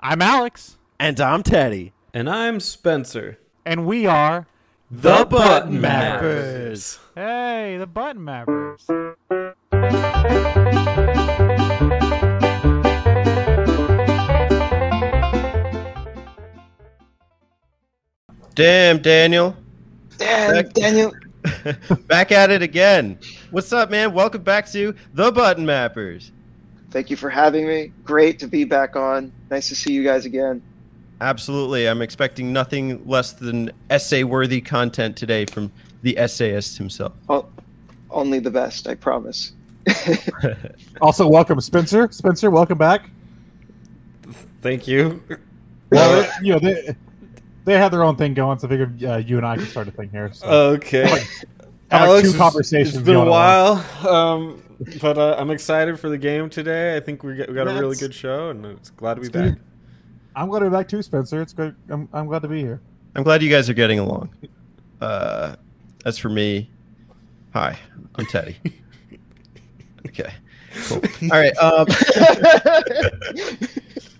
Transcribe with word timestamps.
I'm 0.00 0.22
Alex, 0.22 0.76
And 0.98 1.20
I'm 1.20 1.42
Teddy. 1.42 1.92
And 2.14 2.28
I'm 2.28 2.60
Spencer. 2.60 3.38
and 3.64 3.86
we 3.86 4.06
are 4.06 4.46
The 4.90 5.24
Button 5.28 5.80
Mappers. 5.80 6.98
Hey, 7.14 7.76
the 7.78 7.86
Button 7.86 8.22
Mappers. 8.22 8.86
Damn, 18.54 18.98
Daniel. 19.00 19.56
Damn, 20.18 20.52
Back- 20.52 20.72
Daniel. 20.72 21.12
back 22.06 22.32
at 22.32 22.50
it 22.50 22.62
again. 22.62 23.18
What's 23.50 23.72
up, 23.72 23.90
man? 23.90 24.12
Welcome 24.12 24.42
back 24.42 24.70
to 24.72 24.94
The 25.14 25.32
Button 25.32 25.64
Mappers. 25.64 26.30
Thank 26.90 27.10
you 27.10 27.16
for 27.16 27.30
having 27.30 27.66
me. 27.66 27.92
Great 28.04 28.38
to 28.40 28.46
be 28.48 28.64
back 28.64 28.96
on. 28.96 29.32
Nice 29.50 29.68
to 29.68 29.76
see 29.76 29.92
you 29.92 30.02
guys 30.02 30.24
again. 30.24 30.60
Absolutely. 31.20 31.86
I'm 31.86 32.02
expecting 32.02 32.52
nothing 32.52 33.06
less 33.06 33.32
than 33.32 33.70
essay 33.90 34.24
worthy 34.24 34.60
content 34.60 35.16
today 35.16 35.44
from 35.46 35.70
the 36.02 36.18
essayist 36.18 36.78
himself. 36.78 37.12
Oh, 37.28 37.46
only 38.10 38.38
the 38.40 38.50
best, 38.50 38.88
I 38.88 38.94
promise. 38.94 39.52
Also, 41.00 41.26
welcome 41.26 41.58
Spencer. 41.62 42.08
Spencer, 42.12 42.50
welcome 42.50 42.76
back. 42.76 43.08
Thank 44.60 44.86
you. 44.86 45.22
Well, 45.90 46.22
they- 46.22 46.46
you 46.46 46.52
know 46.52 46.58
they 46.58 46.94
they 47.64 47.78
have 47.78 47.90
their 47.90 48.02
own 48.02 48.16
thing 48.16 48.34
going, 48.34 48.58
so 48.58 48.66
I 48.66 48.70
figured 48.70 49.02
uh, 49.04 49.16
you 49.16 49.38
and 49.38 49.46
I 49.46 49.56
could 49.56 49.68
start 49.68 49.88
a 49.88 49.90
thing 49.90 50.10
here. 50.10 50.30
So. 50.34 50.46
Okay. 50.74 51.08
Have 51.08 51.12
like 51.12 51.30
Alex, 51.90 52.22
two 52.22 52.28
it's- 52.28 52.36
conversations 52.36 52.96
It's 52.96 53.04
been 53.06 53.16
a 53.16 53.24
while, 53.24 53.84
um, 54.06 54.62
but 55.00 55.18
uh, 55.18 55.36
I'm 55.38 55.50
excited 55.50 55.98
for 56.00 56.08
the 56.08 56.18
game 56.18 56.48
today. 56.48 56.96
I 56.96 57.00
think 57.00 57.22
we 57.22 57.36
got, 57.36 57.48
we 57.48 57.54
got 57.54 57.68
a 57.68 57.74
really 57.74 57.96
good 57.96 58.14
show, 58.14 58.50
and 58.50 58.64
it's 58.64 58.90
glad 58.90 59.14
to 59.14 59.20
be 59.20 59.28
back. 59.28 59.58
I'm 60.34 60.48
glad 60.48 60.60
to 60.60 60.66
be 60.66 60.70
back 60.70 60.88
too, 60.88 61.02
Spencer. 61.02 61.42
It's 61.42 61.52
good. 61.52 61.76
I'm, 61.88 62.08
I'm 62.12 62.26
glad 62.26 62.42
to 62.42 62.48
be 62.48 62.60
here. 62.60 62.80
I'm 63.14 63.22
glad 63.22 63.42
you 63.42 63.50
guys 63.50 63.68
are 63.68 63.74
getting 63.74 63.98
along. 63.98 64.34
Uh, 65.00 65.56
as 66.06 66.16
for 66.16 66.28
me, 66.28 66.70
hi, 67.52 67.78
I'm 68.14 68.26
Teddy. 68.26 68.56
Okay, 70.08 70.32
cool. 70.86 71.02
All 71.30 71.38
right. 71.38 71.54
Um, 71.58 71.86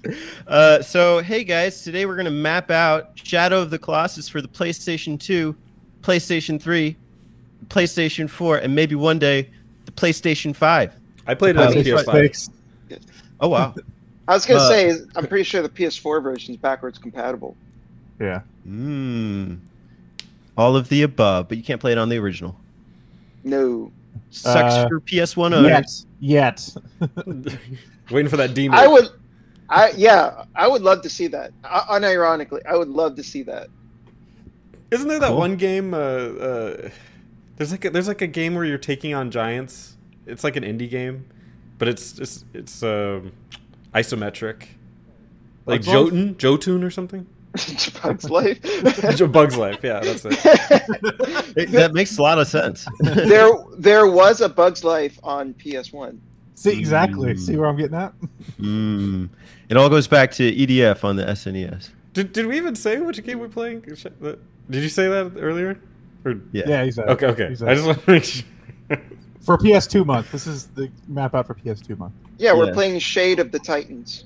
uh, 0.47 0.83
so, 0.83 1.21
hey 1.21 1.43
guys, 1.43 1.83
today 1.83 2.05
we're 2.05 2.17
going 2.17 2.27
to 2.27 2.31
map 2.31 2.71
out 2.71 3.13
Shadow 3.15 3.63
of 3.63 3.71
the 3.71 3.79
Colossus 3.79 4.29
for 4.29 4.43
the 4.43 4.47
PlayStation 4.47 5.19
2, 5.19 5.57
PlayStation 6.03 6.61
3, 6.61 6.97
PlayStation 7.69 8.29
4, 8.29 8.59
and 8.59 8.75
maybe 8.75 8.95
one 8.95 9.19
day 9.19 9.45
the 9.45 9.49
PlayStation 10.01 10.55
5. 10.55 10.95
I 11.27 11.35
played 11.35 11.57
it 11.57 11.59
on 11.61 11.69
Uh, 11.69 11.71
PS5. 11.73 12.49
Oh, 13.41 13.49
wow. 13.49 13.75
I 14.29 14.35
was 14.35 14.47
gonna 14.47 14.61
Uh, 14.61 14.69
say, 14.69 14.93
I'm 15.17 15.27
pretty 15.27 15.45
sure 15.45 15.63
the 15.63 15.69
PS4 15.69 16.23
version 16.23 16.55
is 16.55 16.61
backwards 16.61 16.99
compatible. 16.99 17.57
Yeah. 18.21 18.41
Mmm. 18.69 19.59
All 20.57 20.77
of 20.77 20.89
the 20.89 21.03
above, 21.03 21.49
but 21.49 21.57
you 21.59 21.65
can't 21.65 21.81
play 21.81 21.93
it 21.93 21.99
on 21.99 22.09
the 22.09 22.19
original. 22.19 22.57
No, 23.45 23.91
Sucks 24.31 24.75
Uh, 24.75 24.89
for 24.89 25.01
PS1 25.01 25.53
owners. 25.55 26.07
Yet. 26.21 26.69
Yet. 27.01 27.19
Waiting 28.11 28.29
for 28.29 28.37
that 28.37 28.55
demon. 28.55 28.79
I 28.79 28.87
would. 28.87 29.09
I 29.69 29.93
yeah, 29.97 30.45
I 30.57 30.67
would 30.69 30.83
love 30.83 31.01
to 31.03 31.09
see 31.09 31.27
that. 31.29 31.53
Uh, 31.65 31.85
unironically, 31.99 32.61
I 32.69 32.77
would 32.77 32.89
love 32.89 33.15
to 33.17 33.23
see 33.23 33.43
that. 33.45 33.69
Isn't 34.91 35.07
there 35.09 35.21
that 35.21 35.29
Cool. 35.29 35.39
one 35.39 35.57
game? 35.57 35.95
Uh, 35.95 35.97
uh, 35.97 36.91
there's 37.61 37.73
like 37.73 37.85
a, 37.85 37.91
there's 37.91 38.09
like 38.09 38.23
a 38.23 38.27
game 38.27 38.55
where 38.55 38.65
you're 38.65 38.79
taking 38.79 39.13
on 39.13 39.31
giants. 39.31 39.99
It's 40.25 40.43
like 40.43 40.57
an 40.57 40.65
indie 40.65 40.89
game, 40.89 41.27
but 41.77 41.89
it's 41.89 42.19
it's 42.19 42.43
it's 42.55 42.83
um, 42.83 43.33
isometric, 43.95 44.63
like 45.67 45.85
Bugs 45.85 45.89
Life? 45.89 45.95
Jotun, 45.95 46.39
Jotun 46.39 46.83
or 46.83 46.91
something. 46.91 47.27
Bugs 48.03 48.31
Life. 48.31 48.63
Bugs 49.33 49.59
Life, 49.59 49.81
yeah, 49.83 50.01
that's 50.01 50.25
it. 50.25 50.39
It- 51.57 51.71
that 51.73 51.93
makes 51.93 52.17
a 52.17 52.23
lot 52.23 52.39
of 52.39 52.49
sense. 52.49 52.87
there, 53.01 53.51
there 53.77 54.07
was 54.07 54.41
a 54.41 54.49
Bugs 54.49 54.83
Life 54.83 55.21
on 55.23 55.53
PS1. 55.53 56.19
See 56.55 56.79
exactly. 56.79 57.35
Mm. 57.35 57.39
See 57.39 57.57
where 57.57 57.69
I'm 57.69 57.77
getting 57.77 57.97
at? 57.97 58.15
Mm. 58.59 59.29
It 59.69 59.77
all 59.77 59.91
goes 59.91 60.07
back 60.07 60.31
to 60.33 60.51
EDF 60.51 61.05
on 61.05 61.17
the 61.17 61.25
E 61.25 61.33
SNES. 61.33 61.91
Did, 62.15 62.33
did 62.33 62.47
we 62.47 62.57
even 62.57 62.75
say 62.75 62.99
which 63.01 63.23
game 63.23 63.39
we're 63.39 63.49
playing? 63.49 63.81
Did 63.83 64.83
you 64.83 64.89
say 64.89 65.09
that 65.09 65.33
earlier? 65.37 65.79
Or, 66.25 66.35
Yeah. 66.53 66.65
Yeah, 66.67 66.85
he's 66.85 66.99
at. 66.99 67.09
okay, 67.09 67.27
okay. 67.27 67.49
He's 67.49 67.63
I 67.63 67.75
just 67.75 67.87
want 67.87 68.05
to 68.05 68.11
make 68.11 68.25
sure. 68.25 68.45
for 69.41 69.57
PS2 69.59 70.05
month. 70.05 70.31
This 70.33 70.47
is 70.47 70.67
the 70.69 70.91
map 71.09 71.35
out 71.35 71.47
for 71.47 71.55
PS2 71.55 71.97
month. 71.99 72.13
Yeah, 72.39 72.53
we're 72.55 72.67
Yes. 72.67 72.75
playing 72.75 72.99
Shade 72.99 73.39
of 73.39 73.53
the 73.53 73.59
Titans. 73.59 74.25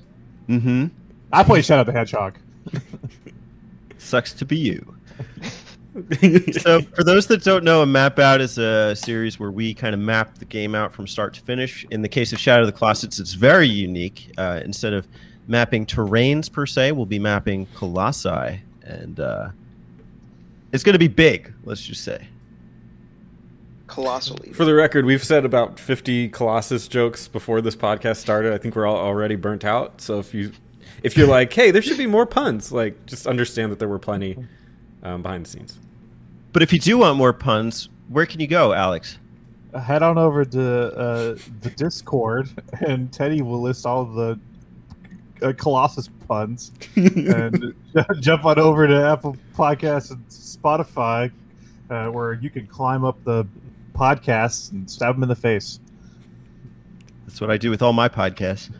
Mm-hmm. 0.49 0.85
I 1.31 1.43
play 1.43 1.61
Shadow 1.61 1.83
the 1.83 1.91
Hedgehog. 1.97 2.37
Sucks 3.97 4.33
to 4.33 4.45
be 4.45 4.57
you. 4.57 4.91
So, 6.59 6.81
for 6.93 7.05
those 7.05 7.27
that 7.27 7.41
don't 7.45 7.63
know, 7.63 7.81
a 7.81 7.85
map 7.85 8.19
out 8.19 8.41
is 8.41 8.57
a 8.57 8.93
series 8.97 9.39
where 9.39 9.49
we 9.49 9.73
kind 9.73 9.93
of 9.93 10.01
map 10.01 10.37
the 10.39 10.43
game 10.43 10.75
out 10.75 10.91
from 10.91 11.07
start 11.07 11.33
to 11.35 11.41
finish. 11.41 11.85
In 11.89 12.01
the 12.01 12.09
case 12.09 12.33
of 12.33 12.39
Shadow 12.39 12.63
of 12.63 12.67
the 12.67 12.73
Colossus, 12.73 13.17
it's 13.17 13.31
very 13.31 13.69
unique. 13.69 14.29
Uh, 14.37 14.59
instead 14.65 14.91
of 14.91 15.07
mapping 15.47 15.85
terrains 15.85 16.51
per 16.51 16.65
se, 16.65 16.91
we'll 16.91 17.05
be 17.05 17.17
mapping 17.17 17.65
colossi, 17.75 18.59
and 18.83 19.21
uh, 19.21 19.51
it's 20.75 20.83
going 20.83 20.93
to 20.93 20.99
be 20.99 21.07
big. 21.07 21.53
Let's 21.63 21.81
just 21.81 22.03
say. 22.03 22.27
Colossally. 23.87 24.51
For 24.51 24.65
the 24.65 24.73
record, 24.73 25.05
we've 25.05 25.23
said 25.23 25.45
about 25.45 25.79
50 25.79 26.29
Colossus 26.29 26.89
jokes 26.89 27.29
before 27.29 27.61
this 27.61 27.75
podcast 27.75 28.17
started. 28.17 28.51
I 28.51 28.57
think 28.57 28.75
we're 28.75 28.85
all 28.85 28.97
already 28.97 29.37
burnt 29.37 29.63
out. 29.63 30.01
So 30.01 30.19
if 30.19 30.33
you 30.33 30.51
if 31.01 31.15
you're 31.15 31.27
like, 31.27 31.53
hey, 31.53 31.71
there 31.71 31.81
should 31.81 31.97
be 31.97 32.07
more 32.07 32.25
puns, 32.25 32.71
like 32.71 33.05
just 33.05 33.25
understand 33.25 33.71
that 33.71 33.79
there 33.79 33.87
were 33.87 33.99
plenty 33.99 34.37
um, 35.01 35.21
behind 35.21 35.45
the 35.45 35.49
scenes. 35.49 35.79
But 36.51 36.61
if 36.61 36.73
you 36.73 36.79
do 36.79 36.97
want 36.97 37.17
more 37.17 37.31
puns, 37.31 37.87
where 38.09 38.25
can 38.25 38.41
you 38.41 38.47
go, 38.47 38.73
Alex? 38.73 39.17
Head 39.79 40.03
on 40.03 40.17
over 40.17 40.43
to 40.43 40.61
uh, 40.61 41.35
the 41.61 41.69
Discord, 41.69 42.49
and 42.85 43.11
Teddy 43.13 43.41
will 43.41 43.61
list 43.61 43.85
all 43.85 44.03
the 44.03 44.39
uh, 45.41 45.53
Colossus 45.57 46.09
puns. 46.27 46.71
and 46.95 47.73
jump 48.19 48.45
on 48.45 48.59
over 48.59 48.87
to 48.87 49.05
Apple 49.05 49.37
Podcasts 49.53 50.11
and 50.11 50.27
Spotify, 50.29 51.31
uh, 51.89 52.07
where 52.07 52.33
you 52.33 52.49
can 52.49 52.67
climb 52.67 53.03
up 53.03 53.23
the 53.23 53.45
podcasts 53.93 54.71
and 54.71 54.89
stab 54.89 55.15
them 55.15 55.23
in 55.23 55.29
the 55.29 55.35
face. 55.35 55.79
That's 57.25 57.41
what 57.41 57.49
I 57.49 57.57
do 57.57 57.69
with 57.69 57.81
all 57.81 57.93
my 57.93 58.09
podcasts. 58.09 58.71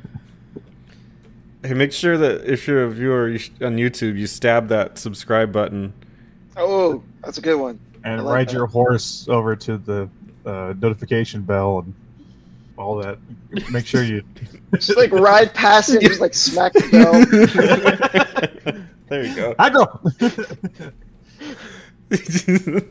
Hey, 1.64 1.74
make 1.74 1.92
sure 1.92 2.18
that 2.18 2.46
if 2.46 2.68
you're 2.68 2.84
a 2.84 2.90
viewer 2.92 3.30
you 3.30 3.38
sh- 3.40 3.50
on 3.62 3.78
YouTube, 3.78 4.18
you 4.18 4.28
stab 4.28 4.68
that 4.68 5.00
subscribe 5.00 5.52
button. 5.52 5.94
Oh, 6.56 7.04
that's 7.24 7.40
a 7.40 7.42
good 7.42 7.60
one. 7.60 7.80
And 8.04 8.24
like 8.24 8.34
ride 8.34 8.48
that. 8.50 8.54
your 8.54 8.68
horse 8.68 9.28
over 9.28 9.56
to 9.56 9.78
the 9.78 10.10
uh, 10.46 10.76
notification 10.80 11.42
bell 11.42 11.80
and 11.80 11.96
all 12.78 12.96
that. 12.98 13.18
Make 13.72 13.86
sure 13.86 14.04
you. 14.04 14.24
Just 14.74 14.98
like 14.98 15.12
ride 15.12 15.54
past 15.54 15.90
it, 15.90 15.98
and 15.98 16.10
just 16.10 16.20
like 16.20 16.34
smack 16.34 16.74
the 16.74 16.82
bell. 16.92 17.14
there 19.08 19.26
you 19.26 19.36
go. 19.36 19.56
Agro! 19.58 20.02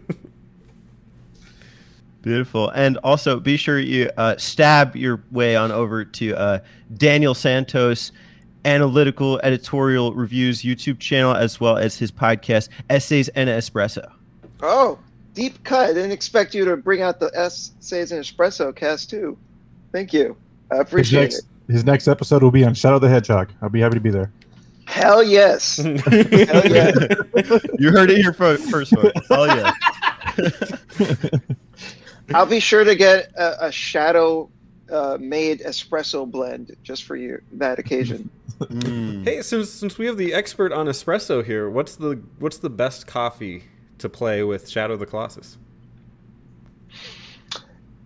Beautiful. 2.22 2.70
And 2.70 2.96
also 2.98 3.38
be 3.38 3.58
sure 3.58 3.78
you 3.78 4.10
uh, 4.16 4.36
stab 4.38 4.96
your 4.96 5.22
way 5.30 5.56
on 5.56 5.70
over 5.70 6.06
to 6.06 6.34
uh, 6.34 6.60
Daniel 6.94 7.34
Santos 7.34 8.12
Analytical 8.64 9.38
Editorial 9.42 10.14
Reviews 10.14 10.62
YouTube 10.62 10.98
channel, 10.98 11.34
as 11.34 11.60
well 11.60 11.76
as 11.76 11.98
his 11.98 12.10
podcast, 12.10 12.70
Essays 12.88 13.28
and 13.28 13.50
Espresso. 13.50 14.10
Oh, 14.62 14.98
deep 15.34 15.62
cut. 15.64 15.90
I 15.90 15.92
didn't 15.92 16.12
expect 16.12 16.54
you 16.54 16.64
to 16.64 16.76
bring 16.76 17.02
out 17.02 17.20
the 17.20 17.30
essays 17.34 18.12
and 18.12 18.24
espresso 18.24 18.74
cast 18.74 19.10
too. 19.10 19.36
Thank 19.94 20.12
you. 20.12 20.36
I 20.72 20.78
His 20.78 20.82
appreciate 20.82 21.20
next, 21.20 21.38
it. 21.38 21.72
his 21.72 21.84
next 21.84 22.08
episode 22.08 22.42
will 22.42 22.50
be 22.50 22.64
on 22.64 22.74
Shadow 22.74 22.98
the 22.98 23.08
Hedgehog. 23.08 23.52
I'll 23.62 23.68
be 23.68 23.78
happy 23.78 23.94
to 23.94 24.00
be 24.00 24.10
there. 24.10 24.32
Hell 24.86 25.22
yes. 25.22 25.76
Hell 25.76 25.92
yeah. 26.04 26.92
you 27.78 27.92
heard 27.92 28.10
it 28.10 28.16
here 28.16 28.32
first, 28.32 28.64
folks. 28.68 29.12
Oh, 29.30 29.44
yeah. 29.44 29.72
I'll 32.34 32.44
be 32.44 32.58
sure 32.58 32.82
to 32.82 32.96
get 32.96 33.30
a, 33.36 33.66
a 33.66 33.70
shadow 33.70 34.50
uh, 34.90 35.16
made 35.20 35.60
espresso 35.60 36.28
blend 36.28 36.76
just 36.82 37.04
for 37.04 37.14
you 37.14 37.40
that 37.52 37.78
occasion. 37.78 38.28
Mm. 38.58 39.24
hey, 39.24 39.42
since 39.42 39.70
since 39.70 39.96
we 39.96 40.06
have 40.06 40.16
the 40.16 40.34
expert 40.34 40.72
on 40.72 40.86
espresso 40.86 41.44
here, 41.44 41.70
what's 41.70 41.94
the 41.94 42.20
what's 42.40 42.58
the 42.58 42.70
best 42.70 43.06
coffee 43.06 43.62
to 43.98 44.08
play 44.08 44.42
with 44.42 44.68
Shadow 44.68 44.94
of 44.94 45.00
the 45.00 45.06
Colossus? 45.06 45.56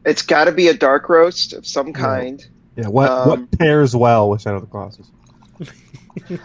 It's 0.08 0.22
got 0.22 0.44
to 0.44 0.52
be 0.52 0.68
a 0.68 0.74
dark 0.74 1.08
roast 1.08 1.52
of 1.52 1.66
some 1.66 1.92
kind. 1.92 2.46
Yeah, 2.76 2.88
what 2.88 3.10
Um, 3.10 3.28
what 3.28 3.50
pairs 3.58 3.94
well 3.94 4.30
with 4.30 4.40
Shadow 4.40 4.56
of 4.56 4.62
the 4.62 4.68
Colossus? 4.68 5.10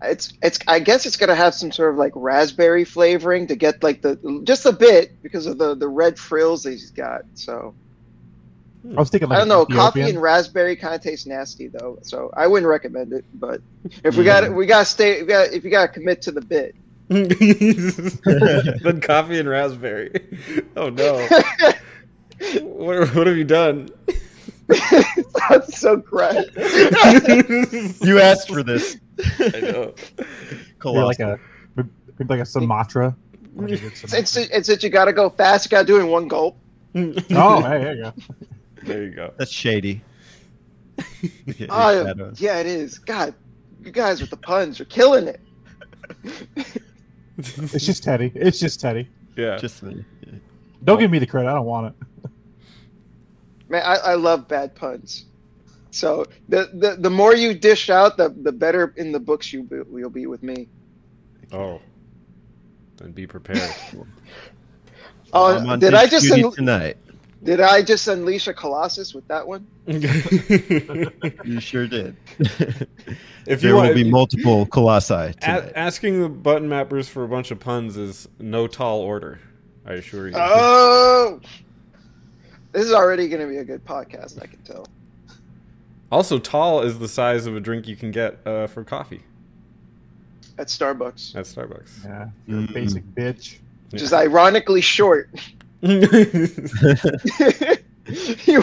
It's 0.00 0.32
it's. 0.42 0.60
I 0.68 0.78
guess 0.78 1.06
it's 1.06 1.16
gonna 1.16 1.34
have 1.34 1.54
some 1.54 1.72
sort 1.72 1.90
of 1.90 1.96
like 1.96 2.12
raspberry 2.14 2.84
flavoring 2.84 3.48
to 3.48 3.56
get 3.56 3.82
like 3.82 4.00
the 4.00 4.40
just 4.44 4.64
a 4.64 4.70
bit 4.70 5.20
because 5.24 5.46
of 5.46 5.58
the 5.58 5.74
the 5.74 5.88
red 5.88 6.16
frills 6.16 6.62
that 6.62 6.70
he's 6.70 6.92
got. 6.92 7.22
So 7.34 7.74
I 8.84 9.00
was 9.00 9.10
thinking 9.10 9.28
like 9.28 9.38
I 9.38 9.40
don't 9.40 9.48
know. 9.48 9.66
Coffee 9.66 10.02
and 10.02 10.22
raspberry 10.22 10.76
kind 10.76 10.94
of 10.94 11.00
tastes 11.00 11.26
nasty 11.26 11.66
though, 11.66 11.98
so 12.02 12.32
I 12.36 12.46
wouldn't 12.46 12.70
recommend 12.70 13.12
it. 13.12 13.24
But 13.34 13.60
if 14.04 14.16
we 14.16 14.22
got 14.22 14.52
we 14.54 14.66
got 14.66 14.80
to 14.80 14.84
stay. 14.84 15.20
We 15.20 15.26
got 15.26 15.52
if 15.52 15.64
you 15.64 15.70
got 15.70 15.86
to 15.86 15.92
commit 15.92 16.22
to 16.22 16.30
the 16.30 16.42
bit. 16.42 16.76
then 17.08 19.00
coffee 19.00 19.40
and 19.40 19.48
raspberry. 19.48 20.12
Oh 20.76 20.90
no! 20.90 21.26
What, 22.62 23.14
what 23.14 23.26
have 23.26 23.36
you 23.36 23.44
done? 23.44 23.88
That's 25.48 25.78
so 25.78 25.96
gross. 25.96 26.44
you 28.02 28.20
asked 28.20 28.48
for 28.48 28.62
this. 28.62 28.96
I 29.38 29.60
know. 29.60 29.94
Maybe 30.84 30.98
like 30.98 31.18
a 31.20 31.38
maybe 31.76 31.88
like 32.28 32.40
a 32.40 32.46
Sumatra. 32.46 33.16
Like 33.56 33.70
a 33.70 33.86
It's, 33.86 34.14
it's, 34.14 34.36
it's 34.36 34.68
that 34.68 34.84
you 34.84 34.88
got 34.90 35.06
to 35.06 35.12
go 35.12 35.30
fast. 35.30 35.66
You 35.66 35.70
got 35.70 35.80
to 35.80 35.86
do 35.86 35.96
it 35.96 36.02
in 36.02 36.06
one 36.08 36.28
gulp. 36.28 36.56
oh, 36.94 37.00
hey, 37.62 37.82
there 37.82 37.94
you 37.94 38.02
go. 38.02 38.12
There 38.84 39.02
you 39.02 39.10
go. 39.10 39.32
That's 39.36 39.50
shady. 39.50 40.00
Yeah, 41.46 41.66
Oh, 41.68 42.32
yeah, 42.36 42.58
it 42.60 42.66
is. 42.66 42.98
God, 43.00 43.34
you 43.82 43.90
guys 43.90 44.20
with 44.20 44.30
the 44.30 44.36
puns 44.36 44.80
are 44.80 44.84
killing 44.84 45.26
it. 45.26 45.40
It's 47.38 47.84
just 47.84 48.04
Teddy. 48.04 48.30
It's 48.34 48.60
just 48.60 48.80
Teddy. 48.80 49.08
Yeah. 49.36 49.56
Just 49.56 49.82
me. 49.82 50.04
Don't 50.84 50.98
give 50.98 51.10
me 51.10 51.18
the 51.18 51.26
credit. 51.26 51.48
I 51.48 51.54
don't 51.54 51.66
want 51.66 51.94
it. 51.94 52.30
Man, 53.68 53.82
I, 53.84 53.96
I 53.96 54.14
love 54.14 54.48
bad 54.48 54.74
puns. 54.74 55.26
So 55.90 56.26
the, 56.48 56.70
the 56.74 56.96
the 56.96 57.10
more 57.10 57.34
you 57.34 57.54
dish 57.54 57.90
out, 57.90 58.16
the 58.16 58.28
the 58.42 58.52
better 58.52 58.94
in 58.96 59.12
the 59.12 59.20
books 59.20 59.52
you 59.52 59.62
be, 59.62 59.76
you'll 59.94 60.10
be 60.10 60.26
with 60.26 60.42
me. 60.42 60.68
Oh. 61.52 61.80
Then 62.96 63.12
be 63.12 63.26
prepared. 63.26 63.74
Oh, 65.32 65.58
I'm 65.68 65.78
did 65.78 65.94
I 65.94 66.06
just 66.06 66.26
duty 66.26 66.44
un- 66.44 66.52
tonight? 66.52 66.98
did 67.42 67.60
I 67.60 67.82
just 67.82 68.08
unleash 68.08 68.48
a 68.48 68.54
colossus 68.54 69.14
with 69.14 69.26
that 69.28 69.46
one? 69.46 69.66
You 71.44 71.60
sure 71.60 71.86
did. 71.86 72.16
if 73.46 73.60
there 73.62 73.70
you 73.70 73.74
will 73.74 73.84
want, 73.84 73.94
be 73.94 74.04
multiple 74.04 74.66
colossi 74.66 75.34
a- 75.42 75.78
asking 75.78 76.20
the 76.20 76.28
button 76.28 76.68
mappers 76.68 77.08
for 77.08 77.24
a 77.24 77.28
bunch 77.28 77.50
of 77.50 77.60
puns 77.60 77.96
is 77.96 78.28
no 78.38 78.66
tall 78.66 79.00
order. 79.00 79.40
I 79.88 79.94
assure 79.94 80.28
you. 80.28 80.34
Oh, 80.36 81.40
this 82.72 82.84
is 82.84 82.92
already 82.92 83.26
going 83.28 83.40
to 83.40 83.48
be 83.48 83.56
a 83.56 83.64
good 83.64 83.84
podcast. 83.84 84.40
I 84.40 84.46
can 84.46 84.58
tell. 84.62 84.86
also, 86.12 86.38
tall 86.38 86.82
is 86.82 86.98
the 86.98 87.08
size 87.08 87.46
of 87.46 87.56
a 87.56 87.60
drink 87.60 87.88
you 87.88 87.96
can 87.96 88.10
get 88.10 88.38
uh, 88.46 88.66
for 88.66 88.84
coffee 88.84 89.22
At 90.58 90.66
Starbucks, 90.68 91.34
at 91.34 91.46
Starbucks. 91.46 92.04
Yeah, 92.04 92.28
you're 92.46 92.58
a 92.60 92.62
Mm. 92.62 92.74
basic 92.74 93.04
bitch. 93.14 93.56
which 93.90 94.02
is 94.02 94.12
ironically 94.12 94.82
short. 94.82 95.30
you 95.80 95.96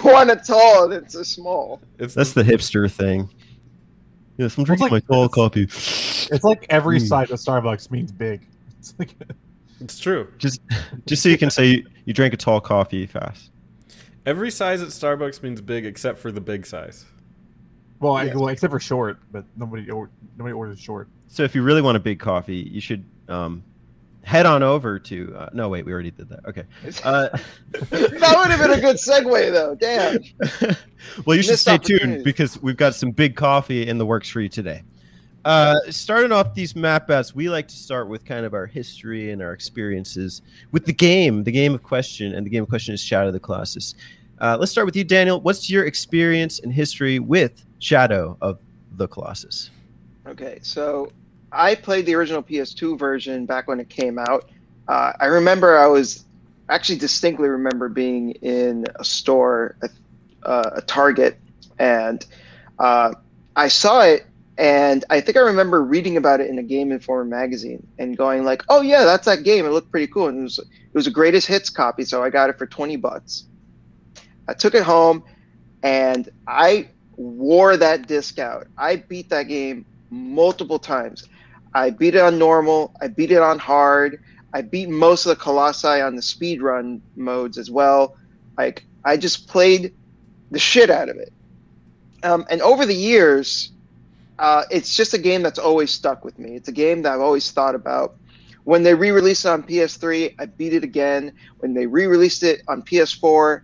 want 0.04 0.30
a 0.32 0.36
tall, 0.46 0.84
and 0.86 0.94
it's 0.94 1.16
a 1.16 1.26
small. 1.26 1.82
That's 1.98 2.34
the 2.34 2.44
hipster 2.44 2.90
thing. 2.92 3.30
Yes, 4.38 4.58
I'm 4.58 4.64
drinking 4.66 4.90
like- 4.90 5.08
my 5.10 5.16
tall 5.16 5.30
coffee. 5.30 5.64
It's 5.64 6.44
like 6.44 6.66
every 6.70 7.00
Mm. 7.00 7.08
size 7.08 7.32
of 7.32 7.40
Starbucks 7.40 7.90
means 7.90 8.12
big. 8.12 8.42
It's 8.80 8.94
like 9.00 9.16
it's 9.86 10.00
true. 10.00 10.28
Just, 10.40 10.62
just 11.06 11.22
so 11.22 11.30
you 11.30 11.38
can 11.38 11.52
say 11.52 11.68
you, 11.68 11.88
you 12.06 12.14
drank 12.14 12.34
a 12.34 12.38
tall 12.38 12.60
coffee 12.60 13.06
fast. 13.06 13.52
Every 14.26 14.50
size 14.50 14.82
at 14.82 14.88
Starbucks 14.88 15.44
means 15.44 15.62
big 15.62 15.86
except 15.86 16.18
for 16.18 16.32
the 16.32 16.42
big 16.42 16.66
size. 16.66 17.06
well, 18.00 18.14
I, 18.14 18.34
well, 18.34 18.48
except 18.48 18.72
for 18.72 18.80
short, 18.80 19.20
but 19.32 19.46
nobody 19.56 19.90
or, 19.92 20.10
nobody 20.38 20.54
orders 20.54 20.80
short. 20.80 21.08
So 21.28 21.44
if 21.44 21.54
you 21.54 21.62
really 21.62 21.84
want 21.84 21.98
a 21.98 22.00
big 22.00 22.20
coffee, 22.20 22.56
you 22.58 22.82
should 22.82 23.06
um, 23.30 23.64
head 24.24 24.48
on 24.48 24.64
over 24.64 24.98
to. 24.98 25.36
Uh, 25.38 25.50
no, 25.54 25.70
wait, 25.70 25.86
we 25.86 25.94
already 25.94 26.10
did 26.10 26.30
that. 26.30 26.46
Okay. 26.48 26.64
Uh, 27.04 27.30
that 27.92 28.36
would 28.36 28.50
have 28.50 28.60
been 28.60 28.72
a 28.72 28.82
good 28.82 28.96
segue, 28.96 29.52
though. 29.52 29.76
Damn. 29.76 30.18
well, 31.26 31.38
you 31.38 31.44
should 31.44 31.60
stay 31.60 31.78
tuned 31.78 32.24
because 32.24 32.60
we've 32.64 32.78
got 32.78 32.96
some 32.96 33.12
big 33.12 33.36
coffee 33.36 33.88
in 33.88 34.00
the 34.00 34.06
works 34.08 34.30
for 34.30 34.42
you 34.42 34.50
today. 34.50 34.82
Uh, 35.46 35.80
starting 35.92 36.32
off 36.32 36.56
these 36.56 36.76
map 36.76 37.08
bats, 37.08 37.36
we 37.36 37.50
like 37.50 37.68
to 37.68 37.76
start 37.76 38.10
with 38.10 38.26
kind 38.26 38.48
of 38.48 38.56
our 38.56 38.66
history 38.66 39.30
and 39.30 39.44
our 39.44 39.54
experiences 39.54 40.42
with 40.72 40.86
the 40.86 40.94
game, 40.94 41.44
the 41.44 41.52
game 41.52 41.76
of 41.76 41.84
question, 41.84 42.34
and 42.34 42.44
the 42.44 42.50
game 42.50 42.64
of 42.64 42.70
question 42.70 42.96
is 42.96 43.00
Shadow 43.00 43.28
of 43.28 43.34
the 43.34 43.40
Colossus. 43.40 43.94
Uh, 44.42 44.58
let's 44.60 44.72
start 44.72 44.88
with 44.88 44.96
you, 44.96 45.04
Daniel. 45.04 45.40
What's 45.40 45.70
your 45.70 45.86
experience 45.86 46.58
and 46.58 46.74
history 46.74 47.20
with 47.20 47.64
Shadow 47.78 48.38
of 48.42 48.58
the 48.98 49.08
Colossus? 49.08 49.70
Okay, 50.26 50.58
so 50.64 51.12
I 51.52 51.76
played 51.76 52.08
the 52.08 52.16
original 52.16 52.42
PS2 52.42 52.98
version 52.98 53.46
back 53.46 53.68
when 53.68 53.80
it 53.80 53.88
came 53.88 54.18
out. 54.18 54.50
Uh, 54.88 55.14
I 55.20 55.28
remember 55.28 55.78
I 55.78 55.86
was 55.86 56.26
actually 56.70 56.98
distinctly 56.98 57.50
remember 57.50 57.88
being 57.88 58.32
in 58.42 58.88
a 58.96 59.06
store, 59.06 59.76
a, 59.84 59.90
uh, 60.48 60.72
a 60.78 60.82
Target, 60.82 61.38
and 61.78 62.26
uh, 62.80 63.14
I 63.56 63.68
saw 63.68 64.02
it, 64.02 64.26
and 64.58 65.04
I 65.10 65.20
think 65.20 65.38
I 65.38 65.42
remember 65.42 65.84
reading 65.84 66.16
about 66.16 66.40
it 66.40 66.50
in 66.50 66.58
a 66.60 66.64
Game 66.64 66.92
Informer 66.92 67.26
magazine 67.26 67.86
and 68.00 68.16
going 68.16 68.46
like, 68.46 68.64
"Oh 68.70 68.82
yeah, 68.82 69.04
that's 69.04 69.26
that 69.26 69.44
game. 69.44 69.66
It 69.66 69.70
looked 69.70 69.92
pretty 69.92 70.08
cool." 70.08 70.28
And 70.28 70.40
it 70.40 70.44
was 70.44 70.60
it 70.60 70.94
was 70.94 71.08
a 71.08 71.12
greatest 71.12 71.48
hits 71.48 71.70
copy, 71.70 72.06
so 72.06 72.24
I 72.24 72.30
got 72.30 72.50
it 72.50 72.58
for 72.58 72.66
twenty 72.66 72.96
bucks. 72.96 73.46
I 74.48 74.54
took 74.54 74.74
it 74.74 74.84
home, 74.84 75.24
and 75.84 76.30
I 76.48 76.90
wore 77.18 77.76
that 77.78 78.08
disc 78.08 78.40
out. 78.40 78.68
I 78.78 78.98
beat 78.98 79.30
that 79.30 79.44
game 79.44 79.86
multiple 80.10 80.80
times. 80.80 81.28
I 81.74 81.90
beat 81.90 82.16
it 82.16 82.22
on 82.22 82.40
normal. 82.40 82.96
I 83.02 83.08
beat 83.08 83.32
it 83.32 83.42
on 83.42 83.60
hard. 83.60 84.24
I 84.54 84.62
beat 84.62 84.88
most 84.88 85.26
of 85.26 85.32
the 85.32 85.44
colossi 85.44 86.00
on 86.00 86.16
the 86.16 86.22
speed 86.22 86.62
run 86.62 87.02
modes 87.18 87.58
as 87.58 87.70
well. 87.70 88.16
Like 88.58 88.86
I 89.04 89.18
just 89.18 89.50
played 89.50 89.94
the 90.52 90.60
shit 90.60 90.90
out 90.90 91.10
of 91.10 91.18
it. 91.18 91.34
Um, 92.24 92.46
and 92.50 92.62
over 92.62 92.86
the 92.86 92.96
years, 92.96 93.72
uh, 94.40 94.64
it's 94.70 94.96
just 94.96 95.14
a 95.14 95.18
game 95.18 95.42
that's 95.42 95.60
always 95.60 95.92
stuck 95.92 96.26
with 96.26 96.38
me. 96.40 96.56
It's 96.56 96.68
a 96.68 96.74
game 96.74 97.02
that 97.04 97.14
I've 97.14 97.22
always 97.22 97.52
thought 97.52 97.76
about. 97.76 98.16
When 98.64 98.84
they 98.84 98.94
re-released 98.96 99.46
it 99.46 99.50
on 99.50 99.64
PS3, 99.64 100.36
I 100.40 100.46
beat 100.46 100.74
it 100.74 100.84
again. 100.84 101.34
When 101.60 101.74
they 101.74 101.86
re-released 101.86 102.44
it 102.44 102.62
on 102.68 102.82
PS4, 102.82 103.64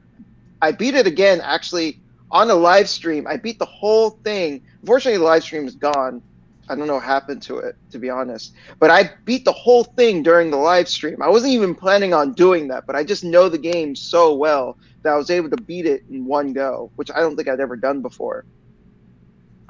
I 0.62 0.72
beat 0.72 0.96
it 0.96 1.08
again. 1.08 1.42
Actually, 1.42 2.00
on 2.30 2.50
a 2.50 2.56
live 2.56 2.88
stream, 2.88 3.28
I 3.28 3.38
beat 3.38 3.60
the 3.60 3.66
whole 3.66 4.12
thing. 4.12 4.62
Unfortunately, 4.82 5.18
the 5.18 5.24
live 5.26 5.44
stream 5.44 5.68
is 5.68 5.76
gone. 5.76 6.22
I 6.70 6.76
don't 6.76 6.88
know 6.88 6.96
what 6.96 7.04
happened 7.04 7.42
to 7.44 7.58
it, 7.58 7.76
to 7.92 8.00
be 8.00 8.10
honest. 8.10 8.54
But 8.80 8.92
I 8.92 9.12
beat 9.26 9.44
the 9.44 9.52
whole 9.52 9.84
thing 9.84 10.24
during 10.24 10.52
the 10.52 10.58
live 10.58 10.88
stream. 10.88 11.22
I 11.22 11.28
wasn't 11.28 11.54
even 11.54 11.76
planning 11.76 12.14
on 12.14 12.34
doing 12.34 12.68
that, 12.70 12.86
but 12.86 12.96
I 12.96 13.04
just 13.04 13.24
know 13.24 13.50
the 13.50 13.58
game 13.58 13.96
so 13.96 14.36
well 14.36 14.78
that 15.02 15.12
I 15.14 15.18
was 15.18 15.30
able 15.30 15.50
to 15.50 15.58
beat 15.58 15.86
it 15.86 16.04
in 16.10 16.26
one 16.26 16.54
go, 16.54 16.92
which 16.96 17.12
I 17.12 17.20
don't 17.20 17.36
think 17.36 17.50
I'd 17.50 17.60
ever 17.60 17.76
done 17.76 18.02
before. 18.02 18.46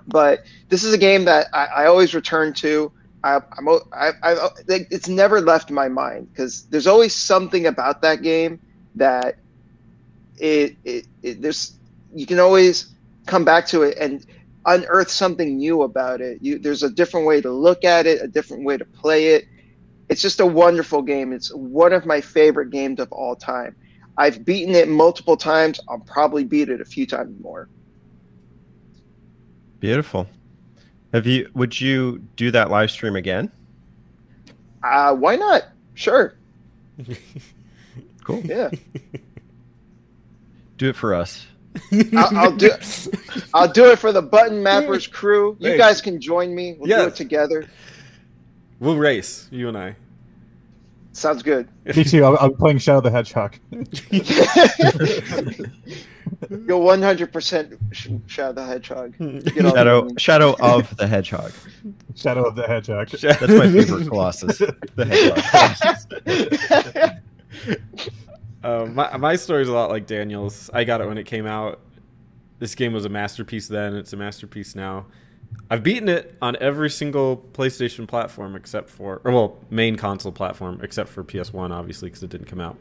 But 0.08 0.46
this 0.70 0.84
is 0.84 0.94
a 0.94 0.98
game 0.98 1.26
that 1.26 1.48
I, 1.54 1.66
I 1.66 1.86
always 1.88 2.14
return 2.14 2.54
to. 2.56 2.92
I, 3.24 3.36
I'm, 3.58 3.68
I, 3.94 4.12
I, 4.24 4.50
it's 4.68 5.08
never 5.08 5.42
left 5.42 5.72
my 5.72 5.88
mind 5.88 6.30
because 6.32 6.66
there's 6.70 6.88
always 6.88 7.16
something 7.16 7.68
about 7.68 8.02
that 8.02 8.22
game 8.22 8.60
that 8.96 9.38
it, 10.38 10.78
it, 10.84 11.06
it 11.22 11.42
there's 11.42 11.78
you 12.14 12.26
can 12.26 12.40
always 12.40 12.94
come 13.28 13.46
back 13.46 13.68
to 13.68 13.84
it 13.84 13.98
and 14.00 14.26
unearth 14.66 15.10
something 15.10 15.58
new 15.58 15.84
about 15.84 16.22
it. 16.22 16.40
You 16.42 16.60
there's 16.60 16.84
a 16.84 16.90
different 16.90 17.28
way 17.28 17.42
to 17.42 17.52
look 17.52 17.84
at 17.84 18.06
it, 18.08 18.22
a 18.22 18.28
different 18.28 18.64
way 18.66 18.78
to 18.78 18.86
play 18.86 19.30
it. 19.30 19.46
It's 20.10 20.22
just 20.22 20.40
a 20.40 20.46
wonderful 20.46 21.02
game. 21.02 21.32
It's 21.34 21.54
one 21.54 21.94
of 21.94 22.06
my 22.06 22.22
favorite 22.22 22.70
games 22.72 23.00
of 23.00 23.12
all 23.12 23.36
time. 23.36 23.76
I've 24.18 24.44
beaten 24.46 24.76
it 24.76 24.90
multiple 24.90 25.38
times. 25.38 25.80
I'll 25.88 26.00
probably 26.06 26.44
beat 26.44 26.70
it 26.70 26.82
a 26.82 26.86
few 26.86 27.08
times 27.08 27.36
more. 27.42 27.70
Beautiful. 29.82 30.28
Have 31.12 31.28
you? 31.28 31.50
Would 31.56 31.82
you 31.82 32.20
do 32.38 32.52
that 32.52 32.70
live 32.70 32.90
stream 32.90 33.18
again? 33.18 33.52
Uh, 34.82 35.14
why 35.14 35.36
not? 35.36 35.64
Sure. 35.96 36.36
Cool. 38.24 38.42
Yeah. 38.46 38.70
Do 40.78 40.90
it 40.90 40.96
for 40.96 41.16
us. 41.16 41.48
I'll, 42.16 42.38
I'll 42.38 42.56
do. 42.56 42.70
I'll 43.52 43.68
do 43.72 43.86
it 43.90 43.98
for 43.98 44.12
the 44.12 44.22
Button 44.22 44.64
Mappers 44.64 45.10
crew. 45.12 45.58
You 45.60 45.72
Hey. 45.72 45.78
guys 45.80 46.02
can 46.02 46.22
join 46.22 46.54
me. 46.54 46.76
We'll 46.78 46.88
do 47.02 47.08
it 47.08 47.16
together. 47.16 47.66
We'll 48.80 48.96
race, 48.98 49.48
you 49.52 49.70
and 49.70 49.76
I. 49.78 49.96
Sounds 51.14 51.44
good. 51.44 51.68
Me 51.96 52.04
too. 52.04 52.26
I'm, 52.26 52.38
I'm 52.40 52.54
playing 52.56 52.78
Shadow 52.78 53.02
the 53.02 53.12
Hedgehog. 53.12 53.56
You're 56.50 56.80
100% 56.80 57.78
sh- 57.92 58.08
Shadow 58.28 58.54
the 58.54 58.66
Hedgehog. 58.66 59.18
Get 59.18 59.66
all 59.66 59.72
Shadow, 59.72 60.08
the- 60.08 60.20
Shadow 60.20 60.56
of 60.62 60.96
the 60.98 61.08
Hedgehog. 61.08 61.52
Shadow 62.16 62.46
of 62.46 62.56
the 62.56 62.68
Hedgehog. 62.68 63.10
That's 63.10 63.42
my 63.42 63.70
favorite 63.72 64.08
Colossus. 64.08 64.58
The 64.58 65.06
Hedgehog. 65.06 67.18
Uh, 68.64 68.86
my 68.92 69.18
my 69.18 69.36
story's 69.36 69.68
a 69.68 69.74
lot 69.74 69.90
like 69.90 70.08
Daniel's. 70.08 70.70
I 70.74 70.84
got 70.84 71.02
it 71.02 71.08
when 71.08 71.18
it 71.18 71.26
came 71.26 71.46
out. 71.46 71.80
This 72.60 72.76
game 72.76 72.94
was 72.94 73.06
a 73.06 73.10
masterpiece 73.10 73.68
then. 73.68 73.96
It's 73.96 74.14
a 74.14 74.18
masterpiece 74.18 74.76
now. 74.76 75.08
I've 75.70 75.84
beaten 75.84 76.10
it 76.10 76.36
on 76.42 76.58
every 76.60 76.90
single 76.90 77.38
PlayStation 77.54 78.08
platform 78.08 78.56
except 78.56 78.90
for, 78.90 79.22
or 79.24 79.32
well, 79.32 79.58
main 79.70 79.96
console 79.96 80.32
platform 80.32 80.82
except 80.84 81.10
for 81.10 81.24
PS1, 81.24 81.72
obviously, 81.72 82.10
because 82.10 82.24
it 82.24 82.30
didn't 82.30 82.48
come 82.48 82.60
out. 82.60 82.78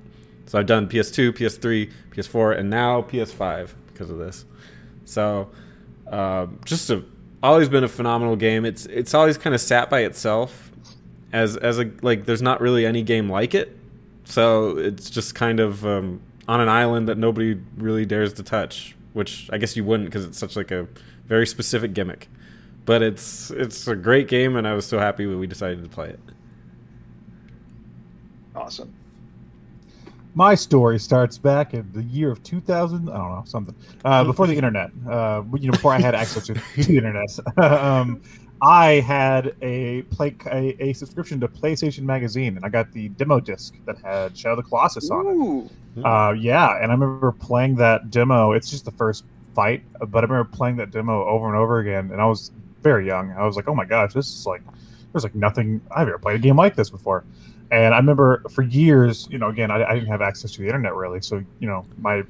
So 0.47 0.59
I've 0.59 0.67
done 0.67 0.89
PS2, 0.89 1.31
PS3, 1.33 1.93
PS4, 2.11 2.59
and 2.59 2.69
now 2.69 3.03
PS5 3.03 3.71
because 3.93 4.11
of 4.11 4.19
this. 4.19 4.45
So 5.05 5.51
um, 6.11 6.59
just 6.65 6.91
a 6.91 7.05
always 7.43 7.69
been 7.69 7.85
a 7.85 7.89
phenomenal 7.89 8.37
game. 8.37 8.65
It's 8.65 8.87
it's 8.87 9.15
always 9.15 9.39
kind 9.39 9.55
of 9.55 9.61
sat 9.61 9.91
by 9.91 10.01
itself 10.01 10.71
as 11.33 11.57
as 11.57 11.79
a 11.79 11.91
like. 12.03 12.27
There's 12.27 12.43
not 12.43 12.61
really 12.61 12.87
any 12.87 13.03
game 13.03 13.31
like 13.31 13.55
it. 13.55 13.77
So 14.25 14.77
it's 14.79 15.11
just 15.11 15.35
kind 15.35 15.61
of 15.61 15.85
um, 15.87 16.21
on 16.49 16.61
an 16.61 16.69
island 16.69 17.09
that 17.09 17.19
nobody 17.19 17.61
really 17.77 18.05
dares 18.05 18.33
to 18.35 18.43
touch. 18.43 18.97
Which 19.13 19.49
I 19.53 19.59
guess 19.59 19.77
you 19.77 19.85
wouldn't 19.85 20.09
because 20.09 20.25
it's 20.25 20.39
such 20.39 20.57
like 20.57 20.71
a 20.71 20.87
very 21.27 21.47
specific 21.47 21.95
gimmick. 21.95 22.29
But 22.85 23.03
it's 23.03 23.51
it's 23.51 23.87
a 23.87 23.95
great 23.95 24.29
game, 24.29 24.57
and 24.57 24.67
I 24.67 24.75
was 24.75 24.87
so 24.87 24.99
happy 24.99 25.27
when 25.27 25.39
we 25.39 25.47
decided 25.47 25.83
to 25.83 25.89
play 25.89 26.09
it. 26.09 26.21
Awesome. 28.55 28.93
My 30.35 30.55
story 30.55 30.99
starts 30.99 31.39
back 31.39 31.75
in 31.75 31.91
the 31.93 32.03
year 32.05 32.31
of 32.31 32.43
2000. 32.43 33.09
I 33.09 33.17
don't 33.17 33.31
know 33.31 33.43
something 33.45 33.75
uh, 34.05 34.25
before 34.25 34.47
the 34.47 34.55
internet. 34.57 34.91
Uh, 35.09 35.43
you 35.55 35.67
know, 35.67 35.73
before 35.73 35.93
I 35.93 36.01
had 36.01 36.15
access 36.15 36.47
to, 36.47 36.55
to 36.55 36.85
the 36.85 36.97
internet. 36.97 37.31
um, 37.59 38.23
I 38.63 39.01
had 39.01 39.55
a 39.63 40.03
play 40.03 40.37
a, 40.47 40.77
a 40.83 40.93
subscription 40.93 41.41
to 41.41 41.49
PlayStation 41.49 42.03
Magazine, 42.03 42.57
and 42.57 42.65
I 42.65 42.69
got 42.69 42.93
the 42.93 43.09
demo 43.11 43.41
disc 43.41 43.75
that 43.87 43.99
had 43.99 44.37
Shadow 44.37 44.53
of 44.53 44.65
the 44.65 44.69
Colossus 44.69 45.11
on 45.11 45.71
it. 45.97 46.05
Uh, 46.05 46.33
yeah, 46.39 46.77
and 46.77 46.93
I 46.93 46.95
remember 46.95 47.33
playing 47.33 47.77
that 47.77 48.11
demo. 48.11 48.53
It's 48.53 48.71
just 48.71 48.85
the 48.85 48.93
first 48.93 49.25
fight, 49.55 49.83
but 49.99 50.25
I 50.25 50.27
remember 50.27 50.45
playing 50.45 50.77
that 50.77 50.91
demo 50.91 51.25
over 51.25 51.49
and 51.49 51.57
over 51.57 51.79
again. 51.79 52.11
And 52.13 52.21
I 52.21 52.27
was 52.27 52.53
very 52.83 53.07
young. 53.07 53.33
I 53.33 53.45
was 53.45 53.57
like, 53.57 53.69
"Oh 53.69 53.75
my 53.75 53.85
gosh, 53.85 54.13
this 54.13 54.27
is 54.27 54.47
like 54.47 54.63
there's 55.13 55.25
like 55.25 55.35
nothing 55.35 55.81
I've 55.91 56.09
ever 56.09 56.19
played 56.19 56.37
a 56.37 56.39
game 56.39 56.57
like 56.57 56.77
this 56.77 56.91
before." 56.91 57.25
And 57.71 57.95
I 57.95 57.99
remember 57.99 58.43
for 58.51 58.63
years, 58.63 59.29
you 59.31 59.39
know, 59.39 59.49
again, 59.49 59.71
I, 59.71 59.85
I 59.85 59.95
didn't 59.95 60.09
have 60.09 60.23
access 60.23 60.53
to 60.53 60.61
the 60.61 60.67
internet 60.67 60.95
really, 60.95 61.21
so 61.21 61.43
you 61.61 61.69
know, 61.69 61.87
my 61.99 62.23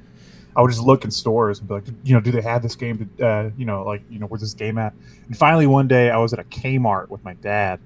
I 0.55 0.61
would 0.61 0.69
just 0.69 0.83
look 0.83 1.05
in 1.05 1.11
stores 1.11 1.59
and 1.59 1.67
be 1.67 1.75
like, 1.75 1.85
you 2.03 2.13
know, 2.13 2.19
do 2.19 2.31
they 2.31 2.41
have 2.41 2.61
this 2.61 2.75
game? 2.75 3.09
To, 3.17 3.25
uh, 3.25 3.49
you 3.57 3.65
know, 3.65 3.83
like 3.83 4.03
you 4.09 4.19
know, 4.19 4.27
where's 4.27 4.41
this 4.41 4.53
game 4.53 4.77
at? 4.77 4.93
And 5.27 5.37
finally, 5.37 5.67
one 5.67 5.87
day, 5.87 6.09
I 6.09 6.17
was 6.17 6.33
at 6.33 6.39
a 6.39 6.43
Kmart 6.43 7.09
with 7.09 7.23
my 7.23 7.33
dad, 7.35 7.79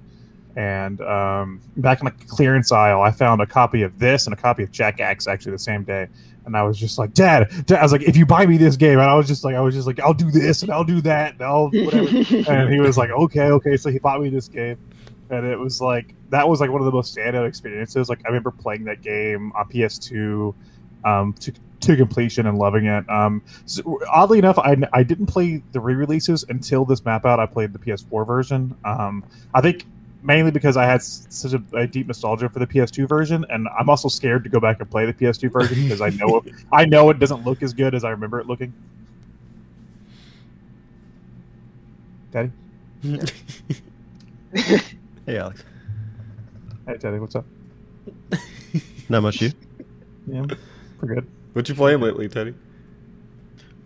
and 0.56 1.02
um, 1.02 1.60
back 1.76 2.00
in 2.00 2.06
the 2.06 2.12
clearance 2.26 2.72
aisle, 2.72 3.02
I 3.02 3.10
found 3.10 3.42
a 3.42 3.46
copy 3.46 3.82
of 3.82 3.98
this 3.98 4.26
and 4.26 4.32
a 4.32 4.36
copy 4.36 4.62
of 4.62 4.72
Jak 4.72 5.00
X 5.00 5.28
actually 5.28 5.52
the 5.52 5.58
same 5.58 5.84
day. 5.84 6.08
And 6.46 6.56
I 6.56 6.62
was 6.62 6.78
just 6.78 6.96
like, 6.96 7.12
Dad, 7.12 7.50
Dad, 7.66 7.80
I 7.80 7.82
was 7.82 7.92
like, 7.92 8.02
if 8.02 8.16
you 8.16 8.24
buy 8.24 8.46
me 8.46 8.56
this 8.56 8.76
game, 8.76 8.98
and 8.98 9.08
I 9.08 9.14
was 9.14 9.26
just 9.26 9.44
like, 9.44 9.54
I 9.54 9.60
was 9.60 9.74
just 9.74 9.86
like, 9.86 10.00
I'll 10.00 10.14
do 10.14 10.30
this 10.30 10.62
and 10.62 10.70
I'll 10.70 10.84
do 10.84 11.00
that 11.02 11.34
and 11.34 11.42
I'll 11.42 11.68
whatever. 11.72 12.06
and 12.50 12.72
he 12.72 12.80
was 12.80 12.96
like, 12.96 13.10
okay, 13.10 13.50
okay. 13.50 13.76
So 13.76 13.90
he 13.90 13.98
bought 13.98 14.20
me 14.20 14.30
this 14.30 14.48
game, 14.48 14.78
and 15.28 15.44
it 15.44 15.58
was 15.58 15.80
like 15.80 16.14
that 16.30 16.48
was 16.48 16.60
like 16.60 16.70
one 16.70 16.80
of 16.80 16.86
the 16.86 16.92
most 16.92 17.14
standout 17.14 17.46
experiences. 17.46 18.08
Like 18.08 18.20
I 18.24 18.28
remember 18.28 18.52
playing 18.52 18.84
that 18.84 19.02
game 19.02 19.52
on 19.54 19.68
PS2 19.68 20.54
um, 21.04 21.32
to 21.34 21.52
to 21.80 21.96
completion 21.96 22.46
and 22.46 22.56
loving 22.56 22.86
it. 22.86 23.08
Um, 23.10 23.42
so, 23.66 24.00
oddly 24.10 24.38
enough, 24.38 24.58
I, 24.58 24.76
I 24.92 25.02
didn't 25.02 25.26
play 25.26 25.62
the 25.72 25.80
re-releases 25.80 26.44
until 26.48 26.84
this 26.84 27.04
map 27.04 27.26
out. 27.26 27.38
I 27.38 27.46
played 27.46 27.72
the 27.72 27.78
PS4 27.78 28.26
version. 28.26 28.74
Um, 28.84 29.24
I 29.52 29.60
think 29.60 29.84
mainly 30.26 30.50
because 30.50 30.76
I 30.76 30.84
had 30.84 31.02
such 31.02 31.52
a, 31.54 31.62
a 31.76 31.86
deep 31.86 32.08
nostalgia 32.08 32.48
for 32.48 32.58
the 32.58 32.66
PS2 32.66 33.08
version, 33.08 33.46
and 33.48 33.68
I'm 33.78 33.88
also 33.88 34.08
scared 34.08 34.44
to 34.44 34.50
go 34.50 34.60
back 34.60 34.80
and 34.80 34.90
play 34.90 35.06
the 35.06 35.14
PS2 35.14 35.50
version 35.50 35.84
because 35.84 36.00
I 36.00 36.10
know 36.10 36.44
I 36.72 36.84
know 36.84 37.08
it 37.10 37.18
doesn't 37.18 37.44
look 37.44 37.62
as 37.62 37.72
good 37.72 37.94
as 37.94 38.04
I 38.04 38.10
remember 38.10 38.40
it 38.40 38.46
looking. 38.46 38.72
Daddy, 42.32 42.50
Hey, 45.26 45.38
Alex. 45.38 45.64
hey 46.86 46.96
Teddy, 46.98 47.18
what's 47.18 47.34
up? 47.36 47.46
Not 49.08 49.22
much 49.22 49.40
you. 49.40 49.52
Yeah, 50.26 50.44
we're 51.00 51.14
good. 51.14 51.26
What 51.52 51.68
you 51.68 51.74
playing 51.74 52.00
lately, 52.00 52.28
Teddy? 52.28 52.54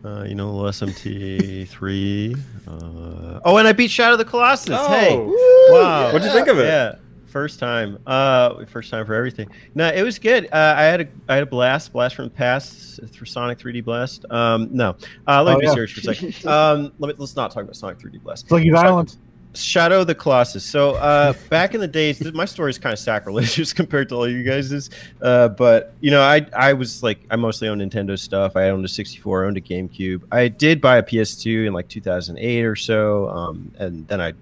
Uh, 0.04 0.24
you 0.26 0.34
know, 0.34 0.52
SMT 0.62 1.68
three. 1.68 2.34
Uh, 2.66 3.40
oh, 3.44 3.56
and 3.58 3.68
I 3.68 3.72
beat 3.72 3.90
Shadow 3.90 4.12
of 4.14 4.18
the 4.18 4.24
Colossus. 4.24 4.74
Hey, 4.86 5.10
Oh. 5.12 5.68
wow. 5.72 6.06
What'd 6.12 6.24
you 6.26 6.32
think 6.32 6.48
of 6.48 6.58
it? 6.58 6.64
Yeah, 6.64 6.94
first 7.26 7.58
time. 7.58 7.98
Uh, 8.06 8.64
first 8.64 8.90
time 8.90 9.04
for 9.04 9.14
everything. 9.14 9.50
No, 9.74 9.88
it 9.88 10.02
was 10.02 10.18
good. 10.18 10.46
Uh, 10.46 10.74
I 10.76 10.82
had 10.84 11.00
a 11.02 11.08
I 11.28 11.34
had 11.34 11.42
a 11.42 11.46
blast, 11.46 11.92
blast 11.92 12.14
from 12.16 12.24
the 12.24 12.30
past 12.30 13.00
through 13.08 13.26
Sonic 13.26 13.58
3D 13.58 13.84
Blast. 13.84 14.24
Um, 14.30 14.68
no, 14.72 14.96
uh, 15.28 15.42
let 15.42 15.52
me 15.52 15.56
Oh, 15.56 15.60
be 15.60 15.66
yeah. 15.66 15.72
serious 15.74 15.92
for 15.92 16.00
a 16.10 16.14
second. 16.14 16.46
Um, 16.50 16.92
let 16.98 17.08
me 17.08 17.14
let's 17.18 17.36
not 17.36 17.50
talk 17.50 17.64
about 17.64 17.76
Sonic 17.76 17.98
3D 17.98 18.22
Blast. 18.22 18.48
Flicky's 18.48 18.74
Island. 18.74 19.16
Shadow 19.54 20.02
of 20.02 20.06
the 20.06 20.14
Colossus. 20.14 20.64
So 20.64 20.92
uh, 20.92 21.32
back 21.48 21.74
in 21.74 21.80
the 21.80 21.88
days, 21.88 22.22
my 22.32 22.44
story 22.44 22.70
is 22.70 22.78
kind 22.78 22.92
of 22.92 22.98
sacrilegious 22.98 23.72
compared 23.74 24.08
to 24.10 24.14
all 24.14 24.28
you 24.28 24.42
guys's. 24.44 24.90
Uh, 25.20 25.48
but 25.48 25.94
you 26.00 26.10
know, 26.10 26.22
I 26.22 26.46
I 26.56 26.72
was 26.72 27.02
like 27.02 27.20
I 27.30 27.36
mostly 27.36 27.68
owned 27.68 27.80
Nintendo 27.80 28.18
stuff. 28.18 28.56
I 28.56 28.70
owned 28.70 28.84
a 28.84 28.88
64, 28.88 29.44
owned 29.44 29.56
a 29.56 29.60
GameCube. 29.60 30.22
I 30.30 30.48
did 30.48 30.80
buy 30.80 30.98
a 30.98 31.02
PS2 31.02 31.66
in 31.66 31.72
like 31.72 31.88
2008 31.88 32.64
or 32.64 32.76
so, 32.76 33.28
um, 33.28 33.72
and 33.78 34.06
then 34.08 34.20
I 34.20 34.34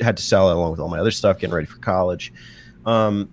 had 0.00 0.16
to 0.16 0.22
sell 0.22 0.50
it 0.50 0.56
along 0.56 0.72
with 0.72 0.80
all 0.80 0.88
my 0.88 0.98
other 0.98 1.10
stuff, 1.10 1.38
getting 1.38 1.54
ready 1.54 1.66
for 1.66 1.78
college. 1.78 2.32
Um, 2.84 3.30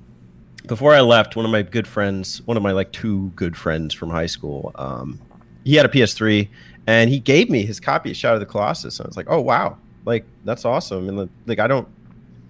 before 0.65 0.93
I 0.93 1.01
left, 1.01 1.35
one 1.35 1.45
of 1.45 1.51
my 1.51 1.61
good 1.61 1.87
friends, 1.87 2.41
one 2.45 2.57
of 2.57 2.63
my 2.63 2.71
like 2.71 2.91
two 2.91 3.29
good 3.35 3.55
friends 3.55 3.93
from 3.93 4.09
high 4.09 4.25
school, 4.25 4.71
um, 4.75 5.19
he 5.63 5.75
had 5.75 5.85
a 5.85 5.89
PS3 5.89 6.47
and 6.87 7.09
he 7.09 7.19
gave 7.19 7.49
me 7.49 7.65
his 7.65 7.79
copy 7.79 8.11
of 8.11 8.17
Shadow 8.17 8.35
of 8.35 8.39
the 8.39 8.45
Colossus. 8.45 8.99
And 8.99 9.05
I 9.05 9.07
was 9.07 9.17
like, 9.17 9.27
oh 9.29 9.41
wow, 9.41 9.77
like 10.07 10.25
that's 10.45 10.65
awesome. 10.65 11.09
And 11.09 11.29
like 11.45 11.59
I 11.59 11.67
don't, 11.67 11.87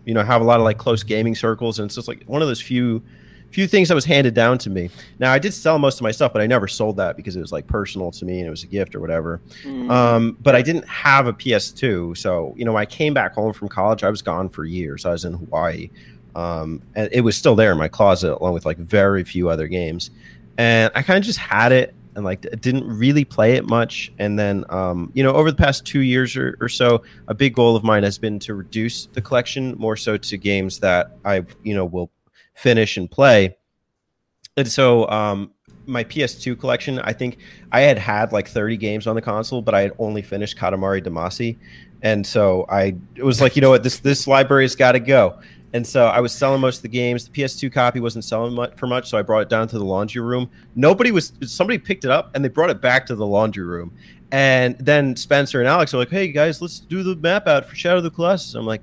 you 0.06 0.14
know, 0.14 0.24
have 0.24 0.42
a 0.42 0.44
lot 0.44 0.60
of 0.60 0.64
like 0.64 0.78
close 0.78 1.04
gaming 1.04 1.36
circles, 1.36 1.80
and 1.80 1.88
it's 1.88 1.96
just 1.96 2.08
like 2.08 2.24
one 2.26 2.42
of 2.42 2.48
those 2.48 2.62
few 2.62 3.02
few 3.50 3.66
things 3.66 3.88
that 3.88 3.96
was 3.96 4.06
handed 4.06 4.34
down 4.34 4.58
to 4.60 4.70
me. 4.70 4.90
Now 5.20 5.34
I 5.34 5.40
did 5.40 5.54
sell 5.54 5.80
most 5.80 5.96
of 5.96 6.04
my 6.04 6.12
stuff, 6.12 6.34
but 6.34 6.42
I 6.42 6.48
never 6.48 6.68
sold 6.68 6.98
that 6.98 7.18
because 7.18 7.36
it 7.36 7.42
was 7.42 7.52
like 7.52 7.66
personal 7.66 8.12
to 8.12 8.26
me 8.26 8.40
and 8.40 8.48
it 8.48 8.50
was 8.50 8.64
a 8.64 8.68
gift 8.68 8.94
or 8.94 9.00
whatever. 9.00 9.42
Mm. 9.64 9.90
Um, 9.90 10.38
but 10.42 10.54
I 10.54 10.62
didn't 10.62 10.88
have 10.88 11.28
a 11.28 11.34
PS2, 11.34 12.16
so 12.16 12.54
you 12.56 12.64
know, 12.64 12.74
when 12.74 12.82
I 12.82 12.86
came 12.86 13.14
back 13.14 13.34
home 13.34 13.54
from 13.54 13.68
college, 13.70 14.04
I 14.04 14.10
was 14.10 14.22
gone 14.22 14.50
for 14.50 14.64
years. 14.64 15.06
I 15.06 15.12
was 15.12 15.26
in 15.26 15.34
Hawaii, 15.34 15.90
um, 16.36 16.82
and 16.96 17.10
it 17.12 17.22
was 17.22 17.36
still 17.36 17.56
there 17.56 17.72
in 17.72 17.78
my 17.78 17.88
closet, 17.88 18.36
along 18.36 18.54
with 18.54 18.66
like 18.66 18.78
very 18.78 19.24
few 19.24 19.50
other 19.50 19.68
games. 19.68 20.12
And 20.60 20.92
I 20.96 21.02
kind 21.02 21.18
of 21.18 21.24
just 21.24 21.40
had 21.40 21.72
it 21.72 21.94
and 22.18 22.26
like 22.26 22.42
didn't 22.60 22.86
really 22.86 23.24
play 23.24 23.54
it 23.54 23.66
much. 23.66 24.12
And 24.18 24.38
then, 24.38 24.66
um, 24.70 25.12
you 25.14 25.24
know, 25.24 25.34
over 25.34 25.52
the 25.52 25.56
past 25.56 25.86
two 25.86 26.02
years 26.02 26.36
or, 26.36 26.58
or 26.60 26.68
so, 26.68 27.04
a 27.28 27.36
big 27.36 27.54
goal 27.54 27.76
of 27.76 27.84
mine 27.84 28.02
has 28.04 28.18
been 28.18 28.40
to 28.40 28.56
reduce 28.56 29.06
the 29.06 29.22
collection 29.22 29.76
more 29.78 29.96
so 29.96 30.18
to 30.18 30.38
games 30.38 30.80
that 30.80 31.12
I, 31.24 31.46
you 31.64 31.76
know, 31.76 31.86
will 31.86 32.10
finish 32.56 32.98
and 32.98 33.10
play. 33.10 33.56
And 34.58 34.68
so, 34.68 35.08
um, 35.10 35.52
my 35.86 36.04
PS2 36.04 36.60
collection, 36.60 37.00
I 37.00 37.14
think 37.14 37.38
I 37.72 37.82
had 37.82 37.98
had 37.98 38.34
like 38.34 38.50
30 38.50 38.76
games 38.78 39.08
on 39.08 39.16
the 39.16 39.22
console, 39.22 39.62
but 39.62 39.74
I 39.74 39.82
had 39.82 39.94
only 40.00 40.22
finished 40.22 40.58
Katamari 40.58 41.06
Damacy. 41.06 41.56
And 42.02 42.26
so 42.26 42.66
I 42.68 42.96
it 43.16 43.24
was 43.24 43.40
like, 43.42 43.56
you 43.56 43.62
know 43.62 43.70
what, 43.70 43.84
this 43.84 44.00
this 44.00 44.28
library's 44.28 44.76
got 44.76 44.94
to 44.94 45.00
go. 45.00 45.40
And 45.78 45.86
so 45.86 46.08
I 46.08 46.22
was 46.22 46.34
selling 46.34 46.60
most 46.60 46.78
of 46.78 46.82
the 46.82 46.88
games. 46.88 47.30
The 47.30 47.30
PS2 47.30 47.72
copy 47.72 48.00
wasn't 48.00 48.26
selling 48.26 48.56
much 48.56 48.76
for 48.78 48.88
much, 48.88 49.08
so 49.08 49.16
I 49.16 49.22
brought 49.22 49.44
it 49.44 49.50
down 49.50 49.68
to 49.68 49.78
the 49.78 49.86
laundry 49.86 50.24
room. 50.24 50.50
Nobody 50.76 51.12
was 51.12 51.34
somebody 51.44 51.78
picked 51.78 52.04
it 52.04 52.10
up 52.10 52.32
and 52.34 52.44
they 52.44 52.50
brought 52.50 52.72
it 52.72 52.82
back 52.82 53.06
to 53.06 53.16
the 53.16 53.28
laundry 53.28 53.64
room. 53.64 53.92
And 54.32 54.76
then 54.80 55.16
Spencer 55.16 55.60
and 55.60 55.68
Alex 55.68 55.94
are 55.94 55.98
like, 55.98 56.10
"Hey 56.10 56.30
guys, 56.30 56.64
let's 56.64 56.80
do 56.80 57.04
the 57.04 57.16
map 57.16 57.46
out 57.46 57.68
for 57.68 57.76
Shadow 57.76 57.98
of 57.98 58.04
the 58.04 58.10
Colossus." 58.10 58.56
I'm 58.56 58.66
like, 58.66 58.82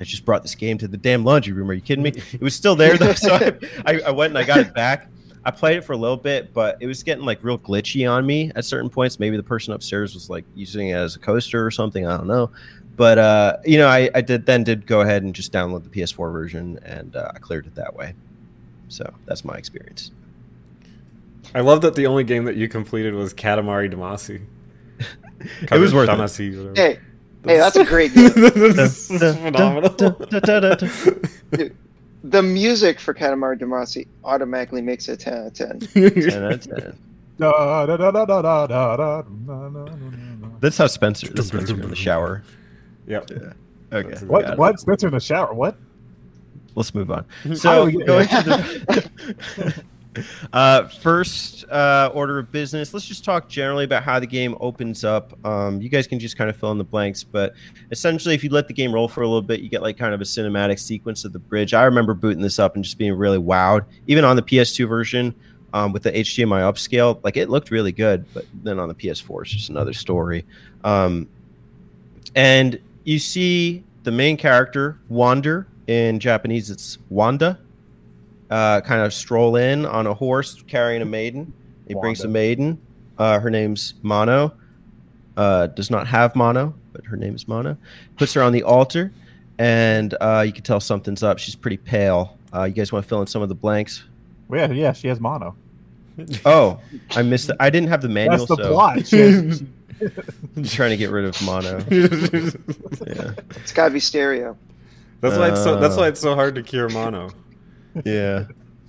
I 0.00 0.04
just 0.04 0.24
brought 0.24 0.42
this 0.42 0.54
game 0.54 0.78
to 0.78 0.86
the 0.86 0.96
damn 0.96 1.24
laundry 1.24 1.54
room. 1.54 1.68
Are 1.68 1.74
you 1.74 1.80
kidding 1.80 2.04
me? 2.04 2.12
It 2.32 2.40
was 2.40 2.54
still 2.54 2.76
there 2.76 2.96
though, 2.96 3.14
so 3.14 3.34
I, 3.34 3.52
I, 3.84 4.00
I 4.02 4.10
went 4.12 4.30
and 4.30 4.38
I 4.38 4.44
got 4.44 4.60
it 4.60 4.72
back. 4.72 5.08
I 5.44 5.50
played 5.50 5.78
it 5.78 5.84
for 5.84 5.94
a 5.94 5.96
little 5.96 6.18
bit, 6.18 6.54
but 6.54 6.76
it 6.80 6.86
was 6.86 7.02
getting 7.02 7.24
like 7.24 7.42
real 7.42 7.58
glitchy 7.58 8.08
on 8.08 8.24
me 8.24 8.52
at 8.54 8.64
certain 8.64 8.90
points. 8.90 9.18
Maybe 9.18 9.36
the 9.36 9.42
person 9.42 9.72
upstairs 9.72 10.14
was 10.14 10.30
like 10.30 10.44
using 10.54 10.90
it 10.90 10.94
as 10.94 11.16
a 11.16 11.18
coaster 11.18 11.66
or 11.66 11.72
something. 11.72 12.06
I 12.06 12.16
don't 12.16 12.28
know. 12.28 12.52
But 13.00 13.16
uh, 13.16 13.56
you 13.64 13.78
know, 13.78 13.88
I, 13.88 14.10
I 14.14 14.20
did 14.20 14.44
then 14.44 14.62
did 14.62 14.86
go 14.86 15.00
ahead 15.00 15.22
and 15.22 15.34
just 15.34 15.54
download 15.54 15.84
the 15.84 15.88
PS4 15.88 16.30
version, 16.30 16.78
and 16.84 17.16
uh, 17.16 17.32
I 17.34 17.38
cleared 17.38 17.66
it 17.66 17.74
that 17.76 17.94
way. 17.94 18.12
So 18.88 19.10
that's 19.24 19.42
my 19.42 19.54
experience. 19.54 20.10
I 21.54 21.60
love 21.60 21.80
that 21.80 21.94
the 21.94 22.06
only 22.06 22.24
game 22.24 22.44
that 22.44 22.56
you 22.56 22.68
completed 22.68 23.14
was 23.14 23.32
Katamari 23.32 23.90
Damacy. 23.90 24.42
It 25.62 25.72
was 25.72 25.94
worth 25.94 26.10
it. 26.10 26.12
Damacy, 26.12 26.54
whatever. 26.54 26.74
Hey, 26.76 26.98
hey, 27.46 27.56
that's 27.56 27.76
a 27.76 27.86
great 27.86 28.12
game. 28.12 28.32
this 28.34 29.10
is 29.10 29.18
phenomenal. 29.36 29.88
the 32.22 32.42
music 32.42 33.00
for 33.00 33.14
Katamari 33.14 33.58
Damacy 33.58 34.08
automatically 34.24 34.82
makes 34.82 35.08
it 35.08 35.20
10 35.20 35.32
out 35.32 35.46
of 35.46 35.54
10. 35.54 35.80
10 35.80 36.44
out 36.44 36.52
of 36.52 36.60
10. 36.60 36.98
Da, 37.38 37.86
da, 37.86 37.96
da, 37.96 38.10
da, 38.10 38.24
da, 38.26 38.42
da, 38.42 38.66
da, 38.66 38.96
da, 38.96 39.22
na, 39.46 39.68
na, 39.68 39.68
na, 39.70 39.84
na, 39.84 40.34
na. 40.38 40.48
That's 40.60 40.76
how 40.76 40.86
Spencer. 40.86 41.28
That's 41.28 41.48
Spencer 41.48 41.80
in 41.80 41.88
the 41.88 41.96
shower. 41.96 42.42
Yep. 43.10 43.30
Okay. 43.92 44.26
What? 44.26 44.56
What? 44.56 44.78
Spencer 44.78 45.08
in 45.08 45.14
the 45.14 45.20
shower? 45.20 45.52
What? 45.52 45.76
Let's 46.76 46.94
move 46.94 47.10
on. 47.10 47.24
So 47.56 47.90
do 47.90 47.98
we 47.98 48.04
going 48.04 48.28
to 48.28 48.42
the 49.56 49.84
uh, 50.52 50.88
first 50.88 51.64
uh, 51.70 52.10
order 52.14 52.38
of 52.38 52.52
business, 52.52 52.94
let's 52.94 53.06
just 53.06 53.24
talk 53.24 53.48
generally 53.48 53.84
about 53.84 54.04
how 54.04 54.20
the 54.20 54.26
game 54.26 54.56
opens 54.60 55.04
up. 55.04 55.34
Um, 55.44 55.80
you 55.80 55.88
guys 55.88 56.06
can 56.06 56.18
just 56.18 56.36
kind 56.36 56.48
of 56.48 56.56
fill 56.56 56.70
in 56.72 56.78
the 56.78 56.84
blanks, 56.84 57.24
but 57.24 57.54
essentially, 57.90 58.34
if 58.34 58.44
you 58.44 58.50
let 58.50 58.68
the 58.68 58.74
game 58.74 58.92
roll 58.92 59.08
for 59.08 59.22
a 59.22 59.26
little 59.26 59.42
bit, 59.42 59.60
you 59.60 59.68
get 59.68 59.82
like 59.82 59.96
kind 59.96 60.14
of 60.14 60.20
a 60.20 60.24
cinematic 60.24 60.78
sequence 60.78 61.24
of 61.24 61.32
the 61.32 61.38
bridge. 61.38 61.74
I 61.74 61.84
remember 61.84 62.14
booting 62.14 62.42
this 62.42 62.58
up 62.60 62.76
and 62.76 62.84
just 62.84 62.98
being 62.98 63.14
really 63.14 63.38
wowed. 63.38 63.84
Even 64.06 64.24
on 64.24 64.36
the 64.36 64.42
PS2 64.42 64.88
version, 64.88 65.34
um, 65.72 65.92
with 65.92 66.02
the 66.02 66.12
HDMI 66.12 66.62
upscale. 66.62 67.20
Like 67.22 67.36
it 67.36 67.50
looked 67.50 67.70
really 67.70 67.92
good, 67.92 68.24
but 68.34 68.44
then 68.62 68.78
on 68.78 68.88
the 68.88 68.94
PS4, 68.94 69.42
it's 69.42 69.50
just 69.50 69.70
another 69.70 69.92
story. 69.92 70.44
Um, 70.84 71.28
and 72.34 72.80
you 73.04 73.18
see 73.18 73.84
the 74.02 74.10
main 74.10 74.36
character 74.36 74.98
Wander 75.08 75.66
in 75.86 76.20
Japanese, 76.20 76.70
it's 76.70 76.98
Wanda. 77.08 77.58
Uh, 78.50 78.80
kind 78.80 79.02
of 79.02 79.14
stroll 79.14 79.56
in 79.56 79.86
on 79.86 80.06
a 80.06 80.14
horse 80.14 80.62
carrying 80.66 81.02
a 81.02 81.04
maiden. 81.04 81.52
He 81.86 81.94
brings 81.94 82.24
a 82.24 82.28
maiden. 82.28 82.80
Uh, 83.18 83.38
her 83.38 83.50
name's 83.50 83.94
Mono. 84.02 84.52
Uh, 85.36 85.68
does 85.68 85.90
not 85.90 86.06
have 86.06 86.34
Mono, 86.34 86.74
but 86.92 87.04
her 87.06 87.16
name 87.16 87.34
is 87.34 87.46
Mono. 87.46 87.76
Puts 88.16 88.34
her 88.34 88.42
on 88.42 88.52
the 88.52 88.62
altar, 88.62 89.12
and 89.58 90.14
uh, 90.20 90.42
you 90.46 90.52
can 90.52 90.62
tell 90.64 90.80
something's 90.80 91.22
up. 91.22 91.38
She's 91.38 91.54
pretty 91.54 91.76
pale. 91.76 92.38
Uh, 92.52 92.64
you 92.64 92.74
guys 92.74 92.92
want 92.92 93.04
to 93.04 93.08
fill 93.08 93.20
in 93.20 93.26
some 93.26 93.42
of 93.42 93.48
the 93.48 93.54
blanks? 93.54 94.04
Yeah, 94.52 94.70
yeah, 94.70 94.92
she 94.92 95.08
has 95.08 95.20
mono. 95.20 95.54
Oh, 96.44 96.80
I 97.12 97.22
missed. 97.22 97.50
It. 97.50 97.56
I 97.60 97.70
didn't 97.70 97.88
have 97.88 98.02
the 98.02 98.08
manual, 98.08 98.46
That's 98.46 98.48
the 98.48 98.64
so 98.64 98.72
plot. 98.72 99.06
She 99.06 99.18
has, 99.18 99.62
trying 100.64 100.90
to 100.90 100.96
get 100.96 101.10
rid 101.10 101.24
of 101.24 101.40
Mono. 101.42 101.78
Yeah, 103.06 103.32
It's 103.56 103.72
gotta 103.72 103.92
be 103.92 104.00
stereo. 104.00 104.56
That's 105.20 105.36
why 105.36 105.48
it's 105.50 105.62
so. 105.62 105.78
That's 105.78 105.94
Uh. 105.96 106.00
why 106.00 106.08
it's 106.08 106.20
so 106.20 106.34
hard 106.34 106.54
to 106.54 106.62
cure 106.62 106.88
mono. 106.88 107.30
yeah. 108.04 108.44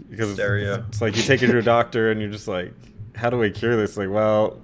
Because 0.09 0.33
Stereo. 0.33 0.83
It's 0.89 1.01
like 1.01 1.15
you 1.15 1.21
take 1.23 1.41
it 1.41 1.47
to 1.47 1.57
a 1.57 1.61
doctor 1.61 2.11
and 2.11 2.19
you're 2.21 2.29
just 2.29 2.47
like, 2.47 2.73
how 3.15 3.29
do 3.29 3.41
I 3.43 3.49
cure 3.49 3.77
this? 3.77 3.95
Like, 3.97 4.09
well, 4.09 4.61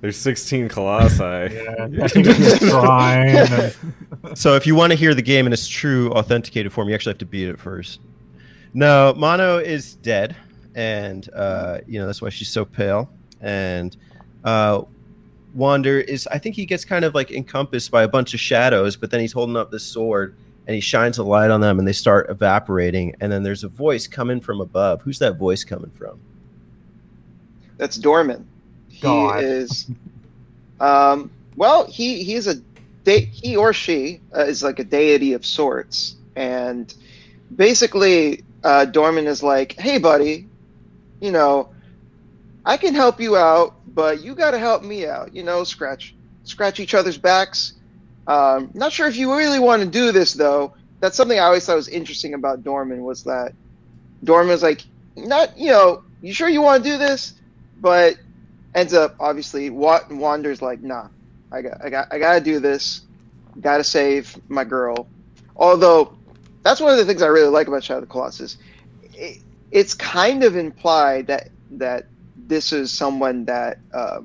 there's 0.00 0.16
16 0.16 0.68
colossi. 0.68 1.22
yeah, 1.22 1.86
I 2.02 2.08
think 2.08 2.26
she's 2.26 2.58
trying. 2.58 3.36
and- 3.36 3.76
So 4.38 4.54
if 4.56 4.66
you 4.66 4.74
want 4.74 4.90
to 4.92 4.96
hear 4.96 5.14
the 5.14 5.22
game 5.22 5.46
in 5.46 5.52
its 5.52 5.68
true 5.68 6.10
authenticated 6.10 6.72
form, 6.72 6.88
you 6.88 6.94
actually 6.94 7.10
have 7.12 7.18
to 7.18 7.26
beat 7.26 7.48
it 7.48 7.60
first. 7.60 8.00
No, 8.74 9.14
Mono 9.16 9.58
is 9.58 9.94
dead, 9.96 10.34
and 10.74 11.28
uh, 11.34 11.78
you 11.86 12.00
know 12.00 12.06
that's 12.06 12.20
why 12.22 12.30
she's 12.30 12.48
so 12.48 12.64
pale. 12.64 13.08
And 13.40 13.96
uh, 14.44 14.82
Wander 15.54 16.00
is, 16.00 16.26
I 16.28 16.38
think 16.38 16.56
he 16.56 16.66
gets 16.66 16.84
kind 16.84 17.04
of 17.04 17.14
like 17.14 17.30
encompassed 17.30 17.90
by 17.90 18.02
a 18.02 18.08
bunch 18.08 18.34
of 18.34 18.40
shadows, 18.40 18.96
but 18.96 19.10
then 19.10 19.20
he's 19.20 19.32
holding 19.32 19.56
up 19.56 19.70
this 19.70 19.84
sword 19.84 20.34
and 20.66 20.74
he 20.74 20.80
shines 20.80 21.18
a 21.18 21.24
light 21.24 21.50
on 21.50 21.60
them, 21.60 21.78
and 21.78 21.88
they 21.88 21.92
start 21.92 22.30
evaporating. 22.30 23.16
And 23.20 23.32
then 23.32 23.42
there's 23.42 23.64
a 23.64 23.68
voice 23.68 24.06
coming 24.06 24.40
from 24.40 24.60
above. 24.60 25.02
Who's 25.02 25.18
that 25.18 25.36
voice 25.36 25.64
coming 25.64 25.90
from? 25.90 26.20
That's 27.78 27.98
Dormin. 27.98 28.44
He 28.88 29.02
God. 29.02 29.42
is, 29.42 29.90
um, 30.78 31.30
well, 31.56 31.86
he 31.86 32.22
he's 32.22 32.46
a 32.46 32.56
de- 33.04 33.24
he 33.24 33.56
or 33.56 33.72
she 33.72 34.20
uh, 34.36 34.44
is 34.44 34.62
like 34.62 34.78
a 34.78 34.84
deity 34.84 35.32
of 35.32 35.44
sorts, 35.44 36.14
and 36.36 36.94
basically, 37.56 38.44
uh, 38.62 38.86
Dormin 38.88 39.26
is 39.26 39.42
like, 39.42 39.72
"Hey, 39.72 39.98
buddy, 39.98 40.46
you 41.20 41.32
know, 41.32 41.70
I 42.64 42.76
can 42.76 42.94
help 42.94 43.20
you 43.20 43.36
out, 43.36 43.76
but 43.86 44.22
you 44.22 44.34
got 44.34 44.52
to 44.52 44.58
help 44.58 44.82
me 44.82 45.06
out. 45.06 45.34
You 45.34 45.42
know, 45.42 45.64
scratch 45.64 46.14
scratch 46.44 46.80
each 46.80 46.94
other's 46.94 47.18
backs. 47.18 47.74
Um, 48.26 48.70
not 48.74 48.92
sure 48.92 49.06
if 49.08 49.16
you 49.16 49.36
really 49.36 49.58
want 49.58 49.82
to 49.82 49.88
do 49.88 50.12
this 50.12 50.32
though. 50.32 50.74
That's 51.00 51.16
something 51.16 51.38
I 51.38 51.42
always 51.42 51.66
thought 51.66 51.76
was 51.76 51.88
interesting 51.88 52.34
about 52.34 52.62
Dormin 52.62 53.02
was 53.02 53.24
that 53.24 53.52
Dormin 54.24 54.48
was 54.48 54.62
like, 54.62 54.84
not 55.16 55.56
you 55.58 55.68
know, 55.68 56.02
you 56.20 56.32
sure 56.32 56.48
you 56.48 56.62
want 56.62 56.84
to 56.84 56.90
do 56.90 56.98
this? 56.98 57.34
But 57.80 58.16
ends 58.74 58.94
up 58.94 59.16
obviously 59.18 59.70
Wa- 59.70 60.02
Wander's 60.10 60.62
like, 60.62 60.82
nah, 60.82 61.08
I 61.50 61.62
got 61.62 61.84
I 61.84 61.90
got 61.90 62.08
I 62.12 62.18
gotta 62.18 62.40
do 62.40 62.60
this. 62.60 63.02
Gotta 63.60 63.84
save 63.84 64.40
my 64.48 64.64
girl. 64.64 65.08
Although 65.56 66.14
that's 66.62 66.80
one 66.80 66.92
of 66.92 66.98
the 66.98 67.04
things 67.04 67.22
I 67.22 67.26
really 67.26 67.48
like 67.48 67.66
about 67.66 67.82
Shadow 67.82 67.98
of 67.98 68.04
the 68.04 68.06
Colossus. 68.06 68.56
It, 69.14 69.38
it's 69.72 69.94
kind 69.94 70.44
of 70.44 70.56
implied 70.56 71.26
that 71.26 71.48
that 71.72 72.06
this 72.52 72.70
is 72.70 72.92
someone 72.92 73.46
that 73.46 73.78
uh, 73.94 74.20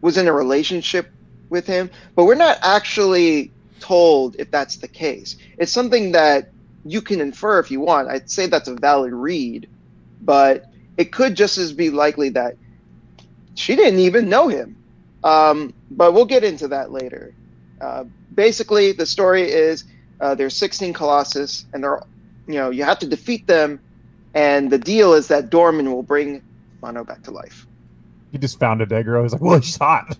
was 0.00 0.18
in 0.18 0.26
a 0.26 0.32
relationship 0.32 1.08
with 1.48 1.64
him, 1.64 1.88
but 2.16 2.24
we're 2.24 2.34
not 2.34 2.58
actually 2.60 3.52
told 3.78 4.34
if 4.40 4.50
that's 4.50 4.76
the 4.76 4.88
case. 4.88 5.36
It's 5.56 5.70
something 5.70 6.10
that 6.10 6.50
you 6.84 7.00
can 7.00 7.20
infer 7.20 7.60
if 7.60 7.70
you 7.70 7.78
want. 7.78 8.08
I'd 8.08 8.28
say 8.28 8.48
that's 8.48 8.66
a 8.66 8.74
valid 8.74 9.12
read, 9.12 9.68
but 10.22 10.64
it 10.96 11.12
could 11.12 11.36
just 11.36 11.56
as 11.56 11.72
be 11.72 11.90
likely 11.90 12.30
that 12.30 12.56
she 13.54 13.76
didn't 13.76 14.00
even 14.00 14.28
know 14.28 14.48
him. 14.48 14.76
Um, 15.22 15.72
but 15.92 16.14
we'll 16.14 16.24
get 16.24 16.42
into 16.42 16.66
that 16.68 16.90
later. 16.90 17.32
Uh, 17.80 18.04
basically, 18.34 18.90
the 18.90 19.06
story 19.06 19.42
is 19.48 19.84
uh, 20.20 20.34
there's 20.34 20.56
16 20.56 20.92
Colossus, 20.94 21.64
and 21.72 21.84
they're, 21.84 22.02
you 22.48 22.54
know, 22.54 22.70
you 22.70 22.82
have 22.82 22.98
to 23.00 23.06
defeat 23.06 23.46
them, 23.46 23.78
and 24.34 24.68
the 24.68 24.78
deal 24.78 25.14
is 25.14 25.28
that 25.28 25.48
Dormin 25.48 25.92
will 25.92 26.02
bring 26.02 26.42
Mono 26.86 27.04
back 27.04 27.22
to 27.24 27.32
life. 27.32 27.66
he 28.30 28.38
just 28.38 28.60
found 28.60 28.80
a 28.80 28.86
Degro. 28.86 29.24
He's 29.24 29.32
like, 29.32 29.42
well, 29.42 29.60
she's 29.60 29.76
hot. 29.76 30.16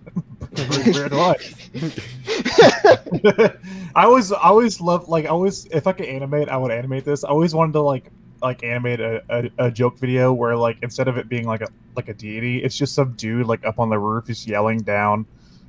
Weird. 0.84 1.12
I 3.94 4.04
always, 4.04 4.32
I 4.32 4.42
always 4.42 4.80
love 4.80 5.08
like 5.08 5.26
I 5.26 5.28
always 5.28 5.66
if 5.66 5.86
I 5.86 5.92
could 5.92 6.06
animate, 6.06 6.48
I 6.48 6.56
would 6.56 6.72
animate 6.72 7.04
this. 7.04 7.22
I 7.24 7.28
always 7.28 7.54
wanted 7.54 7.74
to 7.74 7.82
like 7.82 8.10
like 8.42 8.64
animate 8.64 9.00
a, 9.00 9.22
a, 9.30 9.66
a 9.66 9.70
joke 9.70 9.96
video 9.98 10.32
where 10.32 10.56
like 10.56 10.78
instead 10.82 11.06
of 11.06 11.16
it 11.16 11.28
being 11.28 11.46
like 11.46 11.60
a 11.60 11.68
like 11.94 12.08
a 12.08 12.14
deity, 12.14 12.64
it's 12.64 12.76
just 12.76 12.94
some 12.94 13.12
dude 13.12 13.46
like 13.46 13.64
up 13.64 13.78
on 13.78 13.88
the 13.88 13.98
roof 13.98 14.26
just 14.26 14.48
yelling 14.48 14.80
down. 14.80 15.24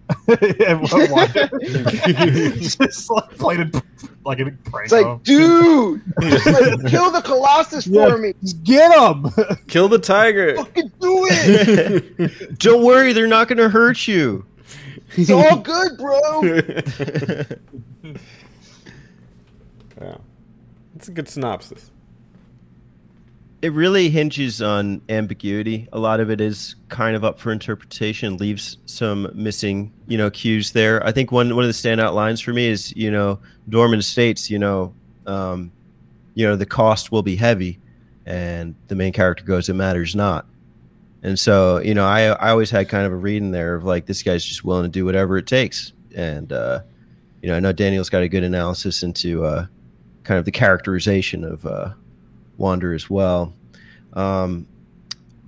and 0.28 0.82
what- 0.82 1.10
what- 1.12 1.34
just 2.62 3.10
like 3.10 3.30
played 3.38 3.60
a, 3.60 3.84
like 4.26 4.40
a 4.40 4.46
big 4.46 4.64
prank. 4.66 4.86
It's 4.86 4.94
like, 4.94 5.24
dude, 5.24 6.02
like 6.22 6.88
kill 6.88 7.12
the 7.12 7.22
Colossus 7.24 7.88
Yeah. 7.88 8.10
for 8.10 8.18
me. 8.18 8.34
Just 8.42 8.64
get 8.64 8.92
him. 8.98 9.30
Kill 9.68 9.90
the 9.90 10.00
tiger. 10.00 10.56
Fucking 10.56 10.92
do 11.00 11.28
it. 11.30 12.60
Don't 12.60 12.84
worry, 12.84 13.14
they're 13.14 13.28
not 13.28 13.48
going 13.48 13.58
to 13.58 13.70
hurt 13.70 14.08
you. 14.08 14.46
It's 15.16 15.30
all 15.30 15.58
good, 15.58 15.98
bro. 15.98 16.44
yeah. 20.02 20.18
It's 20.96 21.08
a 21.08 21.12
good 21.12 21.30
synopsis. 21.30 21.92
It 23.60 23.74
really 23.74 24.10
hinges 24.10 24.62
on 24.62 25.02
ambiguity. 25.10 25.88
A 25.92 25.98
lot 25.98 26.20
of 26.20 26.30
it 26.30 26.40
is 26.40 26.76
kind 26.90 27.16
of 27.16 27.24
up 27.24 27.40
for 27.40 27.52
interpretation, 27.52 28.38
leaves 28.38 28.78
some 28.86 29.32
missing, 29.34 29.92
you 30.08 30.16
know, 30.16 30.30
cues 30.30 30.74
there. 30.74 31.04
I 31.04 31.12
think 31.12 31.32
one 31.32 31.56
one 31.56 31.64
of 31.64 31.68
the 31.68 31.74
standout 31.74 32.14
lines 32.14 32.40
for 32.40 32.54
me 32.54 32.68
is, 32.68 32.96
you 32.96 33.10
know, 33.10 33.40
Dormin 33.68 34.04
states, 34.04 34.52
you 34.52 34.60
know, 34.60 34.94
um, 35.26 35.72
you 36.36 36.46
know, 36.46 36.56
the 36.56 36.68
cost 36.68 37.12
will 37.12 37.24
be 37.24 37.36
heavy, 37.36 37.80
and 38.28 38.76
the 38.90 38.96
main 38.96 39.12
character 39.12 39.44
goes, 39.44 39.70
"It 39.70 39.74
matters 39.74 40.16
not." 40.16 40.46
And 41.24 41.40
so, 41.40 41.80
you 41.80 41.96
know, 41.96 42.06
I 42.06 42.26
I 42.28 42.52
always 42.52 42.70
had 42.70 42.90
kind 42.90 43.08
of 43.08 43.12
a 43.12 43.16
reading 43.16 43.50
there 43.50 43.74
of 43.74 43.84
like 43.84 44.06
this 44.06 44.22
guy's 44.22 44.46
just 44.46 44.64
willing 44.64 44.84
to 44.84 44.90
do 44.90 45.04
whatever 45.04 45.36
it 45.36 45.48
takes, 45.48 45.94
and 46.16 46.54
uh, 46.54 46.82
you 47.42 47.50
know, 47.50 47.56
I 47.56 47.60
know 47.60 47.74
Daniel's 47.74 48.12
got 48.12 48.22
a 48.22 48.30
good 48.30 48.44
analysis 48.44 49.02
into 49.02 49.46
uh, 49.46 49.66
kind 50.24 50.38
of 50.38 50.46
the 50.46 50.52
characterization 50.52 51.44
of. 51.44 51.66
Uh, 51.66 51.94
Wander 52.58 52.94
as 52.94 53.10
well. 53.10 53.54
Um, 54.14 54.68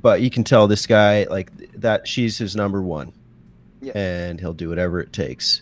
but 0.01 0.21
you 0.21 0.29
can 0.29 0.43
tell 0.43 0.67
this 0.67 0.85
guy 0.87 1.25
like 1.29 1.51
that 1.79 2.07
she's 2.07 2.37
his 2.37 2.55
number 2.55 2.81
one, 2.81 3.11
Yeah. 3.81 3.93
and 3.97 4.39
he'll 4.39 4.53
do 4.53 4.69
whatever 4.69 4.99
it 4.99 5.11
takes. 5.11 5.61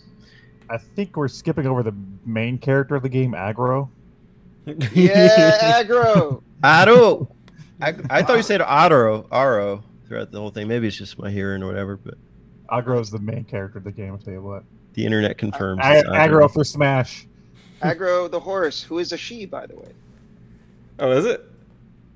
I 0.70 0.76
think 0.78 1.16
we're 1.16 1.28
skipping 1.28 1.66
over 1.66 1.82
the 1.82 1.94
main 2.26 2.58
character 2.58 2.94
of 2.94 3.02
the 3.02 3.08
game, 3.08 3.34
Agro. 3.34 3.90
Yeah, 4.92 5.56
Agro. 5.62 6.42
Aro, 6.62 7.28
I, 7.80 7.94
I 8.10 8.22
thought 8.22 8.36
you 8.36 8.42
said 8.42 8.60
Aro, 8.60 9.26
Aro 9.28 9.82
throughout 10.06 10.30
the 10.30 10.38
whole 10.40 10.50
thing. 10.50 10.68
Maybe 10.68 10.86
it's 10.88 10.96
just 10.96 11.18
my 11.18 11.30
hearing 11.30 11.62
or 11.62 11.66
whatever, 11.68 11.96
but 11.96 12.14
Agro 12.70 13.00
is 13.00 13.10
the 13.10 13.18
main 13.18 13.44
character 13.44 13.78
of 13.78 13.84
the 13.84 13.92
game. 13.92 14.12
I'll 14.12 14.18
tell 14.18 14.34
you 14.34 14.42
what. 14.42 14.64
the 14.92 15.06
internet 15.06 15.38
confirms. 15.38 15.80
A- 15.82 16.00
it's 16.00 16.08
Agro 16.10 16.48
for 16.48 16.64
Smash. 16.64 17.26
Agro 17.80 18.28
the 18.28 18.40
horse, 18.40 18.82
who 18.82 18.98
is 18.98 19.12
a 19.12 19.16
she, 19.16 19.46
by 19.46 19.64
the 19.66 19.76
way. 19.76 19.88
Oh, 20.98 21.10
is 21.12 21.24
it? 21.24 21.44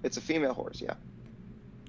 It's 0.02 0.16
a 0.16 0.20
female 0.20 0.54
horse. 0.54 0.80
Yeah. 0.80 0.94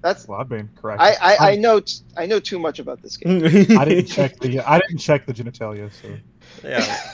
That's. 0.03 0.27
Well, 0.27 0.39
I've 0.39 0.49
been 0.49 0.69
correct. 0.75 1.01
I, 1.01 1.13
I, 1.21 1.51
I 1.51 1.55
know 1.55 1.79
t- 1.79 2.01
I 2.17 2.25
know 2.25 2.39
too 2.39 2.59
much 2.59 2.79
about 2.79 3.01
this 3.01 3.15
game. 3.17 3.43
I 3.79 3.85
didn't 3.85 4.07
check 4.07 4.37
the 4.39 4.59
I 4.59 4.79
didn't 4.79 4.97
check 4.99 5.25
the 5.25 5.33
genitalia. 5.33 5.89
So 5.91 6.15
Yeah. 6.67 7.13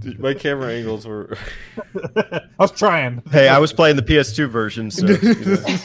Dude, 0.00 0.18
My 0.20 0.32
camera 0.32 0.72
angles 0.72 1.06
were. 1.06 1.36
I 2.16 2.40
was 2.58 2.72
trying. 2.72 3.22
Hey, 3.30 3.48
I 3.48 3.58
was 3.58 3.74
playing 3.74 3.96
the 3.96 4.02
PS2 4.02 4.48
version, 4.48 4.90
so 4.90 5.06
you 5.06 5.34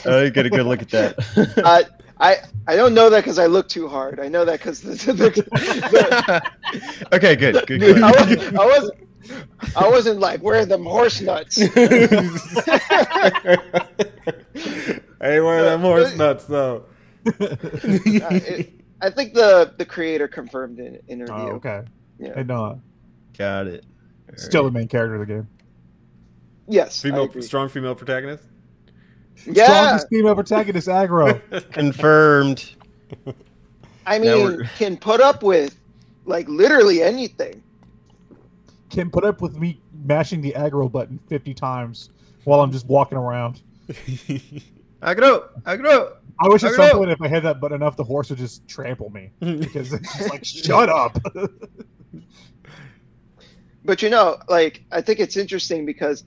know, 0.06 0.26
I 0.26 0.30
get 0.30 0.46
a 0.46 0.50
good 0.50 0.66
look 0.66 0.82
at 0.82 0.90
that. 0.92 1.58
Uh, 1.64 1.84
I 2.22 2.38
I 2.68 2.78
don't 2.78 2.94
know 2.94 3.10
that 3.10 3.20
because 3.20 3.38
I 3.38 3.48
look 3.48 3.68
too 3.68 3.90
hard. 3.90 4.22
I 4.22 4.30
know 4.30 4.46
that 4.46 4.60
because 4.60 4.80
the, 4.82 4.92
the, 4.92 5.30
the, 5.30 6.52
okay, 7.12 7.36
good, 7.36 7.68
good. 7.68 8.02
I, 8.02 8.12
was, 8.12 8.48
I 8.48 8.66
was 8.66 8.92
I 9.76 9.88
wasn't 9.90 10.20
like 10.20 10.42
where 10.42 10.60
are 10.62 10.66
them 10.66 10.84
horse 10.84 11.22
nuts. 11.22 11.58
hey, 11.58 11.70
where 15.40 15.60
are 15.60 15.64
them 15.64 15.82
horse 15.82 16.16
nuts 16.18 16.46
though? 16.46 16.86
Uh, 17.26 17.32
it- 17.40 18.74
I 19.02 19.10
think 19.10 19.34
the 19.34 19.74
the 19.78 19.86
creator 19.86 20.28
confirmed 20.30 20.80
in 20.80 20.96
interview. 21.10 21.34
Oh, 21.36 21.48
okay. 21.56 21.84
Yeah. 22.20 22.36
Hey, 22.36 22.44
no, 22.44 22.82
Got 23.38 23.68
it. 23.68 23.86
still 24.36 24.64
the 24.64 24.72
main 24.72 24.88
character 24.88 25.16
of 25.16 25.28
the 25.28 25.34
game. 25.34 25.48
Yes. 26.70 27.02
Female, 27.02 27.30
strong 27.42 27.68
female 27.68 27.96
protagonist. 27.96 28.46
Yeah, 29.46 29.66
Strongest 29.66 30.10
female 30.10 30.36
protagonist 30.36 30.88
Agro. 30.88 31.42
Confirmed. 31.72 32.76
I 34.06 34.20
mean, 34.20 34.70
can 34.78 34.96
put 34.96 35.20
up 35.22 35.44
with 35.44 35.76
like 36.26 36.48
literally 36.48 37.02
anything. 37.02 37.63
Can 38.94 39.10
put 39.10 39.26
up 39.26 39.42
with 39.42 39.58
me 39.58 39.82
mashing 40.06 40.42
the 40.42 40.56
Agro 40.56 40.88
button 40.88 41.20
50 41.28 41.54
times 41.54 42.12
while 42.44 42.62
I'm 42.62 42.72
just 42.72 42.86
walking 42.86 43.18
around. 43.18 43.62
Agro, 45.02 45.50
agro. 45.66 46.18
I 46.40 46.48
wish 46.48 46.64
at 46.64 46.72
I 46.72 46.76
some 46.76 46.88
know. 46.88 46.98
point 47.00 47.12
if 47.12 47.22
I 47.22 47.28
had 47.28 47.44
that 47.44 47.60
button 47.60 47.76
enough, 47.76 47.98
the 47.98 48.06
horse 48.06 48.30
would 48.30 48.40
just 48.40 48.66
trample 48.70 49.10
me 49.10 49.32
because 49.40 49.92
it's 49.92 50.18
just 50.18 50.30
like, 50.30 50.46
shut 50.46 50.88
up. 50.90 51.18
But 53.86 54.02
you 54.02 54.10
know, 54.10 54.38
like 54.48 54.84
I 54.92 55.02
think 55.02 55.20
it's 55.20 55.36
interesting 55.36 55.86
because 55.86 56.24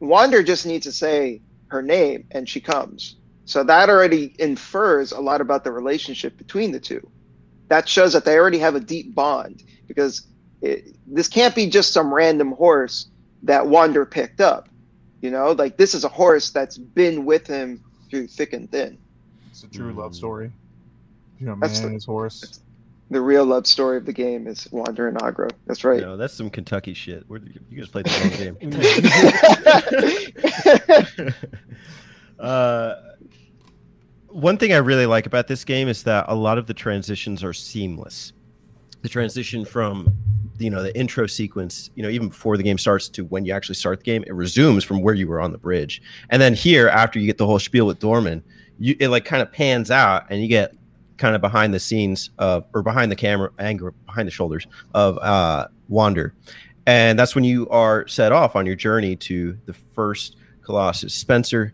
Wander 0.00 0.42
just 0.42 0.66
needs 0.66 0.86
to 0.86 0.92
say 0.92 1.40
her 1.68 1.82
name 1.82 2.26
and 2.32 2.48
she 2.48 2.60
comes. 2.60 3.16
So 3.44 3.62
that 3.64 3.88
already 3.88 4.34
infers 4.38 5.12
a 5.12 5.20
lot 5.20 5.40
about 5.40 5.64
the 5.64 5.72
relationship 5.72 6.36
between 6.36 6.72
the 6.72 6.80
two. 6.80 7.08
That 7.68 7.88
shows 7.88 8.12
that 8.12 8.24
they 8.24 8.36
already 8.36 8.58
have 8.58 8.74
a 8.74 8.80
deep 8.80 9.14
bond 9.14 9.62
because 9.86 10.26
it, 10.62 10.96
this 11.06 11.28
can't 11.28 11.54
be 11.54 11.68
just 11.68 11.92
some 11.92 12.12
random 12.12 12.52
horse 12.52 13.06
that 13.44 13.66
Wander 13.66 14.04
picked 14.04 14.40
up. 14.40 14.68
You 15.20 15.30
know, 15.30 15.52
like 15.52 15.76
this 15.76 15.94
is 15.94 16.04
a 16.04 16.08
horse 16.08 16.50
that's 16.50 16.76
been 16.78 17.24
with 17.24 17.46
him 17.46 17.82
through 18.10 18.26
thick 18.28 18.52
and 18.52 18.70
thin. 18.70 18.98
it's 19.50 19.62
a 19.64 19.68
true 19.68 19.92
love 19.92 20.12
Mm. 20.12 20.16
story. 20.16 20.52
You 21.40 21.46
know, 21.46 21.52
man 21.52 21.60
That's 21.60 21.80
the- 21.80 21.86
and 21.86 21.94
his 21.94 22.04
horse. 22.04 22.60
The 23.10 23.20
real 23.22 23.46
love 23.46 23.66
story 23.66 23.96
of 23.96 24.04
the 24.04 24.12
game 24.12 24.46
is 24.46 24.68
Wander 24.70 25.08
and 25.08 25.20
Agro. 25.22 25.48
That's 25.66 25.82
right. 25.82 25.98
No, 26.00 26.18
that's 26.18 26.34
some 26.34 26.50
Kentucky 26.50 26.92
shit. 26.92 27.24
Where, 27.26 27.40
you 27.70 27.78
guys 27.78 27.88
played 27.88 28.04
the 28.04 28.10
wrong 28.20 28.30
game. 31.24 31.34
uh, 32.38 32.94
one 34.28 34.58
thing 34.58 34.74
I 34.74 34.76
really 34.76 35.06
like 35.06 35.24
about 35.26 35.48
this 35.48 35.64
game 35.64 35.88
is 35.88 36.02
that 36.02 36.26
a 36.28 36.34
lot 36.34 36.58
of 36.58 36.66
the 36.66 36.74
transitions 36.74 37.42
are 37.42 37.54
seamless. 37.54 38.34
The 39.00 39.08
transition 39.08 39.64
from 39.64 40.12
you 40.58 40.70
know 40.70 40.82
the 40.82 40.96
intro 40.98 41.26
sequence, 41.26 41.90
you 41.94 42.02
know, 42.02 42.08
even 42.08 42.28
before 42.28 42.56
the 42.56 42.62
game 42.62 42.78
starts 42.78 43.08
to 43.10 43.24
when 43.24 43.44
you 43.44 43.52
actually 43.52 43.74
start 43.74 44.00
the 44.00 44.04
game, 44.04 44.24
it 44.26 44.32
resumes 44.32 44.84
from 44.84 45.02
where 45.02 45.14
you 45.14 45.28
were 45.28 45.40
on 45.40 45.52
the 45.52 45.58
bridge, 45.58 46.02
and 46.30 46.40
then 46.40 46.54
here 46.54 46.88
after 46.88 47.18
you 47.18 47.26
get 47.26 47.38
the 47.38 47.46
whole 47.46 47.58
spiel 47.58 47.86
with 47.86 47.98
Dormin, 47.98 48.42
you 48.78 48.96
it 49.00 49.08
like 49.08 49.24
kind 49.24 49.42
of 49.42 49.52
pans 49.52 49.90
out 49.90 50.24
and 50.30 50.42
you 50.42 50.48
get 50.48 50.74
kind 51.16 51.34
of 51.34 51.40
behind 51.40 51.74
the 51.74 51.80
scenes 51.80 52.30
of 52.38 52.64
or 52.74 52.82
behind 52.82 53.10
the 53.10 53.16
camera 53.16 53.50
anger 53.58 53.92
behind 54.06 54.26
the 54.26 54.32
shoulders 54.32 54.66
of 54.94 55.18
uh 55.18 55.66
Wander. 55.88 56.34
And 56.86 57.18
that's 57.18 57.34
when 57.34 57.44
you 57.44 57.68
are 57.68 58.06
set 58.08 58.32
off 58.32 58.56
on 58.56 58.64
your 58.64 58.74
journey 58.74 59.14
to 59.16 59.58
the 59.66 59.74
first 59.74 60.36
Colossus. 60.62 61.14
Spencer, 61.14 61.72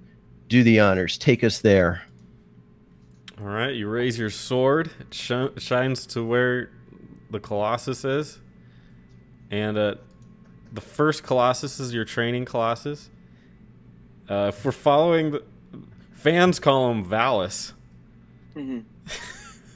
do 0.49 0.62
the 0.62 0.81
honors. 0.81 1.18
Take 1.18 1.44
us 1.44 1.61
there. 1.61 2.03
All 3.40 3.47
right, 3.47 3.75
you 3.75 3.88
raise 3.88 4.18
your 4.18 4.31
sword. 4.31 4.90
It 5.01 5.12
sh- 5.12 5.62
shines 5.62 6.07
to 6.07 6.25
where 6.25 6.70
the 7.31 7.40
Colossus 7.40 8.05
is, 8.05 8.40
and 9.55 9.79
uh, 9.79 9.95
the 10.73 10.81
first 10.81 11.23
Colossus 11.23 11.79
is 11.79 11.95
your 11.95 12.05
training 12.05 12.45
Colossus. 12.45 13.09
Uh, 14.29 14.51
if 14.55 14.64
we're 14.64 14.73
following 14.73 15.31
the 15.31 15.43
fans, 16.12 16.59
call 16.59 16.90
him 16.90 17.05
Valus. 17.05 17.73
Mhm. 18.55 18.85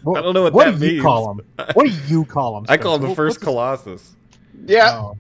What, 0.05 0.19
I 0.19 0.23
don't 0.23 0.33
know 0.33 0.45
what 0.45 0.53
what 0.53 0.71
that 0.71 0.79
do 0.81 0.87
you 0.95 1.03
call 1.03 1.29
him? 1.33 1.41
What 1.75 1.87
do 1.87 1.93
you 2.07 2.25
call 2.25 2.57
him? 2.59 2.67
I 2.69 2.77
call 2.77 2.95
him 2.97 3.03
the 3.09 3.15
first 3.17 3.41
Colossus. 3.41 4.15
Yeah, 4.65 4.97
Oh. 4.97 5.17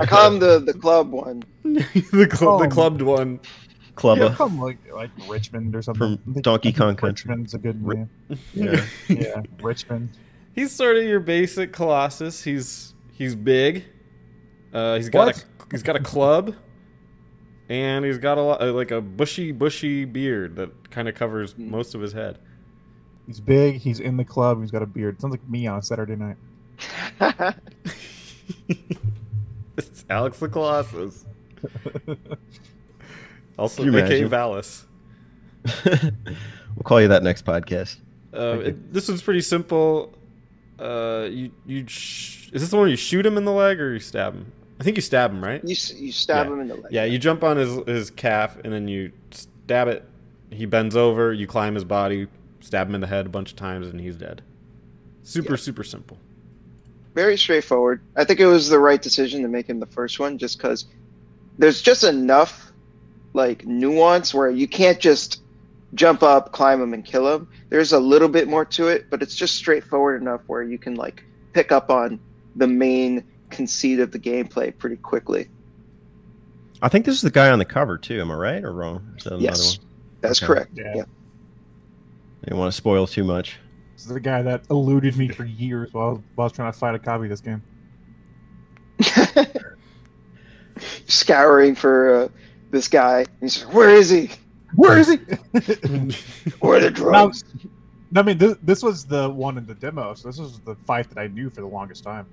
I 0.00 0.04
call 0.04 0.32
him 0.32 0.40
the 0.40 0.58
the 0.58 0.74
club 0.74 1.12
one. 1.12 1.44
the, 1.62 2.28
cl- 2.36 2.58
the 2.58 2.66
clubbed 2.68 3.02
one. 3.02 3.38
Yeah, 3.38 3.90
Clubba. 3.94 4.34
call 4.34 4.48
like 4.50 4.78
like 4.92 5.10
Richmond 5.28 5.76
or 5.76 5.82
something. 5.82 6.18
From 6.18 6.42
Donkey 6.42 6.72
Kong 6.72 6.96
Country. 6.96 7.28
Richmond's 7.28 7.54
a 7.54 7.58
good 7.58 7.80
name. 7.86 8.10
Yeah. 8.52 8.84
Yeah, 9.08 9.42
Richmond. 9.62 10.10
He's 10.54 10.72
sort 10.72 10.96
of 10.96 11.04
your 11.04 11.20
basic 11.20 11.72
Colossus. 11.72 12.42
He's 12.42 12.94
he's 13.20 13.36
big. 13.36 13.84
Uh, 14.72 14.96
he's 14.96 15.10
got 15.10 15.26
What? 15.26 15.36
a 15.38 15.64
he's 15.70 15.82
got 15.82 15.94
a 15.94 16.00
club, 16.00 16.54
and 17.68 18.04
he's 18.04 18.16
got 18.18 18.38
a 18.38 18.42
lot, 18.42 18.62
uh, 18.62 18.72
like 18.72 18.90
a 18.90 19.00
bushy 19.00 19.52
bushy 19.52 20.06
beard 20.06 20.56
that 20.56 20.90
kind 20.90 21.06
of 21.08 21.14
covers 21.14 21.56
most 21.58 21.94
of 21.94 22.00
his 22.00 22.12
head. 22.14 22.38
He's 23.26 23.40
big. 23.40 23.76
He's 23.76 24.00
in 24.00 24.16
the 24.16 24.24
club. 24.24 24.60
He's 24.60 24.70
got 24.70 24.82
a 24.82 24.86
beard. 24.86 25.20
Sounds 25.20 25.32
like 25.32 25.46
me 25.48 25.66
on 25.66 25.78
a 25.78 25.82
Saturday 25.82 26.16
night. 26.16 26.36
it's 29.76 30.04
Alex 30.08 30.38
the 30.38 30.48
Colossus. 30.48 31.26
also, 33.58 33.84
Can 33.84 33.92
you 33.92 33.98
aka 33.98 34.20
imagine? 34.22 34.28
Valus. 34.30 34.84
we'll 35.84 36.82
call 36.84 37.00
you 37.02 37.08
that 37.08 37.22
next 37.22 37.44
podcast. 37.44 37.98
Uh, 38.32 38.60
it, 38.60 38.92
this 38.92 39.08
one's 39.08 39.20
pretty 39.22 39.42
simple. 39.42 40.14
Uh, 40.80 41.28
you 41.30 41.50
you 41.66 41.86
sh- 41.86 42.48
is 42.52 42.62
this 42.62 42.70
the 42.70 42.76
one 42.76 42.88
you 42.88 42.96
shoot 42.96 43.26
him 43.26 43.36
in 43.36 43.44
the 43.44 43.52
leg 43.52 43.80
or 43.80 43.92
you 43.92 44.00
stab 44.00 44.34
him? 44.34 44.50
I 44.80 44.82
think 44.84 44.96
you 44.96 45.02
stab 45.02 45.30
him, 45.30 45.44
right? 45.44 45.62
You 45.62 45.76
you 45.96 46.10
stab 46.12 46.46
Yeah. 46.46 46.52
him 46.54 46.60
in 46.60 46.68
the 46.68 46.74
leg. 46.76 46.92
Yeah, 46.92 47.04
you 47.04 47.18
jump 47.18 47.44
on 47.44 47.56
his 47.58 47.76
his 47.86 48.10
calf 48.10 48.56
and 48.64 48.72
then 48.72 48.88
you 48.88 49.12
stab 49.30 49.88
it. 49.88 50.04
He 50.50 50.64
bends 50.66 50.96
over. 50.96 51.32
You 51.32 51.46
climb 51.46 51.74
his 51.74 51.84
body, 51.84 52.26
stab 52.60 52.88
him 52.88 52.94
in 52.94 53.00
the 53.02 53.06
head 53.06 53.26
a 53.26 53.28
bunch 53.28 53.50
of 53.50 53.56
times, 53.56 53.88
and 53.88 54.00
he's 54.00 54.16
dead. 54.16 54.42
Super 55.22 55.52
Yeah. 55.52 55.56
super 55.56 55.84
simple. 55.84 56.16
very 57.12 57.36
straightforward. 57.36 58.00
I 58.16 58.24
think 58.24 58.38
it 58.38 58.46
was 58.46 58.68
the 58.68 58.78
right 58.78 59.02
decision 59.02 59.42
to 59.42 59.48
make 59.48 59.68
him 59.68 59.80
the 59.80 59.86
first 59.86 60.20
one, 60.20 60.38
just 60.38 60.56
because 60.58 60.86
there's 61.58 61.82
just 61.82 62.04
enough 62.04 62.72
like 63.34 63.66
nuance 63.66 64.32
where 64.32 64.48
you 64.48 64.66
can't 64.68 64.98
just 65.00 65.40
jump 65.94 66.22
up, 66.22 66.52
climb 66.52 66.80
him, 66.80 66.94
and 66.94 67.04
kill 67.04 67.32
him. 67.32 67.48
There's 67.68 67.92
a 67.92 67.98
little 67.98 68.28
bit 68.28 68.48
more 68.48 68.64
to 68.66 68.88
it, 68.88 69.10
but 69.10 69.22
it's 69.22 69.34
just 69.34 69.56
straightforward 69.56 70.20
enough 70.20 70.42
where 70.46 70.62
you 70.62 70.78
can 70.78 70.94
like 70.94 71.24
pick 71.52 71.72
up 71.72 71.90
on 71.90 72.20
the 72.56 72.66
main 72.66 73.24
conceit 73.50 74.00
of 74.00 74.12
the 74.12 74.18
gameplay 74.18 74.76
pretty 74.76 74.96
quickly. 74.96 75.48
I 76.82 76.88
think 76.88 77.04
this 77.04 77.16
is 77.16 77.22
the 77.22 77.30
guy 77.30 77.50
on 77.50 77.58
the 77.58 77.64
cover 77.64 77.98
too. 77.98 78.20
Am 78.20 78.30
I 78.30 78.34
right 78.34 78.64
or 78.64 78.72
wrong? 78.72 79.14
Is 79.18 79.24
that 79.24 79.40
Yes, 79.40 79.78
one? 79.78 79.86
that's 80.20 80.42
Okay. 80.42 80.46
correct. 80.46 80.70
Yeah. 80.74 80.92
Yeah. 80.96 81.02
I 81.02 82.44
didn't 82.44 82.58
want 82.58 82.72
to 82.72 82.76
spoil 82.76 83.06
too 83.06 83.24
much. 83.24 83.58
This 83.94 84.06
is 84.06 84.12
the 84.14 84.20
guy 84.20 84.40
that 84.42 84.62
eluded 84.70 85.16
me 85.16 85.28
for 85.28 85.44
years 85.44 85.92
while 85.92 86.06
I 86.06 86.10
was, 86.12 86.20
while 86.34 86.44
I 86.44 86.46
was 86.46 86.52
trying 86.54 86.72
to 86.72 86.78
fight 86.78 86.94
a 86.94 86.98
copy 86.98 87.24
of 87.24 87.30
this 87.30 87.40
game. 87.42 87.62
Scouring 91.06 91.74
for 91.74 92.14
uh, 92.14 92.28
this 92.70 92.88
guy. 92.88 93.26
He's 93.40 93.62
like, 93.64 93.74
where 93.74 93.90
is 93.90 94.08
he? 94.08 94.30
Where 94.76 94.98
is 94.98 95.08
he? 95.08 95.16
Where 96.60 96.78
are 96.78 96.80
the 96.80 96.90
drugs? 96.90 97.44
I 98.14 98.22
mean, 98.22 98.38
this, 98.38 98.56
this 98.62 98.82
was 98.82 99.04
the 99.04 99.30
one 99.30 99.56
in 99.56 99.66
the 99.66 99.74
demo, 99.74 100.14
so 100.14 100.28
this 100.28 100.38
was 100.38 100.58
the 100.60 100.74
fight 100.74 101.08
that 101.10 101.18
I 101.18 101.28
knew 101.28 101.48
for 101.50 101.60
the 101.60 101.66
longest 101.66 102.02
time. 102.04 102.26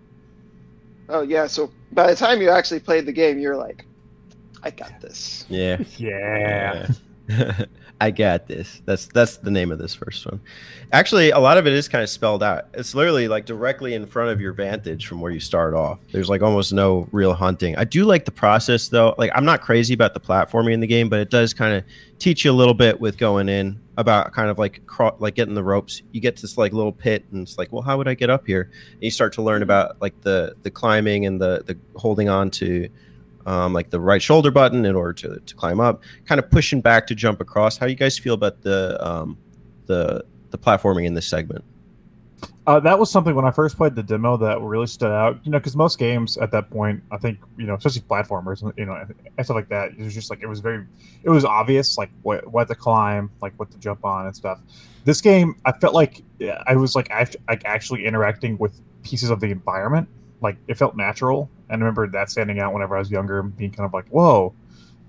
Oh 1.09 1.21
yeah. 1.21 1.47
So 1.47 1.71
by 1.91 2.07
the 2.07 2.15
time 2.15 2.41
you 2.41 2.49
actually 2.49 2.79
played 2.79 3.05
the 3.05 3.11
game, 3.11 3.39
you're 3.39 3.55
like, 3.55 3.85
I 4.63 4.71
got 4.71 4.99
this. 5.01 5.45
Yeah. 5.49 5.77
Yeah. 5.97 6.87
Yeah. 7.29 7.65
I 7.99 8.11
got 8.11 8.47
this. 8.47 8.81
That's 8.85 9.07
that's 9.07 9.37
the 9.37 9.49
name 9.49 9.71
of 9.71 9.79
this 9.79 9.95
first 9.95 10.25
one. 10.25 10.39
Actually, 10.91 11.31
a 11.31 11.39
lot 11.39 11.57
of 11.57 11.65
it 11.65 11.73
is 11.73 11.87
kind 11.87 12.03
of 12.03 12.09
spelled 12.09 12.43
out. 12.43 12.65
It's 12.73 12.93
literally 12.93 13.27
like 13.27 13.45
directly 13.45 13.95
in 13.95 14.05
front 14.05 14.29
of 14.29 14.39
your 14.39 14.53
vantage 14.53 15.07
from 15.07 15.19
where 15.19 15.31
you 15.31 15.39
start 15.39 15.73
off. 15.73 15.99
There's 16.11 16.29
like 16.29 16.41
almost 16.43 16.71
no 16.73 17.07
real 17.11 17.33
hunting. 17.33 17.75
I 17.75 17.85
do 17.85 18.05
like 18.05 18.25
the 18.25 18.31
process 18.31 18.87
though. 18.87 19.15
Like 19.17 19.31
I'm 19.33 19.45
not 19.45 19.61
crazy 19.61 19.93
about 19.95 20.13
the 20.13 20.19
platforming 20.19 20.73
in 20.73 20.79
the 20.79 20.87
game, 20.87 21.09
but 21.09 21.19
it 21.19 21.31
does 21.31 21.53
kind 21.53 21.73
of 21.73 21.83
teach 22.19 22.45
you 22.45 22.51
a 22.51 22.53
little 22.53 22.73
bit 22.73 22.99
with 22.99 23.17
going 23.17 23.49
in 23.49 23.79
about 23.97 24.31
kind 24.33 24.49
of 24.49 24.57
like 24.57 24.85
craw- 24.85 25.15
like 25.19 25.35
getting 25.35 25.53
the 25.53 25.63
ropes. 25.63 26.01
You 26.11 26.21
get 26.21 26.35
to 26.37 26.41
this 26.41 26.57
like 26.57 26.73
little 26.73 26.91
pit 26.91 27.25
and 27.31 27.43
it's 27.43 27.57
like, 27.57 27.71
well, 27.71 27.81
how 27.81 27.97
would 27.97 28.07
I 28.07 28.13
get 28.13 28.29
up 28.29 28.45
here? 28.47 28.71
And 28.93 29.03
you 29.03 29.11
start 29.11 29.33
to 29.33 29.41
learn 29.41 29.63
about 29.63 30.01
like 30.01 30.19
the 30.21 30.55
the 30.63 30.71
climbing 30.71 31.25
and 31.25 31.39
the 31.39 31.63
the 31.65 31.77
holding 31.95 32.29
on 32.29 32.49
to 32.51 32.89
um, 33.45 33.71
like 33.73 33.89
the 33.89 33.99
right 33.99 34.21
shoulder 34.21 34.51
button 34.51 34.85
in 34.85 34.95
order 34.95 35.13
to, 35.13 35.39
to 35.39 35.55
climb 35.55 35.79
up, 35.79 36.03
kind 36.25 36.37
of 36.37 36.51
pushing 36.51 36.81
back 36.81 37.07
to 37.07 37.15
jump 37.15 37.39
across. 37.39 37.77
How 37.77 37.85
you 37.85 37.95
guys 37.95 38.19
feel 38.19 38.33
about 38.33 38.61
the 38.61 38.97
um, 39.05 39.37
the 39.85 40.23
the 40.49 40.57
platforming 40.57 41.05
in 41.05 41.13
this 41.13 41.27
segment? 41.27 41.63
Uh, 42.67 42.81
that 42.81 42.99
was 42.99 43.09
something 43.09 43.33
when 43.33 43.45
I 43.45 43.51
first 43.51 43.77
played 43.77 43.95
the 43.95 44.03
demo 44.03 44.35
that 44.37 44.59
really 44.59 44.87
stood 44.87 45.09
out. 45.11 45.39
You 45.45 45.51
know, 45.51 45.57
because 45.57 45.73
most 45.73 45.97
games 45.97 46.37
at 46.37 46.51
that 46.51 46.69
point, 46.69 47.01
I 47.11 47.17
think, 47.17 47.39
you 47.57 47.65
know, 47.65 47.75
especially 47.75 48.01
platformers, 48.01 48.61
you 48.77 48.85
know, 48.85 48.93
and 48.93 49.45
stuff 49.45 49.55
like 49.55 49.69
that, 49.69 49.91
it 49.97 50.03
was 50.03 50.13
just 50.13 50.29
like 50.29 50.41
it 50.41 50.47
was 50.47 50.59
very, 50.59 50.85
it 51.23 51.29
was 51.29 51.45
obvious, 51.45 51.97
like 51.97 52.09
what 52.23 52.45
what 52.51 52.67
to 52.67 52.75
climb, 52.75 53.31
like 53.41 53.57
what 53.57 53.71
to 53.71 53.77
jump 53.77 54.03
on 54.03 54.25
and 54.25 54.35
stuff. 54.35 54.59
This 55.05 55.21
game, 55.21 55.55
I 55.63 55.71
felt 55.71 55.93
like 55.93 56.23
I 56.67 56.75
was 56.75 56.93
like 56.93 57.09
act- 57.09 57.37
like 57.47 57.63
actually 57.63 58.05
interacting 58.05 58.57
with 58.57 58.81
pieces 59.01 59.29
of 59.29 59.39
the 59.39 59.47
environment. 59.47 60.09
Like 60.41 60.57
it 60.67 60.77
felt 60.77 60.97
natural, 60.97 61.49
and 61.69 61.81
I 61.81 61.85
remember 61.85 62.05
that 62.09 62.29
standing 62.29 62.59
out 62.59 62.73
whenever 62.73 62.97
I 62.97 62.99
was 62.99 63.09
younger, 63.09 63.41
being 63.43 63.71
kind 63.71 63.85
of 63.85 63.93
like, 63.93 64.09
whoa, 64.09 64.53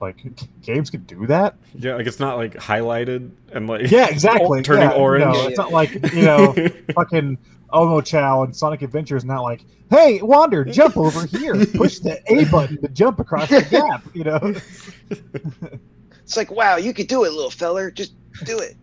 like 0.01 0.25
games 0.63 0.91
could 0.91 1.07
do 1.07 1.27
that. 1.27 1.57
Yeah, 1.75 1.95
like 1.97 2.07
it's 2.07 2.21
not 2.21 2.37
like 2.37 2.55
highlighted 2.55 3.31
and 3.53 3.67
like 3.69 3.91
Yeah, 3.91 4.09
exactly. 4.09 4.63
turning 4.65 4.91
Yeah, 4.91 4.97
orange. 4.97 5.25
No, 5.25 5.47
it's 5.49 5.59
not 5.59 5.73
like 5.73 5.93
you 6.13 6.23
know 6.23 6.53
fucking 6.95 7.39
Omochao 7.73 8.45
and 8.45 8.57
Sonic 8.57 8.83
Adventure 8.83 9.17
is 9.17 9.25
not 9.25 9.43
like, 9.43 9.63
hey, 9.91 10.21
Wander, 10.23 10.65
jump 10.65 10.97
over 10.97 11.27
here, 11.27 11.55
push 11.67 11.99
the 11.99 12.19
A 12.33 12.45
button 12.51 12.81
to 12.81 12.89
jump 12.89 13.21
across 13.21 13.51
the 13.51 13.63
gap. 13.63 14.05
You 14.15 14.25
know, 14.25 14.55
It's 16.23 16.37
like, 16.37 16.51
wow, 16.51 16.77
you 16.77 16.93
could 16.93 17.07
do 17.09 17.25
it, 17.25 17.33
little 17.33 17.51
feller. 17.51 17.91
Just 17.91 18.13
do 18.45 18.59
it. 18.59 18.77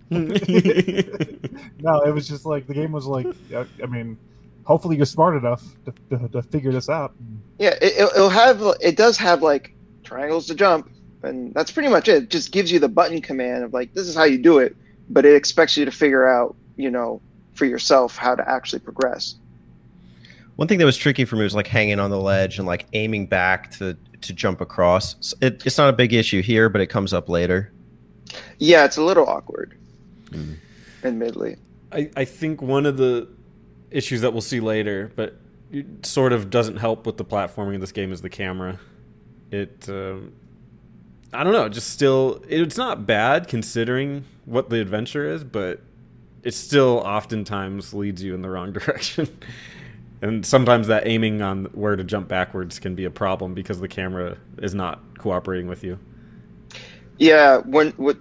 No, 1.79 2.01
it 2.01 2.11
was 2.13 2.27
just 2.27 2.45
like 2.45 2.65
the 2.67 2.73
game 2.73 2.91
was 2.91 3.05
like. 3.05 3.27
I, 3.55 3.65
I 3.83 3.85
mean, 3.85 4.17
hopefully 4.63 4.97
you're 4.97 5.05
smart 5.05 5.35
enough 5.37 5.63
to, 5.85 6.17
to, 6.17 6.27
to 6.29 6.41
figure 6.41 6.71
this 6.71 6.89
out. 6.89 7.13
Yeah, 7.59 7.75
it, 7.81 7.93
it'll- 7.97 8.09
it'll 8.15 8.29
have. 8.29 8.63
It 8.81 8.97
does 8.97 9.17
have 9.17 9.41
like 9.43 9.75
triangles 10.03 10.47
to 10.47 10.55
jump, 10.55 10.89
and 11.25 11.53
that's 11.53 11.71
pretty 11.71 11.89
much 11.89 12.07
it. 12.07 12.23
It 12.23 12.29
just 12.29 12.51
gives 12.51 12.71
you 12.71 12.79
the 12.79 12.89
button 12.89 13.21
command 13.21 13.63
of 13.63 13.73
like, 13.73 13.93
this 13.93 14.07
is 14.07 14.15
how 14.15 14.23
you 14.23 14.37
do 14.37 14.59
it, 14.59 14.75
but 15.09 15.25
it 15.25 15.35
expects 15.35 15.75
you 15.77 15.85
to 15.85 15.91
figure 15.91 16.27
out, 16.27 16.55
you 16.77 16.89
know, 16.89 17.21
for 17.53 17.65
yourself 17.65 18.15
how 18.17 18.35
to 18.35 18.47
actually 18.49 18.79
progress. 18.79 19.35
One 20.55 20.67
thing 20.67 20.79
that 20.79 20.85
was 20.85 20.97
tricky 20.97 21.25
for 21.25 21.35
me 21.35 21.43
was 21.43 21.53
like 21.55 21.67
hanging 21.67 21.99
on 21.99 22.09
the 22.09 22.19
ledge 22.19 22.57
and 22.59 22.67
like 22.67 22.85
aiming 22.93 23.27
back 23.27 23.71
to 23.71 23.97
to 24.21 24.33
jump 24.33 24.61
across. 24.61 25.33
It, 25.41 25.65
it's 25.65 25.77
not 25.77 25.89
a 25.89 25.93
big 25.93 26.13
issue 26.13 26.41
here, 26.41 26.69
but 26.69 26.81
it 26.81 26.87
comes 26.87 27.13
up 27.13 27.29
later. 27.29 27.71
Yeah, 28.57 28.85
it's 28.85 28.97
a 28.97 29.03
little 29.03 29.27
awkward, 29.27 29.77
Mm. 30.31 30.55
admittedly. 31.03 31.57
I, 31.91 32.09
I 32.15 32.25
think 32.25 32.61
one 32.61 32.85
of 32.85 32.97
the 32.97 33.27
issues 33.91 34.21
that 34.21 34.33
we'll 34.33 34.41
see 34.41 34.59
later, 34.59 35.11
but 35.15 35.35
it 35.71 36.05
sort 36.05 36.33
of 36.33 36.49
doesn't 36.49 36.77
help 36.77 37.05
with 37.05 37.17
the 37.17 37.25
platforming 37.25 37.75
of 37.75 37.81
this 37.81 37.91
game 37.91 38.11
is 38.11 38.21
the 38.21 38.29
camera. 38.29 38.79
It, 39.51 39.85
um, 39.87 40.33
I 41.35 41.43
don't 41.43 41.53
know, 41.53 41.69
just 41.69 41.89
still, 41.89 42.41
it's 42.47 42.77
not 42.77 43.05
bad 43.05 43.47
considering 43.47 44.25
what 44.45 44.69
the 44.69 44.79
adventure 44.79 45.27
is, 45.29 45.43
but 45.43 45.81
it 46.43 46.53
still 46.53 46.99
oftentimes 46.99 47.93
leads 47.93 48.23
you 48.23 48.33
in 48.33 48.41
the 48.41 48.49
wrong 48.49 48.71
direction. 48.73 49.27
and 50.21 50.45
sometimes 50.45 50.87
that 50.87 51.05
aiming 51.07 51.41
on 51.41 51.65
where 51.73 51.95
to 51.95 52.03
jump 52.03 52.27
backwards 52.27 52.79
can 52.79 52.95
be 52.95 53.05
a 53.05 53.11
problem 53.11 53.53
because 53.53 53.79
the 53.79 53.87
camera 53.87 54.37
is 54.59 54.73
not 54.73 55.01
cooperating 55.17 55.67
with 55.67 55.83
you. 55.83 55.99
Yeah, 57.17 57.57
when 57.59 57.91
what 57.91 58.17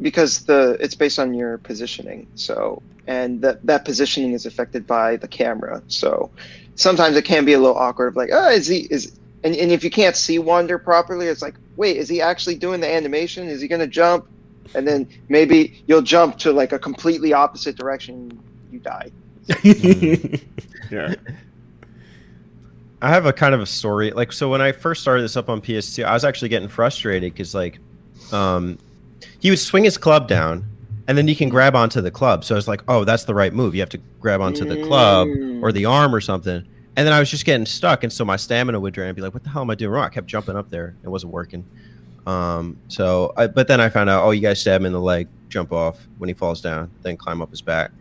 because 0.00 0.44
the 0.44 0.78
it's 0.80 0.94
based 0.94 1.18
on 1.18 1.34
your 1.34 1.58
positioning. 1.58 2.26
So 2.34 2.82
and 3.06 3.42
that 3.42 3.64
that 3.66 3.84
positioning 3.84 4.32
is 4.32 4.46
affected 4.46 4.86
by 4.86 5.16
the 5.16 5.28
camera. 5.28 5.82
So 5.88 6.30
sometimes 6.74 7.16
it 7.16 7.24
can 7.24 7.44
be 7.44 7.52
a 7.52 7.58
little 7.58 7.76
awkward. 7.76 8.08
Of 8.08 8.16
like, 8.16 8.30
oh, 8.32 8.48
is 8.50 8.66
he 8.66 8.86
is 8.90 9.18
and, 9.42 9.54
and 9.56 9.72
if 9.72 9.82
you 9.82 9.90
can't 9.90 10.16
see 10.16 10.38
Wander 10.38 10.78
properly, 10.78 11.26
it's 11.26 11.42
like, 11.42 11.54
wait, 11.76 11.96
is 11.96 12.08
he 12.08 12.20
actually 12.20 12.56
doing 12.56 12.80
the 12.80 12.92
animation? 12.92 13.48
Is 13.48 13.60
he 13.60 13.68
gonna 13.68 13.86
jump? 13.86 14.28
And 14.74 14.86
then 14.86 15.08
maybe 15.28 15.82
you'll 15.86 16.02
jump 16.02 16.38
to 16.38 16.52
like 16.52 16.72
a 16.72 16.78
completely 16.78 17.32
opposite 17.32 17.76
direction. 17.76 18.42
You 18.70 18.78
die. 18.80 19.10
yeah. 20.90 21.14
I 23.02 23.08
have 23.08 23.26
a 23.26 23.32
kind 23.32 23.54
of 23.54 23.60
a 23.60 23.66
story. 23.66 24.10
Like, 24.10 24.32
so 24.32 24.50
when 24.50 24.60
I 24.60 24.72
first 24.72 25.00
started 25.00 25.22
this 25.22 25.36
up 25.36 25.48
on 25.48 25.60
PS2, 25.60 26.04
I 26.04 26.12
was 26.12 26.24
actually 26.24 26.50
getting 26.50 26.68
frustrated 26.68 27.32
because, 27.32 27.54
like, 27.54 27.78
um, 28.30 28.78
he 29.38 29.48
would 29.48 29.58
swing 29.58 29.84
his 29.84 29.96
club 29.96 30.28
down, 30.28 30.66
and 31.08 31.16
then 31.16 31.26
you 31.26 31.34
can 31.34 31.48
grab 31.48 31.74
onto 31.74 32.02
the 32.02 32.10
club. 32.10 32.44
So 32.44 32.54
I 32.54 32.56
was 32.56 32.68
like, 32.68 32.82
oh, 32.88 33.04
that's 33.04 33.24
the 33.24 33.34
right 33.34 33.54
move. 33.54 33.74
You 33.74 33.80
have 33.80 33.88
to 33.90 34.00
grab 34.20 34.42
onto 34.42 34.66
the 34.66 34.84
club 34.84 35.28
or 35.62 35.72
the 35.72 35.86
arm 35.86 36.14
or 36.14 36.20
something. 36.20 36.66
And 36.96 37.06
then 37.06 37.12
I 37.12 37.20
was 37.20 37.30
just 37.30 37.44
getting 37.44 37.66
stuck, 37.66 38.02
and 38.02 38.12
so 38.12 38.24
my 38.24 38.36
stamina 38.36 38.78
would 38.78 38.92
drain. 38.92 39.08
I'd 39.08 39.16
be 39.16 39.22
like, 39.22 39.32
what 39.32 39.44
the 39.44 39.50
hell 39.50 39.62
am 39.62 39.70
I 39.70 39.74
doing 39.74 39.92
wrong? 39.92 40.04
I 40.04 40.08
kept 40.08 40.26
jumping 40.26 40.56
up 40.56 40.70
there. 40.70 40.96
It 41.02 41.08
wasn't 41.08 41.32
working. 41.32 41.64
Um, 42.26 42.78
so, 42.88 43.32
I, 43.36 43.46
but 43.46 43.68
then 43.68 43.80
I 43.80 43.88
found 43.88 44.10
out, 44.10 44.24
oh, 44.24 44.32
you 44.32 44.40
guys 44.40 44.60
stab 44.60 44.80
him 44.80 44.86
in 44.86 44.92
the 44.92 45.00
leg, 45.00 45.28
jump 45.48 45.72
off 45.72 46.06
when 46.18 46.28
he 46.28 46.34
falls 46.34 46.60
down, 46.60 46.90
then 47.02 47.16
climb 47.16 47.40
up 47.40 47.50
his 47.50 47.62
back. 47.62 47.92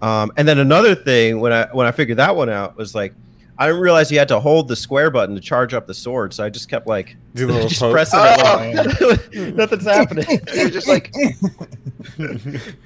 Um, 0.00 0.32
and 0.36 0.48
then 0.48 0.58
another 0.58 0.94
thing 0.94 1.40
when 1.40 1.52
I 1.52 1.66
when 1.72 1.86
I 1.86 1.92
figured 1.92 2.18
that 2.18 2.34
one 2.34 2.48
out 2.48 2.76
was 2.76 2.94
like 2.94 3.14
I 3.60 3.66
didn't 3.66 3.82
realize 3.82 4.10
you 4.10 4.18
had 4.18 4.28
to 4.28 4.40
hold 4.40 4.68
the 4.68 4.74
square 4.74 5.10
button 5.10 5.34
to 5.34 5.40
charge 5.40 5.74
up 5.74 5.86
the 5.86 5.92
sword, 5.92 6.32
so 6.32 6.42
I 6.42 6.48
just 6.48 6.70
kept 6.70 6.86
like 6.86 7.16
Do 7.34 7.46
the 7.46 7.68
just 7.68 7.78
poke. 7.80 7.92
pressing 7.92 8.18
Oh. 8.20 9.16
it. 9.32 9.54
Nothing's 9.54 9.84
happening. 9.84 10.24
You're 10.54 10.70
just 10.70 10.88
like, 10.88 11.12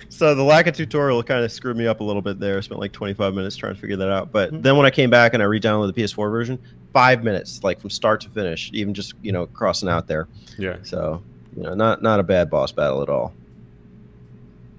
so 0.08 0.34
the 0.34 0.42
lack 0.42 0.66
of 0.66 0.74
tutorial 0.76 1.22
kind 1.22 1.44
of 1.44 1.52
screwed 1.52 1.76
me 1.76 1.86
up 1.86 2.00
a 2.00 2.04
little 2.04 2.22
bit 2.22 2.40
there. 2.40 2.58
I 2.58 2.60
spent 2.60 2.80
like 2.80 2.92
25 2.92 3.34
minutes 3.34 3.56
trying 3.56 3.74
to 3.74 3.80
figure 3.80 3.96
that 3.96 4.10
out. 4.10 4.32
But 4.32 4.50
mm-hmm. 4.52 4.62
then 4.62 4.76
when 4.76 4.84
I 4.84 4.90
came 4.90 5.10
back 5.10 5.34
and 5.34 5.42
I 5.42 5.46
re-downloaded 5.46 5.94
the 5.94 6.02
PS4 6.02 6.30
version, 6.30 6.58
five 6.92 7.22
minutes, 7.24 7.62
like 7.62 7.80
from 7.80 7.90
start 7.90 8.20
to 8.22 8.28
finish, 8.30 8.70
even 8.72 8.94
just 8.94 9.14
you 9.22 9.32
know 9.32 9.46
crossing 9.46 9.88
out 9.88 10.06
there. 10.08 10.26
yeah. 10.58 10.76
So 10.82 11.22
you 11.56 11.62
know, 11.62 11.74
not 11.74 12.02
not 12.02 12.18
a 12.20 12.24
bad 12.24 12.50
boss 12.50 12.72
battle 12.72 13.00
at 13.02 13.08
all. 13.08 13.32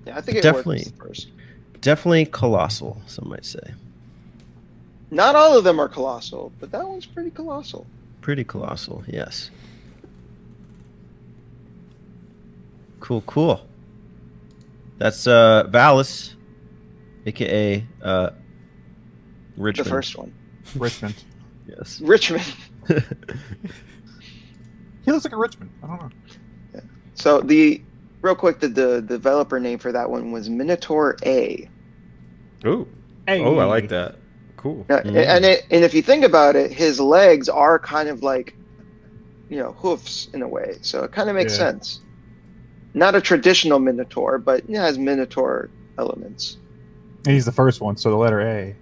yeah, 0.05 0.17
I 0.17 0.21
think 0.21 0.38
it 0.39 0.41
Definitely. 0.41 0.86
works. 0.99 1.27
Definitely 1.79 2.25
colossal, 2.25 3.01
some 3.08 3.29
might 3.29 3.45
say. 3.45 3.62
Not 5.15 5.34
all 5.38 5.58
of 5.58 5.63
them 5.63 5.80
are 5.80 5.88
colossal, 5.88 6.51
but 6.60 6.71
that 6.71 6.86
one's 6.86 7.06
pretty 7.06 7.32
colossal. 7.32 7.88
Pretty 8.19 8.43
colossal, 8.43 9.01
yes. 9.08 9.49
Cool, 12.99 13.21
cool. 13.21 13.65
That's 14.97 15.25
uh 15.25 15.67
Valus, 15.69 16.36
aka 17.25 17.88
uh 18.01 18.32
Richmond. 19.56 19.86
The 19.86 19.89
first 19.89 20.17
one, 20.17 20.34
Richmond. 20.75 21.15
Yes. 21.67 22.01
Richmond. 22.01 22.54
He 25.06 25.12
looks 25.12 25.23
like 25.23 25.34
a 25.34 25.38
Richmond. 25.38 25.69
I 25.84 25.88
don't 25.88 26.01
know. 26.01 26.82
So 27.13 27.39
the 27.39 27.80
real 28.21 28.34
quick, 28.34 28.60
the, 28.60 28.67
the 28.67 29.01
developer 29.04 29.60
name 29.60 29.78
for 29.78 29.91
that 29.91 30.10
one 30.10 30.32
was 30.32 30.49
Minotaur 30.49 31.15
A. 31.23 31.69
Ooh. 32.65 32.88
Hey. 33.28 33.39
Oh, 33.43 33.60
I 33.60 33.65
like 33.65 33.89
that. 33.89 34.15
Cool. 34.65 34.84
Uh, 34.89 35.01
Mm. 35.01 35.15
And 35.28 35.45
it, 35.45 35.63
and 35.69 35.84
if 35.84 35.93
you 35.93 36.01
think 36.01 36.23
about 36.25 36.56
it, 36.56 36.71
his 36.71 36.99
legs 36.99 37.47
are 37.49 37.78
kind 37.78 38.10
of 38.10 38.23
like, 38.23 38.56
you 39.47 39.58
know, 39.58 39.73
hoofs 39.73 40.28
in 40.34 40.41
a 40.41 40.47
way. 40.47 40.80
So 40.82 41.04
it 41.04 41.12
kind 41.12 41.30
of 41.30 41.36
makes 41.36 41.54
Yeah. 41.54 41.69
sense. 41.71 41.99
Not 42.95 43.13
a 43.13 43.21
traditional 43.21 43.78
Minotaur, 43.78 44.39
but 44.39 44.63
it 44.67 44.75
has 44.75 44.97
Minotaur 44.97 45.69
elements. 45.99 46.58
He's 47.28 47.45
the 47.45 47.51
first 47.51 47.80
one, 47.80 47.95
so 47.95 48.10
the 48.10 48.15
letter 48.15 48.41
A. 48.41 48.75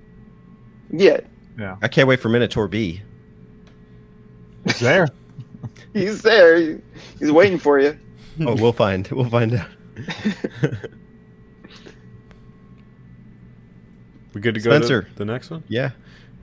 Yeah, 0.89 1.19
Yeah. 1.59 1.75
I 1.81 1.89
can't 1.89 2.07
wait 2.07 2.21
for 2.21 2.29
Minotaur 2.29 2.69
B. 2.69 3.01
It's 4.63 4.79
there. 4.79 5.09
he's 5.93 6.21
there. 6.21 6.79
He's 7.19 7.29
waiting 7.33 7.59
for 7.59 7.77
you. 7.81 7.99
Oh, 8.39 8.55
we'll 8.55 8.71
find. 8.71 9.05
We'll 9.09 9.29
find 9.29 9.53
out. 9.55 9.67
We 14.33 14.41
good 14.41 14.55
to 14.55 14.61
go 14.61 14.71
Spencer. 14.71 15.03
to 15.03 15.15
the 15.15 15.25
next 15.25 15.49
one? 15.49 15.63
yeah. 15.67 15.91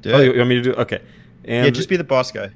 Do 0.02 0.12
Oh, 0.12 0.18
it. 0.20 0.24
you, 0.26 0.32
you 0.32 0.38
want 0.38 0.48
me 0.48 0.54
to 0.56 0.62
do? 0.62 0.72
Okay. 0.74 1.00
And 1.44 1.64
yeah, 1.66 1.70
just 1.70 1.88
be 1.88 1.96
the 1.96 2.04
boss 2.04 2.30
guy. 2.32 2.50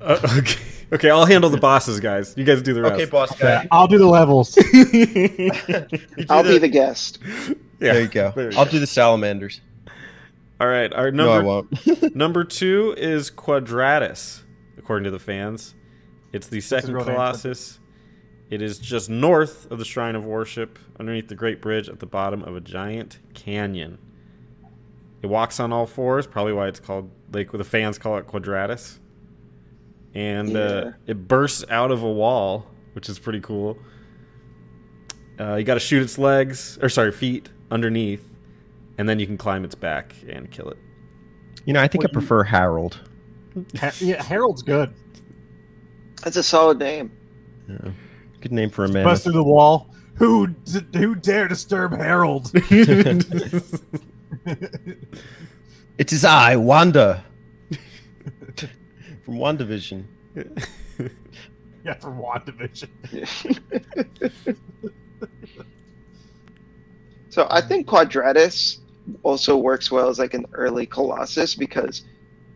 Uh, 0.00 0.18
okay. 0.38 0.60
Okay, 0.92 1.10
I'll 1.10 1.24
handle 1.26 1.50
the 1.50 1.56
bosses, 1.58 1.98
guys. 1.98 2.34
You 2.36 2.44
guys 2.44 2.62
do 2.62 2.72
the 2.74 2.82
rest. 2.82 2.94
Okay, 2.94 3.06
boss 3.06 3.32
Yeah, 3.40 3.62
guy. 3.62 3.68
I'll 3.72 3.88
do 3.88 3.98
the 3.98 4.06
levels. 4.06 4.54
Do 4.54 4.62
I'll 6.30 6.42
be 6.44 6.58
the 6.58 6.68
guest. 6.70 7.18
Yeah, 7.24 7.54
There 7.78 8.00
you 8.02 8.08
go. 8.08 8.32
there 8.36 8.52
you 8.52 8.58
I'll 8.58 8.64
go. 8.66 8.70
do 8.72 8.78
the 8.78 8.86
salamanders. 8.86 9.60
All 10.60 10.68
right, 10.68 10.92
our 10.92 11.10
No, 11.10 11.32
I 11.32 11.36
number 11.42 11.46
won't. 11.48 12.14
number 12.16 12.44
two 12.44 12.94
is 12.96 13.30
Quadratus, 13.30 14.42
according 14.78 15.04
to 15.04 15.10
the 15.10 15.18
fans. 15.18 15.74
It's 16.32 16.46
the 16.46 16.60
second 16.60 16.94
real 16.94 17.04
name, 17.04 17.14
Colossus. 17.16 17.80
It 18.50 18.62
is 18.62 18.78
just 18.78 19.10
north 19.10 19.68
of 19.72 19.78
the 19.78 19.84
Shrine 19.84 20.14
of 20.14 20.24
Worship, 20.24 20.78
underneath 21.00 21.28
the 21.28 21.34
Great 21.34 21.60
Bridge, 21.60 21.88
at 21.88 21.98
the 21.98 22.06
bottom 22.06 22.42
of 22.42 22.54
a 22.54 22.60
giant 22.60 23.18
canyon. 23.34 23.98
It 25.24 25.30
walks 25.30 25.58
on 25.58 25.72
all 25.72 25.86
fours, 25.86 26.26
probably 26.26 26.52
why 26.52 26.68
it's 26.68 26.80
called 26.80 27.10
like 27.32 27.50
the 27.50 27.64
fans 27.64 27.96
call 27.96 28.18
it 28.18 28.26
Quadratus. 28.26 28.98
And 30.14 30.54
uh, 30.54 30.90
it 31.06 31.26
bursts 31.26 31.64
out 31.70 31.90
of 31.90 32.02
a 32.02 32.12
wall, 32.12 32.66
which 32.92 33.08
is 33.08 33.18
pretty 33.18 33.40
cool. 33.40 33.78
Uh, 35.40 35.54
you 35.54 35.64
got 35.64 35.74
to 35.74 35.80
shoot 35.80 36.02
its 36.02 36.18
legs, 36.18 36.78
or 36.82 36.90
sorry, 36.90 37.10
feet 37.10 37.48
underneath, 37.70 38.22
and 38.98 39.08
then 39.08 39.18
you 39.18 39.26
can 39.26 39.38
climb 39.38 39.64
its 39.64 39.74
back 39.74 40.14
and 40.28 40.50
kill 40.50 40.68
it. 40.68 40.76
You 41.64 41.72
know, 41.72 41.80
I 41.80 41.88
think 41.88 42.04
I 42.04 42.04
What 42.04 42.12
you- 42.12 42.18
prefer 42.18 42.42
Harold. 42.42 43.00
Ha- 43.78 43.92
yeah, 44.00 44.22
Harold's 44.22 44.60
good. 44.62 44.92
That's 46.22 46.36
a 46.36 46.42
solid 46.42 46.78
name. 46.78 47.10
Yeah. 47.66 47.92
Good 48.42 48.52
name 48.52 48.68
for 48.68 48.84
a 48.84 48.88
man. 48.88 49.04
Bust 49.04 49.24
through 49.24 49.32
the 49.32 49.42
wall. 49.42 49.88
Who 50.16 50.48
d- 50.48 50.98
who 50.98 51.14
dare 51.14 51.48
disturb 51.48 51.96
Harold? 51.96 52.52
It 55.96 56.12
is 56.12 56.24
I, 56.24 56.56
Wanda. 56.56 57.24
From 59.24 59.36
WandaVision. 59.36 60.04
yeah, 61.84 61.94
from 62.00 62.18
WandaVision. 62.18 62.88
So 67.34 67.48
I 67.50 67.60
think 67.60 67.88
Quadratus 67.88 68.78
also 69.24 69.56
works 69.56 69.90
well 69.90 70.08
as 70.08 70.20
like 70.20 70.34
an 70.34 70.46
early 70.52 70.86
Colossus 70.86 71.56
because 71.56 72.04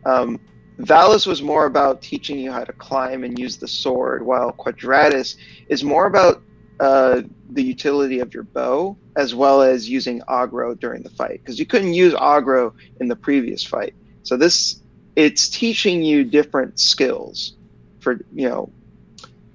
um, 0.07 0.41
Valus 0.79 1.27
was 1.27 1.43
more 1.43 1.67
about 1.67 2.01
teaching 2.01 2.39
you 2.39 2.53
how 2.53 2.63
to 2.63 2.73
climb 2.73 3.25
and 3.25 3.37
use 3.37 3.57
the 3.57 3.67
sword, 3.67 4.25
while 4.25 4.53
Quadratus 4.53 5.37
is 5.69 5.83
more 5.83 6.07
about 6.07 6.45
uh, 6.81 7.23
the 7.51 7.63
utility 7.63 8.21
of 8.21 8.33
your 8.35 8.45
bow 8.45 8.97
as 9.17 9.35
well 9.35 9.63
as 9.63 9.89
using 9.89 10.23
Agro 10.29 10.75
during 10.75 11.03
the 11.03 11.11
fight 11.11 11.41
because 11.43 11.59
you 11.59 11.67
couldn't 11.67 11.95
use 11.95 12.15
Agro 12.15 12.75
in 13.01 13.09
the 13.09 13.17
previous 13.17 13.65
fight. 13.65 13.95
So 14.23 14.37
this 14.37 14.83
it's 15.17 15.49
teaching 15.49 16.03
you 16.03 16.23
different 16.25 16.79
skills 16.79 17.57
for 18.01 18.21
you 18.33 18.49
know 18.49 18.71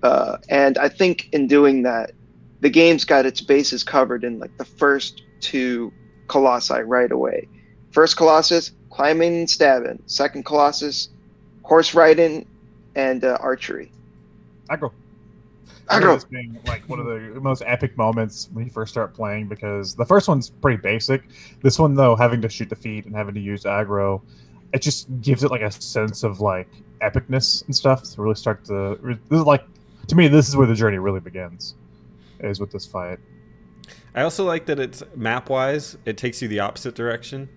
uh, 0.03 0.37
and 0.49 0.77
I 0.77 0.89
think 0.89 1.29
in 1.31 1.47
doing 1.47 1.83
that, 1.83 2.11
the 2.59 2.69
game's 2.69 3.05
got 3.05 3.25
its 3.25 3.41
bases 3.41 3.83
covered 3.83 4.23
in 4.23 4.37
like 4.37 4.55
the 4.57 4.65
first 4.65 5.23
two 5.39 5.91
colossi 6.27 6.81
right 6.81 7.11
away. 7.11 7.47
First 7.91 8.17
colossus, 8.17 8.71
climbing 8.89 9.37
and 9.37 9.49
stabbing. 9.49 10.03
Second 10.05 10.43
colossus, 10.45 11.09
horse 11.63 11.93
riding 11.93 12.45
and 12.95 13.23
uh, 13.23 13.37
archery. 13.39 13.91
Agro. 14.69 14.91
Agro. 15.89 15.99
remember 15.99 16.15
this 16.15 16.23
being 16.25 16.59
like 16.67 16.87
one 16.87 16.99
of 16.99 17.05
the 17.05 17.39
most 17.41 17.63
epic 17.65 17.97
moments 17.97 18.49
when 18.53 18.65
you 18.65 18.71
first 18.71 18.91
start 18.91 19.13
playing 19.13 19.47
because 19.47 19.95
the 19.95 20.05
first 20.05 20.27
one's 20.27 20.49
pretty 20.49 20.81
basic. 20.81 21.23
This 21.61 21.79
one 21.79 21.93
though, 21.93 22.15
having 22.15 22.41
to 22.41 22.49
shoot 22.49 22.69
the 22.69 22.75
feet 22.75 23.05
and 23.05 23.15
having 23.15 23.33
to 23.35 23.41
use 23.41 23.65
Agro, 23.65 24.23
it 24.73 24.81
just 24.81 25.07
gives 25.21 25.43
it 25.43 25.51
like 25.51 25.61
a 25.61 25.71
sense 25.71 26.23
of 26.23 26.41
like 26.41 26.69
epicness 27.01 27.65
and 27.65 27.75
stuff 27.75 28.03
to 28.03 28.21
really 28.21 28.35
start 28.35 28.63
to. 28.65 28.97
This 29.29 29.39
is 29.39 29.45
like 29.45 29.65
to 30.07 30.15
me, 30.15 30.27
this 30.27 30.47
is 30.47 30.55
where 30.55 30.67
the 30.67 30.75
journey 30.75 30.97
really 30.97 31.19
begins, 31.19 31.75
is 32.39 32.59
with 32.59 32.71
this 32.71 32.85
fight. 32.85 33.19
I 34.15 34.21
also 34.21 34.45
like 34.45 34.65
that 34.67 34.79
it's 34.79 35.03
map 35.15 35.49
wise. 35.49 35.97
It 36.05 36.17
takes 36.17 36.41
you 36.41 36.47
the 36.47 36.59
opposite 36.59 36.95
direction 36.95 37.49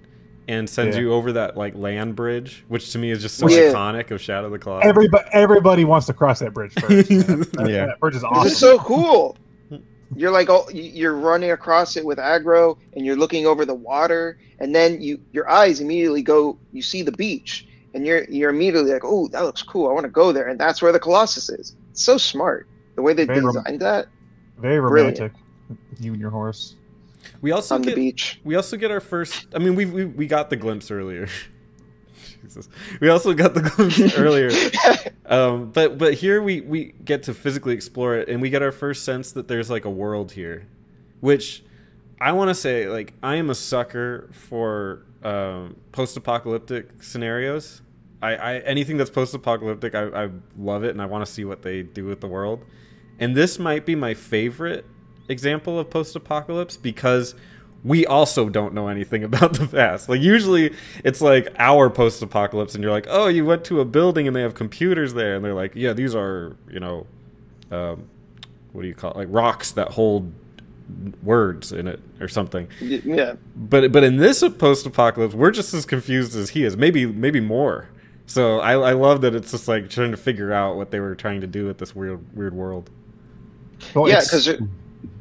and 0.49 0.69
sends 0.69 0.97
Yeah. 0.97 1.03
you 1.03 1.13
over 1.13 1.33
that 1.33 1.57
like 1.57 1.75
land 1.75 2.15
bridge, 2.17 2.65
which 2.69 2.93
to 2.93 2.99
me 2.99 3.11
is 3.11 3.21
just 3.21 3.37
so 3.37 3.49
Yeah. 3.49 3.73
iconic 3.73 4.11
of 4.11 4.21
Shadow 4.21 4.47
of 4.47 4.53
the 4.53 4.59
Colossus. 4.59 4.89
Everybody, 4.89 5.29
everybody 5.33 5.85
wants 5.85 6.07
to 6.07 6.13
cross 6.13 6.39
that 6.41 6.55
bridge 6.55 6.73
first. 6.75 7.11
man. 7.11 7.41
That- 7.41 7.69
Yeah. 7.71 7.87
that 7.87 8.01
bridge 8.01 8.17
is 8.17 8.25
awesome. 8.25 8.47
is 8.47 8.57
so 8.57 8.79
cool. 8.79 9.37
You're 10.15 10.31
like, 10.31 10.49
oh, 10.49 10.69
you- 10.73 10.83
you're 10.85 11.17
running 11.17 11.51
across 11.51 11.97
it 11.97 12.05
with 12.05 12.21
Agro, 12.21 12.79
and 12.95 13.05
you're 13.05 13.17
looking 13.17 13.45
over 13.45 13.65
the 13.65 13.75
water, 13.75 14.39
and 14.61 14.73
then 14.75 15.01
you 15.03 15.19
your 15.33 15.51
eyes 15.51 15.81
immediately 15.81 16.23
go. 16.23 16.57
You 16.73 16.81
see 16.81 17.03
the 17.03 17.11
beach, 17.13 17.67
and 17.93 18.07
you're 18.07 18.23
you're 18.31 18.51
immediately 18.51 18.93
like, 18.93 19.03
oh, 19.05 19.27
that 19.29 19.41
looks 19.43 19.63
cool. 19.65 19.89
I 19.89 19.93
want 19.93 20.05
to 20.05 20.11
go 20.11 20.31
there, 20.31 20.47
and 20.47 20.61
that's 20.61 20.81
where 20.81 20.93
the 20.93 21.01
Colossus 21.01 21.49
is. 21.49 21.75
It's 21.91 22.05
so 22.05 22.19
smart 22.19 22.69
the 22.95 23.03
way 23.03 23.15
they 23.15 23.25
Very 23.25 23.41
rom- 23.41 23.57
designed 23.57 23.81
that 23.81 24.07
Very 24.59 24.79
Brilliant. 24.81 25.19
romantic. 25.19 25.33
You 26.01 26.13
and 26.13 26.21
your 26.21 26.31
horse. 26.31 26.77
We 27.41 27.53
also 27.53 27.75
on 27.75 27.83
the 27.83 27.89
get 27.89 27.97
beach. 27.97 28.41
we 28.45 28.55
also 28.55 28.77
get 28.77 28.91
our 28.91 29.01
first. 29.01 29.47
I 29.55 29.59
mean, 29.59 29.75
we 29.75 29.85
we, 29.85 30.05
we 30.05 30.27
got 30.27 30.51
the 30.51 30.57
glimpse 30.57 30.91
earlier. 30.91 31.29
Jesus, 32.43 32.69
we 33.01 33.09
also 33.09 33.35
got 33.35 33.55
the 33.55 33.63
glimpse 33.63 34.01
earlier. 34.19 34.51
Um, 35.27 35.71
but 35.71 35.99
but 35.99 36.15
here 36.15 36.43
we 36.43 36.61
we 36.61 36.95
get 37.05 37.25
to 37.25 37.35
physically 37.35 37.75
explore 37.75 38.17
it, 38.17 38.29
and 38.29 38.41
we 38.41 38.51
get 38.51 38.63
our 38.63 38.73
first 38.73 39.05
sense 39.05 39.33
that 39.33 39.49
there's 39.49 39.71
like 39.71 39.85
a 39.85 39.91
world 39.91 40.33
here, 40.33 40.67
which 41.21 41.65
I 42.21 42.33
want 42.33 42.49
to 42.51 42.55
say 42.55 42.89
like 42.89 43.15
I 43.23 43.37
am 43.37 43.51
a 43.51 43.55
sucker 43.55 44.31
for 44.33 45.03
um, 45.23 45.77
post-apocalyptic 45.93 47.03
scenarios. 47.03 47.83
I, 48.23 48.37
I 48.37 48.55
anything 48.61 48.97
that's 48.97 49.11
post-apocalyptic, 49.11 49.95
I, 49.95 50.25
I 50.25 50.31
love 50.57 50.85
it, 50.85 50.91
and 50.91 51.03
I 51.03 51.07
want 51.07 51.27
to 51.27 51.31
see 51.31 51.45
what 51.45 51.63
they 51.63 51.83
do 51.83 52.05
with 52.07 52.21
the 52.21 52.29
world. 52.29 52.65
And 53.19 53.35
this 53.35 53.59
might 53.59 53.87
be 53.87 53.95
my 53.95 54.15
favorite 54.15 54.85
example 55.29 55.79
of 55.79 55.91
post-apocalypse 55.91 56.77
because 56.77 57.35
we 57.85 58.05
also 58.07 58.49
don't 58.49 58.75
know 58.75 58.89
anything 58.89 59.25
about 59.31 59.55
the 59.55 59.67
past. 59.67 60.09
Like 60.09 60.21
usually 60.21 60.75
it's 61.05 61.21
like 61.21 61.49
our 61.59 61.89
post-apocalypse 61.91 62.75
and 62.75 62.83
you're 62.83 62.93
like, 62.93 63.07
"Oh, 63.09 63.29
you 63.29 63.45
went 63.45 63.65
to 63.67 63.81
a 63.81 63.85
building 63.85 64.27
and 64.27 64.35
they 64.35 64.43
have 64.43 64.55
computers 64.55 65.15
there." 65.15 65.37
And 65.37 65.45
they're 65.45 65.55
like, 65.55 65.75
"Yeah, 65.75 65.93
these 65.93 66.15
are, 66.15 66.57
you 66.71 66.81
know, 66.81 67.07
um, 67.71 68.09
what 68.73 68.83
do 68.83 68.89
you 68.89 68.95
call 68.95 69.13
it? 69.13 69.17
Like 69.17 69.29
rocks 69.31 69.73
that 69.73 69.89
hold 69.89 70.33
words 71.23 71.73
in 71.73 71.87
it 71.87 72.01
or 72.21 72.29
something." 72.29 72.69
Yeah, 72.81 73.35
But 73.57 73.93
but 73.93 74.05
in 74.05 74.17
this 74.17 74.43
post-apocalypse, 74.59 75.35
we're 75.35 75.51
just 75.51 75.73
as 75.75 75.87
confused 75.87 76.37
as 76.37 76.51
he 76.51 76.65
is. 76.65 76.77
Maybe 76.77 77.07
maybe 77.07 77.41
more. 77.41 77.89
So 78.27 78.59
I, 78.59 78.73
I 78.73 78.93
love 78.93 79.21
that 79.21 79.35
it's 79.37 79.53
just 79.53 79.69
like 79.69 79.89
trying 79.89 80.11
to 80.11 80.17
figure 80.17 80.53
out 80.53 80.77
what 80.77 80.91
they 80.91 80.99
were 80.99 81.15
trying 81.15 81.41
to 81.43 81.47
do 81.47 81.67
with 81.67 81.79
this 81.79 81.95
weird 81.95 82.37
weird 82.37 82.55
world. 82.55 82.91
Well, 83.95 84.09
yeah, 84.09 84.21
because 84.21 84.49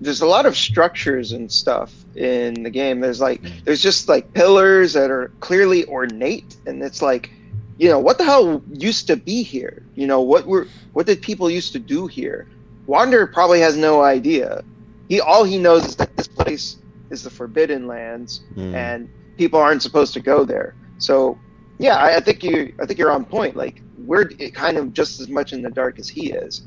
there's 0.02 0.22
a 0.22 0.26
lot 0.28 0.46
of 0.46 0.56
structures 0.56 1.32
and 1.32 1.52
stuff 1.52 1.94
in 2.16 2.64
the 2.64 2.70
game. 2.70 3.00
There's 3.00 3.22
like 3.22 3.42
there's 3.64 3.82
just 3.82 4.08
like 4.08 4.34
pillars 4.34 4.94
that 4.94 5.10
are 5.12 5.32
clearly 5.40 5.86
ornate, 5.86 6.58
and 6.66 6.82
it's 6.84 7.02
like, 7.02 7.32
you 7.78 7.90
know, 7.90 8.00
what 8.00 8.18
the 8.18 8.24
hell 8.24 8.62
used 8.74 9.08
to 9.08 9.16
be 9.16 9.44
here? 9.44 9.84
You 9.96 10.08
know, 10.08 10.22
what 10.22 10.46
were 10.46 10.68
what 10.94 11.06
did 11.06 11.22
people 11.22 11.50
used 11.50 11.74
to 11.74 11.80
do 11.80 12.08
here? 12.08 12.48
Wander 12.88 13.26
probably 13.28 13.60
has 13.62 13.76
no 13.78 14.02
idea. 14.04 14.64
He 15.10 15.20
all 15.22 15.44
he 15.44 15.58
knows 15.58 15.86
is 15.86 15.96
that 15.98 16.16
this 16.18 16.28
place 16.28 16.78
is 17.10 17.24
the 17.24 17.30
Forbidden 17.30 17.88
Lands, 17.88 18.42
Mm. 18.56 18.74
and 18.74 19.10
people 19.38 19.60
aren't 19.60 19.82
supposed 19.82 20.14
to 20.14 20.20
go 20.20 20.46
there. 20.46 20.76
So, 20.98 21.38
yeah, 21.78 21.98
I, 21.98 22.16
I 22.18 22.20
think 22.20 22.44
you 22.44 22.74
I 22.82 22.86
think 22.86 22.98
you're 23.00 23.12
on 23.12 23.26
point. 23.26 23.56
Like 23.56 23.82
we're 23.98 24.26
kind 24.54 24.78
of 24.78 24.94
just 24.94 25.20
as 25.20 25.30
much 25.30 25.54
in 25.54 25.62
the 25.62 25.70
dark 25.70 26.00
as 26.00 26.08
he 26.10 26.32
is, 26.32 26.64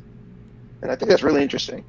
and 0.82 0.90
I 0.90 0.96
think 0.96 1.08
that's 1.10 1.22
really 1.22 1.42
interesting. 1.42 1.84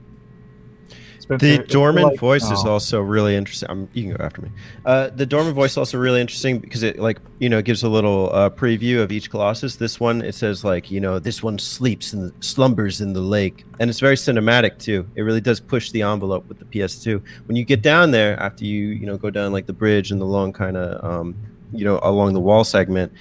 The 1.30 1.62
it's 1.62 1.74
Dormin 1.74 2.04
like- 2.04 2.20
voice 2.20 2.50
is 2.50 2.64
oh. 2.66 2.72
also 2.72 3.02
really 3.02 3.36
interesting. 3.36 3.70
Um, 3.70 3.88
you 3.94 4.04
can 4.04 4.16
go 4.16 4.24
after 4.24 4.42
me. 4.42 4.50
Uh, 4.84 5.12
the 5.12 5.28
Dormin 5.28 5.54
voice 5.54 5.72
is 5.72 5.78
also 5.78 6.00
really 6.00 6.20
interesting 6.20 6.58
because 6.58 6.82
it 6.82 6.98
like 6.98 7.20
you 7.38 7.50
know 7.50 7.62
gives 7.62 7.84
a 7.84 7.90
little 7.90 8.32
uh, 8.34 8.50
preview 8.50 9.00
of 9.04 9.12
each 9.12 9.30
colossus. 9.30 9.76
This 9.76 10.00
one 10.00 10.24
it 10.24 10.34
says 10.34 10.64
like 10.64 10.90
you 10.90 11.00
know 11.00 11.20
this 11.20 11.44
one 11.44 11.60
sleeps 11.60 12.14
and 12.14 12.34
slumbers 12.44 13.00
in 13.00 13.14
the 13.14 13.22
lake, 13.22 13.64
and 13.80 13.92
it's 13.92 14.00
very 14.00 14.16
cinematic 14.16 14.80
too. 14.80 15.08
It 15.14 15.22
really 15.22 15.42
does 15.42 15.60
push 15.60 15.92
the 15.92 16.02
envelope 16.02 16.48
with 16.48 16.58
the 16.58 16.66
PS2. 16.66 17.22
When 17.46 17.56
you 17.56 17.64
get 17.64 17.84
down 17.84 18.10
there 18.10 18.40
after 18.40 18.66
you 18.66 18.88
you 18.88 19.06
know 19.06 19.18
go 19.18 19.30
down 19.30 19.52
like 19.52 19.68
the 19.68 19.74
bridge 19.74 20.10
and 20.10 20.20
the 20.20 20.26
long 20.26 20.52
kind 20.52 20.78
of 20.78 21.04
um, 21.06 21.36
you 21.72 21.86
know 21.86 22.00
along 22.02 22.34
the 22.34 22.40
wall 22.40 22.64
segment, 22.64 23.14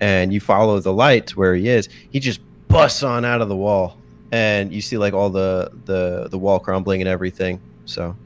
and 0.00 0.34
you 0.34 0.40
follow 0.40 0.80
the 0.80 0.92
light 0.92 1.28
to 1.28 1.38
where 1.38 1.54
he 1.54 1.70
is, 1.70 1.88
he 2.10 2.20
just 2.20 2.40
busts 2.68 3.02
on 3.02 3.24
out 3.24 3.40
of 3.40 3.48
the 3.48 3.56
wall 3.56 3.96
and 4.32 4.72
you 4.72 4.80
see 4.80 4.98
like 4.98 5.14
all 5.14 5.30
the 5.30 5.70
the 5.84 6.28
the 6.30 6.38
wall 6.38 6.58
crumbling 6.58 7.00
and 7.00 7.08
everything. 7.08 7.60
So 7.84 8.16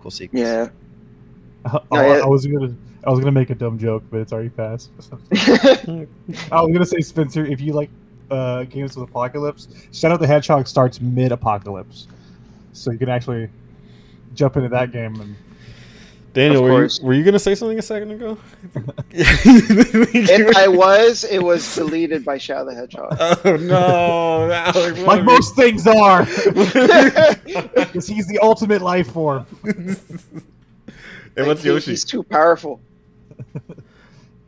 cool 0.00 0.10
sequence. 0.10 0.40
Yeah. 0.40 0.68
Oh, 1.72 1.80
No, 1.90 2.00
yeah. 2.00 2.22
I 2.22 2.26
was 2.26 2.46
gonna, 2.46 2.72
I 3.04 3.10
was 3.10 3.18
gonna 3.18 3.32
make 3.32 3.50
a 3.50 3.54
dumb 3.56 3.76
joke, 3.76 4.04
but 4.08 4.20
it's 4.20 4.32
already 4.32 4.50
passed. 4.50 4.90
I 5.32 6.62
was 6.62 6.72
gonna 6.72 6.86
say, 6.86 7.00
Spencer, 7.00 7.44
if 7.44 7.60
you 7.60 7.72
like 7.72 7.90
uh, 8.30 8.62
games 8.64 8.96
with 8.96 9.08
apocalypse, 9.08 9.66
Shadow 9.92 10.16
the 10.16 10.28
Hedgehog 10.28 10.68
starts 10.68 11.00
mid-apocalypse, 11.00 12.06
so 12.72 12.92
you 12.92 12.98
can 12.98 13.08
actually 13.08 13.48
jump 14.34 14.56
into 14.56 14.68
that 14.68 14.92
game 14.92 15.20
and 15.20 15.34
Daniel, 16.36 16.62
were 16.64 16.84
you, 16.84 16.90
were 17.02 17.14
you 17.14 17.24
going 17.24 17.32
to 17.32 17.38
say 17.38 17.54
something 17.54 17.78
a 17.78 17.82
second 17.82 18.10
ago? 18.10 18.36
if 19.10 20.54
I 20.54 20.68
was, 20.84 21.24
it 21.24 21.42
was 21.42 21.74
deleted 21.74 22.26
by 22.26 22.36
Shadow 22.36 22.66
the 22.66 22.74
Hedgehog. 22.74 23.16
oh 23.46 23.56
no, 23.56 24.50
Alex, 24.52 25.00
like 25.00 25.16
have 25.16 25.24
most 25.24 25.56
things 25.56 25.86
are, 25.86 26.24
because 27.86 28.06
he's 28.06 28.26
the 28.26 28.38
ultimate 28.42 28.82
life 28.82 29.10
form. 29.12 29.46
and 29.64 31.46
what's 31.46 31.62
He- 31.62 31.70
Yoshi? 31.70 31.92
He's 31.92 32.04
too 32.04 32.22
powerful. 32.22 32.80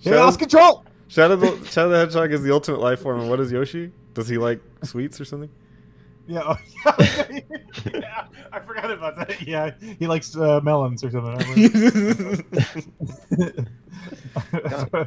He 0.00 0.10
Shadow, 0.10 0.24
lost 0.24 0.38
control. 0.38 0.84
Shadow, 1.08 1.36
the, 1.36 1.64
Shadow 1.70 1.88
the 1.88 1.98
Hedgehog 1.98 2.32
is 2.32 2.42
the 2.42 2.52
ultimate 2.52 2.80
life 2.80 3.00
form, 3.00 3.18
and 3.20 3.28
what 3.30 3.40
is 3.40 3.50
Yoshi? 3.50 3.90
Does 4.14 4.28
he 4.28 4.36
like 4.38 4.60
sweets 4.84 5.20
or 5.20 5.24
something? 5.24 5.50
Yeah, 6.28 6.42
oh, 6.44 6.56
yeah, 7.94 8.26
I 8.52 8.60
forgot 8.60 8.90
about 8.90 9.16
that. 9.16 9.40
Yeah, 9.48 9.70
he 9.98 10.06
likes 10.06 10.36
uh, 10.36 10.60
melons 10.62 11.02
or 11.02 11.10
something. 11.10 11.34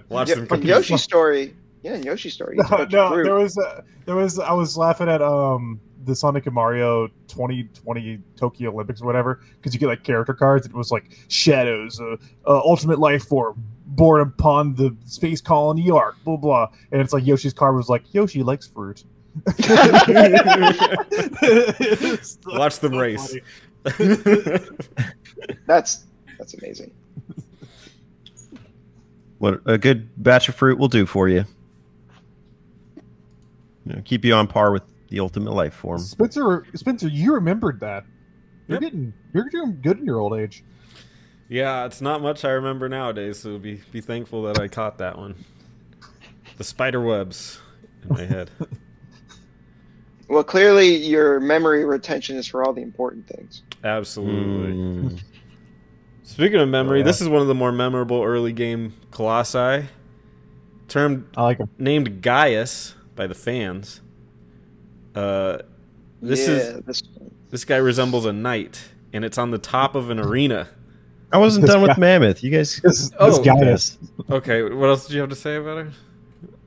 Watch 0.10 0.30
Yeah, 0.30 0.36
them 0.36 0.48
from 0.48 0.48
cookies. 0.48 0.70
Yoshi's 0.70 1.04
story. 1.04 1.56
Yeah, 1.84 1.96
in 1.96 2.04
Yoshi's 2.04 2.34
story. 2.34 2.58
No, 2.58 2.88
no, 2.92 3.24
there 3.24 3.36
was 3.36 3.56
uh, 3.58 3.82
there 4.06 4.16
was 4.16 4.40
I 4.40 4.54
was 4.54 4.78
laughing 4.78 5.10
at 5.10 5.22
um 5.22 5.80
the 6.04 6.16
Sonic 6.16 6.48
and 6.48 6.56
Mario 6.56 7.08
2020 7.28 8.20
Tokyo 8.36 8.72
Olympics 8.72 9.02
or 9.02 9.06
whatever 9.06 9.42
because 9.58 9.74
you 9.76 9.80
get 9.80 9.88
like 9.88 10.04
character 10.04 10.34
cards. 10.34 10.66
It 10.66 10.74
was 10.74 10.90
like 10.92 11.16
shadows, 11.28 12.00
uh, 12.02 12.16
uh, 12.48 12.60
ultimate 12.66 12.98
life 12.98 13.26
form, 13.26 13.64
born 13.86 14.22
upon 14.22 14.74
the 14.74 14.96
space 15.06 15.40
colony 15.42 15.92
Ark, 15.92 16.16
blah 16.24 16.38
blah. 16.38 16.68
And 16.92 17.00
it's 17.00 17.14
like 17.14 17.26
Yoshi's 17.28 17.54
card 17.54 17.76
was 17.76 17.90
like 17.90 18.12
Yoshi 18.14 18.42
likes 18.42 18.66
fruit. 18.68 19.04
It's 21.80 22.38
Watch 22.46 22.80
them 22.80 22.94
so 22.94 23.00
race. 23.00 23.36
That's 25.68 26.06
that's 26.38 26.54
amazing. 26.56 26.92
What 29.40 29.62
a 29.66 29.78
good 29.78 30.10
batch 30.22 30.50
of 30.50 30.56
fruit 30.56 30.78
will 30.78 30.88
do 30.88 31.06
for 31.06 31.28
you. 31.30 31.46
You 33.86 33.96
know, 33.96 34.02
keep 34.06 34.24
you 34.24 34.34
on 34.36 34.48
par 34.48 34.72
with 34.72 34.84
the 35.10 35.20
ultimate 35.20 35.52
life 35.54 35.74
form. 35.74 36.00
Spencer, 36.00 36.66
Spencer, 36.76 37.08
you 37.08 37.34
remembered 37.34 37.80
that. 37.80 38.06
You're 38.68 38.76
Yep. 38.76 38.82
getting 38.82 39.14
you're 39.34 39.50
doing 39.50 39.80
good 39.82 39.98
in 40.00 40.06
your 40.06 40.20
old 40.20 40.34
age. 40.40 40.64
yeah, 41.50 41.86
it's 41.86 42.02
not 42.02 42.22
much 42.22 42.46
I 42.46 42.52
remember 42.52 42.88
nowadays, 42.88 43.40
so 43.40 43.58
be 43.58 43.82
be 43.92 44.02
thankful 44.02 44.44
that 44.44 44.60
I 44.60 44.68
caught 44.68 45.00
that 45.00 45.18
one. 45.18 45.36
The 46.58 46.64
spider 46.64 47.02
webs 47.02 47.60
in 48.04 48.10
my 48.10 48.26
head. 48.26 48.52
Well, 50.32 50.44
clearly 50.46 50.96
your 50.96 51.40
memory 51.42 51.84
retention 51.84 52.38
is 52.38 52.48
for 52.48 52.64
all 52.64 52.72
the 52.74 52.82
important 52.82 53.28
things. 53.28 53.64
Absolutely. 53.84 54.72
Mm. 54.74 55.20
Speaking 56.24 56.60
of 56.62 56.70
memory, 56.70 57.00
Oh, 57.00 57.00
yeah. 57.00 57.04
this 57.06 57.20
is 57.20 57.28
one 57.28 57.42
of 57.42 57.48
the 57.50 57.54
more 57.56 57.72
memorable 57.74 58.24
early 58.24 58.54
game 58.54 58.94
colossi. 59.12 59.86
Termed 60.88 61.26
I 61.36 61.44
like 61.44 61.58
him. 61.60 61.70
named 61.78 62.22
Gaius 62.22 62.96
by 63.16 63.28
the 63.28 63.36
fans. 63.36 64.02
Uh, 65.16 65.60
This 66.22 66.48
yeah, 66.48 66.54
is 66.54 66.82
this 66.86 67.04
this 67.50 67.66
guy 67.66 67.78
resembles 67.78 68.26
a 68.26 68.32
knight, 68.32 68.82
and 69.12 69.26
it's 69.26 69.38
on 69.38 69.52
the 69.52 69.58
top 69.58 69.96
of 69.96 70.10
an 70.10 70.20
arena. 70.20 70.70
I 71.34 71.38
wasn't 71.40 71.64
This 71.64 71.72
done 71.72 71.82
with 71.82 71.92
guy- 71.92 72.00
Mammoth. 72.00 72.42
You 72.44 72.52
guys. 72.52 72.80
This, 72.84 73.10
this 73.10 73.12
Oh, 73.20 73.44
guy 73.44 73.60
yes. 73.62 73.98
is. 74.02 74.10
Okay, 74.30 74.64
what 74.64 74.88
else 74.88 75.08
did 75.08 75.14
you 75.16 75.20
have 75.22 75.30
to 75.30 75.36
say 75.36 75.56
about 75.58 75.78
her? 75.86 75.92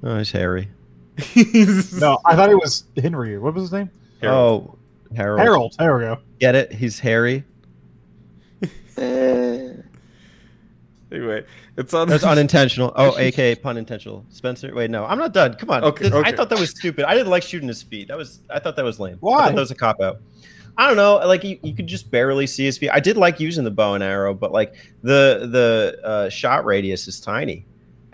Oh, 0.02 0.18
he's 0.18 0.32
Harry. 0.32 0.68
Her? 1.18 1.82
No, 1.98 2.18
I 2.24 2.34
thought 2.36 2.50
it 2.50 2.56
was 2.58 2.84
Henry. 2.96 3.38
What 3.38 3.54
was 3.54 3.64
his 3.64 3.72
name? 3.72 3.90
Harold. 4.20 4.78
Oh, 5.10 5.14
Harold. 5.14 5.40
Harold. 5.40 5.76
There 5.78 5.96
we 5.96 6.02
go. 6.04 6.18
Get 6.40 6.54
it? 6.54 6.72
He's 6.72 6.98
Harry. 7.00 7.44
Anyway, 11.12 11.44
it's 11.76 11.94
on. 11.94 12.08
That's 12.08 12.24
unintentional. 12.24 12.92
Oh, 12.96 13.16
aka 13.18 13.54
pun 13.54 13.76
intentional. 13.76 14.24
Spencer. 14.30 14.74
Wait, 14.74 14.90
no, 14.90 15.04
I'm 15.04 15.18
not 15.18 15.32
done. 15.32 15.54
Come 15.54 15.70
on. 15.70 15.84
Okay, 15.84 16.08
This- 16.08 16.24
I 16.24 16.32
thought 16.32 16.48
that 16.48 16.58
was 16.58 16.70
stupid. 16.70 17.04
I 17.04 17.14
didn't 17.14 17.30
like 17.30 17.44
shooting 17.44 17.68
his 17.68 17.82
feet. 17.84 18.08
That 18.08 18.16
was. 18.18 18.40
I 18.50 18.58
thought 18.58 18.74
that 18.76 18.84
was 18.84 18.98
lame. 18.98 19.14
I 19.14 19.18
Why? 19.20 19.44
thought 19.44 19.54
that 19.54 19.60
was 19.60 19.70
a 19.70 19.76
cop 19.76 20.00
out. 20.00 20.20
I 20.76 20.88
don't 20.88 20.96
know. 20.96 21.16
Like 21.24 21.44
you, 21.44 21.56
you 21.62 21.72
could 21.72 21.86
just 21.86 22.10
barely 22.10 22.48
see 22.48 22.64
his 22.64 22.78
feet. 22.78 22.90
I 22.90 22.98
did 22.98 23.16
like 23.16 23.38
using 23.38 23.62
the 23.62 23.70
bow 23.70 23.94
and 23.94 24.02
arrow, 24.02 24.34
but 24.34 24.50
like 24.50 24.74
the 25.02 25.48
the 25.52 26.00
uh, 26.04 26.28
shot 26.30 26.64
radius 26.64 27.06
is 27.06 27.20
tiny, 27.20 27.64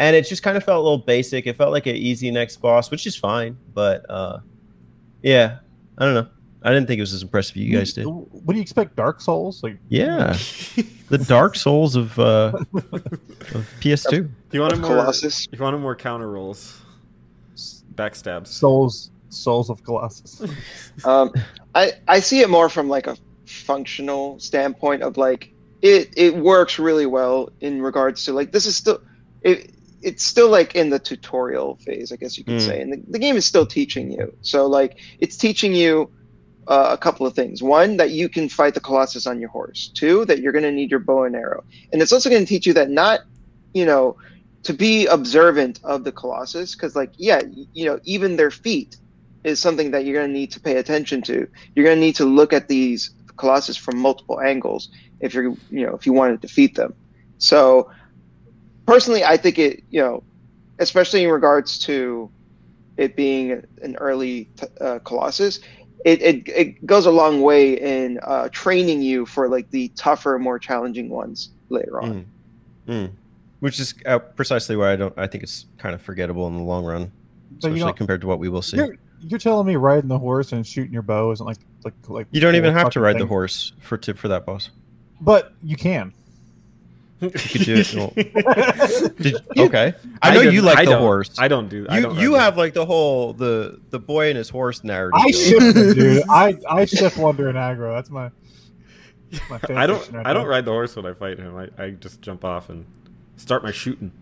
and 0.00 0.16
it 0.16 0.26
just 0.26 0.42
kind 0.42 0.56
of 0.56 0.64
felt 0.64 0.78
a 0.78 0.82
little 0.82 0.98
basic. 0.98 1.46
It 1.46 1.56
felt 1.56 1.72
like 1.72 1.86
an 1.86 1.94
easy 1.94 2.30
next 2.30 2.56
boss, 2.56 2.90
which 2.90 3.06
is 3.06 3.14
fine. 3.14 3.58
But 3.74 4.06
uh, 4.08 4.38
yeah, 5.22 5.58
I 5.98 6.06
don't 6.06 6.14
know. 6.14 6.26
I 6.62 6.70
didn't 6.70 6.86
think 6.86 6.98
it 6.98 7.02
was 7.02 7.12
as 7.12 7.22
impressive 7.22 7.56
as 7.56 7.62
you 7.62 7.76
guys 7.76 7.92
did. 7.92 8.06
What 8.06 8.48
do 8.48 8.54
you 8.54 8.62
expect? 8.62 8.96
Dark 8.96 9.20
Souls? 9.20 9.62
Like 9.62 9.76
Yeah, 9.88 10.32
the 11.10 11.18
Dark 11.18 11.54
Souls 11.54 11.96
of 11.96 12.18
uh, 12.18 12.52
of 12.72 13.74
PS2. 13.80 14.10
Do 14.10 14.30
you 14.52 14.62
want 14.62 14.72
of 14.72 14.80
more? 14.80 14.90
Colossus. 14.90 15.46
You 15.52 15.58
want 15.58 15.78
more 15.78 15.94
counter 15.94 16.30
rolls, 16.30 16.80
backstabs. 17.94 18.46
Souls, 18.46 19.10
Souls 19.28 19.68
of 19.68 19.84
Colossus. 19.84 20.42
Um, 21.04 21.32
I 21.74 21.92
I 22.08 22.20
see 22.20 22.40
it 22.40 22.50
more 22.50 22.68
from 22.68 22.88
like 22.88 23.06
a 23.06 23.16
functional 23.46 24.38
standpoint 24.38 25.02
of 25.02 25.16
like 25.16 25.52
it 25.82 26.12
it 26.16 26.36
works 26.36 26.78
really 26.78 27.06
well 27.06 27.50
in 27.60 27.80
regards 27.80 28.24
to 28.24 28.32
like 28.32 28.52
this 28.52 28.66
is 28.66 28.76
still 28.76 29.00
it 29.42 29.72
it's 30.02 30.24
still 30.24 30.48
like 30.50 30.74
in 30.74 30.90
the 30.90 30.98
tutorial 30.98 31.76
phase 31.84 32.12
I 32.12 32.16
guess 32.16 32.38
you 32.38 32.44
could 32.44 32.56
Mm. 32.56 32.66
say 32.66 32.80
and 32.80 32.92
the, 32.92 33.02
the 33.08 33.18
game 33.18 33.36
is 33.36 33.46
still 33.46 33.66
teaching 33.66 34.10
you 34.10 34.32
so 34.42 34.66
like 34.66 34.96
it's 35.18 35.36
teaching 35.36 35.74
you 35.74 36.10
uh, 36.68 36.90
a 36.92 36.98
couple 36.98 37.26
of 37.26 37.34
things 37.34 37.62
one 37.62 37.96
that 37.96 38.10
you 38.10 38.28
can 38.28 38.48
fight 38.48 38.74
the 38.74 38.80
colossus 38.80 39.26
on 39.26 39.40
your 39.40 39.50
horse 39.50 39.90
two 39.94 40.24
that 40.26 40.40
you're 40.40 40.52
going 40.52 40.62
to 40.64 40.72
need 40.72 40.90
your 40.90 41.00
bow 41.00 41.24
and 41.24 41.34
arrow 41.36 41.62
and 41.92 42.00
it's 42.02 42.12
also 42.12 42.30
going 42.30 42.42
to 42.42 42.48
teach 42.48 42.66
you 42.66 42.72
that 42.74 42.90
not 42.90 43.20
you 43.74 43.84
know 43.84 44.16
to 44.62 44.72
be 44.74 45.06
observant 45.06 45.80
of 45.84 46.04
the 46.04 46.12
colossus 46.12 46.74
because 46.76 46.94
like 46.94 47.12
yeah 47.18 47.40
you 47.72 47.84
know 47.86 47.98
even 48.04 48.36
their 48.36 48.50
feet 48.50 48.96
is 49.44 49.60
something 49.60 49.90
that 49.92 50.04
you're 50.04 50.14
going 50.14 50.28
to 50.28 50.38
need 50.38 50.52
to 50.52 50.60
pay 50.60 50.76
attention 50.76 51.22
to. 51.22 51.46
You're 51.74 51.84
going 51.86 51.96
to 51.96 52.00
need 52.00 52.16
to 52.16 52.24
look 52.26 52.52
at 52.52 52.68
these 52.68 53.10
colossus 53.38 53.76
from 53.76 53.98
multiple 53.98 54.40
angles 54.40 54.90
if 55.20 55.32
you're, 55.34 55.44
you 55.70 55.86
know, 55.86 55.94
if 55.94 56.06
you 56.06 56.12
want 56.12 56.38
to 56.38 56.46
defeat 56.46 56.74
them. 56.76 56.94
So, 57.38 57.90
personally, 58.90 59.24
I 59.24 59.36
think 59.36 59.58
it, 59.58 59.84
you 59.90 60.00
know, 60.00 60.22
especially 60.80 61.22
in 61.22 61.30
regards 61.30 61.78
to 61.80 62.30
it 62.96 63.14
being 63.14 63.64
an 63.82 63.96
early 63.96 64.48
t- 64.56 64.66
uh, 64.80 64.98
colossus, 65.00 65.60
it, 66.04 66.20
it 66.22 66.48
it 66.48 66.86
goes 66.86 67.06
a 67.06 67.10
long 67.10 67.42
way 67.42 67.74
in 67.74 68.18
uh, 68.22 68.48
training 68.50 69.00
you 69.02 69.26
for 69.26 69.48
like 69.48 69.70
the 69.70 69.88
tougher, 69.96 70.38
more 70.38 70.58
challenging 70.58 71.08
ones 71.08 71.50
later 71.68 72.00
on. 72.00 72.26
Mm. 72.88 72.92
Mm. 72.92 73.10
Which 73.60 73.78
is 73.78 73.94
uh, 74.06 74.18
precisely 74.18 74.76
why 74.76 74.92
I 74.92 74.96
don't. 74.96 75.14
I 75.16 75.26
think 75.26 75.44
it's 75.44 75.66
kind 75.78 75.94
of 75.94 76.02
forgettable 76.02 76.48
in 76.48 76.56
the 76.56 76.62
long 76.62 76.84
run, 76.84 77.12
So 77.60 77.68
you 77.68 77.74
especially 77.74 77.92
compared 77.92 78.22
to 78.22 78.26
what 78.26 78.38
we 78.38 78.48
will 78.48 78.62
see. 78.62 78.78
You're, 78.78 78.96
you're 79.20 79.38
telling 79.38 79.66
me 79.66 79.76
riding 79.76 80.08
the 80.08 80.18
horse 80.18 80.52
and 80.52 80.66
shooting 80.66 80.92
your 80.92 81.02
bow 81.02 81.30
isn't 81.30 81.44
like 81.44 81.58
like 81.84 81.94
like 82.08 82.26
You 82.30 82.40
don't 82.40 82.56
even 82.56 82.72
have 82.72 82.84
to 82.84 83.00
fucking 83.00 83.02
ride 83.02 83.18
the 83.18 83.26
horse 83.26 83.72
for 83.78 83.98
to, 83.98 84.14
for 84.14 84.28
that 84.28 84.46
boss. 84.46 84.70
but 85.20 85.52
you 85.62 85.76
can. 85.76 86.14
You 87.20 87.30
could 87.30 87.62
do 87.62 87.74
it, 87.76 87.94
well, 87.94 88.12
Did, 89.20 89.36
okay, 89.58 89.94
I 90.22 90.34
know 90.34 90.42
don't- 90.44 90.54
you 90.54 90.62
like 90.62 90.78
I 90.78 90.84
the 90.86 90.96
horse. 90.98 91.34
I 91.38 91.48
don't 91.48 91.68
do. 91.68 91.86
I 91.88 91.96
you 91.96 92.02
don't 92.02 92.18
you 92.18 92.34
have 92.34 92.56
like 92.56 92.72
the 92.74 92.86
whole 92.86 93.32
the 93.34 93.78
the 93.90 93.98
boy 93.98 94.28
and 94.28 94.38
his 94.38 94.48
horse 94.48 94.82
narrative. 94.84 95.20
I 95.22 95.30
ship 95.30 95.58
them, 95.58 95.72
dude. 95.94 96.22
I 96.30 96.56
I 96.68 96.84
ship 96.86 97.16
Wander 97.18 97.48
and 97.48 97.58
Agro. 97.58 97.94
That's 97.94 98.10
my. 98.10 98.30
my 99.50 99.58
the- 99.58 99.66
fan 99.66 99.76
I 99.76 99.86
don't. 99.86 100.10
right 100.12 100.26
I 100.26 100.32
don't 100.32 100.46
ride 100.46 100.64
the 100.64 100.70
horse 100.70 100.96
when 100.96 101.04
I 101.06 101.12
fight 101.12 101.38
him. 101.38 101.56
I, 101.56 101.68
I 101.82 101.90
just 101.90 102.22
jump 102.22 102.44
off 102.44 102.70
and 102.70 102.86
start 103.36 103.62
my 103.62 103.70
shooting. 103.72 104.12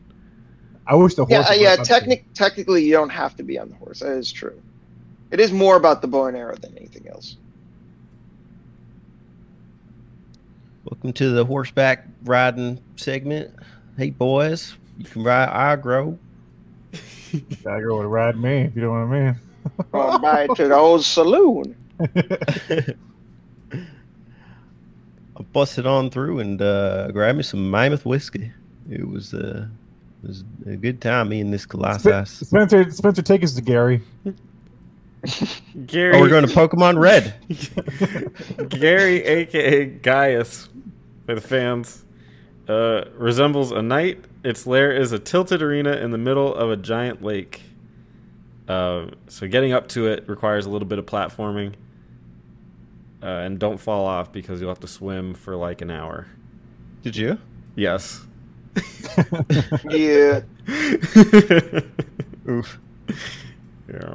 I 0.87 0.95
wish 0.97 1.15
the 1.15 1.25
horse. 1.25 1.49
Yeah, 1.51 1.55
yeah. 1.55 1.69
ride 1.71 1.79
up 1.81 1.87
to 1.87 1.93
me. 1.93 1.99
Technic- 2.01 2.25
technically, 2.35 2.85
you 2.85 2.93
don't 2.93 3.11
have 3.11 3.37
to 3.37 3.43
be 3.45 3.59
on 3.59 3.69
the 3.69 3.77
horse. 3.77 4.01
That 4.01 4.13
is 4.17 4.33
true. 4.33 4.61
It 5.31 5.39
is 5.41 5.53
more 5.53 5.77
about 5.77 6.01
the 6.03 6.09
bow 6.09 6.25
and 6.27 6.37
arrow 6.37 6.57
than 6.57 6.77
anything 6.77 7.07
else. 7.09 7.37
Welcome 10.91 11.13
to 11.15 11.33
the 11.33 11.45
horseback 11.45 12.07
riding 12.25 12.81
segment. 12.97 13.55
Hey 13.99 14.09
boys, 14.09 14.75
you 14.97 15.05
can 15.05 15.23
ride 15.23 15.51
Agro. 15.51 16.19
Agro 17.67 17.99
would 17.99 18.07
ride 18.07 18.39
me 18.39 18.63
if 18.63 18.75
you 18.75 18.81
know 18.81 18.93
what 18.93 19.01
I 19.01 19.05
mean. 19.05 19.37
Going 19.93 20.23
by 20.23 20.47
to 20.47 20.69
the 20.69 20.75
old 20.75 21.05
saloon. 21.05 21.77
I 22.01 22.95
busted 25.53 25.85
on 25.85 26.09
through 26.09 26.39
and 26.39 26.63
uh, 26.63 27.11
grabbed 27.11 27.37
me 27.37 27.43
some 27.43 27.71
Mammoth 27.71 28.07
whiskey. 28.07 28.51
It 28.89 29.07
was 29.07 29.35
uh, 29.35 29.67
it 30.23 30.27
was 30.27 30.43
a 30.65 30.77
good 30.77 31.03
time. 31.03 31.29
Me 31.29 31.43
and 31.43 31.53
this 31.53 31.67
Colossus. 31.67 32.31
Spencer, 32.31 32.91
Spencer, 32.91 33.21
take 33.21 33.45
us 33.45 33.53
to 33.53 33.61
Gary. 33.61 34.01
Gary. 35.87 36.17
Oh, 36.17 36.21
we're 36.21 36.29
going 36.29 36.47
to 36.47 36.55
Pokemon 36.55 36.99
Red. 36.99 37.35
Gary, 38.71 39.25
aka 39.25 39.85
Gaius, 39.87 40.69
by 41.27 41.35
the 41.35 41.41
fans, 41.41 42.05
uh, 42.69 43.05
resembles 43.15 43.73
a 43.73 43.83
knight. 43.83 44.25
Its 44.45 44.67
lair 44.67 44.93
is 44.93 45.13
a 45.13 45.19
tilted 45.19 45.63
arena 45.63 45.93
in 45.97 46.11
the 46.11 46.19
middle 46.19 46.55
of 46.55 46.71
a 46.71 46.77
giant 46.77 47.23
lake. 47.23 47.63
Uh, 48.69 49.07
so 49.29 49.49
getting 49.49 49.73
up 49.73 49.89
to 49.89 50.07
it 50.07 50.29
requires 50.29 50.67
a 50.67 50.71
little 50.71 50.87
bit 50.89 50.99
of 50.99 51.07
platforming. 51.07 51.75
Uh, 53.21 53.27
and 53.27 53.59
don't 53.59 53.79
fall 53.79 54.07
off 54.07 54.31
because 54.31 54.61
you'll 54.61 54.71
have 54.71 54.79
to 54.79 54.87
swim 54.87 55.35
for 55.35 55.57
like 55.57 55.81
an 55.83 55.91
hour. 55.91 56.29
Did 57.03 57.17
you? 57.17 57.39
Yes. 57.75 58.25
Yeah, 59.91 60.41
Oof. 62.49 62.79
yeah. 63.89 64.15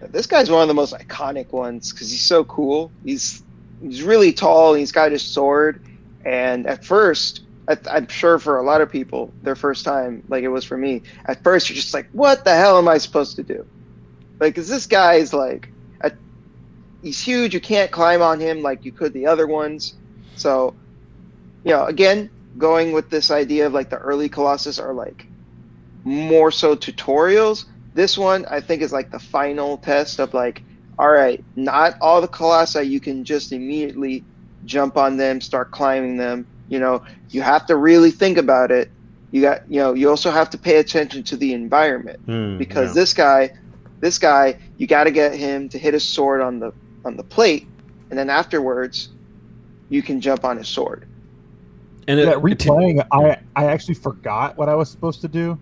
This 0.00 0.26
guy's 0.26 0.50
one 0.50 0.62
of 0.62 0.68
the 0.68 0.74
most 0.74 0.94
iconic 0.94 1.52
ones 1.52 1.92
because 1.92 2.10
he's 2.10 2.22
so 2.22 2.44
cool. 2.44 2.90
He's 3.04 3.42
he's 3.82 4.02
really 4.02 4.32
tall. 4.32 4.74
He's 4.74 4.92
got 4.92 5.12
his 5.12 5.22
sword, 5.22 5.82
and 6.24 6.66
at 6.66 6.84
first, 6.84 7.42
I, 7.68 7.76
I'm 7.90 8.08
sure 8.08 8.38
for 8.38 8.58
a 8.58 8.62
lot 8.62 8.80
of 8.80 8.90
people, 8.90 9.32
their 9.42 9.56
first 9.56 9.84
time, 9.84 10.22
like 10.28 10.44
it 10.44 10.48
was 10.48 10.64
for 10.64 10.76
me. 10.76 11.02
At 11.26 11.42
first, 11.42 11.68
you're 11.68 11.76
just 11.76 11.94
like, 11.94 12.08
"What 12.12 12.44
the 12.44 12.54
hell 12.54 12.78
am 12.78 12.88
I 12.88 12.98
supposed 12.98 13.36
to 13.36 13.42
do?" 13.42 13.66
Like, 14.38 14.54
cause 14.54 14.68
this 14.68 14.86
guy's 14.86 15.32
like, 15.32 15.70
a, 16.02 16.12
he's 17.02 17.20
huge. 17.20 17.54
You 17.54 17.60
can't 17.60 17.90
climb 17.90 18.20
on 18.20 18.38
him 18.38 18.60
like 18.60 18.84
you 18.84 18.92
could 18.92 19.12
the 19.12 19.26
other 19.26 19.46
ones. 19.46 19.94
So, 20.36 20.74
you 21.64 21.70
know, 21.70 21.86
again, 21.86 22.28
going 22.58 22.92
with 22.92 23.08
this 23.08 23.30
idea 23.30 23.66
of 23.66 23.72
like 23.72 23.88
the 23.88 23.96
early 23.96 24.28
Colossus 24.28 24.78
are 24.78 24.92
like 24.92 25.26
more 26.04 26.50
so 26.50 26.76
tutorials. 26.76 27.64
This 27.96 28.16
one, 28.18 28.44
I 28.46 28.60
think, 28.60 28.82
is 28.82 28.92
like 28.92 29.10
the 29.10 29.18
final 29.18 29.78
test 29.78 30.20
of 30.20 30.34
like, 30.34 30.62
all 30.98 31.10
right, 31.10 31.42
not 31.56 31.94
all 32.00 32.20
the 32.20 32.28
Colossi 32.28 32.82
you 32.82 33.00
can 33.00 33.24
just 33.24 33.52
immediately 33.52 34.22
jump 34.66 34.96
on 34.98 35.16
them, 35.16 35.40
start 35.40 35.70
climbing 35.70 36.16
them. 36.18 36.46
You 36.68 36.78
know, 36.78 37.02
you 37.30 37.40
have 37.42 37.66
to 37.66 37.76
really 37.76 38.10
think 38.10 38.36
about 38.38 38.70
it. 38.70 38.90
You 39.30 39.40
got, 39.40 39.62
you 39.70 39.78
know, 39.80 39.94
you 39.94 40.10
also 40.10 40.30
have 40.30 40.50
to 40.50 40.58
pay 40.58 40.76
attention 40.76 41.22
to 41.24 41.36
the 41.36 41.52
environment 41.54 42.20
Hmm, 42.26 42.58
because 42.58 42.90
yeah. 42.90 43.00
this 43.00 43.14
guy, 43.14 43.50
this 44.00 44.18
guy, 44.18 44.58
you 44.76 44.86
got 44.86 45.04
to 45.04 45.10
get 45.10 45.34
him 45.34 45.68
to 45.70 45.78
hit 45.78 45.94
his 45.94 46.04
sword 46.04 46.40
on 46.42 46.58
the 46.60 46.72
on 47.04 47.16
the 47.16 47.24
plate, 47.24 47.66
and 48.10 48.18
then 48.18 48.28
afterwards, 48.28 49.08
you 49.88 50.02
can 50.02 50.20
jump 50.20 50.44
on 50.44 50.56
his 50.58 50.68
sword. 50.68 51.06
and 52.08 52.18
yeah, 52.20 52.32
it, 52.32 52.38
replaying, 52.38 53.06
I 53.12 53.38
I 53.56 53.66
actually 53.66 53.94
forgot 53.94 54.56
what 54.58 54.68
I 54.68 54.74
was 54.74 54.90
supposed 54.90 55.20
to 55.22 55.28
do, 55.28 55.58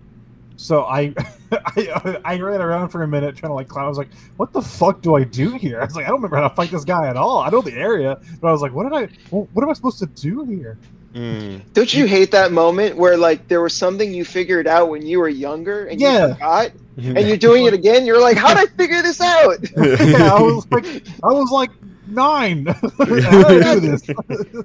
so 0.57 0.83
I 0.85 1.13
I 1.51 2.19
I 2.25 2.39
ran 2.39 2.61
around 2.61 2.89
for 2.89 3.03
a 3.03 3.07
minute 3.07 3.35
trying 3.35 3.49
to 3.51 3.55
like 3.55 3.67
climb. 3.67 3.85
I 3.85 3.89
was 3.89 3.97
like, 3.97 4.09
"What 4.37 4.53
the 4.53 4.61
fuck 4.61 5.01
do 5.01 5.15
I 5.15 5.23
do 5.23 5.51
here?" 5.55 5.79
I 5.81 5.85
was 5.85 5.95
like, 5.95 6.05
"I 6.05 6.09
don't 6.09 6.17
remember 6.17 6.37
how 6.37 6.47
to 6.47 6.55
fight 6.55 6.71
this 6.71 6.83
guy 6.85 7.07
at 7.07 7.17
all. 7.17 7.39
I 7.39 7.49
know 7.49 7.61
the 7.61 7.73
area, 7.73 8.19
but 8.41 8.47
I 8.47 8.51
was 8.51 8.61
like, 8.61 8.73
what 8.73 8.83
did 8.83 8.93
I? 8.93 9.07
What, 9.29 9.47
what 9.53 9.63
am 9.63 9.69
I 9.69 9.73
supposed 9.73 9.99
to 9.99 10.05
do 10.07 10.43
here?" 10.45 10.77
Mm. 11.13 11.61
Don't 11.71 11.93
you 11.93 12.07
hate 12.07 12.31
that 12.31 12.51
moment 12.51 12.97
where 12.97 13.15
like 13.15 13.47
there 13.47 13.61
was 13.61 13.73
something 13.73 14.13
you 14.13 14.25
figured 14.25 14.67
out 14.67 14.89
when 14.89 15.05
you 15.05 15.19
were 15.19 15.29
younger 15.29 15.85
and 15.85 16.01
Yeah. 16.01 16.27
you 16.27 16.33
forgot, 16.33 16.71
and 16.97 17.27
you're 17.27 17.37
doing 17.37 17.63
it 17.65 17.73
again? 17.73 18.05
You're 18.05 18.19
like, 18.19 18.35
how 18.35 18.53
did 18.53 18.57
I 18.67 18.71
figure 18.75 19.01
this 19.01 19.21
out? 19.21 19.59
yeah, 19.77 20.33
I 20.33 20.41
was 20.41 20.67
like, 20.71 20.85
I 21.23 21.27
was 21.27 21.51
like 21.51 21.69
nine. 22.07 22.65
how 22.65 23.05
did 23.05 23.63
I 23.63 23.75
do 23.75 23.79
this? 23.79 24.01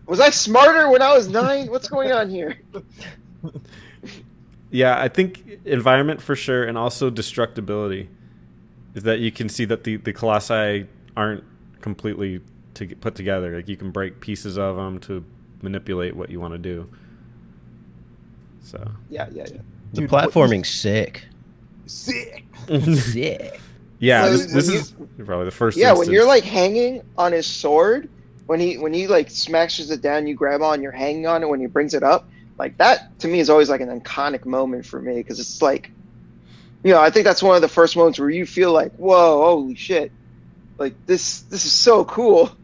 Was 0.06 0.18
I 0.18 0.30
smarter 0.30 0.90
when 0.90 1.02
I 1.02 1.14
was 1.14 1.28
nine? 1.28 1.68
What's 1.70 1.88
going 1.88 2.10
on 2.10 2.28
here? 2.28 2.58
Yeah, 4.70 5.00
I 5.00 5.08
think 5.08 5.60
environment 5.64 6.22
for 6.22 6.36
sure, 6.36 6.64
and 6.64 6.78
also 6.78 7.10
destructibility 7.10 8.08
is 8.94 9.02
that 9.04 9.18
you 9.20 9.32
can 9.32 9.48
see 9.48 9.64
that 9.64 9.84
the 9.84 9.96
the 9.96 10.12
colossi 10.12 10.86
aren't 11.16 11.44
completely 11.80 12.40
to 12.74 12.86
get 12.86 13.00
put 13.00 13.14
together. 13.14 13.56
Like 13.56 13.68
you 13.68 13.76
can 13.76 13.90
break 13.90 14.20
pieces 14.20 14.56
of 14.58 14.76
them 14.76 14.98
to 15.00 15.24
manipulate 15.62 16.14
what 16.14 16.30
you 16.30 16.40
want 16.40 16.54
to 16.54 16.58
do. 16.58 16.88
So 18.62 18.90
Yeah, 19.08 19.28
yeah, 19.32 19.46
yeah. 19.52 19.60
The 19.92 20.02
Dude, 20.02 20.10
what- 20.10 20.30
platforming's 20.30 20.68
sick. 20.70 21.24
Sick. 21.86 22.44
sick. 22.94 23.60
yeah, 23.98 24.24
So 24.26 24.30
this, 24.36 24.52
this 24.52 24.68
when 24.94 25.08
is 25.18 25.26
probably 25.26 25.44
the 25.46 25.50
first. 25.50 25.76
Yeah, 25.76 25.92
when 25.92 26.10
you're 26.10 26.26
like 26.26 26.44
hanging 26.44 27.02
on 27.18 27.32
his 27.32 27.46
sword, 27.46 28.08
when 28.46 28.60
he 28.60 28.78
when 28.78 28.92
he 28.92 29.08
like 29.08 29.28
smashes 29.30 29.90
it 29.90 30.00
down, 30.00 30.26
you 30.28 30.34
grab 30.36 30.62
on, 30.62 30.80
you're 30.82 30.92
hanging 30.92 31.26
on 31.26 31.42
it. 31.42 31.48
When 31.48 31.58
he 31.60 31.66
brings 31.66 31.94
it 31.94 32.04
up, 32.04 32.28
like 32.60 32.76
that 32.76 33.18
to 33.20 33.26
me 33.26 33.40
is 33.40 33.48
always 33.48 33.70
like 33.70 33.80
an 33.80 34.00
iconic 34.00 34.44
moment 34.44 34.84
for 34.84 35.00
me 35.00 35.14
because 35.16 35.40
it's 35.40 35.62
like, 35.62 35.90
you 36.84 36.92
know, 36.92 37.00
I 37.00 37.08
think 37.10 37.24
that's 37.24 37.42
one 37.42 37.56
of 37.56 37.62
the 37.62 37.68
first 37.68 37.96
moments 37.96 38.18
where 38.20 38.28
you 38.28 38.44
feel 38.44 38.72
like, 38.72 38.92
whoa, 38.96 39.42
holy 39.42 39.74
shit, 39.74 40.12
like 40.78 40.94
this 41.06 41.40
this 41.42 41.64
is 41.64 41.72
so 41.72 42.04
cool. 42.04 42.54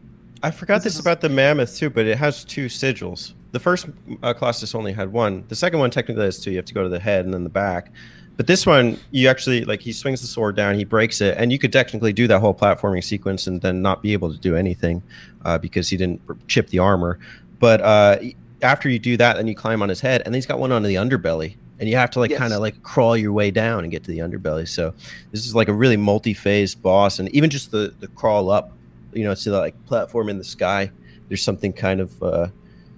I 0.43 0.51
forgot 0.51 0.75
This 0.75 0.83
this, 0.83 0.93
is- 0.95 0.99
about 0.99 1.21
the 1.21 1.29
mammoth 1.29 1.75
too, 1.75 1.89
but 1.89 2.05
it 2.05 2.17
has 2.17 2.45
two 2.45 2.67
sigils. 2.67 3.33
The 3.53 3.59
first 3.59 3.87
uh, 4.21 4.33
Colossus 4.35 4.75
only 4.75 4.93
had 4.93 5.11
one. 5.11 5.43
The 5.47 5.55
second 5.55 5.79
one 5.79 5.89
technically 5.89 6.25
has 6.25 6.39
two. 6.39 6.51
You 6.51 6.57
have 6.57 6.65
to 6.65 6.73
go 6.75 6.83
to 6.83 6.89
the 6.89 6.99
head 6.99 7.25
and 7.25 7.33
then 7.33 7.43
the 7.43 7.49
back. 7.49 7.91
But 8.35 8.45
this 8.45 8.67
one, 8.67 8.99
you 9.09 9.29
actually 9.29 9.65
like 9.65 9.81
he 9.81 9.91
swings 9.91 10.21
the 10.21 10.27
sword 10.27 10.55
down, 10.55 10.75
he 10.75 10.83
breaks 10.83 11.21
it, 11.21 11.35
and 11.39 11.51
you 11.51 11.57
could 11.57 11.73
technically 11.73 12.13
do 12.13 12.27
that 12.27 12.39
whole 12.39 12.53
platforming 12.53 13.03
sequence 13.03 13.47
and 13.47 13.59
then 13.61 13.81
not 13.81 14.03
be 14.03 14.13
able 14.13 14.31
to 14.31 14.37
do 14.39 14.55
anything 14.55 15.01
uh, 15.43 15.57
because 15.57 15.89
he 15.89 15.97
didn't 15.97 16.21
chip 16.47 16.67
the 16.69 16.77
armor. 16.77 17.17
But 17.59 17.81
uh, 17.81 18.19
after 18.61 18.89
you 18.89 18.99
do 18.99 19.17
that, 19.17 19.37
then 19.37 19.47
you 19.47 19.55
climb 19.55 19.81
on 19.81 19.89
his 19.89 20.01
head, 20.01 20.21
and 20.25 20.33
he's 20.35 20.45
got 20.45 20.59
one 20.59 20.71
on 20.71 20.83
the 20.83 20.95
underbelly, 20.95 21.55
and 21.79 21.87
you 21.89 21.95
have 21.95 22.09
to 22.11 22.19
like 22.19 22.31
Yes. 22.31 22.39
kind 22.39 22.53
of 22.53 22.59
like 22.61 22.81
crawl 22.83 23.15
your 23.17 23.31
way 23.33 23.51
down 23.51 23.83
and 23.83 23.91
get 23.91 24.03
to 24.05 24.11
the 24.11 24.19
underbelly. 24.19 24.67
So 24.67 24.93
this 25.31 25.45
is 25.45 25.53
like 25.55 25.67
a 25.67 25.73
really 25.73 25.97
multi-phase 25.97 26.75
boss, 26.75 27.19
and 27.19 27.29
even 27.29 27.49
just 27.49 27.71
the 27.71 27.93
the 27.99 28.07
crawl 28.09 28.49
up, 28.49 28.71
you 29.13 29.23
know, 29.23 29.33
to 29.35 29.49
the 29.51 29.57
like 29.59 29.85
platform 29.85 30.29
in 30.29 30.37
the 30.37 30.43
sky. 30.43 30.91
There's 31.27 31.43
something 31.43 31.73
kind 31.73 31.99
of 31.99 32.23
uh, 32.23 32.47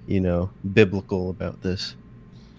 you 0.08 0.20
know 0.22 0.50
biblical 0.74 1.30
about 1.30 1.62
this. 1.62 1.96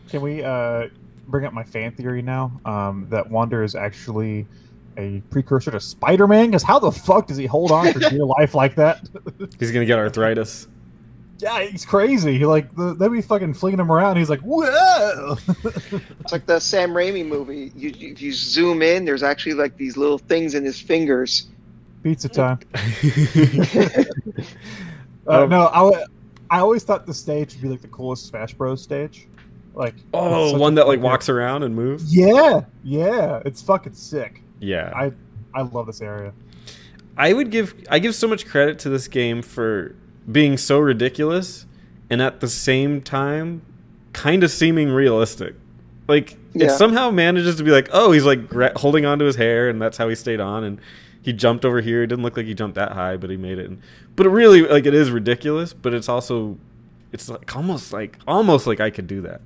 Can 0.09 0.21
we 0.23 0.43
uh, 0.43 0.89
bring 1.29 1.45
up 1.45 1.53
my 1.53 1.63
fan 1.65 1.93
theory 1.93 2.23
now? 2.23 2.53
Um, 2.65 3.07
that 3.11 3.31
Wander 3.31 3.63
is 3.63 3.75
actually 3.77 4.47
a 4.97 5.23
precursor 5.31 5.71
to 5.71 5.79
Spider-Man. 5.79 6.47
Because 6.47 6.65
how 6.65 6.81
the 6.81 6.91
fuck 6.91 7.29
does 7.29 7.37
he 7.37 7.47
hold 7.47 7.71
on 7.71 7.93
for 7.93 7.99
dear 8.11 8.25
life 8.25 8.55
like 8.57 8.75
that? 8.75 9.09
he's 9.61 9.71
gonna 9.71 9.85
get 9.87 9.99
arthritis. 10.01 10.67
Yeah, 11.43 11.63
he's 11.63 11.85
crazy. 11.85 12.45
Like 12.45 12.75
the, 12.77 12.95
they 12.95 13.09
be 13.09 13.23
fucking 13.23 13.55
flinging 13.55 13.81
him 13.81 13.91
around. 13.91 14.17
He's 14.17 14.31
like, 14.31 14.41
whoa. 14.41 15.37
It's 16.21 16.33
like 16.33 16.47
the 16.47 16.61
Sam 16.61 16.91
Raimi 16.91 17.27
movie. 17.27 17.73
You 17.75 17.91
you, 17.91 18.15
you 18.17 18.33
zoom 18.33 18.83
in, 18.83 19.05
there's 19.05 19.23
actually 19.23 19.55
like 19.55 19.77
these 19.77 19.97
little 19.97 20.19
things 20.19 20.55
in 20.55 20.65
his 20.65 20.81
fingers. 20.81 21.49
Pizza 22.03 22.29
time. 22.29 22.59
Uh, 25.27 25.43
Um, 25.45 25.51
no, 25.51 25.69
I, 25.69 25.79
w- 25.79 26.05
I 26.49 26.59
always 26.61 26.83
thought 26.83 27.07
the 27.07 27.15
stage 27.15 27.53
would 27.53 27.63
be 27.63 27.69
like 27.69 27.83
the 27.83 27.89
coolest 27.89 28.27
Smash 28.27 28.55
Bros. 28.55 28.83
stage. 28.83 29.29
Like, 29.75 29.95
it's 29.95 30.05
oh, 30.15 30.53
such 30.53 30.61
one 30.61 30.73
a 30.73 30.77
that 30.77 30.89
like 30.89 31.01
walks 31.01 31.29
around 31.29 31.63
and 31.63 31.77
moves. 31.77 32.15
Yeah, 32.15 32.63
yeah, 32.83 33.41
it's 33.45 33.63
fucking 33.63 33.93
sick. 33.93 34.43
Yeah, 34.59 34.91
I 34.97 35.13
I 35.55 35.63
love 35.63 35.87
this 35.87 36.01
area. 36.01 36.33
I 37.17 37.33
would 37.33 37.51
give 37.51 37.75
I 37.89 37.99
give 37.99 38.15
so 38.15 38.27
much 38.27 38.47
credit 38.47 38.79
to 38.81 38.89
this 38.89 39.07
game 39.07 39.43
for 39.43 39.95
being 40.31 40.57
so 40.57 40.79
ridiculous 40.79 41.67
and 42.09 42.21
at 42.21 42.41
the 42.41 42.49
same 42.49 43.01
time 43.01 43.63
kind 44.13 44.43
of 44.43 44.51
seeming 44.51 44.91
realistic. 44.91 45.55
Like 46.09 46.37
it 46.55 46.71
somehow 46.73 47.11
manages 47.11 47.57
to 47.57 47.63
be 47.63 47.71
like, 47.71 47.89
oh, 47.93 48.13
he's 48.13 48.25
like 48.25 48.49
gra- 48.49 48.77
holding 48.77 49.07
onto 49.07 49.25
his 49.25 49.37
hair 49.37 49.69
and 49.69 49.81
that's 49.81 49.97
how 49.97 50.09
he 50.09 50.15
stayed 50.15 50.41
on 50.41 50.65
and 50.65 50.81
he 51.23 51.33
jumped 51.33 51.65
over 51.65 51.81
here. 51.81 52.03
It 52.03 52.09
didn't 52.09 52.25
look 52.25 52.37
like 52.37 52.47
he 52.47 52.55
jumped 52.55 52.75
that 52.77 52.93
high, 52.93 53.17
but 53.17 53.31
he 53.31 53.37
made 53.37 53.59
it. 53.59 53.67
And, 53.67 53.81
but 54.17 54.27
it 54.27 54.31
really 54.31 54.63
like 54.63 54.87
it 54.87 54.95
is 54.95 55.11
ridiculous, 55.11 55.73
but 55.73 55.95
it's 55.95 56.09
also 56.09 56.59
it's 57.13 57.29
like 57.29 57.55
almost 57.57 57.93
like 57.93 58.19
almost 58.27 58.67
like 58.67 58.81
I 58.81 58.91
could 58.91 59.07
do 59.07 59.21
that. 59.23 59.41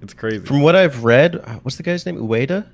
It's 0.00 0.14
crazy. 0.14 0.44
From 0.44 0.60
what 0.60 0.76
I've 0.76 1.04
read, 1.04 1.36
uh, 1.36 1.58
what's 1.62 1.76
the 1.76 1.82
guy's 1.82 2.06
name? 2.06 2.18
Ueda. 2.18 2.66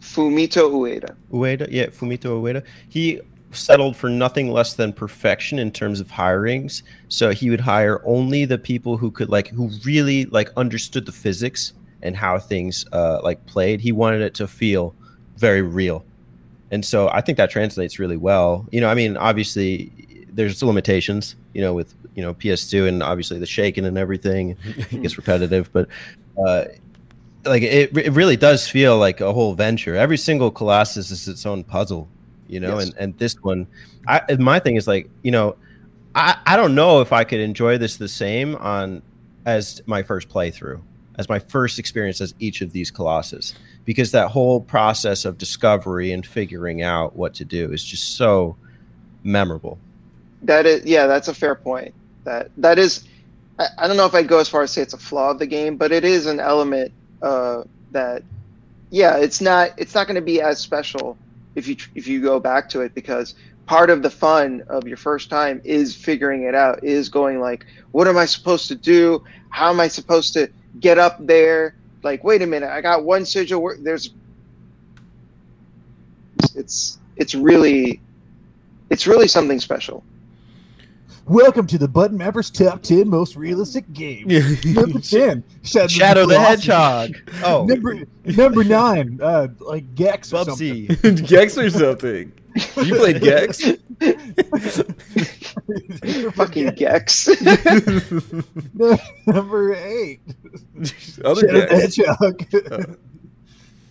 Fumito 0.00 0.70
Ueda. 0.70 1.16
Ueda, 1.32 1.68
yeah, 1.70 1.86
Fumito 1.86 2.40
Ueda. 2.40 2.64
He 2.88 3.20
settled 3.52 3.96
for 3.96 4.08
nothing 4.08 4.50
less 4.50 4.74
than 4.74 4.92
perfection 4.92 5.58
in 5.58 5.70
terms 5.70 6.00
of 6.00 6.08
hirings. 6.08 6.82
So 7.08 7.30
he 7.30 7.50
would 7.50 7.60
hire 7.60 8.00
only 8.04 8.44
the 8.44 8.58
people 8.58 8.96
who 8.96 9.10
could 9.10 9.28
like 9.28 9.48
who 9.48 9.70
really 9.84 10.26
like 10.26 10.50
understood 10.56 11.06
the 11.06 11.12
physics 11.12 11.72
and 12.02 12.16
how 12.16 12.38
things 12.38 12.86
uh 12.92 13.20
like 13.22 13.44
played. 13.46 13.80
He 13.80 13.92
wanted 13.92 14.22
it 14.22 14.34
to 14.34 14.46
feel 14.46 14.94
very 15.36 15.62
real. 15.62 16.04
And 16.70 16.84
so 16.84 17.08
I 17.10 17.20
think 17.20 17.36
that 17.38 17.50
translates 17.50 17.98
really 17.98 18.16
well. 18.16 18.66
You 18.72 18.80
know, 18.80 18.88
I 18.88 18.94
mean, 18.94 19.16
obviously 19.16 19.92
there's 20.32 20.62
limitations, 20.62 21.36
you 21.52 21.60
know, 21.60 21.74
with, 21.74 21.94
you 22.14 22.22
know, 22.22 22.32
PS2 22.32 22.88
and 22.88 23.02
obviously 23.02 23.38
the 23.38 23.46
shaking 23.46 23.84
and 23.84 23.98
everything 23.98 24.56
it 24.90 25.02
gets 25.02 25.16
repetitive, 25.18 25.70
but 25.72 25.88
uh, 26.46 26.64
like 27.44 27.62
it, 27.62 27.96
it 27.96 28.12
really 28.12 28.36
does 28.36 28.68
feel 28.68 28.98
like 28.98 29.20
a 29.20 29.32
whole 29.32 29.54
venture. 29.54 29.94
Every 29.94 30.16
single 30.16 30.50
Colossus 30.50 31.10
is 31.10 31.28
its 31.28 31.44
own 31.44 31.64
puzzle, 31.64 32.08
you 32.48 32.60
know, 32.60 32.78
Yes. 32.78 32.88
and, 32.88 32.94
and 32.98 33.18
this 33.18 33.34
one, 33.42 33.66
I, 34.06 34.22
my 34.38 34.58
thing 34.58 34.76
is 34.76 34.86
like, 34.86 35.08
you 35.22 35.30
know, 35.30 35.56
I, 36.14 36.36
I 36.46 36.56
don't 36.56 36.74
know 36.74 37.00
if 37.00 37.12
I 37.12 37.24
could 37.24 37.40
enjoy 37.40 37.78
this 37.78 37.96
the 37.96 38.08
same 38.08 38.56
on 38.56 39.02
as 39.46 39.82
my 39.86 40.02
first 40.02 40.28
playthrough, 40.28 40.80
as 41.18 41.28
my 41.28 41.38
first 41.38 41.78
experience 41.78 42.20
as 42.20 42.34
each 42.38 42.60
of 42.60 42.72
these 42.72 42.90
Colossus, 42.90 43.54
because 43.84 44.12
that 44.12 44.28
whole 44.28 44.60
process 44.60 45.24
of 45.24 45.38
discovery 45.38 46.12
and 46.12 46.26
figuring 46.26 46.82
out 46.82 47.16
what 47.16 47.34
to 47.34 47.44
do 47.44 47.72
is 47.72 47.82
just 47.82 48.16
so 48.16 48.56
memorable. 49.24 49.78
That 50.42 50.66
is, 50.66 50.84
yeah, 50.84 51.06
that's 51.06 51.28
a 51.28 51.34
fair 51.34 51.54
point. 51.54 51.94
That 52.24 52.50
that 52.58 52.78
is, 52.78 53.04
I, 53.58 53.66
I 53.78 53.88
don't 53.88 53.96
know 53.96 54.06
if 54.06 54.14
I'd 54.14 54.28
go 54.28 54.38
as 54.38 54.48
far 54.48 54.62
as 54.62 54.72
say 54.72 54.82
it's 54.82 54.94
a 54.94 54.98
flaw 54.98 55.30
of 55.30 55.38
the 55.38 55.46
game, 55.46 55.76
but 55.76 55.92
it 55.92 56.04
is 56.04 56.26
an 56.26 56.40
element 56.40 56.92
uh, 57.22 57.62
that, 57.92 58.22
yeah, 58.90 59.16
it's 59.16 59.40
not 59.40 59.70
it's 59.76 59.94
not 59.94 60.06
going 60.06 60.16
to 60.16 60.20
be 60.20 60.40
as 60.40 60.58
special 60.58 61.16
if 61.54 61.66
you 61.68 61.76
if 61.94 62.06
you 62.06 62.20
go 62.20 62.40
back 62.40 62.68
to 62.70 62.80
it 62.80 62.94
because 62.94 63.34
part 63.66 63.90
of 63.90 64.02
the 64.02 64.10
fun 64.10 64.62
of 64.68 64.86
your 64.86 64.96
first 64.96 65.30
time 65.30 65.60
is 65.64 65.94
figuring 65.94 66.42
it 66.42 66.54
out, 66.54 66.82
is 66.82 67.08
going 67.08 67.40
like, 67.40 67.66
what 67.92 68.08
am 68.08 68.16
I 68.16 68.24
supposed 68.24 68.68
to 68.68 68.74
do? 68.74 69.22
How 69.50 69.70
am 69.70 69.80
I 69.80 69.88
supposed 69.88 70.32
to 70.34 70.50
get 70.80 70.98
up 70.98 71.24
there? 71.24 71.76
Like, 72.02 72.24
wait 72.24 72.42
a 72.42 72.46
minute, 72.46 72.70
I 72.70 72.80
got 72.80 73.04
one 73.04 73.24
sigil. 73.24 73.72
There's, 73.80 74.14
it's 76.54 76.98
it's 77.16 77.34
really, 77.34 78.00
it's 78.90 79.06
really 79.06 79.28
something 79.28 79.60
special. 79.60 80.02
Welcome 81.26 81.68
to 81.68 81.78
the 81.78 81.86
Button 81.86 82.18
Mappers 82.18 82.52
Top 82.52 82.82
10 82.82 83.08
Most 83.08 83.36
Realistic 83.36 83.90
Games. 83.92 84.64
Number 84.64 84.98
10, 84.98 85.44
Shadow, 85.62 85.86
Shadow 85.86 86.26
the 86.26 86.34
Colossus. 86.34 86.64
Hedgehog. 86.66 87.10
Oh, 87.44 87.64
Number 87.64 88.02
number 88.24 88.64
nine, 88.64 89.18
uh, 89.22 89.48
like 89.60 89.94
Gex 89.94 90.32
or 90.32 90.44
something. 90.44 90.86
Gex 91.26 91.56
or 91.58 91.70
something. 91.70 92.32
You 92.76 92.94
played 92.96 93.20
Gex? 93.22 93.62
Fucking 96.34 96.74
Gex. 96.74 97.28
number 99.26 99.74
eight, 99.74 100.20
Other 101.24 101.40
Shadow 101.40 101.60
the 101.60 101.66
Gex. 101.68 101.96
Hedgehog. 101.96 102.46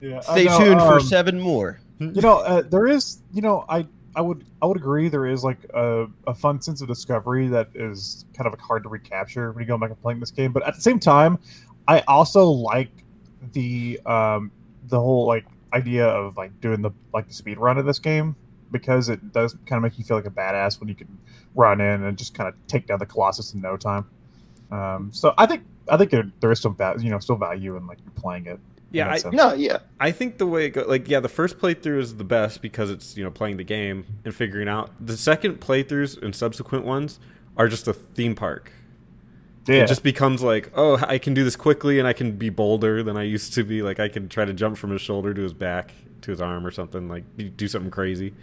yeah, 0.02 0.18
I 0.18 0.22
Stay 0.22 0.46
know, 0.46 0.60
tuned 0.60 0.82
for 0.82 0.94
um, 0.96 1.02
seven 1.02 1.40
more. 1.40 1.80
You 2.00 2.22
know, 2.22 2.38
uh, 2.40 2.62
there 2.64 2.88
is. 2.88 3.22
You 3.34 3.42
know, 3.42 3.66
I 3.70 3.86
I 4.16 4.22
would 4.22 4.46
I 4.62 4.66
would 4.66 4.78
agree 4.78 5.10
there 5.10 5.26
is 5.26 5.44
like 5.44 5.60
a, 5.74 6.08
a 6.28 6.34
fun 6.34 6.62
sense 6.62 6.82
of 6.82 6.88
discovery 6.88 7.48
that 7.48 7.70
is 7.74 8.26
kind 8.34 8.48
of 8.48 8.54
like 8.54 8.62
hard 8.62 8.84
to 8.84 8.90
recapture 8.90 9.52
when 9.52 9.62
you 9.62 9.68
go 9.68 9.78
back 9.78 9.90
and 9.90 10.02
playing 10.02 10.20
this 10.20 10.32
game. 10.32 10.52
But 10.52 10.68
at 10.68 10.76
the 10.76 10.82
same 10.82 11.00
time, 11.00 11.40
I 11.88 12.02
also 12.08 12.46
like 12.46 12.92
the 13.54 14.00
um 14.06 14.52
the 14.88 15.00
whole 15.00 15.26
like 15.26 15.46
idea 15.74 16.08
of 16.08 16.38
like 16.38 16.60
doing 16.62 16.82
the 16.82 16.92
like 17.14 17.28
the 17.28 17.34
speed 17.34 17.58
run 17.58 17.78
of 17.78 17.86
this 17.86 18.00
game 18.00 18.36
because 18.72 19.10
it 19.10 19.32
does 19.34 19.54
kind 19.66 19.78
of 19.78 19.84
make 19.84 19.98
you 19.98 20.04
feel 20.04 20.18
like 20.18 20.26
a 20.26 20.32
badass 20.32 20.80
when 20.80 20.90
you 20.90 20.96
can 20.96 21.18
run 21.56 21.82
in 21.82 22.04
and 22.04 22.18
just 22.18 22.34
kind 22.34 22.48
of 22.48 22.56
take 22.68 22.88
down 22.88 23.00
the 23.00 23.06
colossus 23.06 23.54
in 23.54 23.62
no 23.62 23.78
time. 23.78 24.10
Um, 24.72 25.10
so 25.12 25.34
I 25.38 25.46
think 25.46 25.64
I 25.90 25.98
think 25.98 26.12
there, 26.12 26.32
there 26.40 26.52
is 26.52 26.60
some 26.60 26.76
value, 26.76 27.06
you 27.06 27.10
know, 27.10 27.20
still 27.20 27.36
value 27.36 27.76
in 27.76 27.88
like 27.88 28.00
playing 28.16 28.46
it. 28.46 28.60
In 28.92 28.98
Yeah, 28.98 29.10
I, 29.10 29.18
sense. 29.18 29.34
no, 29.36 29.54
yeah. 29.54 29.80
I 30.00 30.12
think 30.12 30.38
the 30.38 30.46
way 30.48 30.66
it 30.66 30.70
goes, 30.72 30.88
like, 30.88 31.08
yeah, 31.08 31.20
the 31.20 31.30
first 31.30 31.58
playthrough 31.60 32.00
is 32.00 32.18
the 32.18 32.24
best 32.24 32.62
because 32.62 32.90
it's 32.90 33.16
you 33.18 33.24
know 33.24 33.32
playing 33.32 33.58
the 33.58 33.64
game 33.64 34.06
and 34.26 34.34
figuring 34.36 34.68
out. 34.68 34.92
The 35.06 35.18
second 35.18 35.60
playthroughs 35.62 36.22
and 36.22 36.36
subsequent 36.36 36.86
ones 36.86 37.20
are 37.58 37.68
just 37.68 37.88
a 37.88 37.94
theme 37.94 38.36
park. 38.36 38.72
yeah. 39.68 39.84
It 39.84 39.88
just 39.88 40.04
becomes 40.04 40.42
like, 40.42 40.72
oh, 40.76 40.98
I 41.08 41.18
can 41.18 41.34
do 41.34 41.44
this 41.44 41.56
quickly 41.56 42.00
and 42.00 42.08
I 42.08 42.14
can 42.14 42.32
be 42.34 42.50
bolder 42.50 43.04
than 43.04 43.18
I 43.18 43.24
used 43.24 43.54
to 43.54 43.64
be. 43.64 43.82
Like 43.82 44.00
I 44.00 44.08
can 44.10 44.28
try 44.30 44.46
to 44.46 44.54
jump 44.54 44.78
from 44.78 44.92
his 44.92 45.02
shoulder 45.02 45.34
to 45.34 45.42
his 45.42 45.54
back 45.54 45.94
to 46.22 46.32
his 46.32 46.42
arm 46.42 46.66
or 46.66 46.72
something. 46.72 47.08
Like 47.10 47.24
do- 47.38 47.50
do 47.50 47.68
something 47.68 47.92
crazy. 47.92 48.34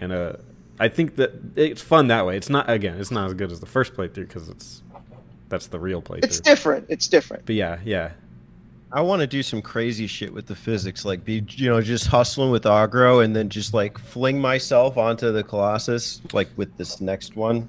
And 0.00 0.12
uh, 0.12 0.34
I 0.78 0.88
think 0.88 1.16
that 1.16 1.32
it's 1.56 1.82
fun 1.82 2.06
that 2.08 2.24
way. 2.24 2.36
It's 2.36 2.48
not 2.48 2.70
again, 2.70 2.98
it's 2.98 3.10
not 3.10 3.26
as 3.26 3.34
good 3.34 3.52
as 3.52 3.60
the 3.60 3.66
first 3.66 3.94
playthrough 3.94 4.28
because 4.28 4.48
it's 4.48 4.82
that's 5.50 5.66
the 5.66 5.78
real 5.80 6.00
playthrough. 6.00 6.24
It's 6.24 6.40
different. 6.40 6.86
It's 6.88 7.08
different. 7.08 7.44
but 7.44 7.54
yeah, 7.56 7.78
yeah. 7.84 8.12
I 8.92 9.02
want 9.02 9.20
to 9.20 9.26
do 9.26 9.42
some 9.42 9.62
crazy 9.62 10.06
shit 10.06 10.32
with 10.32 10.46
the 10.46 10.56
physics, 10.56 11.04
like 11.04 11.24
be 11.24 11.44
you 11.50 11.70
know 11.70 11.80
just 11.80 12.06
hustling 12.06 12.50
with 12.50 12.66
Agro 12.66 13.20
and 13.20 13.34
then 13.36 13.48
just 13.48 13.72
like 13.72 13.98
fling 13.98 14.40
myself 14.40 14.96
onto 14.96 15.30
the 15.30 15.44
Colossus, 15.44 16.20
like 16.32 16.48
with 16.56 16.76
this 16.76 17.00
next 17.00 17.36
one. 17.36 17.68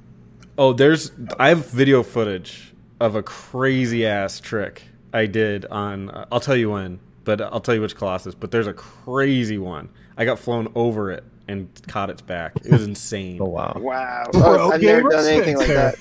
Oh, 0.57 0.74
there's 0.74 1.11
I 1.39 1.49
have 1.49 1.67
video 1.67 2.01
footage 2.03 2.74
of 2.99 3.15
a 3.15 3.24
crazy 3.24 4.05
ass 4.05 4.39
trick 4.39 4.84
I 5.13 5.28
did 5.28 5.65
on. 5.65 6.09
Uh, 6.09 6.26
I'll 6.32 6.39
tell 6.39 6.55
you 6.55 6.72
when, 6.72 6.99
but 7.24 7.39
I'll 7.41 7.61
tell 7.61 7.76
you 7.76 7.82
which 7.82 7.95
Colossus. 7.95 8.34
But 8.34 8.51
there's 8.51 8.67
a 8.67 8.74
crazy 8.74 9.57
one. 9.59 9.89
I 10.17 10.26
got 10.26 10.39
flown 10.39 10.72
over 10.76 11.11
it 11.11 11.24
and 11.47 11.69
caught 11.88 12.09
its 12.09 12.22
back. 12.22 12.53
It 12.65 12.72
was 12.72 12.84
insane. 12.84 13.38
Oh 13.41 13.45
wow! 13.45 13.74
Wow. 13.78 14.26
Pro 14.32 14.41
Oh, 14.41 14.72
I've 14.72 14.82
never 14.82 15.01
gamer 15.01 15.09
done 15.11 15.26
anything 15.28 15.57
like 15.57 15.67
that. 15.67 15.95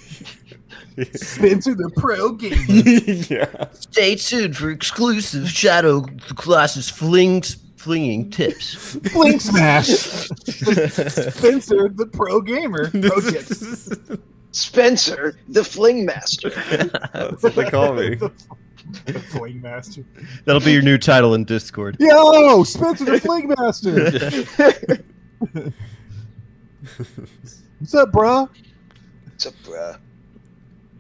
Spencer 1.15 1.75
the 1.75 1.91
pro 1.97 2.33
gamer. 2.33 2.57
yeah. 3.29 3.69
Stay 3.73 4.15
tuned 4.15 4.57
for 4.57 4.71
exclusive 4.71 5.49
Shadow 5.49 6.03
Colossus 6.37 6.89
flings 6.89 7.57
flinging 7.77 8.31
tips. 8.31 8.97
Fling 9.11 9.41
smash. 9.41 9.87
Spencer 10.45 11.89
the 11.89 12.09
pro 12.13 12.41
gamer. 12.41 12.91
Pro 12.91 13.21
tips. 13.21 13.91
Spencer, 14.53 15.39
the 15.49 15.65
fling 15.65 16.05
master. 16.05 16.51
That's 16.51 17.43
what 17.43 17.55
they 17.55 17.71
call 17.71 17.95
me. 17.95 18.17
The 18.17 19.21
fling 19.31 19.63
master. 19.63 20.05
That'll 20.45 20.61
be 20.61 20.73
your 20.73 20.83
new 20.83 20.99
title 20.99 21.35
in 21.35 21.45
Discord. 21.45 21.97
Yo, 22.01 22.65
Spencer 22.65 23.05
the 23.05 23.21
fling 23.21 23.55
master. 23.57 24.11
What's 27.79 27.95
up, 27.95 28.13
bro? 28.13 28.49
What's 29.25 29.47
up, 29.47 29.55
bruh? 29.65 29.99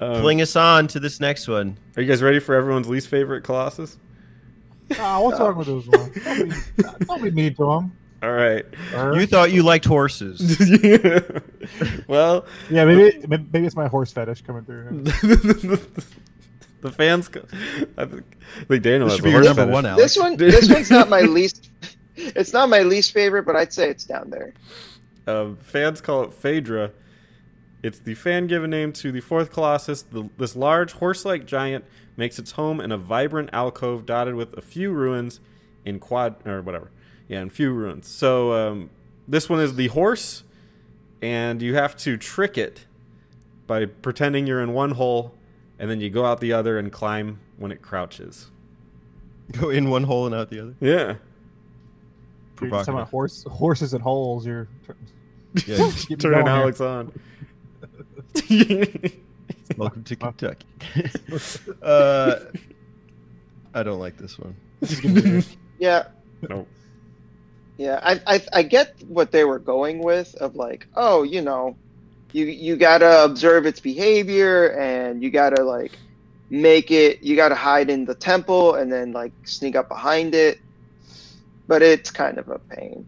Um, 0.00 0.20
Fling 0.22 0.40
us 0.40 0.56
on 0.56 0.86
to 0.88 1.00
this 1.00 1.20
next 1.20 1.46
one. 1.46 1.76
are 1.96 2.02
you 2.02 2.08
guys 2.08 2.22
ready 2.22 2.38
for 2.40 2.54
everyone's 2.54 2.88
least 2.88 3.08
favorite 3.08 3.42
Colossus? 3.44 3.98
What's 4.88 4.98
wrong 5.38 5.56
with 5.56 5.66
those 5.66 5.86
ones? 5.86 6.14
Don't 6.24 6.98
be, 6.98 7.04
don't 7.04 7.22
be 7.22 7.30
mean 7.30 7.54
to 7.54 7.64
them. 7.64 7.96
All 8.22 8.32
right. 8.32 8.66
You 9.14 9.24
thought 9.26 9.52
you 9.52 9.62
liked 9.62 9.84
horses. 9.84 10.40
well, 12.08 12.44
yeah, 12.68 12.84
maybe 12.84 13.24
maybe 13.28 13.66
it's 13.66 13.76
my 13.76 13.86
horse 13.88 14.12
fetish 14.12 14.42
coming 14.42 14.64
through. 14.64 15.02
the 16.80 16.90
fans. 16.92 17.28
co- 17.28 17.46
I 17.96 18.04
think, 18.04 18.24
I 18.60 18.64
think 18.64 18.82
Daniel 18.82 19.08
This 19.08 19.12
has 19.12 19.16
should 19.16 19.20
a 19.20 19.22
be 19.24 19.30
your 19.30 19.38
horse 19.44 19.46
number 19.46 19.62
fetish. 19.62 19.72
one, 19.74 19.86
Alex. 19.86 20.02
This 20.02 20.18
one, 20.18 20.36
this 20.36 20.68
one's 20.70 20.90
not 20.90 21.08
my 21.08 21.20
least. 21.22 21.70
It's 22.16 22.52
not 22.52 22.68
my 22.68 22.82
least 22.82 23.12
favorite, 23.12 23.44
but 23.44 23.56
I'd 23.56 23.72
say 23.72 23.88
it's 23.88 24.04
down 24.04 24.28
there. 24.30 24.52
Uh, 25.26 25.54
fans 25.62 26.00
call 26.00 26.24
it 26.24 26.32
Phaedra. 26.34 26.90
It's 27.82 27.98
the 27.98 28.14
fan 28.14 28.46
given 28.46 28.70
name 28.70 28.92
to 28.94 29.10
the 29.10 29.20
fourth 29.20 29.50
Colossus. 29.52 30.02
The, 30.02 30.28
this 30.36 30.54
large 30.54 30.92
horse 30.92 31.24
like 31.24 31.46
giant 31.46 31.84
makes 32.16 32.38
its 32.38 32.52
home 32.52 32.80
in 32.80 32.92
a 32.92 32.98
vibrant 32.98 33.50
alcove 33.52 34.04
dotted 34.04 34.34
with 34.34 34.56
a 34.56 34.60
few 34.60 34.92
ruins 34.92 35.40
in 35.84 35.98
quad 35.98 36.46
or 36.46 36.60
whatever. 36.60 36.90
Yeah, 37.28 37.40
in 37.40 37.50
few 37.50 37.72
ruins. 37.72 38.06
So 38.08 38.52
um, 38.52 38.90
this 39.26 39.48
one 39.48 39.60
is 39.60 39.76
the 39.76 39.86
horse, 39.88 40.42
and 41.22 41.62
you 41.62 41.74
have 41.74 41.96
to 41.98 42.16
trick 42.16 42.58
it 42.58 42.84
by 43.66 43.86
pretending 43.86 44.46
you're 44.46 44.60
in 44.60 44.72
one 44.72 44.90
hole, 44.92 45.32
and 45.78 45.88
then 45.90 46.00
you 46.00 46.10
go 46.10 46.24
out 46.26 46.40
the 46.40 46.52
other 46.52 46.78
and 46.78 46.90
climb 46.92 47.38
when 47.56 47.72
it 47.72 47.80
crouches. 47.82 48.50
Go 49.52 49.70
in 49.70 49.90
one 49.90 50.04
hole 50.04 50.26
and 50.26 50.34
out 50.34 50.48
the 50.48 50.60
other. 50.60 50.74
Yeah. 50.80 51.14
You're 52.60 52.70
just 52.70 52.86
talking 52.86 52.94
about 52.94 53.08
horse, 53.08 53.42
horses 53.44 53.94
and 53.94 54.02
holes. 54.02 54.46
You're 54.46 54.68
Yeah. 55.66 55.90
Turning. 56.18 56.46
Alex 56.46 56.80
on. 56.80 57.12
Welcome 59.76 60.04
to 60.04 60.16
Kentucky. 60.16 60.66
uh, 61.82 62.36
I 63.74 63.82
don't 63.82 63.98
like 63.98 64.16
this 64.16 64.38
one. 64.38 64.54
Yeah, 65.78 66.08
nope. 66.48 66.68
yeah. 67.78 68.00
I, 68.02 68.20
I, 68.26 68.42
I 68.52 68.62
get 68.62 69.02
what 69.08 69.32
they 69.32 69.44
were 69.44 69.58
going 69.58 70.02
with 70.02 70.34
of 70.36 70.54
like, 70.56 70.86
oh, 70.94 71.22
you 71.22 71.40
know, 71.40 71.76
you 72.32 72.44
you 72.44 72.76
gotta 72.76 73.24
observe 73.24 73.66
its 73.66 73.80
behavior 73.80 74.78
and 74.78 75.22
you 75.22 75.30
gotta 75.30 75.62
like 75.64 75.92
make 76.50 76.90
it. 76.90 77.22
You 77.22 77.34
gotta 77.34 77.54
hide 77.54 77.90
in 77.90 78.04
the 78.04 78.14
temple 78.14 78.74
and 78.74 78.92
then 78.92 79.12
like 79.12 79.32
sneak 79.44 79.74
up 79.74 79.88
behind 79.88 80.34
it. 80.34 80.60
But 81.66 81.82
it's 81.82 82.10
kind 82.10 82.38
of 82.38 82.48
a 82.48 82.58
pain. 82.58 83.06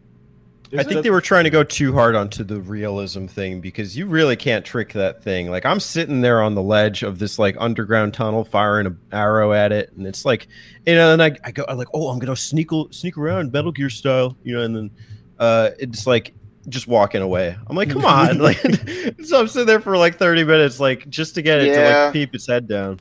I 0.79 0.83
think 0.85 1.03
they 1.03 1.11
were 1.11 1.21
trying 1.21 1.45
to 1.45 1.51
go 1.51 1.63
too 1.63 1.93
hard 1.93 2.15
onto 2.15 2.45
the 2.45 2.61
realism 2.61 3.27
thing 3.27 3.61
because 3.61 3.97
you 3.97 4.07
really 4.07 4.37
can't 4.37 4.65
trick 4.65 4.93
that 4.95 5.23
thing. 5.23 5.51
Like 5.51 5.67
I'm 5.67 5.81
sitting 5.81 6.21
there 6.23 6.41
on 6.43 6.55
the 6.55 6.63
ledge 6.63 7.03
of 7.03 7.19
this 7.19 7.39
like 7.39 7.57
underground 7.59 8.15
tunnel, 8.15 8.45
firing 8.45 8.87
an 8.87 8.99
arrow 9.13 9.53
at 9.53 9.73
it, 9.73 9.93
and 9.97 10.07
it's 10.07 10.25
like, 10.25 10.49
you 10.87 10.95
know, 10.95 11.13
and 11.13 11.23
I, 11.23 11.37
I 11.45 11.51
go, 11.51 11.65
I'm 11.69 11.77
like, 11.77 11.89
oh, 11.93 12.09
I'm 12.09 12.19
gonna 12.19 12.37
sneak 12.37 12.71
sneak 12.91 13.19
around 13.19 13.53
Metal 13.53 13.73
Gear 13.73 13.91
style, 13.91 14.37
you 14.43 14.57
know, 14.57 14.63
and 14.63 14.75
then 14.75 14.91
uh, 15.39 15.71
it's 15.79 16.07
like 16.07 16.33
just 16.69 16.87
walking 16.87 17.21
away. 17.23 17.57
I'm 17.67 17.77
like, 17.77 17.91
come 17.91 18.05
on, 18.05 18.39
like, 18.39 18.57
so 19.25 19.41
I'm 19.41 19.49
sitting 19.49 19.67
there 19.67 19.81
for 19.81 19.97
like 19.97 20.17
30 20.19 20.45
minutes, 20.45 20.81
like 20.81 21.09
just 21.11 21.35
to 21.35 21.43
get 21.43 21.61
it 21.61 21.75
to 21.75 22.05
like 22.05 22.13
peep 22.13 22.35
its 22.35 22.47
head 22.47 22.67
down. 22.67 23.01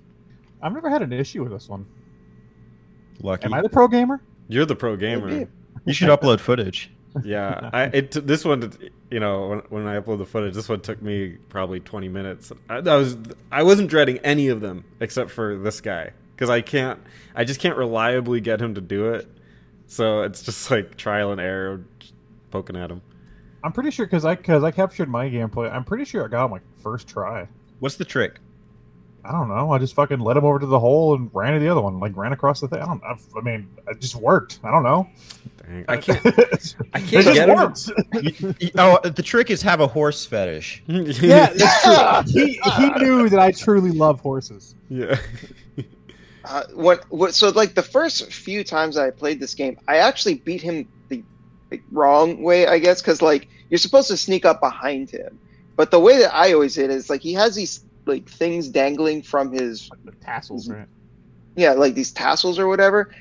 I've 0.61 0.73
never 0.73 0.89
had 0.89 1.01
an 1.01 1.13
issue 1.13 1.43
with 1.43 1.51
this 1.51 1.69
one. 1.69 1.85
Lucky, 3.21 3.45
Am 3.45 3.53
I 3.53 3.61
the 3.61 3.69
pro 3.69 3.87
gamer? 3.87 4.21
You're 4.47 4.65
the 4.65 4.75
pro 4.75 4.95
gamer. 4.95 5.47
you 5.85 5.93
should 5.93 6.09
upload 6.09 6.39
footage. 6.39 6.91
Yeah, 7.23 7.69
I 7.73 7.83
it 7.85 8.11
t- 8.11 8.19
this 8.21 8.45
one, 8.45 8.73
you 9.09 9.19
know, 9.19 9.47
when, 9.47 9.59
when 9.69 9.87
I 9.87 9.99
upload 9.99 10.19
the 10.19 10.25
footage, 10.25 10.53
this 10.53 10.69
one 10.69 10.81
took 10.81 11.01
me 11.01 11.37
probably 11.49 11.79
20 11.79 12.07
minutes. 12.09 12.51
I, 12.69 12.77
I 12.77 12.95
was 12.95 13.17
I 13.51 13.63
wasn't 13.63 13.89
dreading 13.89 14.17
any 14.19 14.47
of 14.47 14.61
them 14.61 14.85
except 14.99 15.31
for 15.31 15.57
this 15.57 15.81
guy 15.81 16.11
because 16.35 16.49
I 16.49 16.61
can't, 16.61 16.99
I 17.35 17.43
just 17.43 17.59
can't 17.59 17.77
reliably 17.77 18.41
get 18.41 18.61
him 18.61 18.75
to 18.75 18.81
do 18.81 19.13
it. 19.13 19.27
So 19.87 20.21
it's 20.21 20.41
just 20.41 20.71
like 20.71 20.95
trial 20.95 21.31
and 21.31 21.41
error, 21.41 21.85
poking 22.49 22.77
at 22.77 22.89
him. 22.89 23.01
I'm 23.63 23.73
pretty 23.73 23.91
sure 23.91 24.05
because 24.05 24.25
I 24.25 24.35
because 24.35 24.63
I 24.63 24.71
captured 24.71 25.09
my 25.09 25.29
gameplay. 25.29 25.71
I'm 25.71 25.83
pretty 25.83 26.05
sure 26.05 26.25
I 26.25 26.27
got 26.27 26.45
him 26.45 26.51
like 26.51 26.63
first 26.81 27.07
try. 27.07 27.47
What's 27.79 27.95
the 27.95 28.05
trick? 28.05 28.39
I 29.23 29.31
don't 29.31 29.49
know. 29.49 29.71
I 29.71 29.77
just 29.77 29.93
fucking 29.93 30.19
led 30.19 30.35
him 30.37 30.45
over 30.45 30.57
to 30.59 30.65
the 30.65 30.79
hole 30.79 31.13
and 31.15 31.29
ran 31.33 31.53
to 31.53 31.59
the 31.59 31.69
other 31.69 31.81
one. 31.81 31.99
Like 31.99 32.15
ran 32.17 32.33
across 32.33 32.59
the 32.59 32.67
thing. 32.67 32.79
I 32.81 32.85
don't. 32.85 33.03
I, 33.03 33.15
I 33.37 33.41
mean, 33.41 33.67
it 33.87 33.99
just 34.01 34.15
worked. 34.15 34.59
I 34.63 34.71
don't 34.71 34.81
know. 34.83 35.07
Dang, 35.67 35.85
I 35.87 35.97
can't, 35.97 36.25
I 36.93 36.99
can't 36.99 37.09
just 37.11 37.33
get 37.33 37.49
him. 37.49 37.55
works. 37.55 37.91
You- 38.13 38.55
you- 38.59 38.71
oh, 38.77 38.99
the 39.03 39.21
trick 39.21 39.51
is 39.51 39.61
have 39.61 39.79
a 39.79 39.87
horse 39.87 40.25
fetish. 40.25 40.83
To... 40.87 41.03
yeah, 41.27 41.53
that's 41.53 42.31
true. 42.33 42.41
He 42.41 42.59
he 42.77 42.89
knew 43.03 43.29
that 43.29 43.39
I 43.39 43.51
truly 43.51 43.91
love 43.91 44.19
horses. 44.21 44.75
yeah. 44.89 45.17
Uh, 46.43 46.63
what, 46.73 47.05
what? 47.11 47.35
So 47.35 47.49
like 47.49 47.75
the 47.75 47.83
first 47.83 48.31
few 48.33 48.63
times 48.63 48.97
I 48.97 49.11
played 49.11 49.39
this 49.39 49.53
game, 49.53 49.77
I 49.87 49.97
actually 49.97 50.35
beat 50.35 50.61
him 50.61 50.87
the, 51.09 51.23
the 51.69 51.79
wrong 51.91 52.41
way, 52.41 52.65
I 52.65 52.79
guess, 52.79 52.99
because 53.01 53.21
like 53.21 53.47
you're 53.69 53.77
supposed 53.77 54.07
to 54.07 54.17
sneak 54.17 54.43
up 54.45 54.59
behind 54.59 55.11
him, 55.11 55.37
but 55.75 55.91
the 55.91 55.99
way 55.99 56.17
that 56.17 56.33
I 56.33 56.53
always 56.53 56.73
did 56.73 56.89
is 56.89 57.09
like 57.11 57.21
he 57.21 57.33
has 57.33 57.53
these 57.55 57.83
like 58.11 58.29
things 58.29 58.67
dangling 58.69 59.21
from 59.21 59.51
his 59.51 59.89
the 60.05 60.11
tassels, 60.23 60.69
right? 60.69 60.87
yeah, 61.55 61.71
like 61.73 61.93
these 61.95 62.11
tassels 62.11 62.59
or 62.59 62.67
whatever. 62.67 63.13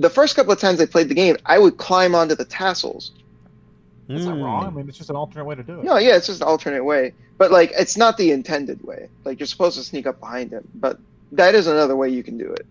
The 0.00 0.10
first 0.10 0.36
couple 0.36 0.52
of 0.52 0.60
times 0.60 0.80
I 0.80 0.86
played 0.86 1.08
the 1.08 1.14
game, 1.14 1.36
I 1.46 1.58
would 1.58 1.78
climb 1.78 2.14
onto 2.14 2.34
the 2.34 2.44
tassels. 2.44 3.12
That's 4.08 4.24
not 4.24 4.36
Mm. 4.36 4.44
wrong. 4.44 4.66
I 4.66 4.70
mean, 4.70 4.88
it's 4.88 4.98
just 4.98 5.08
an 5.10 5.16
alternate 5.16 5.44
way 5.46 5.54
to 5.54 5.62
do 5.62 5.80
it. 5.80 5.84
No, 5.84 5.96
yeah, 5.96 6.16
it's 6.16 6.26
just 6.26 6.42
an 6.42 6.46
alternate 6.46 6.84
way, 6.84 7.14
but 7.38 7.50
like 7.50 7.72
it's 7.76 7.96
not 7.96 8.16
the 8.18 8.30
intended 8.32 8.82
way. 8.84 9.08
Like 9.24 9.40
you're 9.40 9.46
supposed 9.46 9.76
to 9.78 9.84
sneak 9.84 10.06
up 10.06 10.20
behind 10.20 10.52
him, 10.52 10.68
but 10.74 10.98
that 11.32 11.54
is 11.54 11.66
another 11.66 11.96
way 11.96 12.08
you 12.10 12.22
can 12.22 12.36
do 12.38 12.50
it. 12.52 12.66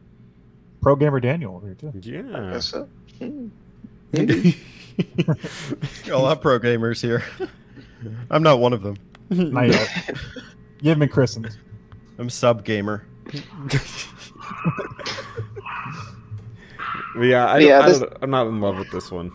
Pro 0.82 0.96
gamer 0.96 1.20
Daniel 1.20 1.56
over 1.56 1.66
here 1.68 1.76
too. 1.76 1.92
I 1.94 2.40
Yeah. 2.40 2.52
guess 2.54 2.66
so. 2.68 2.88
Hmm. 3.20 3.48
A 6.12 6.18
lot 6.18 6.34
of 6.38 6.42
pro 6.42 6.60
gamers 6.60 7.02
here. 7.02 7.24
I'm 8.30 8.44
not 8.44 8.60
one 8.60 8.74
of 8.74 8.84
them. 8.84 8.98
Not 9.30 9.68
yet. 9.70 9.90
You 10.84 10.90
haven't 10.90 11.00
been 11.00 11.10
christened. 11.10 11.58
I'm 12.20 12.30
sub 12.30 12.64
gamer. 12.64 13.08
But 17.16 17.24
yeah, 17.24 17.46
I, 17.46 17.60
yeah 17.60 17.80
I 17.80 17.90
this... 17.90 18.04
I'm 18.22 18.32
not 18.32 18.48
in 18.48 18.60
love 18.60 18.78
with 18.78 18.90
this 18.92 19.12
one. 19.12 19.32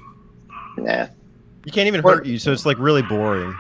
Nah. 0.76 1.07
You 1.64 1.72
can't 1.72 1.86
even 1.86 2.03
hurt 2.03 2.26
you, 2.26 2.38
so 2.38 2.53
it's 2.53 2.66
like 2.66 2.78
really 2.78 3.03
boring. 3.03 3.55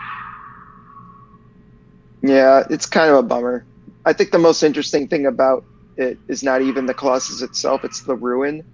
Yeah, 2.22 2.64
it's 2.68 2.86
kind 2.86 3.10
of 3.10 3.18
a 3.18 3.22
bummer. 3.22 3.64
I 4.04 4.12
think 4.12 4.32
the 4.32 4.38
most 4.38 4.62
interesting 4.62 5.06
thing 5.06 5.26
about 5.26 5.64
it 5.96 6.18
is 6.26 6.42
not 6.42 6.62
even 6.62 6.86
the 6.86 6.94
Colossus 6.94 7.42
itself; 7.42 7.84
it's 7.84 8.00
the 8.00 8.16
ruin. 8.16 8.64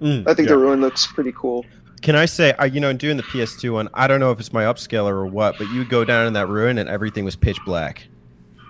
Mm, 0.00 0.28
I 0.28 0.34
think 0.34 0.48
yeah. 0.48 0.54
the 0.54 0.58
ruin 0.58 0.80
looks 0.80 1.06
pretty 1.06 1.32
cool. 1.32 1.64
Can 2.04 2.16
I 2.16 2.26
say, 2.26 2.52
I, 2.58 2.66
you 2.66 2.80
know, 2.80 2.92
doing 2.92 3.16
the 3.16 3.22
PS2 3.22 3.72
one, 3.72 3.88
I 3.94 4.06
don't 4.06 4.20
know 4.20 4.30
if 4.30 4.38
it's 4.38 4.52
my 4.52 4.64
upscaler 4.64 5.12
or 5.12 5.24
what, 5.24 5.56
but 5.56 5.70
you 5.70 5.86
go 5.86 6.04
down 6.04 6.26
in 6.26 6.34
that 6.34 6.48
ruin 6.48 6.76
and 6.76 6.86
everything 6.86 7.24
was 7.24 7.34
pitch 7.34 7.56
black. 7.64 8.06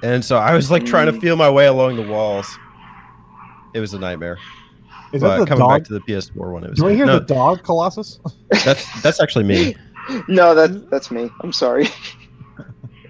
And 0.04 0.24
so 0.24 0.36
I 0.36 0.54
was 0.54 0.70
like 0.70 0.86
trying 0.86 1.12
to 1.12 1.20
feel 1.20 1.34
my 1.34 1.50
way 1.50 1.66
along 1.66 1.96
the 1.96 2.06
walls. 2.06 2.46
It 3.74 3.80
was 3.80 3.92
a 3.92 3.98
nightmare. 3.98 4.38
Is 5.12 5.20
but 5.20 5.30
that 5.30 5.38
the 5.40 5.46
coming 5.46 5.66
dog? 5.66 5.70
back 5.70 5.84
to 5.88 5.94
the 5.94 6.00
PS4 6.02 6.52
one, 6.52 6.62
it 6.62 6.70
was 6.70 6.78
Do 6.78 6.86
I 6.86 6.94
hear 6.94 7.06
no, 7.06 7.18
the 7.18 7.24
dog 7.24 7.64
Colossus? 7.64 8.20
that's 8.64 9.02
that's 9.02 9.20
actually 9.20 9.44
me. 9.44 9.74
No, 10.28 10.54
that 10.54 10.90
that's 10.90 11.10
me. 11.10 11.30
I'm 11.40 11.50
sorry. 11.50 11.88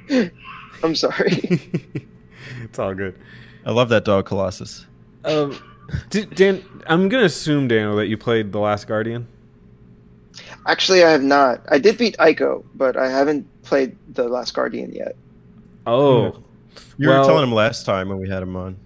I'm 0.83 0.95
sorry. 0.95 1.33
it's 2.63 2.79
all 2.79 2.95
good. 2.95 3.19
I 3.67 3.73
love 3.73 3.89
that 3.89 4.05
dog 4.05 4.27
Colossus. 4.27 4.87
Um, 5.25 5.59
Did, 6.09 6.35
Dan, 6.37 6.65
I'm 6.87 7.09
gonna 7.09 7.25
assume 7.25 7.67
Daniel 7.67 7.97
that 7.97 8.07
you 8.07 8.17
played 8.17 8.53
The 8.53 8.61
Last 8.61 8.87
Guardian. 8.87 9.27
Actually, 10.67 11.05
I 11.05 11.11
have 11.11 11.23
not. 11.23 11.61
I 11.69 11.79
did 11.79 11.99
beat 11.99 12.17
Ico, 12.19 12.65
but 12.75 12.97
I 12.97 13.09
haven't 13.11 13.47
played 13.63 13.97
The 14.15 14.29
Last 14.29 14.55
Guardian 14.55 14.93
yet. 14.93 15.15
Oh, 15.87 16.43
You 16.97 17.09
Well- 17.09 17.21
were 17.21 17.27
telling 17.27 17.45
him 17.45 17.53
last 17.53 17.85
time 17.85 18.09
when 18.09 18.19
we 18.19 18.29
had 18.29 18.43
him 18.43 18.57
on. 18.57 18.77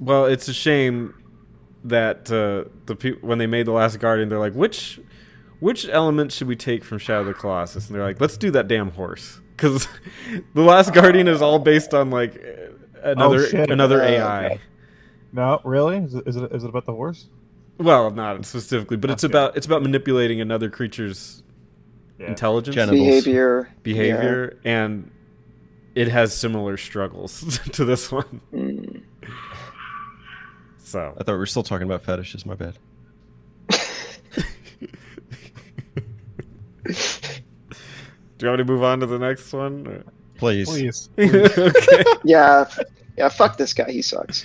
well, 0.00 0.24
it's 0.26 0.48
a 0.48 0.54
shame 0.54 1.14
that 1.84 2.30
uh, 2.32 2.68
the 2.86 2.96
peop 2.96 3.22
when 3.22 3.38
they 3.38 3.46
made 3.46 3.66
The 3.66 3.72
Last 3.72 3.98
Guardian, 4.00 4.28
they're 4.28 4.38
like, 4.38 4.54
which 4.54 4.98
which 5.60 5.88
element 5.88 6.32
should 6.32 6.48
we 6.48 6.56
take 6.56 6.84
from 6.84 6.98
Shadow 6.98 7.20
of 7.20 7.26
the 7.26 7.34
Colossus? 7.34 7.86
And 7.86 7.94
they're 7.94 8.02
like, 8.04 8.20
let's 8.20 8.36
do 8.36 8.50
that 8.52 8.68
damn 8.68 8.90
horse 8.90 9.40
because 9.56 9.88
The 10.54 10.62
Last 10.62 10.92
Guardian 10.92 11.28
is 11.28 11.40
all 11.42 11.58
based 11.58 11.94
on 11.94 12.10
like 12.10 12.34
another 13.02 13.46
Oh, 13.54 13.62
another 13.72 14.02
Uh, 14.02 14.06
AI. 14.06 14.46
okay. 14.46 14.60
No, 15.32 15.60
really? 15.64 15.98
Is 15.98 16.14
it, 16.14 16.26
is 16.26 16.36
it, 16.36 16.52
is 16.52 16.64
it 16.64 16.68
about 16.70 16.86
the 16.86 16.92
horse? 16.92 17.28
Well, 17.78 18.10
not 18.10 18.44
specifically, 18.46 18.96
but 18.96 19.10
it's 19.10 19.24
Okay. 19.24 19.32
about 19.32 19.56
it's 19.56 19.66
about 19.66 19.82
manipulating 19.82 20.40
another 20.40 20.70
creature's 20.70 21.42
Yeah. 22.18 22.28
intelligence, 22.28 22.74
Genitals. 22.74 23.00
Behavior. 23.24 23.68
behavior, 23.82 24.58
and 24.64 25.10
it 25.94 26.08
has 26.08 26.34
similar 26.34 26.76
struggles 26.76 27.58
to 27.72 27.84
this 27.84 28.10
one. 28.10 28.40
Mm. 28.54 29.02
So 30.78 31.14
I 31.18 31.24
thought 31.24 31.32
we 31.32 31.38
were 31.38 31.46
still 31.46 31.62
talking 31.62 31.86
about 31.86 32.02
fetishes. 32.02 32.46
My 32.46 32.54
bad. 32.54 32.78
Do 38.38 38.44
you 38.44 38.48
want 38.48 38.58
me 38.60 38.64
to 38.66 38.72
move 38.72 38.82
on 38.82 39.00
to 39.00 39.06
the 39.06 39.18
next 39.18 39.52
one? 39.52 39.86
or- 39.86 40.04
Please. 40.36 40.68
Please. 40.68 41.08
okay. 41.18 42.04
Yeah. 42.24 42.66
Yeah. 43.16 43.28
Fuck 43.30 43.56
this 43.56 43.72
guy. 43.72 43.90
He 43.90 44.02
sucks. 44.02 44.44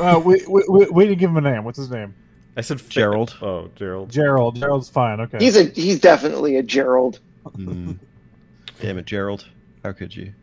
uh, 0.00 0.20
we, 0.24 0.42
we, 0.48 0.62
we, 0.68 0.86
we 0.86 1.06
didn't 1.06 1.18
give 1.18 1.30
him 1.30 1.36
a 1.36 1.40
name. 1.42 1.64
What's 1.64 1.76
his 1.78 1.90
name? 1.90 2.14
I 2.58 2.60
said 2.60 2.80
fa- 2.80 2.90
Gerald. 2.90 3.36
Oh, 3.40 3.70
Gerald. 3.76 4.10
Gerald. 4.10 4.56
Gerald's 4.56 4.88
fine. 4.90 5.20
Okay. 5.20 5.38
He's 5.38 5.56
a. 5.56 5.64
He's 5.64 6.00
definitely 6.00 6.56
a 6.56 6.62
Gerald. 6.62 7.20
Mm. 7.46 7.98
Damn 8.80 8.98
it, 8.98 9.06
Gerald. 9.06 9.46
How 9.84 9.92
could 9.92 10.14
you? 10.14 10.34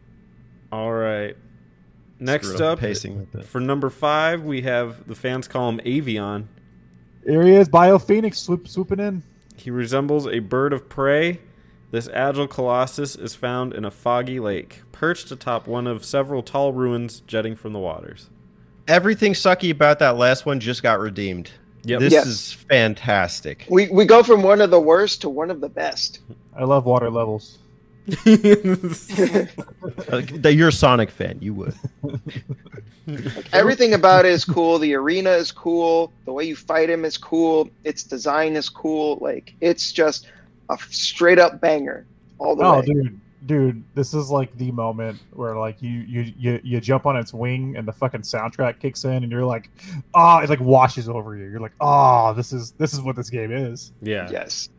All 0.71 0.93
right. 0.93 1.35
Next 2.17 2.53
Screw 2.53 2.65
up, 2.65 2.79
pacing 2.79 3.27
like 3.33 3.43
for 3.43 3.59
number 3.59 3.89
five, 3.89 4.43
we 4.43 4.61
have 4.61 5.05
the 5.07 5.15
fans 5.15 5.49
call 5.49 5.67
him 5.67 5.79
Avion. 5.79 6.45
Here 7.25 7.43
he 7.43 7.51
is, 7.51 7.67
Bio 7.67 7.99
Phoenix, 7.99 8.39
swoop, 8.39 8.69
swooping 8.69 8.99
in. 9.01 9.23
He 9.57 9.69
resembles 9.69 10.25
a 10.25 10.39
bird 10.39 10.71
of 10.71 10.87
prey. 10.87 11.41
This 11.91 12.07
agile 12.13 12.47
colossus 12.47 13.17
is 13.17 13.35
found 13.35 13.73
in 13.73 13.83
a 13.83 13.91
foggy 13.91 14.39
lake, 14.39 14.83
perched 14.93 15.31
atop 15.31 15.67
one 15.67 15.87
of 15.87 16.05
several 16.05 16.41
tall 16.41 16.71
ruins 16.71 17.19
jutting 17.21 17.57
from 17.57 17.73
the 17.73 17.79
waters. 17.79 18.29
Everything 18.87 19.33
sucky 19.33 19.71
about 19.71 19.99
that 19.99 20.15
last 20.15 20.45
one 20.45 20.61
just 20.61 20.81
got 20.81 20.99
redeemed. 20.99 21.51
Yep. 21.85 21.99
This 21.99 22.13
Yes. 22.13 22.25
is 22.27 22.51
fantastic. 22.53 23.65
We 23.69 23.87
we 23.89 24.05
go 24.05 24.23
from 24.23 24.41
one 24.43 24.61
of 24.61 24.71
the 24.71 24.79
worst 24.79 25.21
to 25.21 25.29
one 25.29 25.51
of 25.51 25.61
the 25.61 25.69
best. 25.69 26.19
I 26.55 26.63
love 26.63 26.85
water 26.85 27.09
levels. 27.09 27.57
Uh, 28.07 28.13
that 30.35 30.53
you're 30.55 30.67
a 30.69 30.71
Sonic 30.71 31.09
fan, 31.09 31.37
you 31.41 31.53
would. 31.53 31.73
Everything 33.53 33.93
about 33.93 34.25
it 34.25 34.31
is 34.31 34.45
cool. 34.45 34.79
The 34.79 34.93
arena 34.95 35.31
is 35.31 35.51
cool. 35.51 36.11
The 36.25 36.33
way 36.33 36.45
you 36.45 36.55
fight 36.55 36.89
him 36.89 37.05
is 37.05 37.17
cool. 37.17 37.69
Its 37.83 38.03
design 38.03 38.55
is 38.55 38.69
cool. 38.69 39.17
Like 39.21 39.53
it's 39.61 39.91
just 39.91 40.27
a 40.69 40.77
straight 40.89 41.39
up 41.39 41.61
banger 41.61 42.05
all 42.39 42.55
the 42.55 42.63
Oh, 42.63 42.79
way. 42.79 42.85
dude, 42.85 43.19
dude, 43.45 43.83
this 43.93 44.13
is 44.13 44.29
like 44.29 44.55
the 44.57 44.71
moment 44.71 45.19
where 45.31 45.55
like 45.55 45.81
you 45.81 45.91
you 45.91 46.33
you 46.37 46.59
you 46.63 46.81
jump 46.81 47.05
on 47.05 47.15
its 47.17 47.33
wing 47.33 47.75
and 47.77 47.87
the 47.87 47.93
fucking 47.93 48.21
soundtrack 48.21 48.79
kicks 48.79 49.03
in 49.05 49.23
and 49.23 49.31
you're 49.31 49.45
like, 49.45 49.69
ah, 50.13 50.41
it 50.41 50.49
like 50.49 50.59
washes 50.59 51.07
over 51.07 51.35
you. 51.35 51.45
You're 51.45 51.59
like, 51.59 51.75
oh, 51.79 52.33
this 52.33 52.53
is 52.53 52.71
this 52.73 52.93
is 52.93 53.01
what 53.01 53.15
this 53.15 53.29
game 53.29 53.51
is. 53.51 53.91
yeah. 54.01 54.27
Yes. 54.31 54.69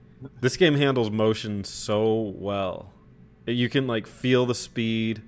This 0.41 0.57
game 0.57 0.75
handles 0.75 1.11
motion 1.11 1.63
so 1.63 2.35
well. 2.37 2.93
You 3.47 3.69
can 3.69 3.87
like 3.87 4.07
feel 4.07 4.47
the 4.47 4.55
speed, 4.55 5.23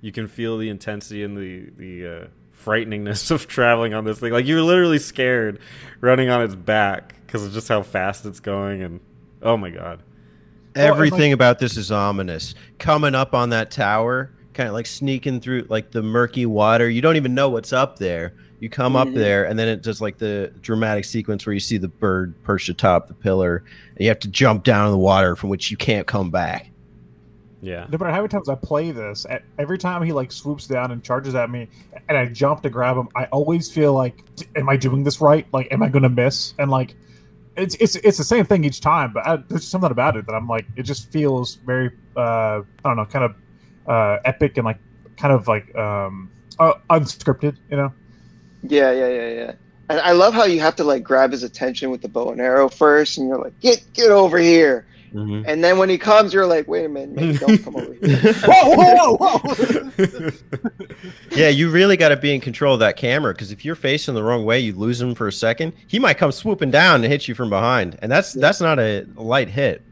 you 0.00 0.12
can 0.12 0.26
feel 0.26 0.58
the 0.58 0.68
intensity 0.68 1.22
and 1.22 1.36
the 1.36 1.70
the 1.76 2.06
uh, 2.06 2.26
frighteningness 2.64 3.30
of 3.30 3.46
traveling 3.46 3.94
on 3.94 4.04
this 4.04 4.18
thing. 4.18 4.32
Like 4.32 4.46
you're 4.46 4.62
literally 4.62 4.98
scared 4.98 5.60
running 6.00 6.28
on 6.30 6.42
its 6.42 6.54
back 6.54 7.14
because 7.26 7.44
of 7.44 7.52
just 7.52 7.68
how 7.68 7.82
fast 7.82 8.26
it's 8.26 8.40
going. 8.40 8.82
And 8.82 9.00
oh 9.42 9.56
my 9.56 9.70
god, 9.70 10.02
Well, 10.74 10.84
and, 10.86 10.94
Everything 10.94 11.32
about 11.32 11.58
this 11.58 11.76
is 11.76 11.90
ominous. 11.92 12.54
Coming 12.78 13.14
up 13.14 13.34
on 13.34 13.50
that 13.50 13.70
tower, 13.70 14.30
kind 14.54 14.68
of 14.68 14.74
like 14.74 14.86
sneaking 14.86 15.40
through 15.40 15.66
like 15.68 15.90
the 15.92 16.02
murky 16.02 16.46
water. 16.46 16.88
You 16.88 17.00
don't 17.00 17.16
even 17.16 17.34
know 17.34 17.48
what's 17.48 17.72
up 17.72 17.98
there. 17.98 18.34
You 18.60 18.68
come 18.70 18.96
up 18.96 19.08
Mhm. 19.08 19.14
there, 19.14 19.44
and 19.44 19.58
then 19.58 19.68
it 19.68 19.82
does 19.82 20.00
like 20.00 20.18
the 20.18 20.52
dramatic 20.62 21.04
sequence 21.04 21.44
where 21.44 21.52
you 21.52 21.60
see 21.60 21.76
the 21.76 21.88
bird 21.88 22.34
perched 22.44 22.68
atop 22.68 23.08
the 23.08 23.14
pillar, 23.14 23.62
and 23.90 24.00
you 24.00 24.08
have 24.08 24.20
to 24.20 24.28
jump 24.28 24.64
down 24.64 24.86
in 24.86 24.92
the 24.92 24.98
water 24.98 25.36
from 25.36 25.50
which 25.50 25.70
you 25.70 25.76
can't 25.76 26.06
come 26.06 26.30
back. 26.30 26.70
yeah, 27.60 27.86
No 27.90 27.96
matter 27.98 28.10
how 28.10 28.18
many 28.18 28.28
times 28.28 28.48
I 28.48 28.54
play 28.56 28.90
this, 28.90 29.26
e- 29.32 29.36
every 29.58 29.78
time 29.78 30.02
he 30.02 30.12
like 30.12 30.30
swoops 30.32 30.66
down 30.66 30.90
and 30.92 31.02
charges 31.02 31.34
at 31.34 31.50
me, 31.50 31.68
and 32.08 32.16
I 32.18 32.26
jump 32.26 32.62
to 32.62 32.70
grab 32.70 32.96
him, 32.96 33.08
I 33.16 33.24
always 33.26 33.70
feel 33.70 33.92
like, 33.94 34.22
"D- 34.36 34.46
am 34.56 34.68
I 34.68 34.76
doing 34.76 35.02
this 35.04 35.20
right? 35.20 35.46
Like, 35.52 35.68
am 35.72 35.82
I 35.82 35.88
gonna 35.88 36.08
miss? 36.10 36.52
And 36.58 36.70
like, 36.70 36.94
it's 37.56 37.74
it's 37.76 37.96
it's 37.96 38.18
the 38.18 38.24
same 38.24 38.44
thing 38.44 38.64
each 38.64 38.80
time, 38.80 39.12
but 39.12 39.26
I, 39.26 39.36
there's 39.36 39.66
something 39.66 39.90
about 39.90 40.16
it 40.16 40.26
that 40.26 40.32
I'm 40.34 40.48
like, 40.48 40.66
it 40.76 40.82
just 40.82 41.10
feels 41.12 41.56
very, 41.56 41.90
uh, 42.16 42.62
I 42.62 42.62
don't 42.84 42.96
know, 42.96 43.04
kind 43.04 43.24
of 43.24 43.34
uh, 43.86 44.18
epic 44.24 44.56
and 44.56 44.64
like, 44.64 44.78
kind 45.16 45.32
of 45.32 45.46
like 45.48 45.74
um, 45.76 46.30
uh, 46.58 46.74
unscripted, 46.90 47.56
you 47.70 47.76
know? 47.76 47.92
Yeah, 48.62 48.92
yeah, 48.92 49.08
yeah, 49.08 49.28
yeah. 49.28 49.52
And 49.90 50.00
I 50.00 50.12
love 50.12 50.32
how 50.32 50.44
you 50.44 50.60
have 50.60 50.76
to 50.76 50.84
like 50.84 51.02
grab 51.02 51.32
his 51.32 51.42
attention 51.42 51.90
with 51.90 52.00
the 52.00 52.08
bow 52.08 52.30
and 52.30 52.40
arrow 52.40 52.68
first, 52.68 53.18
and 53.18 53.28
you're 53.28 53.38
like, 53.38 53.58
get 53.60 53.84
get 53.92 54.10
over 54.10 54.38
here. 54.38 54.86
Mm-hmm. 55.14 55.44
And 55.46 55.62
then 55.62 55.78
when 55.78 55.88
he 55.88 55.96
comes, 55.96 56.34
you're 56.34 56.44
like, 56.46 56.66
wait 56.66 56.84
a 56.84 56.88
minute, 56.88 57.10
maybe 57.14 57.38
don't 57.38 57.58
come 57.62 57.76
over 57.76 57.94
here. 57.94 58.32
whoa, 58.44 58.74
whoa, 58.74 59.16
whoa, 59.16 59.38
whoa! 59.38 60.30
Yeah, 61.30 61.48
you 61.50 61.70
really 61.70 61.96
got 61.96 62.08
to 62.08 62.16
be 62.16 62.34
in 62.34 62.40
control 62.40 62.74
of 62.74 62.80
that 62.80 62.96
camera 62.96 63.32
because 63.32 63.52
if 63.52 63.64
you're 63.64 63.76
facing 63.76 64.14
the 64.14 64.24
wrong 64.24 64.44
way, 64.44 64.58
you 64.58 64.72
lose 64.74 65.00
him 65.00 65.14
for 65.14 65.28
a 65.28 65.32
second. 65.32 65.72
He 65.86 66.00
might 66.00 66.18
come 66.18 66.32
swooping 66.32 66.72
down 66.72 66.96
and 66.96 67.12
hit 67.12 67.28
you 67.28 67.34
from 67.36 67.48
behind, 67.48 67.96
and 68.02 68.10
that's 68.10 68.32
that's 68.32 68.60
not 68.60 68.80
a 68.80 69.06
light 69.14 69.50
hit. 69.50 69.82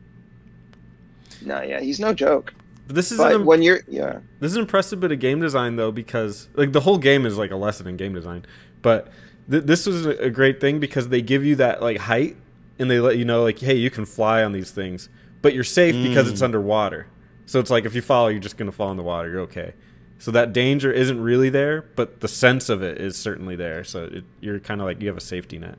no, 1.45 1.63
yeah, 1.63 1.81
he's 1.81 2.01
no 2.01 2.13
joke. 2.13 2.53
this 2.89 3.13
is 3.13 3.19
But 3.19 3.35
an, 3.37 3.45
when 3.45 3.63
you're, 3.63 3.81
yeah, 3.87 4.19
this 4.41 4.51
is 4.51 4.57
an 4.57 4.63
impressive 4.63 4.99
bit 5.01 5.13
of 5.13 5.21
game 5.21 5.41
design 5.41 5.77
though 5.77 5.93
because 5.93 6.49
like 6.55 6.73
the 6.73 6.81
whole 6.81 6.99
game 6.99 7.27
is 7.27 7.39
like 7.39 7.51
a 7.53 7.57
lesson 7.57 7.87
in 7.87 7.97
game 7.97 8.15
design, 8.15 8.45
but 8.83 9.09
th- 9.51 9.65
this 9.65 9.87
was 9.87 10.05
a 10.05 10.11
a 10.25 10.31
great 10.31 10.61
thing 10.61 10.81
because 10.81 11.09
they 11.09 11.23
give 11.23 11.45
you 11.45 11.55
that 11.57 11.81
like 11.81 11.99
height 11.99 12.37
and 12.79 12.91
they 12.91 13.01
let 13.01 13.17
you 13.19 13.25
know 13.25 13.43
like 13.43 13.59
hey 13.59 13.75
you 13.75 13.91
can 13.91 14.05
fly 14.07 14.43
on 14.43 14.53
these 14.53 14.71
things, 14.71 15.09
but 15.43 15.55
you're 15.55 15.65
safe 15.65 15.95
because 16.03 16.29
it's 16.29 16.41
Mm. 16.41 16.45
underwater. 16.45 17.07
So 17.47 17.59
it's 17.61 17.71
like 17.71 17.85
if 17.85 17.95
you 17.95 18.03
fall, 18.03 18.31
you're 18.31 18.41
just 18.41 18.57
gonna 18.57 18.73
fall 18.73 18.91
in 18.91 18.97
the 18.97 19.03
water. 19.03 19.29
You're 19.31 19.41
okay. 19.43 19.75
So 20.19 20.31
that 20.31 20.53
danger 20.53 20.93
isn't 20.93 21.21
really 21.21 21.51
there, 21.51 21.83
but 21.97 22.21
the 22.21 22.29
sense 22.29 22.69
of 22.69 22.81
it 22.83 22.99
is 23.01 23.17
certainly 23.17 23.57
there. 23.57 23.83
So 23.83 24.05
it, 24.05 24.25
you're 24.41 24.61
kind 24.61 24.81
of 24.81 24.87
like 24.87 25.01
you 25.01 25.09
have 25.09 25.17
a 25.17 25.21
safety 25.21 25.59
net. 25.59 25.77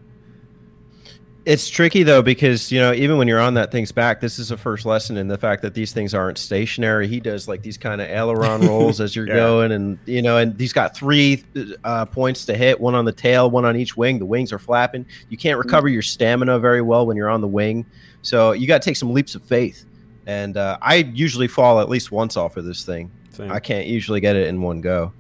It's 1.45 1.67
tricky 1.67 2.03
though 2.03 2.21
because 2.21 2.71
you 2.71 2.79
know 2.79 2.93
even 2.93 3.17
when 3.17 3.27
you're 3.27 3.39
on 3.41 3.55
that 3.55 3.69
thing's 3.69 3.91
back, 3.91 4.21
this 4.21 4.39
is 4.39 4.51
a 4.51 4.55
first 4.55 4.85
lesson 4.85 5.17
in 5.17 5.27
the 5.27 5.37
fact 5.37 5.61
that 5.63 5.73
these 5.73 5.91
things 5.91 6.13
aren't 6.13 6.37
stationary. 6.37 7.05
He 7.05 7.19
does 7.19 7.49
like 7.49 7.61
these 7.63 7.77
kind 7.77 7.99
of 7.99 8.07
aileron 8.09 8.61
rolls 8.67 9.01
as 9.01 9.13
you're 9.13 9.27
Yeah. 9.27 9.33
going, 9.35 9.73
and 9.73 9.99
you 10.05 10.21
know, 10.21 10.37
and 10.37 10.57
he's 10.57 10.71
got 10.71 10.95
three 10.95 11.43
uh, 11.83 12.05
points 12.05 12.45
to 12.45 12.55
hit: 12.55 12.79
one 12.79 12.95
on 12.95 13.03
the 13.03 13.11
tail, 13.11 13.51
one 13.51 13.65
on 13.65 13.75
each 13.75 13.97
wing. 13.97 14.19
The 14.19 14.25
wings 14.25 14.53
are 14.53 14.59
flapping. 14.59 15.05
You 15.27 15.35
can't 15.35 15.57
recover 15.57 15.89
your 15.89 16.01
stamina 16.01 16.59
very 16.59 16.81
well 16.81 17.05
when 17.05 17.17
you're 17.17 17.29
on 17.29 17.41
the 17.41 17.47
wing, 17.47 17.85
so 18.21 18.53
you 18.53 18.65
got 18.65 18.81
to 18.81 18.85
take 18.89 18.95
some 18.95 19.11
leaps 19.11 19.35
of 19.35 19.43
faith. 19.43 19.85
And 20.25 20.55
uh, 20.55 20.77
I 20.81 20.95
usually 20.95 21.49
fall 21.49 21.81
at 21.81 21.89
least 21.89 22.09
once 22.09 22.37
off 22.37 22.55
of 22.55 22.63
this 22.63 22.85
thing. 22.85 23.11
Same. 23.31 23.51
I 23.51 23.59
can't 23.59 23.85
usually 23.87 24.21
get 24.21 24.37
it 24.37 24.47
in 24.47 24.61
one 24.61 24.79
go. 24.79 25.11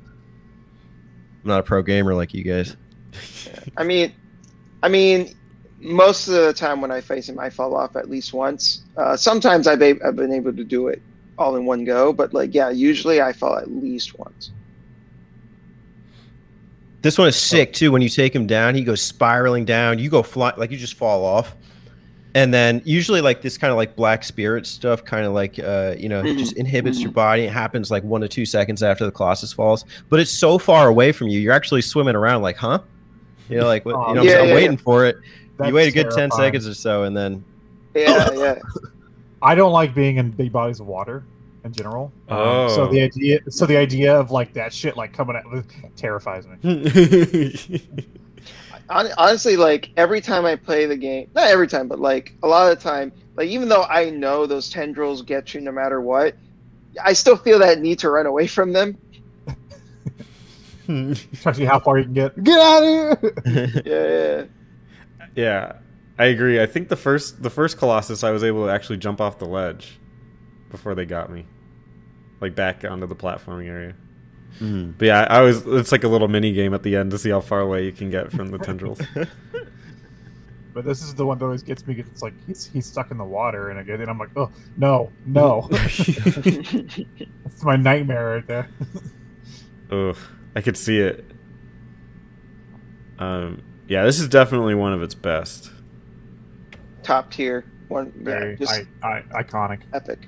I'm 1.43 1.49
not 1.49 1.59
a 1.59 1.63
pro 1.63 1.81
gamer 1.81 2.13
like 2.13 2.33
you 2.33 2.45
guys. 2.45 2.77
I 3.75 3.83
mean, 3.83 4.13
I 4.81 4.87
mean, 4.87 5.35
most 5.83 6.27
of 6.27 6.33
the 6.33 6.53
time 6.53 6.81
when 6.81 6.91
I 6.91 7.01
face 7.01 7.27
him, 7.29 7.39
I 7.39 7.49
fall 7.49 7.75
off 7.75 7.95
at 7.95 8.09
least 8.09 8.33
once. 8.33 8.83
Uh, 8.95 9.17
sometimes 9.17 9.67
I've, 9.67 9.81
a- 9.81 9.99
I've 10.05 10.15
been 10.15 10.33
able 10.33 10.53
to 10.53 10.63
do 10.63 10.87
it 10.87 11.01
all 11.37 11.55
in 11.55 11.65
one 11.65 11.83
go, 11.83 12.13
but 12.13 12.33
like, 12.33 12.53
yeah, 12.53 12.69
usually 12.69 13.21
I 13.21 13.33
fall 13.33 13.57
at 13.57 13.69
least 13.69 14.17
once. 14.17 14.51
This 17.01 17.17
one 17.17 17.27
is 17.27 17.35
sick 17.35 17.73
too. 17.73 17.91
When 17.91 18.01
you 18.01 18.07
take 18.07 18.33
him 18.33 18.47
down, 18.47 18.75
he 18.75 18.83
goes 18.83 19.01
spiraling 19.01 19.65
down. 19.65 19.99
You 19.99 20.09
go 20.09 20.23
fly 20.23 20.53
like 20.55 20.71
you 20.71 20.77
just 20.77 20.93
fall 20.93 21.25
off, 21.25 21.53
and 22.33 22.53
then 22.53 22.81
usually 22.85 23.19
like 23.19 23.41
this 23.41 23.57
kind 23.57 23.71
of 23.71 23.77
like 23.77 23.97
black 23.97 24.23
spirit 24.23 24.65
stuff, 24.65 25.03
kind 25.03 25.25
of 25.25 25.33
like 25.33 25.59
uh, 25.59 25.95
you 25.97 26.07
know, 26.07 26.23
it 26.23 26.37
just 26.37 26.53
inhibits 26.53 27.01
your 27.01 27.11
body. 27.11 27.43
It 27.43 27.51
happens 27.51 27.91
like 27.91 28.03
one 28.03 28.21
to 28.21 28.29
two 28.29 28.45
seconds 28.45 28.81
after 28.81 29.03
the 29.03 29.11
colossus 29.11 29.51
falls, 29.51 29.83
but 30.07 30.21
it's 30.21 30.31
so 30.31 30.57
far 30.57 30.87
away 30.87 31.11
from 31.11 31.27
you. 31.27 31.41
You're 31.41 31.51
actually 31.51 31.81
swimming 31.81 32.15
around 32.15 32.41
like, 32.41 32.55
huh? 32.55 32.79
You 33.49 33.57
know, 33.57 33.67
like 33.67 33.83
what? 33.83 34.07
You 34.07 34.15
know, 34.15 34.21
I'm, 34.21 34.27
yeah, 34.27 34.39
I'm 34.39 34.47
yeah, 34.47 34.55
waiting 34.55 34.77
for 34.77 35.05
it. 35.05 35.17
That's 35.57 35.69
you 35.69 35.75
wait 35.75 35.89
a 35.89 35.91
good 35.91 36.11
ten 36.11 36.31
seconds 36.31 36.67
or 36.67 36.73
so, 36.73 37.03
and 37.03 37.15
then 37.15 37.43
Yeah, 37.93 38.29
yeah. 38.33 38.59
I 39.41 39.55
don't 39.55 39.73
like 39.73 39.93
being 39.93 40.17
in 40.17 40.31
big 40.31 40.51
bodies 40.51 40.79
of 40.79 40.87
water 40.87 41.23
in 41.65 41.73
general. 41.73 42.11
Um, 42.29 42.37
Oh. 42.37 42.67
so 42.69 42.87
the 42.87 43.01
idea, 43.01 43.39
so 43.49 43.65
the 43.65 43.77
idea 43.77 44.17
of 44.17 44.31
like 44.31 44.53
that 44.53 44.73
shit 44.73 44.95
like 44.97 45.13
coming 45.13 45.35
at 45.35 45.43
terrifies 45.97 46.45
me. 46.47 47.81
honestly, 48.89 49.57
like 49.57 49.89
every 49.97 50.21
time 50.21 50.45
I 50.45 50.55
play 50.55 50.85
the 50.85 50.97
game, 50.97 51.29
not 51.35 51.47
every 51.47 51.67
time, 51.67 51.87
but 51.87 51.99
like 51.99 52.33
a 52.43 52.47
lot 52.47 52.71
of 52.71 52.77
the 52.77 52.83
time, 52.83 53.11
like 53.35 53.47
even 53.49 53.69
though 53.69 53.83
I 53.83 54.09
know 54.09 54.45
those 54.45 54.69
tendrils 54.69 55.21
get 55.21 55.53
you 55.53 55.61
no 55.61 55.71
matter 55.71 56.01
what, 56.01 56.35
I 57.03 57.13
still 57.13 57.37
feel 57.37 57.59
that 57.59 57.79
need 57.79 57.99
to 57.99 58.09
run 58.09 58.25
away 58.25 58.47
from 58.47 58.73
them. 58.73 58.97
Especially 60.87 61.65
how 61.65 61.79
far 61.79 61.97
you 61.97 62.03
can 62.05 62.13
get. 62.13 62.43
Get 62.43 62.59
out 62.59 62.83
of 62.83 63.19
here! 63.21 63.33
Yeah, 63.45 63.81
Yeah, 63.85 64.43
I 65.35 66.25
agree. 66.25 66.61
I 66.61 66.65
think 66.65 66.89
the 66.89 66.95
first 66.95 67.41
the 67.41 67.49
first 67.49 67.77
Colossus 67.77 68.23
I 68.23 68.31
was 68.31 68.43
able 68.43 68.65
to 68.65 68.71
actually 68.71 68.97
jump 68.97 69.19
off 69.19 69.39
the 69.39 69.45
ledge 69.45 69.99
before 70.69 70.95
they 70.95 71.05
got 71.05 71.31
me, 71.31 71.45
like 72.39 72.55
back 72.55 72.83
onto 72.85 73.07
the 73.07 73.15
platforming 73.15 73.67
area. 73.67 73.95
Mhm. 74.59 74.93
But 74.97 75.05
yeah, 75.05 75.27
I 75.29 75.41
was. 75.41 75.65
It's 75.65 75.91
like 75.91 76.03
a 76.03 76.07
little 76.07 76.27
mini 76.27 76.53
game 76.53 76.73
at 76.75 76.83
the 76.83 76.95
end 76.95 77.11
to 77.11 77.17
see 77.17 77.31
how 77.31 77.41
far 77.41 77.61
away 77.61 77.85
you 77.85 77.91
can 77.91 78.11
get 78.11 78.31
from 78.31 78.49
the 78.49 78.57
tendrils. 78.59 79.01
But 80.73 80.85
this 80.85 81.03
is 81.03 81.13
the 81.13 81.23
one 81.23 81.37
that 81.37 81.45
always 81.45 81.61
gets 81.61 81.85
me. 81.85 81.93
because 81.93 82.11
It's 82.11 82.21
like 82.23 82.33
he's 82.47 82.65
he's 82.65 82.87
stuck 82.87 83.11
in 83.11 83.19
the 83.19 83.23
water, 83.23 83.69
and 83.69 83.77
I 83.77 83.83
get, 83.83 83.99
and 83.99 84.09
I'm 84.09 84.17
like, 84.17 84.31
oh 84.35 84.51
no, 84.75 85.11
no, 85.23 85.67
it's 85.71 87.63
my 87.63 87.75
nightmare 87.75 88.35
right 88.37 88.47
there. 88.47 88.69
Ugh, 89.91 90.17
I 90.55 90.61
could 90.61 90.75
see 90.75 90.97
it. 90.99 91.25
Um, 93.19 93.61
yeah, 93.87 94.03
this 94.03 94.19
is 94.19 94.27
definitely 94.27 94.75
one 94.75 94.93
of 94.93 95.01
its 95.01 95.15
best. 95.15 95.71
top 97.03 97.31
tier, 97.31 97.65
one, 97.89 98.13
yeah, 98.17 98.23
Very 98.23 98.57
just 98.57 98.71
I, 99.03 99.23
I, 99.33 99.43
iconic. 99.43 99.81
epic, 99.93 100.27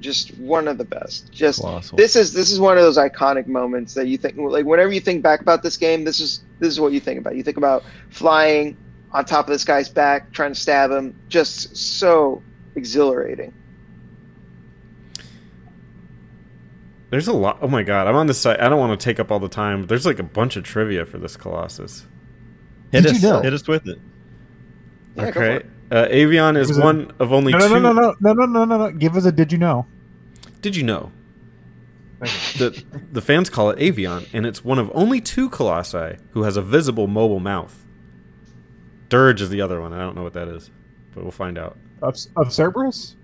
just 0.00 0.36
one 0.38 0.68
of 0.68 0.78
the 0.78 0.84
best. 0.84 1.30
Just 1.32 1.60
Colossal. 1.60 1.96
this 1.96 2.16
is 2.16 2.32
this 2.32 2.50
is 2.50 2.60
one 2.60 2.76
of 2.78 2.84
those 2.84 2.98
iconic 2.98 3.46
moments 3.46 3.94
that 3.94 4.06
you 4.06 4.16
think 4.18 4.36
like 4.36 4.64
whenever 4.64 4.92
you 4.92 5.00
think 5.00 5.22
back 5.22 5.40
about 5.40 5.62
this 5.62 5.76
game, 5.76 6.04
this 6.04 6.20
is 6.20 6.42
this 6.58 6.68
is 6.68 6.80
what 6.80 6.92
you 6.92 7.00
think 7.00 7.18
about. 7.20 7.36
You 7.36 7.42
think 7.42 7.56
about 7.56 7.84
flying 8.10 8.76
on 9.12 9.24
top 9.24 9.46
of 9.46 9.52
this 9.52 9.64
guy's 9.64 9.88
back, 9.88 10.32
trying 10.32 10.52
to 10.54 10.58
stab 10.58 10.90
him, 10.90 11.14
just 11.28 11.76
so 11.76 12.42
exhilarating. 12.76 13.52
There's 17.10 17.28
a 17.28 17.32
lot. 17.34 17.58
Oh 17.60 17.68
my 17.68 17.82
god, 17.82 18.06
I'm 18.06 18.14
on 18.16 18.26
this 18.26 18.38
site. 18.40 18.58
I 18.60 18.68
don't 18.70 18.78
want 18.78 18.98
to 18.98 19.04
take 19.04 19.20
up 19.20 19.30
all 19.30 19.38
the 19.38 19.48
time, 19.48 19.82
but 19.82 19.88
there's 19.90 20.06
like 20.06 20.18
a 20.18 20.22
bunch 20.24 20.56
of 20.56 20.64
trivia 20.64 21.04
for 21.04 21.18
this 21.18 21.36
Colossus. 21.36 22.06
Hit 22.92 23.02
Did 23.02 23.06
us, 23.06 23.22
you 23.22 23.28
know? 23.28 23.40
hit 23.42 23.52
us 23.52 23.66
with 23.66 23.86
it. 23.88 23.98
Yeah, 25.16 25.24
okay, 25.26 25.56
it. 25.56 25.66
uh, 25.90 26.06
Avion 26.08 26.56
is 26.56 26.68
Was 26.68 26.78
it- 26.78 26.84
one 26.84 27.12
of 27.18 27.32
only 27.32 27.52
No, 27.52 27.58
no, 27.58 27.68
two. 27.68 27.80
no, 27.80 27.92
no, 27.92 28.14
no, 28.20 28.32
no, 28.32 28.44
no, 28.46 28.64
no, 28.64 28.76
no. 28.78 28.90
Give 28.92 29.16
us 29.16 29.24
a 29.24 29.32
did 29.32 29.50
you 29.52 29.58
know? 29.58 29.86
Did 30.60 30.76
you 30.76 30.84
know 30.84 31.10
the 32.56 32.84
the 33.10 33.20
fans 33.20 33.50
call 33.50 33.70
it 33.70 33.78
Avion, 33.80 34.28
and 34.32 34.46
it's 34.46 34.64
one 34.64 34.78
of 34.78 34.90
only 34.94 35.20
two 35.20 35.48
colossi 35.50 36.16
who 36.30 36.44
has 36.44 36.56
a 36.56 36.62
visible 36.62 37.08
mobile 37.08 37.40
mouth. 37.40 37.84
Dirge 39.08 39.42
is 39.42 39.50
the 39.50 39.60
other 39.60 39.80
one. 39.80 39.92
I 39.92 39.98
don't 39.98 40.14
know 40.14 40.22
what 40.22 40.32
that 40.34 40.46
is, 40.48 40.70
but 41.14 41.24
we'll 41.24 41.32
find 41.32 41.58
out. 41.58 41.76
Of, 42.00 42.16
of 42.36 42.52
Cerberus? 42.52 43.16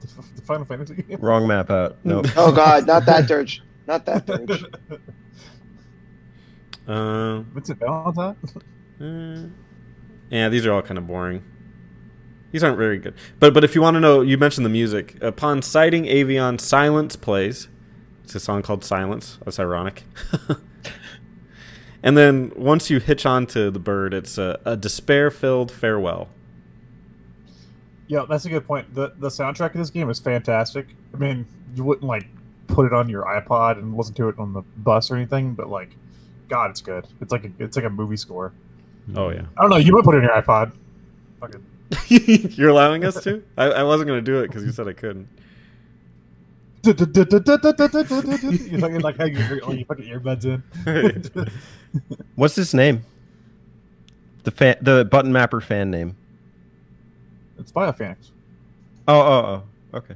The, 0.00 0.06
the 0.36 0.42
Final 0.42 0.64
Fantasy 0.64 1.02
game? 1.02 1.18
Wrong 1.20 1.46
map 1.46 1.70
out. 1.70 1.98
Nope. 2.04 2.26
Oh 2.36 2.50
God, 2.52 2.86
not 2.86 3.06
that 3.06 3.28
dirge, 3.28 3.62
not 3.86 4.04
that 4.06 4.26
dirge. 4.26 4.64
Um, 6.88 7.44
Vincent 7.54 7.78
Valentine? 7.78 8.36
eh, 9.00 9.48
yeah, 10.36 10.48
these 10.48 10.66
are 10.66 10.72
all 10.72 10.82
kind 10.82 10.98
of 10.98 11.06
boring. 11.06 11.44
These 12.50 12.64
aren't 12.64 12.78
very 12.78 12.98
good. 12.98 13.14
But 13.38 13.52
but 13.52 13.62
if 13.62 13.74
you 13.74 13.82
want 13.82 13.94
to 13.96 14.00
know, 14.00 14.22
you 14.22 14.38
mentioned 14.38 14.64
the 14.64 14.70
music. 14.70 15.22
Upon 15.22 15.60
sighting 15.62 16.04
Avion, 16.04 16.58
Silence 16.58 17.14
plays. 17.14 17.68
It's 18.24 18.34
a 18.34 18.40
song 18.40 18.62
called 18.62 18.84
Silence. 18.84 19.38
That's 19.44 19.58
ironic. 19.60 20.04
and 22.02 22.16
then 22.16 22.52
once 22.56 22.90
you 22.90 23.00
hitch 23.00 23.26
on 23.26 23.46
to 23.48 23.70
the 23.70 23.78
bird, 23.78 24.14
it's 24.14 24.38
a, 24.38 24.58
a 24.64 24.76
despair-filled 24.76 25.70
farewell. 25.70 26.28
Yeah, 28.06 28.24
that's 28.26 28.46
a 28.46 28.48
good 28.48 28.66
point. 28.66 28.94
The 28.94 29.12
the 29.18 29.28
soundtrack 29.28 29.72
of 29.72 29.78
this 29.78 29.90
game 29.90 30.08
is 30.08 30.18
fantastic. 30.18 30.88
I 31.12 31.18
mean, 31.18 31.46
you 31.74 31.84
wouldn't 31.84 32.06
like 32.06 32.26
put 32.66 32.86
it 32.86 32.94
on 32.94 33.08
your 33.10 33.24
iPod 33.24 33.78
and 33.78 33.94
listen 33.94 34.14
to 34.14 34.28
it 34.30 34.38
on 34.38 34.54
the 34.54 34.62
bus 34.78 35.10
or 35.10 35.16
anything, 35.16 35.54
but 35.54 35.68
like, 35.68 35.90
God, 36.48 36.70
it's 36.70 36.80
good. 36.80 37.06
It's 37.20 37.32
like 37.32 37.44
a, 37.44 37.50
it's 37.58 37.76
like 37.76 37.84
a 37.84 37.90
movie 37.90 38.16
score. 38.16 38.52
Oh 39.14 39.30
yeah. 39.30 39.42
I 39.56 39.62
don't 39.62 39.70
know. 39.70 39.76
You 39.76 39.92
might 39.92 40.04
put 40.04 40.14
it 40.14 40.18
on 40.18 40.24
your 40.24 40.42
iPod. 40.42 40.72
Fucking 41.40 41.64
You're 42.08 42.70
allowing 42.70 43.04
us 43.04 43.22
to? 43.24 43.42
I, 43.56 43.66
I 43.66 43.82
wasn't 43.82 44.08
going 44.08 44.22
to 44.22 44.30
do 44.30 44.40
it 44.40 44.48
because 44.48 44.64
you 44.64 44.72
said 44.72 44.88
I 44.88 44.92
couldn't. 44.92 45.28
you 46.84 46.94
fucking 46.94 49.00
like 49.00 49.18
how 49.18 49.24
you, 49.24 49.60
oh, 49.62 49.72
you 49.72 49.84
fucking 49.84 50.04
earbuds 50.04 50.44
in. 50.44 51.50
What's 52.34 52.56
his 52.56 52.72
name? 52.72 53.04
The 54.44 54.50
fan, 54.50 54.76
the 54.80 55.04
button 55.04 55.32
mapper 55.32 55.60
fan 55.60 55.90
name. 55.90 56.16
it's 57.58 57.72
Biophoenix. 57.72 58.30
Oh, 59.06 59.20
oh, 59.20 59.62
oh. 59.92 59.98
Okay. 59.98 60.14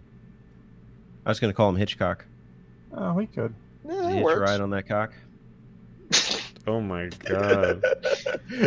I 1.26 1.30
was 1.30 1.41
gonna 1.41 1.53
call 1.53 1.68
him 1.68 1.76
Hitchcock. 1.76 2.24
Oh, 2.95 3.14
we 3.14 3.26
could. 3.26 3.55
Yeah, 3.85 3.91
Did 3.91 4.01
that 4.01 4.09
you 4.09 4.14
hitch 4.16 4.24
works. 4.24 4.51
ride 4.51 4.61
on 4.61 4.70
that 4.70 4.87
cock? 4.87 5.12
Oh 6.66 6.80
my 6.80 7.08
god. 7.24 7.82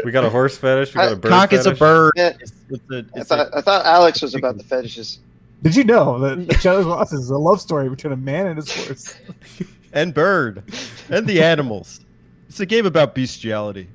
We 0.04 0.12
got 0.12 0.26
a 0.26 0.30
horse 0.30 0.58
fetish. 0.58 0.94
We 0.94 1.00
got 1.00 1.14
a 1.14 1.16
bird 1.16 1.30
cock 1.30 1.54
is 1.54 1.66
a 1.66 1.74
bird. 1.74 2.12
Yeah. 2.16 2.34
It's, 2.40 2.52
it's 2.70 2.92
a, 2.92 2.98
I 2.98 3.20
it's 3.20 3.30
thought 3.30 3.48
a, 3.48 3.58
I 3.58 3.62
thought 3.62 3.86
Alex 3.86 4.22
was 4.22 4.36
about 4.36 4.58
the 4.58 4.64
fetishes. 4.64 5.20
Did 5.64 5.76
you 5.76 5.86
know 5.86 6.20
that 6.20 6.60
Shadow's 6.62 6.86
Lost 6.86 7.14
is 7.14 7.30
a 7.30 7.38
love 7.38 7.62
story 7.62 7.90
between 7.90 8.12
a 8.14 8.18
man 8.18 8.48
and 8.48 8.58
his 8.58 8.72
horse? 8.72 9.16
and 9.94 10.14
bird, 10.14 10.64
and 11.10 11.26
the 11.26 11.42
animals. 11.42 12.02
It's 12.50 12.60
a 12.60 12.66
game 12.66 12.86
about 12.86 13.16
bestiality. 13.16 13.88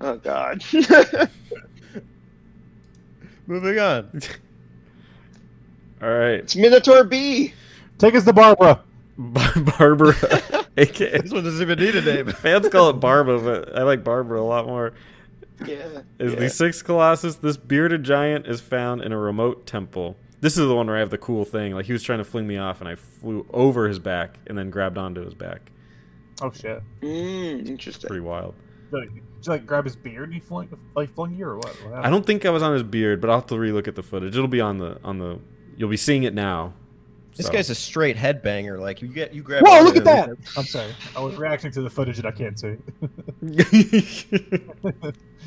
Oh 0.00 0.16
God. 0.16 0.62
Moving 3.46 3.78
on. 3.78 4.20
All 6.02 6.08
right. 6.10 6.34
it's 6.34 6.54
Minotaur 6.54 7.04
B. 7.04 7.54
Take 7.96 8.14
us 8.14 8.24
to 8.24 8.32
Barbara. 8.32 8.82
Barbara. 9.18 10.14
AKA. 10.78 11.18
This 11.22 11.32
one 11.32 11.44
doesn't 11.44 11.60
even 11.60 11.78
need 11.78 11.96
a 11.96 12.02
name. 12.02 12.26
Fans 12.32 12.68
call 12.68 12.90
it 12.90 12.94
Barba, 12.94 13.38
but 13.38 13.76
I 13.76 13.82
like 13.82 14.04
Barbara 14.04 14.40
a 14.40 14.42
lot 14.42 14.66
more. 14.66 14.92
Yeah. 15.66 16.02
Is 16.18 16.34
yeah. 16.34 16.40
the 16.40 16.50
sixth 16.50 16.84
Colossus. 16.84 17.36
This 17.36 17.56
bearded 17.56 18.04
giant 18.04 18.46
is 18.46 18.60
found 18.60 19.02
in 19.02 19.12
a 19.12 19.18
remote 19.18 19.66
temple. 19.66 20.16
This 20.40 20.56
is 20.56 20.68
the 20.68 20.74
one 20.74 20.86
where 20.86 20.96
I 20.96 21.00
have 21.00 21.10
the 21.10 21.18
cool 21.18 21.44
thing. 21.44 21.74
Like 21.74 21.86
he 21.86 21.92
was 21.92 22.02
trying 22.02 22.18
to 22.18 22.24
fling 22.24 22.46
me 22.46 22.56
off, 22.56 22.80
and 22.80 22.88
I 22.88 22.94
flew 22.94 23.46
over 23.50 23.88
his 23.88 23.98
back 23.98 24.38
and 24.46 24.56
then 24.56 24.70
grabbed 24.70 24.96
onto 24.96 25.24
his 25.24 25.34
back. 25.34 25.72
Oh 26.40 26.52
shit! 26.52 26.80
Mm, 27.00 27.66
interesting. 27.66 28.06
Pretty 28.06 28.20
wild. 28.20 28.54
Did 28.92 29.10
you 29.14 29.22
like 29.46 29.66
grab 29.66 29.84
his 29.84 29.96
beard 29.96 30.24
and 30.28 30.34
he 30.34 30.40
flung, 30.40 30.68
like 30.94 31.12
flung 31.14 31.34
you 31.34 31.44
or 31.46 31.56
what? 31.56 31.74
what 31.84 32.04
I 32.04 32.10
don't 32.10 32.24
think 32.24 32.46
I 32.46 32.50
was 32.50 32.62
on 32.62 32.72
his 32.72 32.82
beard, 32.82 33.20
but 33.20 33.28
I'll 33.28 33.40
have 33.40 33.46
to 33.48 33.56
relook 33.56 33.88
at 33.88 33.96
the 33.96 34.02
footage. 34.02 34.36
It'll 34.36 34.48
be 34.48 34.60
on 34.60 34.78
the 34.78 34.98
on 35.02 35.18
the. 35.18 35.40
You'll 35.76 35.90
be 35.90 35.96
seeing 35.96 36.22
it 36.22 36.34
now. 36.34 36.74
This 37.38 37.46
So. 37.46 37.52
guy's 37.52 37.70
a 37.70 37.74
straight 37.74 38.16
headbanger. 38.16 38.78
Like 38.80 39.00
you 39.00 39.08
get, 39.08 39.32
you 39.32 39.42
grab. 39.42 39.62
Whoa! 39.64 39.80
Look 39.82 39.96
at 39.96 40.04
that. 40.04 40.30
I'm 40.56 40.64
sorry. 40.66 40.92
I 41.16 41.20
was 41.20 41.36
reacting 41.36 41.70
to 41.72 41.80
the 41.82 41.88
footage 41.88 42.16
that 42.16 42.26
I 42.26 42.32
can't 42.32 42.58
see. 42.58 42.76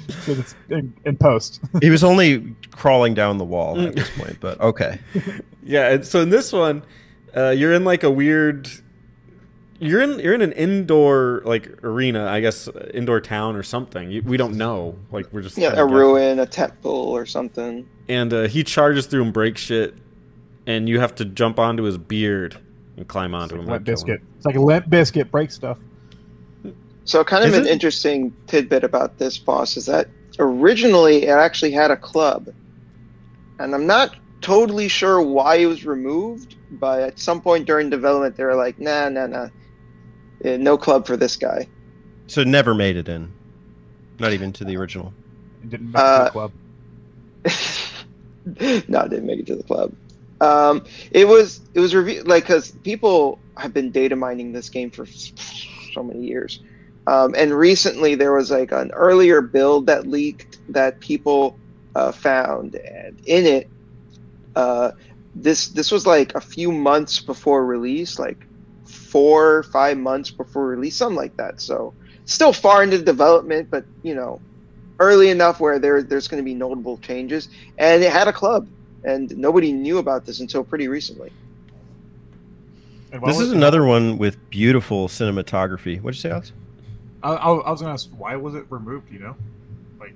Because 0.08 0.40
it's 0.40 0.56
in, 0.70 0.94
in 1.06 1.16
post. 1.16 1.62
He 1.80 1.90
was 1.92 2.04
only 2.04 2.56
crawling 2.72 3.14
down 3.14 3.38
the 3.38 3.44
wall 3.46 3.80
at 3.80 3.96
this 3.96 4.10
point, 4.18 4.38
but 4.40 4.60
okay. 4.60 5.00
yeah. 5.64 5.90
And 5.92 6.06
so 6.06 6.22
in 6.22 6.30
this 6.32 6.52
one, 6.52 6.82
uh, 7.38 7.50
you're 7.52 7.72
in 7.74 7.86
like 7.86 8.04
a 8.04 8.10
weird. 8.10 8.68
You're 9.80 10.02
in 10.02 10.20
you're 10.20 10.34
in 10.34 10.42
an 10.42 10.54
indoor 10.54 11.42
like 11.46 11.84
arena, 11.84 12.26
I 12.26 12.40
guess, 12.42 12.68
indoor 12.94 13.22
town 13.22 13.56
or 13.56 13.64
something. 13.64 14.10
You, 14.12 14.22
we 14.24 14.38
don't 14.38 14.56
know. 14.58 14.98
Like 15.12 15.32
we're 15.32 15.42
just 15.42 15.58
Yeah, 15.58 15.68
a 15.70 15.72
guessing. 15.76 15.92
ruin, 15.92 16.40
a 16.40 16.46
temple, 16.48 16.92
or 16.92 17.26
something. 17.28 17.88
And 18.10 18.34
uh, 18.34 18.48
he 18.48 18.64
charges 18.64 19.06
through 19.06 19.24
and 19.24 19.32
breaks 19.34 19.62
shit, 19.62 19.96
and 20.68 20.88
you 20.90 21.00
have 21.00 21.16
to 21.16 21.26
jump 21.26 21.60
onto 21.60 21.84
his 21.84 21.98
beard 21.98 22.58
and 22.98 23.08
climb 23.08 23.34
It's 23.34 23.44
onto 23.44 23.56
like 23.56 23.62
him. 23.64 23.68
limp 23.70 23.72
like 23.72 23.86
kill 23.86 23.92
him. 23.92 23.96
biscuit. 23.96 24.22
It's 24.38 24.46
like 24.46 24.56
a 24.56 24.60
Limp 24.62 24.86
Bizkit. 24.88 25.32
Break 25.32 25.52
stuff. 25.52 25.78
So, 27.04 27.24
kind 27.24 27.44
of 27.44 27.52
Is 27.52 27.58
an 27.58 27.66
it? 27.66 27.72
interesting 27.72 28.34
tidbit 28.48 28.84
about 28.84 29.18
this 29.18 29.38
boss 29.38 29.76
is 29.78 29.88
that 29.88 30.08
originally 30.40 31.24
it 31.24 31.30
actually 31.30 31.72
had 31.72 31.90
a 31.92 31.98
club, 31.98 32.48
and 33.60 33.74
I'm 33.74 33.88
not 33.88 34.16
totally 34.42 34.88
sure 34.88 35.22
why 35.22 35.56
it 35.56 35.66
was 35.66 35.86
removed. 35.86 36.56
But 36.72 37.02
at 37.02 37.20
some 37.20 37.42
point 37.42 37.66
during 37.66 37.90
development, 37.90 38.38
they 38.38 38.44
were 38.44 38.56
like, 38.56 38.80
"Nah, 38.80 39.10
nah, 39.10 39.28
nah, 39.28 39.48
Eh, 40.44 40.58
no 40.58 40.78
club 40.78 41.06
for 41.08 41.18
this 41.18 41.36
guy." 41.36 41.68
So 42.28 42.44
never 42.44 42.74
made 42.74 42.96
it 42.98 43.10
in, 43.10 43.32
not 44.20 44.32
even 44.32 44.54
to 44.54 44.64
the 44.64 44.78
original. 44.78 45.12
It 45.64 45.70
didn't 45.72 45.88
make 45.92 45.96
it 45.96 45.98
to 45.98 46.04
Uh, 46.04 46.24
the 46.26 46.30
club. 46.32 46.52
no, 48.88 49.00
it 49.02 49.10
didn't 49.10 49.26
make 49.26 49.40
it 49.40 49.48
to 49.48 49.56
the 49.56 49.64
club. 49.64 49.92
Um, 50.42 50.86
it 51.12 51.28
was 51.28 51.62
it 51.76 51.80
was 51.80 51.94
revealed 51.94 52.28
like 52.28 52.44
because 52.44 52.72
people 52.72 53.40
have 53.58 53.74
been 53.74 53.92
data 53.92 54.16
mining 54.16 54.52
this 54.52 54.70
game 54.70 54.90
for 54.90 55.06
so 55.06 56.04
many 56.04 56.26
years, 56.26 56.60
um, 57.06 57.36
and 57.38 57.54
recently 57.54 58.16
there 58.16 58.34
was 58.34 58.50
like 58.50 58.72
an 58.72 58.92
earlier 58.92 59.42
build 59.42 59.86
that 59.86 60.08
leaked 60.08 60.58
that 60.70 61.00
people 61.00 61.60
uh, 61.96 62.12
found, 62.12 62.76
and 62.76 63.22
in 63.28 63.46
it, 63.46 63.70
uh, 64.56 64.92
this 65.36 65.68
this 65.70 65.92
was 65.92 66.08
like 66.08 66.34
a 66.34 66.42
few 66.42 66.72
months 66.72 67.20
before 67.20 67.64
release, 67.64 68.18
like 68.18 68.48
four 68.86 69.62
five 69.64 69.98
months 69.98 70.32
before 70.32 70.66
release, 70.66 70.96
something 70.96 71.18
like 71.18 71.38
that. 71.38 71.62
So 71.62 71.94
still 72.26 72.52
far 72.52 72.82
into 72.82 73.00
development, 73.00 73.70
but 73.70 73.86
you 74.02 74.16
know, 74.16 74.42
early 75.00 75.30
enough 75.30 75.60
where 75.60 75.78
there 75.78 76.02
there's 76.02 76.28
going 76.28 76.42
to 76.42 76.46
be 76.46 76.56
notable 76.56 76.98
changes, 76.98 77.48
and 77.78 78.04
it 78.04 78.12
had 78.12 78.28
a 78.28 78.34
club, 78.34 78.68
and 79.04 79.36
nobody 79.38 79.72
knew 79.72 79.98
about 79.98 80.26
this 80.26 80.40
until 80.40 80.64
pretty 80.64 80.88
recently. 80.88 81.32
This 83.12 83.22
was- 83.22 83.40
is 83.42 83.52
another 83.52 83.84
one 83.84 84.18
with 84.18 84.38
beautiful 84.50 85.08
cinematography. 85.08 86.00
What'd 86.02 86.16
you 86.18 86.22
say, 86.22 86.32
Alex? 86.32 86.54
I, 87.24 87.32
I 87.34 87.52
I 87.54 87.72
was 87.72 87.82
gonna 87.82 87.94
ask 87.94 88.10
why 88.18 88.36
was 88.36 88.56
it 88.56 88.66
removed? 88.70 89.12
You 89.12 89.20
know, 89.20 89.36
like 90.00 90.14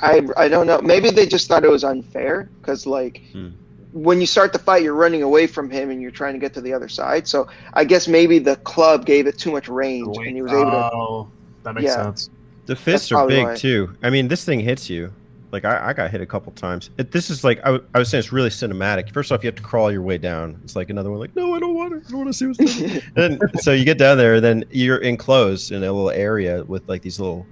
I 0.00 0.22
I 0.36 0.48
don't 0.48 0.66
know. 0.66 0.80
Maybe 0.80 1.10
they 1.10 1.26
just 1.26 1.48
thought 1.48 1.64
it 1.64 1.70
was 1.70 1.82
unfair 1.82 2.48
because 2.60 2.86
like 2.86 3.22
Hmm. 3.32 3.48
when 3.92 4.20
you 4.20 4.26
start 4.26 4.52
the 4.52 4.58
fight, 4.60 4.82
you're 4.84 4.94
running 4.94 5.22
away 5.22 5.46
from 5.48 5.68
him 5.70 5.90
and 5.90 6.00
you're 6.00 6.10
trying 6.12 6.34
to 6.34 6.38
get 6.38 6.54
to 6.54 6.60
the 6.60 6.72
other 6.72 6.88
side. 6.88 7.26
So 7.26 7.48
I 7.74 7.84
guess 7.84 8.06
maybe 8.06 8.38
the 8.38 8.56
club 8.56 9.06
gave 9.06 9.26
it 9.26 9.38
too 9.38 9.50
much 9.50 9.68
range 9.68 10.16
and 10.18 10.36
he 10.36 10.42
was 10.42 10.52
able 10.52 10.70
to. 10.70 10.90
Oh, 10.94 11.28
that 11.64 11.74
makes 11.74 11.86
Yeah. 11.86 11.96
sense. 12.04 12.30
The 12.66 12.76
fists 12.76 13.10
are 13.10 13.26
big 13.26 13.44
why. 13.46 13.56
too. 13.56 13.96
I 14.02 14.10
mean, 14.10 14.28
this 14.28 14.44
thing 14.44 14.60
hits 14.60 14.88
you. 14.88 15.12
Like 15.52 15.64
I, 15.64 15.88
I 15.88 15.92
got 15.92 16.10
hit 16.12 16.20
a 16.20 16.26
couple 16.26 16.52
times. 16.52 16.90
It, 16.98 17.10
this 17.10 17.28
is 17.30 17.42
like 17.42 17.58
I, 17.60 17.72
w- 17.72 17.84
I 17.94 17.98
was 17.98 18.08
saying, 18.08 18.20
it's 18.20 18.32
really 18.32 18.50
cinematic. 18.50 19.12
First 19.12 19.32
off, 19.32 19.42
you 19.42 19.48
have 19.48 19.56
to 19.56 19.62
crawl 19.62 19.90
your 19.90 20.02
way 20.02 20.16
down. 20.16 20.60
It's 20.62 20.76
like 20.76 20.90
another 20.90 21.10
one. 21.10 21.18
Like 21.18 21.34
no, 21.34 21.54
I 21.54 21.58
don't 21.58 21.74
want 21.74 21.90
to. 21.92 22.06
I 22.06 22.10
don't 22.10 22.18
want 22.20 22.28
to 22.28 22.32
see 22.32 22.46
what's 22.46 22.58
down. 22.80 23.02
and 23.16 23.40
then, 23.40 23.58
so 23.60 23.72
you 23.72 23.84
get 23.84 23.98
down 23.98 24.16
there, 24.16 24.40
then 24.40 24.64
you're 24.70 24.98
enclosed 24.98 25.72
in 25.72 25.78
a 25.78 25.92
little 25.92 26.10
area 26.10 26.62
with 26.64 26.88
like 26.88 27.02
these 27.02 27.18
little 27.18 27.46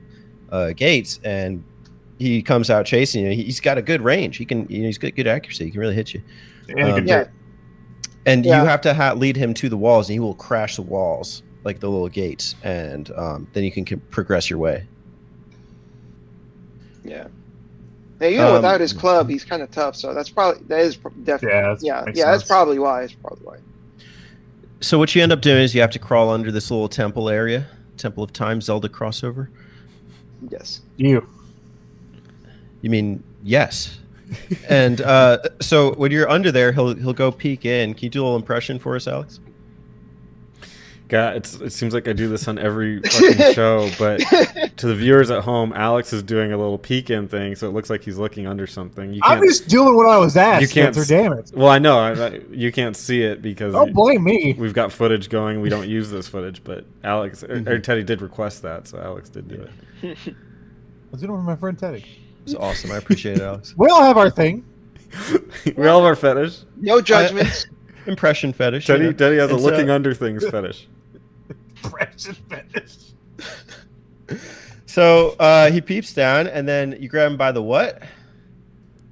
uh, 0.52 0.70
gates, 0.74 1.18
and 1.24 1.64
he 2.20 2.40
comes 2.42 2.70
out 2.70 2.86
chasing 2.86 3.24
you. 3.26 3.32
He's 3.32 3.58
got 3.60 3.78
a 3.78 3.82
good 3.82 4.00
range. 4.02 4.36
He 4.36 4.44
can. 4.44 4.66
You 4.68 4.78
know, 4.80 4.86
he's 4.86 4.98
got 4.98 5.14
good 5.16 5.26
accuracy. 5.26 5.64
He 5.64 5.70
can 5.72 5.80
really 5.80 5.94
hit 5.94 6.14
you. 6.14 6.22
And 6.68 6.80
Um, 6.92 7.06
yeah, 7.06 7.24
And 8.26 8.44
Yeah. 8.46 8.62
you 8.62 8.68
have 8.68 8.80
to 8.82 8.94
ha- 8.94 9.14
lead 9.14 9.36
him 9.36 9.54
to 9.54 9.68
the 9.68 9.76
walls, 9.76 10.08
and 10.08 10.12
he 10.14 10.20
will 10.20 10.34
crash 10.34 10.76
the 10.76 10.82
walls 10.82 11.42
like 11.64 11.80
the 11.80 11.88
little 11.90 12.08
gates, 12.08 12.54
and 12.62 13.10
um, 13.16 13.48
then 13.54 13.64
you 13.64 13.72
can 13.72 13.84
c- 13.86 13.96
progress 13.96 14.48
your 14.50 14.60
way. 14.60 14.86
yeah. 17.04 17.26
Now, 18.20 18.26
even 18.26 18.44
Um, 18.44 18.52
without 18.54 18.80
his 18.80 18.92
club, 18.92 19.28
he's 19.28 19.44
kind 19.44 19.62
of 19.62 19.70
tough. 19.70 19.96
So 19.96 20.12
that's 20.12 20.28
probably 20.28 20.62
that 20.68 20.80
is 20.80 20.96
definitely 20.96 21.48
yeah, 21.48 21.68
that's, 21.68 21.84
yeah 21.84 22.04
yeah. 22.14 22.30
That's 22.30 22.44
probably 22.44 22.78
why. 22.78 23.02
That's 23.02 23.12
probably 23.14 23.44
why. 23.44 23.56
So 24.80 24.98
what 24.98 25.14
you 25.14 25.22
end 25.22 25.32
up 25.32 25.40
doing 25.40 25.62
is 25.62 25.74
you 25.74 25.80
have 25.80 25.90
to 25.92 25.98
crawl 25.98 26.30
under 26.30 26.50
this 26.52 26.70
little 26.70 26.88
temple 26.88 27.28
area, 27.28 27.66
Temple 27.96 28.22
of 28.22 28.32
Time 28.32 28.60
Zelda 28.60 28.88
crossover. 28.88 29.48
Yes. 30.50 30.82
you. 30.96 31.28
You 32.80 32.90
mean 32.90 33.22
yes? 33.42 33.98
and 34.68 35.00
uh, 35.00 35.38
so 35.60 35.94
when 35.94 36.12
you're 36.12 36.28
under 36.28 36.52
there, 36.52 36.72
he'll 36.72 36.94
he'll 36.94 37.12
go 37.12 37.32
peek 37.32 37.64
in. 37.64 37.94
Can 37.94 38.04
you 38.04 38.10
do 38.10 38.22
a 38.22 38.24
little 38.24 38.36
impression 38.36 38.78
for 38.78 38.94
us, 38.94 39.08
Alex? 39.08 39.40
God, 41.08 41.36
it's, 41.36 41.54
it 41.54 41.72
seems 41.72 41.94
like 41.94 42.06
I 42.06 42.12
do 42.12 42.28
this 42.28 42.46
on 42.48 42.58
every 42.58 43.00
fucking 43.00 43.52
show, 43.54 43.90
but 43.98 44.18
to 44.76 44.86
the 44.86 44.94
viewers 44.94 45.30
at 45.30 45.42
home, 45.42 45.72
Alex 45.74 46.12
is 46.12 46.22
doing 46.22 46.52
a 46.52 46.56
little 46.58 46.76
peek 46.76 47.08
in 47.08 47.28
thing, 47.28 47.56
so 47.56 47.66
it 47.66 47.72
looks 47.72 47.88
like 47.88 48.02
he's 48.02 48.18
looking 48.18 48.46
under 48.46 48.66
something. 48.66 49.14
You 49.14 49.20
I'm 49.24 49.40
just 49.42 49.68
doing 49.68 49.96
what 49.96 50.06
I 50.06 50.18
was 50.18 50.36
asked. 50.36 50.60
You 50.60 50.68
can't 50.68 50.94
Spencer, 50.94 51.14
s- 51.14 51.22
damn 51.22 51.32
it! 51.32 51.50
Well, 51.54 51.68
I 51.70 51.78
know 51.78 51.98
I, 51.98 52.10
I, 52.12 52.40
you 52.50 52.70
can't 52.70 52.94
see 52.94 53.22
it 53.22 53.40
because 53.40 53.72
Don't 53.72 53.94
blame 53.94 54.22
me. 54.22 54.54
we've 54.58 54.74
got 54.74 54.92
footage 54.92 55.30
going. 55.30 55.62
We 55.62 55.70
don't 55.70 55.88
use 55.88 56.10
this 56.10 56.28
footage, 56.28 56.62
but 56.62 56.84
Alex 57.02 57.42
or, 57.42 57.64
or 57.66 57.78
Teddy 57.78 58.04
did 58.04 58.20
request 58.20 58.60
that, 58.62 58.86
so 58.86 58.98
Alex 59.00 59.30
did 59.30 59.48
do 59.48 59.66
it. 60.02 60.18
I 60.26 60.32
was 61.10 61.22
doing 61.22 61.32
it 61.32 61.36
with 61.36 61.44
my 61.46 61.56
friend 61.56 61.78
Teddy. 61.78 62.04
It's 62.44 62.54
awesome. 62.54 62.92
I 62.92 62.96
appreciate 62.98 63.38
it, 63.38 63.42
Alex. 63.42 63.74
We 63.78 63.88
all 63.88 64.02
have 64.02 64.18
our 64.18 64.28
thing. 64.30 64.64
we 65.76 65.86
all 65.86 66.00
have 66.00 66.06
our 66.06 66.16
fetish. 66.16 66.58
No 66.76 67.00
judgments. 67.00 67.66
Impression 68.06 68.52
fetish. 68.52 68.88
you 68.88 68.94
Teddy, 68.94 69.06
know? 69.06 69.12
Teddy 69.12 69.36
has 69.38 69.50
a 69.50 69.54
And 69.54 69.62
so- 69.62 69.68
uh, 69.68 69.70
looking 69.70 69.90
under 69.90 70.12
things 70.14 70.46
fetish. 70.48 70.86
Precious 71.82 72.36
fetish. 72.48 73.14
So 74.86 75.36
uh, 75.38 75.70
he 75.70 75.80
peeps 75.80 76.12
down, 76.12 76.48
and 76.48 76.66
then 76.66 76.96
you 77.00 77.08
grab 77.08 77.30
him 77.30 77.36
by 77.36 77.52
the 77.52 77.62
what? 77.62 78.02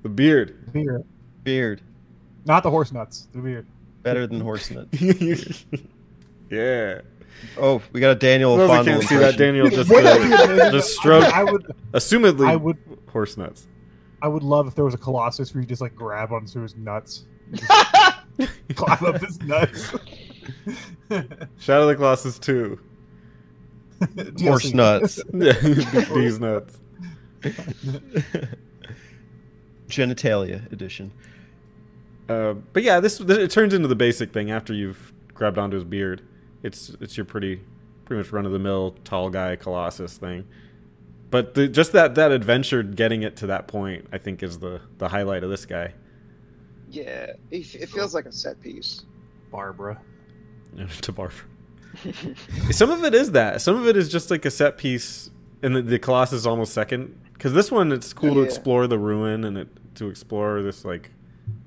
The 0.03 0.09
beard. 0.09 0.73
Beard. 0.73 1.05
Beard. 1.45 1.83
Not 2.45 2.63
the 2.63 2.71
horse 2.71 2.93
nuts. 2.93 3.29
The 3.33 3.41
beard. 3.41 3.67
Better 4.03 4.27
than 4.27 4.41
horse 4.41 4.71
nuts. 4.71 4.99
yeah. 6.51 7.03
Oh, 7.59 7.83
we 7.93 8.01
got 8.01 8.13
a 8.13 8.15
Daniel. 8.15 8.57
Those 8.57 8.69
that 8.69 8.77
Fondle 8.77 8.95
can't 8.95 9.09
see 9.09 9.17
that. 9.17 9.37
Daniel 9.37 9.69
just 9.69 9.91
uh, 9.93 10.71
just 10.71 10.97
stroke. 10.97 11.25
I 11.25 11.45
would. 11.45 11.75
assumedly 11.93 12.49
I 12.49 12.57
would. 12.57 12.79
horse 13.09 13.37
nuts. 13.37 13.67
I 14.23 14.29
would 14.29 14.43
love 14.43 14.67
if 14.67 14.75
there 14.75 14.85
was 14.85 14.95
a 14.95 14.99
Colossus 14.99 15.55
where 15.55 15.61
you 15.61 15.69
just 15.69 15.83
like 15.83 15.95
grab 15.95 16.33
onto 16.33 16.63
his 16.63 16.75
nuts, 16.77 17.27
and 17.51 17.61
just 18.41 18.53
climb 18.75 19.05
up 19.05 19.21
his 19.21 19.41
nuts. 19.43 19.93
Shadow 21.59 21.83
of 21.83 21.89
the 21.89 21.97
Colossus 21.97 22.39
2. 22.39 22.79
Horse 24.43 24.71
DLC. 24.71 24.75
nuts. 24.75 25.21
Yeah, 25.33 25.53
these 26.15 26.39
nuts. 26.39 26.79
Genitalia 29.89 30.71
edition. 30.73 31.13
Uh, 32.29 32.55
but 32.73 32.83
yeah, 32.83 33.01
this, 33.01 33.19
this 33.19 33.39
it 33.39 33.51
turns 33.51 33.73
into 33.73 33.89
the 33.89 33.95
basic 33.95 34.33
thing 34.33 34.51
after 34.51 34.75
you've 34.75 35.13
grabbed 35.33 35.59
onto 35.59 35.77
his 35.77 35.85
beard. 35.85 36.23
It's 36.63 36.91
it's 37.01 37.17
your 37.17 37.25
pretty 37.25 37.61
pretty 38.05 38.23
much 38.23 38.33
run 38.33 38.47
of 38.47 38.53
the 38.53 38.59
mill 38.59 38.97
tall 39.05 39.31
guy 39.31 39.57
Colossus 39.57 40.17
thing. 40.19 40.47
But 41.31 41.55
the, 41.55 41.69
just 41.69 41.93
that 41.93 42.17
that 42.17 42.33
adventure 42.33 42.83
getting 42.83 43.23
it 43.23 43.37
to 43.39 43.47
that 43.49 43.69
point, 43.69 44.07
I 44.13 44.19
think, 44.19 44.43
is 44.43 44.59
the 44.59 44.81
the 44.99 45.09
highlight 45.09 45.45
of 45.45 45.51
this 45.51 45.67
guy. 45.67 45.93
yeah, 46.91 47.33
it, 47.51 47.75
it 47.75 47.89
feels 47.89 48.15
like 48.15 48.27
a 48.27 48.33
set 48.33 48.61
piece. 48.61 49.05
Barbara. 49.51 50.01
to 51.03 51.13
barf. 51.13 51.43
Some 52.71 52.91
of 52.91 53.05
it 53.05 53.15
is 53.15 53.33
that. 53.33 53.63
Some 53.63 53.77
of 53.77 53.87
it 53.87 53.97
is 53.97 54.09
just 54.11 54.31
like 54.31 54.45
a 54.45 54.51
set 54.51 54.77
piece, 54.77 55.31
and 55.63 55.77
the, 55.77 55.83
the 55.83 55.99
Colossus 55.99 56.41
is 56.41 56.47
almost 56.47 56.73
second. 56.73 57.19
Because 57.33 57.53
this 57.53 57.71
one, 57.71 57.93
it's 57.93 58.13
cool 58.13 58.35
to 58.35 58.43
explore 58.43 58.87
the 58.87 58.99
ruin 58.99 59.45
and 59.45 59.59
it, 59.59 59.69
to 59.97 60.09
explore 60.09 60.63
this 60.63 60.85
like 60.85 61.11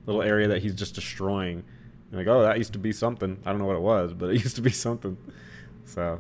little 0.06 0.22
area 0.22 0.48
that 0.48 0.62
he's 0.62 0.74
just 0.74 0.96
destroying. 0.96 1.64
You're 2.12 2.22
like, 2.22 2.28
oh, 2.28 2.42
that 2.42 2.58
used 2.58 2.74
to 2.74 2.80
be 2.80 2.92
something. 2.92 3.40
I 3.46 3.52
don't 3.52 3.60
know 3.60 3.66
what 3.66 3.76
it 3.76 3.82
was, 3.82 4.14
but 4.14 4.30
it 4.30 4.34
used 4.44 4.56
to 4.56 4.62
be 4.62 4.72
something. 4.72 5.18
So 5.86 6.20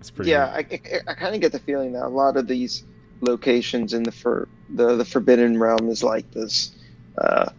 it's 0.00 0.10
pretty. 0.10 0.30
yeah, 0.30 0.62
neat. 0.70 0.80
I, 0.84 0.96
I, 0.96 1.12
I 1.12 1.14
kind 1.14 1.34
of 1.34 1.40
get 1.40 1.52
the 1.52 1.60
feeling 1.60 1.92
that 1.92 2.04
a 2.04 2.08
lot 2.08 2.36
of 2.36 2.46
these 2.46 2.84
locations 3.20 3.94
in 3.94 4.02
the 4.02 4.12
for 4.12 4.48
the 4.70 4.96
the 4.96 5.04
Forbidden 5.04 5.58
Realm 5.58 5.88
is 5.88 6.02
like 6.02 6.28
this, 6.32 6.72
uh, 7.18 7.50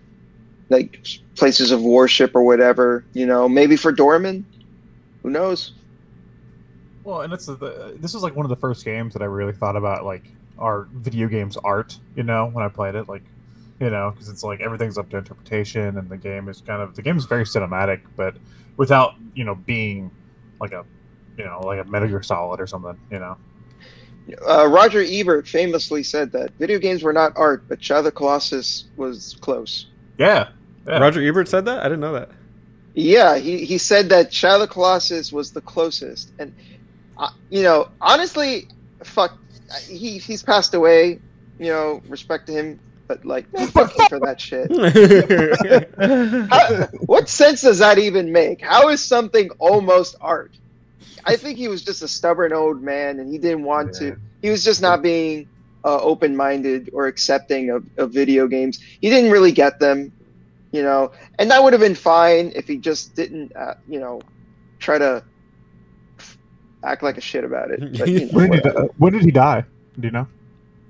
like 0.70 1.06
places 1.36 1.72
of 1.72 1.82
worship 1.82 2.36
or 2.36 2.44
whatever. 2.44 3.04
You 3.14 3.26
know, 3.26 3.48
maybe 3.48 3.76
for 3.76 3.92
Dormin, 3.92 4.44
who 5.22 5.30
knows? 5.30 5.74
Well, 7.04 7.22
and 7.22 7.34
it's 7.34 7.48
the, 7.48 7.98
this 8.00 8.16
is 8.16 8.24
like 8.24 8.36
one 8.36 8.46
of 8.46 8.50
the 8.50 8.56
first 8.56 8.86
games 8.86 9.14
that 9.14 9.22
I 9.22 9.26
really 9.26 9.54
thought 9.54 9.76
about 9.76 10.06
like 10.06 10.24
our 10.58 10.88
video 10.94 11.28
games 11.28 11.58
art. 11.58 11.98
You 12.16 12.24
know, 12.24 12.48
when 12.48 12.64
I 12.64 12.70
played 12.70 12.96
it, 12.96 13.10
like 13.10 13.24
you 13.80 13.90
know, 13.90 14.12
because 14.12 14.30
it's 14.30 14.44
like 14.44 14.62
everything's 14.62 14.98
up 14.98 15.10
to 15.10 15.18
interpretation, 15.18 15.98
and 15.98 16.10
the 16.10 16.18
game 16.18 16.48
is 16.48 16.62
kind 16.62 16.82
of 16.82 16.96
the 16.96 17.02
game 17.02 17.18
is 17.18 17.26
very 17.26 17.44
cinematic, 17.44 18.02
but 18.16 18.36
without 18.78 19.16
you 19.34 19.44
know 19.44 19.56
being 19.56 20.12
like 20.62 20.72
a 20.72 20.86
you 21.38 21.44
know 21.44 21.62
like 21.62 21.86
a 21.86 21.90
Metal 21.90 22.08
Gear 22.08 22.24
Solid 22.24 22.60
or 22.60 22.68
something. 22.68 22.98
You 23.12 23.20
know. 23.20 23.38
Uh, 24.48 24.66
Roger 24.68 25.04
Ebert 25.06 25.50
famously 25.50 26.02
said 26.02 26.32
that 26.32 26.52
video 26.52 26.80
games 26.80 27.04
were 27.04 27.12
not 27.12 27.34
art, 27.36 27.68
but 27.68 27.84
Shadow 27.84 28.00
of 28.00 28.06
the 28.06 28.12
Colossus 28.12 28.86
was 28.96 29.36
close. 29.42 29.88
Yeah. 30.18 30.50
yeah. 30.88 31.00
Roger 31.00 31.22
Ebert 31.22 31.48
said 31.48 31.66
that. 31.66 31.80
I 31.80 31.84
didn't 31.84 32.02
know 32.02 32.14
that. 32.14 32.30
Yeah, 32.94 33.38
he, 33.38 33.66
he 33.66 33.78
said 33.78 34.10
that 34.10 34.34
Shadow 34.34 34.56
of 34.56 34.70
the 34.70 34.74
Colossus 34.74 35.32
was 35.32 35.52
the 35.52 35.62
closest, 35.62 36.32
and 36.38 36.54
uh, 37.18 37.30
you 37.50 37.64
know, 37.64 37.90
honestly, 38.00 38.68
fuck, 39.04 39.36
he 39.88 40.20
he's 40.20 40.44
passed 40.44 40.74
away. 40.76 41.20
You 41.60 41.72
know, 41.72 42.02
respect 42.08 42.48
to 42.48 42.54
him, 42.54 42.80
but 43.08 43.26
like, 43.26 43.52
man, 43.52 43.68
fuck 43.68 43.98
him 43.98 44.06
for 44.10 44.20
that 44.20 44.40
shit. 44.40 44.70
How, 46.50 46.88
what 47.06 47.30
sense 47.30 47.62
does 47.62 47.80
that 47.80 47.98
even 47.98 48.32
make? 48.32 48.62
How 48.62 48.90
is 48.90 49.04
something 49.04 49.50
almost 49.60 50.16
art? 50.22 50.52
I 51.26 51.36
think 51.36 51.58
he 51.58 51.68
was 51.68 51.84
just 51.84 52.04
a 52.04 52.08
stubborn 52.08 52.54
old 52.54 52.82
man, 52.82 53.20
and 53.20 53.32
he 53.32 53.38
didn't 53.38 53.64
want 53.64 53.94
to. 53.96 54.18
He 54.42 54.50
was 54.50 54.64
just 54.64 54.82
not 54.82 55.02
being 55.02 55.48
uh, 55.86 56.00
open-minded 56.02 56.90
or 56.94 57.08
accepting 57.08 57.70
of, 57.70 57.86
of 57.98 58.12
video 58.12 58.48
games. 58.48 58.80
He 58.80 59.10
didn't 59.10 59.32
really 59.32 59.52
get 59.52 59.80
them, 59.80 60.12
you 60.72 60.84
know, 60.84 61.12
and 61.40 61.52
that 61.52 61.64
would 61.64 61.74
have 61.74 61.82
been 61.82 61.96
fine 61.96 62.52
if 62.56 62.68
he 62.68 62.78
just 62.78 63.16
didn't, 63.16 63.56
uh, 63.56 63.76
you 63.88 64.00
know, 64.00 64.22
try 64.80 64.98
to 64.98 65.24
act 66.84 67.04
like 67.04 67.18
a 67.18 67.22
shit 67.22 67.44
about 67.44 67.72
it. 67.72 67.98
But, 67.98 68.08
you 68.08 68.20
know, 68.26 68.32
When 68.32 68.52
did, 68.52 68.64
he, 68.64 68.70
uh, 68.70 68.84
when 68.98 69.14
did 69.14 69.24
he 69.24 69.32
die? 69.32 69.64
Do 70.00 70.08
you 70.08 70.12
know? 70.12 70.28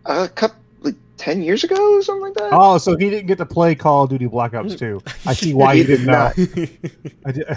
a 0.06 0.28
couple, 0.28 0.58
like 0.82 0.96
ten 1.18 1.42
years 1.42 1.64
ago, 1.64 1.98
or 1.98 2.02
something 2.02 2.24
like 2.24 2.34
that. 2.36 2.50
Oh, 2.52 2.78
so 2.78 2.98
he 2.98 3.10
didn't 3.10 3.28
get 3.28 3.38
to 3.38 3.46
play 3.46 3.74
Call 3.76 4.04
of 4.04 4.10
Duty 4.10 4.28
Black 4.28 4.54
Ops 4.54 4.76
2. 4.76 5.02
I 5.26 5.34
see 5.34 5.54
why 5.54 5.78
he 5.78 5.84
didn't 5.84 6.08
know. 6.08 6.32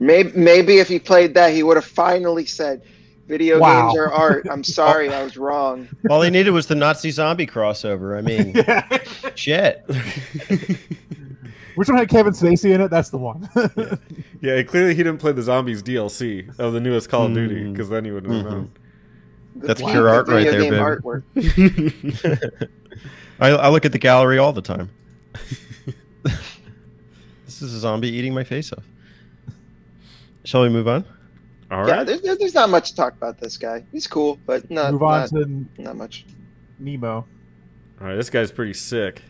Maybe, 0.00 0.32
maybe 0.34 0.78
if 0.78 0.88
he 0.88 0.98
played 0.98 1.34
that, 1.34 1.52
he 1.52 1.62
would 1.62 1.76
have 1.76 1.84
finally 1.84 2.46
said, 2.46 2.82
"Video 3.30 3.58
Wow. 3.58 3.86
games 3.88 3.98
are 3.98 4.12
art." 4.12 4.46
I'm 4.50 4.62
sorry, 4.78 5.08
I 5.14 5.22
was 5.22 5.36
wrong. 5.38 5.88
All 6.10 6.20
he 6.20 6.28
needed 6.30 6.50
was 6.50 6.66
the 6.66 6.74
Nazi 6.74 7.10
zombie 7.10 7.46
crossover. 7.46 8.18
I 8.18 8.20
mean, 8.20 8.54
shit. 9.36 9.82
Which 11.76 11.88
one 11.88 11.96
had 11.96 12.08
Kevin 12.10 12.32
Spacey 12.34 12.74
in 12.74 12.80
it? 12.82 12.88
That's 12.88 13.08
the 13.10 13.16
one. 13.18 13.48
yeah, 14.42 14.62
clearly 14.64 14.94
he 14.94 15.02
didn't 15.02 15.18
play 15.18 15.32
the 15.32 15.42
Zombies 15.42 15.82
DLC 15.82 16.58
of 16.58 16.72
the 16.74 16.80
newest 16.80 17.08
Call 17.08 17.26
of 17.26 17.32
Duty 17.34 17.70
because 17.70 17.88
then 17.88 18.04
he 18.04 18.10
would 18.10 18.24
have 18.24 18.32
Mhm. 18.32 18.44
known. 18.44 18.70
That's 19.56 19.80
peak 19.80 19.90
pure 19.90 20.08
of 20.08 20.14
art 20.14 20.28
right 20.28 20.44
there, 20.50 20.60
game 20.60 20.70
baby. 20.72 20.82
artwork. 20.82 22.68
I, 23.40 23.48
I 23.50 23.68
look 23.70 23.84
at 23.86 23.92
the 23.92 23.98
gallery 23.98 24.38
all 24.38 24.52
the 24.52 24.60
time. 24.62 24.90
this 27.46 27.62
is 27.62 27.72
a 27.74 27.78
zombie 27.78 28.08
eating 28.10 28.34
my 28.34 28.44
face 28.44 28.72
off. 28.72 28.84
Shall 30.44 30.62
we 30.62 30.68
move 30.68 30.88
on? 30.88 31.04
All 31.70 31.86
Yeah, 31.86 31.98
right. 31.98 32.06
there's, 32.06 32.20
there's 32.22 32.38
there's 32.38 32.54
not 32.54 32.70
much 32.70 32.90
to 32.90 32.96
talk 32.96 33.14
about 33.14 33.38
this 33.38 33.56
guy. 33.56 33.84
He's 33.92 34.06
cool, 34.06 34.38
but 34.46 34.70
not 34.70 34.92
Move 34.92 35.02
on 35.02 35.20
not, 35.20 35.28
to 35.30 35.66
not 35.82 35.96
much. 35.96 36.26
Nemo. 36.78 37.26
All 38.00 38.06
right. 38.06 38.16
This 38.16 38.30
guy's 38.30 38.50
pretty 38.50 38.74
sick. 38.74 39.22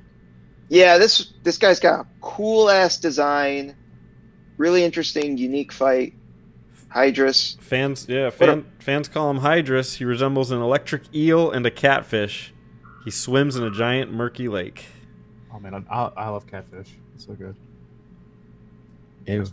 Yeah, 0.69 0.99
this 0.99 1.33
this 1.43 1.59
guy's 1.59 1.81
got 1.81 2.01
a 2.01 2.07
cool 2.21 2.71
ass 2.71 2.97
design, 2.97 3.75
really 4.57 4.85
interesting, 4.85 5.37
unique 5.37 5.73
fight. 5.73 6.15
Hydrus. 6.95 7.57
Fans, 7.61 8.07
yeah, 8.09 8.25
What 8.25 8.35
fan, 8.37 8.65
fans 8.81 9.09
call 9.09 9.31
him 9.31 9.41
Hydrus. 9.41 9.97
He 9.97 10.05
resembles 10.05 10.51
an 10.51 10.61
electric 10.61 11.15
eel 11.15 11.51
and 11.51 11.65
a 11.65 11.71
catfish. 11.71 12.53
He 13.05 13.11
swims 13.13 13.55
in 13.55 13.63
a 13.63 13.71
giant 13.71 14.13
murky 14.13 14.49
lake. 14.49 14.87
Oh 15.55 15.61
man, 15.61 15.87
I, 15.89 16.11
I 16.17 16.29
love 16.31 16.47
catfish. 16.49 16.89
It's 17.15 17.27
so 17.27 17.35
good. 17.35 17.55
Ew. 19.27 19.43
this 19.43 19.53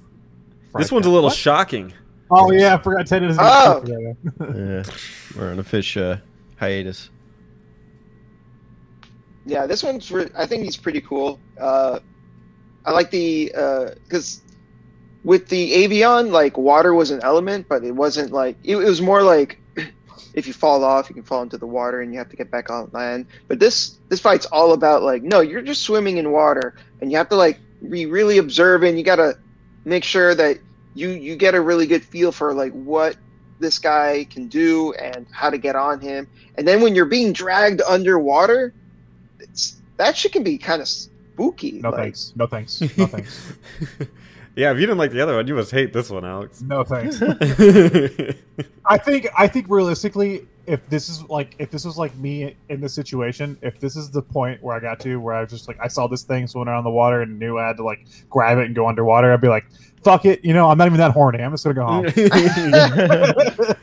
Fried 0.71 0.91
one's 0.91 1.05
a 1.05 1.09
little 1.11 1.29
What? 1.29 1.35
shocking. 1.35 1.93
Oh 2.29 2.51
yeah, 2.51 2.75
I 2.75 2.77
forgot 2.77 3.07
Ted 3.07 3.23
is. 3.23 3.37
Oh! 3.39 3.83
Yeah, 4.39 4.83
we're 5.35 5.51
on 5.51 5.59
a 5.59 5.63
fish 5.63 5.97
uh, 5.97 6.17
hiatus. 6.57 7.09
Yeah, 9.45 9.65
this 9.65 9.83
one's. 9.83 10.11
Re- 10.11 10.29
I 10.35 10.45
think 10.45 10.63
he's 10.63 10.77
pretty 10.77 11.01
cool. 11.01 11.39
Uh, 11.59 11.99
I 12.85 12.91
like 12.91 13.11
the 13.11 13.51
because 14.03 14.41
with 15.27 15.49
the 15.49 15.73
Avion, 15.73 16.31
like 16.31 16.57
water 16.57 16.93
was 16.93 17.11
an 17.11 17.19
element, 17.21 17.67
but 17.67 17.83
it 17.83 17.91
wasn't 17.91 18.31
like 18.31 18.55
it, 18.63 18.77
it 18.77 18.85
was 18.85 19.01
more 19.01 19.21
like 19.23 19.59
if 20.33 20.47
you 20.47 20.53
fall 20.53 20.83
off, 20.85 21.09
you 21.09 21.15
can 21.15 21.23
fall 21.23 21.41
into 21.41 21.57
the 21.57 21.67
water 21.67 22.01
and 22.01 22.13
you 22.13 22.17
have 22.17 22.29
to 22.29 22.37
get 22.37 22.49
back 22.49 22.69
on 22.69 22.89
land. 22.93 23.25
But 23.49 23.59
this 23.59 23.97
this 24.07 24.21
fight's 24.21 24.45
all 24.47 24.71
about 24.71 25.03
like 25.03 25.23
no, 25.23 25.41
you're 25.41 25.61
just 25.61 25.81
swimming 25.83 26.17
in 26.17 26.31
water 26.31 26.75
and 27.01 27.11
you 27.11 27.17
have 27.17 27.27
to 27.29 27.35
like 27.35 27.59
be 27.89 28.05
really 28.05 28.37
observant. 28.37 28.97
You 28.97 29.03
got 29.03 29.17
to 29.17 29.37
make 29.83 30.05
sure 30.05 30.33
that 30.35 30.59
you 30.97 31.09
you 31.09 31.35
get 31.35 31.55
a 31.55 31.61
really 31.61 31.87
good 31.87 32.03
feel 32.03 32.31
for 32.31 32.53
like 32.53 32.71
what 32.73 33.15
this 33.59 33.79
guy 33.79 34.25
can 34.29 34.47
do 34.47 34.93
and 34.93 35.27
how 35.31 35.49
to 35.49 35.57
get 35.57 35.75
on 35.75 35.99
him. 35.99 36.27
And 36.57 36.67
then 36.67 36.81
when 36.81 36.95
you're 36.95 37.05
being 37.05 37.33
dragged 37.33 37.81
underwater, 37.81 38.73
it's, 39.39 39.77
that 39.97 40.15
shit 40.15 40.31
can 40.31 40.43
be 40.43 40.57
kind 40.57 40.81
of 40.81 40.87
spooky. 40.87 41.73
No 41.73 41.89
like, 41.89 41.99
thanks. 41.99 42.33
No 42.35 42.47
thanks. 42.47 42.81
No 42.97 43.05
thanks. 43.07 43.53
yeah, 44.55 44.71
if 44.71 44.79
you 44.79 44.85
didn't 44.85 44.97
like 44.97 45.11
the 45.11 45.21
other 45.21 45.35
one, 45.35 45.47
you 45.47 45.55
must 45.55 45.71
hate 45.71 45.93
this 45.93 46.09
one, 46.09 46.25
Alex. 46.25 46.61
No 46.61 46.83
thanks. 46.83 47.21
I 48.85 48.97
think 48.97 49.27
I 49.37 49.47
think 49.47 49.67
realistically, 49.69 50.47
if 50.65 50.87
this 50.89 51.09
is 51.09 51.23
like 51.23 51.55
if 51.59 51.71
this 51.71 51.85
was 51.85 51.97
like 51.97 52.15
me 52.17 52.55
in 52.69 52.81
this 52.81 52.93
situation, 52.93 53.57
if 53.61 53.79
this 53.79 53.95
is 53.95 54.11
the 54.11 54.21
point 54.21 54.61
where 54.61 54.75
I 54.75 54.79
got 54.79 54.99
to 55.01 55.17
where 55.17 55.33
I 55.33 55.41
was 55.41 55.51
just 55.51 55.67
like 55.67 55.79
I 55.81 55.87
saw 55.87 56.07
this 56.07 56.23
thing 56.23 56.47
swimming 56.47 56.69
around 56.69 56.83
the 56.83 56.91
water 56.91 57.21
and 57.21 57.39
knew 57.39 57.57
I 57.57 57.67
had 57.67 57.77
to 57.77 57.83
like 57.83 58.05
grab 58.29 58.57
it 58.57 58.65
and 58.65 58.75
go 58.75 58.87
underwater, 58.87 59.33
I'd 59.33 59.41
be 59.41 59.47
like, 59.47 59.65
"Fuck 60.03 60.25
it," 60.25 60.43
you 60.45 60.53
know, 60.53 60.69
I'm 60.69 60.77
not 60.77 60.87
even 60.87 60.97
that 60.99 61.11
horny. 61.11 61.39
I'm 61.43 61.51
just 61.51 61.63
gonna 61.63 61.73
go 61.75 61.85
home. 61.85 62.05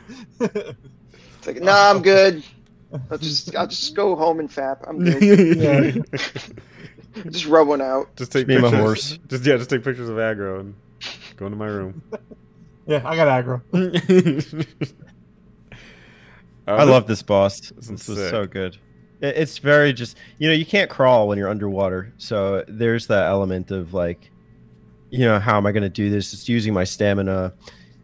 It's 1.37 1.47
like, 1.47 1.61
nah, 1.61 1.91
I'm 1.91 2.01
good. 2.01 2.43
I'll 3.11 3.17
just 3.17 3.55
I'll 3.55 3.67
just 3.67 3.93
go 3.95 4.15
home 4.15 4.39
and 4.39 4.49
fap. 4.49 4.77
I'm 4.87 5.03
good. 5.03 6.05
just 7.31 7.45
rub 7.45 7.67
one 7.67 7.81
out. 7.81 8.15
just 8.15 8.31
take 8.31 8.47
me 8.47 8.55
my 8.55 8.61
pictures. 8.69 8.79
horse. 8.79 9.19
Just 9.27 9.45
yeah, 9.45 9.57
just 9.57 9.69
take 9.69 9.83
pictures 9.83 10.09
of 10.09 10.17
Agro 10.17 10.59
and 10.61 10.73
go 11.35 11.45
into 11.45 11.57
my 11.57 11.67
room. 11.67 12.01
yeah, 12.87 13.01
I 13.05 13.15
got 13.15 13.27
aggro. 13.27 13.61
I 16.67 16.83
love 16.83 17.05
this 17.07 17.21
boss. 17.21 17.59
This 17.75 17.89
is 17.89 18.09
is 18.09 18.17
sick. 18.17 18.29
so 18.31 18.45
good. 18.47 18.77
It- 19.21 19.37
It's 19.37 19.59
very 19.59 19.93
just 19.93 20.17
you 20.39 20.47
know 20.47 20.53
you 20.55 20.65
can't 20.65 20.89
crawl 20.89 21.27
when 21.27 21.37
you're 21.37 21.49
underwater, 21.49 22.11
so 22.17 22.63
there's 22.67 23.07
that 23.07 23.27
element 23.27 23.69
of 23.71 23.93
like, 23.93 24.31
you 25.09 25.25
know, 25.25 25.39
how 25.39 25.57
am 25.57 25.65
I 25.65 25.71
going 25.71 25.83
to 25.83 25.89
do 25.89 26.09
this? 26.09 26.33
It's 26.33 26.49
using 26.49 26.73
my 26.73 26.83
stamina, 26.83 27.53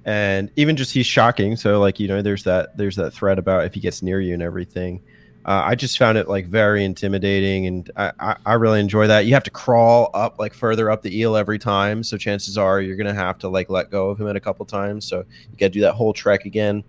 and 0.05 0.51
even 0.55 0.75
just 0.75 0.93
he's 0.93 1.05
shocking. 1.05 1.55
So 1.55 1.79
like 1.79 1.99
you 1.99 2.07
know, 2.07 2.21
there's 2.21 2.43
that 2.43 2.77
there's 2.77 2.95
that 2.95 3.11
threat 3.11 3.39
about 3.39 3.65
if 3.65 3.73
he 3.73 3.79
gets 3.79 4.01
near 4.01 4.19
you 4.19 4.33
and 4.33 4.43
everything. 4.43 5.01
Uh, 5.43 5.63
I 5.65 5.73
just 5.73 5.97
found 5.97 6.19
it 6.19 6.27
like 6.27 6.45
very 6.45 6.85
intimidating, 6.85 7.65
and 7.65 7.91
I, 7.95 8.11
I, 8.19 8.35
I 8.45 8.53
really 8.53 8.79
enjoy 8.79 9.07
that. 9.07 9.25
You 9.25 9.33
have 9.33 9.43
to 9.43 9.51
crawl 9.51 10.11
up 10.13 10.37
like 10.37 10.53
further 10.53 10.91
up 10.91 11.01
the 11.01 11.17
eel 11.17 11.35
every 11.35 11.57
time, 11.57 12.03
so 12.03 12.17
chances 12.17 12.57
are 12.57 12.79
you're 12.79 12.95
gonna 12.95 13.13
have 13.13 13.39
to 13.39 13.49
like 13.49 13.69
let 13.69 13.89
go 13.89 14.09
of 14.09 14.19
him 14.19 14.27
at 14.27 14.35
a 14.35 14.39
couple 14.39 14.65
times. 14.65 15.05
So 15.05 15.19
you 15.19 15.57
got 15.57 15.67
to 15.67 15.69
do 15.69 15.81
that 15.81 15.93
whole 15.93 16.13
trek 16.13 16.45
again 16.45 16.83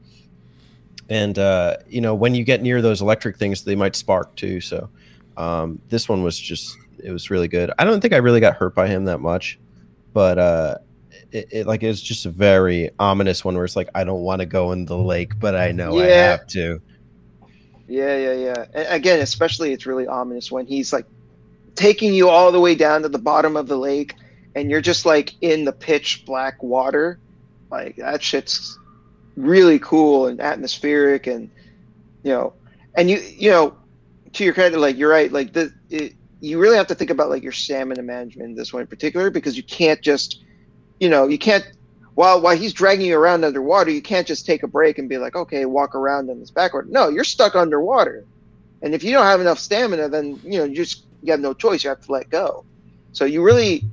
and 1.12 1.38
uh, 1.38 1.76
you 1.88 2.00
know 2.00 2.14
when 2.14 2.34
you 2.34 2.42
get 2.42 2.62
near 2.62 2.80
those 2.80 3.02
electric 3.02 3.36
things 3.36 3.62
they 3.64 3.76
might 3.76 3.94
spark 3.94 4.34
too 4.34 4.60
so 4.60 4.88
um, 5.36 5.80
this 5.88 6.08
one 6.08 6.22
was 6.22 6.38
just 6.38 6.76
it 7.02 7.10
was 7.10 7.30
really 7.30 7.48
good 7.48 7.70
i 7.78 7.84
don't 7.84 8.00
think 8.00 8.14
i 8.14 8.18
really 8.18 8.40
got 8.40 8.54
hurt 8.54 8.74
by 8.74 8.86
him 8.86 9.04
that 9.04 9.18
much 9.18 9.58
but 10.12 10.38
uh, 10.38 10.78
it, 11.30 11.48
it 11.50 11.66
like 11.66 11.82
it's 11.82 12.00
just 12.00 12.26
a 12.26 12.30
very 12.30 12.90
ominous 12.98 13.44
one 13.44 13.54
where 13.54 13.64
it's 13.64 13.76
like 13.76 13.88
i 13.94 14.04
don't 14.04 14.22
want 14.22 14.40
to 14.40 14.46
go 14.46 14.72
in 14.72 14.84
the 14.84 14.96
lake 14.96 15.38
but 15.38 15.54
i 15.54 15.72
know 15.72 15.98
i 15.98 16.06
have 16.06 16.46
to 16.46 16.80
Yeah, 17.88 18.16
yeah, 18.16 18.32
yeah. 18.32 18.64
A- 18.74 18.94
again, 18.94 19.20
especially 19.20 19.72
it's 19.72 19.84
really 19.86 20.06
ominous 20.06 20.50
when 20.50 20.66
he's 20.66 20.92
like 20.92 21.04
taking 21.74 22.14
you 22.14 22.28
all 22.28 22.50
the 22.52 22.60
way 22.60 22.74
down 22.74 23.02
to 23.02 23.08
the 23.08 23.18
bottom 23.18 23.56
of 23.56 23.68
the 23.68 23.76
lake, 23.76 24.14
and 24.54 24.70
you're 24.70 24.80
just 24.80 25.04
like 25.04 25.34
in 25.42 25.64
the 25.64 25.72
pitch 25.72 26.24
black 26.24 26.62
water. 26.62 27.18
Like 27.70 27.96
that 27.96 28.22
shit's 28.22 28.78
really 29.36 29.78
cool 29.78 30.26
and 30.26 30.40
atmospheric, 30.40 31.26
and 31.26 31.50
you 32.22 32.32
know, 32.32 32.54
and 32.94 33.10
you 33.10 33.18
you 33.18 33.50
know, 33.50 33.76
to 34.34 34.44
your 34.44 34.54
credit, 34.54 34.78
like 34.78 34.96
you're 34.96 35.10
right. 35.10 35.30
Like 35.30 35.52
the 35.52 35.72
it, 35.90 36.14
you 36.42 36.58
really 36.58 36.76
have 36.76 36.88
to 36.88 36.94
think 36.94 37.10
about 37.10 37.30
like 37.30 37.42
your 37.42 37.52
stamina 37.52 38.02
management 38.02 38.50
in 38.50 38.54
this 38.56 38.72
one 38.72 38.82
in 38.82 38.88
particular 38.88 39.30
because 39.30 39.56
you 39.56 39.62
can't 39.62 40.02
just, 40.02 40.42
you 40.98 41.08
know, 41.08 41.28
you 41.28 41.38
can't 41.38 41.64
while 42.14 42.42
while 42.42 42.56
he's 42.56 42.72
dragging 42.72 43.06
you 43.06 43.16
around 43.16 43.44
underwater, 43.44 43.90
you 43.90 44.02
can't 44.02 44.26
just 44.26 44.44
take 44.44 44.64
a 44.64 44.66
break 44.66 44.98
and 44.98 45.08
be 45.08 45.18
like, 45.18 45.36
okay, 45.36 45.64
walk 45.64 45.94
around 45.94 46.28
on 46.30 46.40
this 46.40 46.50
backward. 46.50 46.90
No, 46.90 47.08
you're 47.08 47.24
stuck 47.24 47.54
underwater, 47.54 48.24
and 48.82 48.92
if 48.94 49.02
you 49.04 49.12
don't 49.12 49.24
have 49.24 49.40
enough 49.40 49.58
stamina, 49.58 50.08
then 50.08 50.38
you 50.44 50.58
know 50.58 50.64
you 50.64 50.74
just 50.74 51.04
you 51.22 51.30
have 51.30 51.40
no 51.40 51.54
choice. 51.54 51.84
You 51.84 51.90
have 51.90 52.04
to 52.04 52.12
let 52.12 52.28
go. 52.28 52.64
So 53.12 53.24
you 53.24 53.42
really 53.42 53.84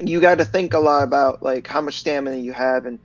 you 0.00 0.20
got 0.20 0.38
to 0.38 0.44
think 0.44 0.72
a 0.72 0.78
lot 0.78 1.04
about 1.04 1.42
like 1.42 1.66
how 1.66 1.82
much 1.82 1.98
stamina 1.98 2.38
you 2.38 2.52
have, 2.52 2.86
and 2.86 2.98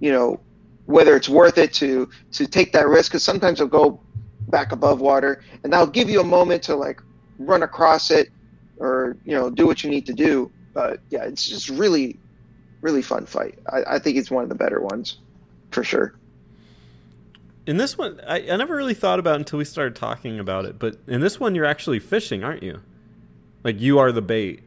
you 0.00 0.10
know 0.12 0.40
whether 0.86 1.16
it's 1.16 1.28
worth 1.28 1.58
it 1.58 1.72
to 1.74 2.10
to 2.32 2.46
take 2.46 2.72
that 2.72 2.88
risk. 2.88 3.12
Because 3.12 3.22
sometimes 3.22 3.60
it'll 3.60 3.68
go 3.68 4.00
back 4.48 4.72
above 4.72 5.00
water, 5.00 5.42
and 5.62 5.72
that'll 5.72 5.86
give 5.86 6.10
you 6.10 6.20
a 6.20 6.24
moment 6.24 6.64
to 6.64 6.74
like 6.74 7.00
run 7.38 7.62
across 7.62 8.10
it 8.10 8.30
or 8.78 9.16
you 9.24 9.32
know 9.32 9.50
do 9.50 9.66
what 9.66 9.84
you 9.84 9.90
need 9.90 10.06
to 10.06 10.12
do. 10.12 10.50
But 10.72 11.00
yeah, 11.10 11.24
it's 11.24 11.48
just 11.48 11.68
really 11.68 12.18
really 12.80 13.02
fun 13.02 13.24
fight. 13.26 13.58
I, 13.72 13.94
I 13.94 13.98
think 13.98 14.16
it's 14.18 14.30
one 14.30 14.42
of 14.42 14.48
the 14.50 14.54
better 14.54 14.80
ones, 14.80 15.18
for 15.70 15.82
sure. 15.82 16.14
In 17.66 17.78
this 17.78 17.96
one, 17.96 18.20
I, 18.26 18.40
I 18.50 18.56
never 18.56 18.76
really 18.76 18.92
thought 18.92 19.18
about 19.18 19.36
until 19.36 19.58
we 19.58 19.64
started 19.64 19.96
talking 19.96 20.38
about 20.38 20.66
it. 20.66 20.78
But 20.78 20.98
in 21.06 21.22
this 21.22 21.40
one, 21.40 21.54
you're 21.54 21.64
actually 21.64 21.98
fishing, 21.98 22.44
aren't 22.44 22.62
you? 22.62 22.82
Like 23.62 23.80
you 23.80 23.98
are 23.98 24.12
the 24.12 24.20
bait, 24.20 24.62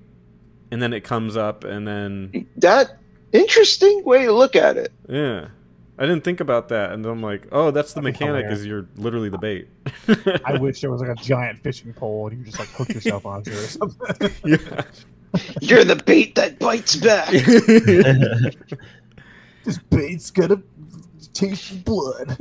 and 0.72 0.82
then 0.82 0.94
it 0.94 1.04
comes 1.04 1.38
up, 1.38 1.64
and 1.64 1.88
then 1.88 2.48
That 2.58 2.98
interesting 3.34 4.04
way 4.04 4.26
to 4.26 4.32
look 4.32 4.56
at 4.56 4.78
it. 4.78 4.92
yeah, 5.08 5.50
I 6.00 6.06
didn't 6.06 6.24
think 6.24 6.40
about 6.40 6.70
that, 6.70 6.92
and 6.92 7.04
then 7.04 7.12
I'm 7.12 7.24
like, 7.24 7.48
oh, 7.52 7.72
that's 7.72 7.94
the 7.94 8.02
That'd 8.02 8.14
mechanic. 8.14 8.36
hilarious. 8.44 8.60
Is 8.60 8.66
you're 8.68 8.88
literally 8.98 9.30
the 9.30 9.40
bait. 9.40 9.68
I 10.46 10.56
wish 10.60 10.80
there 10.82 10.92
was 10.92 11.02
like 11.02 11.10
a 11.10 11.16
giant 11.16 11.64
fishing 11.64 11.92
pole 11.94 12.28
and 12.28 12.38
you 12.40 12.46
just 12.46 12.60
like 12.60 12.68
hook 12.70 12.90
yourself 12.90 13.26
onto 13.26 13.50
it 13.52 13.58
or 13.58 13.68
something. 13.68 14.32
yeah. 14.46 14.84
You're 15.62 15.84
the 15.84 15.96
bait 15.96 16.36
that 16.36 16.60
bites 16.60 16.96
back. 16.98 17.30
this 19.64 19.78
bait's 19.90 20.32
gonna 20.32 20.62
taste 21.34 21.84
blood. 21.84 22.38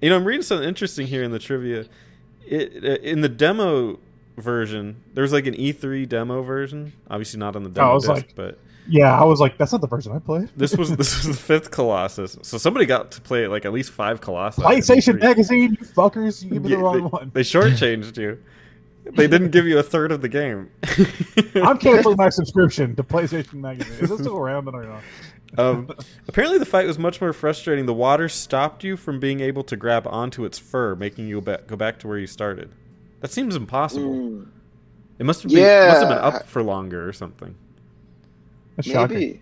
you 0.00 0.10
know, 0.10 0.16
I'm 0.16 0.24
reading 0.24 0.42
something 0.42 0.68
interesting 0.68 1.06
here 1.06 1.22
in 1.22 1.30
the 1.30 1.38
trivia. 1.38 1.86
It, 2.46 2.84
uh, 2.84 2.88
in 3.02 3.20
the 3.20 3.28
demo 3.28 3.98
version, 4.36 4.96
there's 5.14 5.32
like 5.32 5.46
an 5.46 5.54
E3 5.54 6.08
demo 6.08 6.42
version. 6.42 6.92
Obviously, 7.08 7.38
not 7.38 7.54
on 7.56 7.62
the 7.62 7.70
Oh, 7.70 7.72
I 7.72 7.74
demo 7.74 7.94
was 7.94 8.04
disc, 8.04 8.14
like- 8.16 8.34
but 8.34 8.58
Yeah, 8.86 9.18
I 9.18 9.24
was 9.24 9.40
like, 9.40 9.56
that's 9.58 9.72
not 9.72 9.80
the 9.80 9.86
version 9.86 10.12
I 10.12 10.18
played. 10.18 10.50
this 10.56 10.76
was 10.76 10.96
this 10.96 11.16
was 11.24 11.36
the 11.36 11.42
fifth 11.42 11.70
Colossus. 11.70 12.36
So 12.42 12.58
somebody 12.58 12.86
got 12.86 13.10
to 13.12 13.20
play 13.20 13.46
like 13.46 13.64
at 13.64 13.72
least 13.72 13.92
five 13.92 14.20
Colossus. 14.20 14.64
PlayStation 14.64 15.18
E3. 15.18 15.20
magazine, 15.20 15.76
you 15.78 15.86
fuckers, 15.86 16.42
you 16.42 16.50
give 16.50 16.64
me 16.64 16.70
Yeah, 16.70 16.76
the 16.76 16.82
wrong 16.82 16.94
they, 16.94 17.00
one. 17.00 17.30
They 17.34 17.42
shortchanged 17.42 18.16
you. 18.16 18.42
They 19.04 19.26
didn't 19.26 19.50
give 19.50 19.66
you 19.66 19.78
a 19.78 19.82
third 19.82 20.12
of 20.12 20.20
the 20.22 20.28
game. 20.28 20.70
I'm 21.56 21.78
canceling 21.78 22.16
my 22.16 22.28
subscription 22.30 22.94
to 22.96 23.02
PlayStation 23.02 23.54
magazine. 23.54 23.98
Is 23.98 24.10
it 24.10 24.18
still 24.18 24.36
around 24.36 24.68
or 24.68 24.84
not? 24.84 25.02
Um, 25.58 25.88
apparently, 26.28 26.58
the 26.58 26.66
fight 26.66 26.86
was 26.86 26.98
much 26.98 27.20
more 27.20 27.32
frustrating. 27.32 27.86
The 27.86 27.94
water 27.94 28.28
stopped 28.28 28.84
you 28.84 28.96
from 28.96 29.18
being 29.18 29.40
able 29.40 29.64
to 29.64 29.76
grab 29.76 30.06
onto 30.06 30.44
its 30.44 30.58
fur, 30.58 30.94
making 30.94 31.26
you 31.26 31.36
go 31.36 31.40
back, 31.40 31.66
go 31.66 31.76
back 31.76 31.98
to 32.00 32.08
where 32.08 32.18
you 32.18 32.26
started. 32.28 32.70
That 33.20 33.32
seems 33.32 33.56
impossible. 33.56 34.14
Mm, 34.14 34.48
It 35.18 35.26
must 35.26 35.42
have 35.42 35.50
been, 35.50 35.88
must 35.88 36.00
have 36.00 36.08
been 36.08 36.18
up 36.18 36.46
for 36.46 36.62
longer 36.62 37.08
or 37.08 37.12
something. 37.12 37.56
That's 38.86 39.10
maybe. 39.10 39.40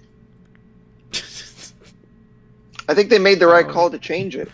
I 2.88 2.94
think 2.94 3.10
they 3.10 3.18
made 3.18 3.38
the 3.38 3.46
right 3.46 3.66
Oh. 3.66 3.72
call 3.72 3.90
to 3.90 3.98
change 3.98 4.34
it. 4.36 4.50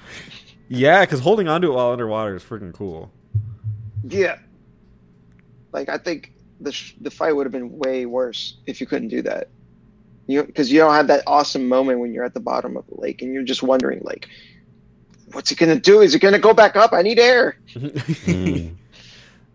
Yeah, 0.69 1.03
because 1.05 1.21
holding 1.21 1.47
onto 1.47 1.71
it 1.71 1.75
while 1.75 1.93
underwater 1.93 2.35
is 2.37 2.43
freaking 2.43 2.73
cool. 2.73 3.11
Yeah. 4.09 4.39
Like 5.73 5.89
I 5.89 5.99
think 5.99 6.33
the 6.61 6.73
sh- 6.73 6.95
the 7.01 7.11
fight 7.11 7.33
would 7.33 7.47
have 7.47 7.53
been 7.53 7.79
way 7.79 8.07
worse 8.07 8.57
if 8.67 8.81
you 8.81 8.87
couldn't 8.87 9.09
do 9.09 9.23
that. 9.23 9.49
You 10.27 10.43
because 10.43 10.73
you 10.73 10.79
don't 10.81 10.95
have 10.95 11.07
that 11.09 11.23
awesome 11.27 11.69
moment 11.69 12.01
when 12.01 12.13
you're 12.13 12.25
at 12.25 12.35
the 12.35 12.41
bottom 12.41 12.77
of 12.77 12.87
the 12.87 12.99
lake 13.01 13.23
and 13.23 13.33
you're 13.33 13.43
just 13.43 13.63
wondering 13.63 14.01
like, 14.03 14.29
what's 15.33 15.51
it 15.53 15.59
gonna 15.59 15.79
do? 15.79 16.01
Is 16.01 16.15
it 16.15 16.21
gonna 16.21 16.39
go 16.39 16.55
back 16.55 16.77
up? 16.77 16.93
I 16.93 17.03
need 17.03 17.19
air. 17.19 17.57
Mm. 17.75 18.75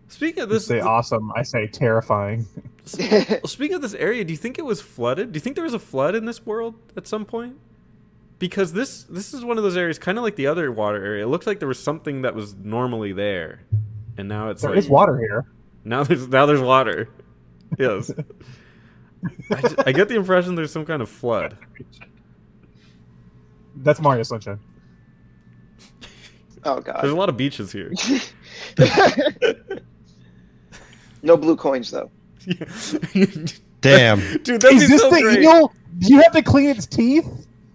Speaking 0.08 0.42
of 0.42 0.48
You 0.50 0.54
this, 0.56 0.66
say 0.66 0.80
awesome. 0.80 1.32
I 1.34 1.42
say 1.42 1.66
terrifying. 1.66 2.44
well, 3.30 3.40
speaking 3.46 3.76
of 3.76 3.82
this 3.82 3.94
area, 3.94 4.24
do 4.24 4.32
you 4.32 4.36
think 4.36 4.58
it 4.58 4.64
was 4.64 4.80
flooded? 4.80 5.32
Do 5.32 5.36
you 5.36 5.40
think 5.40 5.56
there 5.56 5.64
was 5.64 5.74
a 5.74 5.78
flood 5.78 6.14
in 6.14 6.24
this 6.24 6.44
world 6.46 6.74
at 6.96 7.06
some 7.06 7.24
point? 7.24 7.56
Because 8.38 8.72
this 8.72 9.02
this 9.04 9.34
is 9.34 9.44
one 9.44 9.58
of 9.58 9.64
those 9.64 9.76
areas, 9.76 9.98
kind 9.98 10.16
of 10.18 10.24
like 10.24 10.36
the 10.36 10.46
other 10.46 10.72
water 10.72 11.04
area. 11.04 11.24
It 11.24 11.28
looked 11.28 11.46
like 11.46 11.58
there 11.58 11.68
was 11.68 11.78
something 11.82 12.22
that 12.22 12.34
was 12.34 12.54
normally 12.54 13.12
there, 13.12 13.60
and 14.16 14.28
now 14.28 14.48
it's 14.48 14.62
There 14.62 14.70
like 14.70 14.78
is 14.78 14.88
water 14.88 15.18
here. 15.18 15.44
now 15.84 16.04
there's 16.04 16.26
now 16.28 16.46
there's 16.46 16.60
water. 16.60 17.08
Yes, 17.78 18.10
I, 19.50 19.60
ju- 19.68 19.76
I 19.86 19.92
get 19.92 20.08
the 20.08 20.14
impression 20.16 20.54
there's 20.54 20.72
some 20.72 20.86
kind 20.86 21.02
of 21.02 21.10
flood. 21.10 21.58
That's 23.76 24.00
Mario 24.00 24.22
Sunshine. 24.22 24.58
oh 26.64 26.80
god. 26.80 27.00
There's 27.02 27.12
a 27.12 27.16
lot 27.16 27.28
of 27.28 27.36
beaches 27.36 27.70
here. 27.72 27.92
no 31.22 31.36
blue 31.36 31.56
coins 31.56 31.90
though. 31.90 32.10
Damn. 33.80 34.18
dude, 34.42 34.60
that'd 34.60 34.76
Is 34.76 34.88
this 34.88 35.00
so 35.00 35.10
the 35.10 35.20
great. 35.20 35.42
eel? 35.42 35.72
Do 35.98 36.06
you 36.12 36.20
have 36.22 36.32
to 36.32 36.42
clean 36.42 36.68
its 36.70 36.86
teeth? 36.86 37.26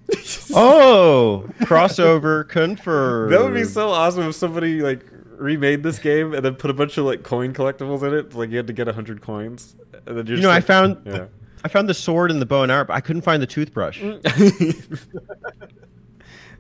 Oh, 0.54 1.50
crossover 1.62 2.48
confirmed. 2.48 3.34
That 3.34 3.42
would 3.44 3.56
be 3.56 3.64
so 3.64 3.90
awesome 3.90 4.30
if 4.30 4.36
somebody 4.36 4.82
like 4.82 5.04
remade 5.38 5.82
this 5.82 5.98
game 5.98 6.34
and 6.36 6.46
then 6.46 6.54
put 6.56 6.70
a 6.70 6.74
bunch 6.76 6.98
of 7.00 7.06
like 7.06 7.24
coin 7.24 7.54
collectibles 7.54 8.04
in 8.08 8.14
it. 8.14 8.36
Like 8.36 8.52
you 8.52 8.58
had 8.58 8.68
to 8.68 8.74
get 8.74 8.88
hundred 8.88 9.22
coins. 9.22 9.76
And 10.06 10.16
then 10.18 10.28
you're 10.28 10.36
You 10.38 10.42
just 10.42 10.44
know, 10.44 10.52
I 10.52 10.62
found 10.62 10.98
Yeah. 11.06 11.26
I 11.64 11.68
found 11.70 11.90
the 11.90 11.96
sword 11.96 12.30
and 12.30 12.40
the 12.40 12.46
bow 12.46 12.62
and 12.62 12.72
arrow, 12.72 12.86
but 12.86 12.94
I 12.94 13.02
couldn't 13.02 13.24
find 13.24 13.42
the 13.42 13.48
toothbrush. 13.48 14.00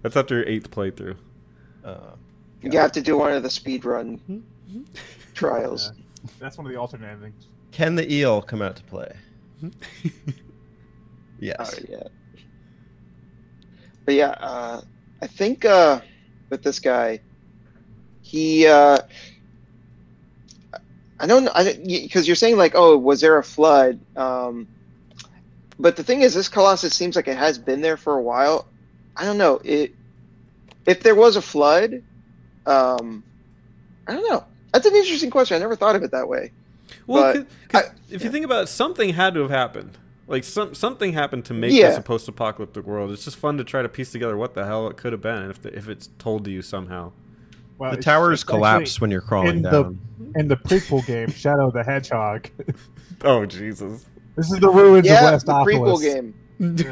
That's 0.01 0.15
after 0.15 0.35
your 0.37 0.47
eighth 0.47 0.71
playthrough. 0.71 1.15
Uh, 1.83 1.97
You 2.63 2.71
have 2.79 2.91
to 2.93 3.01
do 3.01 3.15
one 3.17 3.31
of 3.31 3.43
the 3.43 3.49
speed 3.49 3.85
run 3.85 4.43
trials. 5.35 5.91
That's 6.39 6.57
one 6.57 6.65
of 6.65 6.73
the 6.73 6.79
alternate 6.79 7.11
endings. 7.11 7.47
Can 7.75 7.95
the 7.95 8.09
eel 8.11 8.41
come 8.41 8.61
out 8.61 8.77
to 8.77 8.83
play? 8.83 9.11
Oh 9.61 9.69
Yes. 11.39 11.77
yeah. 11.89 12.03
But 14.05 14.13
yeah, 14.15 14.29
uh, 14.29 14.81
I 15.21 15.27
think 15.27 15.65
uh, 15.65 15.99
with 16.49 16.63
this 16.63 16.79
guy, 16.79 17.19
he. 18.21 18.65
Uh, 18.65 18.99
I 21.19 21.27
don't 21.27 21.49
because 21.85 22.27
you're 22.27 22.37
saying 22.37 22.55
like, 22.55 22.73
oh, 22.75 22.97
was 22.97 23.19
there 23.19 23.37
a 23.37 23.43
flood? 23.43 23.99
Um, 24.15 24.67
but 25.77 25.97
the 25.97 26.03
thing 26.03 26.21
is, 26.21 26.33
this 26.33 26.47
Colossus 26.47 26.95
seems 26.95 27.17
like 27.17 27.27
it 27.27 27.37
has 27.37 27.57
been 27.57 27.81
there 27.81 27.97
for 27.97 28.17
a 28.17 28.21
while. 28.21 28.67
I 29.17 29.25
don't 29.25 29.37
know. 29.37 29.59
It 29.63 29.93
if 30.85 31.03
there 31.03 31.15
was 31.15 31.35
a 31.35 31.41
flood, 31.41 32.03
um, 32.65 33.21
I 34.07 34.13
don't 34.13 34.29
know. 34.29 34.45
That's 34.71 34.85
an 34.85 34.95
interesting 34.95 35.29
question. 35.29 35.55
I 35.55 35.59
never 35.59 35.75
thought 35.75 35.97
of 35.97 36.03
it 36.03 36.11
that 36.11 36.29
way. 36.29 36.51
Well, 37.07 37.33
But 37.33 37.33
'cause- 37.35 37.45
'cause 37.69 37.83
I- 37.91 38.13
if 38.13 38.23
you 38.23 38.29
think 38.31 38.45
about 38.45 38.63
it, 38.63 38.67
something 38.67 39.09
had 39.13 39.33
to 39.35 39.41
have 39.41 39.51
happened. 39.51 39.97
Like 40.27 40.43
some 40.43 40.73
something 40.73 41.13
happened 41.13 41.45
to 41.45 41.53
make 41.53 41.71
Yeah. 41.71 41.89
this 41.89 41.99
a 41.99 42.01
post-apocalyptic 42.01 42.85
world. 42.87 43.11
It's 43.11 43.25
just 43.25 43.37
fun 43.37 43.57
to 43.59 43.63
try 43.63 43.83
to 43.83 43.89
piece 43.89 44.11
together 44.11 44.35
what 44.35 44.55
the 44.55 44.65
hell 44.65 44.87
it 44.87 44.97
could 44.97 45.11
have 45.11 45.21
been 45.21 45.49
if 45.51 45.61
the, 45.61 45.75
if 45.77 45.87
it's 45.87 46.09
told 46.17 46.45
to 46.45 46.51
you 46.51 46.61
somehow. 46.63 47.11
Well, 47.77 47.91
The 47.91 47.97
towers 47.97 48.41
it's 48.41 48.43
actually 48.43 48.57
collapse 48.59 49.01
when 49.01 49.11
you're 49.11 49.21
crawling 49.21 49.57
in 49.57 49.61
the- 49.61 49.69
down. 49.69 49.99
in 50.35 50.47
the 50.47 50.55
prequel 50.55 51.05
game, 51.05 51.29
Shadow 51.29 51.69
the 51.71 51.83
Hedgehog. 51.83 52.49
Oh 53.23 53.45
Jesus! 53.45 54.05
this 54.35 54.51
is 54.51 54.59
the 54.59 54.69
ruins 54.69 55.05
yeah, 55.07 55.31
of 55.35 55.45
the 55.45 55.51
prequel 55.53 56.01
game. 56.01 56.33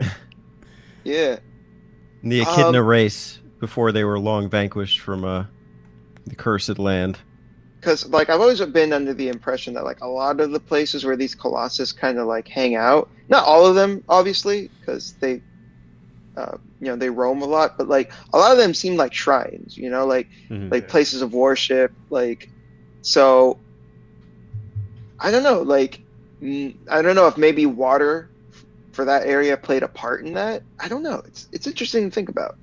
Yeah. 0.00 0.08
Yeah. 1.04 1.36
And 2.22 2.32
the 2.32 2.40
Echidna 2.42 2.80
Um, 2.80 2.86
race 2.86 3.40
before 3.60 3.92
they 3.92 4.04
were 4.04 4.18
long 4.18 4.48
vanquished 4.50 5.00
from 5.00 5.24
uh, 5.24 5.44
the 6.26 6.34
cursed 6.36 6.78
land. 6.78 7.18
Because 7.80 8.08
like 8.08 8.28
I've 8.28 8.40
always 8.40 8.60
been 8.60 8.92
under 8.92 9.14
the 9.14 9.28
impression 9.28 9.74
that 9.74 9.84
like 9.84 10.00
a 10.00 10.08
lot 10.08 10.40
of 10.40 10.50
the 10.50 10.60
places 10.60 11.04
where 11.04 11.16
these 11.16 11.34
colossus 11.34 11.92
kind 11.92 12.18
of 12.18 12.26
like 12.26 12.48
hang 12.48 12.74
out, 12.74 13.08
not 13.28 13.44
all 13.44 13.66
of 13.66 13.74
them 13.74 14.02
obviously, 14.08 14.70
because 14.80 15.14
they, 15.20 15.40
uh, 16.36 16.56
you 16.80 16.86
know, 16.86 16.96
they 16.96 17.10
roam 17.10 17.42
a 17.42 17.46
lot, 17.46 17.76
but 17.78 17.88
like 17.88 18.12
a 18.32 18.38
lot 18.38 18.52
of 18.52 18.58
them 18.58 18.74
seem 18.74 18.96
like 18.96 19.14
shrines, 19.14 19.76
you 19.76 19.90
know, 19.90 20.06
like 20.06 20.28
Mhm. 20.50 20.70
like 20.70 20.88
places 20.88 21.22
of 21.22 21.32
worship, 21.32 21.92
like 22.10 22.48
so. 23.02 23.58
I 25.20 25.30
don't 25.32 25.42
know, 25.42 25.62
like 25.62 26.00
mm, 26.42 26.74
I 26.90 27.02
don't 27.02 27.16
know 27.16 27.26
if 27.26 27.36
maybe 27.36 27.66
water 27.66 28.28
for 28.92 29.04
that 29.04 29.26
area 29.26 29.56
played 29.56 29.82
a 29.82 29.88
part 29.88 30.24
in 30.24 30.34
that. 30.34 30.62
I 30.80 30.88
don't 30.88 31.02
know. 31.02 31.22
It's 31.26 31.48
it's 31.52 31.66
interesting 31.66 32.08
to 32.08 32.14
think 32.14 32.28
about. 32.28 32.56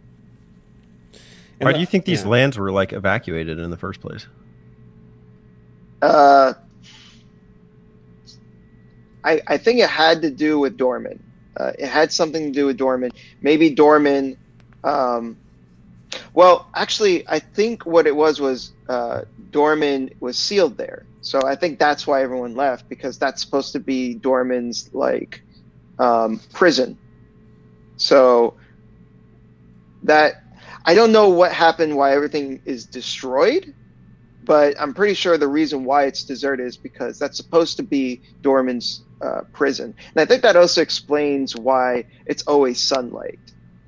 And 1.59 1.67
Why 1.67 1.73
do 1.73 1.79
you 1.79 1.85
think 1.85 2.03
these 2.05 2.23
yeah. 2.23 2.29
lands 2.29 2.57
were 2.57 2.71
like 2.71 2.91
evacuated 2.91 3.59
in 3.59 3.69
the 3.69 3.77
first 3.77 4.01
place? 4.01 4.27
Uh, 6.01 6.53
I 9.23 9.41
I 9.47 9.57
think 9.57 9.80
it 9.80 9.89
had 9.89 10.22
to 10.23 10.31
do 10.31 10.59
with 10.59 10.77
Dormin. 10.77 11.19
Uh, 11.59 11.72
it 11.80 11.88
had 11.88 12.11
something 12.11 12.45
to 12.45 12.51
do 12.51 12.65
with 12.67 12.77
Dormin. 12.77 13.11
Maybe 13.41 13.76
Dormin. 13.76 14.38
Um, 14.84 15.39
well, 16.34 16.69
actually, 16.76 17.27
I 17.27 17.39
think 17.39 17.85
what 17.85 18.07
it 18.07 18.15
was 18.15 18.39
was 18.39 18.73
uh, 18.88 19.22
Dormin 19.51 20.09
was 20.19 20.38
sealed 20.39 20.77
there. 20.77 21.07
So 21.22 21.41
I 21.45 21.55
think 21.55 21.80
that's 21.80 22.05
why 22.07 22.23
everyone 22.23 22.55
left 22.55 22.88
because 22.89 23.17
that's 23.17 23.41
supposed 23.43 23.73
to 23.73 23.80
be 23.80 24.19
Dormin's 24.19 24.89
like 24.93 25.41
um, 25.99 26.41
prison. 26.53 26.99
So 27.97 28.57
that 30.03 30.35
I 30.85 30.93
don't 30.93 31.11
know 31.11 31.30
what 31.30 31.51
happened, 31.51 31.95
why 31.95 32.13
everything 32.13 32.61
is 32.65 32.85
destroyed, 32.88 33.73
but 34.45 34.76
I'm 34.80 34.93
pretty 34.93 35.15
sure 35.15 35.38
the 35.38 35.47
reason 35.47 35.85
why 35.85 36.05
it's 36.05 36.26
deserted 36.26 36.67
is 36.67 36.77
because 36.77 37.17
that's 37.19 37.38
supposed 37.38 37.77
to 37.77 37.84
be 37.84 38.22
Dormin's 38.43 39.05
uh, 39.23 39.41
prison, 39.53 39.85
and 40.15 40.22
I 40.22 40.26
think 40.26 40.43
that 40.43 40.55
also 40.57 40.81
explains 40.81 41.55
why 41.55 42.05
it's 42.26 42.43
always 42.43 42.81
sunlight. 42.81 43.39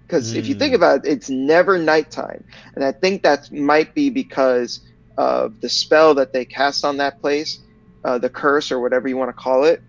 Because 0.08 0.34
if 0.34 0.48
you 0.48 0.56
think 0.56 0.74
Mm. 0.74 0.76
about 0.76 1.06
it, 1.06 1.12
it's 1.12 1.30
never 1.30 1.78
nighttime, 1.78 2.44
and 2.76 2.84
I 2.86 2.92
think 2.92 3.24
that 3.24 3.52
might 3.52 3.94
be 3.96 4.10
because 4.10 4.82
of 5.18 5.60
the 5.62 5.70
spell 5.70 6.16
that 6.16 6.34
they 6.34 6.46
cast 6.46 6.86
on 6.86 6.98
that 6.98 7.20
place, 7.22 7.64
uh, 8.04 8.18
the 8.20 8.30
curse 8.30 8.72
or 8.72 8.80
whatever 8.80 9.08
you 9.08 9.18
want 9.18 9.30
to 9.30 9.34
call 9.34 9.66
it. 9.66 9.82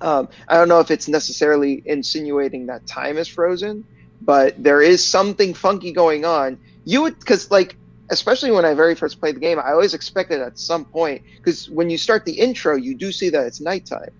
Um, 0.00 0.28
I 0.48 0.56
don't 0.56 0.68
know 0.68 0.80
if 0.80 0.90
it's 0.90 1.08
necessarily 1.08 1.82
insinuating 1.84 2.66
that 2.66 2.86
time 2.86 3.16
is 3.18 3.28
frozen, 3.28 3.84
but 4.20 4.54
there 4.62 4.82
is 4.82 5.06
something 5.06 5.54
funky 5.54 5.92
going 5.92 6.24
on. 6.24 6.58
You 6.84 7.02
would, 7.02 7.18
because 7.18 7.50
like, 7.50 7.76
especially 8.10 8.50
when 8.50 8.64
I 8.64 8.74
very 8.74 8.94
first 8.94 9.20
played 9.20 9.36
the 9.36 9.40
game, 9.40 9.58
I 9.58 9.72
always 9.72 9.94
expected 9.94 10.40
at 10.40 10.58
some 10.58 10.84
point, 10.84 11.22
because 11.36 11.70
when 11.70 11.90
you 11.90 11.98
start 11.98 12.24
the 12.24 12.32
intro, 12.32 12.76
you 12.76 12.94
do 12.94 13.12
see 13.12 13.30
that 13.30 13.46
it's 13.46 13.60
nighttime, 13.60 14.10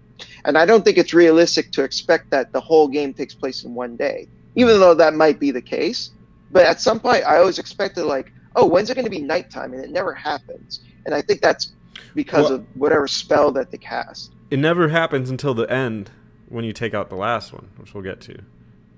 and 0.44 0.56
I 0.56 0.66
don't 0.66 0.84
think 0.84 0.98
it's 0.98 1.14
realistic 1.14 1.72
to 1.72 1.82
expect 1.84 2.30
that 2.30 2.52
the 2.52 2.60
whole 2.60 2.88
game 2.88 3.12
takes 3.14 3.34
place 3.34 3.64
in 3.64 3.74
one 3.74 3.96
day, 3.96 4.28
even 4.54 4.80
though 4.80 4.94
that 4.94 5.14
might 5.14 5.38
be 5.38 5.50
the 5.50 5.62
case. 5.62 6.10
But 6.50 6.66
at 6.66 6.80
some 6.80 7.00
point, 7.00 7.24
I 7.24 7.38
always 7.38 7.58
expected 7.58 8.04
like, 8.04 8.32
oh, 8.56 8.66
when's 8.66 8.88
it 8.90 8.94
going 8.94 9.04
to 9.04 9.10
be 9.10 9.20
nighttime, 9.20 9.72
and 9.74 9.84
it 9.84 9.90
never 9.90 10.14
happens, 10.14 10.80
and 11.04 11.14
I 11.14 11.22
think 11.22 11.40
that's 11.40 11.72
because 12.14 12.44
Well- 12.44 12.54
of 12.54 12.66
whatever 12.74 13.08
spell 13.08 13.52
that 13.52 13.70
they 13.70 13.78
cast. 13.78 14.32
It 14.50 14.58
never 14.58 14.88
happens 14.88 15.30
until 15.30 15.54
the 15.54 15.70
end 15.70 16.10
when 16.48 16.64
you 16.64 16.72
take 16.72 16.94
out 16.94 17.10
the 17.10 17.16
last 17.16 17.52
one, 17.52 17.70
which 17.76 17.92
we'll 17.92 18.04
get 18.04 18.20
to, 18.22 18.38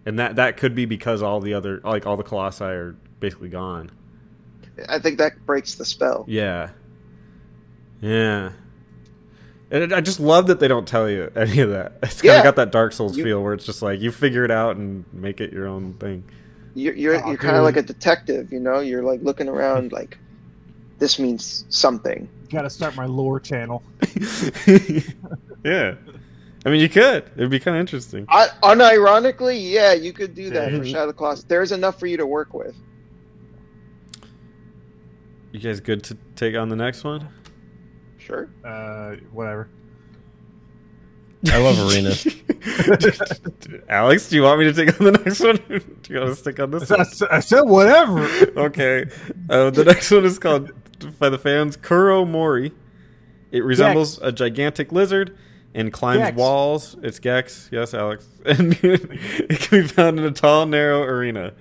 and 0.04 0.18
that 0.18 0.36
that 0.36 0.56
could 0.58 0.74
be 0.74 0.84
because 0.84 1.22
all 1.22 1.40
the 1.40 1.54
other 1.54 1.80
like 1.82 2.04
all 2.04 2.16
the 2.16 2.22
colossi 2.22 2.64
are 2.64 2.96
basically 3.20 3.48
gone. 3.48 3.90
I 4.88 4.98
think 4.98 5.18
that 5.18 5.44
breaks 5.46 5.74
the 5.76 5.84
spell. 5.84 6.24
Yeah. 6.28 6.70
Yeah. 8.00 8.52
And 9.70 9.82
it, 9.82 9.92
I 9.92 10.00
just 10.00 10.20
love 10.20 10.46
that 10.48 10.60
they 10.60 10.68
don't 10.68 10.86
tell 10.86 11.08
you 11.10 11.30
any 11.36 11.60
of 11.60 11.70
that. 11.70 11.98
It's 12.02 12.20
kind 12.22 12.30
of 12.32 12.36
Yeah. 12.38 12.42
got 12.44 12.56
that 12.56 12.70
Dark 12.72 12.92
Souls 12.92 13.16
You- 13.16 13.24
feel 13.24 13.42
where 13.42 13.54
it's 13.54 13.64
just 13.66 13.82
like 13.82 14.00
you 14.00 14.12
figure 14.12 14.44
it 14.44 14.50
out 14.50 14.76
and 14.76 15.04
make 15.12 15.40
it 15.40 15.52
your 15.52 15.66
own 15.66 15.94
thing. 15.94 16.24
You're 16.74 16.94
you're, 16.94 17.24
Oh, 17.24 17.28
you're 17.28 17.38
kind 17.38 17.56
of 17.56 17.64
like 17.64 17.76
a 17.78 17.82
detective, 17.82 18.52
you 18.52 18.60
know. 18.60 18.80
You're 18.80 19.02
like 19.02 19.22
looking 19.22 19.48
around, 19.48 19.92
like 20.00 20.18
this 20.98 21.18
means 21.18 21.64
something. 21.70 22.28
Got 22.50 22.62
to 22.62 22.70
start 22.70 22.94
my 22.96 23.06
lore 23.06 23.40
channel. 23.40 23.82
yeah. 25.64 25.94
I 26.64 26.68
mean, 26.70 26.80
you 26.80 26.88
could. 26.88 27.24
It'd 27.36 27.50
be 27.50 27.60
kind 27.60 27.76
of 27.76 27.80
interesting. 27.80 28.26
I, 28.28 28.48
unironically, 28.62 29.70
yeah, 29.70 29.92
you 29.92 30.12
could 30.12 30.34
do 30.34 30.50
that 30.50 30.70
for. 30.72 30.84
Shadow 30.84 31.02
of 31.02 31.06
the 31.08 31.12
Colossus. 31.14 31.44
There's 31.44 31.72
enough 31.72 31.98
for 31.98 32.06
you 32.06 32.16
to 32.16 32.26
work 32.26 32.54
with. 32.54 32.74
You 35.56 35.62
guys 35.62 35.80
good 35.80 36.04
to 36.04 36.18
take 36.34 36.54
on 36.54 36.68
the 36.68 36.76
next 36.76 37.02
one? 37.02 37.26
Sure. 38.18 38.50
Uh, 38.62 39.16
whatever. 39.32 39.70
I 41.50 41.56
love 41.56 41.78
arenas. 41.78 42.26
Alex, 43.88 44.28
do 44.28 44.36
you 44.36 44.42
want 44.42 44.58
me 44.58 44.66
to 44.66 44.74
take 44.74 45.00
on 45.00 45.06
the 45.06 45.12
next 45.12 45.40
one? 45.40 45.56
do 46.02 46.12
you 46.12 46.20
want 46.20 46.28
to 46.32 46.36
stick 46.36 46.60
on 46.60 46.72
this 46.72 46.90
I, 46.90 46.96
one? 46.96 47.06
s- 47.06 47.22
I 47.22 47.40
said 47.40 47.62
whatever. 47.62 48.20
Okay. 48.66 49.06
Uh, 49.48 49.70
the 49.70 49.84
next 49.84 50.10
one 50.10 50.26
is 50.26 50.38
called, 50.38 50.72
by 51.18 51.30
the 51.30 51.38
fans, 51.38 51.78
Kuro 51.78 52.26
Mori. 52.26 52.72
It 53.50 53.64
resembles 53.64 54.18
a 54.18 54.32
gigantic 54.32 54.92
lizard 54.92 55.38
and 55.72 55.90
climbs 55.90 56.18
Gex. 56.18 56.36
walls. 56.36 56.96
It's 57.02 57.18
Gex. 57.18 57.70
Yes, 57.72 57.94
Alex. 57.94 58.28
And 58.44 58.78
it 58.82 59.60
can 59.60 59.80
be 59.80 59.88
found 59.88 60.18
in 60.18 60.26
a 60.26 60.32
tall, 60.32 60.66
narrow 60.66 61.00
arena. 61.00 61.54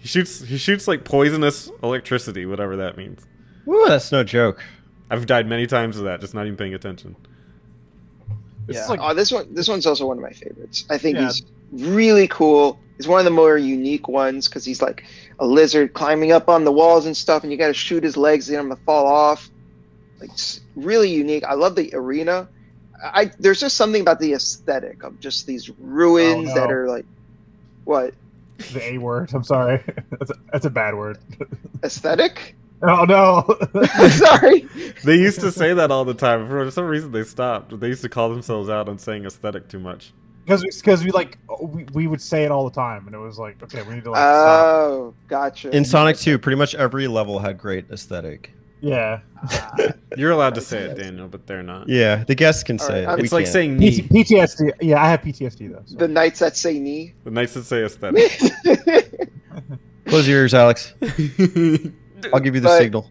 He 0.00 0.08
shoots. 0.08 0.42
He 0.42 0.56
shoots 0.58 0.88
like 0.88 1.04
poisonous 1.04 1.70
electricity, 1.82 2.46
whatever 2.46 2.76
that 2.78 2.96
means. 2.96 3.24
Woo, 3.66 3.86
that's 3.86 4.10
no 4.10 4.24
joke. 4.24 4.62
I've 5.10 5.26
died 5.26 5.46
many 5.46 5.66
times 5.66 5.98
of 5.98 6.04
that, 6.04 6.20
just 6.20 6.34
not 6.34 6.46
even 6.46 6.56
paying 6.56 6.74
attention. 6.74 7.16
This 8.66 8.76
yeah. 8.76 8.86
like 8.86 9.00
oh, 9.02 9.14
this 9.14 9.30
one 9.32 9.52
this 9.54 9.68
one's 9.68 9.86
also 9.86 10.06
one 10.06 10.16
of 10.16 10.22
my 10.22 10.30
favorites. 10.32 10.84
I 10.90 10.98
think 10.98 11.16
Yeah. 11.16 11.26
he's 11.26 11.42
really 11.72 12.28
cool. 12.28 12.78
He's 12.96 13.08
one 13.08 13.18
of 13.18 13.24
the 13.24 13.30
more 13.30 13.56
unique 13.56 14.08
ones 14.08 14.48
because 14.48 14.64
he's 14.64 14.80
like 14.82 15.04
a 15.38 15.46
lizard 15.46 15.94
climbing 15.94 16.32
up 16.32 16.48
on 16.48 16.64
the 16.64 16.72
walls 16.72 17.06
and 17.06 17.16
stuff, 17.16 17.42
and 17.42 17.50
you 17.52 17.58
got 17.58 17.68
to 17.68 17.74
shoot 17.74 18.02
his 18.04 18.16
legs 18.16 18.46
to 18.46 18.52
get 18.52 18.60
him 18.60 18.68
to 18.70 18.76
fall 18.76 19.06
off. 19.06 19.50
Like 20.20 20.30
it's 20.30 20.60
really 20.76 21.10
unique. 21.10 21.44
I 21.44 21.54
love 21.54 21.74
the 21.76 21.90
arena. 21.94 22.48
I 23.02 23.32
there's 23.38 23.60
just 23.60 23.76
something 23.76 24.00
about 24.02 24.20
the 24.20 24.34
aesthetic 24.34 25.02
of 25.02 25.18
just 25.20 25.46
these 25.46 25.70
ruins 25.78 26.50
Oh, 26.50 26.54
no. 26.54 26.60
that 26.60 26.70
are 26.70 26.88
like 26.88 27.06
what 27.84 28.14
the 28.72 28.94
A 28.94 28.98
word. 28.98 29.30
I'm 29.34 29.44
sorry. 29.44 29.82
That's 30.10 30.30
a, 30.30 30.34
that's 30.52 30.66
a 30.66 30.70
bad 30.70 30.94
word. 30.94 31.18
aesthetic. 31.84 32.56
Oh 32.82 33.04
no. 33.04 33.56
Sorry. 34.10 34.66
They 35.04 35.16
used 35.16 35.40
to 35.40 35.52
say 35.52 35.74
that 35.74 35.90
all 35.90 36.04
the 36.04 36.14
time. 36.14 36.48
For 36.48 36.70
some 36.70 36.86
reason, 36.86 37.12
they 37.12 37.24
stopped. 37.24 37.78
They 37.78 37.88
used 37.88 38.02
to 38.02 38.08
call 38.08 38.30
themselves 38.30 38.70
out 38.70 38.88
on 38.88 38.98
saying 38.98 39.26
aesthetic 39.26 39.68
too 39.68 39.78
much. 39.78 40.12
Because 40.44 40.64
because 40.64 41.04
we 41.04 41.10
like 41.10 41.38
oh, 41.48 41.66
we, 41.66 41.84
we 41.92 42.06
would 42.06 42.20
say 42.20 42.44
it 42.44 42.50
all 42.50 42.64
the 42.64 42.74
time, 42.74 43.06
and 43.06 43.14
it 43.14 43.18
was 43.18 43.38
like, 43.38 43.62
okay, 43.62 43.82
we 43.82 43.94
need 43.94 44.04
to 44.04 44.10
like 44.10 44.18
stop. 44.18 44.66
Oh, 44.66 45.14
gotcha. 45.28 45.70
In 45.70 45.84
Sonic 45.84 46.16
2, 46.16 46.38
pretty 46.38 46.56
much 46.56 46.74
every 46.74 47.06
level 47.06 47.38
had 47.38 47.58
great 47.58 47.90
aesthetic. 47.90 48.52
Yeah, 48.82 49.20
Ah, 49.42 49.74
You're 50.16 50.30
allowed 50.30 50.54
to 50.54 50.60
say 50.60 50.78
it, 50.84 50.96
Daniel, 50.96 51.28
but 51.28 51.46
they're 51.46 51.62
not. 51.62 51.88
Yeah, 51.88 52.24
the 52.24 52.34
guests 52.34 52.62
can 52.62 52.78
All 52.80 52.86
say 52.86 53.04
right, 53.04 53.12
it. 53.14 53.16
We 53.18 53.24
It's 53.24 53.32
like 53.32 53.44
can't. 53.44 53.52
saying 53.52 53.76
knee. 53.78 54.00
PTSD. 54.02 54.72
Yeah, 54.80 55.02
I 55.02 55.08
have 55.10 55.20
PTSD 55.20 55.72
though. 55.72 55.82
so. 55.86 55.96
the 55.96 56.08
knights 56.08 56.38
that 56.40 56.56
say 56.56 56.78
knee. 56.78 57.14
The 57.24 57.30
nights 57.30 57.54
that 57.54 57.64
say 57.64 57.82
aesthetic. 57.84 58.30
Close 60.06 60.26
your 60.28 60.40
ears, 60.40 60.54
Alex. 60.54 60.94
I'll 62.32 62.40
give 62.40 62.54
you 62.54 62.60
the 62.60 62.68
But- 62.68 62.78
signal. 62.78 63.10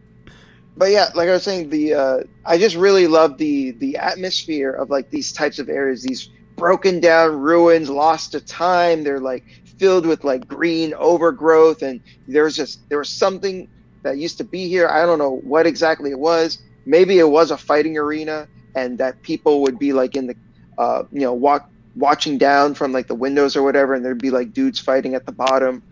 but 0.77 0.91
yeah, 0.91 1.09
like 1.15 1.29
I 1.29 1.33
was 1.33 1.43
saying, 1.43 1.69
the 1.69 1.93
uh, 1.93 2.19
I 2.45 2.57
just 2.57 2.75
really 2.75 3.07
love 3.07 3.37
the 3.37 3.71
the 3.71 3.97
atmosphere 3.97 4.71
of 4.71 4.89
like 4.89 5.09
these 5.09 5.31
types 5.31 5.59
of 5.59 5.69
areas, 5.69 6.03
these 6.03 6.29
broken 6.55 6.99
down 6.99 7.39
ruins, 7.39 7.89
lost 7.89 8.31
to 8.33 8.41
time. 8.41 9.03
They're 9.03 9.19
like 9.19 9.43
filled 9.77 10.05
with 10.05 10.23
like 10.23 10.47
green 10.47 10.93
overgrowth, 10.95 11.81
and 11.81 12.01
there's 12.27 12.55
just 12.55 12.87
there 12.89 12.97
was 12.99 13.09
something 13.09 13.67
that 14.03 14.17
used 14.17 14.37
to 14.37 14.43
be 14.43 14.67
here. 14.67 14.87
I 14.87 15.05
don't 15.05 15.19
know 15.19 15.37
what 15.37 15.65
exactly 15.67 16.11
it 16.11 16.19
was. 16.19 16.59
Maybe 16.85 17.19
it 17.19 17.29
was 17.29 17.51
a 17.51 17.57
fighting 17.57 17.97
arena, 17.97 18.47
and 18.75 18.97
that 18.99 19.21
people 19.21 19.61
would 19.61 19.77
be 19.79 19.93
like 19.93 20.15
in 20.15 20.27
the, 20.27 20.35
uh, 20.77 21.03
you 21.11 21.21
know, 21.21 21.33
walk 21.33 21.69
watching 21.95 22.37
down 22.37 22.73
from 22.75 22.91
like 22.91 23.07
the 23.07 23.15
windows 23.15 23.55
or 23.55 23.63
whatever, 23.63 23.93
and 23.93 24.03
there'd 24.05 24.21
be 24.21 24.31
like 24.31 24.53
dudes 24.53 24.79
fighting 24.79 25.15
at 25.15 25.25
the 25.25 25.31
bottom, 25.31 25.83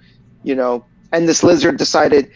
you 0.44 0.56
know. 0.56 0.86
And 1.12 1.28
this 1.28 1.44
lizard 1.44 1.78
decided, 1.78 2.32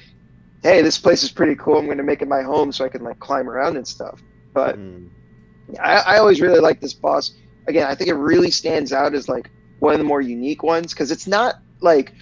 hey, 0.63 0.81
this 0.81 0.97
place 0.97 1.23
is 1.23 1.31
pretty 1.31 1.55
cool. 1.55 1.77
I'm 1.77 1.85
going 1.85 1.97
to 1.97 2.03
make 2.03 2.21
it 2.21 2.27
my 2.27 2.41
home 2.41 2.71
so 2.71 2.85
I 2.85 2.89
can 2.89 3.03
like 3.03 3.19
climb 3.19 3.49
around 3.49 3.77
and 3.77 3.87
stuff. 3.87 4.21
But 4.53 4.77
Mm. 4.77 5.09
I, 5.79 5.97
I 5.97 6.17
always 6.17 6.41
really 6.41 6.59
like 6.59 6.81
this 6.81 6.93
boss. 6.93 7.31
Again, 7.67 7.87
I 7.87 7.95
think 7.95 8.09
it 8.09 8.15
really 8.15 8.51
stands 8.51 8.91
out 8.91 9.13
as 9.13 9.29
like 9.29 9.49
one 9.79 9.93
of 9.93 9.99
the 9.99 10.05
more 10.05 10.21
unique 10.21 10.63
ones 10.63 10.93
because 10.93 11.11
it's 11.11 11.27
not 11.27 11.55
like 11.81 12.13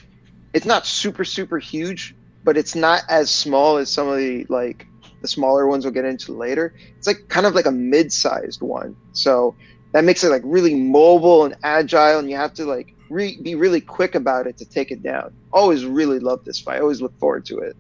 it's 0.54 0.66
not 0.66 0.86
super 0.86 1.24
super 1.26 1.58
huge, 1.58 2.16
but 2.50 2.58
it's 2.58 2.74
not 2.74 3.04
as 3.10 3.30
small 3.30 3.78
as 3.78 3.92
some 3.92 4.08
of 4.08 4.18
the 4.18 4.44
like 4.50 4.88
the 5.22 5.28
smaller 5.28 5.68
ones 5.68 5.86
we'll 5.86 5.94
get 5.94 6.04
into 6.04 6.32
later. 6.32 6.74
It's 6.98 7.06
like 7.06 7.28
kind 7.28 7.46
of 7.46 7.54
like 7.54 7.68
a 7.68 7.72
mid-sized 7.72 8.64
one, 8.64 8.96
so 9.12 9.56
that 9.92 10.04
makes 10.04 10.24
it 10.24 10.30
like 10.30 10.42
really 10.44 10.74
mobile 10.74 11.46
and 11.46 11.56
agile, 11.62 12.18
and 12.18 12.28
you 12.28 12.36
have 12.38 12.56
to 12.56 12.66
like 12.66 12.96
re- 13.12 13.40
be 13.40 13.54
really 13.54 13.82
quick 13.82 14.16
about 14.16 14.48
it 14.48 14.58
to 14.58 14.66
take 14.66 14.90
it 14.90 15.04
down. 15.04 15.32
Always 15.54 15.86
really 15.86 16.18
love 16.18 16.44
this 16.44 16.60
fight. 16.60 16.78
I 16.78 16.80
always 16.80 17.04
look 17.04 17.16
forward 17.20 17.46
to 17.46 17.60
it. 17.60 17.78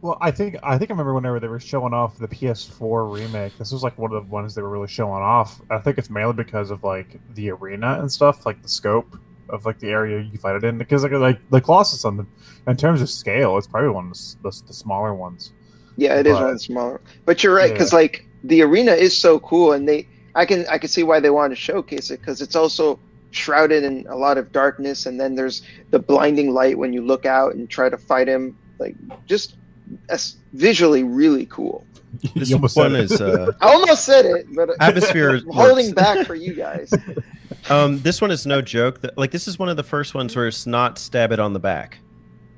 Well, 0.00 0.16
I 0.20 0.30
think 0.30 0.58
I 0.62 0.78
think 0.78 0.92
I 0.92 0.94
remember 0.94 1.14
whenever 1.14 1.40
they 1.40 1.48
were 1.48 1.58
showing 1.58 1.92
off 1.92 2.16
the 2.16 2.28
PS4 2.28 3.12
remake. 3.12 3.58
This 3.58 3.72
was 3.72 3.82
like 3.82 3.98
one 3.98 4.12
of 4.12 4.24
the 4.24 4.30
ones 4.30 4.54
they 4.54 4.62
were 4.62 4.70
really 4.70 4.86
showing 4.86 5.24
off. 5.24 5.60
I 5.70 5.78
think 5.78 5.98
it's 5.98 6.08
mainly 6.08 6.34
because 6.34 6.70
of 6.70 6.84
like 6.84 7.18
the 7.34 7.50
arena 7.50 7.98
and 7.98 8.12
stuff, 8.12 8.46
like 8.46 8.62
the 8.62 8.68
scope 8.68 9.18
of 9.48 9.66
like 9.66 9.78
the 9.78 9.90
area 9.90 10.20
you 10.20 10.38
fight 10.38 10.56
it 10.56 10.64
in. 10.64 10.78
Because 10.78 11.02
like 11.02 11.12
like 11.12 11.50
the 11.50 11.60
Colossus 11.60 12.04
on 12.04 12.16
the 12.16 12.26
in 12.66 12.76
terms 12.76 13.02
of 13.02 13.10
scale, 13.10 13.56
it's 13.58 13.66
probably 13.66 13.90
one 13.90 14.08
of 14.10 14.12
the, 14.12 14.50
the, 14.50 14.62
the 14.68 14.72
smaller 14.72 15.14
ones. 15.14 15.52
Yeah, 15.96 16.18
it 16.18 16.26
is 16.26 16.32
But- 16.32 16.40
one 16.40 16.50
of 16.50 16.54
the 16.54 16.58
smaller. 16.60 17.00
But 17.24 17.42
you're 17.44 17.54
right 17.54 17.72
because 17.72 17.92
like 17.92 18.26
the 18.44 18.62
arena 18.62 18.92
is 18.92 19.16
so 19.16 19.38
cool, 19.40 19.72
and 19.72 19.88
they 19.88 20.08
I 20.34 20.44
can 20.46 20.66
I 20.68 20.78
can 20.78 20.88
see 20.88 21.02
why 21.02 21.20
they 21.20 21.30
want 21.30 21.52
to 21.52 21.56
showcase 21.56 22.10
it 22.10 22.20
because 22.20 22.40
it's 22.42 22.56
also 22.56 22.98
shrouded 23.30 23.82
in 23.84 24.06
a 24.08 24.16
lot 24.16 24.38
of 24.38 24.52
darkness, 24.52 25.06
and 25.06 25.18
then 25.20 25.34
there's 25.34 25.62
the 25.90 25.98
blinding 25.98 26.52
light 26.52 26.78
when 26.78 26.92
you 26.92 27.02
look 27.02 27.26
out 27.26 27.54
and 27.54 27.68
try 27.68 27.88
to 27.88 27.98
fight 27.98 28.28
him. 28.28 28.56
Like 28.78 28.96
just 29.26 29.56
visually 30.52 31.04
really 31.04 31.46
cool. 31.46 31.86
This 32.34 32.50
You 32.50 32.58
one 32.58 32.94
it. 32.96 33.04
is 33.10 33.20
uh, 33.20 33.52
I 33.60 33.72
almost 33.72 34.04
said 34.04 34.24
it, 34.26 34.46
but 34.54 34.70
Atmosphere 34.80 35.36
I'm 35.36 35.46
holding 35.52 35.92
back 35.92 36.26
for 36.26 36.34
you 36.34 36.54
guys. 36.54 36.92
um, 37.70 38.00
this 38.00 38.20
one 38.20 38.30
is 38.30 38.46
no 38.46 38.60
joke. 38.62 39.00
Like 39.16 39.30
this 39.30 39.46
is 39.48 39.58
one 39.58 39.68
of 39.68 39.76
the 39.76 39.82
first 39.82 40.14
ones 40.14 40.34
where 40.36 40.46
it's 40.46 40.66
not 40.66 40.98
stab 40.98 41.32
it 41.32 41.38
on 41.40 41.52
the 41.52 41.60
back. 41.60 41.98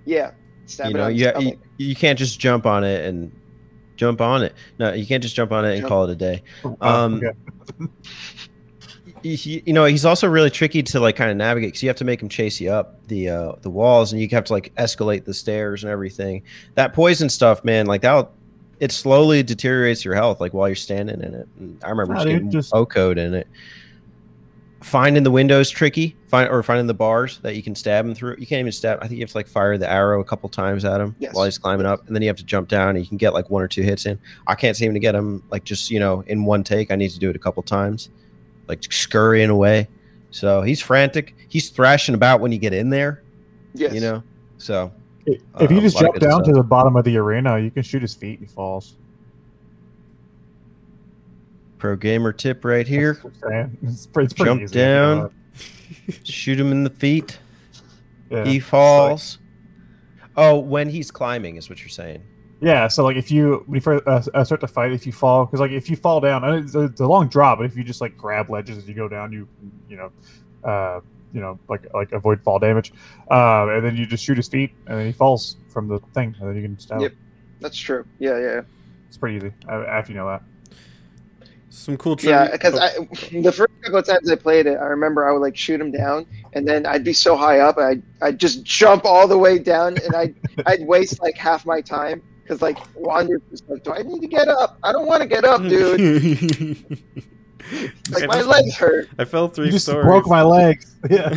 Yeah, 0.04 0.32
stab 0.66 0.86
you 0.86 0.94
it 0.94 0.98
know, 0.98 1.04
on 1.04 1.12
the 1.12 1.18
you, 1.18 1.48
you 1.78 1.88
you 1.88 1.94
can't 1.96 2.18
just 2.18 2.38
jump 2.40 2.66
on 2.66 2.84
it 2.84 3.04
and 3.06 3.32
jump 3.96 4.20
on 4.20 4.42
it. 4.42 4.54
No, 4.78 4.92
you 4.92 5.06
can't 5.06 5.22
just 5.22 5.34
jump 5.34 5.52
on 5.52 5.64
it 5.64 5.72
and 5.72 5.80
Jump. 5.80 5.88
call 5.88 6.04
it 6.04 6.10
a 6.10 6.16
day. 6.16 6.42
Oh, 6.64 6.76
Um, 6.80 7.14
okay. 7.16 7.90
you, 9.22 9.62
you 9.66 9.72
know 9.72 9.84
he's 9.86 10.04
also 10.04 10.28
really 10.28 10.50
tricky 10.50 10.82
to 10.82 11.00
like 11.00 11.16
kind 11.16 11.30
of 11.30 11.36
navigate 11.36 11.68
because 11.68 11.82
you 11.82 11.88
have 11.88 11.96
to 11.96 12.04
make 12.04 12.20
him 12.22 12.28
chase 12.28 12.60
you 12.60 12.70
up 12.70 13.04
the 13.08 13.28
uh 13.28 13.52
the 13.62 13.70
walls 13.70 14.12
and 14.12 14.20
you 14.20 14.28
have 14.30 14.44
to 14.44 14.52
like 14.52 14.72
escalate 14.76 15.24
the 15.24 15.34
stairs 15.34 15.82
and 15.82 15.90
everything 15.90 16.42
that 16.74 16.92
poison 16.92 17.28
stuff 17.28 17.64
man 17.64 17.86
like 17.86 18.02
that 18.02 18.30
it 18.80 18.92
slowly 18.92 19.42
deteriorates 19.42 20.04
your 20.04 20.14
health 20.14 20.40
like 20.40 20.52
while 20.54 20.68
you're 20.68 20.74
standing 20.76 21.20
in 21.20 21.34
it 21.34 21.48
and 21.58 21.82
i 21.84 21.88
remember 21.90 22.12
oh, 22.14 22.16
Nah, 22.18 22.24
just 22.24 22.26
dude, 22.26 22.34
getting 22.36 22.50
just- 22.50 22.72
code 22.94 23.18
in 23.18 23.34
it 23.34 23.46
finding 24.82 25.22
the 25.24 25.30
windows 25.30 25.68
tricky 25.70 26.14
find 26.28 26.48
or 26.50 26.62
finding 26.62 26.86
the 26.86 26.94
bars 26.94 27.38
that 27.38 27.56
you 27.56 27.62
can 27.62 27.74
stab 27.74 28.04
him 28.04 28.14
through 28.14 28.36
you 28.38 28.46
can't 28.46 28.60
even 28.60 28.70
stab 28.70 28.98
i 29.00 29.08
think 29.08 29.18
you 29.18 29.22
have 29.24 29.30
to 29.30 29.36
like 29.38 29.48
fire 29.48 29.76
the 29.78 29.90
arrow 29.90 30.20
a 30.20 30.24
couple 30.24 30.48
times 30.48 30.84
at 30.84 31.00
him 31.00 31.16
Yes. 31.18 31.34
while 31.34 31.44
he's 31.46 31.58
climbing 31.58 31.86
up 31.86 32.06
and 32.06 32.14
then 32.14 32.22
you 32.22 32.28
have 32.28 32.36
to 32.36 32.44
jump 32.44 32.68
down 32.68 32.90
and 32.90 32.98
you 33.00 33.06
can 33.08 33.16
get 33.16 33.32
like 33.32 33.48
one 33.50 33.62
or 33.62 33.68
two 33.68 33.82
hits 33.82 34.04
in 34.06 34.18
i 34.46 34.54
can't 34.54 34.76
seem 34.76 34.92
to 34.92 35.00
get 35.00 35.14
him 35.14 35.42
like 35.50 35.64
just 35.64 35.90
you 35.90 35.98
know 35.98 36.22
in 36.26 36.44
one 36.44 36.62
take 36.62 36.90
i 36.92 36.94
need 36.96 37.10
to 37.10 37.18
do 37.18 37.30
it 37.30 37.36
a 37.36 37.38
couple 37.38 37.62
times 37.62 38.10
like 38.68 38.82
scurrying 38.92 39.48
away. 39.48 39.86
So 40.32 40.60
he's 40.62 40.80
frantic. 40.82 41.36
He's 41.48 41.70
thrashing 41.70 42.16
about 42.16 42.40
when 42.40 42.50
you 42.50 42.58
get 42.58 42.72
in 42.72 42.90
there, 42.90 43.22
Yes. 43.74 43.94
you 43.94 44.00
know. 44.00 44.24
So 44.58 44.90
if 45.26 45.40
uh, 45.54 45.74
you 45.74 45.80
just 45.80 45.96
a 45.98 46.04
jump 46.04 46.18
down 46.18 46.44
to 46.44 46.52
the 46.52 46.62
bottom 46.62 46.96
of 46.96 47.04
the 47.04 47.16
arena, 47.16 47.58
you 47.58 47.70
can 47.70 47.82
shoot 47.82 48.02
his 48.02 48.14
feet. 48.14 48.38
He 48.40 48.46
falls. 48.46 48.96
pro 51.78 51.96
gamer 51.96 52.32
tip 52.32 52.64
right 52.64 52.86
here: 52.86 53.14
That's 53.14 53.24
what 53.24 53.34
I'm 53.34 53.50
saying. 53.50 53.78
It's, 53.92 54.06
pretty- 54.06 54.24
it's 54.24 54.34
pretty 54.34 54.50
Jump 54.50 54.62
easy, 54.62 54.74
down. 54.74 55.34
shoot 56.24 56.58
him 56.58 56.72
in 56.72 56.84
the 56.84 56.90
feet. 56.90 57.38
Yeah. 58.30 58.44
He 58.44 58.60
falls. 58.60 59.38
Oh, 60.36 60.58
when 60.58 60.88
he's 60.88 61.10
climbing 61.10 61.56
is 61.56 61.70
what 61.70 61.80
you're 61.80 61.88
saying. 61.88 62.22
Yeah, 62.60 62.88
so 62.88 63.04
like 63.04 63.16
if 63.16 63.30
you 63.30 63.62
when 63.66 63.76
you 63.76 63.80
first 63.80 64.06
uh, 64.06 64.22
uh, 64.34 64.44
start 64.44 64.60
to 64.62 64.66
fight, 64.66 64.92
if 64.92 65.06
you 65.06 65.12
fall, 65.12 65.44
because 65.44 65.60
like 65.60 65.70
if 65.70 65.90
you 65.90 65.96
fall 65.96 66.20
down, 66.20 66.42
it's, 66.54 66.74
it's 66.74 67.00
a 67.00 67.06
long 67.06 67.28
drop, 67.28 67.58
but 67.58 67.66
if 67.66 67.76
you 67.76 67.84
just 67.84 68.00
like 68.00 68.16
grab 68.16 68.48
ledges 68.50 68.78
as 68.78 68.88
you 68.88 68.94
go 68.94 69.08
down, 69.08 69.30
you 69.32 69.46
you 69.88 69.96
know, 69.96 70.10
uh, 70.64 71.00
you 71.36 71.42
know, 71.42 71.58
like 71.68 71.86
like 71.92 72.12
avoid 72.12 72.40
fall 72.40 72.58
damage, 72.58 72.92
um, 73.30 73.68
and 73.68 73.84
then 73.84 73.94
you 73.94 74.06
just 74.06 74.24
shoot 74.24 74.38
his 74.38 74.48
feet, 74.48 74.72
and 74.86 74.98
then 74.98 75.06
he 75.06 75.12
falls 75.12 75.56
from 75.68 75.86
the 75.86 75.98
thing, 76.14 76.34
and 76.40 76.48
then 76.48 76.56
you 76.56 76.62
can 76.62 76.78
stab 76.78 77.02
Yep. 77.02 77.12
That's 77.60 77.76
true. 77.76 78.06
Yeah, 78.18 78.38
yeah. 78.38 78.60
It's 79.08 79.18
pretty 79.18 79.36
easy 79.36 79.52
uh, 79.68 79.84
after 79.86 80.12
you 80.12 80.18
know 80.18 80.28
that. 80.28 80.42
Some 81.68 81.98
cool 81.98 82.16
trivia. 82.16 82.44
Yeah, 82.44 82.52
because 82.52 82.74
oh, 82.74 82.80
I 82.80 83.40
the 83.42 83.52
first 83.52 83.70
couple 83.82 83.98
of 83.98 84.06
times 84.06 84.30
I 84.30 84.36
played 84.36 84.66
it, 84.66 84.78
I 84.78 84.86
remember 84.86 85.28
I 85.28 85.32
would 85.32 85.42
like 85.42 85.58
shoot 85.58 85.78
him 85.78 85.92
down, 85.92 86.26
and 86.54 86.66
then 86.66 86.86
I'd 86.86 87.04
be 87.04 87.12
so 87.12 87.36
high 87.36 87.58
up, 87.58 87.76
I'd 87.76 88.02
I'd 88.22 88.38
just 88.38 88.64
jump 88.64 89.04
all 89.04 89.28
the 89.28 89.36
way 89.36 89.58
down, 89.58 89.98
and 90.02 90.14
I'd 90.14 90.34
I'd 90.66 90.86
waste 90.86 91.20
like 91.20 91.36
half 91.36 91.66
my 91.66 91.82
time 91.82 92.22
because 92.42 92.62
like 92.62 92.78
Wander 92.96 93.42
was 93.50 93.62
like, 93.68 93.84
do 93.84 93.92
I 93.92 94.02
need 94.02 94.20
to 94.20 94.26
get 94.26 94.48
up? 94.48 94.78
I 94.82 94.92
don't 94.92 95.06
want 95.06 95.22
to 95.22 95.28
get 95.28 95.44
up, 95.44 95.60
dude. 95.68 96.86
Like 98.10 98.28
my 98.28 98.36
just- 98.36 98.48
legs 98.48 98.76
hurt. 98.76 99.08
I 99.18 99.24
fell 99.24 99.48
three 99.48 99.66
You 99.66 99.72
just 99.72 99.86
stories. 99.86 100.04
broke 100.04 100.26
my 100.26 100.42
legs. 100.42 100.94
Yeah. 101.10 101.30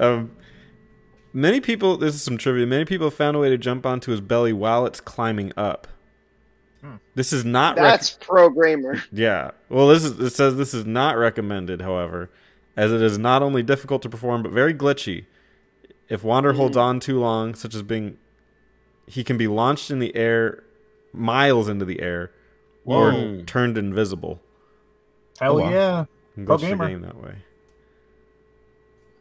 um, 0.00 0.30
many 1.32 1.60
people. 1.60 1.96
This 1.96 2.14
is 2.14 2.22
some 2.22 2.38
trivia. 2.38 2.66
Many 2.66 2.84
people 2.84 3.10
found 3.10 3.36
a 3.36 3.40
way 3.40 3.50
to 3.50 3.58
jump 3.58 3.86
onto 3.86 4.10
his 4.10 4.20
belly 4.20 4.52
while 4.52 4.86
it's 4.86 5.00
climbing 5.00 5.52
up. 5.56 5.86
This 7.14 7.32
is 7.32 7.44
not. 7.44 7.76
That's 7.76 8.10
pro 8.20 8.50
gamer. 8.50 9.02
Yeah. 9.10 9.52
Well, 9.70 9.88
this 9.88 10.04
is 10.04 10.18
it 10.20 10.30
says 10.30 10.56
this 10.56 10.74
is 10.74 10.84
not 10.84 11.16
recommended, 11.16 11.80
however, 11.80 12.28
as 12.76 12.92
it 12.92 13.00
is 13.00 13.16
not 13.16 13.42
only 13.42 13.62
difficult 13.62 14.02
to 14.02 14.08
perform 14.10 14.42
but 14.42 14.52
very 14.52 14.74
glitchy. 14.74 15.24
If 16.10 16.22
Wander 16.22 16.52
holds 16.52 16.76
on 16.76 17.00
too 17.00 17.18
long, 17.18 17.54
such 17.54 17.74
as 17.74 17.82
being 17.82 18.18
he 19.06 19.24
can 19.24 19.38
be 19.38 19.46
launched 19.46 19.90
in 19.90 19.98
the 19.98 20.14
air 20.14 20.62
miles 21.14 21.68
into 21.68 21.86
the 21.86 22.00
air 22.02 22.30
or 22.84 23.42
turned 23.46 23.76
invisible. 23.78 24.40
Hell 25.40 25.58
Oh, 25.58 25.62
wow. 25.62 25.70
yeah. 25.70 26.04
And 26.36 26.46
Pro 26.46 26.56
glitch 26.56 26.60
the 26.60 26.66
gamer. 26.68 26.88
game 26.88 27.02
that 27.02 27.16
way. 27.16 27.34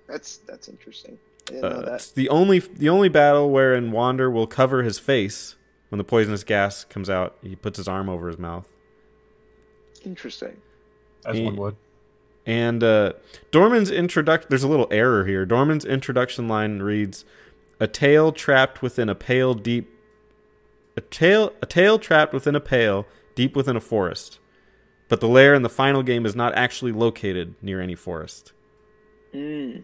That's 0.08 0.38
that's 0.38 0.68
interesting. 0.68 1.18
I 1.52 1.56
Uh, 1.58 1.82
that. 1.82 1.94
it's 1.96 2.12
the 2.12 2.30
only 2.30 2.60
the 2.60 2.90
only 2.90 3.10
battle 3.10 3.50
wherein 3.50 3.92
Wander 3.92 4.30
will 4.30 4.48
cover 4.48 4.84
his 4.84 5.00
face 5.00 5.56
when 5.90 5.98
the 5.98 6.04
poisonous 6.04 6.44
gas 6.44 6.84
comes 6.86 7.10
out. 7.10 7.36
He 7.42 7.56
puts 7.56 7.78
his 7.78 7.88
arm 7.88 8.10
over 8.10 8.28
his 8.28 8.38
mouth. 8.38 8.68
Interesting. 10.06 10.58
As 11.26 11.38
Yeah. 11.38 11.46
one 11.46 11.56
would. 11.58 11.76
And 12.46 12.84
uh, 12.84 13.14
Dormin's 13.52 13.90
introduction, 13.90 14.48
there's 14.50 14.64
a 14.64 14.68
little 14.68 14.88
error 14.92 15.26
here. 15.26 15.46
Dormin's 15.46 15.86
introduction 15.86 16.50
line 16.50 16.80
reads, 16.80 17.24
"A 17.80 17.88
tail 17.88 18.34
trapped 18.34 18.82
within 18.82 19.08
a 19.08 19.16
pale 19.16 19.54
deep, 19.54 19.90
a 20.98 21.02
tail, 21.02 21.54
a 21.62 21.66
tail 21.66 21.98
trapped 22.00 22.34
within 22.34 22.54
a 22.56 22.60
pail 22.60 23.06
deep 23.36 23.56
within 23.56 23.76
a 23.76 23.82
forest." 23.82 24.40
But 25.10 25.20
the 25.20 25.28
lair 25.28 25.54
in 25.54 25.62
the 25.62 25.70
final 25.70 26.02
game 26.02 26.26
is 26.26 26.36
not 26.36 26.56
actually 26.56 26.92
located 26.92 27.56
near 27.62 27.80
any 27.82 27.96
forest. 27.96 28.54
Mm. 29.34 29.84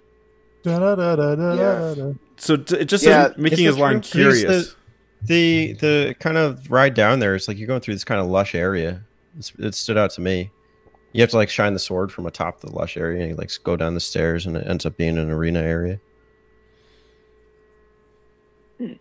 Da-da-da-da-da-da. 0.64 2.14
So 2.38 2.54
it 2.54 2.86
just 2.86 3.04
Yeah, 3.04 3.28
says 3.28 3.38
making 3.38 3.60
Is 3.60 3.66
his 3.74 3.78
line 3.78 4.02
curious. 4.02 4.76
The 5.22 5.74
the 5.74 6.16
kind 6.20 6.38
of 6.38 6.72
ride 6.72 6.94
down 6.94 7.20
there 7.20 7.36
is 7.36 7.48
like 7.48 7.58
you're 7.58 7.68
going 7.68 7.82
through 7.82 7.96
this 7.96 8.06
kind 8.06 8.22
of 8.22 8.28
lush 8.28 8.56
area. 8.56 9.04
It's, 9.38 9.52
it 9.60 9.76
stood 9.76 9.98
out 9.98 10.12
to 10.12 10.22
me. 10.22 10.52
You 11.12 11.22
have 11.22 11.30
to 11.32 11.38
like 11.38 11.50
shine 11.50 11.74
the 11.74 11.80
sword 11.80 12.12
from 12.12 12.26
atop 12.26 12.62
the 12.62 12.72
lush 12.72 12.96
area 12.96 13.22
and 13.22 13.30
you 13.32 13.36
like 13.36 13.52
go 13.64 13.76
down 13.76 13.96
the 13.96 14.00
stairs 14.00 14.46
and 14.46 14.56
it 14.56 14.66
ends 14.68 14.86
up 14.86 14.96
being 14.96 15.18
an 15.18 15.30
arena 15.30 15.60
area. 15.60 16.00
Uh, 18.82 18.96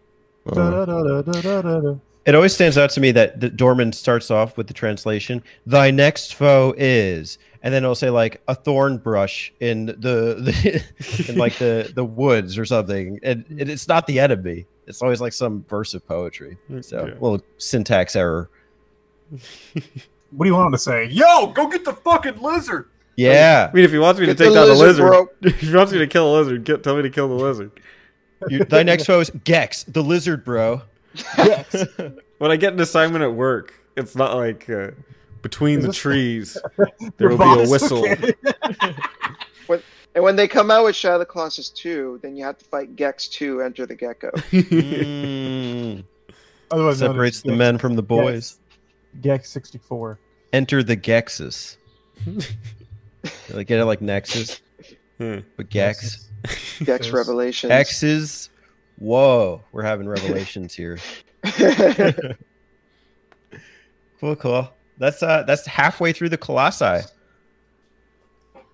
Da-da-da-da-da-da-da. 0.54 1.98
It 2.28 2.34
always 2.34 2.52
stands 2.52 2.76
out 2.76 2.90
to 2.90 3.00
me 3.00 3.10
that 3.12 3.40
the 3.40 3.48
Dormin 3.48 3.94
starts 3.94 4.30
off 4.30 4.59
with 4.59 4.66
the 4.66 4.74
translation, 4.74 5.42
"Thy 5.64 5.90
next 5.90 6.34
foe 6.34 6.74
is," 6.76 7.38
and 7.62 7.72
then 7.72 7.84
it'll 7.84 7.94
say 7.94 8.10
like 8.10 8.42
a 8.46 8.55
thorn 8.55 8.98
brush 8.98 9.50
in 9.60 9.86
the, 9.86 9.94
the 10.38 10.84
in 11.32 11.38
like 11.38 11.55
the 11.56 11.90
the 11.94 12.05
woods 12.05 12.59
or 12.59 12.66
something, 12.66 13.18
and 13.22 13.46
it, 13.56 13.70
it's 13.70 13.88
not 13.88 14.06
the 14.06 14.20
enemy. 14.20 14.66
It's 14.86 15.00
always 15.00 15.22
like 15.22 15.32
some 15.32 15.64
verse 15.70 15.94
of 15.94 16.06
poetry. 16.06 16.59
So 16.82 16.98
Yeah. 17.06 17.12
little 17.14 17.40
syntax 17.56 18.14
error. 18.14 18.50
What 19.30 20.44
do 20.44 20.50
you 20.50 20.55
want 20.55 20.66
him 20.66 20.72
to 20.72 20.78
say? 20.78 21.06
Yo, 21.06 21.46
go 21.46 21.66
get 21.68 21.86
the 21.86 21.94
fucking 21.94 22.42
lizard. 22.42 22.90
Yeah, 23.16 23.68
I 23.72 23.74
mean, 23.74 23.84
if 23.86 23.90
he 23.90 23.98
wants 23.98 24.20
me 24.20 24.26
to 24.26 24.34
take 24.34 24.48
the 24.50 24.55
down 24.55 24.68
the 24.68 24.74
lizard, 24.74 25.06
lizard, 25.06 25.06
bro. 25.06 25.28
if 25.50 25.60
he 25.60 25.74
wants 25.74 25.92
me 25.92 25.98
to 25.98 26.06
kill 26.06 26.30
a 26.30 26.38
lizard, 26.38 26.64
get, 26.64 26.82
tell 26.82 26.94
me 26.94 27.02
to 27.02 27.10
kill 27.10 27.28
the 27.28 27.42
lizard. 27.42 27.70
You- 28.50 28.64
thy 28.64 28.82
next 28.82 29.06
foe 29.06 29.18
is 29.20 29.30
Gex, 29.44 29.84
the 29.84 30.02
lizard, 30.02 30.44
bro. 30.44 30.82
Yes. 31.38 31.86
When 32.38 32.52
I 32.52 32.56
get 32.56 32.72
an 32.72 32.78
assignment 32.80 33.24
at 33.24 33.34
work, 33.34 33.74
it's 33.96 34.14
not 34.14 34.36
like 34.36 34.70
uh, 34.70 34.92
between 35.42 35.80
the 35.80 35.92
trees 35.92 36.56
there 37.16 37.28
will 37.30 37.38
be 37.38 37.62
a 37.64 37.68
whistle. 37.68 38.06
Okay. 39.70 39.82
And 40.14 40.24
when 40.24 40.36
they 40.36 40.48
come 40.48 40.70
out 40.70 40.84
with 40.84 40.96
Shadow 40.96 41.16
of 41.16 41.20
the 41.20 41.26
Colossus 41.26 41.68
2, 41.70 42.20
then 42.22 42.34
you 42.34 42.42
have 42.44 42.56
to 42.58 42.64
fight 42.64 42.96
Gex 42.96 43.28
2, 43.28 43.60
Enter 43.62 43.86
the 43.86 43.94
Gecko. 43.94 44.30
Mm. 44.50 46.02
Otherwise 46.70 46.98
Separates 46.98 47.42
the 47.42 47.48
Gex- 47.50 47.58
men 47.58 47.78
from 47.78 47.94
the 47.94 48.02
boys. 48.02 48.58
Gex 49.20 49.50
64. 49.50 50.18
Enter 50.52 50.82
the 50.82 50.96
Gexes. 50.96 51.76
like 53.50 53.66
get 53.66 53.78
it 53.78 53.84
like 53.84 54.00
Nexus, 54.00 54.60
Hmm. 55.18 55.40
but 55.56 55.68
Gex. 55.70 56.28
Gex 56.82 57.06
Yes. 57.06 57.10
Revelations. 57.10 57.70
X's. 57.70 58.50
Whoa, 58.98 59.62
we're 59.72 59.82
having 59.82 60.08
revelations 60.08 60.74
here. 60.74 60.98
Cool, 64.20 64.36
cool. 64.36 64.68
That's 64.98 65.22
uh 65.22 65.44
that's 65.44 65.64
halfway 65.66 66.12
through 66.12 66.30
the 66.30 66.36
Colossi. 66.38 66.84
At 66.84 67.04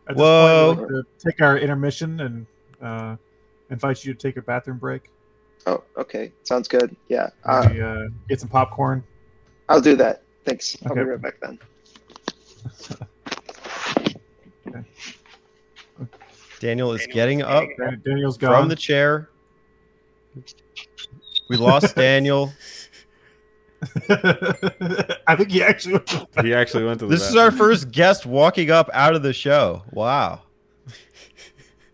this 0.08 0.16
Whoa. 0.16 0.74
point, 0.76 0.88
we'd 0.88 0.96
like 0.96 1.04
to 1.18 1.24
take 1.30 1.40
our 1.42 1.58
intermission 1.58 2.20
and 2.20 2.46
uh, 2.82 3.16
invite 3.70 4.04
you 4.04 4.14
to 4.14 4.18
take 4.18 4.36
a 4.36 4.42
bathroom 4.42 4.78
break. 4.78 5.10
oh, 5.66 5.82
okay. 5.96 6.32
Sounds 6.42 6.68
good. 6.68 6.94
Yeah. 7.08 7.30
Uh, 7.44 7.66
Maybe, 7.68 7.82
uh, 7.82 8.04
get 8.28 8.40
some 8.40 8.48
popcorn. 8.48 9.02
I'll 9.68 9.80
do 9.80 9.96
that. 9.96 10.22
Thanks. 10.44 10.76
I'll 10.86 10.94
be 10.94 11.00
right 11.02 11.20
back 11.20 11.40
then. 11.40 11.58
Daniel 16.60 16.92
is 16.92 17.06
getting 17.08 17.42
up 17.42 17.64
Dan- 17.78 18.02
Daniel's 18.04 18.36
from 18.38 18.68
the 18.68 18.76
chair. 18.76 19.28
We 21.48 21.56
lost 21.56 21.94
Daniel. 21.96 22.52
I 24.08 25.36
think 25.36 25.50
he 25.50 25.62
actually 25.62 25.94
went 25.94 26.06
to 26.06 26.26
the 26.32 26.42
He 26.42 26.54
actually 26.54 26.84
went 26.84 27.00
to 27.00 27.06
the. 27.06 27.10
This 27.14 27.28
is 27.28 27.36
our 27.36 27.50
first 27.50 27.90
guest 27.90 28.24
walking 28.24 28.70
up 28.70 28.88
out 28.92 29.14
of 29.14 29.22
the 29.22 29.32
show. 29.32 29.82
Wow. 29.90 30.40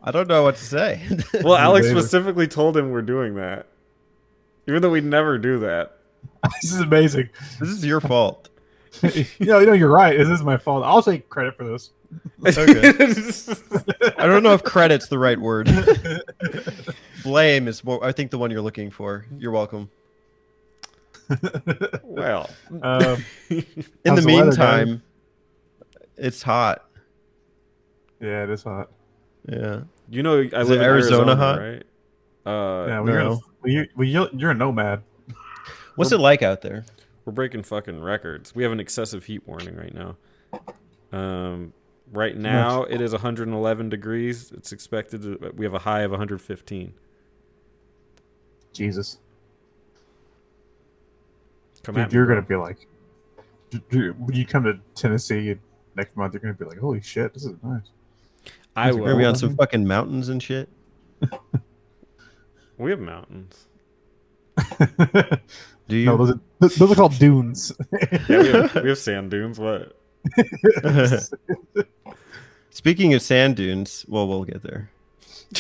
I 0.03 0.11
don't 0.13 0.29
know 0.29 0.43
what 0.43 0.57
to 0.57 0.65
say. 0.65 1.03
Well, 1.43 1.57
Alex 1.57 1.87
Later. 1.87 2.01
specifically 2.01 2.47
told 2.47 2.77
him 2.77 2.91
we're 2.91 3.03
doing 3.03 3.35
that, 3.35 3.67
even 4.67 4.83
though 4.83 4.91
we 4.91 5.01
never 5.01 5.37
do 5.37 5.59
that. 5.61 5.99
This 6.63 6.73
is 6.73 6.81
amazing. 6.81 7.29
this 7.59 7.69
is 7.69 7.85
your 7.85 8.01
fault. 8.01 8.49
you 9.03 9.27
know, 9.41 9.59
you 9.59 9.67
know, 9.67 9.73
you're 9.73 9.91
right. 9.91 10.17
This 10.17 10.29
is 10.29 10.43
my 10.43 10.57
fault. 10.57 10.85
I'll 10.85 11.03
take 11.03 11.29
credit 11.29 11.57
for 11.57 11.65
this. 11.65 11.91
Okay. 12.47 12.93
I 14.19 14.27
don't 14.27 14.43
know 14.43 14.53
if 14.55 14.63
credit's 14.65 15.09
the 15.09 15.19
right 15.19 15.39
word. 15.39 15.69
Blame 17.23 17.69
is 17.69 17.85
more, 17.85 18.03
I 18.05 18.13
think 18.13 18.31
the 18.31 18.39
one 18.39 18.51
you're 18.51 18.63
looking 18.63 18.91
for. 18.91 19.27
You're 19.39 19.53
welcome. 19.53 19.91
well, 22.03 22.51
Um, 22.83 23.25
In 23.51 23.65
How's 24.05 24.17
the 24.17 24.21
the 24.23 24.23
meantime, 24.27 25.03
it's 26.17 26.43
hot. 26.43 26.87
yeah, 28.21 28.43
it 28.45 28.51
is 28.51 28.63
hot. 28.65 28.91
Yeah. 29.49 29.83
you 30.09 30.23
know, 30.23 30.39
I 30.39 30.43
Is 30.43 30.53
live 30.53 30.71
it 30.71 30.75
in 30.77 30.83
Arizona 30.83 31.33
Arizona, 31.33 31.37
hot? 31.37 31.59
right? 31.61 31.83
Uh, 32.47 32.87
Yeah, 32.89 33.01
well, 33.01 33.09
you're, 33.13 33.23
no. 33.23 33.31
a, 33.33 33.37
well, 33.63 33.73
you're, 33.73 33.87
well, 33.97 34.07
you're, 34.09 34.29
you're 34.35 34.51
a 34.51 34.55
nomad. 34.55 35.03
What's 35.97 36.13
it 36.13 36.19
like 36.19 36.43
out 36.43 36.63
there? 36.63 36.85
We're 37.25 37.33
breaking 37.33 37.63
fucking 37.65 38.01
records. 38.01 38.55
We 38.55 38.63
have 38.63 38.73
an 38.73 38.81
excessive 38.81 39.25
heat 39.25 39.47
warning 39.47 39.77
right 39.77 39.95
now. 39.95 40.17
Um, 41.13 41.73
right 42.13 42.37
now 42.37 42.85
it 42.85 43.01
is 43.01 43.13
111 43.13 43.89
degrees. 43.89 44.53
It's 44.53 44.73
expected 44.73 45.23
to. 45.23 45.53
We 45.55 45.65
have 45.65 45.75
a 45.75 45.79
high 45.79 46.01
of 46.01 46.11
115. 46.11 46.95
Jesus. 48.73 49.19
Come 51.83 51.95
Dude, 51.95 52.05
at 52.05 52.13
me, 52.13 52.17
you're 52.17 52.27
going 52.27 52.43
to 52.43 52.47
be 52.47 52.57
like, 52.57 52.87
when 53.91 54.37
you 54.37 54.47
come 54.47 54.65
to 54.65 54.79
Tennessee 54.95 55.57
next 55.97 56.17
month, 56.17 56.35
you're 56.35 56.41
going 56.41 56.55
to 56.55 56.59
be 56.59 56.69
like, 56.69 56.79
holy 56.79 57.01
shit, 57.01 57.33
this 57.33 57.45
is 57.45 57.55
nice. 57.63 57.91
I 58.77 58.93
We're 58.93 59.07
gonna 59.07 59.17
be 59.17 59.25
on 59.25 59.35
some 59.35 59.57
fucking 59.57 59.87
mountains 59.87 60.29
and 60.29 60.43
shit. 60.43 60.69
We 62.81 62.93
have 62.93 63.01
mountains. 63.01 63.67
Do 65.87 65.97
you? 65.97 66.07
no, 66.07 66.17
those 66.17 66.31
are, 66.31 66.41
those 66.61 66.93
are 66.93 66.95
called 66.95 67.19
dunes. 67.19 67.73
Yeah, 67.93 68.19
we 68.27 68.49
have, 68.49 68.75
we 68.83 68.89
have 68.89 68.99
sand 68.99 69.31
dunes. 69.31 69.59
What? 69.59 70.00
Speaking 72.71 73.15
of 73.15 73.23
sand 73.23 73.57
dunes, 73.57 74.05
well, 74.09 74.29
we'll 74.29 74.45
get 74.45 74.63
there. 74.63 74.91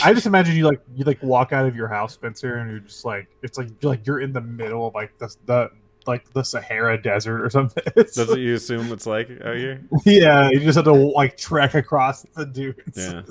I 0.04 0.14
just 0.14 0.26
imagine 0.26 0.54
you 0.54 0.64
like 0.66 0.80
you 0.94 1.04
like 1.04 1.20
walk 1.22 1.52
out 1.52 1.66
of 1.66 1.74
your 1.74 1.88
house, 1.88 2.14
Spencer, 2.14 2.56
and 2.56 2.70
you're 2.70 2.80
just 2.80 3.04
like 3.04 3.26
it's 3.42 3.58
like 3.58 3.68
you're 3.80 3.90
like 3.90 4.06
you're 4.06 4.20
in 4.20 4.32
the 4.32 4.40
middle 4.40 4.86
of 4.86 4.94
like 4.94 5.16
the 5.18 5.34
the 5.46 5.70
like 6.06 6.32
the 6.32 6.44
Sahara 6.44 7.00
Desert 7.00 7.42
or 7.44 7.50
something. 7.50 7.82
It's 7.96 8.14
That's 8.14 8.30
what 8.30 8.38
you 8.38 8.54
assume 8.54 8.92
it's 8.92 9.06
like 9.06 9.28
out 9.44 9.56
here. 9.56 9.82
yeah, 10.06 10.48
you 10.50 10.60
just 10.60 10.76
have 10.76 10.84
to 10.84 10.92
like 10.92 11.36
trek 11.36 11.74
across 11.74 12.22
the 12.34 12.46
dunes. 12.46 12.76
Yeah. 12.94 13.22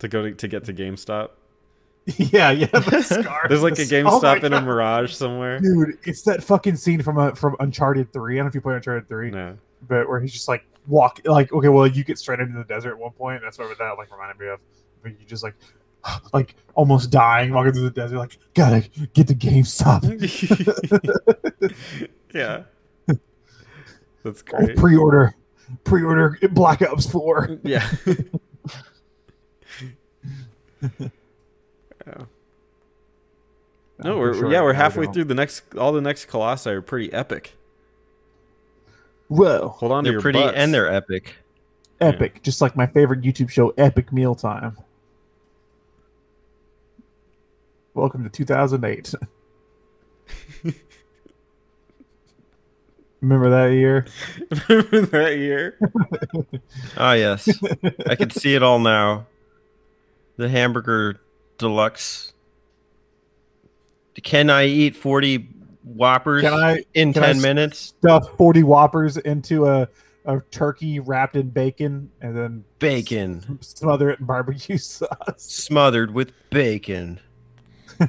To 0.00 0.08
go 0.08 0.22
to, 0.22 0.32
to 0.34 0.48
get 0.48 0.64
to 0.64 0.74
GameStop. 0.74 1.30
yeah, 2.16 2.50
yeah. 2.50 2.66
The 2.66 3.00
scar. 3.02 3.46
There's 3.48 3.62
like 3.62 3.76
the 3.76 3.82
a 3.82 3.84
s- 3.84 3.92
oh 4.06 4.20
GameStop 4.20 4.44
in 4.44 4.52
a 4.52 4.60
Mirage 4.60 5.14
somewhere. 5.14 5.60
Dude, 5.60 5.98
it's 6.04 6.22
that 6.22 6.42
fucking 6.42 6.76
scene 6.76 7.00
from 7.02 7.16
uh, 7.16 7.30
from 7.32 7.56
Uncharted 7.60 8.12
Three. 8.12 8.34
I 8.34 8.36
don't 8.38 8.46
know 8.46 8.48
if 8.48 8.54
you 8.54 8.60
play 8.60 8.74
Uncharted 8.74 9.08
Three, 9.08 9.30
No. 9.30 9.56
But 9.88 10.08
where 10.08 10.20
he's 10.20 10.32
just 10.32 10.48
like 10.48 10.64
walk 10.86 11.20
like 11.24 11.52
okay, 11.52 11.68
well 11.68 11.86
you 11.86 12.04
get 12.04 12.18
straight 12.18 12.40
into 12.40 12.58
the 12.58 12.64
desert 12.64 12.92
at 12.92 12.98
one 12.98 13.12
point. 13.12 13.42
That's 13.42 13.58
what 13.58 13.76
that 13.78 13.98
like 13.98 14.10
reminded 14.10 14.38
me 14.40 14.48
of. 14.48 14.60
But 15.02 15.12
you 15.20 15.26
just 15.26 15.42
like 15.42 15.54
like 16.32 16.56
almost 16.74 17.10
dying 17.10 17.52
walking 17.52 17.72
through 17.72 17.82
the 17.84 17.90
desert, 17.90 18.18
like 18.18 18.38
gotta 18.54 18.88
get 19.14 19.28
to 19.28 19.34
GameStop. 19.34 20.02
yeah. 22.34 22.62
That's 24.24 24.44
Oh, 24.54 24.58
great. 24.64 24.76
pre-order, 24.76 25.34
pre-order 25.82 26.38
Black 26.52 26.80
Ops 26.82 27.10
Four. 27.10 27.58
Yeah. 27.64 27.88
Yeah. 32.06 32.24
No, 34.02 34.18
we're 34.18 34.34
sure 34.34 34.50
yeah, 34.50 34.62
we're 34.62 34.72
halfway 34.72 35.06
through 35.06 35.24
the 35.24 35.34
next. 35.34 35.76
All 35.76 35.92
the 35.92 36.00
next 36.00 36.24
colossi 36.24 36.70
are 36.70 36.82
pretty 36.82 37.12
epic. 37.12 37.52
Whoa, 39.32 39.68
Hold 39.78 39.92
on 39.92 40.04
to 40.04 40.10
They're 40.10 40.20
pretty 40.20 40.40
butts. 40.40 40.56
and 40.58 40.74
they're 40.74 40.92
epic. 40.92 41.36
epic! 42.02 42.42
Just 42.42 42.60
like 42.60 42.76
my 42.76 42.86
favorite 42.86 43.22
YouTube 43.22 43.48
show, 43.48 43.70
Epic 43.78 44.12
Mealtime. 44.12 44.76
Welcome 47.94 48.24
to 48.24 48.28
2008. 48.28 49.14
Remember 53.22 53.48
that 53.50 53.72
year? 53.74 54.04
Remember 54.68 55.00
that 55.06 55.38
year. 55.38 55.78
Ah, 56.98 57.14
yes. 57.14 57.48
I 58.06 58.14
can 58.16 58.28
see 58.30 58.54
it 58.54 58.62
all 58.62 58.78
now. 58.78 59.26
The 60.36 60.48
hamburger 60.50 61.20
deluxe. 61.56 62.32
Can 64.22 64.50
I 64.50 64.66
eat 64.66 64.94
40 64.94 65.48
Whoppers 65.84 66.42
Can 66.42 66.54
I 66.54 66.84
in 66.94 67.12
can 67.12 67.24
I 67.24 67.32
minutes? 67.34 67.94
stuff 67.98 68.28
40 68.36 68.62
Whoppers 68.62 69.16
into 69.16 69.66
a, 69.66 69.88
a 70.24 70.40
turkey 70.50 71.00
wrapped 71.00 71.34
in 71.36 71.50
bacon 71.50 72.10
and 72.20 72.36
then 72.36 72.64
Bacon. 72.78 73.58
smother 73.60 74.10
it 74.10 74.20
in 74.20 74.26
barbecue 74.26 74.78
sauce? 74.78 75.08
Smothered 75.38 76.12
with 76.14 76.32
bacon. 76.50 77.20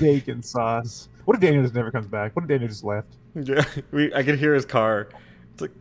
Bacon 0.00 0.42
sauce. 0.42 1.08
What 1.24 1.34
if 1.34 1.40
Daniel 1.40 1.62
just 1.62 1.74
never 1.74 1.90
comes 1.90 2.06
back? 2.06 2.34
What 2.36 2.42
if 2.42 2.48
Daniel 2.48 2.68
just 2.68 2.84
left? 2.84 3.08
Yeah. 3.34 3.64
We 3.90 4.12
I 4.14 4.22
can 4.22 4.36
hear 4.38 4.54
his 4.54 4.64
car. 4.66 5.08
It's 5.52 5.62
like 5.62 5.72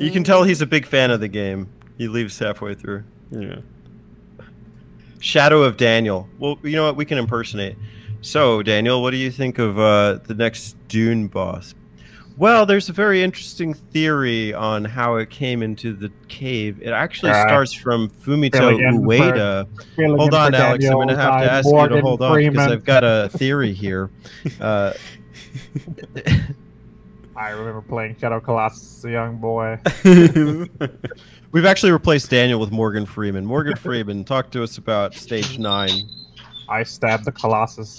You 0.00 0.10
can 0.10 0.24
tell 0.24 0.44
he's 0.44 0.60
a 0.62 0.66
big 0.66 0.86
fan 0.86 1.10
of 1.10 1.20
the 1.20 1.28
game. 1.28 1.68
He 1.98 2.08
leaves 2.08 2.38
halfway 2.38 2.74
through. 2.74 3.04
Yeah. 3.30 3.56
Shadow 5.18 5.62
of 5.62 5.76
Daniel. 5.76 6.28
Well, 6.38 6.58
you 6.62 6.74
know 6.76 6.84
what? 6.84 6.96
We 6.96 7.04
can 7.04 7.18
impersonate. 7.18 7.76
So, 8.22 8.62
Daniel, 8.62 9.02
what 9.02 9.10
do 9.10 9.16
you 9.16 9.30
think 9.30 9.58
of 9.58 9.78
uh, 9.78 10.20
the 10.24 10.34
next 10.34 10.76
Dune 10.88 11.26
boss? 11.26 11.74
Well, 12.38 12.64
there's 12.64 12.88
a 12.88 12.92
very 12.92 13.22
interesting 13.22 13.74
theory 13.74 14.54
on 14.54 14.84
how 14.86 15.16
it 15.16 15.28
came 15.28 15.62
into 15.62 15.92
the 15.92 16.10
cave. 16.28 16.80
It 16.80 16.90
actually 16.90 17.32
Ah. 17.32 17.42
starts 17.46 17.72
from 17.74 18.08
Fumito 18.08 18.78
in 18.78 19.02
for- 19.04 19.06
Ueda. 19.06 20.16
Hold 20.16 20.32
on, 20.34 20.54
Alex. 20.54 20.84
I'm 20.86 20.92
going 20.92 21.08
to 21.08 21.16
have 21.16 21.42
to 21.42 21.52
ask 21.52 21.66
you 21.68 21.88
to 21.88 22.00
hold 22.00 22.22
on 22.22 22.36
because 22.38 22.68
I've 22.72 22.84
got 22.84 23.04
a 23.04 23.28
theory 23.32 23.72
here. 23.72 24.10
Uh, 24.60 24.92
I 27.36 27.50
remember 27.50 27.82
playing 27.82 28.16
Shadow 28.18 28.40
Colossus 28.40 28.98
as 28.98 29.04
a 29.04 29.10
young 29.10 29.36
boy. 29.38 29.78
we've 31.52 31.64
actually 31.66 31.92
replaced 31.92 32.30
Daniel 32.30 32.58
with 32.60 32.70
Morgan 32.70 33.04
Freeman. 33.04 33.44
Morgan 33.44 33.76
Freeman, 33.76 34.24
talk 34.24 34.50
to 34.52 34.62
us 34.62 34.78
about 34.78 35.14
Stage 35.14 35.58
9. 35.58 35.90
I 36.68 36.82
stabbed 36.82 37.24
the 37.24 37.32
Colossus. 37.32 37.98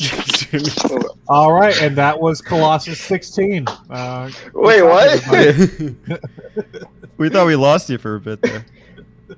All 1.28 1.52
right, 1.52 1.80
and 1.80 1.96
that 1.96 2.18
was 2.20 2.40
Colossus 2.40 2.98
16. 3.00 3.66
Uh, 3.90 4.30
Wait, 4.54 4.82
what? 4.82 5.22
We 7.18 7.28
thought 7.28 7.46
we 7.46 7.54
lost 7.54 7.90
you 7.90 7.98
for 7.98 8.14
a 8.14 8.20
bit 8.20 8.40
there. 8.40 8.64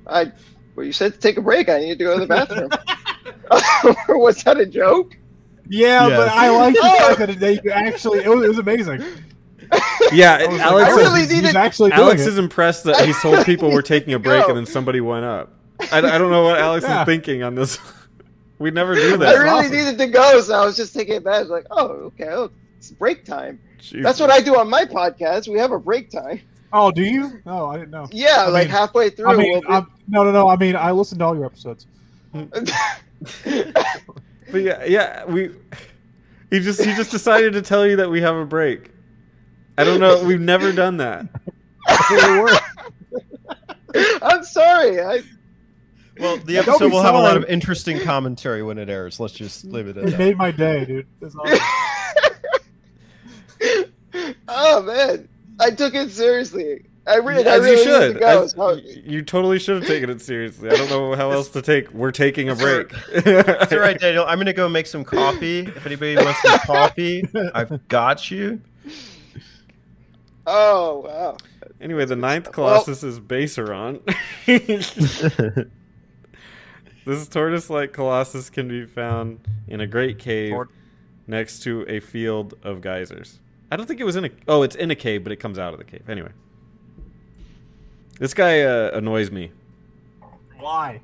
I 0.07 0.31
well, 0.73 0.85
you 0.85 0.93
said 0.93 1.13
to 1.15 1.19
take 1.19 1.35
a 1.35 1.41
break. 1.41 1.67
I 1.67 1.79
need 1.79 1.97
to 1.97 2.03
go 2.05 2.13
to 2.17 2.21
the 2.21 2.27
bathroom. 2.27 2.69
was 4.21 4.41
that 4.43 4.57
a 4.57 4.65
joke? 4.65 5.17
yeah, 5.67 6.07
Yes. 6.07 6.17
but 6.17 6.29
I 6.29 6.49
like 6.49 6.75
the 6.75 6.79
Oh. 6.81 6.97
fact 7.15 7.19
that 7.19 7.39
they 7.41 7.59
actually 7.69 8.19
it 8.23 8.29
was, 8.29 8.45
it 8.45 8.47
was 8.47 8.57
amazing. 8.59 9.03
yeah, 10.11 10.35
I 10.41 10.47
was 10.47 10.57
like, 10.57 10.61
Alex. 10.61 10.89
I 10.89 10.91
oh, 10.91 10.95
really 10.97 11.19
he's- 11.21 11.31
he's 11.31 11.41
needed- 11.43 11.55
actually 11.55 11.91
Alex 11.91 12.21
it. 12.21 12.27
is 12.29 12.37
impressed 12.37 12.83
that 12.85 12.99
he 13.05 13.13
told 13.13 13.45
people 13.45 13.71
we're 13.71 13.81
taking 13.81 14.13
a 14.13 14.19
break 14.19 14.47
and 14.47 14.57
then 14.57 14.65
somebody 14.65 15.01
went 15.01 15.25
up. 15.25 15.51
I, 15.91 15.97
I 15.97 16.17
don't 16.17 16.31
know 16.31 16.43
what 16.43 16.59
Alex 16.59 16.85
Yeah. 16.87 17.01
is 17.01 17.05
thinking 17.05 17.43
on 17.43 17.55
this. 17.55 17.77
we 18.59 18.71
never 18.71 18.95
do 18.95 19.17
that. 19.17 19.35
I 19.35 19.37
really 19.37 19.49
awesome. 19.49 19.71
needed 19.71 19.97
to 19.97 20.07
go, 20.07 20.39
so 20.41 20.53
I 20.53 20.65
was 20.65 20.77
just 20.77 20.93
taking 20.93 21.15
advantage. 21.15 21.49
Like, 21.49 21.65
oh, 21.71 21.87
okay, 21.87 22.29
oh, 22.29 22.49
it's 22.77 22.91
break 22.91 23.25
time. 23.25 23.59
Jesus. 23.79 24.03
That's 24.03 24.19
what 24.19 24.29
I 24.29 24.39
do 24.39 24.57
on 24.57 24.69
my 24.69 24.85
podcast. 24.85 25.47
We 25.47 25.59
have 25.59 25.71
a 25.71 25.79
break 25.79 26.09
time. 26.09 26.39
Oh, 26.71 26.89
do 26.91 27.03
you? 27.03 27.41
No, 27.45 27.67
I 27.67 27.77
didn't 27.77 27.91
know. 27.91 28.07
Yeah, 28.11 28.35
I 28.39 28.47
like 28.49 28.63
mean- 28.67 28.71
halfway 28.71 29.09
through. 29.09 29.27
I 29.27 29.35
mean, 29.35 29.61
we'll 29.67 29.81
be- 29.81 29.87
no, 30.07 30.23
no, 30.23 30.31
no. 30.31 30.47
I 30.47 30.55
mean, 30.55 30.75
I 30.75 30.91
listened 30.91 31.19
to 31.19 31.25
all 31.25 31.35
your 31.35 31.45
episodes. 31.45 31.85
But 34.51 34.61
yeah, 34.61 34.83
yeah, 34.85 35.25
we. 35.25 35.51
He 36.49 36.59
just 36.59 36.83
he 36.83 36.93
just 36.93 37.09
decided 37.09 37.53
to 37.53 37.61
tell 37.63 37.87
you 37.87 37.95
that 37.95 38.09
we 38.09 38.21
have 38.21 38.35
a 38.35 38.45
break. 38.45 38.91
I 39.77 39.83
don't 39.83 39.99
know. 39.99 40.23
We've 40.23 40.39
never 40.41 40.71
done 40.71 40.97
that. 40.97 41.25
I'm 44.21 44.43
sorry. 44.43 45.01
I 45.01 45.21
Well, 46.19 46.37
the 46.37 46.53
Don't 46.55 46.67
episode 46.67 46.87
be 46.89 46.91
will 46.91 47.01
have 47.03 47.15
a 47.15 47.19
lot 47.19 47.37
of 47.37 47.45
interesting 47.45 47.99
commentary 48.01 48.63
when 48.63 48.77
it 48.77 48.89
airs. 48.89 49.19
Let's 49.19 49.33
just 49.33 49.65
leave 49.65 49.87
it 49.87 49.97
at 49.97 50.05
It 50.05 50.11
that. 50.11 50.19
made 50.19 50.37
my 50.37 50.51
day, 50.51 50.85
dude. 50.85 51.07
That's 51.19 51.35
awesome. 51.35 51.59
oh 54.47 54.81
man, 54.83 55.27
I 55.59 55.71
took 55.71 55.93
it 55.95 56.11
seriously. 56.11 56.85
I 57.05 57.15
really, 57.15 57.45
I 57.45 57.55
As 57.55 57.61
really 57.61 57.77
you 57.77 57.83
should. 57.83 58.13
to 58.13 58.19
go. 58.19 58.43
As- 58.43 58.51
so- 58.51 58.71
you, 58.75 59.01
you 59.05 59.21
totally 59.23 59.59
should 59.59 59.75
have 59.75 59.85
taken 59.87 60.09
it 60.09 60.21
seriously. 60.21 60.69
I 60.69 60.75
don't 60.75 60.89
know 60.89 61.13
how 61.15 61.31
else 61.31 61.49
to 61.49 61.61
take. 61.61 61.91
We're 61.91 62.11
taking 62.11 62.47
a 62.49 62.55
break. 62.55 62.93
That's 63.11 63.73
all 63.73 63.79
right, 63.79 63.99
Daniel. 63.99 64.25
I'm 64.25 64.37
gonna 64.37 64.53
go 64.53 64.69
make 64.69 64.87
some 64.87 65.03
coffee. 65.03 65.59
If 65.59 65.85
anybody 65.85 66.15
wants 66.15 66.41
some 66.41 66.59
coffee, 66.65 67.27
I've 67.53 67.85
got 67.89 68.31
you. 68.31 68.61
Oh 70.45 70.99
wow. 71.05 71.37
Anyway, 71.81 72.05
the 72.05 72.15
ninth 72.15 72.45
Well- 72.45 72.53
Colossus 72.53 73.03
is 73.03 73.19
Basaran. 73.19 74.01
this 77.05 77.27
tortoise-like 77.27 77.93
Colossus 77.93 78.49
can 78.49 78.67
be 78.67 78.85
found 78.85 79.39
in 79.67 79.81
a 79.81 79.87
great 79.87 80.19
cave 80.19 80.51
Tort- 80.51 80.69
next 81.27 81.59
to 81.63 81.85
a 81.87 81.99
field 81.99 82.53
of 82.63 82.81
geysers. 82.81 83.39
I 83.71 83.75
don't 83.75 83.85
think 83.85 83.99
it 83.99 84.03
was 84.05 84.15
in 84.15 84.25
a. 84.25 84.29
Oh, 84.47 84.63
it's 84.63 84.75
in 84.75 84.91
a 84.91 84.95
cave, 84.95 85.23
but 85.23 85.31
it 85.31 85.37
comes 85.37 85.57
out 85.57 85.73
of 85.73 85.79
the 85.79 85.85
cave. 85.85 86.09
Anyway, 86.09 86.31
this 88.19 88.33
guy 88.33 88.61
uh, 88.61 88.91
annoys 88.93 89.31
me. 89.31 89.51
Why? 90.59 91.01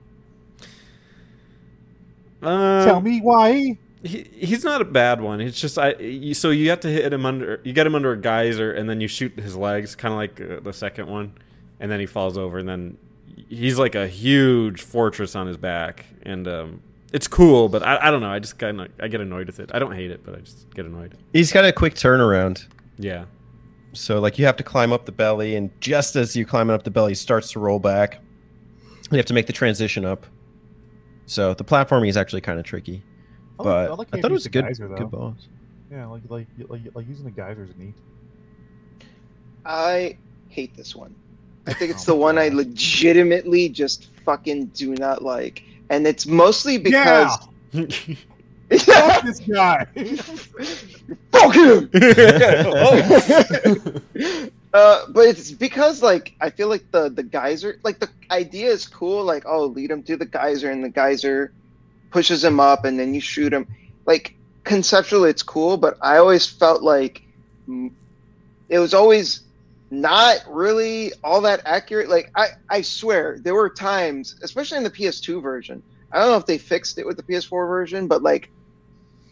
Uh, 2.42 2.86
Tell 2.86 3.02
me 3.02 3.20
why. 3.22 3.78
He, 4.04 4.30
he's 4.34 4.64
not 4.64 4.82
a 4.82 4.86
bad 4.86 5.22
one. 5.22 5.42
It's 5.42 5.60
just 5.60 5.78
I. 5.78 5.94
You, 5.96 6.34
so 6.34 6.52
you 6.52 6.70
have 6.70 6.80
to 6.82 6.90
hit 6.90 7.12
him 7.12 7.26
under. 7.26 7.60
You 7.64 7.74
get 7.74 7.86
him 7.86 7.96
under 7.96 8.12
a 8.12 8.18
geyser, 8.18 8.72
and 8.72 8.90
then 8.90 9.02
you 9.02 9.08
shoot 9.08 9.38
his 9.38 9.56
legs, 9.56 9.96
kind 9.96 10.14
of 10.14 10.18
like 10.18 10.42
uh, 10.42 10.60
the 10.62 10.74
second 10.74 11.08
one, 11.08 11.34
and 11.80 11.92
then 11.92 12.00
he 12.00 12.06
falls 12.06 12.38
over, 12.38 12.60
and 12.60 12.68
then 12.70 12.98
he's 13.50 13.78
like 13.78 13.96
a 13.96 14.08
huge 14.08 14.82
fortress 14.82 15.36
on 15.36 15.48
his 15.48 15.58
back, 15.58 16.06
and 16.24 16.48
um, 16.48 16.82
it's 17.12 17.28
cool. 17.28 17.70
But 17.70 17.84
I, 17.84 18.08
I 18.08 18.12
don't 18.12 18.22
know. 18.22 18.32
I 18.32 18.40
just 18.40 18.58
kind 18.58 18.82
of 18.82 18.90
I 19.00 19.08
get 19.08 19.22
annoyed 19.22 19.48
with 19.48 19.60
it. 19.60 19.72
I 19.74 19.80
don't 19.80 19.94
hate 19.96 20.12
it, 20.12 20.24
but 20.24 20.36
I 20.36 20.40
just 20.40 20.74
get 20.74 20.86
annoyed. 20.86 21.18
He's 21.34 21.52
got 21.52 21.66
a 21.66 21.72
quick 21.72 21.96
turnaround. 21.96 22.68
Yeah. 22.98 23.26
So 23.94 24.20
like 24.20 24.38
you 24.38 24.46
have 24.46 24.58
to 24.58 24.64
climb 24.64 24.94
up 24.94 25.06
the 25.06 25.12
belly, 25.12 25.56
and 25.56 25.72
just 25.82 26.16
as 26.16 26.36
you 26.36 26.46
climb 26.46 26.70
up 26.70 26.84
the 26.84 26.92
belly, 26.92 27.12
he 27.12 27.16
starts 27.16 27.52
to 27.54 27.60
roll 27.60 27.80
back. 27.80 28.20
You 29.12 29.18
have 29.18 29.26
to 29.26 29.34
make 29.34 29.48
the 29.48 29.54
transition 29.54 30.06
up. 30.06 30.26
So 31.26 31.54
the 31.54 31.64
platforming 31.64 32.10
is 32.10 32.18
actually 32.18 32.42
kind 32.42 32.60
of 32.60 32.66
tricky, 32.66 33.04
I 33.60 33.64
like- 33.64 33.66
but 33.66 33.92
I 33.92 33.94
like 33.96 34.08
I 34.14 34.22
thought 34.22 34.32
it 34.32 34.34
was 34.34 34.46
a 34.46 34.50
good, 34.50 34.66
the 34.66 34.70
geyser, 34.70 34.88
good 34.88 35.12
boss. 35.12 35.36
Yeah, 35.92 36.06
like 36.08 36.22
like 36.30 36.48
like, 36.68 36.82
like 36.94 37.08
using 37.08 37.26
the 37.26 37.32
geysers 37.32 37.70
is 37.70 37.76
neat. 37.78 37.94
I 39.66 40.18
hate 40.50 40.76
this 40.76 40.96
one. 40.96 41.14
I 41.68 41.74
think 41.74 41.92
it's 41.92 42.04
Oh 42.10 42.14
the 42.14 42.18
my 42.20 42.24
one 42.26 42.38
I 42.38 42.48
legitimately 42.50 43.70
just 43.70 44.08
fucking 44.26 44.68
do 44.68 44.96
not 44.96 45.24
like, 45.24 45.64
and 45.90 46.08
it's 46.08 46.26
mostly 46.26 46.78
because 46.78 47.38
Fuck 48.70 49.24
this 49.24 49.40
guy. 49.40 49.86
fuck 51.32 51.56
him. 51.56 51.90
oh. 52.72 54.02
Uh, 54.72 55.06
but 55.10 55.26
it's 55.28 55.50
because 55.52 56.04
like 56.04 56.36
I 56.40 56.52
feel 56.52 56.68
like 56.68 56.92
the 56.92 57.10
the 57.10 57.24
geyser, 57.24 57.80
like 57.84 57.98
the 58.00 58.08
idea 58.30 58.70
is 58.70 58.88
cool. 58.88 59.24
Like 59.24 59.44
oh, 59.48 59.66
lead 59.66 59.90
him 59.90 60.04
to 60.04 60.16
the 60.16 60.26
geyser, 60.28 60.70
and 60.70 60.84
the 60.84 60.90
geyser 60.90 61.52
pushes 62.12 62.44
him 62.44 62.60
up, 62.60 62.86
and 62.86 63.00
then 63.00 63.14
you 63.14 63.22
shoot 63.22 63.54
him. 63.54 63.68
Like 64.06 64.36
conceptually, 64.64 65.30
it's 65.30 65.44
cool, 65.44 65.78
but 65.78 65.98
I 66.02 66.18
always 66.18 66.46
felt 66.48 66.82
like 66.84 67.22
it 68.70 68.80
was 68.80 68.94
always 68.94 69.42
not 69.92 70.38
really 70.48 71.12
all 71.24 71.42
that 71.42 71.62
accurate. 71.66 72.10
Like 72.10 72.32
I 72.36 72.50
I 72.70 72.82
swear 72.82 73.38
there 73.42 73.56
were 73.56 73.70
times, 73.70 74.36
especially 74.42 74.78
in 74.78 74.84
the 74.84 74.90
PS2 74.92 75.42
version. 75.42 75.82
I 76.12 76.20
don't 76.20 76.30
know 76.32 76.38
if 76.38 76.46
they 76.46 76.58
fixed 76.58 76.98
it 76.98 77.06
with 77.06 77.18
the 77.18 77.24
PS4 77.24 77.68
version, 77.68 78.08
but 78.08 78.24
like 78.24 78.50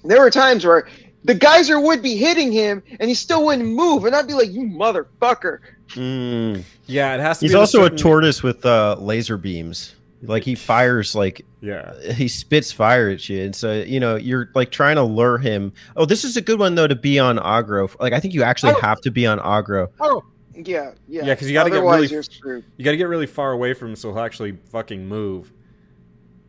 there 0.03 0.19
were 0.19 0.29
times 0.29 0.63
where 0.65 0.87
the 1.23 1.33
geyser 1.33 1.79
would 1.79 2.01
be 2.03 2.15
hitting 2.15 2.51
him 2.51 2.83
and 2.99 3.09
he 3.09 3.15
still 3.15 3.43
wouldn't 3.45 3.67
move, 3.67 4.05
and 4.05 4.15
I'd 4.15 4.27
be 4.27 4.33
like, 4.33 4.51
"You 4.51 4.61
motherfucker!" 4.61 5.59
Mm. 5.89 6.63
yeah, 6.85 7.15
it 7.15 7.19
has 7.19 7.39
to. 7.39 7.45
He's 7.45 7.53
be 7.53 7.57
also 7.57 7.79
a 7.81 7.83
certain- 7.85 7.97
tortoise 7.97 8.43
with 8.43 8.65
uh, 8.65 8.95
laser 8.99 9.37
beams. 9.37 9.95
Like 10.23 10.44
he 10.44 10.56
fires 10.56 11.14
like 11.14 11.45
Yeah. 11.61 11.94
he 12.14 12.27
spits 12.27 12.72
fire 12.72 13.10
at 13.10 13.30
you, 13.30 13.44
and 13.44 13.56
so 13.56 13.73
you 13.73 13.99
know 13.99 14.15
you're 14.15 14.49
like 14.56 14.72
trying 14.72 14.95
to 14.95 15.03
lure 15.03 15.38
him. 15.38 15.73
Oh, 15.95 16.06
this 16.06 16.23
is 16.23 16.35
a 16.35 16.41
good 16.41 16.57
one 16.60 16.73
though 16.76 16.88
to 16.88 16.95
be 16.95 17.19
on 17.19 17.38
Agro. 17.38 17.89
Like 17.99 18.14
I 18.14 18.19
think 18.19 18.34
you 18.34 18.41
actually 18.44 18.73
Oh. 18.73 18.80
have 18.81 18.99
to 19.02 19.11
be 19.11 19.27
on 19.27 19.39
Agro. 19.39 19.89
Oh, 19.99 20.23
Yeah, 20.56 20.94
yeah. 21.07 21.23
Yeah, 21.26 21.35
'cause 21.35 21.48
you 21.48 21.53
gotta 21.53 21.69
get 21.69 21.84
really- 21.84 22.07
you're 22.07 22.23
screwed. 22.23 22.64
You 22.77 22.84
got 22.85 22.91
to 22.91 22.98
get 22.98 23.07
really 23.07 23.27
far 23.27 23.52
away 23.52 23.73
from 23.76 23.89
him 23.89 23.95
so 23.95 24.10
he'll 24.11 24.22
actually 24.23 24.57
fucking 24.72 25.07
move. 25.07 25.53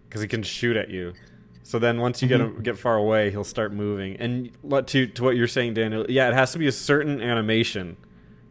Because 0.09 0.23
he 0.23 0.29
can 0.29 0.43
shoot 0.43 0.77
at 0.79 0.89
you. 0.89 1.13
So 1.63 1.79
then 1.79 2.01
once 2.01 2.23
you 2.23 2.29
get 2.29 2.41
mm-hmm. 2.41 2.63
get 2.63 2.79
far 2.79 2.97
away, 2.97 3.31
he'll 3.31 3.45
start 3.45 3.75
moving. 3.75 4.17
And 4.17 4.51
what 4.63 4.87
to 4.89 5.07
to 5.09 5.23
what 5.23 5.37
you're 5.37 5.47
saying, 5.47 5.75
Daniel? 5.75 6.07
Yeah, 6.09 6.29
it 6.29 6.35
has 6.35 6.53
to 6.53 6.59
be 6.59 6.67
a 6.67 6.73
certain 6.73 7.21
animation 7.21 7.99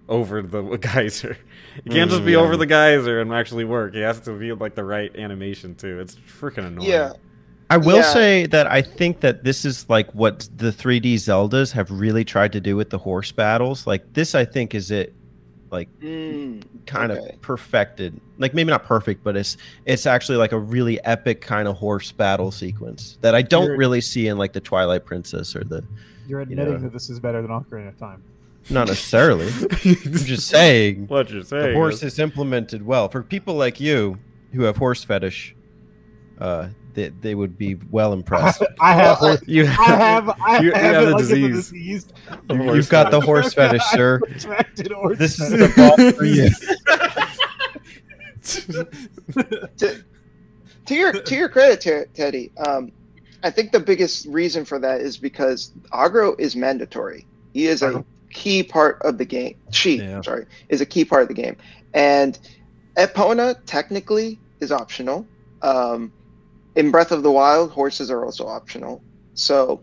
over 0.07 0.44
the 0.44 0.61
geyser. 0.77 1.38
It 1.85 1.91
can't 1.91 2.09
just 2.09 2.23
Mm, 2.23 2.25
be 2.25 2.31
yeah. 2.33 2.37
over 2.39 2.57
the 2.57 2.65
geyser 2.65 3.19
and 3.21 3.31
actually 3.33 3.65
work. 3.65 3.95
It 3.95 4.03
has 4.03 4.19
to 4.21 4.33
be 4.33 4.51
like 4.53 4.75
the 4.75 4.83
right 4.83 5.15
animation 5.15 5.75
too. 5.75 5.99
It's 5.99 6.15
freaking 6.15 6.65
annoying. 6.67 6.89
Yeah. 6.89 7.13
I 7.69 7.77
will 7.77 7.97
Yeah. 7.97 8.13
say 8.13 8.45
that 8.47 8.67
I 8.67 8.81
think 8.81 9.19
that 9.21 9.43
this 9.43 9.65
is 9.65 9.89
like 9.89 10.09
what 10.15 10.47
the 10.55 10.71
3D 10.71 11.15
Zeldas 11.15 11.73
have 11.73 11.91
really 11.91 12.23
tried 12.23 12.53
to 12.53 12.61
do 12.61 12.75
with 12.77 12.89
the 12.89 12.97
horse 12.97 13.31
battles. 13.31 13.85
Like 13.85 14.13
this, 14.13 14.33
I 14.35 14.45
think 14.45 14.73
is 14.73 14.89
it, 14.89 15.13
like 15.69 15.89
Mm, 16.01 16.63
kind 16.85 17.11
Okay. 17.11 17.29
of 17.33 17.41
perfected. 17.41 18.19
Like 18.37 18.53
maybe 18.53 18.69
not 18.69 18.85
perfect, 18.85 19.21
but 19.23 19.35
it's 19.35 19.57
it's 19.85 20.05
actually 20.05 20.37
like 20.37 20.53
a 20.53 20.57
really 20.59 21.03
epic 21.03 21.41
kind 21.41 21.67
of 21.67 21.75
horse 21.75 22.11
battle 22.13 22.51
sequence 22.51 23.17
that 23.21 23.35
I 23.35 23.41
don't 23.41 23.65
You're- 23.65 23.77
really 23.77 23.99
see 24.01 24.27
in 24.29 24.37
like 24.37 24.53
the 24.53 24.61
Twilight 24.61 25.05
Princess 25.05 25.53
or 25.55 25.63
the. 25.65 25.83
You're 26.25 26.39
admitting 26.41 26.73
know. 26.75 26.79
that 26.79 26.93
this 26.93 27.09
is 27.09 27.19
better 27.19 27.41
than 27.41 27.51
Ocarina 27.51 27.89
of 27.89 27.97
Time. 27.97 28.21
Not 28.69 28.88
necessarily. 28.88 29.48
I'm 29.85 30.14
just 30.14 30.48
saying 30.48 31.07
what 31.07 31.30
you're 31.30 31.44
saying. 31.44 31.69
the 31.69 31.73
horse 31.73 31.95
is- 32.03 32.14
is 32.14 32.19
implemented 32.19 32.85
well 32.85 33.07
for 33.10 33.23
people 33.23 33.56
like 33.56 33.80
you 33.80 34.18
who 34.53 34.64
have 34.64 34.77
horse 34.77 35.03
fetish. 35.03 35.56
Uh, 36.39 36.69
they, 36.94 37.10
they 37.10 37.35
would 37.35 37.57
be 37.57 37.76
well 37.91 38.11
impressed. 38.14 38.61
I 38.81 38.94
have. 38.94 39.22
Well, 39.22 39.31
I- 39.34 39.35
horse- 39.38 39.48
you 39.48 39.64
I 39.65 39.68
have. 39.68 40.30
I 40.41 40.60
You- 40.60 40.65
you 40.68 40.73
have, 40.73 40.95
have 40.95 41.06
the 41.10 41.15
a 41.15 41.18
disease. 41.19 41.56
disease. 41.69 42.07
You- 42.49 42.57
horse 42.57 42.76
You've 42.76 42.89
got 42.89 43.11
the 43.11 43.22
horse 43.22 43.53
fetish, 43.53 43.84
sir. 43.91 44.19
Horse 44.94 45.18
This 45.18 45.39
is 45.39 45.49
the 45.52 45.73
ball 45.76 46.11
for 46.11 46.26
you. 46.26 46.49
to, 49.77 50.03
to 50.85 50.95
your 50.95 51.11
to 51.14 51.35
your 51.35 51.49
credit, 51.49 51.81
Ter- 51.81 52.06
Teddy, 52.14 52.52
um, 52.57 52.91
I 53.44 53.49
think 53.52 53.72
the 53.72 53.80
biggest 53.80 54.26
reason 54.27 54.65
for 54.65 54.80
that 54.80 55.02
is 55.02 55.18
because 55.18 55.72
Agro 55.94 56.35
is 56.38 56.56
mandatory. 56.56 57.26
He 57.53 57.68
is 57.68 57.81
a 57.81 57.88
Agro. 57.88 58.06
Key 58.31 58.63
part 58.63 59.01
of 59.01 59.17
the 59.17 59.25
game. 59.25 59.57
She, 59.71 59.97
Yeah. 59.97 60.21
Sorry, 60.21 60.45
is 60.69 60.81
a 60.81 60.85
key 60.85 61.05
part 61.05 61.23
of 61.23 61.27
the 61.27 61.33
game, 61.33 61.57
and 61.93 62.37
Epona 62.95 63.55
technically 63.65 64.39
is 64.59 64.71
optional. 64.71 65.25
Um, 65.61 66.11
in 66.75 66.91
Breath 66.91 67.11
of 67.11 67.23
the 67.23 67.31
Wild, 67.31 67.71
horses 67.71 68.11
are 68.11 68.23
also 68.23 68.47
optional. 68.47 69.01
So, 69.33 69.81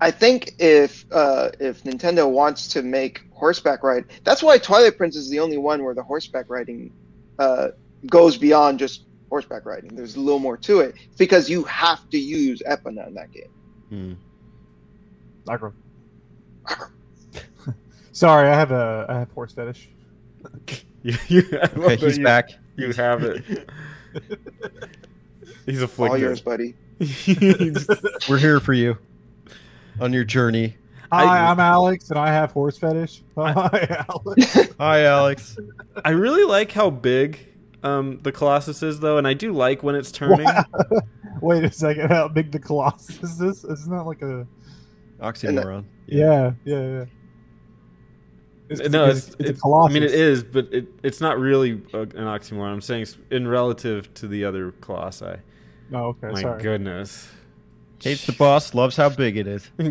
I 0.00 0.10
think 0.10 0.54
if 0.58 1.04
uh, 1.12 1.50
if 1.60 1.84
Nintendo 1.84 2.30
wants 2.30 2.68
to 2.68 2.82
make 2.82 3.22
horseback 3.32 3.82
ride, 3.82 4.04
that's 4.24 4.42
why 4.42 4.58
Twilight 4.58 4.96
Princess 4.96 5.22
is 5.22 5.30
the 5.30 5.40
only 5.40 5.58
one 5.58 5.82
where 5.82 5.94
the 5.94 6.02
horseback 6.02 6.46
riding 6.48 6.92
uh, 7.38 7.68
goes 8.06 8.36
beyond 8.36 8.78
just 8.78 9.04
horseback 9.28 9.64
riding. 9.66 9.94
There's 9.94 10.16
a 10.16 10.20
little 10.20 10.38
more 10.38 10.56
to 10.58 10.80
it 10.80 10.94
because 11.16 11.48
you 11.50 11.64
have 11.64 12.08
to 12.10 12.18
use 12.18 12.62
Epona 12.66 13.06
in 13.06 13.14
that 13.14 13.30
game. 13.32 13.50
Hmm. 13.88 14.12
Agro. 15.50 15.72
Sorry, 18.12 18.48
I 18.48 18.54
have 18.54 18.70
a 18.72 19.06
I 19.08 19.18
have 19.20 19.30
horse 19.32 19.52
fetish. 19.52 19.88
You, 21.04 21.14
you, 21.28 21.42
Okay, 21.76 21.94
he's 21.96 22.18
you- 22.18 22.24
back. 22.24 22.50
You 22.76 22.92
have 22.92 23.22
it. 23.22 23.44
He's 25.64 25.78
All 25.78 25.84
afflicted. 25.84 26.20
yours, 26.20 26.40
buddy. 26.40 26.74
We're 28.28 28.38
here 28.38 28.58
for 28.58 28.72
you 28.72 28.98
on 30.00 30.12
your 30.12 30.24
journey. 30.24 30.76
Hi, 31.12 31.22
I- 31.24 31.50
I'm 31.50 31.60
Alex, 31.60 32.10
and 32.10 32.18
I 32.18 32.28
have 32.32 32.50
horse 32.52 32.78
fetish. 32.78 33.22
Hi, 33.36 34.04
Alex. 34.08 34.56
Hi, 34.78 35.04
Alex. 35.04 35.56
I 36.04 36.10
really 36.10 36.44
like 36.44 36.72
how 36.72 36.90
big 36.90 37.46
um, 37.84 38.18
the 38.22 38.32
Colossus 38.32 38.82
is, 38.82 38.98
though, 39.00 39.18
and 39.18 39.26
I 39.28 39.34
do 39.34 39.52
like 39.52 39.82
when 39.84 39.94
it's 39.94 40.10
turning. 40.10 40.48
Wait 41.40 41.62
a 41.64 41.70
second. 41.72 42.10
How 42.10 42.26
big 42.28 42.50
the 42.50 42.58
Colossus 42.58 43.40
is? 43.40 43.64
Isn't 43.64 43.90
that 43.92 44.02
like 44.04 44.22
a? 44.22 44.46
Oxymoron. 45.20 45.84
Yeah, 46.06 46.52
yeah, 46.64 46.80
yeah. 46.80 47.04
It's, 48.68 48.88
no, 48.90 49.06
it's, 49.06 49.18
it's, 49.18 49.36
it's, 49.38 49.50
it's 49.50 49.58
a 49.58 49.62
Colossus. 49.62 49.90
I 49.90 49.94
mean, 49.94 50.02
it 50.02 50.12
is, 50.12 50.42
but 50.44 50.68
it, 50.72 50.86
it's 51.02 51.20
not 51.20 51.38
really 51.38 51.80
a, 51.92 52.00
an 52.00 52.08
oxymoron. 52.26 52.72
I'm 52.72 52.80
saying 52.80 53.02
s- 53.02 53.16
in 53.30 53.48
relative 53.48 54.12
to 54.14 54.28
the 54.28 54.44
other 54.44 54.72
Colossi. 54.80 55.36
Oh, 55.92 56.08
okay. 56.08 56.28
My 56.30 56.42
sorry. 56.42 56.62
goodness. 56.62 57.28
Hates 58.02 58.26
the 58.26 58.32
boss, 58.32 58.74
loves 58.74 58.96
how 58.96 59.08
big 59.08 59.36
it 59.36 59.46
is. 59.46 59.70
I 59.78 59.86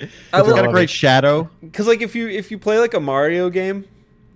It's 0.00 0.20
got 0.32 0.48
a 0.48 0.62
love 0.62 0.72
great 0.72 0.90
shadow. 0.90 1.48
Because 1.60 1.86
like 1.86 2.00
if 2.00 2.14
you 2.14 2.28
if 2.28 2.50
you 2.50 2.58
play 2.58 2.78
like 2.78 2.94
a 2.94 3.00
Mario 3.00 3.50
game, 3.50 3.84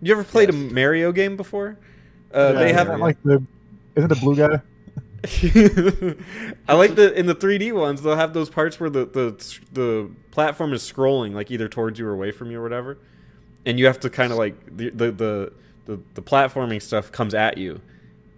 you 0.00 0.12
ever 0.12 0.24
played 0.24 0.48
a 0.50 0.52
Mario 0.52 1.12
game 1.12 1.36
before? 1.36 1.78
Uh, 2.32 2.52
Yeah, 2.54 2.58
they 2.58 2.70
isn't 2.70 2.86
have 2.86 3.00
like 3.00 3.22
the. 3.22 3.42
Isn't 3.96 4.10
it 4.10 4.14
the 4.14 4.20
blue 4.20 4.36
guy? 4.36 4.60
I 6.68 6.74
like 6.74 6.96
the 6.96 7.12
in 7.16 7.24
the 7.26 7.34
3D 7.34 7.72
ones. 7.72 8.02
They'll 8.02 8.16
have 8.16 8.34
those 8.34 8.50
parts 8.50 8.78
where 8.78 8.90
the 8.90 9.06
the 9.06 9.58
the 9.72 10.10
platform 10.30 10.72
is 10.74 10.82
scrolling 10.82 11.32
like 11.32 11.50
either 11.50 11.68
towards 11.68 11.98
you 11.98 12.06
or 12.06 12.12
away 12.12 12.30
from 12.30 12.50
you 12.50 12.60
or 12.60 12.62
whatever, 12.62 12.98
and 13.64 13.78
you 13.78 13.86
have 13.86 14.00
to 14.00 14.10
kind 14.10 14.32
of 14.32 14.38
like 14.38 14.76
the 14.76 14.90
the, 14.90 15.12
the 15.12 15.52
the 15.86 16.00
the 16.12 16.22
platforming 16.22 16.82
stuff 16.82 17.10
comes 17.10 17.32
at 17.32 17.56
you, 17.56 17.80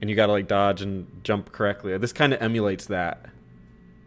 and 0.01 0.09
you 0.09 0.15
got 0.15 0.27
to 0.27 0.33
like 0.33 0.47
dodge 0.47 0.81
and 0.81 1.07
jump 1.25 1.51
correctly. 1.51 1.97
This 1.99 2.13
kind 2.13 2.33
of 2.33 2.41
emulates 2.41 2.87
that 2.87 3.27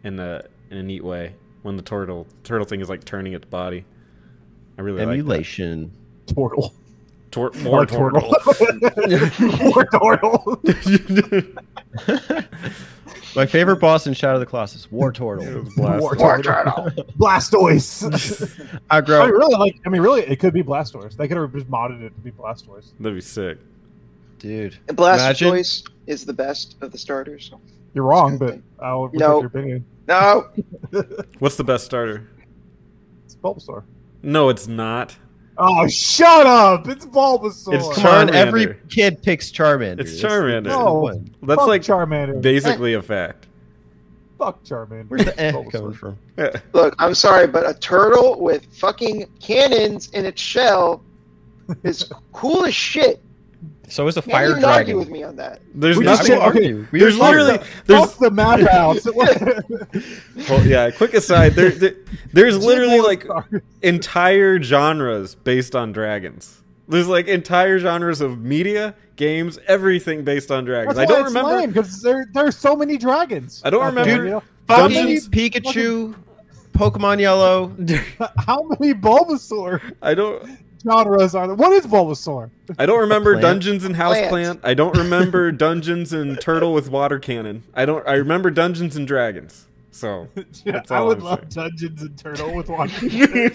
in 0.02 0.18
a 0.18 0.44
in 0.70 0.78
a 0.78 0.82
neat 0.82 1.04
way 1.04 1.34
when 1.62 1.76
the 1.76 1.82
turtle 1.82 2.26
turtle 2.44 2.66
thing 2.66 2.80
is 2.80 2.88
like 2.88 3.04
turning 3.04 3.34
its 3.34 3.44
body. 3.44 3.84
I 4.78 4.82
really 4.82 5.02
Emulation. 5.02 5.92
Turtle. 6.26 6.62
like 6.62 6.72
that. 6.72 6.89
Tor- 7.30 7.52
more 7.58 7.86
More 7.86 7.86
turtle. 7.86 8.22
More 9.60 9.84
turtle. 9.86 10.60
My 13.36 13.46
favorite 13.46 13.76
boss 13.76 14.08
in 14.08 14.14
Shadow 14.14 14.34
of 14.34 14.40
the 14.40 14.46
Colossus, 14.46 14.90
War 14.90 15.12
Turtle. 15.12 15.44
Blast. 15.76 15.76
War 15.76 16.16
War 16.18 16.38
turtle. 16.42 16.52
turtle. 16.82 17.04
Blastoise. 17.16 18.68
I 18.90 18.96
I 18.96 19.00
grow. 19.00 19.24
mean, 19.26 19.34
really, 19.34 19.54
like, 19.54 19.76
I 19.86 19.88
mean, 19.88 20.02
really, 20.02 20.22
it 20.22 20.40
could 20.40 20.52
be 20.52 20.64
Blastoise. 20.64 21.16
They 21.16 21.28
could 21.28 21.36
have 21.36 21.52
just 21.52 21.70
modded 21.70 22.02
it 22.02 22.08
to 22.14 22.20
be 22.20 22.32
Blastoise. 22.32 22.90
That'd 22.98 23.14
be 23.16 23.20
sick. 23.20 23.58
Dude. 24.40 24.76
Blastoise 24.88 25.84
is 26.08 26.24
the 26.24 26.32
best 26.32 26.76
of 26.80 26.90
the 26.90 26.98
starters. 26.98 27.52
You're 27.94 28.04
wrong, 28.04 28.36
but 28.38 28.58
I'll 28.80 29.04
respect 29.04 29.20
No. 29.20 29.38
your 29.38 29.46
opinion. 29.46 29.84
No, 30.08 30.48
What's 31.38 31.56
the 31.56 31.62
best 31.64 31.84
starter? 31.84 32.28
It's 33.26 33.36
Bulbasaur. 33.36 33.84
No, 34.24 34.48
it's 34.48 34.66
not. 34.66 35.16
Oh, 35.62 35.86
shut 35.88 36.46
up! 36.46 36.88
It's 36.88 37.04
Bulbasaur. 37.04 37.74
It's 37.74 37.98
Come 37.98 38.06
on, 38.06 38.28
Charmander. 38.28 38.32
every 38.32 38.76
kid 38.88 39.22
picks 39.22 39.50
Charmander. 39.52 40.00
It's 40.00 40.12
Charmander. 40.20 40.64
that's 40.64 40.76
No. 40.76 41.22
That's 41.42 41.58
Fuck 41.60 41.68
like 41.68 41.82
Charmander. 41.82 42.40
basically 42.40 42.94
a 42.94 43.02
fact. 43.02 43.46
Fuck 44.38 44.64
Charmander. 44.64 45.08
Where's 45.08 45.24
the 45.26 45.38
eh 45.40 45.52
Bulbasaur. 45.52 45.70
coming 45.72 45.92
from? 45.92 46.18
look, 46.72 46.94
I'm 46.98 47.14
sorry, 47.14 47.46
but 47.46 47.68
a 47.68 47.74
turtle 47.78 48.40
with 48.40 48.64
fucking 48.74 49.26
cannons 49.40 50.08
in 50.10 50.24
its 50.24 50.40
shell 50.40 51.02
is 51.82 52.10
cool 52.32 52.64
as 52.64 52.74
shit. 52.74 53.22
So 53.88 54.06
is 54.06 54.16
a 54.16 54.22
Can't 54.22 54.32
fire 54.32 54.50
even 54.52 54.64
argue 54.64 54.94
dragon. 54.94 54.98
with 54.98 55.10
me 55.10 55.22
on 55.24 55.34
that. 55.36 55.60
There's 55.74 55.96
We 55.98 56.06
I 56.06 56.16
just 56.16 56.28
nothing. 56.28 56.36
okay, 56.36 56.44
argue. 56.46 56.86
We 56.92 57.00
There's 57.00 57.16
are 57.18 57.22
literally 57.32 57.58
there's 57.86 58.14
the 58.18 58.30
map 58.30 58.60
out. 58.72 58.98
well, 60.48 60.66
yeah. 60.66 60.90
Quick 60.90 61.14
aside, 61.14 61.54
there, 61.54 61.70
there 61.70 61.94
there's 62.32 62.56
literally 62.64 63.00
like 63.00 63.26
entire 63.82 64.62
genres 64.62 65.34
based 65.34 65.74
on 65.74 65.92
dragons. 65.92 66.62
There's 66.88 67.08
like 67.08 67.26
entire 67.28 67.78
genres 67.78 68.20
of 68.20 68.40
media, 68.40 68.94
games, 69.16 69.58
everything 69.66 70.24
based 70.24 70.50
on 70.50 70.64
dragons. 70.64 70.96
That's 70.96 71.10
I 71.10 71.14
don't 71.14 71.24
remember. 71.24 71.66
because 71.68 72.00
there 72.02 72.26
there's 72.32 72.56
so 72.56 72.74
many 72.76 72.96
dragons. 72.96 73.60
I 73.64 73.70
don't 73.70 73.82
out 73.82 73.94
there, 73.94 74.04
remember- 74.04 74.24
you 74.24 74.30
know? 74.32 74.42
Fucking 74.68 74.94
Dungeons- 74.94 75.28
Pikachu, 75.28 76.14
Pokemon 76.74 77.18
Yellow. 77.20 77.68
How 78.46 78.62
many 78.62 78.94
Bulbasaur 78.94 79.94
I 80.00 80.14
don't. 80.14 80.48
Genres 80.82 81.34
are 81.34 81.46
there? 81.46 81.56
What 81.56 81.72
is 81.72 81.86
Bulbasaur? 81.86 82.50
I 82.78 82.86
don't 82.86 83.00
remember. 83.00 83.40
Dungeons 83.40 83.84
and 83.84 83.94
Houseplant. 83.96 84.60
I 84.62 84.74
don't 84.74 84.96
remember 84.96 85.50
Dungeons 85.66 86.12
and 86.12 86.40
Turtle 86.40 86.72
with 86.74 86.88
Water 86.90 87.18
Cannon. 87.18 87.62
I 87.74 87.84
don't. 87.84 88.06
I 88.06 88.14
remember 88.14 88.50
Dungeons 88.50 88.96
and 88.96 89.06
Dragons. 89.06 89.66
So 89.92 90.28
That's 90.64 90.90
I 90.92 91.00
would 91.00 91.18
I'm 91.18 91.24
love 91.24 91.38
saying. 91.52 91.68
Dungeons 91.70 92.02
and 92.02 92.16
Turtle 92.18 92.54
with 92.54 92.68
one. 92.70 92.90
okay, 92.90 93.50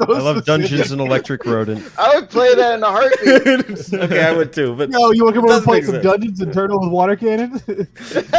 I 0.00 0.04
love 0.20 0.44
Dungeons 0.44 0.92
and 0.92 1.00
Electric 1.00 1.44
Rodent. 1.46 1.82
I 1.98 2.16
would 2.16 2.28
play 2.28 2.54
that 2.54 2.74
in 2.74 2.82
a 2.82 2.90
heartbeat. 2.90 3.94
Okay, 3.94 4.22
I 4.22 4.32
would 4.36 4.52
too. 4.52 4.76
But 4.76 4.90
No, 4.90 5.10
you 5.12 5.24
want 5.24 5.34
to 5.34 5.40
come 5.40 5.48
over 5.50 5.56
and 5.56 5.64
play 5.64 5.80
some 5.80 5.94
sense. 5.94 6.04
Dungeons 6.04 6.40
and 6.40 6.52
Turtle 6.52 6.78
with 6.80 6.90
water 6.90 7.16
cannon? 7.16 7.52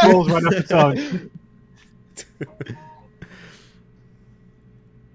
Rolls 0.05 0.29
right 0.31 0.43
off 0.45 0.53
the 0.55 0.65
tongue. 0.69 1.31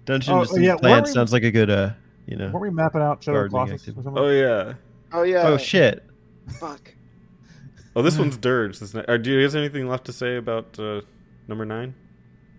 Dungeons 0.05 0.51
Oh, 0.51 0.55
and 0.57 0.65
yeah, 0.65 0.73
weren't 0.73 0.81
Plants 0.83 1.13
sounds 1.13 1.33
like 1.33 1.45
a 1.45 1.51
good, 1.51 1.71
uh, 1.71 1.91
you 2.27 2.37
know. 2.37 2.47
Weren't 2.49 2.61
we 2.63 2.71
mapping 2.71 3.01
out 3.03 3.23
Shadow 3.23 3.39
of 3.39 3.51
the 3.51 3.57
Gardening 3.57 3.79
Colossus 3.79 4.07
or 4.07 4.19
oh 4.19 4.31
yeah. 4.31 4.75
Oh 5.13 5.23
yeah. 5.23 5.43
Oh 5.47 5.57
shit! 5.57 6.05
Fuck. 6.61 6.93
Oh, 7.97 8.03
this 8.03 8.19
one's 8.19 8.37
dirge. 8.39 8.79
This 8.81 8.95
ne- 8.95 9.19
do 9.19 9.31
you 9.31 9.43
guys 9.43 9.53
have 9.53 9.61
anything 9.61 9.89
left 9.89 10.05
to 10.07 10.13
say 10.13 10.37
about 10.37 10.79
uh, 10.79 11.01
number 11.49 11.65
nine? 11.65 11.95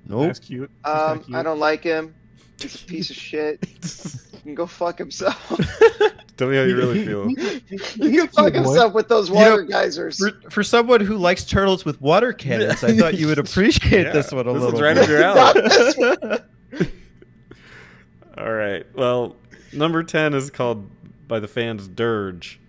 Nope. 0.07 0.27
That's 0.27 0.39
cute. 0.39 0.69
That's 0.83 1.11
Um, 1.11 1.19
cute. 1.23 1.35
I 1.37 1.43
don't 1.43 1.59
like 1.59 1.83
him. 1.83 2.13
He's 2.59 2.75
a 2.81 2.85
piece 2.85 3.09
of 3.09 3.15
shit. 3.15 3.65
He 4.45 4.49
can 4.49 4.55
go 4.55 4.67
fuck 4.67 4.99
himself. 4.99 5.35
Tell 6.37 6.47
me 6.47 6.55
how 6.57 6.61
you 6.61 6.75
really 6.77 7.03
feel. 7.03 7.27
he- 7.29 7.63
he's 7.67 7.97
You 7.97 8.25
a 8.25 8.27
fuck 8.27 8.51
cute 8.53 8.63
himself 8.63 8.93
with 8.93 9.07
those 9.07 9.27
You 9.29 9.33
know, 9.35 9.49
water 9.51 9.63
geysers. 9.63 10.19
For, 10.19 10.51
for 10.51 10.61
someone 10.61 11.01
who 11.01 11.17
likes 11.17 11.45
turtles 11.45 11.83
with 11.83 11.99
water 11.99 12.31
cannons, 12.31 12.83
I 12.83 12.95
thought 12.95 13.15
you 13.15 13.25
would 13.25 13.39
appreciate 13.39 14.05
Yeah, 14.05 14.11
this 14.11 14.31
one 14.31 14.45
a 14.47 14.53
this 14.53 14.61
little. 14.61 14.75
is 14.75 14.81
right 14.83 14.93
bit. 14.93 15.03
up 15.03 15.09
your 15.09 15.23
alley. 16.77 16.87
All 18.37 18.53
right. 18.53 18.85
Well, 18.95 19.35
number 19.75 20.03
ten 20.03 20.33
is 20.33 20.49
called 20.49 20.89
by 21.27 21.39
the 21.39 21.47
fans 21.47 21.87
Dirge. 21.87 22.59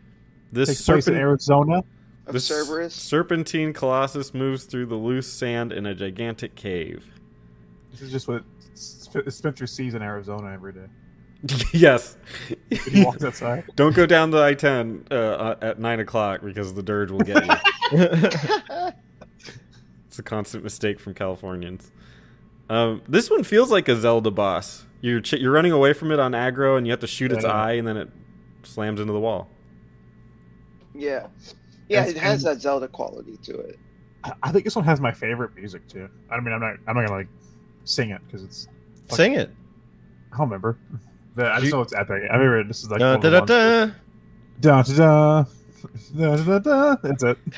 This 0.53 0.69
Takes 0.69 0.85
place 0.85 0.97
in 1.09 1.15
serpent, 1.15 1.21
Arizona. 1.21 1.85
The 2.27 2.41
Cerberus. 2.41 2.93
serpentine 2.93 3.73
colossus 3.73 4.35
moves 4.35 4.65
through 4.65 4.87
the 4.87 4.97
loose 4.97 5.33
sand 5.33 5.73
in 5.73 5.87
a 5.87 5.95
gigantic 5.95 6.57
cave. 6.57 7.09
This 7.93 8.03
is 8.03 8.11
just 8.11 8.27
what 8.27 8.43
Sp- 8.75 9.29
Spencer 9.29 9.67
sees 9.67 9.95
in 9.95 10.03
Arizona 10.03 10.53
every 10.53 10.73
day. 10.73 10.87
yes. 11.73 12.17
He 12.71 13.05
walks 13.05 13.23
outside. 13.23 13.65
Don't 13.77 13.95
go 13.95 14.07
down 14.07 14.31
the 14.31 14.43
I-10 14.43 15.13
uh, 15.13 15.15
uh, 15.15 15.57
at 15.63 15.79
nine 15.79 16.01
o'clock 16.01 16.43
because 16.43 16.75
the 16.75 16.83
dirge 16.83 17.11
will 17.11 17.21
get 17.21 17.45
you. 17.47 17.53
it's 20.09 20.19
a 20.19 20.23
constant 20.23 20.65
mistake 20.65 20.99
from 20.99 21.15
Californians. 21.15 21.93
Um, 22.69 23.03
this 23.07 23.31
one 23.31 23.45
feels 23.45 23.71
like 23.71 23.89
a 23.89 23.97
Zelda 23.97 24.31
boss. 24.31 24.86
You're 25.07 25.21
ch- 25.21 25.35
you're 25.35 25.53
running 25.53 25.71
away 25.71 25.93
from 25.93 26.11
it 26.11 26.19
on 26.19 26.35
Agro, 26.35 26.77
and 26.77 26.85
you 26.85 26.91
have 26.93 26.99
to 27.01 27.07
shoot 27.07 27.31
its 27.31 27.45
Yeah. 27.45 27.53
eye, 27.53 27.73
and 27.75 27.87
then 27.87 27.97
it 27.97 28.09
slams 28.65 28.99
into 29.01 29.13
the 29.13 29.21
wall. 29.21 29.49
yeah. 30.95 31.27
Yeah, 31.89 32.01
That's- 32.01 32.17
it 32.17 32.19
has 32.19 32.43
that 32.43 32.61
Zelda 32.61 32.89
quality 32.89 33.37
to 33.45 33.57
it. 33.61 33.79
I- 34.25 34.33
I 34.43 34.51
think 34.51 34.65
this 34.65 34.75
one 34.75 34.85
has 34.87 35.01
my 35.01 35.13
favorite 35.13 35.55
music 35.55 35.87
too. 35.87 36.09
I 36.29 36.41
mean, 36.41 36.53
I'm 36.53 36.59
not. 36.61 36.75
I'm 36.89 36.97
not 36.97 37.07
gonna 37.07 37.13
like 37.19 37.29
sing 37.85 38.11
it 38.11 38.21
because 38.27 38.43
it's. 38.43 38.67
Sing 39.11 39.35
it. 39.35 39.51
I 40.33 40.39
don't 40.39 40.49
remember. 40.49 40.77
But 41.37 41.53
I 41.53 41.55
just 41.61 41.67
You- 41.67 41.73
know 41.75 41.83
it's 41.83 41.93
epic. 41.95 42.23
I 42.29 42.35
remember 42.37 42.65
this 42.65 42.83
is 42.83 42.91
like. 42.91 42.99
Da, 42.99 43.17
da, 43.19 43.31
da, 43.31 43.41
da. 43.45 43.87
Da, 44.61 44.83
da, 44.83 44.83
da, 44.83 45.45
da, 46.19 46.37
da, 46.37 46.59
da. 46.59 46.97
That's 47.03 47.23
it. 47.23 47.39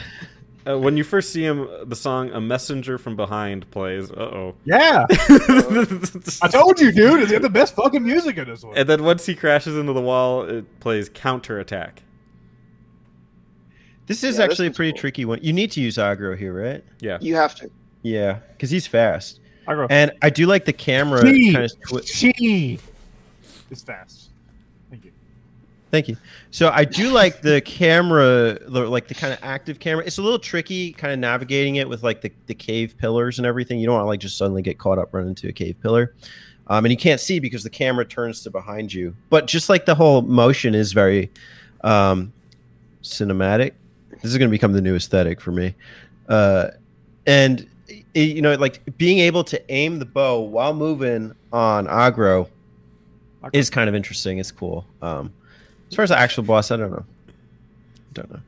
Uh, 0.68 0.78
when 0.78 0.96
you 0.98 1.04
first 1.04 1.32
see 1.32 1.42
him, 1.44 1.66
the 1.86 1.96
song 1.96 2.30
"A 2.32 2.40
Messenger 2.40 2.98
from 2.98 3.16
Behind" 3.16 3.70
plays. 3.70 4.10
Uh 4.10 4.14
oh. 4.16 4.54
Yeah, 4.64 5.06
I 5.10 6.48
told 6.50 6.78
you, 6.80 6.92
dude. 6.92 7.22
It's 7.22 7.32
got 7.32 7.42
the 7.42 7.48
best 7.50 7.74
fucking 7.74 8.02
music 8.04 8.36
in 8.36 8.48
this 8.48 8.62
one. 8.62 8.76
and 8.76 8.88
then 8.88 9.02
once 9.04 9.24
he 9.26 9.34
crashes 9.34 9.76
into 9.76 9.92
the 9.92 10.00
wall, 10.02 10.42
it 10.42 10.80
plays 10.80 11.08
counterattack. 11.08 12.02
This 14.06 14.18
is 14.24 14.36
Yeah, 14.38 14.46
this 14.46 14.52
actually 14.52 14.66
a 14.68 14.70
pretty 14.72 14.92
cool. 14.92 15.00
tricky 15.00 15.24
one. 15.24 15.38
You 15.42 15.52
need 15.52 15.70
to 15.72 15.80
use 15.80 15.98
Agro 15.98 16.36
here, 16.36 16.52
right? 16.52 16.84
Yeah. 17.00 17.18
You 17.20 17.34
have 17.36 17.54
to. 17.56 17.70
Yeah, 18.02 18.38
because 18.52 18.70
he's 18.70 18.86
fast, 18.86 19.40
I 19.66 19.74
go. 19.74 19.86
and 19.90 20.12
I 20.22 20.30
do 20.30 20.46
like 20.46 20.64
the 20.64 20.72
camera 20.72 21.26
She, 21.26 21.52
kind 21.52 21.64
of. 21.64 21.80
Twi- 21.88 22.02
she 22.02 22.78
is 23.70 23.82
fast. 23.82 24.27
Thank 25.90 26.08
you. 26.08 26.16
So 26.50 26.68
I 26.68 26.84
do 26.84 27.10
like 27.10 27.40
the 27.40 27.62
camera, 27.62 28.58
the, 28.60 28.86
like 28.88 29.08
the 29.08 29.14
kind 29.14 29.32
of 29.32 29.38
active 29.42 29.78
camera. 29.78 30.04
It's 30.04 30.18
a 30.18 30.22
little 30.22 30.38
tricky, 30.38 30.92
kind 30.92 31.12
of 31.12 31.18
navigating 31.18 31.76
it 31.76 31.88
with 31.88 32.02
like 32.02 32.20
the, 32.20 32.30
the 32.46 32.54
cave 32.54 32.94
pillars 32.98 33.38
and 33.38 33.46
everything. 33.46 33.78
You 33.78 33.86
don't 33.86 33.94
want 33.94 34.04
to 34.04 34.08
like 34.08 34.20
just 34.20 34.36
suddenly 34.36 34.60
get 34.60 34.78
caught 34.78 34.98
up 34.98 35.14
running 35.14 35.30
into 35.30 35.48
a 35.48 35.52
cave 35.52 35.76
pillar, 35.82 36.14
um, 36.66 36.84
and 36.84 36.92
you 36.92 36.98
can't 36.98 37.20
see 37.20 37.40
because 37.40 37.62
the 37.62 37.70
camera 37.70 38.04
turns 38.04 38.42
to 38.42 38.50
behind 38.50 38.92
you. 38.92 39.16
But 39.30 39.46
just 39.46 39.70
like 39.70 39.86
the 39.86 39.94
whole 39.94 40.20
motion 40.20 40.74
is 40.74 40.92
very 40.92 41.30
um, 41.82 42.34
cinematic. 43.02 43.72
This 44.10 44.24
is 44.24 44.36
going 44.36 44.50
to 44.50 44.54
become 44.54 44.74
the 44.74 44.82
new 44.82 44.94
aesthetic 44.94 45.40
for 45.40 45.52
me, 45.52 45.74
uh, 46.28 46.68
and 47.26 47.66
it, 48.12 48.36
you 48.36 48.42
know, 48.42 48.54
like 48.56 48.98
being 48.98 49.20
able 49.20 49.44
to 49.44 49.72
aim 49.72 50.00
the 50.00 50.04
bow 50.04 50.40
while 50.40 50.74
moving 50.74 51.34
on 51.50 51.88
Agro 51.88 52.50
is 53.54 53.70
kind 53.70 53.88
of 53.88 53.94
interesting. 53.94 54.38
It's 54.38 54.50
cool. 54.50 54.84
Um, 55.00 55.32
as 55.88 55.94
far 55.96 56.02
as 56.02 56.10
the 56.10 56.18
actual 56.18 56.42
boss, 56.44 56.70
I 56.70 56.76
don't 56.76 56.90
know. 56.90 57.04
I 57.28 58.12
Don't 58.14 58.30
know. 58.30 58.40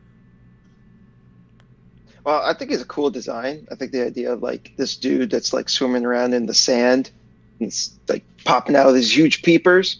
Well, 2.24 2.42
I 2.42 2.52
think 2.54 2.70
it's 2.70 2.82
a 2.82 2.86
cool 2.86 3.10
design. 3.10 3.66
I 3.70 3.74
think 3.74 3.92
the 3.92 4.04
idea 4.04 4.32
of 4.32 4.42
like 4.42 4.72
this 4.76 4.96
dude 4.96 5.30
that's 5.30 5.52
like 5.52 5.68
swimming 5.68 6.04
around 6.04 6.34
in 6.34 6.46
the 6.46 6.54
sand, 6.54 7.10
and 7.58 7.68
it's 7.68 7.98
like 8.08 8.24
popping 8.44 8.76
out 8.76 8.88
of 8.88 8.94
these 8.94 9.16
huge 9.16 9.42
peepers. 9.42 9.98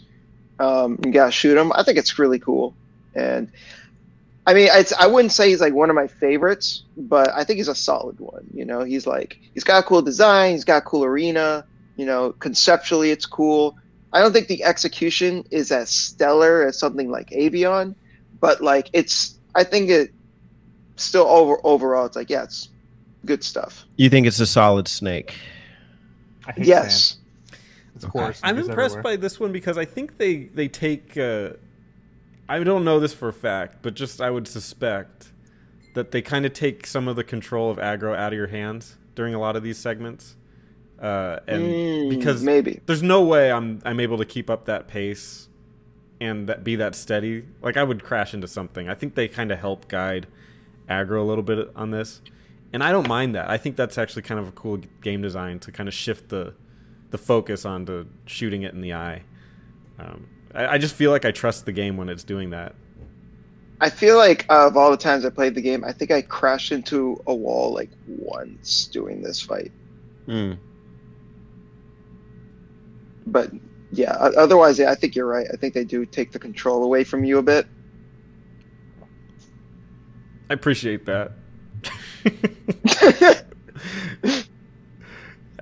Um, 0.59 0.99
you 1.05 1.13
gotta 1.13 1.33
shoot 1.33 1.57
him. 1.57 1.73
I 1.75 1.83
think 1.83 1.97
it's 1.97 2.19
really 2.19 2.39
cool, 2.39 2.75
and 3.15 3.51
I 4.47 4.55
mean, 4.55 4.69
I 4.99 5.07
wouldn't 5.07 5.33
say 5.33 5.49
he's 5.49 5.61
like 5.61 5.73
one 5.73 5.91
of 5.91 5.97
my 5.97 6.09
favorites, 6.09 6.83
but 6.97 7.31
I 7.31 7.45
think 7.45 7.59
he's 7.59 7.69
a 7.69 7.75
solid 7.75 8.19
one. 8.21 8.47
You 8.53 8.65
know, 8.65 8.83
he's 8.83 9.07
like 9.07 9.39
he's 9.55 9.65
got 9.65 9.83
a 9.83 9.87
cool 9.87 10.03
design. 10.03 10.53
He's 10.53 10.65
got 10.65 10.79
a 10.79 10.85
cool 10.85 11.05
arena. 11.05 11.65
You 11.97 12.07
know, 12.07 12.33
conceptually 12.33 13.11
it's 13.11 13.27
cool. 13.27 13.77
I 14.13 14.21
don't 14.21 14.33
think 14.33 14.49
the 14.49 14.65
execution 14.65 15.45
is 15.51 15.71
as 15.71 15.91
stellar 15.91 16.67
as 16.67 16.79
something 16.79 17.11
like 17.11 17.31
Avion, 17.31 17.95
but 18.41 18.61
like 18.61 18.91
it's 18.93 19.39
I 19.55 19.65
think 19.65 19.91
it 19.91 20.13
still 20.97 21.27
over 21.27 21.59
overall 21.65 22.05
it's 22.05 22.17
like 22.17 22.29
yeah 22.29 22.43
it's 22.43 22.69
good 23.25 23.43
stuff 23.43 23.87
You 23.97 24.11
think 24.11 24.27
it's 24.27 24.39
a 24.41 24.47
solid 24.47 24.87
snake? 24.87 25.35
I 26.47 26.53
yes 26.57 27.11
sand. 27.11 27.21
It's 28.03 28.11
coarse. 28.11 28.41
I'm 28.43 28.59
impressed 28.59 28.97
everywhere. 28.97 29.03
by 29.03 29.17
this 29.17 29.39
one 29.39 29.53
because 29.53 29.77
I 29.77 29.85
think 29.85 30.17
they 30.17 30.45
they 30.45 30.69
take. 30.69 31.17
Uh, 31.17 31.51
I 32.49 32.63
don't 32.65 32.85
know 32.85 32.99
this 32.99 33.13
for 33.13 33.29
a 33.29 33.33
fact, 33.33 33.79
but 33.83 33.95
just 33.95 34.21
I 34.21 34.31
would 34.31 34.49
suspect 34.49 35.33
that 35.95 36.11
they 36.11 36.23
kind 36.23 36.47
of 36.47 36.53
take 36.53 36.87
some 36.87 37.09
of 37.09 37.17
the 37.17 37.25
control 37.25 37.71
of 37.71 37.79
Agro 37.79 38.15
out 38.15 38.33
of 38.33 38.37
your 38.37 38.47
hands 38.47 38.97
during 39.15 39.35
a 39.35 39.39
lot 39.39 39.55
of 39.55 39.63
these 39.63 39.77
segments, 39.77 40.37
uh, 41.01 41.41
and 41.47 41.63
Mm, 41.63 42.09
because 42.11 42.43
maybe 42.43 42.81
there's 42.87 43.03
no 43.03 43.23
way 43.23 43.51
I'm 43.53 43.81
I'm 43.85 44.01
able 44.01 44.19
to 44.19 44.25
keep 44.25 44.51
up 44.51 44.67
that 44.67 44.89
pace 44.89 45.49
and 46.21 46.49
that 46.49 46.65
be 46.65 46.77
that 46.77 46.95
steady. 46.95 47.45
Like 47.63 47.77
I 47.77 47.83
would 47.83 48.03
crash 48.05 48.35
into 48.35 48.47
something. 48.49 48.89
I 48.89 48.95
think 48.95 49.15
they 49.15 49.29
kind 49.29 49.51
of 49.53 49.59
help 49.59 49.89
guide 49.89 50.27
Agro 50.89 51.23
a 51.23 51.27
little 51.27 51.45
bit 51.45 51.71
on 51.77 51.91
this, 51.91 52.21
and 52.73 52.83
I 52.83 52.93
don't 52.93 53.09
mind 53.09 53.35
that. 53.35 53.49
I 53.49 53.57
think 53.57 53.77
that's 53.77 53.97
actually 53.99 54.23
kind 54.23 54.41
of 54.41 54.49
a 54.49 54.53
cool 54.53 54.79
game 55.03 55.23
design 55.23 55.59
to 55.61 55.73
kind 55.73 55.89
of 55.89 55.95
shift 55.95 56.29
the 56.29 56.55
the 57.11 57.19
focus 57.19 57.65
onto 57.65 58.07
shooting 58.27 58.63
it 58.63 58.75
in 58.75 58.81
the 58.83 58.95
eye. 58.95 59.23
Um, 59.99 60.29
I, 60.55 60.67
I 60.75 60.79
just 60.79 60.95
feel 60.95 61.11
like 61.11 61.25
I 61.25 61.31
trust 61.31 61.65
the 61.67 61.73
game 61.73 61.97
when 61.97 62.09
it's 62.09 62.25
doing 62.25 62.51
that. 62.51 62.75
i 63.81 63.89
feel 63.91 64.17
like 64.17 64.45
uh, 64.51 64.67
of 64.67 64.77
all 64.77 64.91
the 64.91 64.97
times 64.97 65.25
i 65.25 65.31
played 65.31 65.55
the 65.55 65.61
game 65.63 65.85
i 65.85 65.93
think 65.93 66.11
i 66.11 66.21
crashed 66.23 66.73
into 66.73 67.19
a 67.27 67.35
wall 67.35 67.73
like 67.73 67.91
once 68.07 68.87
doing 68.87 69.23
this 69.23 69.41
fight 69.41 69.73
Hmm. 70.27 70.53
But 73.27 73.51
yeah 73.93 74.13
otherwise 74.13 74.79
yeah, 74.79 74.89
i 74.93 74.95
think 74.95 75.17
you're 75.17 75.27
right 75.27 75.49
i 75.53 75.57
think 75.57 75.75
they 75.75 75.83
do 75.83 76.07
take 76.07 76.31
the 76.31 76.39
control 76.39 76.85
away 76.85 77.03
from 77.03 77.25
you 77.25 77.39
a 77.39 77.43
bit 77.43 77.67
I 80.49 80.55
appreciate 80.55 81.07
that. 81.07 81.33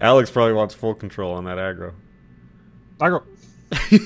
Alex 0.01 0.31
probably 0.31 0.55
wants 0.55 0.75
full 0.75 0.95
control 0.95 1.35
on 1.35 1.45
that 1.45 1.59
Agro. 1.59 1.95
Agro. 3.01 3.23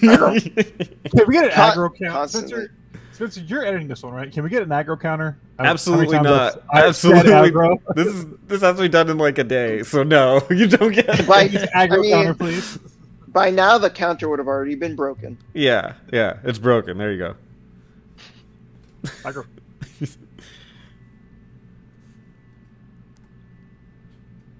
Agro. 0.08 0.38
Can 0.40 1.26
we 1.26 1.34
get 1.34 1.44
an 1.44 1.50
Con- 1.52 1.70
Agro 1.70 1.90
count? 1.90 2.10
constantly. 2.12 2.50
Spencer, 2.50 2.72
Spencer, 3.12 3.40
you're 3.42 3.64
editing 3.64 3.86
this 3.88 4.02
one, 4.02 4.12
right? 4.14 4.32
Can 4.32 4.42
we 4.42 4.50
get 4.50 4.62
an 4.62 4.72
Agro 4.72 4.96
counter? 4.96 5.38
How- 5.58 5.64
how 5.64 5.64
many 5.64 5.70
Absolutely 5.74 6.18
not. 6.20 6.56
I've- 6.56 6.60
I've 6.72 6.84
Absolutely. 6.86 7.32
Agro? 7.32 7.76
This 7.94 8.06
is 8.08 8.26
this 8.48 8.62
has 8.62 8.76
to 8.76 8.82
be 8.82 8.88
done 8.88 9.08
in 9.10 9.18
like 9.18 9.38
a 9.38 9.44
day. 9.44 9.82
So 9.84 10.02
no, 10.02 10.44
you 10.50 10.66
don't 10.66 10.92
get. 10.92 11.28
Like- 11.28 11.54
Agro 11.74 11.98
I 11.98 12.00
mean- 12.00 12.10
counter, 12.12 12.34
please. 12.34 12.78
By 13.32 13.50
now 13.50 13.78
the 13.78 13.90
counter 13.90 14.28
would 14.28 14.38
have 14.38 14.48
already 14.48 14.74
been 14.74 14.94
broken 14.96 15.38
Yeah, 15.54 15.94
yeah, 16.12 16.38
it's 16.44 16.58
broken. 16.58 16.98
There 16.98 17.12
you 17.12 17.18
go. 17.18 17.34
Agro. 19.24 19.44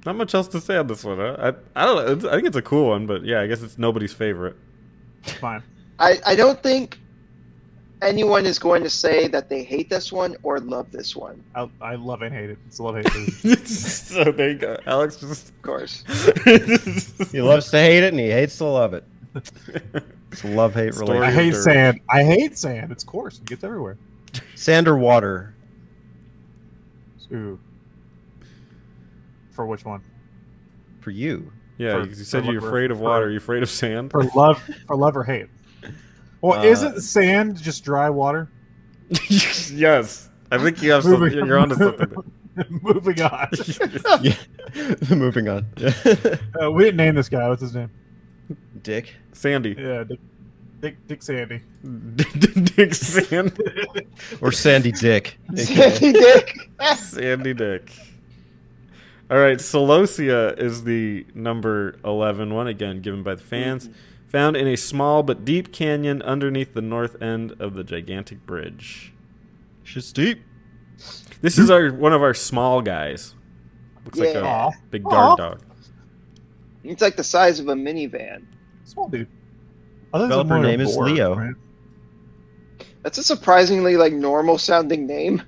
Not 0.04 0.16
much 0.16 0.34
else 0.34 0.48
to 0.48 0.60
say 0.60 0.76
on 0.76 0.88
this 0.88 1.04
one. 1.04 1.18
Huh? 1.18 1.36
I 1.38 1.80
I 1.80 1.86
don't 1.86 1.96
know. 1.96 2.12
It's, 2.12 2.24
I 2.24 2.34
think 2.34 2.46
it's 2.48 2.56
a 2.56 2.62
cool 2.62 2.88
one, 2.88 3.06
but 3.06 3.24
yeah, 3.24 3.40
I 3.40 3.46
guess 3.46 3.62
it's 3.62 3.78
nobody's 3.78 4.12
favorite. 4.12 4.56
Fine. 5.40 5.62
i 6.00 6.18
i 6.26 6.34
don't 6.34 6.60
think 6.62 6.98
anyone 8.02 8.44
is 8.46 8.58
going 8.58 8.82
to 8.82 8.90
say 8.90 9.28
that 9.28 9.48
they 9.48 9.62
hate 9.62 9.88
this 9.88 10.12
one 10.12 10.36
or 10.42 10.58
love 10.60 10.90
this 10.92 11.14
one 11.16 11.42
I, 11.54 11.68
I 11.80 11.94
love 11.94 12.22
and 12.22 12.34
hate 12.34 12.50
it. 12.50 12.58
It's 12.66 12.78
a 12.78 12.82
love 12.82 12.96
hate. 12.96 13.08
thing. 13.10 13.56
so 13.64 14.24
there 14.32 14.50
you 14.50 14.58
go. 14.58 14.76
Alex 14.86 15.16
just. 15.16 15.48
of 15.50 15.62
course 15.62 16.04
He 17.32 17.40
loves 17.40 17.70
to 17.70 17.78
hate 17.78 18.02
it 18.04 18.12
and 18.12 18.18
he 18.20 18.30
hates 18.30 18.58
to 18.58 18.64
love 18.64 18.92
it. 18.94 19.04
It's 20.30 20.44
a 20.44 20.48
love 20.48 20.74
hate 20.74 20.94
Story. 20.94 21.18
I 21.20 21.30
hate 21.30 21.52
dirt. 21.52 21.62
sand. 21.62 22.00
I 22.10 22.22
hate 22.24 22.58
sand. 22.58 22.90
It's 22.92 23.04
coarse. 23.04 23.38
It 23.38 23.46
gets 23.46 23.64
everywhere. 23.64 23.96
Sand 24.54 24.88
or 24.88 24.96
water? 24.96 25.54
Ooh. 27.32 27.58
For 29.52 29.66
which 29.66 29.84
one? 29.84 30.00
For 31.00 31.10
you. 31.10 31.50
yeah, 31.78 32.02
For- 32.02 32.08
you 32.08 32.14
said 32.14 32.44
you're 32.46 32.60
what- 32.60 32.68
afraid 32.68 32.90
of 32.90 32.98
for- 32.98 33.04
water. 33.04 33.28
You're 33.30 33.36
af're 33.40 33.44
afraid 33.44 33.62
of 33.62 33.70
sand. 33.70 34.10
For 34.10 34.24
love, 34.34 34.62
for 34.86 34.96
love 34.96 35.16
or 35.16 35.24
hate? 35.24 35.48
Well, 36.42 36.60
Uh, 36.60 36.64
isn't 36.64 37.00
sand 37.00 37.62
just 37.62 37.84
dry 37.84 38.10
water? 38.10 38.50
yes, 39.28 40.28
I 40.50 40.58
think 40.58 40.82
you 40.82 40.90
have 40.92 41.04
something. 41.04 41.32
You're 41.32 41.58
onto 41.58 41.76
something. 41.76 42.12
Moving 42.82 43.22
on. 43.22 43.48
yeah. 44.22 44.34
Moving 45.10 45.48
on. 45.48 45.66
Uh, 46.60 46.70
we 46.70 46.84
didn't 46.84 46.96
name 46.98 47.14
this 47.14 47.28
guy. 47.30 47.48
What's 47.48 47.62
his 47.62 47.74
name? 47.74 47.90
Dick. 48.82 49.14
Sandy. 49.32 49.74
Yeah. 49.78 50.04
Dick. 50.04 50.20
Dick, 50.80 51.06
Dick 51.06 51.22
Sandy. 51.22 51.60
Dick 52.74 52.92
Sandy. 52.94 53.62
Or 54.40 54.50
Sandy 54.50 54.90
Dick. 54.90 55.38
Sandy 55.54 56.12
Dick. 56.12 56.58
Sandy 56.96 57.54
Dick. 57.54 57.92
All 59.30 59.38
right, 59.38 59.58
Celosia 59.58 60.58
is 60.58 60.82
the 60.84 61.24
number 61.34 61.96
11 62.04 62.52
one, 62.52 62.66
again, 62.66 63.00
given 63.00 63.22
by 63.22 63.36
the 63.36 63.42
fans. 63.42 63.88
Found 64.32 64.56
in 64.56 64.66
a 64.66 64.76
small 64.76 65.22
but 65.22 65.44
deep 65.44 65.72
canyon 65.72 66.22
underneath 66.22 66.72
the 66.74 66.80
north 66.82 67.20
end 67.22 67.52
of 67.60 67.74
the 67.74 67.84
gigantic 67.84 68.46
bridge. 68.46 69.12
Shit's 69.82 70.12
deep. 70.12 70.40
This 71.42 71.58
is 71.58 71.70
our 71.70 71.90
one 71.92 72.12
of 72.12 72.22
our 72.22 72.32
small 72.34 72.80
guys. 72.80 73.34
Looks 74.04 74.18
like 74.18 74.34
Yeah. 74.34 74.68
a 74.68 74.70
big 74.90 75.04
Aw. 75.06 75.10
guard 75.10 75.38
dog. 75.38 75.60
It's 76.84 77.02
like 77.02 77.16
the 77.16 77.24
size 77.24 77.60
of 77.60 77.68
a 77.68 77.74
minivan. 77.74 78.44
Small 78.84 79.08
dude. 79.08 79.28
I 80.14 80.18
think 80.18 80.30
it's 80.30 80.38
Developer 80.38 80.58
name 80.66 80.80
is 80.80 80.94
boar, 80.96 81.04
Leo. 81.10 81.34
right? 81.36 81.54
That's 83.02 83.18
a 83.18 83.22
surprisingly 83.22 83.96
like 83.96 84.12
normal 84.12 84.58
sounding 84.58 85.06
name. 85.06 85.42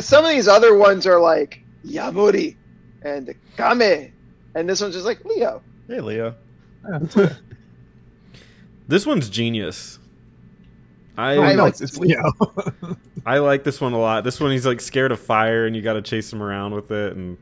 some 0.00 0.24
of 0.24 0.30
these 0.30 0.48
other 0.48 0.76
ones 0.76 1.06
are 1.06 1.20
like 1.20 1.62
Yamuri 1.84 2.56
and 3.02 3.34
Kame, 3.56 4.12
and 4.54 4.68
this 4.68 4.80
one's 4.80 4.94
just 4.94 5.06
like 5.06 5.24
Leo. 5.24 5.62
Hey, 5.86 6.00
Leo. 6.00 6.34
This 8.88 9.04
one's 9.04 9.28
genius. 9.28 9.98
I 11.16 11.34
No, 11.34 11.42
I 11.42 11.54
no, 11.54 11.64
like 11.64 11.72
it's, 11.72 11.82
it's 11.82 11.98
Leo. 11.98 12.32
I 13.26 13.38
like 13.38 13.62
this 13.62 13.80
one 13.80 13.92
a 13.92 13.98
lot. 13.98 14.24
This 14.24 14.40
one 14.40 14.50
he's 14.50 14.64
like 14.64 14.80
scared 14.80 15.12
of 15.12 15.20
fire 15.20 15.66
and 15.66 15.76
you 15.76 15.82
got 15.82 15.92
to 15.92 16.02
chase 16.02 16.32
him 16.32 16.42
around 16.42 16.74
with 16.74 16.90
it 16.90 17.14
and 17.14 17.36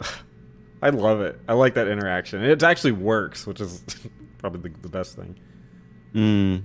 I 0.82 0.88
love 0.90 1.20
it. 1.20 1.38
I 1.46 1.52
like 1.52 1.74
that 1.74 1.88
interaction. 1.88 2.42
It 2.42 2.62
actually 2.62 2.92
works, 2.92 3.46
which 3.46 3.60
is 3.60 3.84
probably 4.38 4.70
the, 4.70 4.80
the 4.80 4.88
best 4.88 5.16
thing. 5.16 5.38
Mm. 6.14 6.62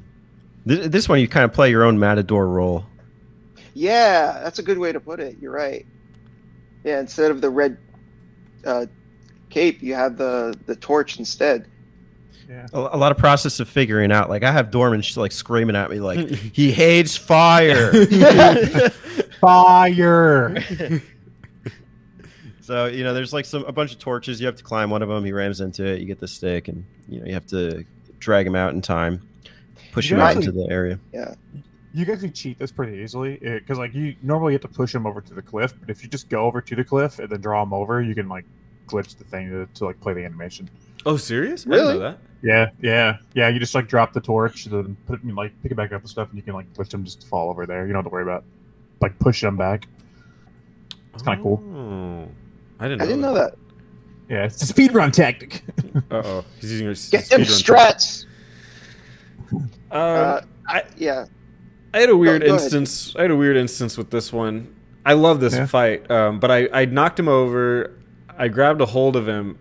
This, 0.65 0.87
this 0.87 1.09
one, 1.09 1.19
you 1.19 1.27
kind 1.27 1.43
of 1.43 1.51
play 1.51 1.69
your 1.69 1.83
own 1.83 1.99
Matador 1.99 2.47
role. 2.47 2.85
Yeah, 3.73 4.39
that's 4.43 4.59
a 4.59 4.63
good 4.63 4.77
way 4.77 4.91
to 4.91 4.99
put 4.99 5.19
it. 5.19 5.37
You're 5.41 5.51
right. 5.53 5.85
Yeah, 6.83 6.99
instead 6.99 7.31
of 7.31 7.41
the 7.41 7.49
red 7.49 7.77
uh, 8.65 8.85
cape, 9.49 9.81
you 9.81 9.93
have 9.93 10.17
the 10.17 10.57
the 10.65 10.75
torch 10.75 11.19
instead. 11.19 11.67
yeah. 12.49 12.67
A, 12.73 12.79
a 12.79 12.97
lot 12.97 13.11
of 13.11 13.17
process 13.17 13.59
of 13.59 13.69
figuring 13.69 14.11
out. 14.11 14.29
Like, 14.29 14.43
I 14.43 14.51
have 14.51 14.71
Dormin 14.71 15.03
she's 15.03 15.17
like 15.17 15.31
screaming 15.31 15.75
at 15.75 15.89
me, 15.89 15.99
like, 15.99 16.27
he 16.53 16.71
hates 16.71 17.15
fire. 17.17 17.91
Fire. 19.41 20.55
so, 22.61 22.85
you 22.85 23.03
know, 23.03 23.13
there's 23.13 23.33
like 23.33 23.45
some 23.45 23.63
a 23.65 23.71
bunch 23.71 23.91
of 23.93 23.99
torches. 23.99 24.39
You 24.39 24.45
have 24.47 24.55
to 24.57 24.63
climb 24.63 24.89
one 24.89 25.01
of 25.01 25.09
them. 25.09 25.23
He 25.25 25.31
rams 25.31 25.61
into 25.61 25.85
it. 25.85 25.99
You 25.99 26.05
get 26.05 26.19
the 26.19 26.27
stick, 26.27 26.67
and, 26.67 26.85
you 27.07 27.19
know, 27.19 27.25
you 27.25 27.33
have 27.33 27.47
to 27.47 27.83
drag 28.19 28.45
him 28.45 28.55
out 28.55 28.73
in 28.73 28.81
time, 28.81 29.21
push 29.91 30.11
him 30.11 30.19
out 30.19 30.35
Right. 30.35 30.37
into 30.37 30.51
the 30.51 30.67
area. 30.69 30.99
You 31.93 32.05
guys 32.05 32.21
can 32.21 32.31
cheat 32.31 32.57
this 32.57 32.71
pretty 32.71 32.97
easily 32.99 33.37
because, 33.37 33.77
like, 33.77 33.93
you 33.93 34.15
normally 34.21 34.53
have 34.53 34.61
to 34.61 34.67
push 34.69 34.95
him 34.95 35.05
over 35.05 35.19
to 35.21 35.33
the 35.33 35.41
cliff, 35.41 35.73
but 35.79 35.89
if 35.89 36.01
you 36.03 36.09
just 36.09 36.29
go 36.29 36.45
over 36.45 36.61
to 36.61 36.75
the 36.75 36.83
cliff 36.83 37.19
and 37.19 37.29
then 37.29 37.41
draw 37.41 37.61
him 37.63 37.73
over, 37.73 38.01
you 38.01 38.15
can 38.15 38.29
like 38.29 38.45
glitch 38.87 39.17
the 39.17 39.23
thing 39.25 39.49
to, 39.49 39.65
to 39.73 39.85
like 39.85 39.99
play 39.99 40.13
the 40.13 40.23
animation. 40.23 40.69
Oh, 41.05 41.17
serious? 41.17 41.65
I 41.67 41.69
Really? 41.71 41.81
didn't 41.93 41.99
know 41.99 42.09
that. 42.11 42.19
Yeah, 42.43 42.69
yeah, 42.81 43.17
yeah. 43.33 43.49
You 43.49 43.59
just 43.59 43.75
like 43.75 43.87
drop 43.87 44.13
the 44.13 44.21
torch, 44.21 44.65
then 44.65 44.95
put 45.05 45.23
it, 45.23 45.35
like 45.35 45.51
pick 45.61 45.71
it 45.71 45.75
back 45.75 45.91
up 45.91 46.01
and 46.01 46.09
stuff, 46.09 46.29
and 46.29 46.37
you 46.37 46.43
can 46.43 46.53
like 46.53 46.71
glitch 46.73 46.93
him 46.93 47.03
just 47.03 47.21
to 47.21 47.27
fall 47.27 47.49
over 47.49 47.65
there. 47.65 47.85
You 47.85 47.93
don't 47.93 48.03
have 48.03 48.09
to 48.09 48.13
worry 48.13 48.23
about 48.23 48.43
like 49.01 49.17
push 49.19 49.43
him 49.43 49.57
back. 49.57 49.87
It's 51.13 51.23
kinda 51.23 51.41
cool. 51.43 51.61
Oh. 51.75 52.27
I 52.79 52.87
didn't 52.87 53.01
I 53.01 53.03
know 53.03 53.09
didn't 53.09 53.21
know 53.21 53.33
that. 53.35 53.55
Yeah, 54.29 54.45
it's 54.45 54.61
a 54.61 54.65
speed 54.65 54.93
run 54.93 55.11
tactic. 55.11 55.63
Uh 56.09 56.21
oh. 56.23 56.45
He's 56.61 56.71
using 56.71 56.87
a 56.87 56.91
s- 56.91 57.09
Get 57.09 57.25
them 57.25 57.41
speedrun 57.41 57.63
trick. 57.65 57.77
strats. 57.77 58.25
Um, 59.51 59.69
Uh, 59.91 60.41
I, 60.67 60.83
Yeah. 60.97 61.25
I 61.93 61.99
had 61.99 62.09
a 62.09 62.15
weird 62.17 62.41
go 62.41 62.47
ahead. 62.55 62.61
instance. 62.61 63.15
I 63.17 63.23
had 63.23 63.31
a 63.31 63.35
weird 63.35 63.57
instance 63.57 63.97
with 63.97 64.09
this 64.11 64.31
one. 64.31 64.73
I 65.05 65.13
love 65.13 65.39
this 65.39 65.53
Yeah. 65.55 65.65
fight, 65.65 66.09
um, 66.11 66.39
but 66.39 66.51
I, 66.51 66.69
I 66.71 66.85
knocked 66.85 67.19
him 67.19 67.27
over. 67.27 67.91
I 68.37 68.47
grabbed 68.47 68.81
a 68.81 68.85
hold 68.85 69.15
of 69.15 69.27
him, 69.27 69.57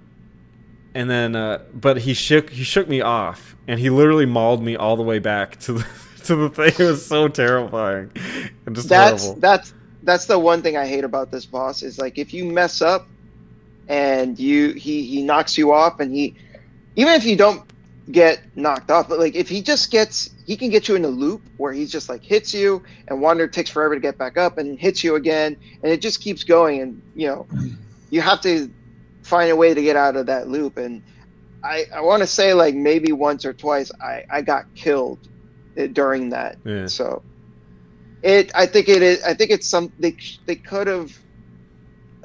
and 0.95 1.11
then 1.11 1.35
uh, 1.35 1.63
but 1.75 1.99
he 1.99 2.15
shook 2.15 2.51
he 2.51 2.63
shook 2.65 2.89
me 2.89 3.01
off, 3.01 3.57
and 3.67 3.81
he 3.81 3.91
literally 3.91 4.27
mauled 4.27 4.63
me 4.63 4.77
all 4.77 4.97
the 4.97 5.03
way 5.03 5.19
back 5.19 5.59
to 5.61 5.73
the 5.75 5.87
to 6.25 6.37
the 6.37 6.49
thing. 6.51 6.73
It 6.79 6.91
was 6.91 7.05
so 7.05 7.29
terrifying 7.29 8.11
and 8.67 8.77
just 8.77 8.89
That's 8.89 9.25
horrible. 9.25 9.41
that's 9.41 9.75
that's 10.03 10.27
the 10.27 10.39
one 10.39 10.63
thing 10.63 10.77
I 10.77 10.87
hate 10.87 11.05
about 11.05 11.31
this 11.31 11.47
boss 11.47 11.83
is 11.83 11.99
like 11.99 12.19
if 12.19 12.33
you 12.33 12.45
mess 12.45 12.81
up 12.83 13.07
and 13.89 14.39
you 14.39 14.73
he 14.73 15.03
he 15.05 15.23
knocks 15.23 15.59
you 15.59 15.73
off 15.73 16.01
and 16.01 16.13
he 16.15 16.35
even 16.97 17.15
if 17.15 17.25
you 17.25 17.37
don't 17.37 17.70
get 18.11 18.41
knocked 18.57 18.91
off, 18.91 19.09
but 19.09 19.19
like 19.19 19.35
if 19.35 19.49
he 19.49 19.63
just 19.63 19.91
gets 19.91 20.31
he 20.47 20.57
can 20.57 20.71
get 20.71 20.89
you 20.89 20.97
in 20.97 21.05
a 21.05 21.09
loop 21.09 21.43
where 21.57 21.73
he 21.73 21.87
just 21.87 22.09
like 22.09 22.23
hits 22.23 22.53
you 22.53 22.83
and 23.09 23.21
Wander 23.21 23.47
takes 23.47 23.71
forever 23.71 23.95
to 23.95 24.01
get 24.01 24.19
back 24.19 24.37
up 24.37 24.59
and 24.59 24.79
hits 24.79 25.05
you 25.05 25.15
again 25.15 25.57
and 25.83 25.93
it 25.93 26.01
just 26.01 26.21
keeps 26.21 26.45
going. 26.45 26.81
And 26.81 27.03
you 27.15 27.29
know 27.29 27.47
you 28.11 28.21
have 28.21 28.41
to 28.43 28.71
find 29.23 29.51
a 29.51 29.57
way 29.57 29.75
to 29.75 29.83
get 29.83 29.97
out 29.97 30.17
of 30.17 30.27
that 30.27 30.49
loop. 30.49 30.77
And 30.77 31.03
I, 31.63 31.87
I 31.95 32.01
want 32.01 32.23
to 32.23 32.27
say 32.27 32.55
like 32.55 32.75
maybe 32.75 33.13
once 33.13 33.45
or 33.45 33.53
twice 33.53 33.91
I, 34.01 34.25
I 34.31 34.43
got 34.43 34.75
killed 34.75 35.19
uh, 35.79 35.87
during 35.87 36.31
that. 36.31 36.57
Yeah. 36.65 36.87
so 36.87 37.23
it 38.23 38.51
I 38.55 38.67
think 38.67 38.89
it 38.89 39.03
is 39.03 39.23
I 39.23 39.35
think 39.35 39.51
it's 39.51 39.67
some 39.67 39.93
they 39.99 40.17
they 40.47 40.57
could 40.57 40.87
have 40.87 41.17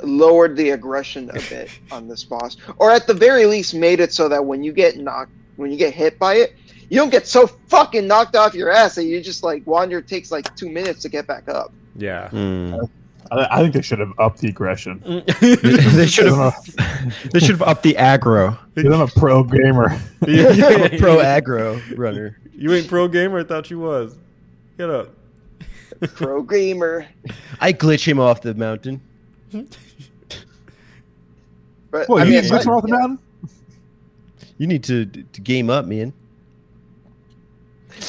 lowered 0.04 0.58
the 0.58 0.72
aggression 0.72 1.30
a 1.30 1.40
bit 1.50 1.70
on 1.92 2.08
this 2.08 2.24
boss 2.24 2.58
or 2.78 2.92
at 2.92 3.08
the 3.08 3.14
very 3.14 3.46
least 3.46 3.74
made 3.74 4.00
it 4.00 4.12
so 4.12 4.28
that 4.28 4.46
when 4.46 4.64
you 4.64 4.74
get 4.74 4.98
knocked 4.98 5.32
when 5.58 5.72
you 5.72 5.78
get 5.78 5.94
hit 5.94 6.18
by 6.20 6.36
it 6.36 6.54
you 6.90 6.98
don't 6.98 7.10
get 7.10 7.28
so 7.28 7.48
fucking 7.48 8.06
knocked 8.08 8.36
off 8.36 8.54
your 8.54 8.70
ass 8.72 8.96
that 8.96 9.06
you 9.06 9.20
just 9.22 9.44
like 9.44 9.66
wander 9.66 10.02
takes 10.02 10.32
like 10.32 10.56
two 10.56 10.70
minutes 10.70 11.02
to 11.02 11.10
get 11.10 11.26
back 11.28 11.48
up 11.50 11.72
yeah. 11.98 12.30
Mm. 12.32 12.90
I, 13.32 13.48
I 13.50 13.60
think 13.62 13.74
they 13.74 13.82
should 13.82 14.00
have 14.00 14.12
upped 14.20 14.40
the 14.40 14.50
aggression. 14.50 15.00
they 15.40 16.06
should 16.08 16.28
have. 16.28 16.54
They 17.32 17.40
should 17.40 17.52
have 17.58 17.62
upped 17.62 17.84
the 17.84 17.94
aggro. 17.94 18.58
a, 18.76 18.82
give 18.84 18.92
them 18.92 19.02
a 19.02 19.08
pro 19.08 19.44
gamer. 19.44 19.98
Yeah. 20.28 20.90
Pro 21.00 21.18
aggro 21.18 21.82
runner. 21.98 22.38
You 22.54 22.74
ain't 22.74 22.88
pro 22.88 23.08
gamer. 23.08 23.40
I 23.40 23.44
thought 23.46 23.70
you 23.72 23.80
was. 23.80 24.18
Get 24.78 24.90
up. 24.90 25.10
pro 26.16 26.42
gamer 26.44 27.08
I 27.62 27.72
glitch 27.72 28.06
him 28.06 28.20
off 28.20 28.42
the 28.42 28.54
mountain. 28.56 29.00
but 31.92 32.10
Well, 32.10 32.20
I 32.20 32.24
you 32.26 32.32
mean, 32.32 32.42
need 32.44 32.50
to 32.50 32.56
I- 32.56 32.74
off 32.74 32.82
the 32.84 32.90
mountain. 32.90 33.20
You 34.58 34.68
need 34.68 34.84
to 34.86 35.06
to 35.06 35.42
game 35.42 35.70
up, 35.70 35.86
man. 35.86 36.14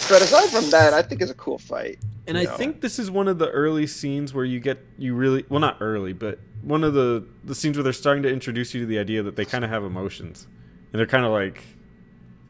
but 0.09 0.20
aside 0.23 0.48
from 0.51 0.68
that 0.70 0.93
I 0.94 1.02
think 1.02 1.20
it's 1.23 1.31
a 1.31 1.35
cool 1.35 1.59
fight 1.59 1.98
And 2.27 2.36
I 2.36 2.44
know. 2.44 2.56
think 2.56 2.81
this 2.81 2.98
is 2.98 3.09
one 3.10 3.28
of 3.28 3.39
the 3.39 3.48
early 3.51 3.86
scenes 3.86 4.35
where 4.35 4.44
you 4.44 4.59
get 4.60 4.78
you 4.98 5.14
really 5.14 5.44
well 5.48 5.60
not 5.60 5.77
early, 5.81 6.12
but 6.12 6.39
one 6.62 6.82
of 6.82 6.94
the 6.94 7.24
the 7.44 7.55
scenes 7.55 7.77
where 7.77 7.85
they're 7.85 7.93
starting 7.93 8.23
to 8.24 8.31
introduce 8.31 8.74
you 8.74 8.81
to 8.81 8.86
the 8.86 8.98
idea 8.98 9.23
that 9.23 9.36
they 9.36 9.44
kind 9.44 9.64
of 9.64 9.70
have 9.70 9.85
emotions, 9.85 10.47
and 10.93 10.98
they're 10.98 11.06
kind 11.06 11.24
of 11.24 11.31
like 11.32 11.62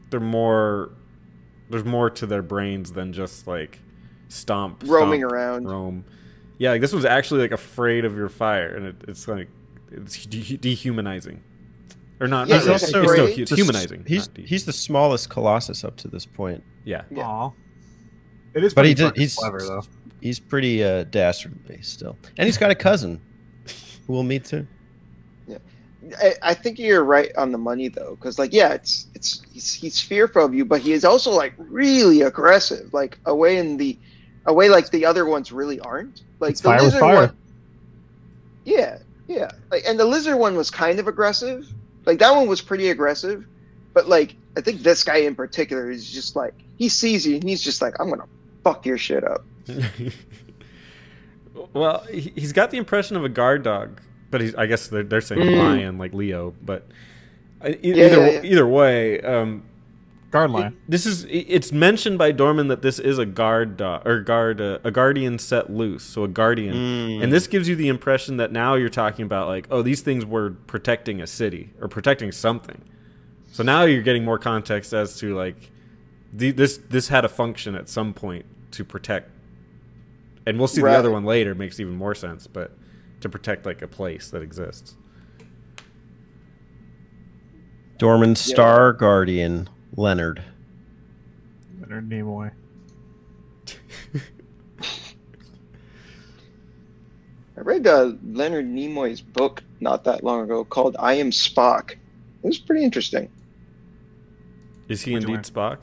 they're 0.09 0.19
more 0.19 0.91
there's 1.69 1.83
more 1.85 2.09
to 2.09 2.25
their 2.25 2.41
brains 2.41 2.93
than 2.93 3.13
just 3.13 3.45
like 3.45 3.79
stomp 4.29 4.83
roaming 4.87 5.21
stomp, 5.21 5.33
around 5.33 5.65
roam. 5.67 6.05
Yeah, 6.57 6.71
like 6.71 6.81
this 6.81 6.93
was 6.93 7.05
actually 7.05 7.41
like 7.41 7.51
afraid 7.51 8.03
of 8.05 8.15
your 8.15 8.29
fire, 8.29 8.75
and 8.75 8.85
it, 8.87 8.95
it's 9.07 9.27
like 9.27 9.49
it's 9.91 10.25
de- 10.25 10.57
dehumanizing, 10.57 11.43
or 12.19 12.27
not? 12.27 12.47
Yeah, 12.47 12.55
not 12.57 12.63
he's 12.63 12.65
really. 12.67 12.73
also 12.73 12.85
it's, 12.85 12.93
no, 12.93 13.01
afraid- 13.25 13.39
it's 13.39 13.49
The 13.51 13.55
s- 13.55 13.59
humanizing. 13.59 14.03
He's 14.07 14.29
he's 14.37 14.65
the 14.65 14.73
smallest 14.73 15.29
Colossus 15.29 15.83
up 15.83 15.97
to 15.97 16.07
this 16.07 16.25
point, 16.25 16.63
yeah. 16.85 17.03
Yeah. 17.11 17.23
Aw. 17.27 17.51
It 18.53 18.63
is 18.63 18.73
but 18.73 18.85
he 18.85 18.93
did. 18.93 19.15
He's 19.15 19.35
clever 19.35 19.59
though. 19.59 19.83
he's 20.21 20.39
pretty 20.39 20.83
uh, 20.83 21.03
dastardly 21.03 21.81
still, 21.81 22.17
and 22.37 22.45
he's 22.47 22.57
got 22.57 22.71
a 22.71 22.75
cousin 22.75 23.21
who 24.07 24.13
we'll 24.13 24.23
meet 24.23 24.47
soon. 24.47 24.67
I, 26.21 26.35
I 26.41 26.53
think 26.53 26.79
you're 26.79 27.03
right 27.03 27.31
on 27.35 27.51
the 27.51 27.57
money 27.57 27.89
though, 27.89 28.15
because 28.15 28.39
like 28.39 28.53
yeah, 28.53 28.71
it's 28.73 29.07
it's 29.13 29.41
he's, 29.51 29.73
he's 29.73 29.99
fearful 29.99 30.45
of 30.45 30.53
you, 30.53 30.63
but 30.63 30.79
he 30.79 30.93
is 30.93 31.03
also 31.03 31.31
like 31.31 31.53
really 31.57 32.21
aggressive, 32.21 32.93
like 32.93 33.17
away 33.25 33.57
in 33.57 33.75
the 33.77 33.97
away 34.45 34.69
like 34.69 34.89
the 34.91 35.05
other 35.05 35.25
ones 35.25 35.51
really 35.51 35.79
aren't. 35.81 36.23
Like 36.39 36.51
It's 36.51 36.61
fire 36.61 36.81
lizard 36.81 36.99
fire. 37.01 37.15
one, 37.27 37.37
yeah, 38.63 38.99
yeah, 39.27 39.51
like 39.69 39.83
and 39.85 39.99
the 39.99 40.05
lizard 40.05 40.37
one 40.37 40.55
was 40.55 40.71
kind 40.71 40.99
of 40.99 41.07
aggressive. 41.07 41.67
Like 42.07 42.17
that 42.19 42.33
one 42.35 42.47
was 42.47 42.61
pretty 42.61 42.89
aggressive, 42.89 43.45
but 43.93 44.07
like 44.09 44.35
I 44.57 44.61
think 44.61 44.81
this 44.81 45.03
guy 45.03 45.17
in 45.17 45.35
particular 45.35 45.91
is 45.91 46.09
just 46.09 46.35
like 46.35 46.53
he 46.77 46.89
sees 46.89 47.27
you 47.27 47.35
and 47.35 47.43
he's 47.43 47.61
just 47.61 47.81
like 47.81 47.99
I'm 47.99 48.09
gonna 48.09 48.25
fuck 48.63 48.85
your 48.85 48.97
shit 48.97 49.23
up. 49.23 49.43
well, 51.73 52.03
he- 52.11 52.31
he's 52.35 52.53
got 52.53 52.71
the 52.71 52.77
impression 52.77 53.15
of 53.17 53.23
a 53.23 53.29
guard 53.29 53.63
dog, 53.63 53.99
but 54.31 54.41
he's, 54.41 54.55
I 54.55 54.65
guess 54.65 54.87
they're, 54.87 55.03
they're 55.03 55.21
saying 55.21 55.41
Mm. 55.41 55.57
lion 55.59 55.97
like 55.97 56.13
Leo. 56.13 56.53
But 56.63 56.87
I- 57.61 57.69
e- 57.71 57.79
Yeah, 57.83 58.05
either 58.05 58.17
yeah, 58.25 58.29
yeah. 58.31 58.41
either 58.43 58.67
way, 58.67 59.21
um, 59.21 59.63
Guard 60.29 60.51
line. 60.51 60.65
It- 60.73 60.73
this 60.89 61.05
is 61.05 61.25
it's 61.29 61.71
mentioned 61.71 62.17
by 62.17 62.33
Dormin 62.33 62.67
that 62.67 62.81
this 62.81 62.99
is 62.99 63.17
a 63.17 63.25
guard 63.25 63.77
dog 63.77 64.05
or 64.05 64.19
guard 64.19 64.59
uh, 64.59 64.79
a 64.83 64.91
guardian 64.91 65.39
set 65.39 65.69
loose, 65.71 66.03
so 66.03 66.23
a 66.25 66.27
guardian. 66.27 66.73
Mm. 66.75 67.23
And 67.23 67.31
this 67.33 67.47
gives 67.47 67.69
you 67.69 67.75
the 67.75 67.87
impression 67.87 68.35
that 68.37 68.51
now 68.51 68.75
you're 68.75 68.89
talking 68.89 69.23
about 69.23 69.47
like, 69.47 69.67
oh, 69.71 69.81
these 69.81 70.01
things 70.01 70.25
were 70.25 70.51
protecting 70.67 71.21
a 71.21 71.27
city 71.27 71.69
or 71.79 71.87
protecting 71.87 72.31
something. 72.33 72.81
So 73.53 73.63
now 73.63 73.83
you're 73.83 74.01
getting 74.03 74.25
more 74.25 74.37
context 74.37 74.91
as 74.93 75.17
to 75.19 75.33
like 75.33 75.71
the, 76.33 76.51
this 76.51 76.77
this 76.89 77.07
had 77.07 77.23
a 77.23 77.29
function 77.29 77.73
at 77.75 77.87
some 77.87 78.13
point 78.13 78.45
to 78.71 78.83
protect. 78.83 79.29
And 80.45 80.57
we'll 80.57 80.67
see 80.67 80.81
Right. 80.81 80.91
the 80.93 80.99
other 80.99 81.11
one 81.11 81.23
later 81.23 81.55
makes 81.55 81.79
even 81.79 81.95
more 81.95 82.13
sense, 82.15 82.47
but 82.47 82.71
to 83.21 83.29
protect 83.29 83.65
like 83.65 83.81
a 83.81 83.87
place 83.87 84.29
that 84.31 84.41
exists. 84.41 84.95
Dormin 87.97 88.37
Star 88.37 88.93
Guardian 88.93 89.69
Leonard. 89.97 90.43
Leonard 91.81 92.07
Nimoy. 92.07 92.51
I 97.57 97.61
read 97.61 97.87
uh, 97.87 98.13
Leonard 98.23 98.67
Nimoy's 98.67 99.21
book 99.21 99.63
not 99.79 100.03
that 100.03 100.23
long 100.23 100.43
ago 100.43 100.63
called 100.63 100.95
"I 100.99 101.15
Am 101.15 101.31
Spock." 101.31 101.91
It 101.91 101.97
was 102.43 102.59
pretty 102.59 102.83
interesting. 102.83 103.29
Is 104.87 105.01
he 105.01 105.15
Which 105.15 105.23
indeed 105.23 105.33
one? 105.33 105.43
Spock? 105.43 105.81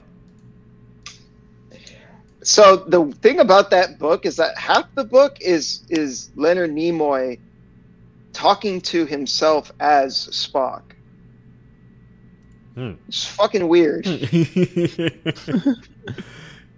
So 2.42 2.76
the 2.76 3.06
thing 3.20 3.40
about 3.40 3.70
that 3.70 3.98
book 3.98 4.24
is 4.26 4.36
that 4.36 4.56
half 4.56 4.86
the 4.94 5.04
book 5.04 5.38
is 5.40 5.82
is 5.90 6.30
Leonard 6.36 6.70
Nimoy 6.70 7.40
talking 8.32 8.80
to 8.82 9.06
himself 9.06 9.72
as 9.80 10.28
Spock. 10.28 10.82
Hmm. 12.74 12.92
It's 13.08 13.24
fucking 13.26 13.68
weird. 13.68 14.06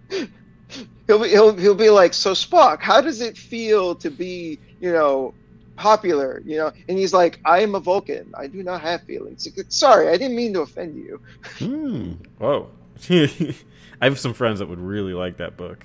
he'll 1.06 1.23
be 1.23 1.28
he'll 1.28 1.56
he'll 1.56 1.74
be 1.74 1.90
like, 1.90 2.14
"So 2.14 2.32
Spock, 2.32 2.81
how 2.81 3.01
does 3.01 3.20
it 3.20 3.36
feel 3.36 3.94
to 3.97 4.10
be, 4.10 4.59
you 4.81 4.93
know, 4.93 5.35
popular, 5.77 6.43
you 6.44 6.56
know?" 6.56 6.73
And 6.89 6.98
he's 6.98 7.14
like, 7.14 7.40
"I 7.44 7.60
am 7.60 7.74
a 7.74 7.81
Vulcan. 7.81 8.32
I 8.36 8.47
do 8.47 8.62
not 8.62 8.81
have 8.82 9.02
feelings. 9.02 9.48
Sorry, 9.68 10.09
I 10.09 10.16
didn't 10.16 10.36
mean 10.36 10.52
to 10.55 10.62
offend 10.62 10.97
you." 10.97 11.20
Hmm. 11.59 12.12
Whoa. 12.39 12.68
I 13.09 13.55
have 14.02 14.18
some 14.18 14.35
friends 14.35 14.59
that 14.59 14.68
would 14.68 14.81
really 14.81 15.14
like 15.14 15.39
that 15.39 15.56
book. 15.56 15.85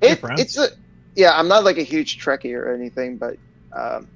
It, 0.00 0.20
it's 0.22 0.56
a 0.56 0.68
yeah. 1.14 1.38
I'm 1.38 1.48
not 1.48 1.64
like 1.64 1.78
a 1.78 1.82
huge 1.82 2.22
Trekkie 2.22 2.54
or 2.54 2.72
anything, 2.72 3.16
but 3.16 3.36
um, 3.72 4.08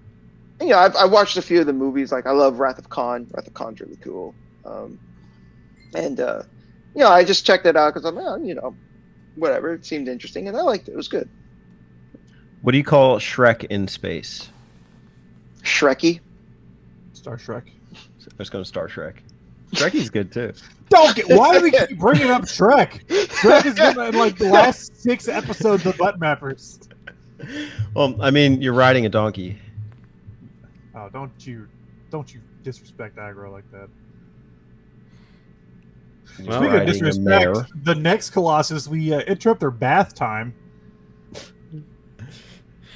you 0.60 0.68
know, 0.68 0.78
I've 0.78 0.96
I 0.96 1.04
watched 1.06 1.36
a 1.36 1.42
few 1.42 1.60
of 1.60 1.66
the 1.66 1.72
movies. 1.72 2.12
Like 2.12 2.26
I 2.26 2.32
love 2.32 2.60
Wrath 2.60 2.78
of 2.78 2.88
Khan. 2.88 3.26
Wrath 3.32 3.46
of 3.46 3.54
Khan's 3.54 3.80
really 3.80 3.96
cool. 3.96 4.34
Um, 4.64 4.98
and 5.94 6.20
uh, 6.20 6.42
you 6.94 7.00
know, 7.00 7.08
I 7.08 7.24
just 7.24 7.46
checked 7.46 7.66
it 7.66 7.76
out 7.76 7.94
because 7.94 8.04
I'm, 8.04 8.18
oh, 8.18 8.36
you 8.36 8.54
know, 8.54 8.74
whatever. 9.36 9.74
It 9.74 9.84
seemed 9.84 10.08
interesting, 10.08 10.48
and 10.48 10.56
I 10.56 10.62
liked 10.62 10.88
it. 10.88 10.92
It 10.92 10.96
was 10.96 11.08
good. 11.08 11.28
What 12.62 12.72
do 12.72 12.78
you 12.78 12.84
call 12.84 13.18
Shrek 13.18 13.64
in 13.64 13.88
space? 13.88 14.50
Shrekky. 15.62 16.20
Star 17.12 17.36
Shrek. 17.36 17.64
I 17.66 18.34
was 18.38 18.50
going 18.50 18.64
to 18.64 18.68
Star 18.68 18.86
Trek. 18.88 19.22
Shrekky's 19.72 20.10
good 20.10 20.32
too. 20.32 20.52
Don't 20.88 21.14
get. 21.14 21.28
Why 21.28 21.56
do 21.56 21.62
we 21.62 21.70
keep 21.70 21.98
bringing 21.98 22.30
up 22.30 22.42
Shrek? 22.42 23.06
Shrek 23.06 23.66
is 23.66 23.78
in, 23.78 24.00
in 24.00 24.14
like 24.18 24.36
the 24.36 24.48
last 24.48 25.00
six 25.00 25.28
episodes 25.28 25.86
of 25.86 25.96
Butt 25.96 26.18
Mappers. 26.18 26.88
Well, 27.94 28.20
I 28.20 28.30
mean, 28.30 28.60
you're 28.60 28.74
riding 28.74 29.06
a 29.06 29.08
donkey. 29.08 29.58
Oh, 30.94 31.08
don't 31.10 31.46
you, 31.46 31.68
don't 32.10 32.32
you 32.34 32.40
disrespect 32.62 33.18
Agro 33.18 33.52
like 33.52 33.70
that. 33.70 33.88
You're 36.38 36.48
Well, 36.48 36.62
Speaking 36.62 36.80
of 36.80 36.86
disrespect, 36.86 37.26
mare. 37.26 37.66
the 37.82 37.94
next 37.94 38.30
Colossus, 38.30 38.88
we 38.88 39.12
uh, 39.12 39.20
interrupt 39.20 39.60
their 39.60 39.70
bath 39.70 40.14
time. 40.14 40.54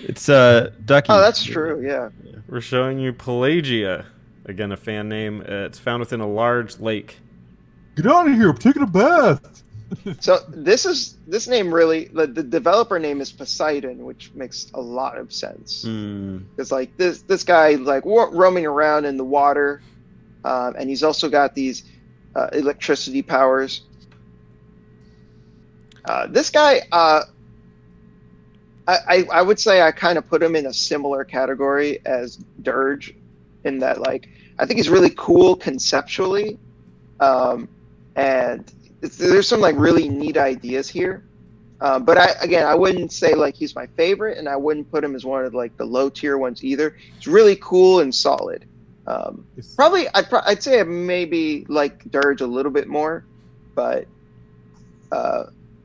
It's 0.00 0.28
uh, 0.28 0.70
Ducky. 0.84 1.06
Oh, 1.10 1.20
that's 1.20 1.42
true. 1.42 1.82
Yeah. 1.86 2.10
We're 2.48 2.60
showing 2.60 2.98
you 2.98 3.12
Pelagia. 3.12 4.06
Again, 4.46 4.72
a 4.72 4.76
fan 4.76 5.08
name. 5.08 5.40
Uh, 5.40 5.64
it's 5.64 5.78
found 5.78 6.00
within 6.00 6.20
a 6.20 6.28
large 6.28 6.78
lake. 6.78 7.18
Get 7.96 8.06
out 8.06 8.28
of 8.28 8.34
here! 8.34 8.50
I'm 8.50 8.58
taking 8.58 8.82
a 8.82 8.86
bath. 8.86 9.62
So 10.20 10.38
this 10.48 10.84
is 10.84 11.18
this 11.28 11.46
name 11.46 11.72
really 11.72 12.06
the, 12.06 12.26
the 12.26 12.42
developer 12.42 12.98
name 12.98 13.20
is 13.20 13.30
Poseidon, 13.30 14.04
which 14.04 14.32
makes 14.34 14.70
a 14.74 14.80
lot 14.80 15.16
of 15.16 15.32
sense. 15.32 15.82
Hmm. 15.84 16.38
Because 16.38 16.72
like 16.72 16.94
this 16.96 17.22
this 17.22 17.44
guy 17.44 17.74
like 17.76 18.04
wa- 18.04 18.28
roaming 18.32 18.66
around 18.66 19.04
in 19.04 19.16
the 19.16 19.24
water, 19.24 19.82
um, 20.44 20.74
and 20.76 20.90
he's 20.90 21.02
also 21.04 21.28
got 21.30 21.54
these 21.54 21.84
uh, 22.34 22.48
electricity 22.52 23.22
powers. 23.22 23.82
Uh, 26.04 26.26
this 26.26 26.50
guy, 26.50 26.82
uh, 26.92 27.22
I, 28.86 29.24
I 29.32 29.40
would 29.40 29.58
say 29.58 29.80
I 29.80 29.92
kind 29.92 30.18
of 30.18 30.28
put 30.28 30.42
him 30.42 30.56
in 30.56 30.66
a 30.66 30.72
similar 30.72 31.24
category 31.24 32.00
as 32.04 32.36
Dirge, 32.62 33.14
in 33.64 33.78
that 33.78 34.00
like 34.00 34.28
I 34.58 34.66
think 34.66 34.78
he's 34.78 34.90
really 34.90 35.12
cool 35.16 35.56
conceptually, 35.56 36.58
um, 37.20 37.68
and 38.14 38.70
there's 39.00 39.48
some 39.48 39.60
like 39.60 39.76
really 39.78 40.08
neat 40.08 40.36
ideas 40.36 40.88
here. 40.88 41.24
Um, 41.80 42.04
but 42.04 42.18
I 42.18 42.34
again, 42.40 42.66
I 42.66 42.74
wouldn't 42.74 43.10
say 43.10 43.34
like 43.34 43.54
he's 43.54 43.74
my 43.74 43.86
favorite, 43.86 44.36
and 44.38 44.48
I 44.48 44.56
wouldn't 44.56 44.90
put 44.90 45.02
him 45.02 45.14
as 45.14 45.24
one 45.24 45.44
of 45.44 45.54
like 45.54 45.76
the 45.76 45.84
low 45.84 46.10
tier 46.10 46.36
ones 46.36 46.62
either. 46.62 46.96
He's 47.16 47.26
really 47.26 47.56
cool 47.56 48.00
and 48.00 48.14
solid. 48.14 48.66
Um, 49.06 49.46
probably, 49.76 50.06
I'd, 50.14 50.28
pro- 50.28 50.40
I'd 50.44 50.62
say 50.62 50.82
maybe 50.82 51.66
like 51.68 52.10
Dirge 52.10 52.40
a 52.40 52.46
little 52.46 52.72
bit 52.72 52.88
more, 52.88 53.24
but 53.74 54.06
uh, 55.12 55.44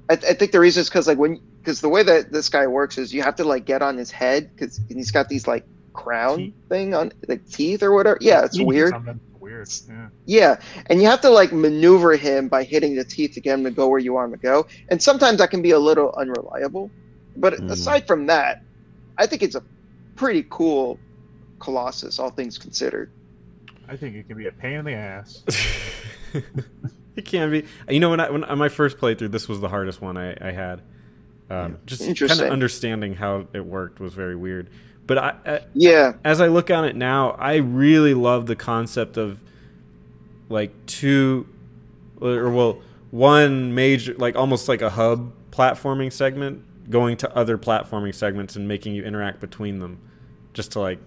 I, 0.10 0.14
I 0.14 0.16
think 0.16 0.52
the 0.52 0.60
reason 0.60 0.82
is 0.82 0.90
because 0.90 1.08
like 1.08 1.18
when 1.18 1.42
because 1.60 1.82
the 1.82 1.90
way 1.90 2.04
that 2.04 2.32
this 2.32 2.48
guy 2.50 2.68
works 2.68 2.98
is 2.98 3.14
you 3.14 3.22
have 3.22 3.36
to 3.36 3.44
like 3.44 3.66
get 3.66 3.82
on 3.82 3.98
his 3.98 4.10
head 4.10 4.50
because 4.56 4.80
he's 4.88 5.12
got 5.12 5.28
these 5.28 5.48
like 5.48 5.66
crown 5.94 6.38
Teeth? 6.38 6.54
thing 6.70 6.94
on 6.94 7.12
like 7.28 7.48
teeth 7.50 7.84
or 7.84 7.92
whatever. 7.94 8.18
Yeah, 8.22 8.46
it's 8.46 8.60
weird. 8.60 8.94
Weird. 9.40 9.70
Yeah. 9.88 10.10
Yeah, 10.26 10.60
and 10.88 11.02
you 11.02 11.08
have 11.08 11.22
to 11.22 11.30
like 11.30 11.52
maneuver 11.52 12.16
him 12.16 12.48
by 12.48 12.64
hitting 12.64 12.96
the 12.96 13.04
teeth 13.04 13.34
to 13.34 13.42
get 13.42 13.56
him 13.58 13.64
to 13.66 13.72
go 13.72 13.88
where 13.90 14.00
you 14.00 14.14
want 14.14 14.32
him 14.34 14.40
to 14.40 14.44
go. 14.44 14.68
And 14.90 15.02
sometimes 15.02 15.40
that 15.40 15.50
can 15.50 15.62
be 15.62 15.72
a 15.72 15.80
little 15.80 16.14
unreliable. 16.16 16.90
But 17.36 17.54
Mm. 17.56 17.72
aside 17.72 18.08
from 18.08 18.28
that, 18.28 18.64
I 19.18 19.26
think 19.26 19.44
it's 19.44 19.56
a 19.56 19.64
pretty 20.16 20.46
cool 20.50 21.00
Colossus, 21.60 22.20
all 22.20 22.30
things 22.30 22.58
considered. 22.58 23.12
I 23.88 23.96
think 23.96 24.16
it 24.16 24.28
can 24.28 24.38
be 24.38 24.48
a 24.48 24.52
pain 24.52 24.80
in 24.80 24.86
the 24.86 24.94
ass. 24.94 25.44
it 27.16 27.26
can 27.26 27.50
be. 27.50 27.66
You 27.90 28.00
know, 28.00 28.12
when 28.12 28.20
I 28.20 28.30
when 28.30 28.44
on 28.44 28.58
my 28.58 28.70
first 28.70 28.98
playthrough, 28.98 29.32
this 29.32 29.48
was 29.48 29.60
the 29.60 29.70
hardest 29.70 30.02
one 30.02 30.18
I, 30.18 30.36
I 30.40 30.52
had. 30.52 30.82
Um, 31.50 31.80
just 31.88 32.04
kind 32.04 32.42
of 32.42 32.52
understanding 32.52 33.16
how 33.16 33.48
it 33.54 33.66
worked 33.66 34.00
was 34.00 34.14
very 34.14 34.36
weird. 34.36 34.70
But 35.08 35.18
I, 35.18 35.34
I, 35.46 35.60
Yeah, 35.74 36.14
as 36.24 36.40
I 36.40 36.48
look 36.48 36.70
on 36.70 36.86
it 36.86 36.96
now, 36.96 37.32
I 37.32 37.56
really 37.56 38.14
love 38.14 38.46
the 38.46 38.56
concept 38.56 39.18
of 39.18 39.40
like 40.50 40.72
two, 40.86 41.48
or 42.22 42.52
well, 42.52 42.82
one 43.10 43.74
major, 43.74 44.14
like 44.14 44.36
almost 44.36 44.68
like 44.68 44.84
a 44.84 44.92
hub 44.92 45.32
platforming 45.50 46.14
segment 46.14 46.92
going 46.92 47.18
to 47.18 47.36
other 47.36 47.58
platforming 47.58 48.14
segments 48.14 48.56
and 48.56 48.68
making 48.68 48.94
you 48.94 49.04
interact 49.04 49.40
between 49.40 49.80
them, 49.80 50.00
just 50.54 50.74
to 50.74 50.80
like 50.80 51.00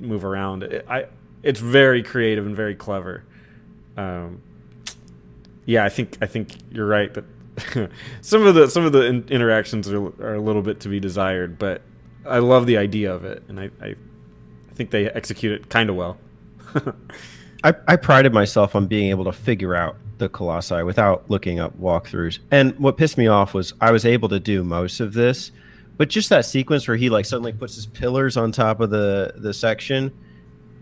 move 0.00 0.24
around. 0.24 0.62
It, 0.62 0.86
I, 0.88 1.06
it's 1.42 1.60
very 1.60 2.02
creative 2.02 2.46
and 2.46 2.54
very 2.54 2.74
clever. 2.74 3.24
Um, 3.96 4.42
yeah, 5.66 5.84
I 5.84 5.88
think 5.88 6.18
I 6.20 6.26
think 6.26 6.54
you're 6.70 6.86
right 6.86 7.12
that 7.14 7.90
some 8.20 8.46
of 8.46 8.54
the 8.54 8.68
some 8.68 8.84
of 8.84 8.92
the 8.92 9.04
in- 9.04 9.28
interactions 9.28 9.88
are, 9.88 10.06
are 10.22 10.34
a 10.34 10.40
little 10.40 10.62
bit 10.62 10.80
to 10.80 10.88
be 10.88 11.00
desired, 11.00 11.58
but 11.58 11.82
I 12.26 12.38
love 12.38 12.66
the 12.66 12.76
idea 12.76 13.12
of 13.12 13.24
it, 13.24 13.42
and 13.48 13.60
I 13.60 13.70
I, 13.80 13.86
I 13.88 14.74
think 14.74 14.90
they 14.90 15.08
execute 15.10 15.52
it 15.52 15.68
kind 15.68 15.90
of 15.90 15.96
well. 15.96 16.18
I, 17.64 17.74
I 17.86 17.96
prided 17.96 18.32
myself 18.32 18.74
on 18.74 18.86
being 18.86 19.10
able 19.10 19.24
to 19.24 19.32
figure 19.32 19.74
out 19.74 19.96
the 20.18 20.28
colossi 20.28 20.82
without 20.82 21.28
looking 21.28 21.60
up 21.60 21.78
walkthroughs. 21.78 22.38
And 22.50 22.78
what 22.78 22.96
pissed 22.96 23.18
me 23.18 23.26
off 23.26 23.52
was 23.52 23.74
I 23.80 23.90
was 23.90 24.06
able 24.06 24.28
to 24.30 24.40
do 24.40 24.64
most 24.64 25.00
of 25.00 25.12
this, 25.12 25.50
but 26.00 26.08
just 26.08 26.30
that 26.30 26.46
sequence 26.46 26.88
where 26.88 26.96
he 26.96 27.10
like 27.10 27.26
suddenly 27.26 27.52
puts 27.52 27.74
his 27.74 27.84
pillars 27.84 28.38
on 28.38 28.50
top 28.52 28.80
of 28.80 28.88
the 28.88 29.34
the 29.36 29.52
section, 29.52 30.10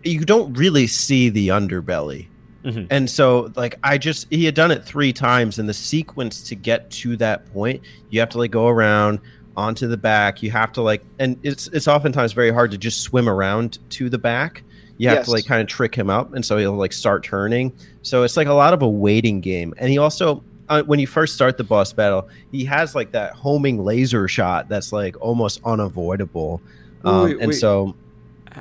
you 0.04 0.20
don't 0.20 0.54
really 0.56 0.86
see 0.86 1.28
the 1.28 1.48
underbelly. 1.48 2.28
Mhm. 2.64 2.86
And 2.88 3.10
so 3.10 3.50
like 3.56 3.80
I 3.82 3.98
just 3.98 4.28
he 4.30 4.44
had 4.44 4.54
done 4.54 4.70
it 4.70 4.84
3 4.84 5.12
times 5.12 5.58
and 5.58 5.68
the 5.68 5.74
sequence 5.74 6.40
to 6.44 6.54
get 6.54 6.88
to 7.02 7.16
that 7.16 7.52
point, 7.52 7.82
you 8.10 8.20
have 8.20 8.28
to 8.28 8.38
like 8.38 8.52
go 8.52 8.68
around 8.68 9.18
onto 9.56 9.88
the 9.88 9.96
back. 9.96 10.40
You 10.40 10.52
have 10.52 10.70
to 10.74 10.82
like 10.82 11.02
and 11.18 11.36
it's 11.42 11.66
it's 11.72 11.88
oftentimes 11.88 12.32
very 12.32 12.52
hard 12.52 12.70
to 12.70 12.78
just 12.78 13.00
swim 13.02 13.28
around 13.28 13.80
to 13.90 14.08
the 14.08 14.18
back. 14.18 14.62
You 14.98 15.08
have 15.08 15.18
Yes. 15.18 15.24
to 15.26 15.32
like 15.32 15.46
kind 15.46 15.60
of 15.60 15.66
trick 15.66 15.96
him 15.96 16.10
up, 16.10 16.32
and 16.32 16.44
so 16.46 16.58
he'll 16.58 16.74
like 16.74 16.92
start 16.92 17.24
turning. 17.24 17.72
So 18.02 18.22
it's 18.22 18.36
like 18.36 18.46
a 18.46 18.52
lot 18.54 18.72
of 18.72 18.82
a 18.82 18.88
waiting 18.88 19.40
game. 19.40 19.74
And 19.78 19.90
he 19.90 19.98
also, 19.98 20.44
uh, 20.68 20.82
when 20.82 20.98
you 20.98 21.06
first 21.06 21.34
start 21.34 21.56
the 21.56 21.64
boss 21.64 21.92
battle, 21.92 22.28
he 22.50 22.64
has 22.66 22.94
like 22.94 23.12
that 23.12 23.34
homing 23.34 23.82
laser 23.82 24.28
shot 24.28 24.68
that's 24.68 24.92
like 24.92 25.20
almost 25.20 25.60
unavoidable. 25.64 26.60
Um, 27.04 27.24
wait, 27.24 27.38
and 27.38 27.48
wait. 27.48 27.54
so 27.54 27.94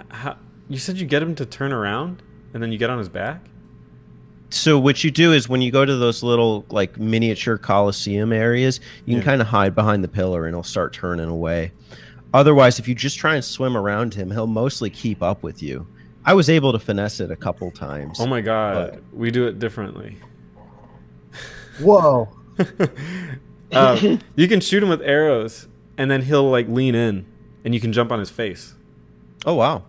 How, 0.10 0.38
you 0.70 0.78
said 0.78 0.98
you 0.98 1.06
get 1.06 1.22
him 1.22 1.36
to 1.36 1.46
turn 1.46 1.72
around, 1.72 2.22
and 2.54 2.62
then 2.62 2.72
you 2.72 2.78
get 2.78 2.90
on 2.90 2.98
his 2.98 3.10
back. 3.10 3.42
So 4.50 4.80
what 4.80 5.04
you 5.04 5.12
do 5.12 5.34
is 5.34 5.50
when 5.50 5.62
you 5.62 5.72
go 5.72 5.84
to 5.84 5.96
those 5.98 6.24
little 6.24 6.66
like 6.70 6.98
miniature 6.98 7.58
coliseum 7.58 8.32
areas, 8.32 8.80
you 9.06 9.16
can 9.16 9.24
kind 9.24 9.42
of 9.42 9.48
hide 9.48 9.76
behind 9.76 10.04
the 10.04 10.08
pillar 10.08 10.46
and 10.46 10.56
he'll 10.56 10.64
start 10.64 10.94
turning 10.94 11.28
away. 11.28 11.74
Otherwise, 12.34 12.80
if 12.80 12.88
you 12.88 12.96
just 12.96 13.18
try 13.18 13.36
and 13.36 13.44
swim 13.44 13.76
around 13.76 14.14
him, 14.14 14.32
he'll 14.32 14.48
mostly 14.48 14.90
keep 14.90 15.22
up 15.22 15.44
with 15.44 15.62
you. 15.62 15.86
I 16.24 16.34
was 16.34 16.50
able 16.50 16.72
to 16.72 16.80
finesse 16.80 17.20
it 17.20 17.30
a 17.30 17.36
couple 17.36 17.72
times. 17.72 18.20
Oh 18.22 18.28
my 18.28 18.42
god, 18.42 19.02
we 19.12 19.32
do 19.32 19.48
it 19.48 19.60
differently. 19.60 20.18
Whoa. 21.80 22.30
um, 23.72 24.20
you 24.36 24.48
can 24.48 24.60
shoot 24.60 24.82
him 24.84 24.90
with 24.90 25.02
arrows, 25.02 25.68
and 25.98 26.10
then 26.10 26.24
he'll 26.24 26.50
like 26.50 26.68
lean 26.68 26.96
in, 26.96 27.26
and 27.64 27.74
you 27.74 27.80
can 27.80 27.94
jump 27.94 28.12
on 28.12 28.20
his 28.20 28.30
face. 28.30 28.76
Oh 29.46 29.56
wow. 29.56 29.84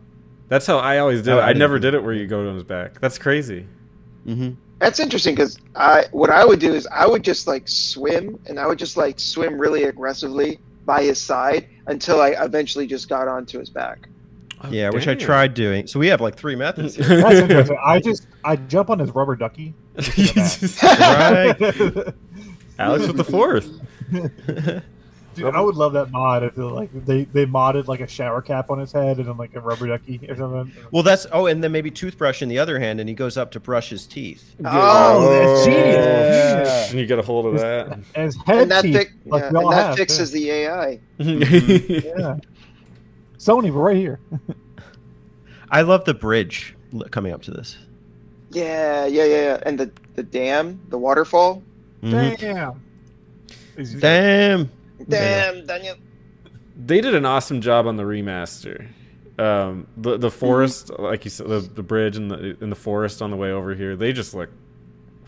That's 0.48 0.66
how 0.66 0.78
I 0.78 0.98
always 0.98 1.22
did 1.22 1.34
Oh, 1.34 1.38
it. 1.38 1.42
I 1.42 1.50
I 1.50 1.52
never 1.52 1.78
did 1.78 1.94
it 1.94 2.02
where 2.02 2.14
you 2.14 2.26
go 2.26 2.48
on 2.48 2.54
his 2.54 2.64
back. 2.64 3.00
That's 3.00 3.18
crazy. 3.18 3.66
Mm-hmm. 4.26 4.52
That's 4.78 5.00
interesting 5.00 5.34
because 5.34 5.58
I 5.74 6.04
what 6.12 6.30
I 6.30 6.44
would 6.44 6.60
do 6.60 6.72
is 6.72 6.86
I 6.86 7.06
would 7.06 7.22
just 7.24 7.46
like 7.46 7.68
swim 7.68 8.38
and 8.46 8.58
I 8.58 8.66
would 8.66 8.78
just 8.78 8.96
like 8.96 9.18
swim 9.20 9.58
really 9.58 9.84
aggressively 9.84 10.58
by 10.86 11.02
his 11.02 11.20
side 11.20 11.68
until 11.86 12.20
I 12.20 12.30
eventually 12.30 12.86
just 12.86 13.08
got 13.08 13.28
onto 13.28 13.58
his 13.58 13.68
back. 13.70 14.08
Oh, 14.62 14.70
Yeah, 14.70 14.90
which 14.90 15.06
I 15.06 15.14
tried 15.14 15.54
doing. 15.54 15.86
So 15.86 15.98
we 15.98 16.08
have 16.08 16.20
like 16.20 16.36
three 16.36 16.56
methods. 16.56 16.96
here. 16.96 17.24
I 17.84 18.00
just 18.00 18.26
I 18.44 18.56
jump 18.56 18.90
on 18.90 18.98
his 18.98 19.10
rubber 19.10 19.36
ducky. 19.36 19.74
Right. 20.82 22.14
Alex 22.78 23.06
with 23.08 23.16
the 23.16 23.24
fourth. 23.24 23.68
Dude, 25.34 25.54
I 25.54 25.60
would 25.60 25.76
love 25.76 25.92
that 25.92 26.10
mod 26.10 26.42
if 26.42 26.56
like 26.56 26.90
they 27.06 27.24
they 27.24 27.46
modded 27.46 27.86
like 27.86 28.00
a 28.00 28.08
shower 28.08 28.42
cap 28.42 28.70
on 28.70 28.78
his 28.80 28.90
head 28.90 29.18
and 29.18 29.28
then 29.28 29.36
like 29.36 29.54
a 29.54 29.60
rubber 29.60 29.86
ducky 29.86 30.20
or 30.28 30.34
something. 30.36 30.72
well, 30.90 31.04
that's 31.04 31.26
oh, 31.32 31.46
and 31.46 31.62
then 31.62 31.70
maybe 31.70 31.90
toothbrush 31.92 32.42
in 32.42 32.48
the 32.48 32.58
other 32.58 32.78
hand, 32.80 32.98
and 32.98 33.08
he 33.08 33.14
goes 33.14 33.36
up 33.36 33.52
to 33.52 33.60
brush 33.60 33.90
his 33.90 34.04
teeth. 34.06 34.56
Oh, 34.64 35.30
that's 35.30 35.64
genius. 35.64 36.90
And 36.90 36.98
you 36.98 37.06
get 37.06 37.20
a 37.20 37.22
hold 37.22 37.46
of 37.46 37.54
that. 37.60 38.00
And 38.16 38.24
his 38.24 38.36
head 38.46 38.62
And 38.62 38.70
that, 38.72 38.82
teeth, 38.82 38.96
fix 38.96 39.12
like 39.26 39.42
yeah, 39.42 39.48
and 39.48 39.56
that 39.56 39.72
have, 39.74 39.96
fixes 39.96 40.32
the 40.32 40.50
AI. 40.50 40.98
Yeah. 41.18 42.36
Sony, 43.38 43.72
we're 43.72 43.82
right 43.82 43.96
here. 43.96 44.20
I 45.70 45.82
love 45.82 46.04
the 46.04 46.14
bridge 46.14 46.74
coming 47.10 47.32
up 47.32 47.42
to 47.42 47.50
this. 47.50 47.76
Yeah, 48.50 49.06
yeah, 49.06 49.24
yeah, 49.24 49.36
yeah. 49.42 49.62
And 49.64 49.78
the 49.78 49.90
the 50.14 50.22
dam, 50.22 50.80
the 50.88 50.98
waterfall. 50.98 51.62
Mhm. 52.02 52.38
Damn. 52.38 52.82
Damn. 54.00 54.70
Damn, 55.08 55.66
Daniel. 55.66 55.96
they 56.76 57.00
did 57.00 57.14
an 57.14 57.24
awesome 57.24 57.60
job 57.60 57.86
on 57.86 57.96
the 57.96 58.02
remaster. 58.02 58.88
Um, 59.38 59.86
the 59.96 60.16
the 60.16 60.30
forest, 60.30 60.90
like 60.98 61.24
you 61.24 61.30
said, 61.30 61.46
the, 61.46 61.60
the 61.60 61.82
bridge 61.82 62.16
and 62.16 62.30
the 62.30 62.56
in 62.60 62.70
the 62.70 62.76
forest 62.76 63.22
on 63.22 63.30
the 63.30 63.36
way 63.36 63.52
over 63.52 63.74
here, 63.74 63.94
they 63.94 64.12
just 64.12 64.34
look 64.34 64.50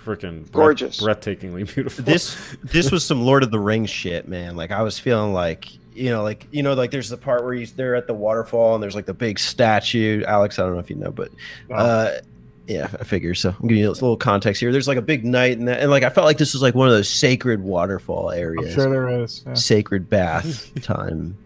freaking 0.05 0.51
Gorgeous. 0.51 1.01
breathtakingly 1.01 1.73
beautiful. 1.75 2.05
This 2.05 2.37
this 2.65 2.91
was 2.93 3.05
some 3.05 3.23
Lord 3.23 3.45
of 3.45 3.53
the 3.53 3.61
Rings 3.61 3.91
shit, 3.91 4.27
man. 4.27 4.57
Like 4.57 4.73
I 4.73 4.83
was 4.83 4.99
feeling 4.99 5.33
like 5.33 5.69
you 5.95 6.11
know, 6.11 6.23
like 6.23 6.47
you 6.51 6.63
know, 6.63 6.75
like 6.75 6.91
there's 6.91 7.09
the 7.09 7.17
part 7.17 7.45
where 7.45 7.53
he's 7.55 7.73
there 7.73 7.95
at 7.95 8.07
the 8.07 8.15
waterfall 8.15 8.75
and 8.75 8.83
there's 8.83 8.95
like 8.95 9.07
the 9.07 9.15
big 9.15 9.39
statue. 9.39 10.23
Alex, 10.25 10.59
I 10.59 10.63
don't 10.63 10.75
know 10.75 10.79
if 10.81 10.91
you 10.91 10.97
know, 10.97 11.11
but 11.11 11.31
Oh. 11.71 11.75
uh, 11.75 12.21
yeah, 12.67 12.89
I 13.01 13.05
figure. 13.05 13.35
So 13.35 13.51
I'm 13.51 13.67
giving 13.69 13.83
you 13.83 13.89
a 13.89 13.93
little 13.93 14.17
context 14.17 14.61
here. 14.61 14.71
There's 14.71 14.87
like 14.87 14.99
a 14.99 15.03
big 15.03 15.25
night 15.25 15.59
and 15.59 15.67
that, 15.69 15.81
and 15.81 15.91
like 15.91 16.03
I 16.05 16.11
felt 16.11 16.25
like 16.27 16.39
this 16.39 16.53
was 16.53 16.63
like 16.63 16.75
one 16.75 16.87
of 16.89 16.95
those 16.95 17.09
sacred 17.09 17.63
waterfall 17.63 18.31
I'm 18.31 18.39
areas, 18.39 18.75
sure 18.75 18.89
there 18.91 19.09
is. 19.23 19.43
yeah. 19.47 19.55
sacred 19.55 20.09
bath 20.09 20.73
time. 20.83 21.37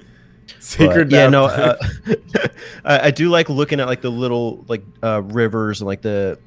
Sacred 0.61 1.09
But, 1.11 1.16
yeah, 1.16 1.29
no, 1.29 1.45
uh, 1.47 1.77
I, 2.85 3.07
I 3.07 3.11
do 3.11 3.31
like 3.31 3.49
looking 3.49 3.81
at 3.81 3.87
like 3.87 4.03
the 4.03 4.11
little 4.11 4.65
like 4.69 4.83
uh, 5.03 5.23
rivers 5.23 5.81
and 5.81 5.87
like 5.87 6.03
the. 6.03 6.39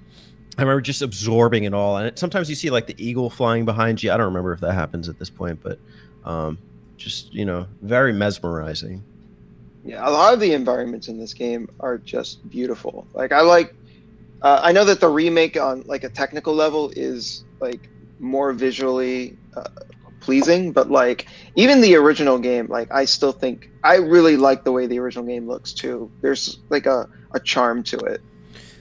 I 0.57 0.61
remember 0.61 0.81
just 0.81 1.01
absorbing 1.03 1.65
it 1.65 1.73
all, 1.73 1.97
and 1.97 2.07
it, 2.07 2.17
sometimes 2.19 2.49
you 2.49 2.55
see 2.55 2.69
like 2.71 2.87
the 2.87 2.95
eagle 3.03 3.29
flying 3.29 3.63
behind 3.65 4.01
you. 4.01 4.11
I 4.11 4.17
don't 4.17 4.25
remember 4.27 4.53
if 4.53 4.59
that 4.61 4.73
happens 4.73 5.07
at 5.07 5.19
this 5.19 5.29
point, 5.29 5.59
but 5.61 5.79
um, 6.25 6.57
just 6.97 7.33
you 7.33 7.45
know, 7.45 7.67
very 7.81 8.13
mesmerizing. 8.13 9.03
Yeah, 9.85 10.07
a 10.07 10.11
lot 10.11 10.33
of 10.33 10.39
the 10.39 10.53
environments 10.53 11.07
in 11.07 11.17
this 11.17 11.33
game 11.33 11.69
are 11.79 11.97
just 11.97 12.47
beautiful. 12.49 13.07
Like 13.13 13.31
I 13.31 13.41
like, 13.41 13.73
uh, 14.41 14.59
I 14.61 14.73
know 14.73 14.83
that 14.83 14.99
the 14.99 15.07
remake 15.07 15.55
on 15.55 15.83
like 15.83 16.03
a 16.03 16.09
technical 16.09 16.53
level 16.53 16.91
is 16.95 17.45
like 17.61 17.89
more 18.19 18.51
visually 18.51 19.37
uh, 19.55 19.69
pleasing, 20.19 20.73
but 20.73 20.91
like 20.91 21.27
even 21.55 21.79
the 21.79 21.95
original 21.95 22.37
game, 22.37 22.67
like 22.67 22.91
I 22.91 23.05
still 23.05 23.31
think 23.31 23.69
I 23.83 23.95
really 23.95 24.35
like 24.35 24.65
the 24.65 24.73
way 24.73 24.87
the 24.87 24.99
original 24.99 25.25
game 25.25 25.47
looks 25.47 25.71
too. 25.71 26.11
There's 26.21 26.59
like 26.69 26.85
a, 26.85 27.07
a 27.31 27.39
charm 27.39 27.83
to 27.83 27.97
it. 27.97 28.21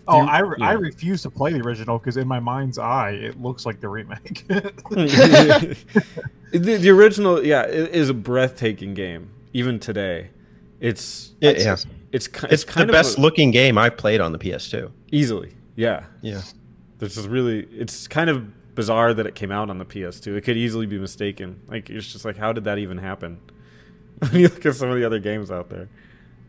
Oh, 0.09 0.23
You- 0.23 0.28
I, 0.28 0.39
re- 0.41 0.57
I 0.61 0.73
refuse 0.73 1.23
to 1.23 1.31
play 1.31 1.53
the 1.53 1.61
original 1.61 1.99
because 1.99 2.16
in 2.16 2.28
my 2.28 2.39
mind's 2.41 2.78
eye, 2.78 3.11
it 3.11 3.41
looks 3.41 3.66
like 3.66 3.81
the 3.81 3.89
remake. 3.89 4.47
the, 4.49 5.77
the 6.53 6.91
original, 6.91 7.45
yeah, 7.45 7.62
it 7.62 7.91
is 7.95 8.09
a 8.09 8.15
breathtaking 8.15 8.95
game. 8.95 9.31
Even 9.53 9.78
today, 9.81 10.31
it's 10.81 11.33
It- 11.41 11.59
yeah, 11.61 11.77
it's 12.12 12.28
ki- 12.28 12.47
it's 12.51 12.65
kind 12.65 12.89
the 12.89 12.93
of 12.93 12.97
best 12.99 13.19
a- 13.19 13.20
looking 13.20 13.51
game 13.51 13.78
I've 13.78 13.97
played 13.97 14.20
on 14.20 14.33
the 14.33 14.39
PS2. 14.39 14.91
easily. 15.11 15.55
Yeah, 15.77 16.05
Yeah, 16.23 16.41
this 16.99 17.16
is 17.19 17.28
really. 17.28 17.66
It's 17.70 18.09
kind 18.09 18.31
of 18.31 18.74
bizarre 18.74 19.12
that 19.15 19.27
it 19.27 19.35
came 19.35 19.51
out 19.51 19.69
on 19.70 19.78
the 19.78 19.85
PS2. 19.85 20.37
It 20.37 20.41
could 20.43 20.57
easily 20.57 20.87
be 20.87 20.99
mistaken. 20.99 21.61
Like 21.69 21.91
it's 21.91 22.11
just 22.12 22.24
like, 22.24 22.37
how 22.37 22.53
did 22.53 22.65
that 22.65 22.78
even 22.78 22.97
happen? 22.99 23.39
when 24.20 24.41
you 24.41 24.49
look 24.49 24.65
at 24.65 24.74
some 24.74 24.89
of 24.91 24.97
the 24.97 25.05
other 25.05 25.19
games 25.19 25.51
out 25.51 25.69
there. 25.69 25.89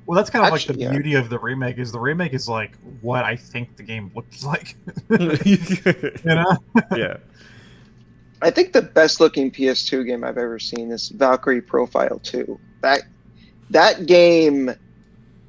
Well, 0.07 0.15
that's 0.15 0.29
kind 0.29 0.45
of 0.45 0.51
like 0.51 0.65
the 0.65 0.73
yeah. 0.73 0.89
beauty 0.89 1.15
of 1.15 1.29
the 1.29 1.37
remake 1.37 1.77
is 1.77 1.91
the 1.91 1.99
remake 1.99 2.33
is 2.33 2.47
like 2.47 2.77
what 3.01 3.25
I 3.25 3.35
think 3.35 3.75
the 3.75 3.83
game 3.83 4.09
looks 4.15 4.43
like. 4.45 4.75
yeah. 5.09 5.37
you 6.23 6.33
know? 6.33 7.17
I 8.41 8.51
think 8.51 8.71
the 8.71 8.81
best 8.81 9.19
looking 9.19 9.51
PS2 9.51 10.05
game 10.05 10.23
I've 10.23 10.37
ever 10.37 10.59
seen 10.59 10.91
is 10.91 11.09
Valkyrie 11.09 11.61
Profile 11.61 12.19
2. 12.19 12.57
That 12.81 13.01
that 13.69 14.05
game 14.05 14.69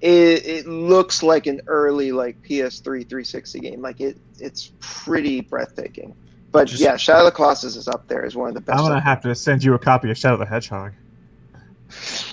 it, 0.01 0.47
it 0.47 0.67
looks 0.67 1.23
like 1.23 1.47
an 1.47 1.61
early 1.69 2.11
like 2.11 2.43
PS3 2.43 2.83
360 2.83 3.61
game. 3.61 3.81
Like 3.81 4.01
it 4.01 4.19
it's 4.41 4.73
pretty 4.81 5.41
breathtaking. 5.41 6.17
But 6.51 6.67
Just- 6.67 6.83
yeah, 6.83 6.97
Shadow 6.97 7.21
of 7.21 7.27
the 7.27 7.33
Colossus 7.33 7.77
is 7.77 7.87
up 7.87 8.09
there 8.09 8.25
as 8.25 8.35
one 8.35 8.49
of 8.49 8.55
the 8.55 8.61
best. 8.61 8.81
I'm 8.81 8.89
gonna 8.89 9.01
have 9.01 9.23
to 9.23 9.35
send 9.37 9.63
you 9.63 9.75
a 9.75 9.79
copy 9.79 10.11
of 10.11 10.19
Shadow 10.19 10.37
the 10.37 10.47
Hedgehog. 10.47 10.95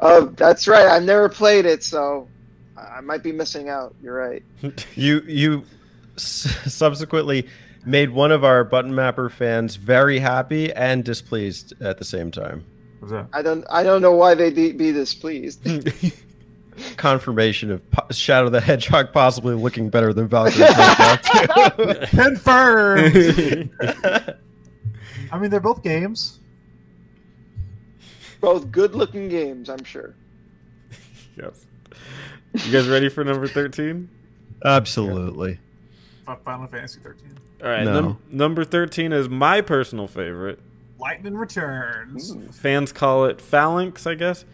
Oh, 0.00 0.26
that's 0.36 0.66
right. 0.68 0.86
I've 0.86 1.04
never 1.04 1.28
played 1.28 1.64
it, 1.66 1.82
so 1.84 2.28
I 2.76 3.00
might 3.00 3.22
be 3.22 3.32
missing 3.32 3.68
out. 3.68 3.94
You're 4.02 4.14
right. 4.16 4.42
you 4.96 5.20
you 5.26 5.64
s- 6.16 6.72
subsequently 6.72 7.46
made 7.86 8.10
one 8.10 8.32
of 8.32 8.44
our 8.44 8.64
button 8.64 8.94
mapper 8.94 9.28
fans 9.28 9.76
very 9.76 10.18
happy 10.18 10.72
and 10.72 11.04
displeased 11.04 11.74
at 11.82 11.98
the 11.98 12.04
same 12.04 12.30
time. 12.30 12.64
What's 13.00 13.12
that? 13.12 13.26
I 13.32 13.42
don't 13.42 13.64
I 13.70 13.82
don't 13.82 14.00
know 14.02 14.12
why 14.12 14.34
they'd 14.34 14.54
be, 14.54 14.72
be 14.72 14.90
displeased. 14.92 15.60
Confirmation 16.96 17.70
of 17.70 17.88
po- 17.92 18.06
Shadow 18.10 18.48
the 18.48 18.60
Hedgehog 18.60 19.12
possibly 19.12 19.54
looking 19.54 19.90
better 19.90 20.12
than 20.12 20.26
Valkyrie. 20.26 20.66
Profile 20.66 21.94
Confirmed. 22.08 23.12
2. 23.14 23.70
I 25.30 25.38
mean, 25.38 25.50
they're 25.50 25.60
both 25.60 25.84
games. 25.84 26.40
Both 28.44 28.70
good 28.70 28.94
looking 28.94 29.28
games, 29.28 29.68
I'm 29.70 29.84
sure. 29.84 30.14
yes. 31.36 31.64
You 32.52 32.72
guys 32.72 32.86
ready 32.88 33.08
for 33.08 33.24
number 33.24 33.48
thirteen? 33.48 34.08
Absolutely. 34.64 35.58
Final 36.44 36.66
Fantasy 36.68 37.00
13. 37.00 37.38
All 37.62 37.68
right. 37.68 37.84
No. 37.84 38.00
num- 38.00 38.18
number 38.30 38.64
thirteen 38.64 39.12
is 39.12 39.28
my 39.28 39.60
personal 39.60 40.06
favorite. 40.06 40.58
Lightning 40.98 41.34
Returns. 41.36 42.34
Fans 42.58 42.92
call 42.92 43.24
it 43.26 43.40
Phalanx, 43.40 44.06
I 44.06 44.14
guess. 44.14 44.44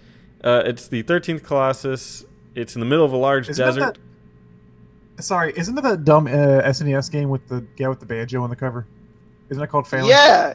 Uh, 0.43 0.63
it's 0.65 0.89
the 0.89 1.03
thirteenth 1.03 1.43
Colossus. 1.43 2.25
It's 2.55 2.75
in 2.75 2.81
the 2.81 2.87
middle 2.87 3.05
of 3.05 3.13
a 3.13 3.17
large 3.17 3.49
Isn't 3.49 3.65
that 3.65 3.75
desert. 3.75 3.99
Sorry, 5.21 5.53
isn't 5.55 5.77
it 5.77 5.83
that 5.83 6.05
dumb 6.05 6.27
uh, 6.27 6.31
SNES 6.31 7.11
game 7.13 7.29
with 7.29 7.47
the 7.49 7.61
guy 7.77 7.89
with 7.89 8.01
the 8.01 8.07
banjo 8.07 8.43
on 8.43 8.51
the 8.51 8.57
cover? 8.57 8.87
Isn't 9.51 9.61
that 9.61 9.69
called 9.69 9.87
Phalanx? 9.87 10.09
Yeah. 10.09 10.55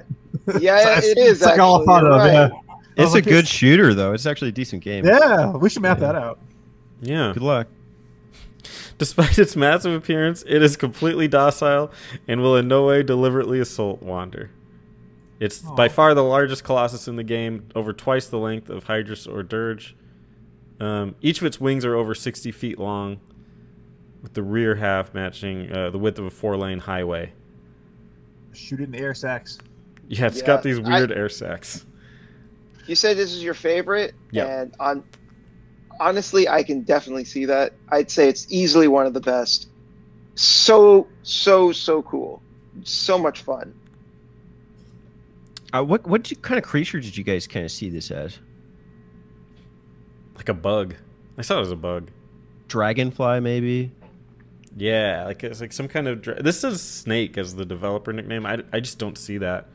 Yeah, 0.60 0.80
It's- 0.98 1.06
it 1.06 1.18
is 1.18 1.38
it's 1.38 1.42
like 1.46 1.60
all 1.60 1.76
I 1.76 1.80
actually. 1.82 1.86
thought 1.86 2.02
You're 2.04 2.12
of, 2.12 2.18
right. 2.18 2.34
yeah. 2.34 2.50
I 2.98 3.04
It's 3.04 3.12
a 3.12 3.16
like, 3.16 3.24
good 3.26 3.48
shooter 3.48 3.94
though. 3.94 4.14
It's 4.14 4.26
actually 4.26 4.50
a 4.50 4.54
decent 4.54 4.84
game. 4.84 5.06
Yeah, 5.06 5.52
we 5.52 5.70
should 5.70 5.82
map 5.82 6.00
that 6.00 6.16
out. 6.16 6.40
Yeah. 7.02 7.32
Good 7.34 7.44
luck. 7.44 7.68
Despite 8.98 9.38
its 9.38 9.56
massive 9.56 9.94
appearance, 9.94 10.44
it 10.48 10.62
is 10.62 10.78
completely 10.78 11.28
docile 11.28 11.92
and 12.28 12.42
will 12.42 12.56
in 12.56 12.68
no 12.68 12.86
way 12.86 13.04
deliberately 13.04 13.60
assault 13.60 14.02
Wander. 14.02 14.50
It's 15.40 15.60
by 15.60 15.90
far 15.90 16.14
the 16.14 16.24
largest 16.24 16.64
Colossus 16.64 17.10
in 17.10 17.18
the 17.18 17.24
game, 17.24 17.68
over 17.76 17.92
twice 17.92 18.28
the 18.28 18.38
length 18.40 18.70
of 18.70 18.86
Hydrus 18.86 19.28
or 19.32 19.44
Dirge. 19.44 19.94
Um, 20.80 21.16
each 21.22 21.40
of 21.42 21.46
its 21.46 21.60
wings 21.60 21.84
are 21.84 21.94
over 21.96 22.16
60 22.16 22.52
feet 22.54 22.80
long, 22.80 23.20
with 24.22 24.34
the 24.34 24.42
rear 24.44 24.76
half 24.76 25.14
matching 25.14 25.70
uh, 25.72 25.90
the 25.90 25.98
width 25.98 26.18
of 26.20 26.26
a 26.26 26.30
four 26.30 26.56
lane 26.56 26.80
highway. 26.80 27.34
Shoot 28.54 28.80
it 28.80 28.84
in 28.84 28.92
the 28.92 29.00
air 29.00 29.14
sacs. 29.14 29.60
Yeah, 30.08 30.28
it's 30.28 30.40
Yeah, 30.40 30.48
got 30.48 30.64
these 30.64 30.80
I- 30.80 30.82
weird 30.98 31.12
air 31.12 31.28
sacs. 31.30 31.86
You 32.88 32.96
said 32.96 33.18
this 33.18 33.32
is 33.34 33.44
your 33.44 33.54
favorite, 33.54 34.14
Yeah. 34.32 34.46
and 34.46 34.76
on 34.80 35.04
honestly, 36.00 36.48
I 36.48 36.64
can 36.64 36.82
definitely 36.82 37.24
see 37.26 37.46
that. 37.46 37.74
I'd 37.90 38.12
say 38.12 38.28
it's 38.30 38.46
easily 38.50 38.88
one 38.88 39.06
of 39.06 39.14
the 39.14 39.22
best. 39.22 39.68
so 40.36 41.08
so 41.24 41.72
so 41.72 42.02
cool, 42.04 42.42
so 42.84 43.18
much 43.18 43.42
fun. 43.42 43.74
Uh, 45.74 45.84
what 45.84 46.06
what 46.08 46.30
you- 46.30 46.38
kind 46.38 46.58
of 46.58 46.64
creature 46.64 47.00
did 47.00 47.16
you 47.18 47.24
guys 47.24 47.48
kind 47.48 47.66
of 47.66 47.72
see 47.72 47.90
this 47.90 48.12
as? 48.12 48.40
Like 50.36 50.50
a 50.50 50.54
bug. 50.54 50.96
I 51.38 51.42
saw 51.42 51.60
it 51.60 51.62
as 51.62 51.72
a 51.72 51.76
bug. 51.78 52.10
Dragonfly, 52.68 53.40
maybe. 53.42 53.92
Yeah, 54.76 55.24
like 55.26 55.44
it's 55.44 55.62
like 55.62 55.72
some 55.74 55.88
kind 55.88 56.08
of. 56.08 56.22
Dra- 56.22 56.42
this 56.44 56.64
is 56.64 56.82
snake 56.82 57.38
as 57.38 57.56
the 57.56 57.66
developer 57.66 58.12
nickname. 58.12 58.46
I, 58.46 58.64
I 58.74 58.80
just 58.82 59.00
don't 59.00 59.18
see 59.18 59.38
that. 59.38 59.70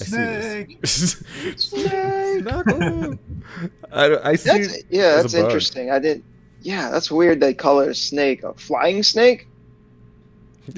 I 0.00 0.04
see 0.04 0.78
this. 0.80 1.22
Snuggle. 1.56 3.18
I, 3.92 4.30
I 4.30 4.36
see. 4.36 4.50
That's 4.50 4.82
yeah, 4.90 5.16
that's 5.16 5.34
interesting. 5.34 5.90
I 5.90 5.98
didn't. 5.98 6.24
Yeah, 6.62 6.90
that's 6.90 7.10
weird. 7.10 7.40
They 7.40 7.54
call 7.54 7.80
it 7.80 7.88
a 7.88 7.94
snake, 7.94 8.42
a 8.42 8.54
flying 8.54 9.02
snake. 9.02 9.48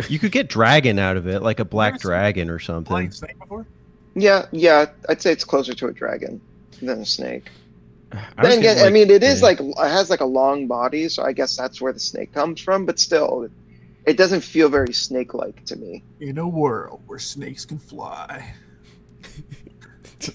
You 0.08 0.18
could 0.18 0.32
get 0.32 0.48
dragon 0.48 0.98
out 0.98 1.18
of 1.18 1.28
it, 1.28 1.42
like 1.42 1.60
a 1.60 1.64
black 1.64 2.00
dragon 2.00 2.48
or 2.48 2.58
something. 2.58 2.90
Flying 2.90 3.10
snake 3.10 3.38
before? 3.38 3.66
Yeah, 4.14 4.46
yeah, 4.50 4.86
I'd 5.10 5.20
say 5.20 5.30
it's 5.30 5.44
closer 5.44 5.74
to 5.74 5.88
a 5.88 5.92
dragon 5.92 6.40
than 6.80 7.00
a 7.02 7.06
snake. 7.06 7.50
I 8.12 8.16
was 8.16 8.24
Then 8.36 8.58
again, 8.60 8.62
getting, 8.76 8.84
I 8.84 8.90
mean, 8.90 9.10
it 9.10 9.22
is 9.22 9.40
yeah. 9.40 9.46
like 9.46 9.60
it 9.60 9.76
has 9.76 10.08
like 10.08 10.20
a 10.20 10.26
long 10.26 10.66
body, 10.66 11.10
so 11.10 11.22
I 11.22 11.32
guess 11.32 11.54
that's 11.54 11.82
where 11.82 11.92
the 11.92 12.00
snake 12.00 12.32
comes 12.32 12.62
from. 12.62 12.86
But 12.86 12.98
still, 12.98 13.48
it 14.06 14.16
doesn't 14.16 14.40
feel 14.40 14.68
very 14.68 14.94
snake-like 14.94 15.64
to 15.66 15.76
me. 15.76 16.02
In 16.20 16.38
a 16.38 16.48
world 16.48 17.02
where 17.06 17.18
snakes 17.18 17.64
can 17.64 17.78
fly. 17.78 18.54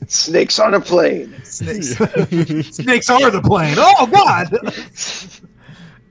Snakes 0.08 0.60
on 0.60 0.74
a 0.76 0.80
plane. 0.80 1.34
Snakes. 1.44 1.88
snakes 2.76 3.10
are 3.10 3.32
the 3.32 3.42
plane. 3.44 3.76
Oh 3.78 4.06
God! 4.08 4.54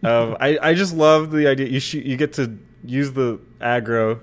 Um, 0.03 0.37
I, 0.41 0.59
I 0.61 0.75
just 0.75 0.95
love 0.95 1.31
the 1.31 1.47
idea. 1.47 1.69
You 1.69 1.81
shoot. 1.81 2.05
You 2.05 2.17
get 2.17 2.33
to 2.35 2.57
use 2.85 3.13
the 3.13 3.41
Agro. 3.61 4.21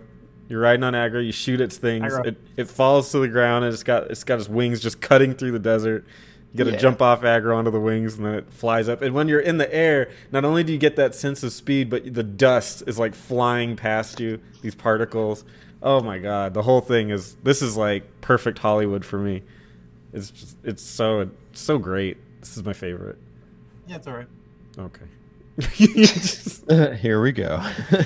You're 0.48 0.60
riding 0.62 0.84
on 0.84 0.94
Agro. 0.96 1.20
You 1.20 1.32
shoot 1.32 1.60
its 1.62 1.78
things. 1.78 2.14
Agro. 2.14 2.24
It, 2.24 2.38
it 2.58 2.70
falls 2.70 3.12
to 3.12 3.20
the 3.20 3.28
ground 3.28 3.66
and 3.66 3.74
it's 3.74 3.84
got 3.84 4.12
it's 4.12 4.24
got 4.24 4.40
its 4.40 4.50
wings 4.50 4.80
just 4.80 5.02
cutting 5.02 5.34
through 5.34 5.52
the 5.52 5.60
desert. 5.60 6.06
You 6.54 6.60
got 6.60 6.66
to 6.66 6.72
Yeah. 6.72 6.78
jump 6.78 7.02
off 7.02 7.24
Agro 7.26 7.58
onto 7.58 7.72
the 7.72 7.80
wings 7.82 8.16
and 8.16 8.26
then 8.26 8.36
it 8.36 8.54
flies 8.54 8.88
up. 8.88 9.02
And 9.02 9.14
when 9.14 9.28
you're 9.28 9.42
in 9.42 9.58
the 9.58 9.74
air, 9.74 10.10
not 10.32 10.46
only 10.46 10.64
do 10.64 10.72
you 10.72 10.80
get 10.80 10.96
that 10.96 11.14
sense 11.14 11.44
of 11.44 11.52
speed, 11.52 11.90
but 11.90 12.14
the 12.14 12.24
dust 12.24 12.84
is 12.88 12.98
like 12.98 13.14
flying 13.14 13.76
past 13.76 14.20
you. 14.22 14.40
These 14.62 14.76
particles. 14.76 15.44
Oh 15.86 16.02
my 16.02 16.18
god, 16.18 16.54
the 16.56 16.64
whole 16.64 16.82
thing 16.82 17.12
is. 17.12 17.36
This 17.44 17.62
is 17.62 17.78
like 17.78 18.20
perfect 18.20 18.58
Hollywood 18.58 19.06
for 19.06 19.20
me. 19.20 19.44
It's 20.14 20.32
just 20.32 20.58
it's 20.64 20.82
so 20.82 21.30
so 21.54 21.78
great. 21.78 22.18
This 22.40 22.58
is 22.58 22.66
my 22.66 22.74
favorite. 22.74 23.20
yeah, 23.88 23.98
it's 23.98 24.08
all 24.08 24.16
right. 24.16 24.28
Okay. 24.78 25.06
Here 26.98 27.22
we 27.22 27.32
go. 27.32 27.64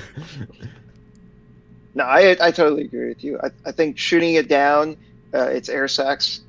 No, 1.94 2.04
I 2.04 2.36
I 2.40 2.50
totally 2.52 2.84
agree 2.84 3.08
with 3.08 3.24
you. 3.24 3.40
I, 3.42 3.50
I 3.66 3.72
think 3.72 3.98
shooting 3.98 4.34
it 4.34 4.48
down, 4.48 4.96
uh, 5.34 5.48
its 5.48 5.68
air 5.68 5.88
sacs, 5.88 6.40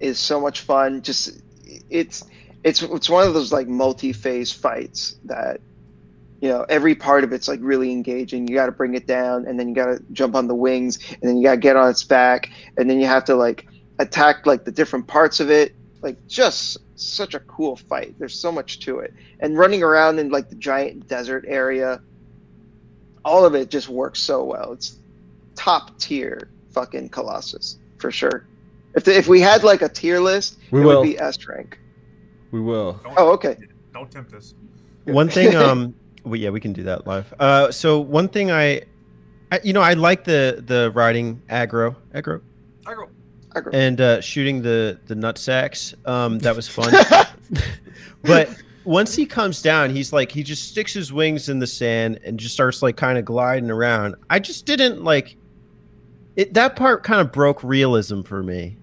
is 0.00 0.18
so 0.18 0.40
much 0.40 0.62
fun. 0.62 1.02
Just 1.02 1.40
it's 1.88 2.24
it's 2.64 2.82
it's 2.82 3.08
one 3.08 3.24
of 3.26 3.32
those 3.34 3.52
like 3.52 3.68
multi-phase 3.68 4.50
fights 4.50 5.14
that 5.26 5.60
you 6.40 6.48
know 6.48 6.64
every 6.68 6.94
part 6.94 7.24
of 7.24 7.32
it's 7.32 7.48
like 7.48 7.60
really 7.62 7.90
engaging. 7.92 8.48
You 8.48 8.54
got 8.54 8.66
to 8.66 8.72
bring 8.72 8.94
it 8.94 9.06
down, 9.06 9.46
and 9.46 9.58
then 9.58 9.68
you 9.68 9.74
got 9.74 9.86
to 9.86 10.02
jump 10.12 10.34
on 10.34 10.48
the 10.48 10.54
wings, 10.54 10.98
and 11.12 11.22
then 11.22 11.36
you 11.36 11.44
got 11.44 11.52
to 11.52 11.60
get 11.60 11.76
on 11.76 11.90
its 11.90 12.04
back, 12.04 12.50
and 12.76 12.88
then 12.88 12.98
you 13.00 13.06
have 13.06 13.24
to 13.26 13.34
like 13.36 13.66
attack 13.98 14.46
like 14.46 14.64
the 14.64 14.72
different 14.72 15.06
parts 15.06 15.40
of 15.40 15.50
it. 15.50 15.74
Like 16.02 16.16
just 16.26 16.78
such 16.96 17.34
a 17.34 17.40
cool 17.40 17.76
fight. 17.76 18.14
There's 18.18 18.38
so 18.38 18.50
much 18.50 18.80
to 18.80 19.00
it, 19.00 19.12
and 19.40 19.58
running 19.58 19.82
around 19.82 20.18
in 20.18 20.30
like 20.30 20.48
the 20.48 20.56
giant 20.56 21.08
desert 21.08 21.44
area 21.46 22.00
all 23.24 23.44
of 23.44 23.54
it 23.54 23.68
just 23.70 23.88
works 23.90 24.18
so 24.18 24.42
well. 24.44 24.72
It's 24.72 24.98
top 25.54 25.98
tier 25.98 26.48
fucking 26.70 27.10
Colossus 27.10 27.78
for 27.98 28.10
sure. 28.10 28.46
If 28.94 29.04
the, 29.04 29.14
if 29.16 29.28
we 29.28 29.40
had 29.42 29.62
like 29.62 29.82
a 29.82 29.88
tier 29.90 30.20
list, 30.20 30.56
We 30.70 30.80
it 30.80 30.84
will. 30.84 31.00
would 31.00 31.04
be 31.06 31.18
S 31.18 31.46
rank. 31.46 31.78
We 32.50 32.60
will. 32.60 32.94
Don't, 33.04 33.14
Oh, 33.18 33.32
okay. 33.32 33.58
don't 33.92 34.10
tempt 34.10 34.32
us. 34.32 34.54
one 35.04 35.28
thing 35.28 35.54
um 35.64 35.94
well, 36.24 36.36
yeah 36.36 36.50
we 36.50 36.60
can 36.60 36.72
do 36.72 36.82
that 36.84 37.06
live. 37.06 37.32
Uh 37.38 37.70
so 37.70 37.98
one 38.00 38.28
thing 38.28 38.50
i, 38.50 38.82
I 39.52 39.60
you 39.62 39.72
know 39.72 39.80
i 39.82 39.94
like 39.94 40.24
the 40.24 40.62
the 40.66 40.90
riding 40.94 41.42
Agro 41.48 41.96
Agro? 42.14 42.40
Agro. 42.86 43.08
Agro. 43.54 43.72
and 43.72 44.00
uh 44.00 44.20
shooting 44.20 44.62
the 44.62 44.98
the 45.06 45.14
nut 45.14 45.38
sacks. 45.38 45.94
Um 46.04 46.38
that 46.40 46.54
was 46.56 46.68
fun. 46.68 46.92
But 48.22 48.50
once 48.84 49.14
he 49.14 49.24
comes 49.24 49.62
down 49.62 49.90
he's 49.90 50.12
like 50.12 50.30
he 50.30 50.42
just 50.42 50.68
sticks 50.68 50.92
his 50.92 51.12
wings 51.12 51.48
in 51.48 51.58
the 51.58 51.66
sand 51.66 52.20
and 52.24 52.38
just 52.38 52.54
starts 52.54 52.82
like 52.82 52.96
kind 52.96 53.18
of 53.18 53.24
gliding 53.24 53.70
around. 53.70 54.14
I 54.28 54.38
just 54.38 54.66
didn't 54.66 55.02
like 55.02 55.36
it 56.36 56.54
that 56.54 56.76
part 56.76 57.02
kind 57.02 57.20
of 57.20 57.32
broke 57.32 57.62
realism 57.64 58.22
for 58.22 58.42
me 58.42 58.76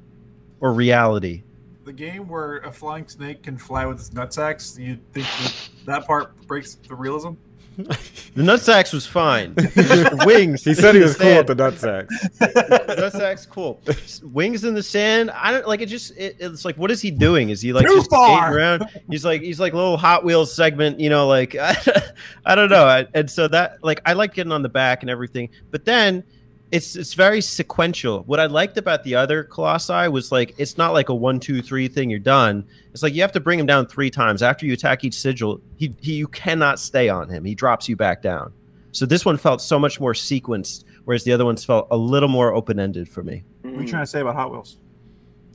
or 0.59 0.73
reality 0.73 1.43
The 1.87 1.93
game 1.93 2.27
where 2.27 2.57
a 2.57 2.71
flying 2.71 3.07
snake 3.07 3.43
can 3.43 3.57
fly 3.57 3.85
with 3.85 4.01
its 4.01 4.09
nutsacks, 4.09 4.77
you 4.77 4.99
think 5.13 5.25
that, 5.25 5.69
that 5.85 6.05
part 6.05 6.35
breaks 6.45 6.75
the 6.75 6.93
realism? 6.93 7.35
the 7.77 8.43
nut 8.43 8.59
sacks 8.59 8.91
was 8.91 9.05
fine 9.05 9.55
wings 10.25 10.65
He 10.65 10.73
said 10.73 10.95
he 10.95 11.01
was 11.01 11.15
cool 11.15 11.37
with 11.37 11.47
the 11.47 11.55
nutsacks. 11.55 12.09
Nutsack's 12.39 13.45
cool. 13.45 13.79
Wings 14.21 14.65
in 14.65 14.73
the 14.73 14.83
sand. 14.83 15.31
I 15.31 15.53
don't 15.53 15.65
like 15.65 15.79
it. 15.79 15.85
Just 15.85 16.11
it, 16.17 16.35
it's 16.39 16.65
like, 16.65 16.75
what 16.75 16.91
is 16.91 17.01
he 17.01 17.09
doing? 17.09 17.51
Is 17.51 17.61
he 17.61 17.71
like 17.71 17.87
Too 17.87 17.95
just 17.95 18.09
far! 18.09 18.41
skating 18.41 18.57
around? 18.57 18.85
He's 19.09 19.23
like 19.23 19.41
he's 19.41 19.61
like 19.61 19.73
little 19.73 19.95
Hot 19.95 20.25
Wheels 20.25 20.53
segment, 20.53 20.99
you 20.99 21.09
know, 21.09 21.25
like 21.25 21.55
I, 21.55 22.53
don't 22.53 22.69
know. 22.69 22.85
I, 22.85 23.07
and 23.13 23.31
so 23.31 23.47
that 23.47 23.81
like 23.81 24.01
I 24.05 24.11
like 24.11 24.33
getting 24.33 24.51
on 24.51 24.61
the 24.61 24.67
back 24.67 25.03
and 25.03 25.09
everything, 25.09 25.51
but 25.71 25.85
then 25.85 26.25
it's 26.71 26.95
it's 26.95 27.13
very 27.13 27.41
sequential. 27.41 28.23
What 28.23 28.39
I 28.39 28.45
liked 28.45 28.77
about 28.77 29.03
the 29.03 29.15
other 29.15 29.43
Colossi 29.43 30.07
was 30.09 30.31
like 30.31 30.55
it's 30.57 30.77
not 30.77 30.93
like 30.93 31.09
a 31.09 31.15
one 31.15 31.39
two 31.39 31.61
three 31.61 31.87
thing. 31.87 32.09
You're 32.09 32.19
done. 32.19 32.65
It's 32.93 33.03
like 33.03 33.13
you 33.13 33.21
have 33.21 33.31
to 33.33 33.39
bring 33.39 33.59
him 33.59 33.65
down 33.65 33.87
three 33.87 34.09
times 34.09 34.41
after 34.41 34.65
you 34.65 34.73
attack 34.73 35.03
each 35.03 35.13
sigil. 35.13 35.61
He, 35.77 35.95
he 36.01 36.15
you 36.15 36.27
cannot 36.27 36.79
stay 36.79 37.09
on 37.09 37.29
him. 37.29 37.45
He 37.45 37.55
drops 37.55 37.87
you 37.87 37.95
back 37.95 38.21
down. 38.21 38.53
So 38.91 39.05
this 39.05 39.23
one 39.23 39.37
felt 39.37 39.61
so 39.61 39.77
much 39.77 39.99
more 39.99 40.13
sequenced, 40.13 40.83
whereas 41.05 41.23
the 41.23 41.31
other 41.31 41.45
ones 41.45 41.63
felt 41.63 41.87
a 41.91 41.97
little 41.97 42.29
more 42.29 42.53
open 42.53 42.79
ended 42.79 43.07
for 43.07 43.23
me. 43.23 43.43
What 43.61 43.73
are 43.73 43.73
you 43.73 43.79
mm. 43.81 43.89
trying 43.89 44.03
to 44.03 44.07
say 44.07 44.21
about 44.21 44.35
Hot 44.35 44.51
Wheels? 44.51 44.77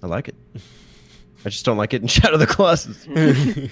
I 0.03 0.07
like 0.07 0.29
it. 0.29 0.37
I 1.45 1.49
just 1.49 1.65
don't 1.65 1.77
like 1.77 1.93
it 1.93 2.03
in 2.03 2.09
Shadow 2.09 2.35
of 2.35 2.41
the 2.41 2.47
Colossus. 2.47 3.07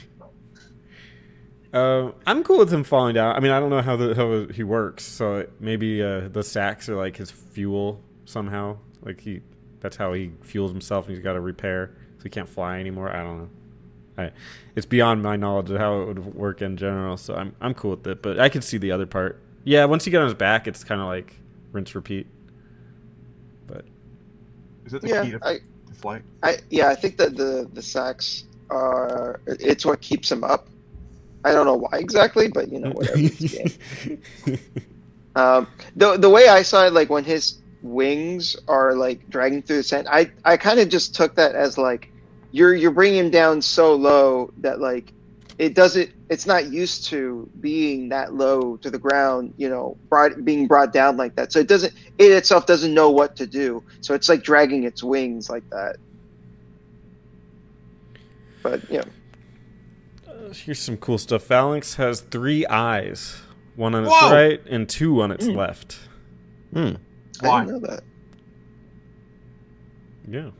Um, 1.72 2.14
I'm 2.26 2.42
cool 2.42 2.58
with 2.58 2.72
him 2.72 2.82
falling 2.82 3.14
down. 3.14 3.36
I 3.36 3.40
mean, 3.40 3.52
I 3.52 3.60
don't 3.60 3.70
know 3.70 3.82
how 3.82 3.96
the 3.96 4.14
how 4.14 4.52
he 4.52 4.64
works, 4.64 5.04
so 5.04 5.46
maybe 5.60 6.02
uh, 6.02 6.28
the 6.28 6.42
sacks 6.42 6.88
are 6.88 6.96
like 6.96 7.16
his 7.16 7.30
fuel 7.30 8.00
somehow. 8.24 8.78
Like 9.02 9.20
he, 9.20 9.40
that's 9.78 9.96
how 9.96 10.12
he 10.12 10.32
fuels 10.42 10.72
himself, 10.72 11.06
and 11.06 11.14
he's 11.14 11.22
got 11.22 11.34
to 11.34 11.40
repair, 11.40 11.94
so 12.18 12.24
he 12.24 12.28
can't 12.30 12.48
fly 12.48 12.80
anymore. 12.80 13.10
I 13.14 13.22
don't 13.22 13.38
know. 13.38 13.50
I, 14.18 14.32
it's 14.74 14.86
beyond 14.86 15.22
my 15.22 15.36
knowledge 15.36 15.70
of 15.70 15.78
how 15.78 16.02
it 16.02 16.06
would 16.06 16.34
work 16.34 16.60
in 16.60 16.76
general, 16.76 17.16
so 17.16 17.34
I'm 17.36 17.54
I'm 17.60 17.74
cool 17.74 17.92
with 17.92 18.06
it. 18.06 18.20
But 18.20 18.40
I 18.40 18.48
can 18.48 18.62
see 18.62 18.78
the 18.78 18.90
other 18.90 19.06
part. 19.06 19.40
Yeah, 19.62 19.84
once 19.84 20.06
you 20.06 20.10
get 20.10 20.18
on 20.20 20.26
his 20.26 20.34
back, 20.34 20.66
it's 20.66 20.82
kind 20.82 21.00
of 21.00 21.06
like 21.06 21.36
rinse 21.72 21.94
repeat. 21.94 22.26
But 23.66 23.84
Is 24.84 24.94
it 24.94 25.02
the 25.02 25.08
Yeah, 25.08 25.20
key 25.20 25.30
to, 25.32 25.42
I, 25.42 25.58
to 25.88 25.94
flight? 25.94 26.22
I 26.42 26.58
yeah, 26.70 26.88
I 26.88 26.94
think 26.94 27.16
that 27.18 27.36
the 27.36 27.68
the 27.72 27.82
sacks 27.82 28.44
are 28.70 29.40
it's 29.46 29.84
what 29.84 30.00
keeps 30.00 30.30
him 30.30 30.44
up. 30.44 30.68
I 31.44 31.52
don't 31.52 31.66
know 31.66 31.76
why 31.76 31.98
exactly, 31.98 32.48
but 32.48 32.70
you 32.70 32.80
know 32.80 32.90
whatever. 32.90 33.18
Um, 35.36 35.68
the 35.94 36.16
the 36.16 36.28
way 36.28 36.48
I 36.48 36.62
saw 36.62 36.86
it, 36.86 36.92
like 36.92 37.08
when 37.08 37.24
his 37.24 37.60
wings 37.82 38.56
are 38.68 38.94
like 38.94 39.28
dragging 39.30 39.62
through 39.62 39.76
the 39.76 39.82
sand, 39.82 40.08
I 40.10 40.30
I 40.44 40.56
kind 40.56 40.80
of 40.80 40.88
just 40.88 41.14
took 41.14 41.36
that 41.36 41.54
as 41.54 41.78
like 41.78 42.10
you're 42.50 42.74
you're 42.74 42.90
bringing 42.90 43.18
him 43.26 43.30
down 43.30 43.62
so 43.62 43.94
low 43.94 44.52
that 44.58 44.80
like 44.80 45.12
it 45.58 45.74
doesn't 45.74 46.10
it's 46.30 46.46
not 46.46 46.70
used 46.72 47.06
to 47.06 47.48
being 47.60 48.08
that 48.08 48.34
low 48.34 48.76
to 48.78 48.90
the 48.90 48.98
ground, 48.98 49.52
you 49.56 49.68
know, 49.68 49.96
brought, 50.08 50.44
being 50.44 50.66
brought 50.66 50.92
down 50.92 51.16
like 51.16 51.34
that. 51.36 51.52
So 51.52 51.58
it 51.58 51.68
doesn't 51.68 51.92
it 52.18 52.32
itself 52.32 52.66
doesn't 52.66 52.94
know 52.94 53.10
what 53.10 53.36
to 53.36 53.46
do. 53.46 53.84
So 54.00 54.14
it's 54.14 54.28
like 54.28 54.42
dragging 54.42 54.84
its 54.84 55.02
wings 55.02 55.50
like 55.50 55.68
that. 55.70 55.96
But 58.62 58.88
yeah, 58.90 59.04
here's 60.52 60.78
some 60.78 60.96
cool 60.96 61.18
stuff. 61.18 61.42
Phalanx 61.42 61.94
has 61.94 62.20
three 62.20 62.66
eyes, 62.66 63.40
one 63.76 63.94
on 63.94 64.04
its 64.04 64.12
Whoa! 64.12 64.32
right 64.32 64.60
and 64.68 64.88
two 64.88 65.20
on 65.22 65.30
its 65.30 65.46
Mm. 65.46 65.56
left. 65.56 65.98
Hmm. 66.72 66.92
I 67.42 67.64
didn't 67.64 67.68
know 67.82 67.88
that. 67.88 68.02
Yeah. 70.28 70.50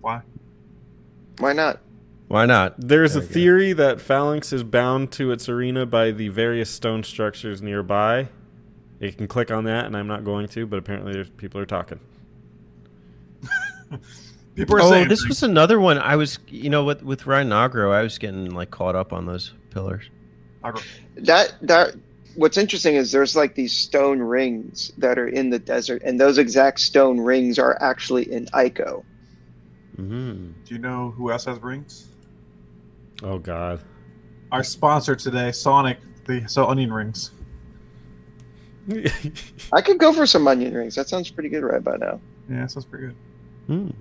Why? 0.00 0.22
Why 1.38 1.52
not? 1.52 1.80
Why 2.28 2.46
not? 2.46 2.74
There's 2.78 3.14
There 3.14 3.22
a 3.22 3.24
we 3.24 3.28
go. 3.28 3.32
theory 3.34 3.72
that 3.74 4.00
Phalanx 4.00 4.52
is 4.52 4.62
bound 4.62 5.10
to 5.12 5.32
its 5.32 5.48
arena 5.48 5.86
by 5.86 6.10
the 6.10 6.28
various 6.28 6.70
stone 6.70 7.02
structures 7.02 7.60
nearby. 7.62 8.28
You 9.00 9.12
can 9.12 9.26
click 9.28 9.50
on 9.50 9.64
that, 9.64 9.86
and 9.86 9.96
I'm 9.96 10.06
not 10.08 10.24
going 10.24 10.48
to, 10.48 10.66
but 10.66 10.78
apparently 10.78 11.12
there's 11.12 11.30
people 11.30 11.60
are 11.60 11.66
talking. 11.66 12.00
People 14.58 14.76
are 14.76 14.80
Oh, 14.82 14.90
saying 14.90 15.08
this 15.08 15.26
was 15.26 15.42
another 15.42 15.78
one. 15.80 15.98
I 15.98 16.16
was, 16.16 16.38
you 16.48 16.68
know, 16.70 16.84
with 16.84 17.02
with 17.02 17.26
riding 17.26 17.52
Agro, 17.52 17.92
I 17.92 18.02
was 18.02 18.18
getting 18.18 18.50
like 18.50 18.70
caught 18.70 18.94
up 18.96 19.12
on 19.12 19.26
those 19.26 19.52
pillars. 19.70 20.10
That 21.16 21.54
that 21.62 21.94
what's 22.34 22.58
interesting 22.58 22.96
is 22.96 23.12
there's 23.12 23.36
like 23.36 23.54
these 23.54 23.72
stone 23.72 24.18
rings 24.20 24.92
that 24.98 25.18
are 25.18 25.28
in 25.28 25.50
the 25.50 25.58
desert, 25.58 26.02
and 26.04 26.20
those 26.20 26.38
exact 26.38 26.80
stone 26.80 27.20
rings 27.20 27.58
are 27.58 27.80
actually 27.80 28.30
in 28.32 28.46
Ico. 28.46 29.04
Mm-hmm. 29.96 30.50
Do 30.64 30.74
you 30.74 30.78
know 30.78 31.12
who 31.16 31.30
else 31.30 31.44
has 31.46 31.58
rings? 31.60 32.08
Oh 33.22 33.38
God. 33.38 33.80
Our 34.52 34.62
sponsor 34.62 35.14
today, 35.14 35.52
Sonic. 35.52 35.98
the 36.24 36.46
sell 36.48 36.68
onion 36.68 36.92
rings. 36.92 37.32
I 39.72 39.80
could 39.82 39.98
go 39.98 40.12
for 40.12 40.26
some 40.26 40.48
onion 40.48 40.74
rings. 40.74 40.94
That 40.94 41.08
sounds 41.08 41.30
pretty 41.30 41.48
good 41.50 41.62
right 41.62 41.76
about 41.78 42.00
now. 42.00 42.20
Yeah, 42.50 42.66
sounds 42.66 42.86
pretty 42.86 43.08
good. 43.08 43.16
Mm. 43.68 43.94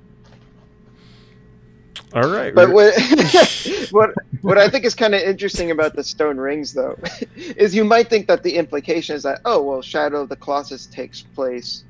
All 2.13 2.29
right. 2.29 2.53
But 2.55 2.71
what 2.71 2.93
what 3.91 4.11
what 4.41 4.57
I 4.57 4.69
think 4.69 4.85
is 4.85 4.95
kind 4.95 5.13
of 5.13 5.21
interesting 5.21 5.71
about 5.71 5.95
the 5.95 6.03
stone 6.03 6.37
rings, 6.37 6.73
though, 6.73 6.97
is 7.35 7.75
you 7.75 7.83
might 7.83 8.09
think 8.09 8.27
that 8.27 8.43
the 8.43 8.55
implication 8.55 9.15
is 9.15 9.23
that 9.23 9.41
oh 9.45 9.61
well, 9.61 9.81
Shadow 9.81 10.21
of 10.21 10.29
the 10.29 10.35
Colossus 10.35 10.85
takes 10.85 11.21
place 11.21 11.83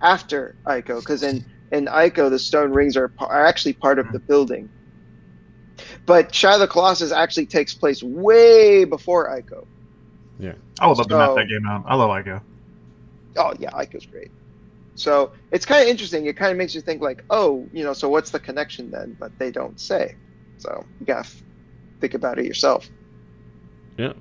after 0.00 0.56
Ico, 0.66 1.00
because 1.00 1.22
in 1.22 1.44
in 1.70 1.86
Ico 1.86 2.28
the 2.28 2.38
stone 2.38 2.72
rings 2.72 2.96
are, 2.96 3.12
are 3.18 3.46
actually 3.46 3.74
part 3.74 3.98
of 3.98 4.10
the 4.12 4.18
mm-hmm. 4.18 4.26
building. 4.26 4.70
But 6.06 6.34
Shadow 6.34 6.54
of 6.54 6.60
the 6.60 6.68
Colossus 6.68 7.12
actually 7.12 7.46
takes 7.46 7.72
place 7.72 8.02
way 8.02 8.84
before 8.84 9.28
Ico. 9.28 9.66
Yeah, 10.38 10.54
I 10.80 10.88
would 10.88 10.98
love 10.98 11.08
to 11.08 11.16
map 11.16 11.36
that 11.36 11.48
game 11.48 11.66
out. 11.66 11.84
I 11.86 11.94
love 11.94 12.10
Ico. 12.10 12.40
Oh 13.36 13.54
yeah, 13.58 13.70
Ico's 13.70 14.06
great. 14.06 14.30
So 14.94 15.32
it's 15.50 15.64
kind 15.64 15.82
of 15.82 15.88
interesting. 15.88 16.26
It 16.26 16.36
kind 16.36 16.52
of 16.52 16.58
makes 16.58 16.74
you 16.74 16.80
think 16.80 17.00
like, 17.00 17.24
oh, 17.30 17.66
you 17.72 17.82
know, 17.84 17.92
so 17.92 18.08
what's 18.08 18.30
the 18.30 18.38
connection 18.40 18.90
then? 18.90 19.16
But 19.18 19.38
they 19.38 19.50
don't 19.50 19.80
say. 19.80 20.16
So 20.58 20.84
you 21.00 21.06
gotta 21.06 21.20
f- 21.20 21.42
think 22.00 22.14
about 22.14 22.38
it 22.38 22.44
yourself. 22.44 22.88
yeah. 23.96 24.12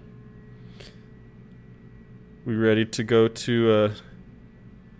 We 2.45 2.56
ready 2.56 2.85
to 2.85 3.03
go 3.03 3.27
to 3.27 3.72
uh, 3.72 3.93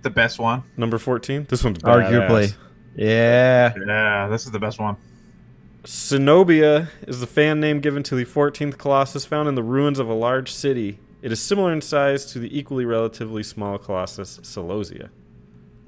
The 0.04 0.10
best 0.12 0.38
one. 0.40 0.64
number 0.78 0.98
fourteen? 1.00 1.46
This 1.50 1.64
one's 1.64 1.80
Arguably. 1.80 2.54
Yeah. 2.96 3.74
Yeah, 3.88 4.28
this 4.28 4.46
is 4.46 4.52
the 4.52 4.60
best 4.60 4.80
one. 4.80 4.98
Cenobia 5.84 6.90
is 7.08 7.20
the 7.20 7.26
fan 7.28 7.60
name 7.60 7.80
given 7.80 8.04
to 8.04 8.14
the 8.16 8.26
14th 8.26 8.78
Colossus 8.78 9.26
found 9.26 9.50
in 9.50 9.56
the 9.56 9.64
ruins 9.64 9.98
of 9.98 10.08
a 10.08 10.14
large 10.14 10.52
city. 10.54 11.00
It 11.24 11.32
is 11.32 11.42
similar 11.42 11.74
in 11.74 11.82
size 11.82 12.26
to 12.34 12.40
the 12.40 12.56
equally 12.56 12.86
relatively 12.86 13.42
small 13.42 13.80
Colossus 13.80 14.38
Celosia. 14.44 15.10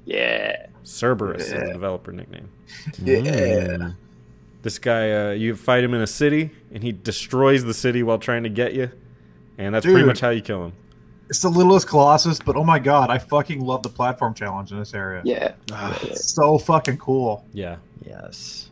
Yeah. 0.04 0.66
Cerberus 0.82 1.46
is 1.46 1.52
Yeah. 1.52 1.60
the 1.66 1.72
developer 1.72 2.12
nickname. 2.12 2.48
Mm. 3.00 3.94
This 4.62 4.78
guy, 4.78 5.12
uh, 5.12 5.30
you 5.32 5.54
fight 5.56 5.84
him 5.84 5.92
in 5.94 6.00
a 6.00 6.06
city, 6.06 6.50
and 6.72 6.82
he 6.82 6.90
destroys 6.92 7.64
the 7.64 7.74
city 7.74 8.02
while 8.02 8.18
trying 8.18 8.44
to 8.44 8.48
get 8.48 8.72
you, 8.74 8.90
and 9.58 9.74
that's 9.74 9.84
pretty 9.84 10.04
much 10.06 10.20
how 10.20 10.30
you 10.30 10.40
kill 10.40 10.64
him. 10.66 10.72
It's 11.28 11.42
the 11.42 11.50
littlest 11.50 11.86
Colossus, 11.86 12.38
but 12.40 12.56
oh 12.56 12.64
my 12.64 12.78
god, 12.78 13.10
I 13.10 13.18
fucking 13.18 13.60
love 13.60 13.82
the 13.82 13.88
platform 13.90 14.32
challenge 14.34 14.72
in 14.72 14.78
this 14.78 14.94
area. 14.94 15.20
Yeah. 15.24 15.52
Ah, 15.72 15.98
It's 16.02 16.32
so 16.34 16.58
fucking 16.58 16.96
cool. 16.98 17.44
Yeah, 17.52 17.76
yes. 18.06 18.70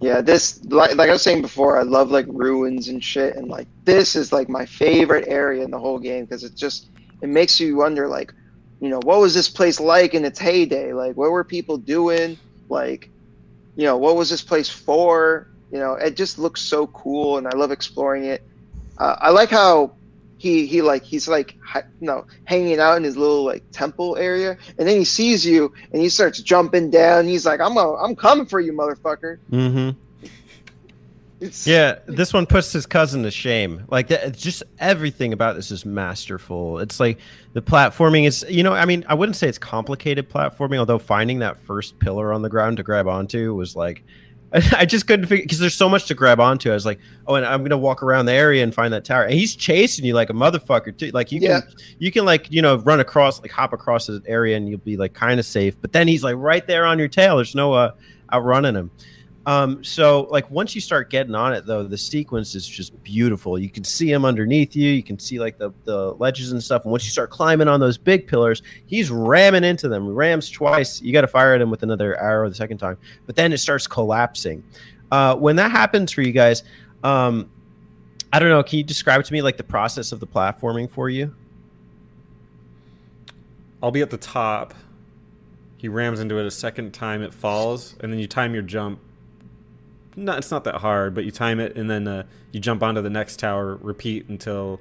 Yeah. 0.00 0.20
This, 0.20 0.64
like, 0.66 0.94
like 0.96 1.08
I 1.08 1.12
was 1.12 1.22
saying 1.22 1.42
before, 1.42 1.78
I 1.78 1.82
love 1.82 2.10
like 2.10 2.26
ruins 2.28 2.88
and 2.88 3.02
shit, 3.02 3.36
and 3.36 3.48
like 3.48 3.66
this 3.84 4.14
is 4.16 4.32
like 4.32 4.48
my 4.48 4.64
favorite 4.66 5.26
area 5.28 5.64
in 5.64 5.70
the 5.70 5.78
whole 5.78 5.98
game 5.98 6.24
because 6.24 6.44
it 6.44 6.54
just 6.54 6.88
it 7.20 7.28
makes 7.28 7.58
you 7.60 7.76
wonder 7.76 8.06
like, 8.08 8.32
you 8.84 8.90
know, 8.90 9.00
what 9.02 9.18
was 9.18 9.32
this 9.32 9.48
place 9.48 9.80
like 9.80 10.12
in 10.12 10.26
its 10.26 10.38
heyday? 10.38 10.92
Like, 10.92 11.16
what 11.16 11.30
were 11.30 11.42
people 11.42 11.78
doing? 11.78 12.36
Like, 12.68 13.08
you 13.76 13.84
know, 13.84 13.96
what 13.96 14.14
was 14.14 14.28
this 14.28 14.42
place 14.42 14.68
for? 14.68 15.48
You 15.72 15.78
know, 15.78 15.94
it 15.94 16.16
just 16.16 16.38
looks 16.38 16.60
so 16.60 16.86
cool, 16.88 17.38
and 17.38 17.46
I 17.48 17.56
love 17.56 17.72
exploring 17.72 18.24
it. 18.26 18.42
Uh, 18.98 19.16
I 19.18 19.30
like 19.30 19.48
how 19.48 19.92
he 20.36 20.66
he 20.66 20.82
like 20.82 21.02
he's 21.02 21.26
like 21.26 21.56
you 21.74 21.82
know 22.06 22.26
hanging 22.44 22.78
out 22.78 22.98
in 22.98 23.04
his 23.04 23.16
little 23.16 23.42
like 23.42 23.64
temple 23.72 24.18
area, 24.18 24.58
and 24.78 24.86
then 24.86 24.98
he 24.98 25.06
sees 25.06 25.46
you, 25.46 25.72
and 25.90 26.02
he 26.02 26.10
starts 26.10 26.42
jumping 26.42 26.90
down. 26.90 27.26
He's 27.26 27.46
like, 27.46 27.60
"I'm 27.60 27.78
a, 27.78 27.94
I'm 27.94 28.14
coming 28.14 28.44
for 28.44 28.60
you, 28.60 28.74
motherfucker." 28.74 29.38
Mm-hmm. 29.50 29.98
It's, 31.44 31.66
Yeah, 31.66 31.98
this 32.06 32.32
one 32.32 32.46
puts 32.46 32.72
his 32.72 32.86
cousin 32.86 33.22
to 33.24 33.30
shame. 33.30 33.84
Like 33.88 34.08
that, 34.08 34.36
just 34.36 34.62
everything 34.78 35.32
about 35.32 35.56
this 35.56 35.70
is 35.70 35.84
masterful. 35.84 36.78
It's 36.78 36.98
like 36.98 37.18
the 37.52 37.62
platforming 37.62 38.26
is, 38.26 38.44
you 38.48 38.62
know, 38.62 38.72
I 38.72 38.86
mean, 38.86 39.04
I 39.08 39.14
wouldn't 39.14 39.36
say 39.36 39.48
it's 39.48 39.58
complicated 39.58 40.30
platforming, 40.30 40.78
although 40.78 40.98
finding 40.98 41.40
that 41.40 41.58
first 41.58 41.98
pillar 41.98 42.32
on 42.32 42.42
the 42.42 42.48
ground 42.48 42.78
to 42.78 42.82
grab 42.82 43.06
onto 43.06 43.54
was 43.54 43.76
like, 43.76 44.04
I 44.72 44.86
just 44.86 45.06
couldn't 45.08 45.26
figure 45.26 45.42
because 45.44 45.58
there's 45.58 45.74
so 45.74 45.88
much 45.88 46.06
to 46.06 46.14
grab 46.14 46.38
onto. 46.38 46.70
I 46.70 46.74
was 46.74 46.86
like, 46.86 47.00
oh, 47.26 47.34
and 47.34 47.44
I'm 47.44 47.64
gonna 47.64 47.76
walk 47.76 48.04
around 48.04 48.26
the 48.26 48.32
area 48.32 48.62
and 48.62 48.72
find 48.72 48.94
that 48.94 49.04
tower, 49.04 49.24
and 49.24 49.34
he's 49.34 49.56
chasing 49.56 50.04
you 50.04 50.14
like 50.14 50.30
a 50.30 50.32
motherfucker 50.32 50.96
too. 50.96 51.10
Like 51.10 51.32
you 51.32 51.40
can, 51.40 51.62
you 51.98 52.12
can 52.12 52.24
like 52.24 52.52
you 52.52 52.62
know 52.62 52.76
run 52.76 53.00
across, 53.00 53.40
like 53.40 53.50
hop 53.50 53.72
across 53.72 54.06
the 54.06 54.22
area, 54.26 54.56
and 54.56 54.68
you'll 54.68 54.78
be 54.78 54.96
like 54.96 55.12
kind 55.12 55.40
of 55.40 55.46
safe. 55.46 55.76
But 55.80 55.92
then 55.92 56.06
he's 56.06 56.22
like 56.22 56.36
right 56.38 56.64
there 56.66 56.86
on 56.86 57.00
your 57.00 57.08
tail. 57.08 57.36
There's 57.36 57.56
no 57.56 57.72
uh, 57.72 57.92
outrunning 58.32 58.76
him. 58.76 58.92
Um, 59.46 59.84
so 59.84 60.22
like 60.30 60.50
once 60.50 60.74
you 60.74 60.80
start 60.80 61.10
getting 61.10 61.34
on 61.34 61.52
it 61.52 61.66
though, 61.66 61.82
the 61.82 61.98
sequence 61.98 62.54
is 62.54 62.66
just 62.66 63.00
beautiful. 63.02 63.58
You 63.58 63.68
can 63.68 63.84
see 63.84 64.10
him 64.10 64.24
underneath 64.24 64.74
you. 64.74 64.90
You 64.90 65.02
can 65.02 65.18
see 65.18 65.38
like 65.38 65.58
the, 65.58 65.70
the 65.84 66.12
ledges 66.14 66.52
and 66.52 66.62
stuff. 66.62 66.84
And 66.84 66.90
once 66.90 67.04
you 67.04 67.10
start 67.10 67.30
climbing 67.30 67.68
on 67.68 67.78
those 67.78 67.98
big 67.98 68.26
pillars, 68.26 68.62
he's 68.86 69.10
ramming 69.10 69.64
into 69.64 69.88
them. 69.88 70.08
Rams 70.08 70.50
twice. 70.50 71.02
You 71.02 71.12
got 71.12 71.22
to 71.22 71.28
fire 71.28 71.54
at 71.54 71.60
him 71.60 71.70
with 71.70 71.82
another 71.82 72.18
arrow 72.18 72.48
the 72.48 72.54
second 72.54 72.78
time. 72.78 72.96
But 73.26 73.36
then 73.36 73.52
it 73.52 73.58
starts 73.58 73.86
collapsing. 73.86 74.64
Uh, 75.12 75.36
when 75.36 75.56
that 75.56 75.70
happens 75.70 76.10
for 76.10 76.22
you 76.22 76.32
guys, 76.32 76.62
um, 77.02 77.50
I 78.32 78.38
don't 78.38 78.48
know. 78.48 78.62
Can 78.62 78.78
you 78.78 78.84
describe 78.84 79.22
to 79.24 79.32
me 79.32 79.42
like 79.42 79.58
the 79.58 79.64
process 79.64 80.10
of 80.10 80.20
the 80.20 80.26
platforming 80.26 80.90
for 80.90 81.10
you? 81.10 81.34
I'll 83.82 83.90
be 83.90 84.00
at 84.00 84.10
the 84.10 84.16
top. 84.16 84.72
He 85.76 85.88
rams 85.88 86.18
into 86.18 86.38
it 86.38 86.46
a 86.46 86.50
second 86.50 86.94
time. 86.94 87.22
It 87.22 87.34
falls, 87.34 87.94
and 88.00 88.10
then 88.10 88.18
you 88.18 88.26
time 88.26 88.54
your 88.54 88.62
jump. 88.62 88.98
No, 90.16 90.36
it's 90.36 90.50
not 90.50 90.64
that 90.64 90.76
hard, 90.76 91.14
but 91.14 91.24
you 91.24 91.30
time 91.30 91.60
it, 91.60 91.76
and 91.76 91.90
then 91.90 92.06
uh, 92.06 92.24
you 92.52 92.60
jump 92.60 92.82
onto 92.82 93.02
the 93.02 93.10
next 93.10 93.38
tower. 93.38 93.76
Repeat 93.76 94.28
until 94.28 94.80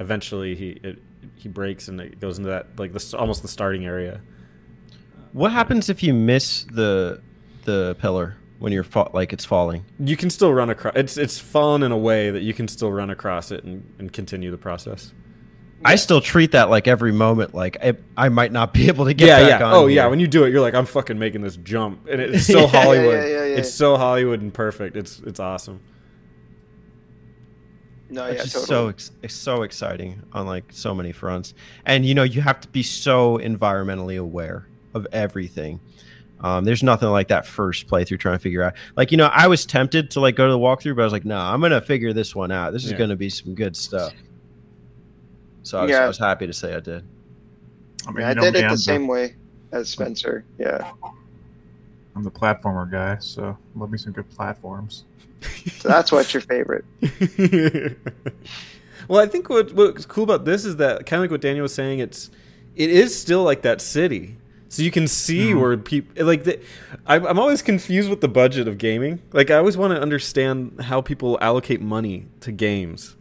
eventually 0.00 0.54
he 0.54 0.70
it, 0.82 1.02
he 1.36 1.48
breaks 1.48 1.88
and 1.88 2.00
it 2.00 2.20
goes 2.20 2.38
into 2.38 2.50
that 2.50 2.78
like 2.78 2.92
the 2.92 3.16
almost 3.18 3.42
the 3.42 3.48
starting 3.48 3.84
area. 3.84 4.20
What 5.32 5.52
happens 5.52 5.88
if 5.88 6.02
you 6.02 6.12
miss 6.12 6.64
the 6.64 7.22
the 7.64 7.96
pillar 8.00 8.36
when 8.58 8.72
you're 8.72 8.84
fa- 8.84 9.10
like 9.12 9.32
it's 9.32 9.44
falling? 9.44 9.84
You 9.98 10.16
can 10.16 10.30
still 10.30 10.52
run 10.52 10.70
across. 10.70 10.94
It's 10.96 11.16
it's 11.16 11.38
fallen 11.38 11.82
in 11.82 11.92
a 11.92 11.98
way 11.98 12.30
that 12.30 12.42
you 12.42 12.54
can 12.54 12.68
still 12.68 12.92
run 12.92 13.10
across 13.10 13.50
it 13.50 13.64
and, 13.64 13.84
and 13.98 14.12
continue 14.12 14.50
the 14.50 14.58
process. 14.58 15.12
I 15.84 15.96
still 15.96 16.20
treat 16.20 16.52
that 16.52 16.70
like 16.70 16.86
every 16.86 17.12
moment 17.12 17.54
like 17.54 17.76
I, 17.82 17.94
I 18.16 18.28
might 18.28 18.52
not 18.52 18.72
be 18.72 18.88
able 18.88 19.06
to 19.06 19.14
get 19.14 19.26
yeah, 19.26 19.40
back 19.40 19.60
yeah. 19.60 19.66
on. 19.66 19.74
Oh, 19.74 19.86
yeah. 19.86 20.06
When 20.06 20.20
you 20.20 20.28
do 20.28 20.44
it, 20.44 20.50
you're 20.50 20.60
like, 20.60 20.74
I'm 20.74 20.86
fucking 20.86 21.18
making 21.18 21.42
this 21.42 21.56
jump, 21.56 22.06
and 22.08 22.20
it's 22.20 22.46
so 22.52 22.60
Yeah, 22.60 22.66
Hollywood. 22.66 23.14
yeah, 23.14 23.24
yeah, 23.26 23.44
yeah. 23.44 23.56
It's 23.56 23.72
so 23.72 23.96
Hollywood 23.96 24.40
and 24.40 24.52
perfect. 24.52 24.96
It's 24.96 25.20
it's 25.20 25.40
awesome. 25.40 25.80
no, 28.10 28.26
it's 28.26 28.36
yeah, 28.36 28.42
just 28.44 28.68
totally. 28.68 28.94
so 28.98 29.14
it's 29.22 29.34
so 29.34 29.62
exciting 29.62 30.22
on 30.32 30.46
like 30.46 30.64
so 30.70 30.94
many 30.94 31.12
fronts, 31.12 31.54
and 31.84 32.04
you 32.04 32.14
know 32.14 32.22
you 32.22 32.40
have 32.42 32.60
to 32.60 32.68
be 32.68 32.82
so 32.82 33.38
environmentally 33.38 34.18
aware 34.18 34.66
of 34.94 35.06
everything. 35.12 35.80
Um, 36.40 36.64
there's 36.64 36.82
nothing 36.82 37.08
like 37.08 37.28
that 37.28 37.46
first 37.46 37.86
playthrough 37.86 38.18
trying 38.18 38.36
to 38.36 38.42
figure 38.42 38.62
out. 38.62 38.74
Like 38.96 39.12
you 39.12 39.16
know, 39.16 39.26
I 39.26 39.46
was 39.46 39.64
tempted 39.64 40.10
to 40.12 40.20
like 40.20 40.34
go 40.36 40.46
to 40.46 40.52
the 40.52 40.58
walkthrough, 40.58 40.96
but 40.96 41.02
I 41.02 41.04
was 41.04 41.12
like, 41.12 41.24
no, 41.24 41.38
I'm 41.38 41.60
gonna 41.60 41.80
figure 41.80 42.12
this 42.12 42.34
one 42.34 42.50
out. 42.50 42.72
This 42.72 42.84
is 42.84 42.92
gonna 42.92 43.16
be 43.16 43.30
some 43.30 43.54
good 43.54 43.76
stuff. 43.76 44.12
So 45.62 45.78
I 45.78 45.82
was, 45.82 45.90
Yeah. 45.90 46.04
I 46.04 46.06
was 46.08 46.18
happy 46.18 46.46
to 46.46 46.52
say 46.52 46.74
I 46.74 46.80
did. 46.80 47.04
I 48.06 48.10
mean, 48.10 48.20
Yeah, 48.20 48.30
I 48.30 48.34
did 48.34 48.56
it 48.56 48.64
I'm 48.64 48.70
the 48.72 48.78
same 48.78 49.06
way 49.06 49.36
as 49.72 49.88
Spencer. 49.88 50.44
Yeah. 50.58 50.90
I'm 52.14 52.22
the 52.24 52.30
platformer 52.30 52.90
guy, 52.90 53.16
so 53.20 53.56
love 53.74 53.90
me 53.90 53.96
some 53.98 54.12
good 54.12 54.28
platforms. 54.30 55.04
So 55.78 55.88
that's 55.88 56.12
what's 56.12 56.32
your 56.34 56.40
favorite. 56.42 56.84
well, 59.08 59.20
I 59.20 59.26
think 59.26 59.48
what 59.48 59.72
what's 59.72 60.06
cool 60.06 60.24
about 60.24 60.44
this 60.44 60.64
is 60.64 60.76
that 60.76 61.06
kind 61.06 61.18
of 61.18 61.24
like 61.24 61.30
what 61.30 61.40
Daniel 61.40 61.62
was 61.62 61.74
saying. 61.74 61.98
It's 62.00 62.30
it 62.76 62.90
is 62.90 63.18
still 63.18 63.42
like 63.42 63.62
that 63.62 63.80
city, 63.80 64.36
so 64.68 64.82
you 64.82 64.90
can 64.90 65.08
see 65.08 65.50
Mhm. 65.52 65.60
where 65.60 65.76
people 65.76 66.24
like. 66.26 66.44
The, 66.44 66.60
I'm, 67.06 67.26
I'm 67.26 67.38
always 67.38 67.62
confused 67.62 68.08
with 68.08 68.20
the 68.20 68.28
budget 68.28 68.68
of 68.68 68.78
gaming. 68.78 69.20
Like 69.32 69.50
I 69.50 69.56
always 69.56 69.76
want 69.76 69.94
to 69.94 70.00
understand 70.00 70.80
how 70.82 71.00
people 71.00 71.38
allocate 71.40 71.80
money 71.80 72.26
to 72.40 72.52
games, 72.52 73.16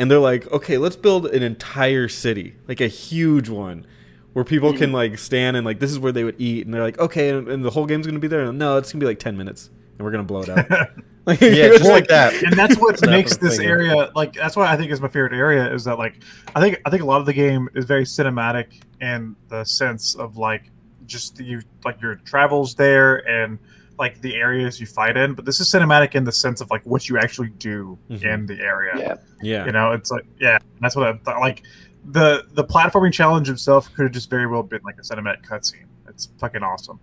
and 0.00 0.10
they're 0.10 0.18
like, 0.18 0.50
okay, 0.50 0.76
let's 0.78 0.96
build 0.96 1.26
an 1.26 1.44
entire 1.44 2.08
city, 2.08 2.56
like 2.66 2.80
a 2.80 2.88
huge 2.88 3.48
one. 3.48 3.86
Where 4.32 4.44
people 4.44 4.72
can 4.72 4.92
like 4.92 5.18
stand 5.18 5.56
and 5.56 5.66
like 5.66 5.80
this 5.80 5.90
is 5.90 5.98
where 5.98 6.12
they 6.12 6.22
would 6.24 6.40
eat, 6.40 6.64
and 6.64 6.72
they're 6.72 6.82
like, 6.82 6.98
okay, 7.00 7.30
and, 7.30 7.48
and 7.48 7.64
the 7.64 7.70
whole 7.70 7.84
game's 7.84 8.06
gonna 8.06 8.20
be 8.20 8.28
there. 8.28 8.52
No, 8.52 8.76
it's 8.78 8.92
gonna 8.92 9.00
be 9.00 9.06
like 9.06 9.18
ten 9.18 9.36
minutes, 9.36 9.70
and 9.98 10.04
we're 10.04 10.12
gonna 10.12 10.22
blow 10.24 10.42
it 10.42 10.48
out. 10.48 10.66
Like, 11.26 11.40
Yeah, 11.42 11.48
it's 11.66 11.78
just 11.80 11.90
like 11.90 12.06
that. 12.08 12.32
and 12.42 12.54
that's 12.54 12.76
what 12.78 12.98
Snap 12.98 13.10
makes 13.10 13.36
this 13.36 13.58
finger. 13.58 13.74
area 13.82 14.10
like 14.16 14.32
that's 14.32 14.56
why 14.56 14.72
I 14.72 14.76
think 14.78 14.90
is 14.90 15.02
my 15.02 15.08
favorite 15.08 15.34
area 15.34 15.70
is 15.72 15.84
that 15.84 15.98
like 15.98 16.22
I 16.56 16.60
think 16.60 16.80
I 16.86 16.90
think 16.90 17.02
a 17.02 17.04
lot 17.04 17.20
of 17.20 17.26
the 17.26 17.34
game 17.34 17.68
is 17.74 17.84
very 17.84 18.04
cinematic 18.04 18.80
in 19.02 19.36
the 19.48 19.62
sense 19.64 20.14
of 20.14 20.38
like 20.38 20.70
just 21.06 21.38
you 21.38 21.60
like 21.84 22.00
your 22.00 22.14
travels 22.14 22.74
there 22.74 23.16
and 23.28 23.58
like 24.00 24.20
the 24.22 24.34
areas 24.34 24.80
you 24.80 24.86
fight 24.86 25.16
in, 25.16 25.34
but 25.34 25.44
this 25.44 25.60
is 25.60 25.68
cinematic 25.70 26.14
in 26.16 26.24
the 26.24 26.32
sense 26.32 26.60
of 26.60 26.70
like 26.70 26.82
what 26.84 27.08
you 27.08 27.18
actually 27.18 27.50
do 27.58 27.96
Mhm. 28.10 28.24
in 28.34 28.46
the 28.46 28.58
area. 28.60 28.94
Yeah. 28.98 29.14
Yeah. 29.42 29.66
You 29.66 29.72
know, 29.72 29.92
it's 29.92 30.10
like 30.10 30.24
yeah, 30.40 30.58
that's 30.80 30.96
what 30.96 31.06
I 31.06 31.12
thought. 31.18 31.38
Like 31.40 31.62
the 32.10 32.44
the 32.54 32.64
platforming 32.64 33.12
challenge 33.12 33.48
itself 33.50 33.88
could 33.94 34.04
have 34.04 34.12
just 34.12 34.28
very 34.30 34.46
well 34.48 34.62
been 34.64 34.80
like 34.84 34.96
a 34.98 35.02
cinematic 35.02 35.46
cutscene. 35.46 35.84
It's 36.08 36.28
fucking 36.38 36.62
awesome. 36.62 36.98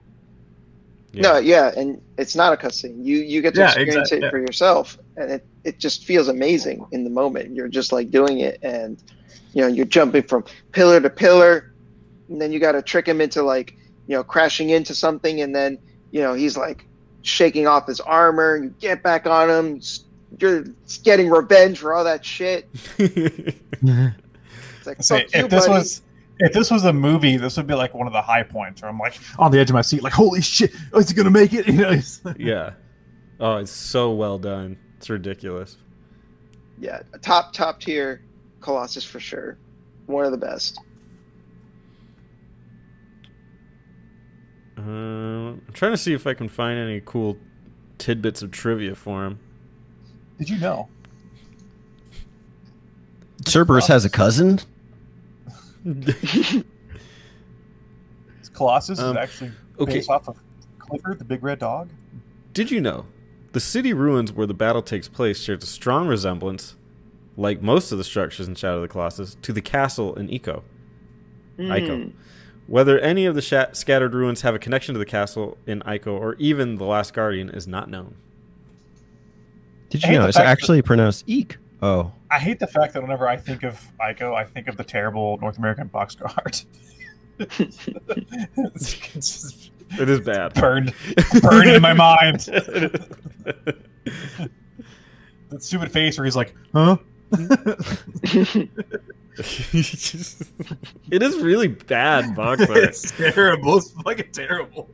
Yeah. 1.14 1.22
No, 1.22 1.38
yeah, 1.38 1.72
and 1.78 2.02
it's 2.18 2.36
not 2.36 2.52
a 2.52 2.58
cutscene. 2.58 3.06
You 3.06 3.18
you 3.20 3.42
get 3.42 3.54
to 3.54 3.62
Yeah, 3.62 3.68
experience 3.68 4.12
exact- 4.12 4.14
it 4.14 4.22
yeah. 4.24 4.30
for 4.30 4.40
yourself, 4.40 4.98
and 5.16 5.32
it, 5.32 5.46
it 5.64 5.80
just 5.80 6.04
feels 6.04 6.28
amazing 6.28 6.86
in 6.92 7.04
the 7.04 7.10
moment. 7.10 7.56
You're 7.56 7.70
just 7.70 7.92
like 7.92 8.12
doing 8.12 8.40
it, 8.40 8.60
and 8.62 9.02
you 9.54 9.62
know 9.62 9.68
you're 9.68 9.86
jumping 9.86 10.24
from 10.24 10.44
pillar 10.74 11.00
to 11.00 11.10
pillar, 11.10 11.72
and 12.30 12.42
then 12.42 12.52
you 12.52 12.60
got 12.60 12.74
to 12.74 12.82
trick 12.82 13.08
him 13.08 13.22
into 13.22 13.42
like 13.42 13.76
you 14.08 14.16
know 14.16 14.24
crashing 14.24 14.70
into 14.72 14.94
something, 14.94 15.42
and 15.42 15.56
then 15.56 15.78
you 16.12 16.22
know 16.22 16.34
he's 16.34 16.58
like 16.58 16.86
shaking 17.22 17.68
off 17.68 17.88
his 17.88 18.00
armor. 18.00 18.58
You 18.58 18.70
get 18.80 19.04
back 19.04 19.26
on 19.28 19.50
him. 19.50 19.82
You're 20.40 20.66
getting 21.04 21.30
revenge 21.30 21.80
for 21.80 21.94
all 21.94 22.04
that 22.04 22.24
shit. 22.26 22.68
It's 23.02 24.86
like 24.88 25.04
Say, 25.04 25.24
fuck 25.24 25.34
you, 25.36 25.40
if 25.46 25.50
this 25.50 25.68
buddy. 25.68 25.80
was 25.80 26.02
if 26.40 26.54
this 26.54 26.70
was 26.72 26.86
a 26.86 26.94
movie, 26.94 27.36
this 27.38 27.58
would 27.58 27.68
be 27.68 27.74
like 27.74 27.94
one 27.94 28.08
of 28.08 28.14
the 28.14 28.22
high 28.22 28.44
points 28.44 28.82
where 28.82 28.90
I'm 28.90 29.00
like 29.00 29.18
on 29.40 29.52
the 29.52 29.60
edge 29.60 29.70
of 29.70 29.74
my 29.74 29.82
seat, 29.82 30.04
like 30.04 30.14
holy 30.14 30.42
shit, 30.42 30.72
oh, 30.94 31.00
is 31.00 31.10
he 31.10 31.16
gonna 31.16 31.30
make 31.32 31.54
it? 31.54 31.68
You 31.68 31.74
know, 31.74 31.90
it's- 31.92 32.22
yeah. 32.38 32.72
Oh, 33.40 33.58
it's 33.58 33.72
so 33.72 34.14
well 34.14 34.38
done. 34.40 34.78
It's 34.98 35.10
ridiculous. 35.10 35.78
yeah, 36.80 37.02
top 37.22 37.54
top 37.54 37.80
tier 37.80 38.22
Colossus 38.62 39.04
for 39.04 39.20
sure. 39.20 39.58
One 40.06 40.26
of 40.26 40.32
the 40.32 40.38
best. 40.38 40.80
Um, 44.78 45.62
I'm 45.68 45.74
trying 45.74 45.92
to 45.94 45.98
see 45.98 46.14
if 46.14 46.28
I 46.28 46.34
can 46.34 46.48
find 46.50 46.78
any 46.78 47.02
cool 47.04 47.38
tidbits 47.98 48.42
of 48.42 48.52
trivia 48.52 48.96
for 48.96 49.26
him. 49.26 49.40
Did 50.38 50.50
you 50.50 50.60
know? 50.60 50.88
Cerberus 53.48 53.88
has 53.88 54.06
a 54.06 54.10
cousin. 54.10 54.60
Colossus 58.54 59.00
Um, 59.00 59.12
is 59.12 59.18
actually 59.18 59.52
okay. 59.80 59.94
based 59.94 60.10
off 60.10 60.28
of 60.28 60.38
Clifford, 60.80 61.20
the 61.20 61.26
big 61.26 61.44
red 61.44 61.60
dog. 61.60 61.90
Did 62.54 62.72
you 62.72 62.82
know 62.82 63.06
the 63.54 63.60
city 63.60 63.94
ruins 63.94 64.32
where 64.32 64.48
the 64.48 64.54
battle 64.54 64.82
takes 64.82 65.08
place 65.08 65.40
shares 65.42 65.64
a 65.64 65.68
strong 65.68 66.08
resemblance, 66.08 66.76
like 67.36 67.62
most 67.62 67.92
of 67.92 67.98
the 67.98 68.04
structures 68.04 68.48
in 68.48 68.56
Shadow 68.56 68.78
of 68.78 68.82
the 68.82 68.88
Colossus, 68.88 69.36
to 69.44 69.54
the 69.54 69.62
castle 69.62 70.16
in 70.16 70.30
Eco. 70.30 70.64
Ico. 71.60 72.12
Whether 72.68 73.00
any 73.00 73.26
of 73.26 73.34
the 73.36 73.42
sha- 73.42 73.72
scattered 73.72 74.14
ruins 74.14 74.42
have 74.42 74.54
a 74.54 74.60
connection 74.60 74.94
to 74.94 75.00
the 75.00 75.06
castle 75.06 75.58
in 75.66 75.80
Ico 75.82 76.08
or 76.08 76.36
even 76.36 76.76
the 76.76 76.84
Last 76.86 77.14
Guardian 77.14 77.50
is 77.50 77.66
not 77.68 77.90
known. 77.90 78.16
Did 79.90 80.04
you 80.04 80.12
know 80.14 80.28
it's 80.28 80.36
fact 80.38 80.46
that- 80.46 80.52
actually 80.52 80.82
pronounced 80.82 81.24
eek? 81.28 81.58
Oh, 81.82 82.12
I 82.32 82.40
hate 82.40 82.60
the 82.60 82.68
fact 82.68 82.94
that 82.94 83.02
whenever 83.02 83.28
I 83.28 83.38
think 83.38 83.64
of 83.64 83.80
Ico, 84.02 84.36
I 84.36 84.44
think 84.44 84.68
of 84.68 84.76
the 84.78 84.84
terrible 84.84 85.38
North 85.40 85.58
American 85.58 85.88
boxcar 85.90 86.34
art. 86.38 86.66
it's, 87.40 87.88
it's 88.58 88.94
just 89.14 89.72
It 90.00 90.10
is 90.10 90.20
bad. 90.22 90.54
burned, 90.56 90.94
burned 91.42 91.70
in 91.70 91.82
my 91.82 91.94
mind. 91.94 92.50
That 95.50 95.64
stupid 95.64 95.94
face 95.94 96.18
where 96.18 96.26
he's 96.26 96.36
like, 96.36 96.54
"Huh." 96.74 96.98
it 101.12 101.22
is 101.24 101.38
really 101.38 101.68
bad 101.68 102.36
box 102.36 102.62
art. 102.62 102.78
it's 102.78 103.12
terrible. 103.12 103.78
It's 103.78 103.92
fucking 103.92 104.32
terrible. 104.32 104.90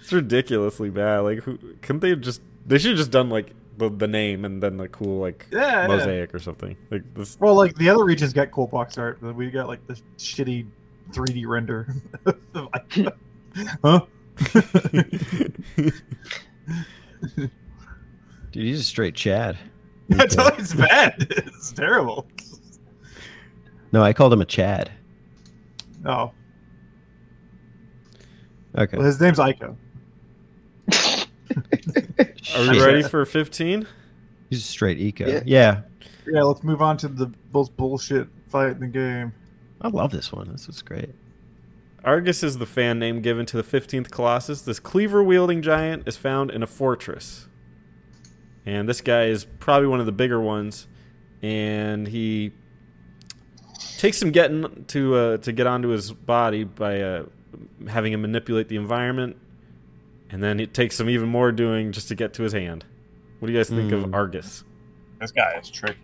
It's 0.00 0.12
ridiculously 0.12 0.90
bad. 0.90 1.20
Like, 1.20 1.38
who, 1.40 1.58
couldn't 1.80 2.00
they 2.00 2.10
have 2.10 2.20
just? 2.20 2.42
They 2.66 2.78
should 2.78 2.90
have 2.90 2.98
just 2.98 3.10
done 3.10 3.30
like 3.30 3.52
the, 3.78 3.88
the 3.88 4.08
name 4.08 4.44
and 4.44 4.62
then 4.62 4.76
the 4.76 4.88
cool 4.88 5.20
like 5.20 5.46
Yeah, 5.50 5.82
yeah. 5.82 5.86
mosaic 5.86 6.34
or 6.34 6.38
something. 6.38 6.76
Like 6.90 7.02
this. 7.14 7.38
Well, 7.40 7.54
like 7.54 7.74
the 7.76 7.88
other 7.88 8.04
regions 8.04 8.32
got 8.32 8.50
cool 8.50 8.66
box 8.66 8.98
art, 8.98 9.18
but 9.20 9.34
we 9.34 9.50
got 9.50 9.68
like 9.68 9.86
the 9.86 9.94
shitty 10.18 10.66
3D 11.12 11.46
render. 11.46 11.94
of 12.26 12.68
huh? 13.84 14.00
dude, 17.36 17.50
he's 18.52 18.80
a 18.80 18.84
straight 18.84 19.14
Chad. 19.14 19.58
That's 20.08 20.36
all 20.36 20.48
it's 20.58 20.74
bad. 20.74 21.14
It's 21.30 21.72
terrible. 21.72 22.26
No, 23.92 24.02
I 24.02 24.12
called 24.12 24.32
him 24.32 24.40
a 24.40 24.44
Chad. 24.46 24.90
Oh, 26.04 26.32
Okay. 28.76 28.96
well, 28.96 29.06
his 29.06 29.20
name's 29.20 29.38
Ico. 29.38 29.76
Are 32.56 32.70
we 32.72 32.80
ready 32.82 33.02
for 33.02 33.24
fifteen? 33.26 33.86
He's 34.48 34.60
a 34.60 34.62
straight 34.62 34.98
eco. 34.98 35.26
Yeah. 35.28 35.42
Yeah. 35.44 35.80
Yeah, 36.26 36.42
let's 36.42 36.62
move 36.62 36.80
on 36.82 36.96
to 36.98 37.08
the 37.08 37.32
most 37.52 37.76
bullshit 37.76 38.28
fight 38.48 38.72
in 38.72 38.80
the 38.80 38.86
game. 38.86 39.32
I 39.80 39.88
love 39.88 40.10
this 40.10 40.32
one. 40.32 40.50
This 40.52 40.68
is 40.68 40.82
great. 40.82 41.10
Argus 42.04 42.42
is 42.42 42.58
the 42.58 42.66
fan 42.66 42.98
name 42.98 43.20
given 43.22 43.44
to 43.46 43.56
the 43.56 43.62
15th 43.62 44.10
Colossus. 44.10 44.62
This 44.62 44.78
cleaver 44.80 45.22
wielding 45.22 45.62
giant 45.62 46.06
is 46.06 46.16
found 46.16 46.50
in 46.50 46.62
a 46.62 46.66
fortress. 46.66 47.46
And 48.66 48.88
this 48.88 49.00
guy 49.00 49.24
is 49.26 49.44
probably 49.58 49.88
one 49.88 50.00
of 50.00 50.06
the 50.06 50.12
bigger 50.12 50.40
ones. 50.40 50.86
And 51.42 52.06
he 52.08 52.52
takes 53.98 54.18
some 54.18 54.30
getting 54.30 54.84
to 54.88 55.14
uh, 55.14 55.36
to 55.38 55.52
get 55.52 55.66
onto 55.66 55.88
his 55.88 56.12
body 56.12 56.64
by 56.64 57.00
uh, 57.00 57.24
having 57.88 58.12
him 58.12 58.22
manipulate 58.22 58.68
the 58.68 58.76
environment. 58.76 59.36
And 60.30 60.42
then 60.42 60.60
it 60.60 60.72
takes 60.72 60.96
some 60.96 61.10
even 61.10 61.28
more 61.28 61.52
doing 61.52 61.92
just 61.92 62.08
to 62.08 62.14
get 62.14 62.32
to 62.34 62.42
his 62.42 62.52
hand. 62.54 62.84
What 63.38 63.46
do 63.46 63.52
you 63.52 63.58
guys 63.58 63.68
think 63.68 63.92
of 63.92 64.02
Hmm. 64.04 64.14
Argus? 64.14 64.64
This 65.20 65.30
guy 65.30 65.58
is 65.60 65.68
tricky. 65.70 65.98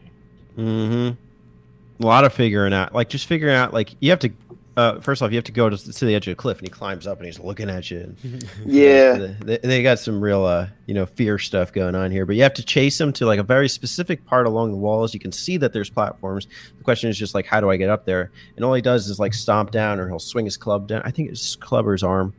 Mm-hmm. 0.59 2.03
A 2.03 2.07
lot 2.07 2.25
of 2.25 2.33
figuring 2.33 2.73
out, 2.75 2.95
like 2.95 3.09
just 3.09 3.27
figuring 3.27 3.55
out, 3.55 3.73
like 3.73 3.95
you 4.01 4.11
have 4.11 4.19
to. 4.21 4.31
Uh, 4.79 5.01
first 5.01 5.23
off, 5.23 5.33
you 5.33 5.37
have 5.37 5.45
to 5.45 5.51
go 5.51 5.69
to, 5.69 5.77
to 5.93 6.05
the 6.05 6.15
edge 6.15 6.29
of 6.29 6.31
the 6.31 6.41
cliff, 6.41 6.59
and 6.59 6.67
he 6.69 6.71
climbs 6.71 7.05
up, 7.05 7.17
and 7.19 7.27
he's 7.27 7.41
looking 7.41 7.69
at 7.69 7.91
you. 7.91 8.15
and- 8.23 8.49
Yeah. 8.65 9.33
they, 9.41 9.59
they 9.59 9.83
got 9.83 9.99
some 9.99 10.21
real, 10.21 10.45
uh, 10.45 10.69
you 10.87 10.95
know, 10.95 11.05
fear 11.05 11.37
stuff 11.37 11.73
going 11.73 11.97
on 11.97 12.13
here. 12.13 12.25
But 12.25 12.37
you 12.37 12.45
have 12.45 12.55
to 12.55 12.63
chase 12.65 13.01
him 13.01 13.13
to 13.15 13.27
like 13.27 13.41
a 13.41 13.43
very 13.43 13.69
specific 13.69 14.25
part 14.25 14.47
along 14.47 14.71
the 14.71 14.77
walls. 14.77 15.13
You 15.15 15.19
can 15.19 15.33
see 15.33 15.57
that 15.57 15.73
there's 15.73 15.91
platforms. 15.91 16.47
The 16.79 16.85
question 16.85 17.11
is 17.11 17.19
just 17.19 17.35
like, 17.35 17.45
how 17.45 17.61
do 17.61 17.69
I 17.71 17.77
get 17.77 17.91
up 17.91 18.05
there? 18.05 18.31
And 18.55 18.65
all 18.65 18.73
he 18.73 18.81
does 18.81 19.09
is 19.09 19.19
like 19.19 19.35
stomp 19.35 19.73
down, 19.73 19.99
or 19.99 20.07
he'll 20.07 20.21
swing 20.21 20.45
his 20.45 20.57
club 20.57 20.87
down. 20.87 21.03
I 21.05 21.11
think 21.11 21.31
it's 21.31 21.43
his 21.45 21.57
club 21.57 21.85
or 21.85 21.91
his 21.93 22.05
arm 22.05 22.33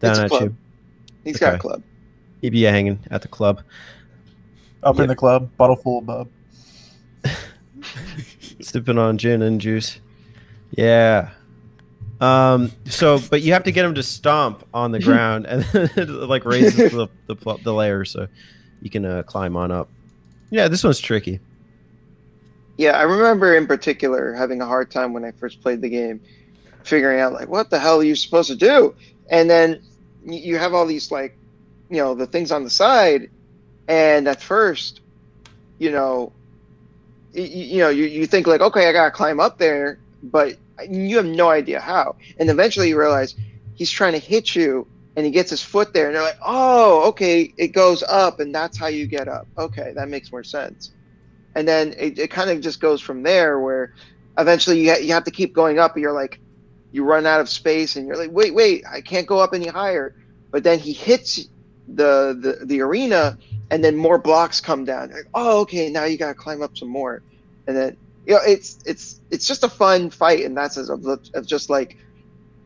down 0.00 0.10
It's 0.10 0.18
at 0.20 0.28
club. 0.28 0.42
you. 0.42 0.56
He's 1.24 1.38
got 1.38 1.54
a 1.54 1.58
club. 1.58 1.82
He'd 2.42 2.50
be 2.50 2.60
hanging 2.64 2.98
at 3.10 3.22
the 3.22 3.28
club. 3.28 3.62
Up 4.82 4.96
Yeah. 4.96 5.04
in 5.04 5.08
the 5.08 5.16
club, 5.16 5.48
bottle 5.56 5.76
full 5.76 6.00
of 6.00 6.04
bub. 6.06 6.28
sipping 8.60 8.98
on 8.98 9.16
gin 9.16 9.40
and 9.40 9.60
juice. 9.62 9.98
Yeah. 10.72 11.30
Um. 12.20 12.72
So, 12.86 13.18
but 13.30 13.42
you 13.42 13.52
have 13.52 13.64
to 13.64 13.72
get 13.72 13.84
him 13.84 13.94
to 13.94 14.02
stomp 14.02 14.64
on 14.72 14.90
the 14.92 15.00
ground, 15.00 15.46
and 15.46 15.64
it 15.74 16.08
like 16.08 16.44
raises 16.44 16.90
the 16.92 17.08
the, 17.26 17.58
the 17.62 17.72
layer 17.74 18.04
so 18.04 18.26
you 18.80 18.90
can 18.90 19.04
uh, 19.04 19.22
climb 19.24 19.56
on 19.56 19.70
up. 19.70 19.88
Yeah, 20.50 20.68
this 20.68 20.84
one's 20.84 21.00
tricky. 21.00 21.40
Yeah, 22.78 22.92
I 22.92 23.02
remember 23.02 23.56
in 23.56 23.66
particular 23.66 24.34
having 24.34 24.60
a 24.60 24.66
hard 24.66 24.90
time 24.90 25.12
when 25.12 25.24
I 25.24 25.32
first 25.32 25.62
played 25.62 25.80
the 25.80 25.88
game, 25.88 26.20
figuring 26.84 27.20
out 27.20 27.32
like 27.32 27.48
what 27.48 27.70
the 27.70 27.78
hell 27.78 28.00
are 28.00 28.04
you 28.04 28.14
supposed 28.14 28.48
to 28.50 28.56
do, 28.56 28.94
and 29.30 29.48
then 29.48 29.82
you 30.24 30.58
have 30.58 30.74
all 30.74 30.86
these 30.86 31.10
like, 31.10 31.36
you 31.88 31.96
know, 31.98 32.14
the 32.14 32.26
things 32.26 32.52
on 32.52 32.64
the 32.64 32.70
side, 32.70 33.30
and 33.88 34.28
at 34.28 34.42
first, 34.42 35.00
you 35.78 35.90
know, 35.90 36.32
y- 37.34 37.40
y- 37.42 37.46
you 37.48 37.78
know, 37.78 37.88
you, 37.88 38.04
you 38.04 38.26
think 38.26 38.46
like, 38.46 38.60
okay, 38.60 38.88
I 38.88 38.92
gotta 38.92 39.10
climb 39.10 39.40
up 39.40 39.56
there, 39.58 39.98
but 40.22 40.56
you 40.88 41.16
have 41.16 41.26
no 41.26 41.48
idea 41.48 41.80
how, 41.80 42.16
and 42.38 42.50
eventually 42.50 42.88
you 42.88 42.98
realize 42.98 43.34
he's 43.74 43.90
trying 43.90 44.12
to 44.12 44.18
hit 44.18 44.54
you, 44.54 44.86
and 45.16 45.24
he 45.24 45.32
gets 45.32 45.50
his 45.50 45.62
foot 45.62 45.92
there, 45.92 46.06
and 46.06 46.14
you're 46.14 46.22
like, 46.22 46.38
oh, 46.44 47.08
okay, 47.08 47.52
it 47.56 47.68
goes 47.68 48.02
up, 48.02 48.40
and 48.40 48.54
that's 48.54 48.76
how 48.76 48.86
you 48.86 49.06
get 49.06 49.28
up. 49.28 49.46
Okay, 49.56 49.92
that 49.94 50.08
makes 50.08 50.30
more 50.30 50.44
sense. 50.44 50.90
And 51.56 51.66
then 51.66 51.94
it, 51.96 52.18
it 52.18 52.30
kind 52.30 52.50
of 52.50 52.60
just 52.60 52.80
goes 52.80 53.00
from 53.00 53.22
there 53.22 53.58
where 53.58 53.94
eventually 54.36 54.80
you, 54.80 54.90
ha- 54.90 54.98
you 54.98 55.12
have 55.14 55.24
to 55.24 55.30
keep 55.30 55.54
going 55.54 55.78
up 55.78 55.94
and 55.94 56.02
you're 56.02 56.12
like 56.12 56.38
you 56.92 57.02
run 57.02 57.26
out 57.26 57.40
of 57.40 57.48
space 57.48 57.96
and 57.96 58.06
you're 58.06 58.16
like 58.16 58.30
wait 58.30 58.54
wait 58.54 58.84
i 58.90 59.00
can't 59.00 59.26
go 59.26 59.38
up 59.38 59.54
any 59.54 59.66
higher. 59.66 60.14
But 60.50 60.64
then 60.64 60.78
he 60.78 60.92
hits 60.92 61.48
the 61.88 62.36
the, 62.38 62.66
the 62.66 62.80
arena 62.82 63.38
and 63.70 63.82
then 63.82 63.96
more 63.96 64.18
blocks 64.18 64.60
come 64.60 64.84
down. 64.84 65.10
Like, 65.10 65.28
oh 65.34 65.60
okay 65.60 65.88
now 65.88 66.04
you 66.04 66.18
gotta 66.18 66.34
climb 66.34 66.62
up 66.62 66.76
some 66.76 66.88
more. 66.88 67.22
And 67.66 67.74
then 67.74 67.96
you 68.26 68.34
know 68.34 68.40
it's 68.46 68.78
it's 68.84 69.20
it's 69.30 69.46
just 69.46 69.64
a 69.64 69.68
fun 69.68 70.10
fight 70.10 70.44
and 70.44 70.56
that's 70.56 70.76
of, 70.76 71.06
of 71.06 71.46
just 71.46 71.70
like 71.70 71.96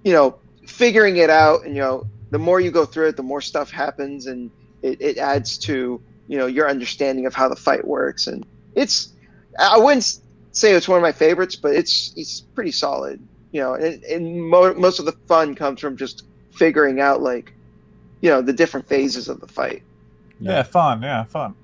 you 0.04 0.12
know 0.12 0.38
figuring 0.66 1.16
it 1.16 1.30
out 1.30 1.64
and 1.64 1.74
you 1.74 1.82
know 1.82 2.06
the 2.30 2.38
more 2.38 2.60
you 2.60 2.70
go 2.70 2.84
through 2.84 3.08
it 3.08 3.16
the 3.16 3.22
more 3.22 3.40
stuff 3.40 3.70
happens 3.70 4.26
and 4.26 4.50
it, 4.82 5.00
it 5.00 5.18
adds 5.18 5.58
to 5.58 6.00
you 6.28 6.38
know 6.38 6.46
your 6.46 6.68
understanding 6.68 7.26
of 7.26 7.34
how 7.34 7.48
the 7.48 7.56
fight 7.56 7.86
works 7.86 8.26
and 8.26 8.46
it's 8.74 9.12
I 9.58 9.78
wouldn't 9.78 10.20
say 10.52 10.72
it's 10.72 10.88
one 10.88 10.98
of 10.98 11.02
my 11.02 11.12
favorites, 11.12 11.56
but 11.56 11.74
it's 11.74 12.12
it's 12.16 12.40
pretty 12.40 12.72
solid. 12.72 13.20
You 13.52 13.60
know, 13.62 13.74
and, 13.74 14.02
and 14.04 14.48
mo- 14.48 14.74
most 14.74 15.00
of 15.00 15.06
the 15.06 15.12
fun 15.26 15.54
comes 15.54 15.80
from 15.80 15.96
just 15.96 16.24
figuring 16.52 17.00
out 17.00 17.20
like, 17.20 17.52
you 18.20 18.30
know 18.30 18.42
the 18.42 18.52
different 18.52 18.88
phases 18.88 19.28
of 19.28 19.40
the 19.40 19.48
fight. 19.48 19.82
Yeah, 20.40 20.62
fun. 20.62 21.02
Yeah, 21.02 21.24
fun. 21.24 21.54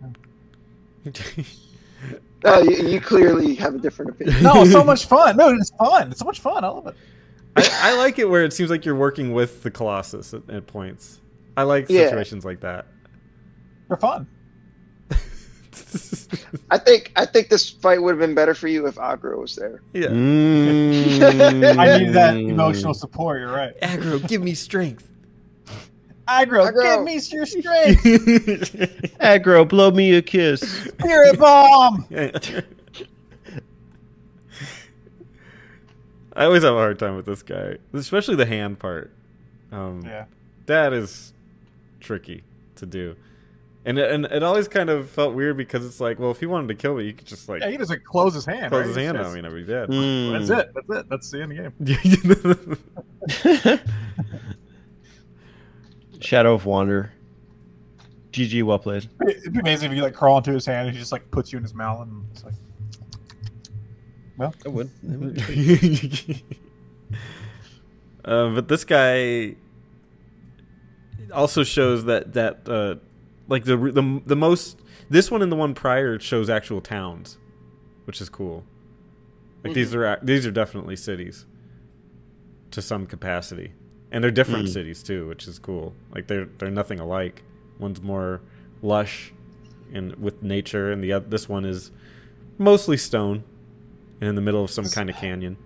Uh, 2.44 2.62
you, 2.68 2.88
you 2.88 3.00
clearly 3.00 3.54
have 3.56 3.74
a 3.74 3.78
different 3.78 4.10
opinion. 4.12 4.42
No, 4.42 4.64
so 4.64 4.84
much 4.84 5.06
fun. 5.06 5.36
No, 5.36 5.48
it's 5.50 5.70
fun. 5.70 6.10
It's 6.10 6.20
so 6.20 6.24
much 6.26 6.40
fun. 6.40 6.64
I 6.64 6.68
love 6.68 6.86
it. 6.86 6.94
I, 7.56 7.90
I 7.92 7.96
like 7.96 8.18
it 8.18 8.28
where 8.28 8.44
it 8.44 8.52
seems 8.52 8.68
like 8.70 8.84
you're 8.84 8.94
working 8.94 9.32
with 9.32 9.62
the 9.62 9.70
Colossus 9.70 10.34
at, 10.34 10.48
at 10.50 10.66
points. 10.66 11.20
I 11.56 11.62
like 11.62 11.86
Yeah. 11.88 12.04
situations 12.08 12.44
like 12.44 12.60
that. 12.60 12.86
They're 13.88 13.96
fun. 13.96 14.26
I 16.70 16.78
think 16.78 17.12
I 17.16 17.24
think 17.26 17.48
this 17.48 17.70
fight 17.70 18.02
would 18.02 18.10
have 18.12 18.18
been 18.18 18.34
better 18.34 18.54
for 18.54 18.66
you 18.68 18.86
if 18.86 18.98
Agro 18.98 19.40
was 19.40 19.54
there. 19.56 19.82
yeah. 19.92 20.08
Mm. 20.08 21.78
I 21.78 21.98
need 21.98 22.12
that 22.12 22.36
emotional 22.36 22.94
support. 22.94 23.40
You're 23.40 23.52
right. 23.52 23.74
Agro, 23.82 24.18
give 24.18 24.42
me 24.42 24.54
strength. 24.54 25.08
Agro, 26.28 26.66
Agro. 26.66 26.82
give 26.82 27.02
me 27.04 27.20
your 27.30 27.46
strength. 27.46 29.16
Agro, 29.20 29.64
blow 29.64 29.90
me 29.90 30.14
a 30.14 30.22
kiss. 30.22 30.60
Spirit 30.60 31.38
bomb. 31.38 32.06
I 36.34 36.44
always 36.44 36.62
have 36.64 36.74
a 36.74 36.78
hard 36.78 36.98
time 36.98 37.16
with 37.16 37.24
this 37.26 37.42
guy, 37.42 37.76
especially 37.94 38.36
the 38.36 38.44
hand 38.46 38.78
part. 38.78 39.10
Um, 39.72 40.02
Yeah. 40.04 40.26
That 40.66 40.92
is 40.92 41.32
tricky 42.00 42.42
to 42.74 42.84
do, 42.86 43.14
and 43.84 43.98
it- 43.98 44.10
and 44.10 44.24
it 44.26 44.42
always 44.42 44.66
kind 44.68 44.90
of 44.90 45.08
felt 45.08 45.34
weird 45.34 45.56
because 45.56 45.86
it's 45.86 46.00
like, 46.00 46.18
well, 46.18 46.32
if 46.32 46.40
he 46.40 46.46
wanted 46.46 46.66
to 46.68 46.74
kill 46.74 46.96
me, 46.96 47.04
you 47.04 47.12
could 47.14 47.26
just 47.26 47.48
like 47.48 47.62
Yeah, 47.62 47.70
he 47.70 47.76
just 47.78 47.88
like 47.88 48.02
close 48.02 48.34
his 48.34 48.44
hand. 48.44 48.70
close 48.72 48.80
right? 48.80 48.88
his 48.88 48.96
hand 48.96 49.16
just- 49.16 49.28
on 49.28 49.34
me 49.42 49.48
I'd 49.48 49.54
be 49.54 49.62
dead. 49.64 49.88
Mm. 49.88 50.46
That's 50.46 50.50
it. 50.50 50.74
That's 50.74 50.90
it. 51.00 51.08
That's 51.08 51.30
the 51.30 51.42
end 51.42 51.52
of 51.52 51.72
the 51.78 52.78
game. 53.72 53.80
Shadow 56.20 56.54
of 56.54 56.66
Wander. 56.66 57.12
GG, 58.32 58.62
well 58.64 58.78
played. 58.78 59.08
It'd 59.26 59.52
be 59.52 59.60
amazing 59.60 59.90
if 59.90 59.96
you 59.96 60.02
like 60.02 60.14
crawl 60.14 60.38
into 60.38 60.52
his 60.52 60.66
hand 60.66 60.88
and 60.88 60.94
he 60.94 61.00
just 61.00 61.12
like 61.12 61.30
puts 61.30 61.52
you 61.52 61.56
in 61.56 61.62
his 61.62 61.74
mouth 61.74 62.02
and 62.06 62.26
it's 62.32 62.44
like, 62.44 62.54
Well, 64.36 64.54
I 64.64 64.68
would. 64.68 64.90
uh, 68.24 68.50
but 68.50 68.68
this 68.68 68.84
guy 68.84 69.56
also 71.32 71.64
shows 71.64 72.04
that 72.04 72.32
that 72.34 72.68
uh, 72.68 72.96
like 73.48 73.64
the 73.64 73.76
the 73.76 74.22
the 74.26 74.36
most 74.36 74.80
this 75.08 75.30
one 75.30 75.42
and 75.42 75.50
the 75.50 75.56
one 75.56 75.74
prior 75.74 76.18
shows 76.18 76.50
actual 76.50 76.80
towns, 76.80 77.38
which 78.04 78.20
is 78.20 78.28
cool. 78.28 78.64
Like 79.64 79.74
these 79.74 79.94
are 79.94 80.18
these 80.22 80.46
are 80.46 80.50
definitely 80.50 80.96
cities 80.96 81.46
to 82.70 82.82
some 82.82 83.06
capacity, 83.06 83.72
and 84.12 84.22
they're 84.22 84.30
different 84.30 84.66
Mm. 84.66 84.72
cities 84.72 85.02
too, 85.02 85.26
which 85.28 85.46
is 85.48 85.58
cool. 85.58 85.94
Like 86.14 86.26
they're 86.26 86.46
they're 86.58 86.70
nothing 86.70 87.00
alike. 87.00 87.42
One's 87.78 88.00
more 88.02 88.40
lush 88.82 89.32
and 89.92 90.14
with 90.16 90.42
nature, 90.42 90.90
and 90.92 91.02
the 91.02 91.12
oth- 91.12 91.28
this 91.30 91.48
one 91.48 91.64
is 91.64 91.90
mostly 92.58 92.96
stone 92.96 93.44
and 94.20 94.28
in 94.28 94.34
the 94.34 94.40
middle 94.40 94.64
of 94.64 94.70
some 94.70 94.86
kind 94.86 95.10
of 95.10 95.16
canyon. 95.16 95.56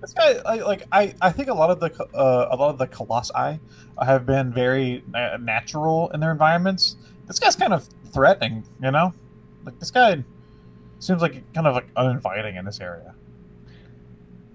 This 0.00 0.12
guy, 0.12 0.34
I, 0.44 0.56
like, 0.56 0.82
I, 0.92 1.14
I 1.20 1.30
think 1.32 1.48
a 1.48 1.54
lot 1.54 1.70
of 1.70 1.80
the 1.80 1.90
uh, 2.14 2.48
a 2.50 2.56
lot 2.56 2.70
of 2.70 2.78
the 2.78 2.86
colossi 2.86 3.58
have 4.02 4.26
been 4.26 4.52
very 4.52 5.02
natural 5.40 6.10
in 6.10 6.20
their 6.20 6.30
environments. 6.32 6.96
This 7.26 7.38
guy's 7.38 7.56
kind 7.56 7.72
of 7.72 7.88
threatening, 8.12 8.64
you 8.82 8.90
know. 8.90 9.12
Like 9.64 9.78
this 9.80 9.90
guy 9.90 10.22
seems 11.00 11.20
like 11.22 11.42
kind 11.54 11.66
of 11.66 11.74
like 11.74 11.88
uninviting 11.96 12.56
in 12.56 12.64
this 12.64 12.80
area. 12.80 13.14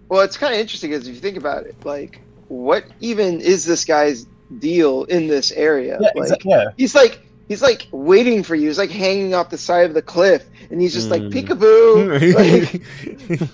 Well, 0.10 0.22
it's 0.22 0.38
kind 0.38 0.54
of 0.54 0.60
interesting 0.60 0.92
because 0.92 1.08
if 1.08 1.16
you 1.16 1.22
think 1.22 1.38
about 1.38 1.66
it, 1.66 1.76
like, 1.86 2.22
what 2.52 2.84
even 3.00 3.40
is 3.40 3.64
this 3.64 3.86
guy's 3.86 4.28
deal 4.60 5.06
in 5.06 5.28
this 5.28 5.54
area? 5.54 5.98
Yeah, 6.02 6.10
like, 6.16 6.32
exa- 6.32 6.44
yeah. 6.44 6.66
he's 6.76 6.94
like 6.94 7.22
he's 7.48 7.62
like 7.62 7.88
waiting 7.92 8.44
for 8.44 8.56
you. 8.56 8.68
He's 8.68 8.78
like 8.78 8.92
hanging 8.92 9.34
off 9.34 9.50
the 9.50 9.58
side 9.58 9.86
of 9.86 9.94
the 9.94 10.02
cliff, 10.02 10.46
and 10.70 10.82
he's 10.82 10.94
just 10.94 11.10
like 11.10 11.22
Mm. 11.22 11.32
peekaboo. 11.32 12.36
like, 13.40 13.50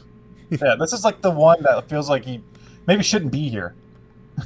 Yeah, 0.49 0.76
this 0.80 0.94
is 0.94 1.03
like 1.03 1.22
the 1.22 1.30
one 1.30 1.61
that 1.61 1.88
feels 1.88 2.10
like 2.10 2.26
he 2.26 2.41
maybe 2.88 3.03
shouldn't 3.03 3.32
be 3.32 3.49
here. 3.49 3.76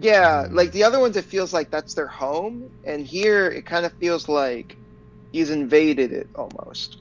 yeah, 0.00 0.46
like 0.50 0.70
the 0.70 0.84
other 0.84 1.00
ones, 1.00 1.16
it 1.16 1.24
feels 1.24 1.52
like 1.52 1.70
that's 1.70 1.94
their 1.94 2.06
home, 2.06 2.70
and 2.84 3.04
here 3.04 3.50
it 3.50 3.66
kind 3.66 3.84
of 3.84 3.92
feels 3.94 4.28
like 4.28 4.76
he's 5.32 5.50
invaded 5.50 6.12
it 6.12 6.28
almost. 6.36 6.98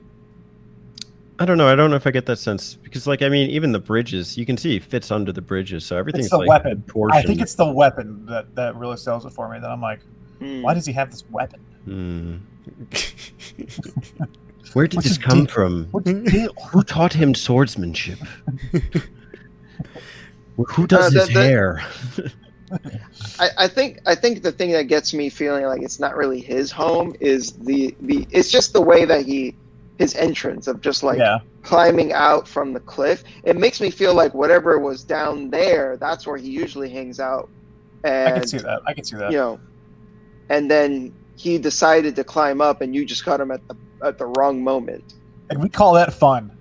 I 1.39 1.45
don't 1.45 1.57
know. 1.57 1.67
I 1.67 1.75
don't 1.75 1.89
know 1.91 1.95
if 1.95 2.07
I 2.07 2.11
get 2.11 2.25
that 2.25 2.39
sense 2.39 2.73
because, 2.75 3.05
like, 3.05 3.21
I 3.21 3.29
mean, 3.29 3.49
even 3.51 3.71
the 3.71 3.79
bridges, 3.79 4.37
you 4.37 4.45
can 4.45 4.57
see 4.57 4.71
he 4.71 4.79
fits 4.79 5.11
under 5.11 5.31
the 5.31 5.41
bridges, 5.41 5.85
so 5.85 5.95
everything's 5.97 6.25
It's 6.25 6.31
the 6.31 6.37
like 6.39 6.47
weapon. 6.47 6.83
I 7.11 7.21
think 7.21 7.41
it's 7.41 7.53
the 7.55 7.71
weapon 7.71 8.25
that 8.25 8.55
that 8.55 8.75
really 8.75 8.97
sells 8.97 9.25
it 9.25 9.31
for 9.33 9.47
me. 9.49 9.59
That 9.59 9.69
I'm 9.69 9.81
like, 9.81 9.99
Hmm. 10.39 10.61
why 10.63 10.73
does 10.73 10.85
he 10.85 10.93
have 10.93 11.11
this 11.11 11.23
weapon? 11.29 11.59
Hmm. 11.85 12.37
Where 14.73 14.87
did 14.87 14.97
What's 14.97 15.07
this 15.09 15.17
come 15.17 15.45
deal? 15.45 15.53
from? 15.53 15.87
What's 15.91 16.09
his 16.09 16.23
deal? 16.31 16.53
Who 16.71 16.83
taught 16.83 17.13
him 17.13 17.33
swordsmanship? 17.33 18.19
Who 20.57 20.87
does 20.87 21.15
Uh, 21.15 21.19
his 21.19 21.27
the- 21.29 21.33
the- 21.33 21.43
hair? 21.43 21.85
I, 23.39 23.49
I 23.59 23.67
think 23.69 23.99
I 24.05 24.13
think 24.13 24.43
the 24.43 24.51
thing 24.51 24.71
that 24.71 24.83
gets 24.89 25.13
me 25.13 25.29
feeling 25.29 25.63
like 25.65 25.81
it's 25.81 26.01
not 26.01 26.17
really 26.17 26.41
his 26.41 26.69
home 26.69 27.15
is 27.21 27.53
the 27.53 27.95
the 28.01 28.27
it's 28.31 28.51
just 28.51 28.73
the 28.73 28.81
way 28.81 29.05
that 29.05 29.25
he 29.25 29.55
his 29.97 30.15
entrance 30.15 30.67
of 30.67 30.81
just 30.81 31.03
like 31.03 31.17
yeah, 31.17 31.39
climbing 31.63 32.13
out 32.13 32.47
from 32.47 32.73
the 32.73 32.79
cliff. 32.79 33.23
It 33.43 33.57
makes 33.57 33.81
me 33.81 33.89
feel 33.89 34.13
like 34.13 34.33
whatever 34.33 34.77
was 34.79 35.03
down 35.03 35.49
there, 35.49 35.97
that's 35.97 36.27
where 36.27 36.37
he 36.37 36.49
usually 36.49 36.89
hangs 36.89 37.19
out. 37.19 37.49
And 38.03 38.33
I 38.35 38.39
can 38.39 38.47
see 38.47 38.57
that. 38.59 38.81
I 38.85 38.93
can 38.93 39.03
see 39.03 39.15
that. 39.17 39.31
you 39.31 39.37
know, 39.37 39.59
and 40.49 40.69
then 40.69 41.13
he 41.35 41.57
decided 41.57 42.15
to 42.15 42.23
climb 42.23 42.61
up, 42.61 42.81
and 42.81 42.95
you 42.95 43.05
just 43.05 43.23
caught 43.25 43.41
him 43.41 43.51
at 43.51 43.67
the 43.67 43.75
at 44.03 44.17
the 44.17 44.27
wrong 44.37 44.63
moment. 44.63 45.15
And 45.49 45.61
we 45.61 45.69
call 45.69 45.93
that 45.93 46.13
fun 46.13 46.51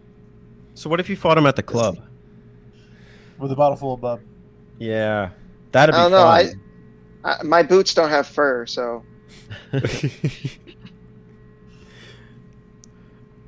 So 0.75 0.89
what 0.89 1.01
if 1.01 1.09
you 1.11 1.17
fought 1.17 1.37
him 1.37 1.47
at 1.47 1.57
the 1.57 1.63
club? 1.63 1.99
with 3.39 3.53
a 3.53 3.57
bottle 3.57 3.77
full 3.77 3.95
of 3.95 4.01
bub. 4.01 4.21
Yeah, 4.79 5.31
that'd 5.73 5.95
be 5.95 5.99
I 5.99 6.03
don't 6.09 6.13
know, 6.13 6.19
fun. 6.19 6.61
I, 7.25 7.43
my 7.43 7.63
boots 7.63 7.93
don't 7.95 8.09
have 8.09 8.27
fur, 8.27 8.67
so 8.67 9.05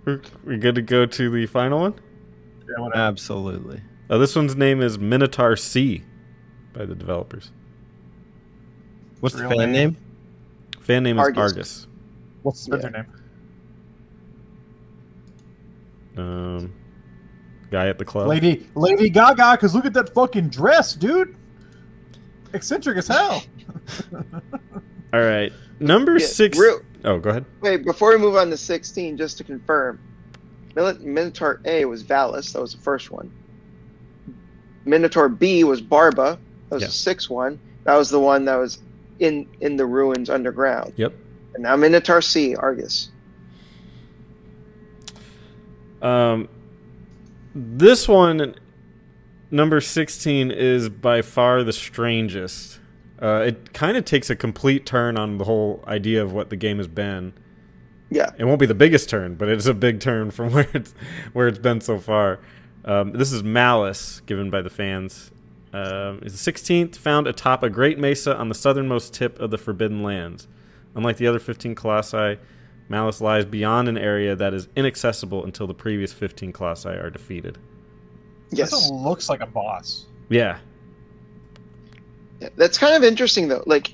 we're, 0.08 0.20
we're 0.44 0.56
good 0.58 0.74
to 0.76 0.82
go 0.82 1.04
to 1.06 1.30
the 1.30 1.46
final 1.46 1.80
one. 1.80 1.94
Yeah, 2.68 2.80
whatever. 2.82 3.02
Absolutely. 3.02 3.80
Uh, 4.08 4.18
this 4.18 4.34
one's 4.34 4.56
name 4.56 4.80
is 4.80 4.98
Minotaur 4.98 5.54
C 5.56 6.02
by 6.72 6.86
the 6.86 6.94
developers. 6.94 7.50
What's 9.20 9.34
the 9.34 9.42
Real 9.46 9.50
fan 9.58 9.72
name? 9.72 9.72
name? 9.72 9.96
Fan 10.80 11.02
name 11.02 11.18
is 11.18 11.20
Argus. 11.20 11.38
Argus. 11.52 11.86
What's 12.42 12.64
the 12.66 12.78
Spencer 12.78 12.90
name? 12.90 13.06
Um, 16.16 16.72
guy 17.70 17.88
at 17.88 17.98
the 17.98 18.04
club. 18.04 18.28
Lady 18.28 18.66
Lady 18.74 19.10
Gaga, 19.10 19.52
because 19.52 19.74
look 19.74 19.84
at 19.84 19.92
that 19.94 20.12
fucking 20.14 20.48
dress, 20.48 20.94
dude. 20.94 21.36
Eccentric 22.54 22.96
as 22.96 23.08
hell. 23.08 23.42
All 25.12 25.20
right, 25.20 25.52
number 25.80 26.18
Yeah, 26.18 26.26
six. 26.26 26.58
real- 26.58 26.80
Oh, 27.04 27.18
go 27.18 27.30
ahead. 27.30 27.44
wait. 27.60 27.84
Before 27.84 28.10
we 28.10 28.18
move 28.18 28.36
on 28.36 28.50
to 28.50 28.56
sixteen, 28.56 29.16
just 29.16 29.38
to 29.38 29.44
confirm, 29.44 30.00
Minotaur 30.74 31.60
A 31.64 31.84
was 31.84 32.02
Valus. 32.02 32.52
That 32.52 32.60
was 32.60 32.72
the 32.74 32.80
first 32.80 33.10
one. 33.10 33.30
Minotaur 34.84 35.28
B 35.28 35.64
was 35.64 35.80
Barba. 35.80 36.38
That 36.68 36.74
was 36.76 36.82
Yeah. 36.82 36.88
the 36.88 36.92
sixth 36.92 37.30
one. 37.30 37.58
That 37.84 37.94
was 37.96 38.10
the 38.10 38.20
one 38.20 38.44
that 38.46 38.56
was 38.56 38.78
in 39.18 39.46
in 39.60 39.76
the 39.76 39.86
ruins 39.86 40.28
underground. 40.30 40.92
Yep. 40.96 41.12
And 41.54 41.62
now 41.62 41.76
Minotaur 41.76 42.20
C, 42.20 42.54
Argus. 42.56 43.10
Um, 46.00 46.48
this 47.54 48.06
one, 48.06 48.54
number 49.50 49.80
16, 49.80 50.50
is 50.52 50.88
by 50.88 51.22
far 51.22 51.64
the 51.64 51.72
strangest. 51.72 52.78
Uh, 53.20 53.44
it 53.46 53.72
kind 53.72 53.96
of 53.96 54.04
takes 54.04 54.30
a 54.30 54.36
complete 54.36 54.86
turn 54.86 55.16
on 55.16 55.38
the 55.38 55.44
whole 55.44 55.82
idea 55.86 56.22
of 56.22 56.32
what 56.32 56.50
the 56.50 56.56
game 56.56 56.78
has 56.78 56.86
been. 56.86 57.32
Yeah. 58.10 58.30
It 58.38 58.44
won't 58.44 58.60
be 58.60 58.66
the 58.66 58.74
biggest 58.74 59.08
turn, 59.08 59.34
but 59.34 59.48
it's 59.48 59.66
a 59.66 59.74
big 59.74 60.00
turn 60.00 60.30
from 60.32 60.52
where 60.52 60.68
it's 60.72 60.94
where 61.32 61.48
it's 61.48 61.58
been 61.58 61.80
so 61.80 61.98
far. 61.98 62.40
Um, 62.84 63.12
this 63.12 63.32
is 63.32 63.42
Malice, 63.42 64.20
given 64.26 64.50
by 64.50 64.62
the 64.62 64.70
fans. 64.70 65.30
Um, 65.72 66.20
it's 66.22 66.42
the 66.42 66.52
16th, 66.52 66.96
found 66.96 67.26
atop 67.26 67.62
a 67.62 67.68
great 67.68 67.98
mesa 67.98 68.34
on 68.36 68.48
the 68.48 68.54
southernmost 68.54 69.12
tip 69.12 69.38
of 69.38 69.50
the 69.50 69.58
Forbidden 69.58 70.02
Lands. 70.02 70.48
Unlike 70.94 71.18
the 71.18 71.26
other 71.26 71.38
15 71.38 71.74
colossi, 71.74 72.38
Malice 72.88 73.20
lies 73.20 73.44
beyond 73.44 73.88
an 73.88 73.98
area 73.98 74.34
that 74.34 74.54
is 74.54 74.68
inaccessible 74.76 75.44
until 75.44 75.66
the 75.66 75.74
previous 75.74 76.12
15 76.12 76.52
colossi 76.52 76.88
are 76.88 77.10
defeated. 77.10 77.58
Yes. 78.50 78.70
This 78.70 78.88
looks 78.90 79.28
like 79.28 79.40
a 79.40 79.46
boss. 79.46 80.06
Yeah, 80.30 80.56
Yeah, 80.56 80.58
That's 82.56 82.78
kind 82.78 82.94
of 82.94 83.04
interesting 83.04 83.48
though. 83.48 83.64
Like 83.66 83.92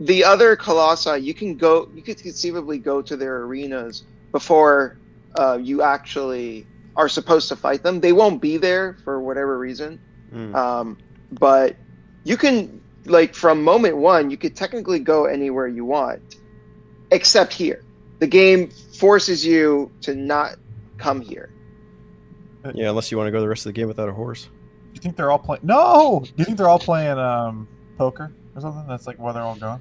the 0.00 0.24
other 0.24 0.56
colossi, 0.56 1.18
you 1.20 1.34
can 1.34 1.56
go, 1.56 1.88
you 1.94 2.02
could 2.02 2.18
conceivably 2.18 2.78
go 2.78 3.02
to 3.02 3.16
their 3.16 3.42
arenas 3.42 4.04
before 4.30 4.98
uh, 5.38 5.58
you 5.60 5.82
actually 5.82 6.66
are 6.96 7.08
supposed 7.08 7.48
to 7.48 7.56
fight 7.56 7.82
them. 7.82 8.00
They 8.00 8.12
won't 8.12 8.40
be 8.40 8.56
there 8.56 8.96
for 9.04 9.20
whatever 9.20 9.58
reason, 9.58 10.00
Mm. 10.32 10.54
um, 10.54 10.98
but 11.30 11.76
you 12.24 12.38
can 12.38 12.80
like 13.04 13.34
from 13.34 13.62
moment 13.62 13.96
one, 13.96 14.30
you 14.30 14.36
could 14.36 14.56
technically 14.56 14.98
go 14.98 15.26
anywhere 15.26 15.66
you 15.66 15.84
want, 15.84 16.36
except 17.10 17.52
here. 17.52 17.84
The 18.18 18.26
game 18.26 18.70
forces 18.70 19.44
you 19.44 19.90
to 20.02 20.14
not 20.14 20.56
come 20.98 21.20
here. 21.20 21.50
Yeah, 22.74 22.90
unless 22.90 23.10
you 23.10 23.18
want 23.18 23.26
to 23.26 23.32
go 23.32 23.40
the 23.40 23.48
rest 23.48 23.66
of 23.66 23.74
the 23.74 23.78
game 23.78 23.88
without 23.88 24.08
a 24.08 24.12
horse. 24.12 24.48
Do 24.92 24.96
you 24.96 25.00
think 25.00 25.16
they're 25.16 25.30
all 25.30 25.38
playing? 25.38 25.62
No. 25.64 26.20
Do 26.24 26.32
you 26.36 26.44
think 26.44 26.58
they're 26.58 26.68
all 26.68 26.78
playing 26.78 27.18
um, 27.18 27.66
poker 27.96 28.32
or 28.54 28.60
something? 28.60 28.86
That's 28.86 29.06
like 29.06 29.18
where 29.18 29.32
they're 29.32 29.42
all 29.42 29.56
going. 29.56 29.80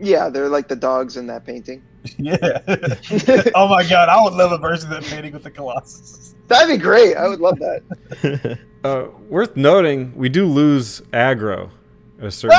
Yeah, 0.00 0.28
they're 0.30 0.48
like 0.48 0.66
the 0.66 0.76
dogs 0.76 1.16
in 1.16 1.26
that 1.28 1.44
painting. 1.44 1.82
yeah. 2.18 2.60
oh 3.54 3.68
my 3.68 3.86
god, 3.88 4.08
I 4.08 4.22
would 4.22 4.32
love 4.32 4.52
a 4.52 4.58
version 4.58 4.92
of 4.92 5.02
that 5.02 5.10
painting 5.10 5.32
with 5.32 5.44
the 5.44 5.50
Colossus. 5.50 6.34
That'd 6.48 6.68
be 6.68 6.82
great. 6.82 7.16
I 7.16 7.28
would 7.28 7.40
love 7.40 7.58
that. 7.58 8.58
Uh, 8.82 9.08
worth 9.28 9.58
noting, 9.58 10.10
we 10.16 10.30
do 10.30 10.46
lose 10.46 11.02
Agro 11.12 11.70
at 12.18 12.24
a 12.24 12.30
certain 12.30 12.56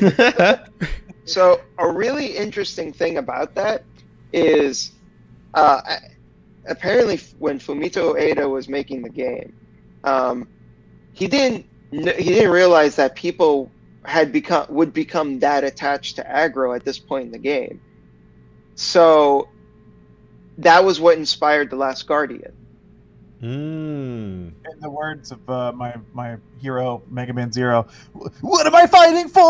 point. 0.00 0.88
So 1.24 1.60
a 1.78 1.90
really 1.90 2.36
interesting 2.36 2.92
thing 2.92 3.16
about 3.18 3.54
that 3.54 3.82
is, 4.32 4.92
uh, 5.54 5.80
apparently 6.66 7.18
when 7.38 7.58
Fumito 7.58 8.14
Ueda 8.14 8.48
was 8.48 8.68
making 8.68 9.02
the 9.02 9.08
game, 9.08 9.54
um, 10.04 10.48
he 11.12 11.26
didn't 11.26 11.66
he 11.90 12.00
didn't 12.00 12.50
realize 12.50 12.96
that 12.96 13.16
people 13.16 13.70
had 14.04 14.32
become 14.32 14.66
would 14.68 14.92
become 14.92 15.40
that 15.40 15.64
attached 15.64 16.16
to 16.16 16.30
Agro 16.30 16.74
at 16.74 16.84
this 16.84 16.98
point 16.98 17.26
in 17.26 17.32
the 17.32 17.38
game. 17.38 17.80
So 18.74 19.48
that 20.58 20.84
was 20.84 21.00
what 21.00 21.16
inspired 21.18 21.70
the 21.70 21.76
Last 21.76 22.06
Guardian. 22.06 22.52
Mm. 23.44 24.52
In 24.72 24.80
the 24.80 24.88
words 24.88 25.30
of 25.30 25.50
uh, 25.50 25.70
my 25.72 25.94
my 26.14 26.38
hero 26.62 27.02
Mega 27.10 27.34
Man 27.34 27.52
Zero, 27.52 27.86
what 28.40 28.66
am 28.66 28.74
I 28.74 28.86
fighting 28.86 29.28
for? 29.28 29.44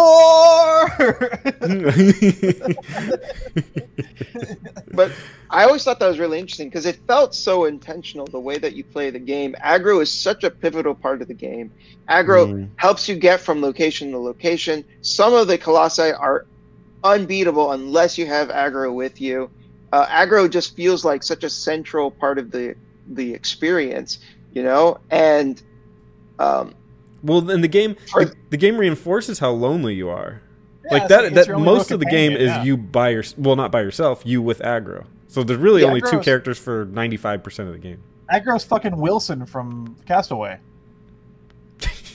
But 4.94 5.12
I 5.50 5.64
always 5.64 5.84
thought 5.84 5.98
that 6.00 6.06
was 6.08 6.18
really 6.18 6.38
interesting 6.38 6.68
because 6.68 6.86
it 6.86 6.96
felt 7.06 7.34
so 7.34 7.64
intentional 7.64 8.26
the 8.26 8.40
way 8.40 8.58
that 8.58 8.74
you 8.74 8.84
play 8.84 9.10
the 9.10 9.18
game. 9.18 9.54
Agro 9.60 10.00
is 10.00 10.12
such 10.12 10.44
a 10.44 10.50
pivotal 10.50 10.94
part 10.94 11.20
of 11.22 11.28
the 11.28 11.34
game. 11.34 11.70
Agro 12.08 12.46
Mm. 12.46 12.68
helps 12.76 13.08
you 13.08 13.16
get 13.16 13.40
from 13.40 13.60
location 13.60 14.10
to 14.12 14.18
location. 14.18 14.84
Some 15.02 15.34
of 15.34 15.46
the 15.48 15.58
colossi 15.58 16.12
are 16.12 16.46
unbeatable 17.02 17.72
unless 17.72 18.18
you 18.18 18.26
have 18.26 18.50
Agro 18.50 18.92
with 18.92 19.20
you. 19.20 19.50
Uh, 19.92 20.06
Agro 20.08 20.48
just 20.48 20.74
feels 20.76 21.04
like 21.04 21.22
such 21.22 21.44
a 21.44 21.50
central 21.50 22.10
part 22.10 22.38
of 22.38 22.50
the 22.50 22.74
the 23.09 23.35
experience, 23.35 24.18
you 24.52 24.62
know. 24.62 24.98
And 25.10 25.62
um, 26.39 26.74
well, 27.22 27.51
in 27.51 27.60
the 27.60 27.68
game, 27.68 27.97
For- 28.10 28.26
the, 28.26 28.35
the 28.51 28.56
game 28.56 28.76
reinforces 28.76 29.39
how 29.39 29.51
lonely 29.51 29.94
you 29.94 30.09
are. 30.09 30.40
Yeah, 30.85 30.98
like 30.98 31.09
that. 31.09 31.35
that 31.35 31.47
your 31.47 31.59
most 31.59 31.90
of 31.90 32.01
the 32.01 32.06
game 32.06 32.32
is 32.32 32.48
yeah. 32.48 32.62
you 32.62 32.76
by 32.76 33.10
your 33.10 33.24
well, 33.39 33.56
not 33.56 33.70
by 33.70 33.81
yourself. 33.81 34.22
You 34.24 34.43
with 34.43 34.60
Agro. 34.60 35.06
So 35.28 35.43
there's 35.43 35.59
really 35.59 35.82
Yeah, 35.82 35.89
only 35.89 36.02
two 36.02 36.20
characters 36.20 36.59
for 36.59 36.85
ninety 36.85 37.16
five 37.16 37.43
percent 37.43 37.68
of 37.68 37.74
the 37.74 37.81
game. 37.81 38.02
Agro's 38.31 38.64
fucking 38.64 38.97
Wilson 38.97 39.47
from 39.47 39.97
Castaway. 40.06 40.59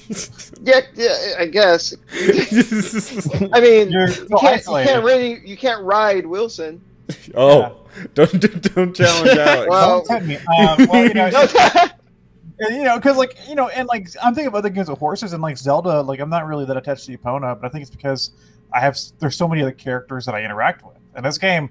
yeah, 0.64 0.82
yeah, 0.96 1.36
I 1.38 1.46
guess. 1.46 1.96
I 2.14 3.60
mean, 3.62 3.92
You're 3.92 4.10
you 4.10 4.38
can't, 4.40 4.66
you 4.66 4.74
can't 4.74 5.04
really 5.04 5.40
you 5.46 5.58
can't 5.58 5.84
ride 5.84 6.26
Wilson. 6.26 6.82
oh, 7.36 7.86
don't 8.14 8.32
don't 8.74 8.96
challenge 8.96 9.30
Alex. 9.38 9.70
Well- 9.70 10.04
Don't 10.04 10.08
tempt 10.08 10.28
me. 10.28 10.36
Um, 10.38 10.88
well, 10.90 11.06
you 11.08 11.14
know, 11.14 11.28
you 12.70 12.84
know, 12.84 12.98
because 12.98 13.18
like 13.18 13.38
you 13.48 13.56
know, 13.56 13.70
and 13.70 13.88
like 13.88 14.10
I'm 14.22 14.34
thinking 14.34 14.48
of 14.48 14.56
other 14.56 14.70
games 14.70 14.90
with 14.90 15.00
horses 15.00 15.34
and 15.34 15.42
like 15.42 15.58
Zelda. 15.58 16.02
Like 16.02 16.20
I'm 16.20 16.30
not 16.30 16.46
really 16.48 16.66
that 16.66 16.78
attached 16.78 17.06
to 17.06 17.18
Epona, 17.18 17.60
but 17.60 17.66
I 17.68 17.70
think 17.70 17.82
it's 17.84 17.92
because 17.92 18.32
I 18.74 18.80
have 18.80 18.98
there's 19.20 19.36
so 19.36 19.48
many 19.48 19.62
other 19.62 19.72
characters 19.72 20.26
that 20.26 20.36
I 20.36 20.44
interact 20.44 20.86
with. 20.86 20.98
And 21.16 21.26
this 21.26 21.38
game, 21.38 21.70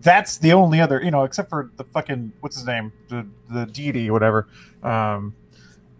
that's 0.00 0.38
the 0.38 0.52
only 0.52 0.80
other 0.80 1.02
you 1.02 1.10
know, 1.10 1.24
except 1.24 1.48
for 1.48 1.70
the 1.76 1.84
fucking 1.84 2.32
what's 2.40 2.56
his 2.56 2.66
name, 2.66 2.92
the 3.08 3.26
the 3.50 3.66
deity, 3.66 4.10
whatever. 4.10 4.48
Um, 4.82 5.34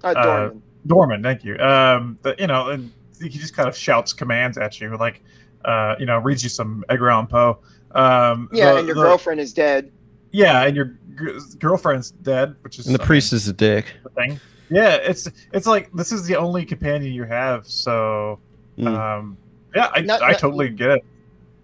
uh, 0.05 0.15
Dormin. 0.15 0.61
Dormin, 0.87 1.23
thank 1.23 1.45
you. 1.45 1.59
Um, 1.59 2.19
but 2.23 2.39
you 2.39 2.47
know, 2.47 2.69
and 2.69 2.93
he 3.21 3.29
just 3.29 3.55
kind 3.57 3.69
of 3.69 3.77
shouts 3.77 4.13
commands 4.13 4.57
at 4.59 4.81
you, 4.81 4.97
like 4.97 5.23
uh, 5.65 5.97
you 5.99 6.07
know, 6.07 6.19
reads 6.19 6.43
you 6.43 6.49
some 6.49 6.85
Edgar 6.89 7.11
Allan 7.11 7.27
Poe. 7.27 7.59
Um, 7.97 8.49
yeah, 8.53 8.73
the- 8.73 8.79
and 8.79 8.87
your 8.87 8.97
the- 8.97 9.03
girlfriend 9.03 9.41
is 9.41 9.53
dead. 9.53 9.91
Yeah, 10.33 10.63
and 10.65 10.77
your 10.77 10.87
g- 11.19 11.39
girlfriend's 11.59 12.11
dead, 12.11 12.57
which 12.63 12.79
is 12.79 12.87
And 12.87 12.95
the 12.95 13.03
I 13.03 13.07
priest 13.07 13.33
is 13.33 13.49
a 13.49 13.53
dick. 13.53 13.87
thing. 14.15 14.39
Yeah, 14.71 14.97
it's 14.97 15.29
it's 15.53 15.67
like 15.67 15.91
this 15.93 16.13
is 16.13 16.27
the 16.27 16.37
only 16.37 16.65
companion 16.65 17.13
you 17.13 17.25
have, 17.25 17.67
so 17.67 18.39
Mm. 18.79 18.87
um, 18.89 19.37
yeah, 19.75 19.91
I, 19.95 20.01
Not- 20.03 20.23
I 20.23 20.31
not- 20.33 20.41
totally 20.41 20.69
get 20.69 20.91
it. 20.91 21.05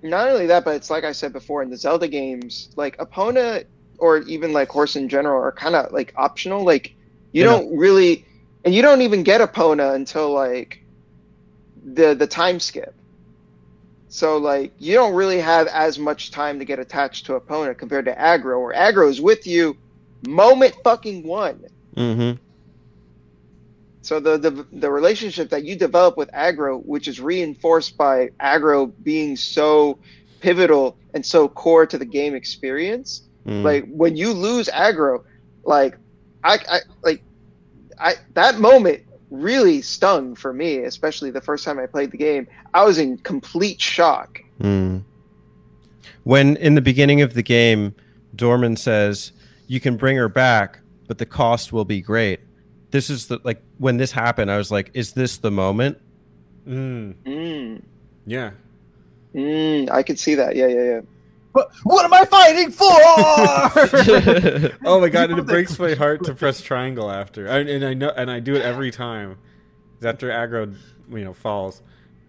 not 0.03 0.29
only 0.29 0.47
that, 0.47 0.65
but 0.65 0.77
it's 0.77 0.89
like 0.89 1.05
I 1.05 1.13
said 1.13 1.33
before 1.33 1.63
in 1.63 1.69
the 1.71 1.77
Zelda 1.77 2.09
games, 2.09 2.71
like 2.77 2.97
Epona 2.99 3.65
or 3.99 4.19
even 4.23 4.53
like 4.53 4.69
Horse 4.69 4.97
in 4.97 5.09
general 5.09 5.41
are 5.43 5.53
kind 5.53 5.75
of 5.75 5.93
like 5.93 6.13
optional. 6.17 6.65
Like 6.65 6.95
you 7.33 7.45
Yeah. 7.45 7.51
don't 7.51 7.77
really, 7.77 8.25
and 8.65 8.75
you 8.75 8.81
don't 8.83 9.03
even 9.03 9.23
get 9.23 9.41
Epona 9.41 9.95
until 9.95 10.33
like 10.33 10.83
the 11.95 12.15
the 12.15 12.27
time 12.27 12.59
skip. 12.61 12.95
So 14.15 14.37
like 14.37 14.73
you 14.79 14.93
don't 14.95 15.15
really 15.15 15.39
have 15.41 15.69
as 15.69 15.99
much 15.99 16.33
time 16.33 16.59
to 16.59 16.67
get 16.67 16.79
attached 16.79 17.25
to 17.27 17.41
Epona 17.41 17.77
compared 17.77 18.05
to 18.05 18.19
Agro, 18.21 18.61
where 18.61 18.75
Agro 18.75 19.09
is 19.09 19.23
with 19.23 19.47
you 19.47 19.75
moment 20.29 20.75
fucking 20.85 21.27
one. 21.27 21.65
Mm-hmm. 21.97 22.39
So 24.03 24.21
the, 24.21 24.37
the 24.37 24.67
the 24.71 24.91
relationship 24.91 25.49
that 25.49 25.65
you 25.65 25.77
develop 25.77 26.19
with 26.19 26.29
Agro, 26.35 26.77
which 26.81 27.09
is 27.09 27.21
reinforced 27.21 27.97
by 27.97 28.29
Agro 28.39 28.87
being 28.87 29.35
so 29.35 29.99
pivotal 30.41 30.99
and 31.15 31.25
so 31.25 31.49
core 31.49 31.87
to 31.87 31.97
the 31.97 32.05
game 32.05 32.35
experience, 32.35 33.23
Mm. 33.47 33.65
like 33.65 33.87
when 33.89 34.15
you 34.15 34.35
lose 34.35 34.69
Agro, 34.69 35.25
like 35.65 35.97
I, 36.45 36.59
I 36.69 36.81
like 37.03 37.23
I 37.99 38.15
that 38.35 38.61
moment 38.61 39.05
really 39.33 39.81
stung 39.83 40.35
for 40.37 40.53
me, 40.53 40.79
especially 40.79 41.31
the 41.31 41.41
first 41.41 41.65
time 41.65 41.79
I 41.79 41.87
played 41.87 42.11
the 42.11 42.19
game. 42.19 42.47
I 42.75 42.85
was 42.85 42.99
in 42.99 43.17
complete 43.19 43.81
shock. 43.81 44.41
Mm. 44.61 45.03
When 46.25 46.57
in 46.59 46.75
the 46.75 46.81
beginning 46.83 47.23
of 47.23 47.35
the 47.35 47.43
game, 47.43 47.95
Dormin 48.37 48.79
says, 48.79 49.33
"You 49.67 49.81
can 49.81 49.97
bring 49.97 50.17
her 50.17 50.29
back, 50.29 50.79
but 51.09 51.19
the 51.19 51.27
cost 51.27 51.73
will 51.73 51.85
be 51.85 52.01
great." 52.01 52.41
This 52.91 53.09
is 53.11 53.27
the 53.27 53.41
like 53.43 53.61
when 53.79 53.97
this 53.97 54.13
happened. 54.13 54.51
I 54.51 54.59
was 54.59 54.71
like, 54.71 54.91
"Is 54.95 55.13
this 55.13 55.39
the 55.39 55.51
moment?" 55.51 55.99
Mm, 56.69 57.15
Mm, 57.27 57.83
yeah. 58.27 58.51
mm, 59.35 59.91
I 59.91 60.03
could 60.05 60.19
see 60.19 60.37
that. 60.37 60.55
Yeah, 60.55 60.69
yeah, 60.69 60.83
yeah. 60.85 61.01
But 61.53 61.71
what 61.85 62.05
am 62.05 62.15
I 62.15 62.25
fighting 62.25 62.71
for? 62.71 62.89
Oh 64.85 65.01
my 65.01 65.09
god, 65.09 65.31
and 65.31 65.39
it 65.39 65.47
breaks 65.47 65.79
my 65.79 65.95
heart 66.03 66.25
to 66.25 66.35
press 66.35 66.61
triangle 66.61 67.11
after, 67.11 67.49
I, 67.49 67.59
and 67.59 67.85
I 67.85 67.95
know, 67.95 68.11
and 68.17 68.31
I 68.31 68.41
do 68.41 68.55
it 68.55 68.63
every 68.63 68.91
time. 68.91 69.39
After 70.03 70.31
Agro, 70.31 70.73
you 71.11 71.25
know, 71.25 71.33
falls, 71.33 71.83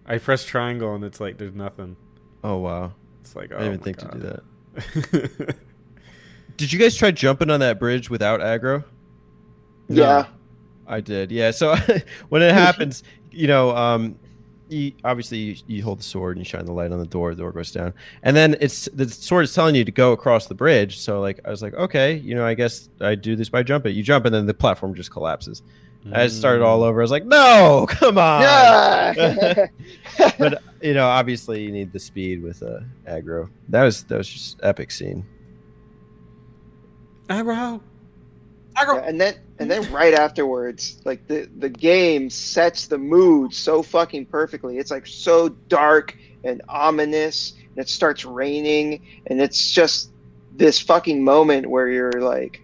I 0.06 0.18
press 0.20 0.46
triangle, 0.46 0.94
and 0.94 1.04
it's 1.04 1.20
like 1.20 1.38
there's 1.38 1.56
nothing. 1.56 1.96
oh 2.44 2.58
wow! 2.58 2.94
It's 3.22 3.36
like 3.36 3.52
oh 3.52 3.58
I 3.58 3.64
didn't 3.64 3.74
even 3.74 3.80
my 3.80 3.84
think 3.84 3.98
to 3.98 4.18
do 4.18 4.20
that. 4.20 5.56
Did 6.58 6.72
you 6.72 6.78
guys 6.80 6.96
try 6.96 7.12
jumping 7.12 7.50
on 7.50 7.62
that 7.62 7.80
bridge 7.80 8.10
without 8.10 8.42
Agro? 8.42 8.84
Yeah. 9.88 10.28
I 10.86 11.02
did. 11.02 11.32
Yeah. 11.32 11.52
So 11.52 11.76
when 12.30 12.42
it 12.42 12.54
happens, 12.54 13.04
you 13.32 13.48
know, 13.48 13.76
um, 13.76 14.20
you, 14.74 14.94
obviously 15.04 15.38
you, 15.38 15.56
you 15.68 15.84
hold 15.84 16.00
the 16.00 16.04
sword 16.04 16.38
and 16.38 16.46
you 16.46 16.50
shine 16.50 16.66
the 16.66 16.72
light 16.72 16.92
on 16.92 17.00
the 17.00 17.06
door. 17.06 17.34
The 17.34 17.42
door 17.42 17.52
goes 17.52 17.72
down, 17.72 17.94
and 18.24 18.36
then 18.36 18.56
it's 18.60 18.86
the 18.94 19.10
sword 19.10 19.46
is 19.46 19.54
telling 19.54 19.76
you 19.76 19.86
to 19.86 19.92
go 19.92 20.12
across 20.12 20.48
the 20.48 20.56
bridge. 20.56 21.00
So 21.00 21.22
like 21.22 21.40
I 21.46 21.50
was 21.50 21.62
like, 21.62 21.74
okay, 21.74 22.16
you 22.16 22.36
know, 22.36 22.46
I 22.46 22.54
guess 22.54 22.90
I 23.00 23.16
do 23.16 23.36
this 23.36 23.50
by 23.50 23.64
jumping. 23.64 23.96
You 23.96 24.04
jump, 24.04 24.26
and 24.26 24.34
then 24.34 24.46
the 24.46 24.54
platform 24.54 24.96
just 24.96 25.12
collapses. 25.12 25.62
I 26.12 26.28
started 26.28 26.64
all 26.64 26.84
over. 26.84 27.00
I 27.00 27.04
was 27.04 27.12
like, 27.12 27.26
no, 27.26 27.86
come 27.90 28.18
on. 28.18 28.42
Yeah. 28.42 29.68
But 30.38 30.62
you 30.82 30.94
know, 30.94 31.08
obviously 31.08 31.64
you 31.64 31.72
need 31.72 31.94
the 31.94 32.00
speed 32.00 32.44
with 32.44 32.62
uh, 32.62 32.82
Agro. 33.08 33.50
That 33.70 33.84
was 33.84 34.04
that 34.06 34.18
was 34.18 34.28
just 34.28 34.60
epic 34.64 34.92
scene. 34.92 35.26
Agro. 37.30 37.82
Yeah, 38.76 38.96
and 38.96 39.20
then 39.20 39.36
and 39.60 39.70
then 39.70 39.92
right 39.92 40.14
afterwards, 40.14 41.02
like 41.06 41.28
the 41.28 41.50
the 41.58 41.70
game 41.70 42.30
sets 42.30 42.88
the 42.88 42.98
mood 42.98 43.54
so 43.54 43.84
fucking 43.84 44.26
perfectly. 44.28 44.78
It's 44.78 44.92
like 44.92 45.08
so 45.08 45.50
dark 45.50 46.16
and 46.44 46.62
ominous, 46.68 47.54
and 47.70 47.78
it 47.78 47.90
starts 47.90 48.26
raining, 48.26 49.06
and 49.28 49.42
it's 49.42 49.72
just 49.72 50.12
this 50.56 50.80
fucking 50.80 51.24
moment 51.24 51.68
where 51.68 51.88
you're 51.88 52.12
like, 52.14 52.62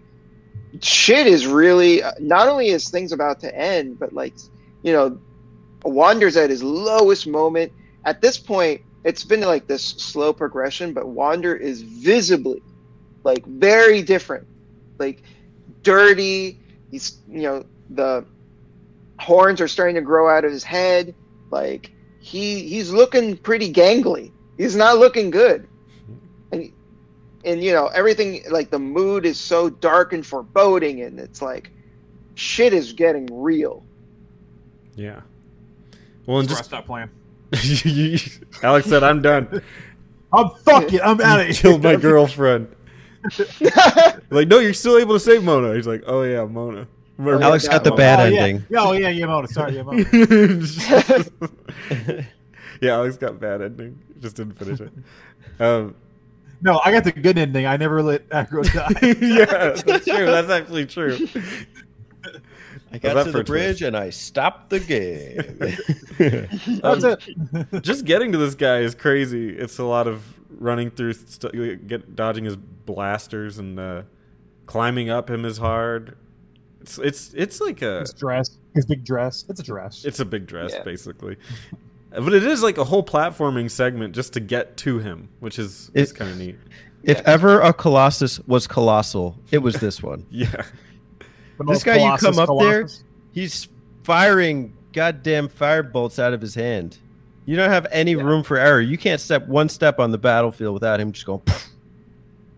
shit 0.81 1.27
is 1.27 1.45
really. 1.47 2.01
Not 2.19 2.47
only 2.47 2.69
is 2.69 2.89
things 2.89 3.11
about 3.11 3.39
to 3.41 3.55
end, 3.55 3.99
but 3.99 4.13
like, 4.13 4.33
you 4.83 4.93
know, 4.93 5.19
Wander's 5.83 6.37
at 6.37 6.49
his 6.49 6.63
lowest 6.63 7.27
moment. 7.27 7.71
At 8.05 8.21
this 8.21 8.37
point, 8.37 8.81
it's 9.03 9.23
been 9.23 9.41
like 9.41 9.67
this 9.67 9.83
slow 9.83 10.33
progression, 10.33 10.93
but 10.93 11.07
Wander 11.07 11.55
is 11.55 11.81
visibly, 11.81 12.61
like, 13.23 13.45
very 13.45 14.01
different. 14.01 14.47
Like 14.97 15.21
dirty. 15.83 16.59
He's 16.91 17.17
you 17.29 17.43
know 17.43 17.65
the 17.89 18.25
horns 19.19 19.61
are 19.61 19.67
starting 19.67 19.95
to 19.95 20.01
grow 20.01 20.29
out 20.29 20.45
of 20.45 20.51
his 20.51 20.63
head. 20.63 21.13
Like 21.51 21.91
he 22.19 22.67
he's 22.67 22.91
looking 22.91 23.37
pretty 23.37 23.71
gangly. 23.71 24.31
He's 24.57 24.75
not 24.75 24.97
looking 24.97 25.29
good. 25.29 25.67
And 26.51 26.71
and 27.45 27.63
you 27.63 27.71
know, 27.71 27.87
everything 27.87 28.43
like 28.49 28.69
the 28.69 28.79
mood 28.79 29.25
is 29.25 29.39
so 29.39 29.69
dark 29.69 30.13
and 30.13 30.25
foreboding 30.25 31.01
and 31.01 31.19
it's 31.19 31.41
like 31.41 31.71
shit 32.35 32.73
is 32.73 32.93
getting 32.93 33.27
real. 33.31 33.83
Yeah. 34.95 35.21
Well, 36.25 36.39
and 36.39 36.49
That's 36.49 36.49
where 36.49 36.57
I 36.57 36.59
just 36.59 36.69
stop 36.69 36.85
playing. 36.85 37.09
Alex 38.63 38.87
said, 38.87 39.03
"I'm 39.03 39.21
done. 39.21 39.61
I'm 40.33 40.49
fucking. 40.63 41.01
I'm 41.01 41.19
out 41.21 41.39
of 41.39 41.47
here. 41.47 41.55
killed 41.55 41.83
my 41.83 41.95
girlfriend." 41.95 42.75
Like, 44.31 44.47
no, 44.47 44.59
you're 44.59 44.73
still 44.75 44.97
able 44.97 45.15
to 45.15 45.19
save 45.19 45.43
Mona. 45.43 45.73
He's 45.75 45.87
like, 45.87 46.03
"Oh 46.05 46.21
yeah, 46.23 46.45
Mona." 46.45 46.87
Remember- 47.17 47.43
Alex 47.43 47.67
got 47.67 47.83
the 47.83 47.91
Oh, 47.91 47.95
bad 47.97 48.19
oh, 48.19 48.23
ending. 48.35 48.65
Yeah. 48.69 48.79
Oh 48.81 48.91
yeah, 48.93 49.09
yeah, 49.09 49.25
Mona. 49.25 49.47
Sorry, 49.47 49.75
yeah, 49.75 49.81
Mona. 49.83 50.03
yeah, 52.81 52.93
Alex 52.93 53.17
got 53.17 53.39
bad 53.39 53.61
ending. 53.61 53.99
Just 54.19 54.35
didn't 54.37 54.57
finish 54.57 54.79
it. 54.79 54.91
Um, 55.59 55.95
No, 56.61 56.79
I 56.85 56.91
got 56.91 57.03
the 57.03 57.11
good 57.11 57.37
ending. 57.37 57.65
I 57.65 57.77
never 57.77 58.01
let 58.03 58.23
Agro 58.31 58.63
die. 58.63 58.87
yeah, 59.19 59.75
that's 59.85 60.05
true. 60.05 60.25
That's 60.25 60.49
actually 60.49 60.85
true. 60.85 61.27
I 62.91 62.97
got 62.97 63.15
that 63.15 63.25
to 63.25 63.31
the 63.31 63.43
bridge 63.43 63.79
twist? 63.79 63.81
and 63.81 63.97
I 63.97 64.09
stopped 64.09 64.69
the 64.69 64.79
game. 64.79 65.57
That's 66.81 67.03
Um, 67.03 67.17
it. 67.73 67.83
just 67.83 68.05
getting 68.05 68.31
to 68.31 68.37
this 68.37 68.55
guy 68.55 68.79
is 68.79 68.95
crazy. 68.95 69.49
It's 69.49 69.77
a 69.79 69.83
lot 69.83 70.07
of 70.07 70.23
running 70.49 70.89
through, 70.91 71.13
st- 71.13 71.87
get 71.87 72.15
dodging 72.15 72.45
his 72.45 72.55
blasters, 72.55 73.57
and 73.59 73.79
uh, 73.79 74.01
climbing 74.65 75.09
up 75.09 75.29
him 75.29 75.45
is 75.45 75.57
hard. 75.57 76.17
It's 76.81 76.97
it's 76.97 77.33
it's 77.33 77.59
like 77.61 77.81
a 77.81 77.99
His 78.01 78.13
dress, 78.13 78.57
his 78.73 78.85
big 78.85 79.03
dress. 79.03 79.45
It's 79.49 79.59
a 79.59 79.63
dress. 79.63 80.05
it's 80.05 80.19
a 80.19 80.25
big 80.25 80.47
dress 80.47 80.71
Yeah. 80.73 80.83
basically, 80.83 81.35
but 82.11 82.33
it 82.33 82.43
is 82.43 82.63
like 82.63 82.77
a 82.77 82.83
whole 82.85 83.03
platforming 83.03 83.69
segment 83.69 84.15
just 84.15 84.33
to 84.33 84.39
get 84.39 84.77
to 84.77 84.99
him, 84.99 85.29
which 85.39 85.59
is 85.59 85.91
is 85.93 86.11
It- 86.11 86.15
kind 86.15 86.31
of 86.31 86.37
neat. 86.37 86.57
if 87.03 87.19
ever 87.27 87.59
a 87.61 87.73
Colossus 87.73 88.39
was 88.47 88.65
colossal, 88.67 89.37
it 89.51 89.59
was 89.59 89.75
this 89.75 90.01
one. 90.01 90.25
Yeah, 90.31 90.45
this 90.51 90.65
most 91.59 91.85
guy, 91.85 91.97
you 91.97 92.17
come 92.17 92.39
up 92.39 92.49
there- 92.59 92.87
He's 93.33 93.67
firing 94.03 94.73
goddamn 94.93 95.49
fire 95.49 95.83
bolts 95.83 96.17
out 96.17 96.33
of 96.33 96.41
his 96.41 96.55
hand. 96.55 96.97
You 97.49 97.55
don't 97.55 97.71
have 97.71 97.87
any 97.89 98.15
room 98.15 98.43
for 98.43 98.57
error. 98.57 98.79
You 98.79 98.95
can't 98.95 99.19
step 99.19 99.47
one 99.47 99.69
step 99.69 99.97
on 99.99 100.11
the 100.11 100.19
battlefield 100.19 100.71
without 100.75 100.99
him 100.99 101.11
just 101.11 101.25
going. 101.25 101.41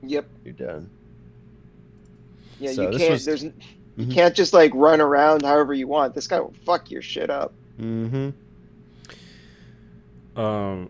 yep. 0.04 0.26
You're 0.44 0.54
done. 0.54 0.90
Yeah, 2.60 2.74
So 2.74 2.92
you 2.92 2.98
can't 2.98 3.12
was- 3.14 3.24
there's 3.24 3.44
you 3.44 3.54
Mhm. 3.98 4.14
can't 4.14 4.36
just 4.36 4.52
like 4.52 4.74
run 4.76 5.00
around 5.00 5.44
however 5.44 5.74
you 5.74 5.88
want. 5.88 6.14
This 6.14 6.28
guy 6.28 6.42
will 6.42 6.54
fuck 6.66 6.92
your 6.92 7.02
shit 7.02 7.30
up. 7.30 7.54
Mm-hmm. 7.80 8.32
Um, 10.38 10.90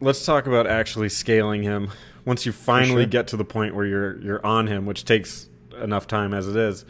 let's 0.00 0.24
talk 0.26 0.48
about 0.48 0.66
actually 0.66 1.10
scaling 1.10 1.62
him. 1.62 1.90
Once 2.24 2.44
you 2.44 2.50
finally 2.50 3.02
sure. 3.04 3.06
get 3.10 3.28
to 3.28 3.36
the 3.36 3.44
point 3.44 3.72
where 3.76 3.86
you're 3.86 4.18
you're 4.18 4.44
on 4.44 4.66
him, 4.66 4.84
which 4.84 5.04
takes 5.04 5.48
enough 5.80 6.08
time 6.08 6.34
as 6.34 6.48
it 6.48 6.56
is. 6.56 6.84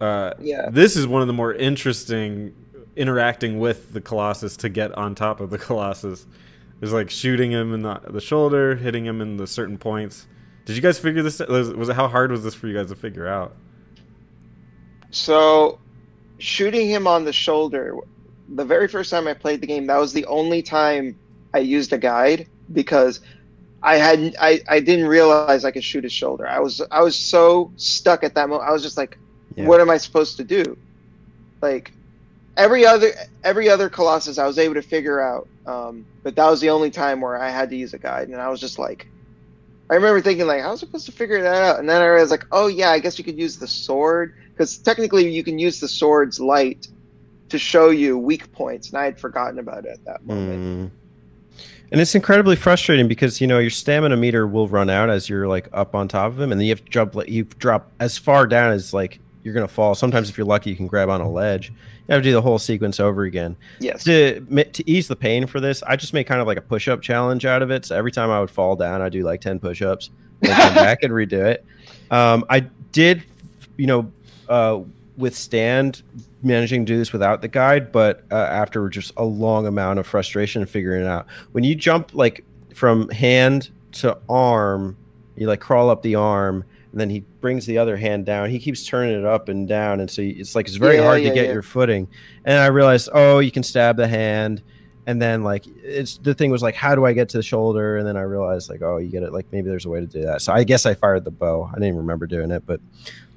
Uh, 0.00 0.32
Yeah. 0.40 0.70
This 0.70 0.96
is 0.96 1.06
one 1.06 1.20
of 1.22 1.28
the 1.28 1.34
more 1.34 1.54
interesting 1.54 2.52
interacting 2.96 3.58
with 3.58 3.92
the 3.92 4.00
Colossus 4.00 4.56
to 4.58 4.68
get 4.68 4.92
on 4.96 5.14
top 5.14 5.40
of 5.40 5.50
the 5.50 5.58
Colossus. 5.66 6.26
There's 6.78 6.92
like 6.92 7.10
shooting 7.10 7.50
him 7.50 7.74
in 7.74 7.82
the, 7.82 8.00
the 8.08 8.20
shoulder, 8.20 8.74
hitting 8.76 9.04
him 9.04 9.20
in 9.20 9.36
the 9.36 9.46
certain 9.46 9.78
points. 9.78 10.26
Did 10.64 10.76
you 10.76 10.82
guys 10.82 10.98
figure 10.98 11.22
this? 11.22 11.38
Was, 11.40 11.70
was 11.72 11.88
it 11.88 11.96
how 11.96 12.08
hard 12.08 12.30
was 12.30 12.42
this 12.44 12.54
for 12.54 12.68
you 12.68 12.74
guys 12.74 12.88
to 12.88 12.96
figure 12.96 13.26
out? 13.26 13.54
So, 15.10 15.78
shooting 16.38 16.88
him 16.88 17.06
on 17.06 17.24
the 17.24 17.32
shoulder, 17.32 17.96
the 18.48 18.64
very 18.64 18.88
first 18.88 19.10
time 19.10 19.26
I 19.26 19.34
played 19.34 19.60
the 19.60 19.66
game, 19.66 19.86
that 19.86 19.98
was 19.98 20.12
the 20.12 20.26
only 20.26 20.62
time 20.62 21.18
I 21.52 21.58
used 21.58 21.92
a 21.92 21.98
guide 21.98 22.46
because 22.72 23.20
I 23.82 23.96
had 23.96 24.36
I, 24.40 24.60
I 24.68 24.80
didn't 24.80 25.06
realize 25.06 25.64
I 25.64 25.70
could 25.70 25.84
shoot 25.84 26.04
his 26.04 26.12
shoulder. 26.12 26.46
I 26.46 26.60
was 26.60 26.80
I 26.90 27.02
was 27.02 27.16
so 27.16 27.72
stuck 27.76 28.22
at 28.22 28.34
that 28.34 28.48
moment. 28.48 28.68
I 28.68 28.72
was 28.72 28.82
just 28.82 28.96
like, 28.96 29.18
Yeah. 29.56 29.66
what 29.66 29.80
am 29.80 29.90
I 29.90 29.96
supposed 29.96 30.36
to 30.36 30.44
do? 30.44 30.76
Like 31.60 31.92
every 32.60 32.84
other 32.84 33.12
every 33.42 33.68
other 33.68 33.88
Colossus, 33.88 34.38
I 34.38 34.46
was 34.46 34.58
able 34.58 34.74
to 34.74 34.82
figure 34.82 35.20
out, 35.20 35.48
um, 35.66 36.04
but 36.22 36.36
that 36.36 36.48
was 36.48 36.60
the 36.60 36.70
only 36.70 36.90
time 36.90 37.20
where 37.20 37.40
I 37.40 37.50
had 37.50 37.70
to 37.70 37.76
use 37.76 37.94
a 37.94 37.98
guide, 37.98 38.28
and 38.28 38.40
I 38.40 38.48
was 38.48 38.60
just 38.60 38.78
like. 38.78 39.06
I 39.88 39.94
remember 39.94 40.20
thinking 40.20 40.46
like, 40.46 40.62
how 40.62 40.70
was 40.70 40.84
I 40.84 40.86
supposed 40.86 41.06
to 41.06 41.12
figure 41.12 41.42
that 41.42 41.62
out? 41.64 41.80
And 41.80 41.90
then 41.90 42.00
I 42.00 42.12
was 42.12 42.30
like, 42.30 42.46
oh 42.52 42.68
yeah, 42.68 42.90
I 42.90 43.00
guess 43.00 43.18
you 43.18 43.24
could 43.24 43.36
use 43.36 43.58
the 43.58 43.66
sword 43.66 44.36
because 44.52 44.78
technically 44.78 45.28
you 45.28 45.42
can 45.42 45.58
use 45.58 45.80
the 45.80 45.88
sword's 45.88 46.38
light 46.38 46.86
to 47.48 47.58
show 47.58 47.90
you 47.90 48.16
weak 48.16 48.52
points, 48.52 48.90
and 48.90 48.98
I 48.98 49.04
had 49.04 49.18
forgotten 49.18 49.58
about 49.58 49.86
it 49.86 49.90
at 49.94 50.04
that 50.04 50.24
moment. 50.24 50.92
Mm. 50.92 51.00
And 51.90 52.00
it's 52.00 52.14
incredibly 52.14 52.54
frustrating 52.54 53.08
because 53.08 53.40
you 53.40 53.48
know 53.48 53.58
your 53.58 53.70
stamina 53.70 54.16
meter 54.16 54.46
will 54.46 54.68
run 54.68 54.88
out 54.88 55.10
as 55.10 55.28
you're 55.28 55.48
like 55.48 55.68
up 55.72 55.94
on 55.96 56.06
top 56.06 56.30
of 56.30 56.40
him, 56.40 56.52
and 56.52 56.60
then 56.60 56.68
you 56.68 56.76
have 56.76 56.84
to. 56.84 57.18
Like, 57.18 57.28
you 57.28 57.42
drop 57.44 57.90
as 57.98 58.16
far 58.16 58.46
down 58.46 58.72
as 58.72 58.94
like 58.94 59.18
you're 59.42 59.54
gonna 59.54 59.68
fall. 59.68 59.94
Sometimes 59.94 60.28
if 60.28 60.36
you're 60.36 60.46
lucky, 60.46 60.70
you 60.70 60.76
can 60.76 60.86
grab 60.86 61.08
on 61.08 61.20
a 61.20 61.30
ledge. 61.30 61.68
You 61.68 62.14
have 62.14 62.22
to 62.22 62.28
do 62.28 62.32
the 62.32 62.42
whole 62.42 62.58
sequence 62.58 63.00
over 63.00 63.22
again. 63.24 63.56
Yes. 63.78 64.04
To 64.04 64.40
to 64.40 64.90
ease 64.90 65.08
the 65.08 65.16
pain 65.16 65.46
for 65.46 65.60
this, 65.60 65.82
I 65.84 65.96
just 65.96 66.12
made 66.12 66.24
kind 66.24 66.40
of 66.40 66.46
like 66.46 66.58
a 66.58 66.62
push 66.62 66.88
up 66.88 67.00
challenge 67.02 67.46
out 67.46 67.62
of 67.62 67.70
it. 67.70 67.86
So 67.86 67.96
every 67.96 68.12
time 68.12 68.30
I 68.30 68.40
would 68.40 68.50
fall 68.50 68.76
down, 68.76 69.00
I 69.02 69.08
do 69.08 69.22
like 69.22 69.40
ten 69.40 69.58
push 69.58 69.82
ups, 69.82 70.10
then 70.40 70.54
come 70.56 70.74
back 70.84 71.02
and 71.02 71.12
redo 71.12 71.44
it. 71.44 71.64
Um, 72.10 72.44
I 72.50 72.60
did, 72.92 73.22
you 73.76 73.86
know, 73.86 74.12
uh, 74.48 74.80
withstand 75.16 76.02
managing 76.42 76.84
to 76.86 76.92
do 76.92 76.98
this 76.98 77.12
without 77.12 77.42
the 77.42 77.48
guide, 77.48 77.92
but 77.92 78.24
uh, 78.30 78.34
after 78.34 78.88
just 78.88 79.12
a 79.16 79.24
long 79.24 79.66
amount 79.66 79.98
of 79.98 80.06
frustration 80.06 80.64
figuring 80.66 81.02
it 81.02 81.06
out, 81.06 81.26
when 81.52 81.64
you 81.64 81.74
jump 81.74 82.14
like 82.14 82.44
from 82.74 83.08
hand 83.10 83.70
to 83.92 84.16
arm, 84.28 84.96
you 85.36 85.46
like 85.46 85.60
crawl 85.60 85.90
up 85.90 86.02
the 86.02 86.14
arm, 86.14 86.64
and 86.92 87.00
then 87.00 87.10
he 87.10 87.20
brings 87.40 87.66
the 87.66 87.78
other 87.78 87.96
hand 87.96 88.26
down. 88.26 88.50
He 88.50 88.58
keeps 88.58 88.84
turning 88.84 89.18
it 89.18 89.24
up 89.24 89.48
and 89.48 89.68
down, 89.68 90.00
and 90.00 90.10
so 90.10 90.22
it's 90.22 90.54
like 90.54 90.66
it's 90.66 90.76
very 90.76 90.96
Yeah, 90.96 91.04
hard 91.04 91.22
yeah, 91.22 91.28
to 91.28 91.34
get 91.34 91.46
yeah. 91.46 91.52
your 91.52 91.62
footing. 91.62 92.08
And 92.44 92.58
I 92.58 92.66
realized, 92.66 93.08
oh, 93.12 93.38
you 93.38 93.50
can 93.50 93.62
stab 93.62 93.96
the 93.96 94.08
hand. 94.08 94.62
And 95.06 95.20
then 95.20 95.42
like 95.42 95.64
it's 95.82 96.18
the 96.18 96.34
thing 96.34 96.50
was 96.50 96.62
like, 96.62 96.74
how 96.74 96.94
do 96.94 97.04
I 97.06 97.12
get 97.12 97.28
to 97.30 97.38
the 97.38 97.42
shoulder? 97.42 97.96
And 97.96 98.06
then 98.06 98.16
I 98.16 98.22
realized 98.22 98.68
like, 98.70 98.82
oh, 98.82 98.98
you 98.98 99.08
get 99.08 99.22
it. 99.22 99.32
Like 99.32 99.46
maybe 99.50 99.68
there's 99.68 99.86
a 99.86 99.88
way 99.88 100.00
to 100.00 100.06
do 100.06 100.22
that. 100.22 100.42
So 100.42 100.52
I 100.52 100.62
guess 100.62 100.84
I 100.86 100.94
fired 100.94 101.24
the 101.24 101.30
bow. 101.30 101.68
I 101.70 101.74
didn't 101.74 101.88
even 101.88 101.98
remember 101.98 102.26
doing 102.26 102.50
it, 102.50 102.64
but 102.66 102.80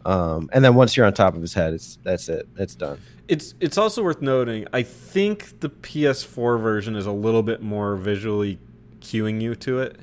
um, 0.06 0.50
and 0.52 0.64
then 0.64 0.76
once 0.76 0.98
you're 0.98 1.06
on 1.06 1.14
top 1.14 1.34
of 1.36 1.42
his 1.42 1.54
head, 1.54 1.74
it's 1.74 1.98
that's 2.04 2.28
it. 2.30 2.48
It's 2.58 2.76
done. 2.76 3.00
It's 3.28 3.56
it's 3.60 3.78
also 3.78 4.04
worth 4.04 4.22
noting. 4.22 4.68
I 4.74 4.84
think 4.84 5.62
the 5.62 5.70
PS4 5.70 6.62
version 6.62 6.96
is 6.96 7.06
a 7.06 7.12
little 7.12 7.44
bit 7.44 7.62
more 7.62 7.96
visually 7.96 8.60
cueing 9.00 9.42
you 9.42 9.56
to 9.56 9.80
it. 9.80 9.98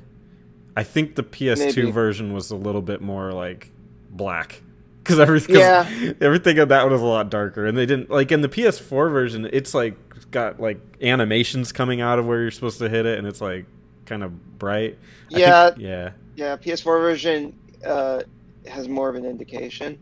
I 0.75 0.83
think 0.83 1.15
the 1.15 1.23
PS2 1.23 1.75
Maybe. 1.75 1.91
version 1.91 2.33
was 2.33 2.51
a 2.51 2.55
little 2.55 2.81
bit 2.81 3.01
more 3.01 3.31
like 3.33 3.71
black 4.09 4.61
because 5.03 5.19
everything 5.19 5.55
Yeah. 5.57 6.13
everything 6.21 6.59
on 6.59 6.67
that 6.69 6.83
one 6.83 6.91
was 6.93 7.01
a 7.01 7.05
lot 7.05 7.29
darker, 7.29 7.65
and 7.65 7.77
they 7.77 7.85
didn't 7.85 8.09
like 8.09 8.31
in 8.31 8.41
the 8.41 8.49
PS4 8.49 9.11
version. 9.11 9.49
It's 9.51 9.73
like 9.73 9.95
got 10.31 10.59
like 10.61 10.79
animations 11.01 11.71
coming 11.71 11.99
out 12.01 12.19
of 12.19 12.25
where 12.25 12.41
you're 12.41 12.51
supposed 12.51 12.79
to 12.79 12.87
hit 12.89 13.05
it, 13.05 13.17
and 13.19 13.27
it's 13.27 13.41
like 13.41 13.65
kind 14.05 14.23
of 14.23 14.59
bright. 14.59 14.97
I 15.27 15.33
think- 15.33 15.39
Yeah. 15.39 15.71
yeah. 15.77 16.11
Yeah, 16.35 16.55
PS4 16.55 17.01
version 17.01 17.53
uh, 17.85 18.21
has 18.67 18.87
more 18.87 19.09
of 19.09 19.15
an 19.15 19.25
indication 19.25 19.97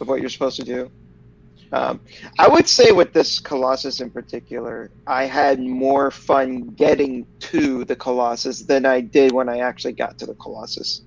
of 0.00 0.06
what 0.08 0.20
you're 0.20 0.30
supposed 0.30 0.56
to 0.56 0.64
do. 0.64 0.90
Um, 1.74 2.00
I 2.38 2.46
would 2.46 2.68
say 2.68 2.92
with 2.92 3.12
this 3.12 3.40
Colossus 3.40 4.00
in 4.00 4.08
particular, 4.08 4.90
I 5.08 5.24
had 5.24 5.58
more 5.58 6.12
fun 6.12 6.68
getting 6.68 7.26
to 7.40 7.84
the 7.84 7.96
Colossus 7.96 8.62
than 8.62 8.86
I 8.86 9.00
did 9.00 9.32
when 9.32 9.48
I 9.48 9.58
actually 9.58 9.94
got 9.94 10.16
to 10.18 10.26
the 10.26 10.34
Colossus. 10.34 11.02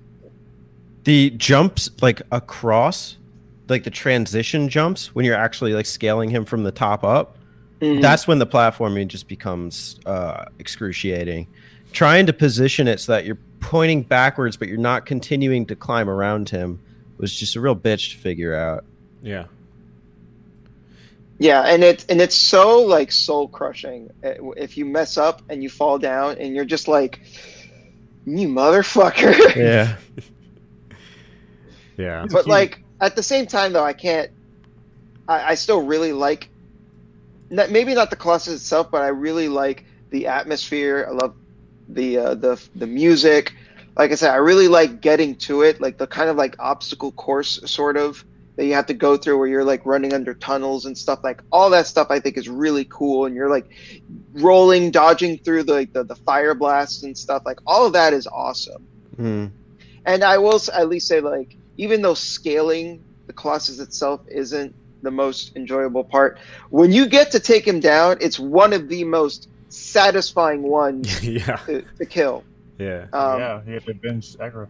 The 1.04 1.30
jumps 1.30 1.88
like 2.02 2.20
across, 2.32 3.16
like 3.68 3.84
the 3.84 3.90
transition 3.90 4.68
jumps 4.68 5.14
when 5.14 5.24
you're 5.24 5.34
actually 5.34 5.72
like 5.72 5.86
scaling 5.86 6.28
him 6.28 6.44
from 6.44 6.64
the 6.64 6.72
top 6.72 7.02
up. 7.02 7.38
Mhm. 7.80 8.02
That's 8.02 8.28
when 8.28 8.38
the 8.38 8.46
platforming 8.46 9.08
just 9.08 9.26
becomes 9.26 9.98
uh, 10.04 10.44
excruciating. 10.58 11.46
Trying 11.92 12.26
to 12.26 12.34
position 12.34 12.88
it 12.88 13.00
so 13.00 13.12
that 13.12 13.24
you're 13.24 13.38
pointing 13.60 14.02
backwards, 14.02 14.58
but 14.58 14.68
you're 14.68 14.76
not 14.76 15.06
continuing 15.06 15.64
to 15.66 15.74
climb 15.74 16.10
around 16.10 16.50
him 16.50 16.80
was 17.16 17.34
just 17.34 17.56
a 17.56 17.60
real 17.60 17.74
bitch 17.74 18.12
to 18.12 18.18
figure 18.18 18.54
out. 18.54 18.84
Yeah. 19.22 19.46
Yeah, 21.38 21.62
and 21.62 21.84
it's 21.84 22.04
and 22.06 22.20
it's 22.20 22.34
so 22.34 22.80
like 22.80 23.12
soul 23.12 23.48
crushing 23.48 24.10
if 24.22 24.76
you 24.76 24.84
mess 24.84 25.16
up 25.16 25.42
and 25.48 25.62
you 25.62 25.70
fall 25.70 25.98
down 25.98 26.36
and 26.38 26.54
you're 26.54 26.64
just 26.64 26.88
like, 26.88 27.20
you 28.26 28.48
motherfucker. 28.48 29.54
Yeah. 29.56 29.96
Yeah. 31.96 32.22
But 32.22 32.44
cutie. 32.44 32.50
like 32.50 32.82
at 33.00 33.16
the 33.16 33.22
same 33.22 33.46
time 33.46 33.72
though 33.72 33.84
i 33.84 33.92
can't 33.92 34.30
i, 35.26 35.52
I 35.52 35.54
still 35.54 35.82
really 35.82 36.12
like 36.12 36.48
not, 37.50 37.70
maybe 37.70 37.94
not 37.94 38.10
the 38.10 38.16
colossus 38.16 38.54
itself 38.54 38.90
but 38.90 39.02
i 39.02 39.08
really 39.08 39.48
like 39.48 39.84
the 40.10 40.26
atmosphere 40.26 41.06
i 41.08 41.12
love 41.12 41.34
the 41.88 42.18
uh, 42.18 42.34
the 42.34 42.62
the 42.74 42.86
music 42.86 43.54
like 43.96 44.10
i 44.12 44.14
said 44.14 44.30
i 44.30 44.36
really 44.36 44.68
like 44.68 45.00
getting 45.00 45.36
to 45.36 45.62
it 45.62 45.80
like 45.80 45.98
the 45.98 46.06
kind 46.06 46.28
of 46.28 46.36
like 46.36 46.56
obstacle 46.58 47.12
course 47.12 47.60
sort 47.70 47.96
of 47.96 48.24
that 48.58 48.66
you 48.66 48.74
have 48.74 48.86
to 48.86 48.94
go 48.94 49.16
through 49.16 49.38
where 49.38 49.48
you're 49.48 49.64
like 49.64 49.86
running 49.86 50.12
under 50.12 50.34
tunnels 50.34 50.84
and 50.84 50.98
stuff 50.98 51.20
like 51.24 51.40
all 51.50 51.70
that 51.70 51.86
stuff 51.86 52.08
i 52.10 52.20
think 52.20 52.36
is 52.36 52.48
really 52.48 52.84
cool 52.84 53.24
and 53.24 53.34
you're 53.34 53.48
like 53.48 53.70
rolling, 54.34 54.90
dodging 54.90 55.38
through 55.38 55.64
the, 55.64 55.88
the 55.92 56.04
the 56.04 56.16
fire 56.16 56.54
blasts 56.54 57.02
and 57.02 57.16
stuff. 57.16 57.42
Like 57.44 57.58
all 57.66 57.86
of 57.86 57.92
that 57.94 58.12
is 58.12 58.26
awesome. 58.26 58.86
Mm. 59.16 59.50
And 60.04 60.24
I 60.24 60.38
will 60.38 60.60
at 60.72 60.88
least 60.88 61.08
say, 61.08 61.20
like, 61.20 61.56
even 61.76 62.02
though 62.02 62.14
scaling 62.14 63.04
the 63.26 63.32
Colossus 63.32 63.78
itself 63.78 64.20
isn't 64.28 64.74
the 65.02 65.10
most 65.10 65.54
enjoyable 65.56 66.04
part, 66.04 66.38
when 66.70 66.92
you 66.92 67.06
get 67.06 67.32
to 67.32 67.40
take 67.40 67.66
him 67.66 67.80
down, 67.80 68.16
it's 68.20 68.38
one 68.38 68.72
of 68.72 68.88
the 68.88 69.04
most 69.04 69.48
satisfying 69.68 70.62
ones 70.62 71.22
yeah, 71.26 71.56
to, 71.66 71.82
to 71.98 72.06
kill. 72.06 72.44
yeah. 72.78 73.06
Um, 73.12 73.40
yeah, 73.40 73.60
you 73.66 73.74
have 73.74 73.84
to 73.84 73.94
binge 73.94 74.36
Agro. 74.40 74.68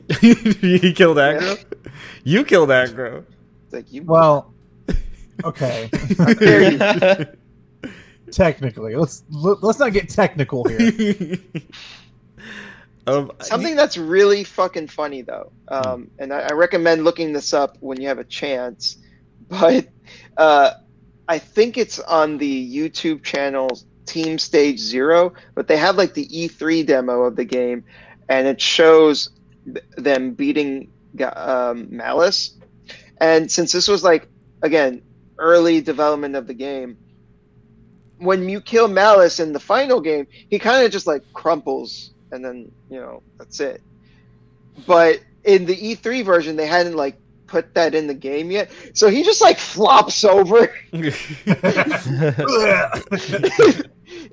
he 0.20 0.92
killed 0.92 1.18
Agro. 1.18 1.56
You 2.24 2.44
killed 2.44 2.70
Agro. 2.70 3.24
it's 3.64 3.72
like 3.72 3.92
you. 3.92 4.02
Well, 4.04 4.52
okay. 5.44 5.90
Technically, 8.30 8.96
let's 8.96 9.24
let- 9.30 9.62
let's 9.62 9.78
not 9.78 9.92
get 9.92 10.08
technical 10.08 10.64
here. 10.64 11.36
um, 13.06 13.30
Something 13.40 13.76
that's 13.76 13.98
really 13.98 14.44
fucking 14.44 14.88
funny 14.88 15.20
though, 15.22 15.52
um, 15.68 16.10
and 16.18 16.32
I, 16.32 16.40
I 16.40 16.52
recommend 16.52 17.04
looking 17.04 17.32
this 17.34 17.52
up 17.52 17.76
when 17.80 18.00
you 18.00 18.08
have 18.08 18.18
a 18.18 18.24
chance. 18.24 18.96
But 19.48 19.88
uh, 20.38 20.70
I 21.28 21.38
think 21.38 21.76
it's 21.76 21.98
on 22.00 22.38
the 22.38 22.74
YouTube 22.74 23.22
channel 23.22 23.78
Team 24.06 24.38
Stage 24.38 24.78
Zero. 24.78 25.34
But 25.54 25.68
they 25.68 25.76
have 25.76 25.96
like 25.96 26.14
the 26.14 26.26
E3 26.28 26.86
demo 26.86 27.24
of 27.24 27.36
the 27.36 27.44
game, 27.44 27.84
and 28.30 28.46
it 28.46 28.60
shows 28.62 29.28
th- 29.28 29.41
them 29.96 30.32
beating 30.32 30.90
um, 31.34 31.88
Malice. 31.94 32.58
And 33.18 33.50
since 33.50 33.72
this 33.72 33.88
was 33.88 34.02
like 34.02 34.28
again 34.62 35.02
early 35.38 35.80
development 35.80 36.36
of 36.36 36.46
the 36.46 36.54
game, 36.54 36.96
when 38.18 38.48
you 38.48 38.60
kill 38.60 38.88
Malice 38.88 39.40
in 39.40 39.52
the 39.52 39.60
final 39.60 40.00
game, 40.00 40.26
he 40.48 40.58
kind 40.58 40.84
of 40.84 40.92
just 40.92 41.06
like 41.06 41.22
crumples 41.32 42.12
and 42.32 42.44
then 42.44 42.72
you 42.90 42.98
know 42.98 43.22
that's 43.38 43.60
it. 43.60 43.80
But 44.86 45.20
in 45.44 45.66
the 45.66 45.76
E3 45.76 46.24
version, 46.24 46.56
they 46.56 46.66
hadn't 46.66 46.96
like 46.96 47.16
put 47.46 47.74
that 47.74 47.94
in 47.94 48.06
the 48.06 48.14
game 48.14 48.50
yet, 48.50 48.70
so 48.94 49.08
he 49.08 49.22
just 49.22 49.40
like 49.40 49.58
flops 49.58 50.24
over. 50.24 50.74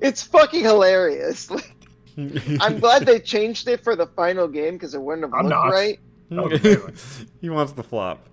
it's 0.00 0.22
fucking 0.22 0.62
hilarious. 0.62 1.50
Like, 1.50 1.79
I'm 2.60 2.78
glad 2.80 3.06
they 3.06 3.18
changed 3.20 3.68
it 3.68 3.82
for 3.82 3.96
the 3.96 4.06
final 4.06 4.48
game 4.48 4.74
because 4.74 4.94
it 4.94 5.00
wouldn't 5.02 5.24
have 5.24 5.34
I'm 5.34 5.46
looked 5.46 5.50
not. 5.50 5.70
right. 5.70 5.98
Hmm. 6.28 7.26
he 7.40 7.50
wants 7.50 7.72
the 7.72 7.82
flop. 7.82 8.28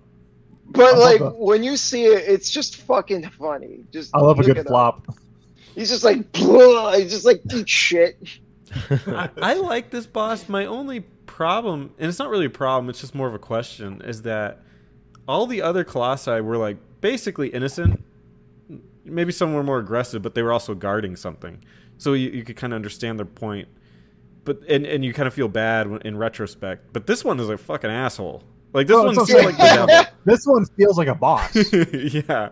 But 0.70 0.94
I 0.94 0.98
like 0.98 1.18
the- 1.20 1.30
when 1.30 1.62
you 1.62 1.76
see 1.76 2.04
it, 2.06 2.24
it's 2.28 2.50
just 2.50 2.76
fucking 2.76 3.28
funny. 3.30 3.84
Just 3.92 4.14
I 4.14 4.20
love 4.20 4.38
a 4.38 4.42
good 4.44 4.58
it 4.58 4.60
up. 4.60 4.66
flop. 4.66 5.16
He's 5.74 5.88
just 5.90 6.04
like, 6.04 6.34
he's 6.36 7.10
just 7.10 7.24
like 7.24 7.40
eat 7.52 7.68
shit. 7.68 8.18
I, 9.06 9.30
I 9.40 9.54
like 9.54 9.90
this 9.90 10.06
boss. 10.06 10.48
My 10.48 10.66
only 10.66 11.00
problem, 11.26 11.92
and 11.98 12.08
it's 12.08 12.18
not 12.18 12.28
really 12.30 12.46
a 12.46 12.50
problem, 12.50 12.90
it's 12.90 13.00
just 13.00 13.14
more 13.14 13.28
of 13.28 13.34
a 13.34 13.38
question, 13.38 14.02
is 14.02 14.22
that 14.22 14.60
all 15.28 15.46
the 15.46 15.62
other 15.62 15.84
colossi 15.84 16.40
were 16.40 16.56
like 16.56 16.76
basically 17.00 17.48
innocent. 17.48 18.04
Maybe 19.04 19.32
some 19.32 19.54
were 19.54 19.62
more 19.62 19.78
aggressive, 19.78 20.20
but 20.20 20.34
they 20.34 20.42
were 20.42 20.52
also 20.52 20.74
guarding 20.74 21.16
something. 21.16 21.62
So 21.96 22.12
you, 22.12 22.30
you 22.30 22.44
could 22.44 22.56
kind 22.56 22.72
of 22.72 22.76
understand 22.76 23.18
their 23.18 23.26
point. 23.26 23.68
But 24.48 24.60
and, 24.68 24.86
and 24.86 25.04
you 25.04 25.12
kind 25.12 25.26
of 25.28 25.34
feel 25.34 25.48
bad 25.48 25.86
in 26.04 26.16
retrospect. 26.16 26.92
But 26.92 27.06
this 27.06 27.22
one 27.24 27.38
is 27.38 27.48
a 27.50 27.58
fucking 27.58 27.90
asshole. 27.90 28.42
Like 28.72 28.86
this 28.86 28.94
No, 28.96 29.04
one 29.04 29.14
it's 29.14 29.26
seems 29.26 29.30
okay. 29.44 29.46
like 29.46 29.56
the 29.58 30.08
This 30.24 30.46
one 30.46 30.64
feels 30.76 30.96
like 30.98 31.08
a 31.08 31.14
boss. 31.14 31.52
devil. 31.52 31.86
yeah. 32.00 32.48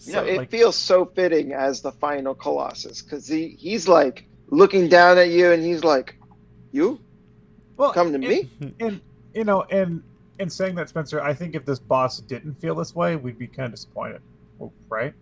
You 0.00 0.12
know, 0.14 0.24
it 0.24 0.36
like- 0.38 0.50
feels 0.50 0.76
so 0.76 1.04
fitting 1.04 1.52
as 1.52 1.80
the 1.82 1.92
final 1.92 2.34
Colossus 2.34 3.02
because 3.02 3.26
he 3.28 3.56
he's 3.58 3.86
like 3.86 4.26
looking 4.48 4.88
down 4.88 5.18
at 5.18 5.28
you 5.28 5.52
and 5.52 5.62
he's 5.62 5.84
like, 5.84 6.16
"You 6.72 6.98
Well, 7.76 7.92
come 7.92 8.08
to 8.08 8.14
and- 8.14 8.24
me." 8.24 8.50
And 8.80 9.00
you 9.34 9.44
know, 9.44 9.62
and 9.70 10.02
in 10.38 10.50
saying 10.50 10.74
that, 10.76 10.88
Spencer, 10.88 11.20
I 11.22 11.34
think 11.34 11.54
if 11.54 11.64
this 11.64 11.78
boss 11.78 12.18
didn't 12.20 12.54
feel 12.54 12.74
this 12.74 12.94
way, 12.96 13.14
we'd 13.16 13.38
be 13.38 13.46
kind 13.46 13.66
of 13.66 13.72
disappointed, 13.72 14.20
right? 14.88 15.14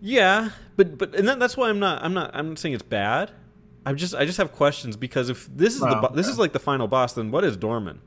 Yeah, 0.00 0.50
but 0.76 0.98
but 0.98 1.14
and 1.14 1.28
that, 1.28 1.38
that's 1.38 1.56
why 1.56 1.68
I'm 1.68 1.78
not 1.78 2.02
I'm 2.02 2.12
not 2.14 2.30
I'm 2.34 2.48
not 2.50 2.58
saying 2.58 2.74
it's 2.74 2.82
bad. 2.82 3.30
I'm 3.84 3.96
just 3.96 4.14
I 4.14 4.24
just 4.24 4.38
have 4.38 4.52
questions 4.52 4.96
because 4.96 5.28
if 5.28 5.48
this 5.54 5.74
is 5.74 5.80
the 5.80 5.86
Wow, 5.86 6.08
bo- 6.08 6.14
this 6.14 6.28
is 6.28 6.38
like 6.38 6.52
the 6.52 6.58
final 6.60 6.86
boss, 6.88 7.14
then 7.14 7.30
what 7.30 7.42
is 7.44 7.56
Dormin? 7.56 7.98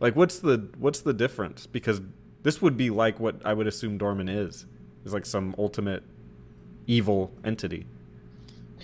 Like 0.00 0.16
what's 0.16 0.38
the 0.40 0.68
what's 0.78 1.00
the 1.00 1.12
difference? 1.12 1.66
Because 1.66 2.00
this 2.42 2.60
would 2.60 2.76
be 2.76 2.90
like 2.90 3.20
what 3.20 3.36
I 3.44 3.52
would 3.54 3.66
assume 3.66 3.98
Dormin 3.98 4.28
is. 4.28 4.66
Is 5.04 5.12
like 5.12 5.26
some 5.26 5.54
ultimate 5.58 6.02
evil 6.86 7.30
entity. 7.44 7.86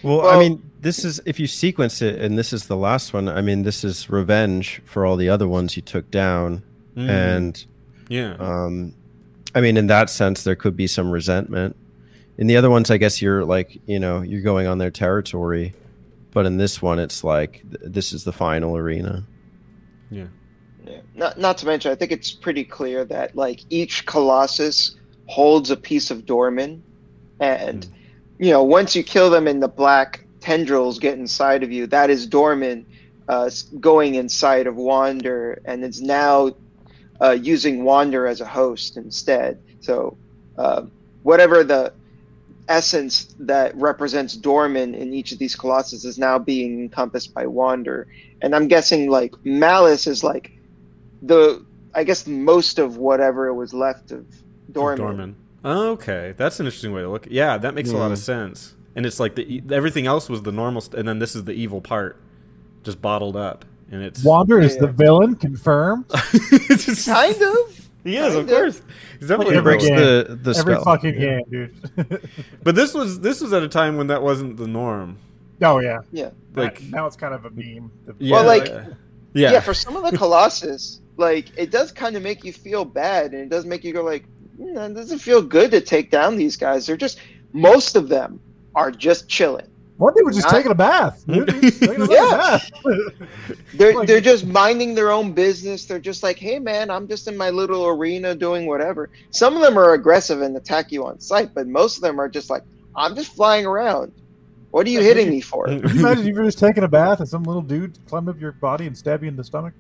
Well, 0.03 0.27
I 0.27 0.39
mean, 0.39 0.63
this 0.81 1.05
is 1.05 1.21
if 1.27 1.39
you 1.41 1.47
sequence 1.47 2.01
it, 2.01 2.21
and 2.21 2.39
this 2.39 2.53
is 2.53 2.67
the 2.67 2.77
last 2.77 3.13
one. 3.13 3.29
I 3.29 3.43
mean, 3.43 3.63
this 3.65 3.85
is 3.85 4.09
revenge 4.09 4.81
for 4.85 5.05
all 5.05 5.17
the 5.17 5.29
other 5.29 5.47
ones 5.49 5.77
you 5.77 5.83
took 5.83 6.11
down, 6.11 6.63
Mm. 6.97 7.09
and 7.09 7.65
Yeah. 8.09 8.35
um, 8.39 8.95
I 9.55 9.61
mean, 9.61 9.77
in 9.77 9.89
that 9.89 10.09
sense, 10.11 10.43
there 10.45 10.55
could 10.57 10.77
be 10.77 10.87
some 10.87 11.11
resentment. 11.11 11.77
In 12.39 12.47
the 12.47 12.57
other 12.57 12.71
ones, 12.71 12.91
I 12.91 12.97
guess 12.97 13.21
you're 13.21 13.45
like, 13.45 13.79
you 13.87 13.99
know, 13.99 14.23
you're 14.23 14.41
going 14.43 14.67
on 14.67 14.79
their 14.79 14.91
territory, 14.91 15.75
but 16.33 16.47
in 16.47 16.57
this 16.57 16.81
one, 16.81 16.99
it's 16.99 17.25
like 17.25 17.63
th- 17.63 17.93
this 17.93 18.13
is 18.13 18.25
the 18.25 18.33
final 18.33 18.77
arena. 18.77 19.25
yeah. 20.11 20.27
Yeah. 20.87 21.01
Not 21.15 21.39
not 21.39 21.59
to 21.59 21.67
mention, 21.67 21.93
I 21.93 21.95
think 21.95 22.11
it's 22.11 22.31
pretty 22.33 22.65
clear 22.65 23.05
that 23.05 23.37
like 23.37 23.61
each 23.69 24.07
Colossus 24.07 24.97
holds 25.27 25.71
a 25.71 25.77
piece 25.77 26.11
of 26.11 26.25
Dormin, 26.25 26.81
and 27.39 27.87
you 28.39 28.51
know 28.51 28.63
once 28.63 28.97
you 28.97 29.03
kill 29.03 29.29
them 29.29 29.47
and 29.47 29.63
the 29.63 29.69
black 29.69 30.25
tendrils 30.41 30.99
get 30.99 31.19
inside 31.19 31.63
of 31.63 31.71
you, 31.71 31.87
that 31.89 32.09
is 32.09 32.27
Dormin 32.27 32.87
uh, 33.29 33.51
going 33.79 34.15
inside 34.15 34.67
of 34.67 34.77
Wander, 34.77 35.61
and 35.67 35.85
it's 35.85 36.01
now 36.01 36.53
uh, 37.21 37.33
using 37.33 37.85
Wander 37.85 38.27
as 38.27 38.41
a 38.41 38.47
host 38.47 38.97
instead. 38.97 39.63
So 39.81 40.17
uh, 40.57 40.87
whatever 41.23 41.63
the 41.63 41.93
essence 42.71 43.35
that 43.41 43.75
represents 43.77 44.37
Dormin 44.37 44.97
in 44.97 45.13
each 45.13 45.33
of 45.33 45.39
these 45.39 45.55
Colossus 45.57 46.05
is 46.05 46.19
now 46.19 46.39
being 46.39 46.81
encompassed 46.81 47.35
by 47.35 47.47
Wander, 47.47 48.07
and 48.41 48.55
I'm 48.55 48.69
guessing 48.69 49.11
like 49.11 49.35
Malice 49.45 50.07
is 50.07 50.23
like 50.25 50.53
the 51.23 51.65
I 51.95 52.05
guess 52.05 52.27
most 52.27 52.79
of 52.79 52.97
whatever 52.97 53.49
it 53.49 53.55
was 53.55 53.75
left 53.75 54.13
of 54.13 54.25
Dormin. 54.73 54.99
Dormin. 54.99 55.35
Okay, 55.65 56.33
that's 56.37 56.59
an 56.61 56.67
interesting 56.67 56.93
way 56.93 57.03
to 57.03 57.11
look. 57.11 57.27
Yeah, 57.29 57.59
that 57.59 57.75
makes 57.75 57.91
a 57.91 57.97
lot 57.97 58.13
of 58.13 58.19
sense. 58.19 58.75
And 58.97 59.05
it's 59.05 59.21
like 59.21 59.35
the 59.35 59.43
e- 59.57 59.63
everything 59.71 60.07
else 60.07 60.29
was 60.31 60.43
the 60.43 60.53
normal, 60.53 60.81
st- 60.81 60.95
and 60.99 61.07
then 61.09 61.19
this 61.19 61.35
is 61.37 61.45
the 61.45 61.53
evil 61.53 61.81
part, 61.81 62.17
just 62.83 63.03
bottled 63.03 63.37
up, 63.37 63.65
and 63.91 64.03
it's 64.03 64.25
Wander 64.25 64.59
is 64.61 64.75
Yeah. 64.77 64.83
the 64.83 64.87
villain, 64.89 65.35
confirmed. 65.37 66.07
It's 66.13 66.87
just- 66.87 67.07
Kind 67.07 67.37
of. 67.43 67.70
He 68.05 68.17
is, 68.17 68.35
of 68.35 68.47
course. 68.49 68.81
He's 69.19 69.29
definitely 69.29 69.55
He 69.55 69.59
every 69.59 69.73
breaks 69.73 69.87
game. 69.87 69.97
the 69.97 70.39
the 70.43 70.59
Every 70.59 70.75
spell. 70.75 70.85
fucking 70.85 71.15
Yeah. 71.21 71.41
game, 71.41 71.43
dude. 71.51 72.31
But 72.63 72.75
this 72.75 72.95
was 72.95 73.21
this 73.21 73.41
was 73.41 73.53
at 73.53 73.63
a 73.63 73.69
time 73.69 73.97
when 73.97 74.07
that 74.09 74.23
wasn't 74.23 74.57
the 74.57 74.67
norm. 74.67 75.19
oh 75.63 75.79
yeah, 75.81 75.99
Yeah. 76.13 76.31
Like 76.55 76.83
now 76.85 77.07
it's 77.07 77.17
kind 77.17 77.35
of 77.35 77.45
a 77.45 77.51
meme. 77.51 77.91
yeah, 78.19 78.33
Well, 78.37 78.47
like- 78.47 78.67
yeah, 79.35 79.53
yeah. 79.53 79.61
for 79.61 79.75
some 79.75 79.97
of 79.97 80.11
the 80.11 80.17
Colossus, 80.17 81.01
like 81.17 81.47
it 81.57 81.71
does 81.71 81.93
kind 81.93 82.17
of 82.17 82.23
make 82.23 82.45
you 82.45 82.53
feel 82.53 82.85
bad, 82.85 83.33
and 83.33 83.43
it 83.43 83.49
does 83.51 83.65
make 83.65 83.85
you 83.85 83.93
go 83.93 84.03
like, 84.03 84.25
"Hmm, 84.57 84.77
it 84.79 84.95
doesn't 84.95 85.19
feel 85.21 85.43
good 85.43 85.71
to 85.73 85.81
take 85.81 86.11
down 86.11 86.37
these 86.37 86.57
guys. 86.57 86.87
They're 86.87 86.97
just 86.97 87.19
most 87.53 87.95
of 87.97 88.09
them 88.09 88.41
are 88.75 88.91
just 88.91 89.29
chilling. 89.29 89.67
One 90.01 90.15
dude 90.15 90.25
was 90.25 90.35
just 90.37 90.47
Not- 90.47 90.55
taking 90.57 90.73
a 90.73 90.75
bath. 90.75 91.25
Dude, 91.27 91.53
he 91.53 91.61
was 91.67 91.79
taking 91.79 92.01
a 92.03 92.07
Yeah. 92.11 92.31
bath. 92.31 92.71
They're 93.75 93.95
Like- 93.95 94.09
they're 94.09 94.21
just 94.23 94.47
minding 94.47 94.95
their 94.95 95.11
own 95.11 95.33
business. 95.33 95.85
They're 95.85 95.99
just 96.01 96.23
like, 96.23 96.39
hey 96.39 96.59
man, 96.59 96.91
I'm 96.91 97.07
just 97.07 97.29
in 97.29 97.37
my 97.37 97.51
little 97.51 97.87
arena 97.87 98.35
doing 98.35 98.65
whatever. 98.67 99.11
Some 99.31 99.57
of 99.57 99.61
them 99.63 99.77
are 99.79 99.93
aggressive 99.93 100.41
and 100.41 100.57
attack 100.57 100.91
you 100.91 101.05
on 101.05 101.21
sight, 101.21 101.51
but 101.55 101.67
most 101.69 101.97
of 101.99 102.03
them 102.03 102.19
are 102.19 102.31
just 102.31 102.49
like, 102.49 102.63
I'm 102.97 103.15
just 103.15 103.35
flying 103.37 103.67
around. 103.67 104.13
What 104.71 104.87
are 104.87 104.91
you 104.91 105.01
hitting 105.03 105.29
me 105.29 105.43
for? 105.43 105.67
Can 105.67 105.81
you 105.83 106.01
imagine 106.01 106.21
if 106.21 106.27
you 106.29 106.35
were 106.35 106.45
just 106.45 106.59
taking 106.59 106.83
a 106.85 106.89
bath 106.89 107.21
and 107.21 107.29
some 107.29 107.43
little 107.43 107.61
dude 107.61 107.99
climbed 108.09 108.29
up 108.31 108.41
your 108.41 108.53
body 108.53 108.87
and 108.87 108.97
stab 108.97 109.23
you 109.23 109.29
in 109.29 109.37
the 109.37 109.45
stomach? 109.45 109.75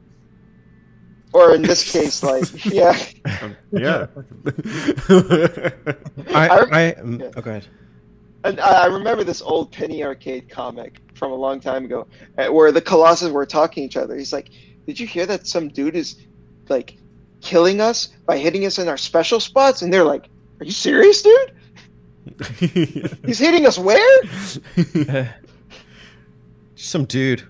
Or 1.32 1.54
in 1.54 1.62
this 1.62 1.90
case, 1.90 2.22
like, 2.22 2.44
yeah. 2.66 2.98
yeah. 3.72 4.06
I, 6.34 6.48
I- 6.48 6.68
I, 6.72 6.92
um, 6.94 7.20
yeah. 7.20 7.30
oh, 7.36 7.40
go 7.40 7.50
ahead. 7.52 7.66
And 8.44 8.58
I 8.60 8.84
I 8.84 8.86
remember 8.86 9.24
this 9.24 9.42
old 9.42 9.70
Penny 9.72 10.02
Arcade 10.04 10.48
comic 10.48 11.00
from 11.14 11.32
a 11.32 11.34
long 11.34 11.60
time 11.60 11.84
ago, 11.84 12.06
uh, 12.38 12.46
where 12.48 12.72
the 12.72 12.80
Colossus 12.80 13.30
were 13.30 13.44
talking 13.46 13.82
to 13.82 13.86
each 13.86 13.96
other. 13.96 14.16
He's 14.16 14.32
like, 14.32 14.50
"Did 14.86 14.98
you 14.98 15.06
hear 15.06 15.26
that 15.26 15.46
some 15.46 15.68
dude 15.68 15.94
is 15.96 16.16
like 16.68 16.96
killing 17.42 17.80
us 17.80 18.08
by 18.26 18.38
hitting 18.38 18.64
us 18.64 18.78
in 18.78 18.88
our 18.88 18.96
special 18.96 19.40
spots?" 19.40 19.82
And 19.82 19.92
they're 19.92 20.04
like, 20.04 20.28
"Are 20.60 20.64
you 20.64 20.72
serious, 20.72 21.22
dude? 21.22 21.52
He's 23.26 23.38
hitting 23.38 23.66
us 23.66 23.78
where?" 23.78 24.22
Some 26.76 27.04
dude. 27.04 27.42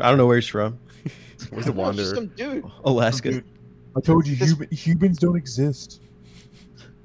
I 0.00 0.08
don't 0.10 0.18
know 0.18 0.26
where 0.26 0.36
he's 0.36 0.46
from. 0.46 0.78
Where's 1.50 1.64
the 1.64 1.72
No, 1.72 1.88
it's 1.88 1.98
wanderer? 1.98 2.14
some 2.14 2.26
dude. 2.28 2.64
Alaska. 2.84 3.30
Dude, 3.32 3.44
I 3.96 4.00
told 4.00 4.26
you 4.26 4.36
This- 4.36 4.54
humans 4.70 5.18
don't 5.18 5.36
exist. 5.36 6.02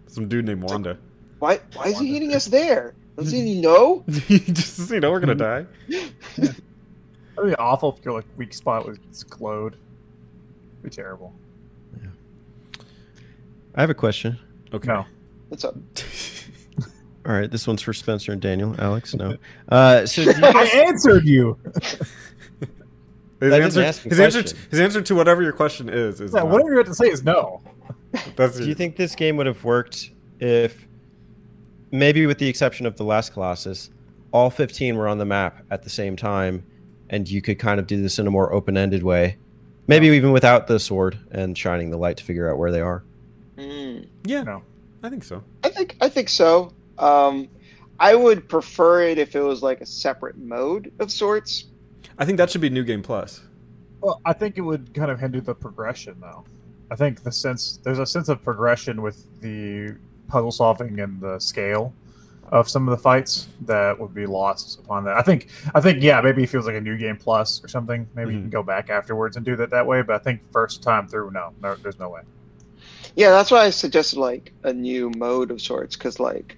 Some 0.08 0.28
dude 0.28 0.46
named 0.46 0.64
Wander. 0.64 0.98
Why 1.42 1.60
why 1.74 1.88
is 1.88 2.00
he 2.00 2.14
hitting 2.14 2.34
us 2.36 2.46
there? 2.46 2.94
Doesn't 3.18 3.46
he 3.46 3.60
know? 3.68 4.04
just 4.08 4.90
you 4.92 5.00
know, 5.00 5.12
we're 5.12 5.20
gonna 5.20 5.36
die. 5.36 5.66
That'd 6.38 6.56
be 7.44 7.56
awful 7.56 7.96
if 7.98 8.06
your 8.06 8.14
like 8.14 8.26
weak 8.38 8.54
spot 8.54 8.86
was 8.88 8.98
glowed. 9.26 9.74
It'd 9.74 10.84
be 10.84 10.90
terrible. 10.90 11.34
I 13.76 13.82
have 13.82 13.90
a 13.90 13.94
question. 13.94 14.38
Okay. 14.74 14.88
No. 14.88 15.06
What's 15.50 15.64
up? 15.66 15.76
All 17.26 17.34
right, 17.34 17.50
this 17.50 17.68
one's 17.68 17.82
for 17.82 17.94
Spencer 17.94 18.32
and 18.34 18.42
Daniel. 18.42 18.76
Alex, 18.80 19.14
no. 19.16 19.38
Uh, 19.70 20.06
so 20.06 20.24
do 20.24 20.32
you 20.32 20.46
I 20.46 20.84
answered 20.88 21.26
you. 21.26 21.58
His 21.64 22.00
That 23.40 23.54
answer, 23.54 23.60
doesn't 23.62 23.84
ask 23.84 24.02
his 24.04 24.20
answer, 24.20 24.42
question. 24.42 24.60
his 24.72 24.80
answer 24.80 25.02
to 25.02 25.16
whatever 25.16 25.42
your 25.42 25.54
question 25.54 25.88
is 25.88 26.20
is 26.20 26.34
Yeah, 26.34 26.40
no. 26.42 26.46
whatever 26.48 26.72
you 26.72 26.78
have 26.78 26.88
to 26.88 26.96
say 26.96 27.06
is 27.08 27.24
no. 27.24 27.62
That's 28.36 28.58
do 28.58 28.66
you 28.66 28.76
think 28.76 28.96
this 28.98 29.16
game 29.16 29.38
would 29.38 29.46
have 29.48 29.64
worked 29.64 30.12
if, 30.40 30.88
maybe 31.92 32.26
with 32.26 32.38
the 32.40 32.48
exception 32.48 32.86
of 32.86 32.98
the 32.98 33.04
last 33.04 33.34
Colossus, 33.34 33.90
all 34.32 34.50
15 34.50 34.96
were 34.98 35.08
on 35.08 35.18
the 35.18 35.26
map 35.26 35.64
at 35.70 35.84
the 35.84 35.90
same 35.90 36.16
time, 36.16 36.64
and 37.10 37.30
you 37.30 37.42
could 37.42 37.60
kind 37.60 37.80
of 37.80 37.88
do 37.88 38.02
this 38.02 38.18
in 38.20 38.28
a 38.28 38.32
more 38.32 38.54
open-ended 38.54 39.04
way, 39.04 39.38
maybe 39.88 40.08
even 40.08 40.32
without 40.32 40.68
the 40.68 40.80
sword 40.80 41.20
and 41.32 41.58
shining 41.58 41.90
the 41.92 41.98
light 41.98 42.18
to 42.18 42.24
figure 42.24 42.50
out 42.50 42.58
where 42.58 42.72
they 42.72 42.82
are. 42.82 43.04
Mm, 43.58 44.08
Yeah, 44.26 44.44
No. 44.44 44.64
I 45.04 45.10
think 45.10 45.24
so. 45.24 45.44
I 45.64 45.70
think 45.70 45.96
I 46.00 46.10
think 46.10 46.30
so. 46.30 46.72
Um, 47.00 47.48
I 48.00 48.14
would 48.14 48.48
prefer 48.48 49.02
it 49.02 49.18
if 49.18 49.36
it 49.36 49.42
was 49.42 49.64
like 49.64 49.82
a 49.82 49.86
separate 49.86 50.38
mode 50.38 50.92
of 51.00 51.12
sorts. 51.12 51.66
I 52.20 52.26
think 52.26 52.38
that 52.38 52.52
should 52.52 52.62
be 52.62 52.70
New 52.70 52.84
Game 52.84 53.02
Plus. 53.02 53.42
Well, 54.02 54.22
I 54.26 54.34
think 54.34 54.60
it 54.60 54.62
would 54.62 54.94
kind 54.94 55.10
of 55.10 55.20
hinder 55.20 55.42
the 55.42 55.56
progression, 55.56 56.18
though. 56.22 56.46
I 56.92 56.96
think 56.96 57.24
the 57.24 57.32
sense 57.32 57.80
there's 57.84 57.98
a 57.98 58.06
sense 58.06 58.30
of 58.30 58.44
progression 58.44 59.02
with 59.02 59.26
the 59.42 59.96
puzzle 60.32 60.52
solving 60.52 61.00
and 61.00 61.20
the 61.20 61.38
scale 61.40 61.94
of 62.52 62.68
some 62.68 62.88
of 62.88 62.92
the 62.98 63.02
fights 63.02 63.48
that 63.62 63.98
would 64.00 64.14
be 64.14 64.26
lost 64.26 64.80
upon 64.80 65.06
that. 65.06 65.16
I 65.16 65.22
think, 65.22 65.48
I 65.74 65.80
think, 65.80 66.02
yeah, 66.04 66.20
maybe 66.22 66.44
it 66.44 66.50
feels 66.50 66.66
like 66.66 66.76
a 66.76 66.82
new 66.82 66.98
game 66.98 67.16
plus 67.16 67.64
or 67.64 67.68
something. 67.70 68.08
Maybe 68.16 68.34
you 68.34 68.40
Mhm. 68.40 68.44
can 68.44 68.50
go 68.50 68.64
back 68.64 68.90
afterwards 68.90 69.38
and 69.38 69.46
do 69.46 69.56
that 69.56 69.70
that 69.70 69.86
way. 69.88 70.02
But 70.02 70.16
I 70.16 70.20
think 70.20 70.42
first 70.52 70.84
time 70.84 71.08
through, 71.08 71.32
no, 71.32 71.52
no 71.62 71.76
there's 71.76 72.00
no 72.00 72.10
way. 72.10 72.22
Yeah, 73.16 73.30
that's 73.32 73.52
why 73.52 73.66
I 73.66 73.70
suggested 73.70 74.20
like 74.20 74.52
a 74.64 74.74
new 74.74 75.12
mode 75.18 75.52
of 75.52 75.62
sorts 75.62 75.96
because 75.96 76.20
like 76.20 76.58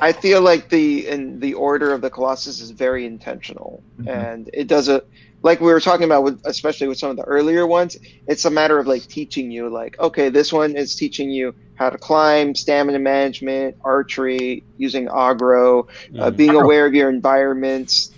I 0.00 0.12
feel 0.12 0.40
like 0.40 0.70
the 0.70 1.06
in 1.08 1.38
the 1.40 1.54
order 1.54 1.92
of 1.92 2.00
the 2.00 2.10
Colossus 2.10 2.60
is 2.60 2.70
very 2.70 3.04
intentional 3.04 3.82
Mhm. 4.00 4.08
and 4.08 4.50
it 4.52 4.66
doesn't 4.68 5.04
like 5.42 5.60
we 5.60 5.72
were 5.72 5.80
talking 5.80 6.04
about 6.04 6.22
with 6.22 6.40
especially 6.44 6.86
with 6.88 6.98
some 6.98 7.10
of 7.10 7.16
the 7.16 7.24
earlier 7.24 7.66
ones. 7.66 7.96
It's 8.28 8.44
a 8.44 8.50
matter 8.50 8.78
of 8.78 8.86
like 8.86 9.02
teaching 9.06 9.50
you 9.50 9.68
like 9.68 9.98
okay, 10.00 10.28
this 10.30 10.52
one 10.52 10.76
is 10.76 10.94
teaching 10.96 11.30
you 11.30 11.54
how 11.82 11.90
to 11.90 11.98
climb, 11.98 12.54
stamina 12.54 12.98
management, 13.00 13.76
archery, 13.84 14.66
using 14.78 15.08
Agro, 15.14 15.86
uh, 16.18 16.30
Mm. 16.30 16.36
being 16.36 16.54
aware 16.54 16.86
of 16.86 16.94
your 16.94 17.10
environments, 17.10 18.12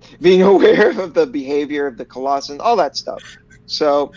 being 0.20 0.42
aware 0.42 0.90
of 1.00 1.14
the 1.14 1.26
behavior 1.26 1.86
of 1.86 1.96
the 1.96 2.06
Colossus, 2.06 2.58
all 2.60 2.76
that 2.76 2.96
stuff. 2.96 3.24
So 3.66 4.12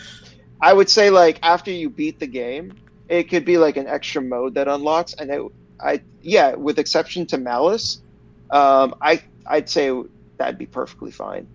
I 0.62 0.72
would 0.72 0.90
say 0.90 1.10
like 1.10 1.38
after 1.42 1.70
you 1.70 1.90
beat 1.90 2.18
the 2.20 2.26
game, 2.26 2.78
it 3.08 3.24
could 3.30 3.44
be 3.44 3.58
like 3.58 3.76
an 3.76 3.86
extra 3.88 4.22
mode 4.22 4.54
that 4.54 4.68
unlocks, 4.68 5.14
and 5.18 5.30
it, 5.30 5.42
I 5.82 6.02
yeah, 6.20 6.54
with 6.54 6.78
exception 6.78 7.26
to 7.28 7.38
Malice, 7.38 8.02
um, 8.50 8.94
I 9.02 9.22
I'd 9.48 9.68
say 9.70 9.92
that'd 10.38 10.58
be 10.58 10.66
perfectly 10.66 11.12
fine. 11.12 11.48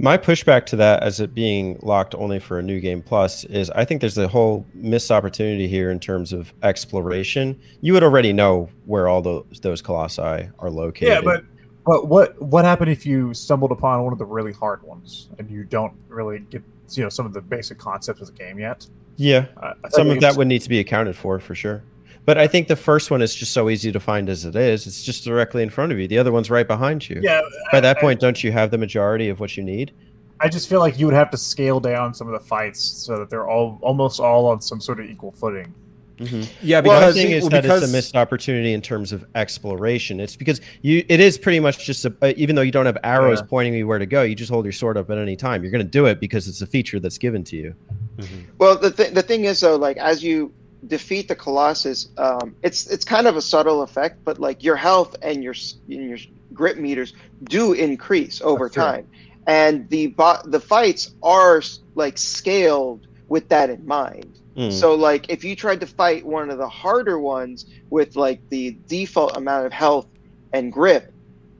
My 0.00 0.16
pushback 0.16 0.66
to 0.66 0.76
that, 0.76 1.02
as 1.02 1.18
it 1.18 1.34
being 1.34 1.78
locked 1.82 2.14
only 2.14 2.38
for 2.38 2.58
a 2.58 2.62
new 2.62 2.78
game 2.78 3.02
plus, 3.02 3.44
is 3.44 3.68
I 3.70 3.84
think 3.84 4.00
there's 4.00 4.16
a 4.16 4.28
whole 4.28 4.64
missed 4.74 5.10
opportunity 5.10 5.66
here 5.66 5.90
in 5.90 5.98
terms 5.98 6.32
of 6.32 6.52
exploration. 6.62 7.58
You 7.80 7.94
would 7.94 8.04
already 8.04 8.32
know 8.32 8.68
where 8.86 9.08
all 9.08 9.22
those 9.22 9.44
those 9.60 9.82
colossi 9.82 10.48
are 10.58 10.70
located. 10.70 11.08
Yeah, 11.08 11.20
but 11.20 11.44
but 11.84 12.06
what 12.06 12.40
what 12.40 12.64
happened 12.64 12.90
if 12.90 13.04
you 13.04 13.34
stumbled 13.34 13.72
upon 13.72 14.04
one 14.04 14.12
of 14.12 14.18
the 14.18 14.24
really 14.24 14.52
hard 14.52 14.82
ones 14.82 15.30
and 15.38 15.50
you 15.50 15.64
don't 15.64 15.94
really 16.08 16.40
get 16.50 16.62
you 16.90 17.02
know 17.02 17.08
some 17.08 17.26
of 17.26 17.32
the 17.32 17.40
basic 17.40 17.78
concepts 17.78 18.20
of 18.20 18.28
the 18.28 18.32
game 18.34 18.58
yet? 18.58 18.86
yeah, 19.16 19.46
Uh, 19.56 19.74
some 19.88 20.10
of 20.10 20.20
that 20.20 20.36
would 20.36 20.46
need 20.46 20.62
to 20.62 20.68
be 20.68 20.78
accounted 20.78 21.16
for 21.16 21.40
for 21.40 21.56
sure. 21.56 21.82
But 22.28 22.36
I 22.36 22.46
think 22.46 22.68
the 22.68 22.76
first 22.76 23.10
one 23.10 23.22
is 23.22 23.34
just 23.34 23.54
so 23.54 23.70
easy 23.70 23.90
to 23.90 23.98
find 23.98 24.28
as 24.28 24.44
it 24.44 24.54
is. 24.54 24.86
It's 24.86 25.02
just 25.02 25.24
directly 25.24 25.62
in 25.62 25.70
front 25.70 25.92
of 25.92 25.98
you. 25.98 26.06
The 26.06 26.18
other 26.18 26.30
one's 26.30 26.50
right 26.50 26.68
behind 26.68 27.08
you. 27.08 27.20
Yeah. 27.22 27.40
By 27.72 27.80
that 27.80 27.96
I- 27.96 28.00
point, 28.02 28.20
don't 28.20 28.44
you 28.44 28.52
have 28.52 28.70
the 28.70 28.76
majority 28.76 29.30
of 29.30 29.40
what 29.40 29.56
you 29.56 29.62
need? 29.62 29.92
I 30.38 30.50
just 30.50 30.68
feel 30.68 30.78
like 30.80 30.98
you 30.98 31.06
would 31.06 31.14
have 31.14 31.30
to 31.30 31.38
scale 31.38 31.80
down 31.80 32.12
some 32.12 32.26
of 32.30 32.34
the 32.38 32.46
fights 32.46 32.80
so 32.82 33.16
that 33.18 33.30
they're 33.30 33.48
all 33.48 33.78
almost 33.80 34.20
all 34.20 34.44
on 34.44 34.60
some 34.60 34.78
sort 34.78 35.00
of 35.00 35.08
equal 35.08 35.32
footing. 35.32 35.72
Yeah, 36.60 36.80
Well, 36.80 37.00
because 37.00 37.14
the 37.14 37.22
thing 37.22 37.32
is 37.32 37.42
well, 37.44 37.50
that 37.50 37.62
because 37.62 37.82
it's 37.84 37.92
a 37.92 37.96
missed 37.96 38.14
opportunity 38.14 38.74
in 38.74 38.82
terms 38.82 39.10
of 39.12 39.24
exploration. 39.34 40.20
It's 40.20 40.36
because 40.36 40.60
you 40.82 41.06
it 41.08 41.20
is 41.20 41.38
pretty 41.38 41.60
much 41.60 41.86
just 41.86 42.04
a, 42.04 42.14
uh, 42.20 42.34
even 42.36 42.56
though 42.56 42.62
you 42.62 42.72
don't 42.72 42.84
have 42.86 42.98
arrows 43.04 43.38
Yeah. 43.40 43.46
pointing 43.48 43.72
you 43.72 43.86
where 43.86 43.98
to 43.98 44.04
go, 44.06 44.20
you 44.22 44.34
just 44.34 44.50
hold 44.50 44.66
your 44.66 44.72
sword 44.72 44.98
up 44.98 45.08
at 45.10 45.16
any 45.16 45.34
time. 45.34 45.62
You're 45.62 45.72
going 45.72 45.82
to 45.84 45.90
do 45.90 46.04
it 46.04 46.20
because 46.20 46.46
it's 46.46 46.60
a 46.60 46.66
feature 46.66 47.00
that's 47.00 47.16
given 47.16 47.42
to 47.44 47.56
you. 47.56 47.74
Mhm. 48.18 48.26
Well, 48.58 48.76
the 48.76 48.90
th- 48.90 49.14
the 49.14 49.22
thing 49.22 49.44
is 49.44 49.60
though, 49.60 49.76
like 49.76 49.96
as 49.96 50.22
you 50.22 50.52
defeat 50.86 51.28
the 51.28 51.34
Colossus, 51.34 52.08
um, 52.18 52.54
it's 52.62 52.86
it's 52.88 53.04
kind 53.04 53.26
of 53.26 53.36
a 53.36 53.42
subtle 53.42 53.82
effect, 53.82 54.24
but 54.24 54.38
like 54.38 54.62
your 54.62 54.76
health 54.76 55.16
and 55.22 55.42
your 55.42 55.54
and 55.88 56.08
your 56.08 56.18
grip 56.54 56.76
meters 56.78 57.12
do 57.44 57.72
increase 57.72 58.40
over 58.40 58.66
That's 58.66 58.74
true. 58.74 58.82
time, 58.84 59.08
and 59.46 59.88
the 59.90 60.08
bo- 60.08 60.42
the 60.44 60.60
fights 60.60 61.10
are 61.22 61.62
like 61.94 62.16
scaled 62.18 63.06
with 63.28 63.48
that 63.48 63.70
in 63.70 63.84
mind. 63.86 64.38
Mm. 64.56 64.72
So 64.72 64.94
like 64.94 65.28
if 65.28 65.44
you 65.44 65.54
tried 65.56 65.80
to 65.80 65.86
fight 65.86 66.24
one 66.24 66.50
of 66.50 66.58
the 66.58 66.68
harder 66.68 67.18
ones 67.18 67.66
with 67.90 68.16
like 68.16 68.40
the 68.48 68.76
default 68.88 69.36
amount 69.36 69.66
of 69.66 69.72
health 69.72 70.06
and 70.52 70.72
grip, 70.72 71.12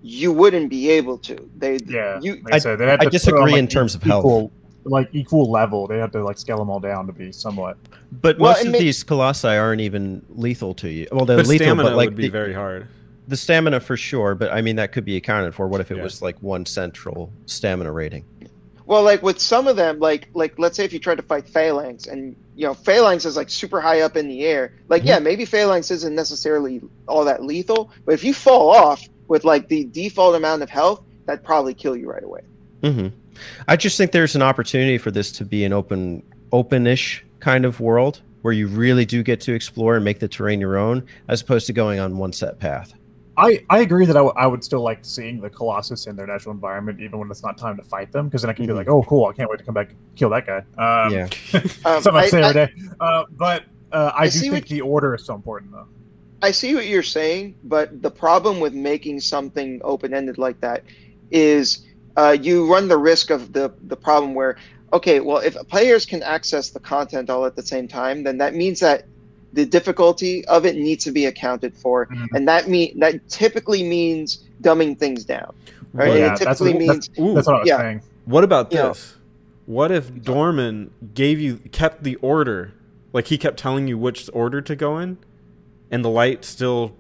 you 0.03 0.33
wouldn't 0.33 0.71
be 0.71 0.91
able 0.91 1.19
to. 1.19 1.49
They 1.59 1.79
Yeah. 1.87 2.19
you 2.21 2.41
Like 2.45 2.55
I, 2.55 2.59
said, 2.59 2.79
they'd 2.79 2.89
have 2.89 3.01
I 3.01 3.05
to 3.05 3.11
disagree 3.11 3.41
on, 3.41 3.51
like, 3.51 3.59
in 3.59 3.69
terms 3.69 3.95
of 3.95 4.03
health. 4.03 4.21
equal, 4.23 4.53
Like 4.85 5.11
equal 5.13 5.51
level, 5.51 5.87
they 5.87 5.99
have 5.99 6.11
to 6.13 6.25
like 6.25 6.39
scale 6.39 6.59
them 6.59 6.71
all 6.71 6.81
down 6.81 7.07
to 7.07 7.13
be 7.13 7.31
somewhat. 7.31 7.77
But 8.11 8.39
Well, 8.39 8.53
most 8.53 8.65
of 8.67 8.73
ma- 8.73 8.78
these 8.78 9.03
colossi 9.05 9.49
aren't 9.49 9.81
even 9.83 10.25
lethal 10.31 10.75
to 10.75 10.89
you. 10.89 11.07
Well, 11.12 11.25
they're 11.27 11.37
but 11.37 11.47
lethal, 11.47 11.67
stamina 11.67 11.91
but 11.91 11.97
like 11.97 12.09
would 12.09 12.17
be 12.17 12.25
the, 12.25 12.28
very 12.31 12.55
hard. 12.55 12.87
the 13.27 13.37
stamina 13.37 13.81
for 13.81 13.97
sure. 13.97 14.35
But 14.35 14.51
I 14.53 14.62
mean, 14.62 14.77
that 14.77 14.93
could 14.93 15.05
be 15.05 15.17
accounted 15.17 15.55
for. 15.55 15.69
What 15.69 15.81
if 15.81 15.91
it 15.91 15.99
Yeah. 15.99 16.03
was 16.05 16.23
like 16.23 16.41
one 16.43 16.65
central 16.67 17.31
stamina 17.47 17.93
rating? 17.93 18.25
Well, 18.87 19.03
like 19.03 19.23
with 19.23 19.39
some 19.39 19.67
of 19.69 19.77
them, 19.77 19.99
like 19.99 20.28
like 20.33 20.59
let's 20.59 20.75
say 20.77 20.85
if 20.87 20.93
you 20.95 20.99
tried 20.99 21.17
to 21.17 21.23
fight 21.23 21.47
Phalanx, 21.47 22.07
and 22.07 22.35
you 22.57 22.67
know 22.67 22.73
Phalanx 22.73 23.27
is 23.27 23.37
like 23.37 23.51
super 23.51 23.81
high 23.83 24.01
up 24.01 24.17
in 24.17 24.28
the 24.28 24.47
air. 24.47 24.73
Like 24.89 25.03
Mm-hmm. 25.03 25.09
yeah, 25.09 25.19
maybe 25.19 25.45
Phalanx 25.45 25.91
isn't 25.91 26.15
necessarily 26.15 26.81
all 27.07 27.25
that 27.27 27.43
lethal, 27.45 27.91
but 28.07 28.15
if 28.15 28.25
you 28.25 28.33
fall 28.33 28.70
off 28.70 29.07
with 29.28 29.45
like 29.45 29.69
the 29.69 29.85
default 29.85 30.35
amount 30.35 30.62
of 30.62 30.70
health, 30.70 31.03
that'd 31.27 31.45
probably 31.45 31.75
kill 31.75 31.95
you 31.95 32.11
right 32.11 32.25
away. 32.25 32.41
hmm 32.83 33.09
I 33.69 33.77
just 33.77 33.99
think 33.99 34.12
there's 34.12 34.35
an 34.35 34.43
opportunity 34.43 34.97
for 34.99 35.11
this 35.11 35.31
to 35.33 35.45
be 35.45 35.65
an 35.65 35.73
open, 35.75 36.23
openish 36.51 37.20
kind 37.49 37.65
of 37.65 37.81
world 37.81 38.20
where 38.43 38.52
you 38.52 38.67
really 38.68 39.07
do 39.07 39.23
get 39.23 39.41
to 39.41 39.55
explore 39.55 39.97
and 39.97 40.05
make 40.05 40.18
the 40.18 40.28
terrain 40.28 40.60
your 40.60 40.77
own, 40.77 41.02
as 41.28 41.41
opposed 41.41 41.67
to 41.67 41.73
going 41.73 41.99
on 41.99 42.18
one 42.18 42.31
set 42.31 42.59
path. 42.59 42.93
I, 43.39 43.65
I 43.70 43.78
agree 43.78 44.05
that 44.05 44.17
I, 44.17 44.20
w- 44.20 44.35
I 44.36 44.47
would 44.47 44.62
still 44.62 44.83
like 44.83 44.99
seeing 45.02 45.41
the 45.41 45.49
Colossus 45.49 46.07
in 46.07 46.15
their 46.15 46.27
natural 46.27 46.52
environment, 46.55 47.01
even 47.01 47.18
when 47.18 47.31
it's 47.31 47.43
not 47.43 47.57
time 47.57 47.77
to 47.78 47.83
fight 47.83 48.12
them, 48.12 48.27
because 48.28 48.43
then 48.43 48.51
I 48.51 48.52
can 48.52 48.65
Mhm. 48.67 48.68
be 48.68 48.75
like, 48.75 48.89
oh, 48.89 49.02
cool, 49.05 49.25
I 49.27 49.33
can't 49.33 49.49
wait 49.49 49.59
to 49.60 49.65
come 49.65 49.73
back 49.75 49.89
and 49.91 49.99
kill 50.15 50.28
that 50.31 50.44
guy. 50.47 50.59
Um, 50.77 51.12
yeah, 51.15 51.28
Um, 51.86 52.02
Something 52.02 52.15
I, 52.17 52.18
I- 52.18 52.27
say 52.28 52.43
every 52.43 52.67
day. 52.67 52.73
Uh, 53.01 53.25
but 53.31 53.65
uh, 53.93 54.12
I, 54.15 54.25
I 54.25 54.28
do 54.28 54.39
think 54.41 54.52
what- 54.52 54.67
the 54.67 54.81
order 54.83 55.15
is 55.15 55.25
so 55.25 55.35
important, 55.35 55.73
though. 55.73 55.86
I 56.43 56.51
see 56.51 56.75
what 56.75 56.86
you're 56.86 57.02
saying, 57.02 57.55
but 57.65 58.02
the 58.02 58.10
problem 58.10 58.60
with 58.60 58.75
making 58.75 59.20
something 59.20 59.81
open 59.83 60.12
ended 60.12 60.36
like 60.36 60.60
that 60.60 60.85
is 61.31 61.86
uh, 62.18 62.36
you 62.41 62.70
run 62.70 62.89
the 62.89 62.99
risk 62.99 63.31
of 63.31 63.52
the 63.52 63.73
the 63.85 63.97
problem 63.97 64.35
where 64.35 64.57
okay, 64.92 65.20
well, 65.20 65.39
if 65.39 65.55
players 65.68 66.07
can 66.07 66.23
access 66.23 66.70
the 66.70 66.81
content 66.81 67.31
all 67.31 67.44
at 67.47 67.57
the 67.57 67.62
same 67.62 67.89
time, 67.89 68.23
then 68.23 68.39
that 68.39 68.55
means 68.55 68.81
that 68.81 69.05
the 69.52 69.65
difficulty 69.65 70.44
of 70.47 70.67
it 70.67 70.76
needs 70.76 71.05
to 71.05 71.10
be 71.10 71.25
accounted 71.26 71.75
for, 71.75 72.07
Mhm. 72.07 72.26
and 72.34 72.49
that 72.49 72.68
mean 72.68 72.99
that 73.00 73.26
typically 73.28 73.83
means 73.83 74.44
dumbing 74.62 74.99
things 74.99 75.25
down. 75.25 75.55
Right? 75.94 76.08
Well, 76.08 76.17
it 76.17 76.20
yeah, 76.20 76.28
that's 76.28 76.41
typically 76.41 76.73
what- 76.86 76.94
means 76.94 77.10
Ooh, 77.18 77.34
That's 77.34 77.47
what 77.47 77.57
I 77.57 77.58
was 77.60 77.68
yeah. 77.68 77.78
saying. 77.78 78.02
What 78.26 78.44
about 78.44 78.70
You 78.73 78.78
know- 78.78 78.89
this? 78.89 79.15
What 79.67 79.91
if 79.91 80.10
Dormin 80.12 80.89
gave 81.15 81.41
you 81.41 81.58
kept 81.73 82.02
the 82.05 82.17
order? 82.17 82.73
Like 83.12 83.26
he 83.28 83.39
kept 83.39 83.58
telling 83.58 83.89
you 83.89 83.97
which 83.99 84.28
order 84.34 84.60
to 84.60 84.76
go 84.76 84.99
in, 84.99 85.17
and 85.91 86.05
the 86.05 86.10
light 86.10 86.44
still 86.44 86.92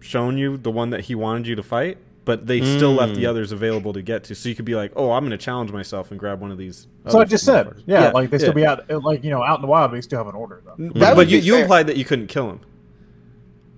shown 0.00 0.36
you 0.36 0.58
the 0.58 0.70
one 0.70 0.90
that 0.90 1.02
he 1.02 1.14
wanted 1.14 1.46
you 1.46 1.54
to 1.56 1.62
fight, 1.62 1.96
but 2.24 2.46
they 2.46 2.60
still 2.60 2.92
left 2.94 3.14
the 3.14 3.24
Mm. 3.24 3.28
others 3.28 3.52
available 3.52 3.92
to 3.92 4.02
get 4.02 4.24
to. 4.24 4.34
So 4.34 4.48
you 4.48 4.54
could 4.54 4.64
be 4.64 4.74
like, 4.74 4.92
"Oh, 4.96 5.12
I'm 5.12 5.22
going 5.24 5.30
to 5.38 5.44
challenge 5.44 5.70
myself 5.72 6.10
and 6.10 6.18
grab 6.18 6.40
one 6.40 6.50
of 6.50 6.58
these." 6.58 6.86
So 7.08 7.20
I 7.20 7.24
just 7.24 7.44
said, 7.44 7.66
motherfuckers." 7.66 7.82
yeah, 7.86 8.10
like 8.10 8.30
they 8.30 8.38
still 8.38 8.50
yeah. 8.50 8.54
be 8.54 8.66
out, 8.66 8.90
uh, 8.90 8.98
like 9.00 9.22
you 9.24 9.30
know, 9.30 9.42
out 9.42 9.56
in 9.58 9.62
the 9.62 9.68
wild, 9.68 9.90
but 9.90 9.96
they 9.96 10.00
still 10.00 10.18
have 10.18 10.28
an 10.28 10.34
order 10.34 10.62
though. 10.64 10.74
But, 10.78 10.94
That 11.00 11.16
but 11.16 11.28
you, 11.28 11.40
be 11.40 11.46
you 11.46 11.52
fair. 11.54 11.62
implied 11.62 11.86
that 11.88 11.96
you 11.96 12.04
couldn't 12.04 12.28
kill 12.28 12.50
him. 12.50 12.60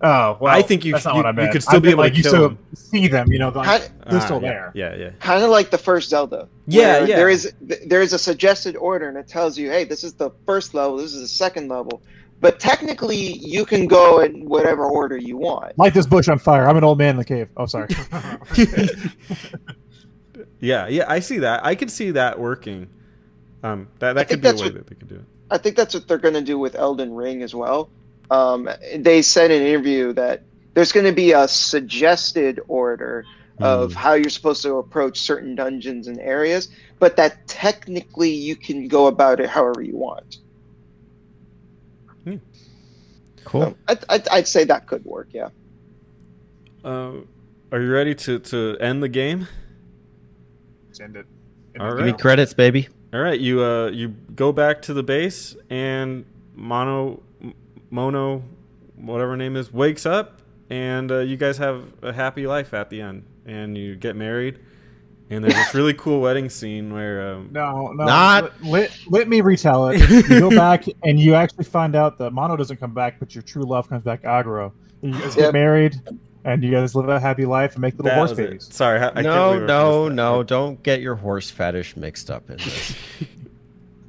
Oh 0.03 0.37
well, 0.41 0.55
I 0.55 0.61
think 0.61 0.85
you- 0.85 0.93
that's 0.93 1.07
not 1.07 1.15
you- 1.17 1.23
what 1.23 1.39
I 1.39 1.47
you 1.47 1.51
could 1.51 1.63
still 1.63 1.77
I 1.77 1.79
be 1.81 1.89
meant, 1.89 2.01
able 2.01 2.11
to 2.11 2.17
you 2.17 2.23
kill 2.23 2.31
still 2.33 2.49
them. 2.51 2.59
see 2.75 3.09
them, 3.09 3.33
you 3.33 3.39
know, 3.39 3.49
like, 3.49 3.67
Kind- 3.67 3.91
they're 4.11 4.21
still 4.21 4.43
yeah, 4.43 4.49
there. 4.49 4.73
Yeah, 4.75 4.95
yeah. 4.95 5.11
kind 5.21 5.43
of 5.43 5.49
like 5.49 5.71
the 5.71 5.79
first 5.79 6.11
Zelda. 6.11 6.49
Yeah, 6.67 7.05
yeah. 7.07 7.17
There 7.17 7.31
is 7.31 7.53
there 7.61 8.03
is 8.03 8.13
a 8.13 8.19
suggested 8.19 8.77
order, 8.77 9.09
and 9.09 9.17
it 9.17 9.27
tells 9.27 9.57
you, 9.57 9.71
hey, 9.71 9.85
this 9.85 10.05
is 10.05 10.13
the 10.13 10.31
first 10.45 10.75
level, 10.75 10.99
this 10.99 11.15
is 11.15 11.23
the 11.23 11.27
second 11.29 11.69
level. 11.69 12.03
But 12.41 12.61
technically 12.61 13.17
you 13.17 13.65
can 13.65 13.87
go 13.87 14.21
in 14.21 14.49
whatever 14.49 14.85
order 14.85 15.17
you 15.17 15.37
want. 15.37 15.79
Light 15.79 15.95
this 15.95 16.07
bush 16.07 16.29
on 16.29 16.39
fire. 16.39 16.69
I'm 16.69 16.77
an 16.77 16.85
old 16.85 16.99
man 16.99 17.11
in 17.11 17.17
the 17.17 17.25
cave. 17.25 17.49
Oh, 17.57 17.67
sorry. 17.67 17.89
yeah, 20.61 20.87
yeah, 20.89 21.05
I 21.09 21.21
see 21.21 21.39
that. 21.39 21.65
I 21.65 21.75
could 21.75 21.91
see 21.91 22.13
that 22.13 22.39
working. 22.39 22.89
Um, 23.63 23.89
that 23.99 24.15
that 24.15 24.29
think 24.29 24.43
could 24.43 24.43
be 24.43 24.49
a 24.49 24.53
way 24.53 24.67
what- 24.69 24.75
that 24.75 24.87
they 24.87 24.95
could 24.95 25.09
do 25.09 25.17
it. 25.17 25.25
I 25.49 25.59
think 25.59 25.77
that's 25.77 25.95
what 25.95 26.09
they're 26.09 26.19
going 26.19 26.35
to 26.35 26.43
do 26.43 26.59
with 26.59 26.75
Elden 26.75 27.15
Ring 27.15 27.43
as 27.45 27.55
well. 27.55 27.89
Um, 28.33 28.69
they 28.97 29.23
said 29.23 29.53
in 29.53 29.63
an 29.63 29.69
interview 29.69 30.13
that 30.15 30.43
there's 30.75 30.91
going 30.91 31.07
to 31.07 31.13
be 31.13 31.31
a 31.31 31.47
suggested 31.47 32.61
order 32.67 33.25
of 33.61 33.95
how 33.95 34.15
you're 34.15 34.29
supposed 34.29 34.61
to 34.63 34.75
approach 34.75 35.21
certain 35.21 35.55
dungeons 35.55 36.09
and 36.09 36.19
areas, 36.19 36.69
but 36.99 37.17
that 37.17 37.47
technically 37.47 38.31
you 38.31 38.57
can 38.57 38.89
go 38.89 39.07
about 39.07 39.39
it 39.41 39.49
however 39.49 39.81
you 39.81 39.97
want. 39.97 40.39
Cool. 43.45 43.63
So 43.63 43.77
I'd, 43.89 44.05
I'd, 44.09 44.29
I'd 44.29 44.49
say 44.49 44.65
that 44.65 44.87
could 44.87 45.05
work, 45.05 45.29
yeah. 45.33 45.49
Uh, 46.85 47.13
are 47.73 47.81
you 47.81 47.91
ready 47.91 48.15
to 48.15 48.39
to 48.39 48.77
end 48.81 49.03
the 49.03 49.09
game? 49.09 49.49
Send 50.93 51.17
it. 51.17 51.27
All 51.79 51.95
Give 51.95 52.07
me 52.07 52.13
credits, 52.13 52.55
baby. 52.55 52.89
All 53.13 53.21
right, 53.21 53.39
you 53.39 53.63
uh 53.63 53.89
you 53.89 54.09
go 54.35 54.53
back 54.53 54.83
to 54.83 54.95
the 54.95 55.03
base 55.03 55.57
and 55.71 56.25
Mono 56.55 57.23
Mono 57.91 58.43
whatever 58.97 59.33
her 59.33 59.37
name 59.37 59.57
is 59.57 59.73
wakes 59.73 60.07
up 60.07 60.41
and 60.71 61.13
uh, 61.13 61.19
you 61.19 61.37
guys 61.37 61.59
have 61.59 61.85
a 62.03 62.13
happy 62.13 62.47
life 62.47 62.73
at 62.75 62.91
the 62.91 63.01
end 63.01 63.25
and 63.45 63.77
you 63.77 63.95
get 63.95 64.17
married 64.17 64.59
and 65.31 65.43
there's 65.45 65.55
this 65.55 65.75
really 65.75 65.95
cool 65.95 66.21
wedding 66.21 66.49
scene 66.49 66.93
where 66.93 67.33
um, 67.35 67.49
No, 67.53 67.89
no. 67.93 68.05
Not- 68.05 68.53
Let, 68.65 68.97
let 69.09 69.29
me 69.29 69.41
retell 69.41 69.89
it. 69.89 69.99
You 70.09 70.23
go 70.41 70.51
back 70.51 70.85
and 71.03 71.19
you 71.19 71.35
actually 71.35 71.65
find 71.65 71.95
out 71.97 72.19
that 72.19 72.33
Mono 72.33 72.57
doesn't 72.57 72.77
come 72.79 72.95
back, 72.95 73.19
but 73.19 73.35
your 73.35 73.43
true 73.43 73.65
love 73.65 73.89
comes 73.89 74.03
back, 74.05 74.25
Agro. 74.25 74.73
And 75.03 75.15
you 75.15 75.21
guys 75.21 75.37
Yep. 75.37 75.45
get 75.47 75.53
married, 75.53 76.01
and 76.45 76.63
you 76.63 76.71
guys 76.71 76.95
live 76.95 77.09
a 77.09 77.19
happy 77.21 77.45
life 77.45 77.73
and 77.75 77.83
make 77.83 77.95
little 77.95 78.05
that 78.07 78.17
horse 78.17 78.31
was 78.31 78.39
it. 78.39 78.47
babies. 78.51 78.69
Sorry, 78.73 79.01
I, 79.01 79.09
I 79.09 79.11
can't 79.13 79.25
no, 79.25 79.59
no, 79.59 80.09
that. 80.09 80.15
no! 80.15 80.43
Don't 80.45 80.83
get 80.83 81.01
your 81.01 81.17
horse 81.17 81.51
fetish 81.51 81.97
mixed 81.97 82.31
up 82.31 82.49
in 82.49 82.57
this. 82.59 82.95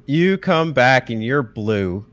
you 0.06 0.38
come 0.38 0.72
back 0.72 1.10
and 1.10 1.22
you're 1.22 1.42
blue. 1.42 2.06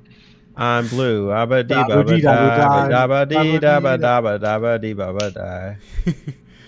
I'm 0.57 0.87
blue. 0.87 1.31
Abba 1.31 1.63
dee 1.63 1.73
ba 1.75 2.03
ba 2.03 2.19
da 2.19 2.87
da 2.87 3.07
ba 3.07 3.25
dee 3.25 3.59
da 3.59 3.79
ba 3.79 3.97
da 3.97 4.21
ba 4.21 4.39
da 4.39 4.57
ba 4.59 4.79
dee 4.79 4.93
ba 4.93 5.13
ba 5.13 5.29
da. 5.31 5.73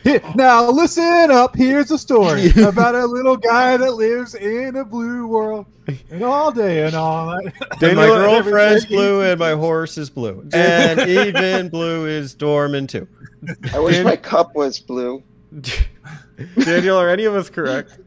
Here- 0.07 0.21
Now 0.35 0.69
listen 0.69 1.31
up. 1.31 1.55
Here's 1.55 1.91
a 1.91 1.97
story 1.97 2.49
about 2.63 2.95
a 2.95 3.05
little 3.05 3.35
guy 3.37 3.75
that 3.77 3.91
lives 3.93 4.35
in 4.35 4.75
a 4.77 4.85
blue 4.85 5.27
world, 5.27 5.65
and 6.09 6.23
all 6.23 6.51
day 6.51 6.85
and 6.85 6.95
all 6.95 7.27
night. 7.27 7.53
And 7.81 7.95
my 7.97 8.07
girlfriend's 8.07 8.85
blue 8.85 9.21
and 9.21 9.37
my 9.39 9.51
horse 9.51 9.97
is 9.97 10.09
blue. 10.09 10.47
And 10.53 10.99
even 11.09 11.69
blue 11.69 12.05
is 12.05 12.33
dormant 12.33 12.89
too. 12.89 13.07
I 13.73 13.79
wish 13.79 14.03
my 14.03 14.15
cup 14.15 14.55
was 14.55 14.79
blue. 14.79 15.23
Daniel, 16.59 16.97
are 16.97 17.09
any 17.09 17.25
of 17.25 17.35
us 17.35 17.49
correct? 17.49 17.99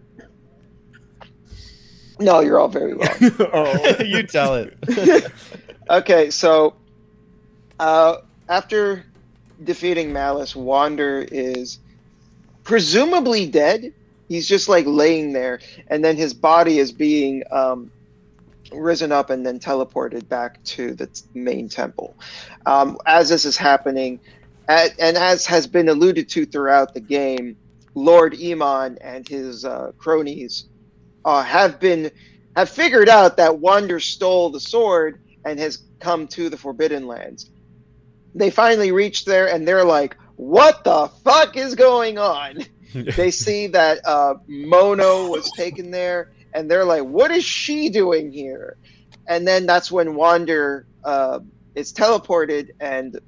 No, 2.19 2.41
you're 2.41 2.59
all 2.59 2.69
very 2.69 2.95
wrong. 2.95 3.09
oh. 3.53 4.03
you 4.03 4.23
tell 4.25 4.55
it. 4.55 5.33
okay, 5.89 6.31
so 6.31 6.77
uh, 7.79 8.17
after 8.49 9.05
defeating 9.65 10.13
Malice, 10.13 10.55
Wander 10.55 11.27
is 11.31 11.79
presumably 12.65 13.47
dead. 13.51 13.93
He's 14.29 14.49
just 14.49 14.69
like 14.69 14.87
laying 14.87 15.33
there, 15.33 15.61
and 15.89 16.05
then 16.05 16.17
his 16.17 16.35
body 16.35 16.79
is 16.79 16.93
being 16.93 17.43
um, 17.53 17.93
risen 18.73 19.13
up 19.13 19.31
and 19.31 19.47
then 19.47 19.61
teleported 19.61 20.29
back 20.29 20.63
to 20.65 20.95
the 20.95 21.09
main 21.35 21.69
temple. 21.69 22.17
Um, 22.67 22.99
as 23.07 23.29
this 23.31 23.45
is 23.45 23.57
happening, 23.57 24.21
a- 24.69 24.91
and 25.01 25.17
as 25.17 25.47
has 25.47 25.67
been 25.67 25.89
alluded 25.89 26.29
to 26.31 26.47
throughout 26.47 26.95
the 26.95 27.01
game, 27.01 27.57
Lord 27.95 28.35
Emon 28.35 28.97
and 29.03 29.27
his 29.29 29.65
uh, 29.65 29.93
cronies 29.99 30.67
uh, 31.27 31.45
have 31.45 31.81
been 31.81 32.13
have 32.57 32.71
figured 32.71 33.09
out 33.11 33.39
that 33.39 33.61
Wander 33.61 34.01
stole 34.01 34.51
the 34.51 34.61
sword 34.61 35.21
and 35.47 35.61
has 35.61 35.79
come 36.01 36.29
to 36.29 36.51
the 36.51 36.59
Forbidden 36.59 37.09
Lands. 37.09 37.51
They 38.35 38.51
finally 38.51 38.93
reach 38.93 39.25
there 39.25 39.53
and 39.53 39.67
they're 39.69 39.85
like, 39.85 40.17
"What 40.41 40.85
the 40.85 41.09
fuck 41.23 41.57
is 41.57 41.75
going 41.75 42.17
on?" 42.17 42.65
they 42.95 43.31
see 43.31 43.67
that 43.69 44.01
uh, 44.07 44.35
Mono 44.47 45.29
was 45.29 45.51
taken 45.53 45.91
there, 45.91 46.33
and 46.55 46.71
they're 46.71 46.85
like, 46.85 47.03
"What 47.03 47.31
is 47.31 47.45
she 47.45 47.91
doing 47.91 48.33
here?" 48.33 48.79
And 49.29 49.47
then 49.47 49.67
that's 49.67 49.93
when 49.93 50.15
Wander 50.15 50.87
uh, 51.05 51.41
is 51.75 51.93
teleported, 51.93 52.71
and 52.81 53.19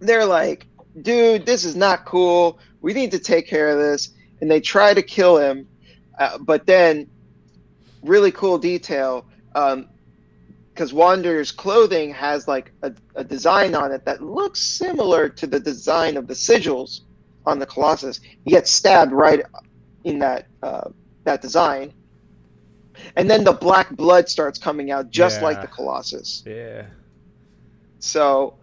they're 0.00 0.26
like, 0.26 0.66
"Dude, 1.00 1.46
this 1.46 1.64
is 1.64 1.76
not 1.76 2.04
cool. 2.04 2.58
We 2.80 2.92
need 2.92 3.12
to 3.12 3.20
take 3.20 3.46
care 3.46 3.68
of 3.68 3.78
this." 3.78 4.10
And 4.40 4.50
they 4.50 4.60
try 4.60 4.92
to 4.92 5.02
kill 5.02 5.38
him, 5.38 5.68
uh, 6.18 6.38
but 6.38 6.66
then, 6.66 7.08
really 8.02 8.32
cool 8.32 8.58
detail. 8.58 9.26
Um, 9.54 9.88
because 10.76 10.92
Wander's 10.92 11.50
clothing 11.50 12.12
has 12.12 12.46
like 12.46 12.70
a, 12.82 12.92
a 13.14 13.24
design 13.24 13.74
on 13.74 13.92
it 13.92 14.04
that 14.04 14.22
looks 14.22 14.60
similar 14.60 15.26
to 15.30 15.46
the 15.46 15.58
design 15.58 16.18
of 16.18 16.26
the 16.26 16.34
sigils 16.34 17.00
on 17.46 17.58
the 17.58 17.64
Colossus. 17.64 18.20
He 18.44 18.50
gets 18.50 18.70
stabbed 18.70 19.10
right 19.10 19.40
in 20.04 20.18
that 20.18 20.48
uh, 20.62 20.90
that 21.24 21.40
design, 21.40 21.94
and 23.16 23.28
then 23.28 23.42
the 23.42 23.54
black 23.54 23.96
blood 23.96 24.28
starts 24.28 24.58
coming 24.58 24.90
out 24.90 25.10
just 25.10 25.40
like 25.40 25.62
the 25.62 25.66
Colossus. 25.66 26.42
yeah. 26.46 26.84
So 27.98 28.58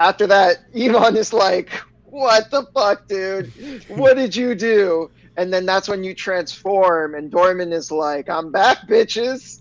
after 0.00 0.26
that, 0.26 0.60
Ivan 0.74 1.14
is 1.14 1.34
like, 1.34 1.70
"What 2.06 2.50
the 2.50 2.64
fuck, 2.74 3.06
dude? 3.06 3.52
What 3.88 4.14
did 4.14 4.34
you 4.34 4.54
do?" 4.54 5.10
And 5.36 5.52
then 5.52 5.66
that's 5.66 5.88
when 5.88 6.02
you 6.02 6.14
transform, 6.14 7.16
and 7.16 7.30
Dormin 7.30 7.70
is 7.70 7.90
like, 7.90 8.30
"I'm 8.30 8.50
back, 8.50 8.88
bitches." 8.88 9.60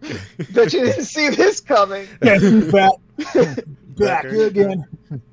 Bet 0.52 0.72
you 0.72 0.84
didn't 0.84 1.04
see 1.04 1.28
this 1.30 1.60
coming. 1.60 2.06
Yes, 2.22 2.42
he's 2.42 2.72
back, 2.72 2.92
back 3.16 3.64
Back 3.96 4.24
again. 4.24 4.86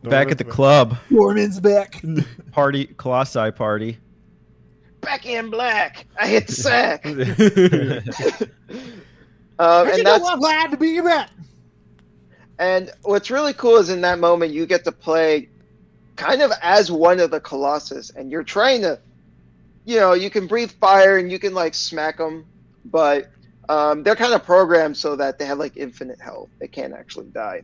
Back 0.03 0.31
at 0.31 0.37
the 0.37 0.43
club. 0.43 0.97
Norman's 1.09 1.59
back. 1.59 2.03
Party 2.51 2.87
Colossi 2.97 3.51
party. 3.51 3.97
Back 5.01 5.25
in 5.25 5.49
black. 5.49 6.05
I 6.19 6.27
hit 6.27 6.47
the 6.47 6.53
sack. 6.53 7.03
club. 7.03 8.49
Um, 9.59 9.87
you 9.87 9.93
and 9.93 10.03
know 10.03 10.11
that's 10.11 10.29
I'm 10.29 10.39
glad 10.39 10.71
to 10.71 10.77
be 10.77 10.99
back. 11.01 11.29
and 12.59 12.91
what's 13.03 13.31
really 13.31 13.53
cool 13.53 13.77
is 13.77 13.89
in 13.89 14.01
that 14.01 14.19
moment 14.19 14.53
you 14.53 14.65
get 14.65 14.83
to 14.83 14.91
play 14.91 15.49
kind 16.15 16.41
of 16.41 16.51
as 16.61 16.91
one 16.91 17.19
of 17.19 17.31
the 17.31 17.39
Colossus, 17.39 18.09
and 18.11 18.29
you're 18.31 18.43
trying 18.43 18.81
to, 18.81 18.99
you 19.85 19.97
know, 19.99 20.13
you 20.13 20.29
can 20.29 20.45
breathe 20.47 20.71
fire 20.71 21.17
and 21.17 21.31
you 21.31 21.39
can 21.39 21.53
like 21.53 21.73
smack 21.73 22.17
them, 22.17 22.45
but 22.85 23.29
um, 23.69 24.03
they're 24.03 24.15
kind 24.15 24.33
of 24.33 24.43
programmed 24.43 24.97
so 24.97 25.15
that 25.15 25.39
they 25.39 25.45
have 25.45 25.57
like 25.59 25.75
infinite 25.77 26.19
health. 26.21 26.49
They 26.59 26.67
can't 26.67 26.93
actually 26.93 27.27
die. 27.27 27.63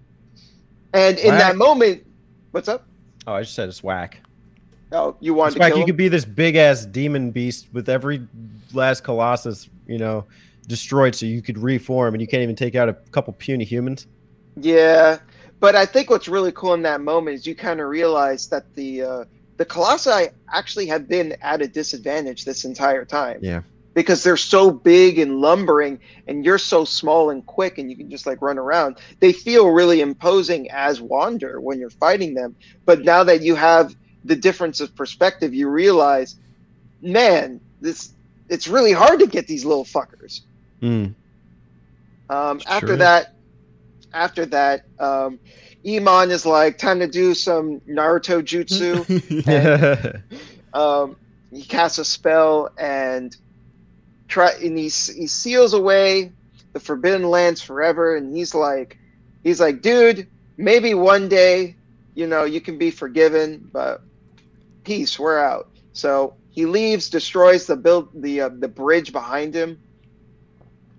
And 0.93 1.17
in 1.17 1.29
Whack. 1.29 1.39
that 1.39 1.55
moment, 1.57 2.05
what's 2.51 2.67
up? 2.67 2.85
Oh, 3.25 3.33
I 3.33 3.41
just 3.41 3.55
said 3.55 3.69
it's 3.69 3.81
whack. 3.83 4.19
Oh, 4.91 5.15
you 5.19 5.33
wanted 5.33 5.47
It's 5.49 5.55
to 5.55 5.59
whack. 5.61 5.69
kill 5.69 5.77
You 5.77 5.83
him? 5.83 5.87
could 5.87 5.97
be 5.97 6.07
this 6.07 6.25
big 6.25 6.55
ass 6.55 6.85
demon 6.85 7.31
beast 7.31 7.67
with 7.73 7.89
every 7.89 8.27
last 8.73 9.03
Colossus, 9.03 9.69
you 9.87 9.97
know, 9.97 10.25
destroyed, 10.67 11.15
so 11.15 11.25
you 11.25 11.41
could 11.41 11.57
reform, 11.57 12.13
and 12.13 12.21
you 12.21 12.27
can't 12.27 12.43
even 12.43 12.55
take 12.55 12.75
out 12.75 12.89
a 12.89 12.93
couple 13.11 13.33
puny 13.33 13.63
humans. 13.65 14.05
Yeah, 14.55 15.17
but 15.59 15.75
I 15.75 15.85
think 15.85 16.09
what's 16.11 16.27
really 16.27 16.51
cool 16.51 16.73
in 16.75 16.83
that 16.83 17.01
moment 17.01 17.35
is 17.37 17.47
you 17.47 17.55
kind 17.55 17.79
of 17.81 17.87
realize 17.87 18.47
that 18.49 18.71
the 18.75 19.01
uh, 19.01 19.23
the 19.57 19.65
colossi 19.65 20.27
actually 20.51 20.85
have 20.87 21.07
been 21.07 21.35
at 21.41 21.61
a 21.61 21.67
disadvantage 21.67 22.45
this 22.45 22.65
entire 22.65 23.03
time. 23.05 23.39
Yeah. 23.41 23.61
Because 23.93 24.23
they're 24.23 24.37
so 24.37 24.71
big 24.71 25.19
and 25.19 25.39
lumbering, 25.39 25.99
and 26.27 26.43
you're 26.43 26.57
so 26.57 26.83
small 26.83 27.29
and 27.29 27.45
quick, 27.45 27.77
and 27.77 27.91
you 27.91 27.95
can 27.95 28.09
just 28.09 28.25
like 28.25 28.41
run 28.41 28.57
around. 28.57 28.97
They 29.19 29.33
feel 29.33 29.69
really 29.69 30.01
imposing 30.01 30.71
as 30.71 30.99
Wander 30.99 31.61
when 31.61 31.79
you're 31.79 31.91
fighting 31.91 32.33
them. 32.33 32.55
But 32.85 33.03
now 33.03 33.23
that 33.25 33.41
you 33.41 33.55
have 33.55 33.95
the 34.25 34.35
difference 34.35 34.79
of 34.79 34.95
perspective, 34.95 35.53
you 35.53 35.69
realize, 35.69 36.35
man, 37.01 37.61
this 37.81 38.13
it's 38.49 38.67
really 38.67 38.91
hard 38.91 39.19
to 39.19 39.27
get 39.27 39.47
these 39.47 39.65
little 39.65 39.85
fuckers. 39.85 40.41
Mm. 40.81 41.13
Um, 42.29 42.61
after 42.67 42.93
is. 42.93 42.99
that, 42.99 43.33
after 44.13 44.45
that, 44.47 44.85
um, 44.99 45.39
Emon 45.85 46.29
is 46.29 46.45
like, 46.45 46.77
time 46.77 46.99
to 46.99 47.07
do 47.07 47.33
some 47.33 47.79
Naruto 47.81 48.41
jutsu. 48.41 49.03
um, 50.73 51.15
he 51.51 51.63
casts 51.63 51.97
a 51.97 52.05
spell 52.05 52.69
and 52.77 53.35
try, 54.33 54.51
and 54.51 54.77
he 54.77 54.85
he 54.85 55.27
seals 55.27 55.73
away 55.73 56.31
the 56.73 56.79
Forbidden 56.79 57.29
Lands 57.29 57.61
forever. 57.61 58.15
And 58.15 58.35
he's 58.35 58.55
like, 58.55 58.97
he's 59.43 59.61
like, 59.61 59.81
dude, 59.81 60.27
maybe 60.57 60.95
one 60.95 61.29
day, 61.29 61.75
you 62.15 62.25
know, 62.25 62.43
you 62.43 62.59
can 62.59 62.77
be 62.79 62.89
forgiven, 62.89 63.69
but 63.71 64.01
peace, 64.83 65.19
we're 65.19 65.39
out. 65.39 65.69
So 65.93 66.35
he 66.49 66.65
leaves, 66.65 67.09
destroys 67.09 67.67
the 67.67 67.75
build 67.75 68.09
the 68.15 68.41
uh, 68.41 68.49
the 68.49 68.67
bridge 68.67 69.11
behind 69.11 69.53
him, 69.53 69.79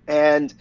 and 0.07 0.53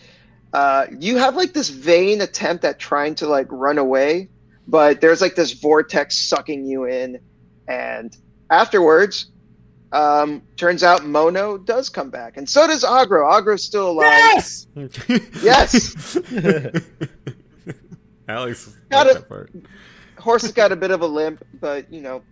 uh, 0.52 0.86
you 0.98 1.18
have 1.18 1.36
like 1.36 1.52
this 1.52 1.68
vain 1.68 2.20
attempt 2.20 2.64
at 2.64 2.80
trying 2.80 3.14
to 3.16 3.28
like 3.28 3.46
run 3.50 3.78
away, 3.78 4.28
but 4.66 5.00
there's 5.00 5.20
like 5.20 5.36
this 5.36 5.52
vortex 5.52 6.18
sucking 6.18 6.66
you 6.66 6.86
in, 6.86 7.20
and 7.68 8.16
afterwards, 8.50 9.26
um, 9.94 10.42
turns 10.56 10.82
out 10.82 11.04
Mono 11.06 11.56
does 11.56 11.88
come 11.88 12.10
back, 12.10 12.36
and 12.36 12.48
so 12.48 12.66
does 12.66 12.84
Agro. 12.84 13.26
Agro's 13.30 13.62
still 13.64 13.90
alive. 13.92 14.06
Yes. 14.10 14.66
Yes. 15.42 16.16
Alex 18.28 18.74
Got 18.90 19.06
liked 19.06 19.10
it. 19.18 19.20
that 19.20 19.28
part. 19.28 19.52
Horse 20.18 20.42
has 20.42 20.52
got 20.52 20.72
a 20.72 20.76
bit 20.76 20.90
of 20.90 21.02
a 21.02 21.06
limp, 21.06 21.44
but 21.60 21.92
you 21.92 22.00
know, 22.00 22.22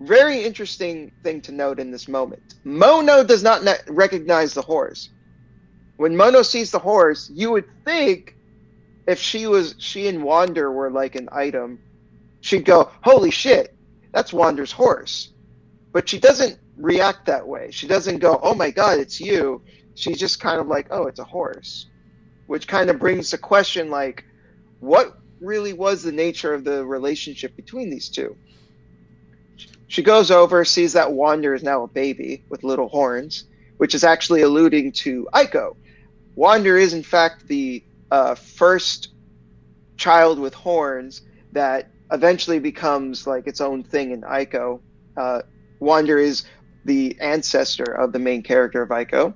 very 0.00 0.42
interesting 0.44 1.12
thing 1.22 1.40
to 1.42 1.52
note 1.52 1.78
in 1.78 1.90
this 1.90 2.08
moment. 2.08 2.54
Mono 2.64 3.22
does 3.24 3.42
not 3.42 3.62
ne- 3.62 3.76
recognize 3.88 4.54
the 4.54 4.62
horse. 4.62 5.10
When 5.96 6.16
Mono 6.16 6.42
sees 6.42 6.70
the 6.70 6.78
horse, 6.78 7.30
you 7.34 7.50
would 7.50 7.66
think 7.84 8.34
if 9.06 9.18
she 9.18 9.46
was 9.46 9.74
she 9.78 10.08
and 10.08 10.22
Wander 10.24 10.72
were 10.72 10.90
like 10.90 11.14
an 11.14 11.28
item, 11.30 11.78
she'd 12.40 12.64
go, 12.64 12.90
"Holy 13.02 13.30
shit, 13.30 13.76
that's 14.12 14.32
Wander's 14.32 14.72
horse." 14.72 15.32
But 15.92 16.08
she 16.08 16.18
doesn't 16.18 16.58
react 16.78 17.26
that 17.26 17.46
way. 17.46 17.70
She 17.70 17.86
doesn't 17.86 18.18
go, 18.18 18.38
"Oh 18.42 18.54
my 18.54 18.70
god, 18.70 18.98
it's 18.98 19.20
you." 19.20 19.62
She's 19.94 20.18
just 20.18 20.40
kind 20.40 20.60
of 20.60 20.68
like, 20.68 20.86
"Oh, 20.90 21.06
it's 21.06 21.18
a 21.18 21.24
horse," 21.24 21.86
which 22.46 22.66
kind 22.68 22.88
of 22.90 22.98
brings 22.98 23.30
the 23.30 23.38
question 23.38 23.90
like, 23.90 24.24
what 24.80 25.18
really 25.40 25.72
was 25.72 26.02
the 26.02 26.12
nature 26.12 26.54
of 26.54 26.64
the 26.64 26.84
relationship 26.84 27.54
between 27.56 27.90
these 27.90 28.08
two? 28.08 28.36
She 29.86 30.02
goes 30.02 30.30
over, 30.30 30.64
sees 30.64 30.92
that 30.92 31.12
Wander 31.12 31.54
is 31.54 31.62
now 31.62 31.82
a 31.82 31.88
baby 31.88 32.44
with 32.48 32.62
little 32.62 32.88
horns, 32.88 33.44
which 33.78 33.94
is 33.94 34.04
actually 34.04 34.42
alluding 34.42 34.92
to 34.92 35.28
Ico. 35.32 35.76
Wander 36.34 36.76
is, 36.76 36.92
in 36.92 37.02
fact, 37.02 37.48
the 37.48 37.82
uh, 38.10 38.34
first 38.34 39.08
child 39.96 40.38
with 40.38 40.54
horns 40.54 41.22
that 41.52 41.90
eventually 42.12 42.58
becomes 42.58 43.26
like 43.26 43.46
its 43.46 43.60
own 43.60 43.82
thing 43.82 44.12
in 44.12 44.22
Ico. 44.22 44.80
Uh, 45.16 45.42
Wander 45.80 46.18
is 46.18 46.44
the 46.88 47.16
ancestor 47.20 47.84
of 47.84 48.12
the 48.12 48.18
main 48.18 48.42
character 48.42 48.82
of 48.82 48.88
Ico. 48.88 49.34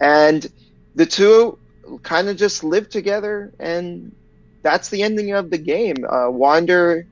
And 0.00 0.46
the 0.94 1.06
two 1.06 1.58
kind 2.02 2.28
of 2.28 2.36
just 2.36 2.62
live 2.62 2.88
together, 2.88 3.52
and 3.58 4.14
that's 4.62 4.90
the 4.90 5.02
ending 5.02 5.32
of 5.32 5.50
the 5.50 5.58
game. 5.58 5.96
Uh, 6.04 6.30
Wander 6.30 7.06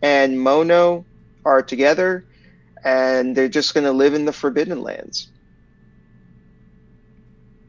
and 0.00 0.40
Mono 0.40 1.04
are 1.44 1.62
together, 1.62 2.24
and 2.82 3.36
they're 3.36 3.48
just 3.48 3.74
going 3.74 3.84
to 3.84 3.92
live 3.92 4.14
in 4.14 4.24
the 4.24 4.32
Forbidden 4.32 4.80
Lands. 4.80 5.28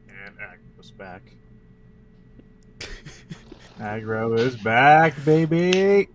And 0.08 0.36
Agro's 0.38 0.90
back. 0.92 1.22
Agro 3.80 4.34
is 4.34 4.56
back, 4.56 5.22
baby. 5.24 6.08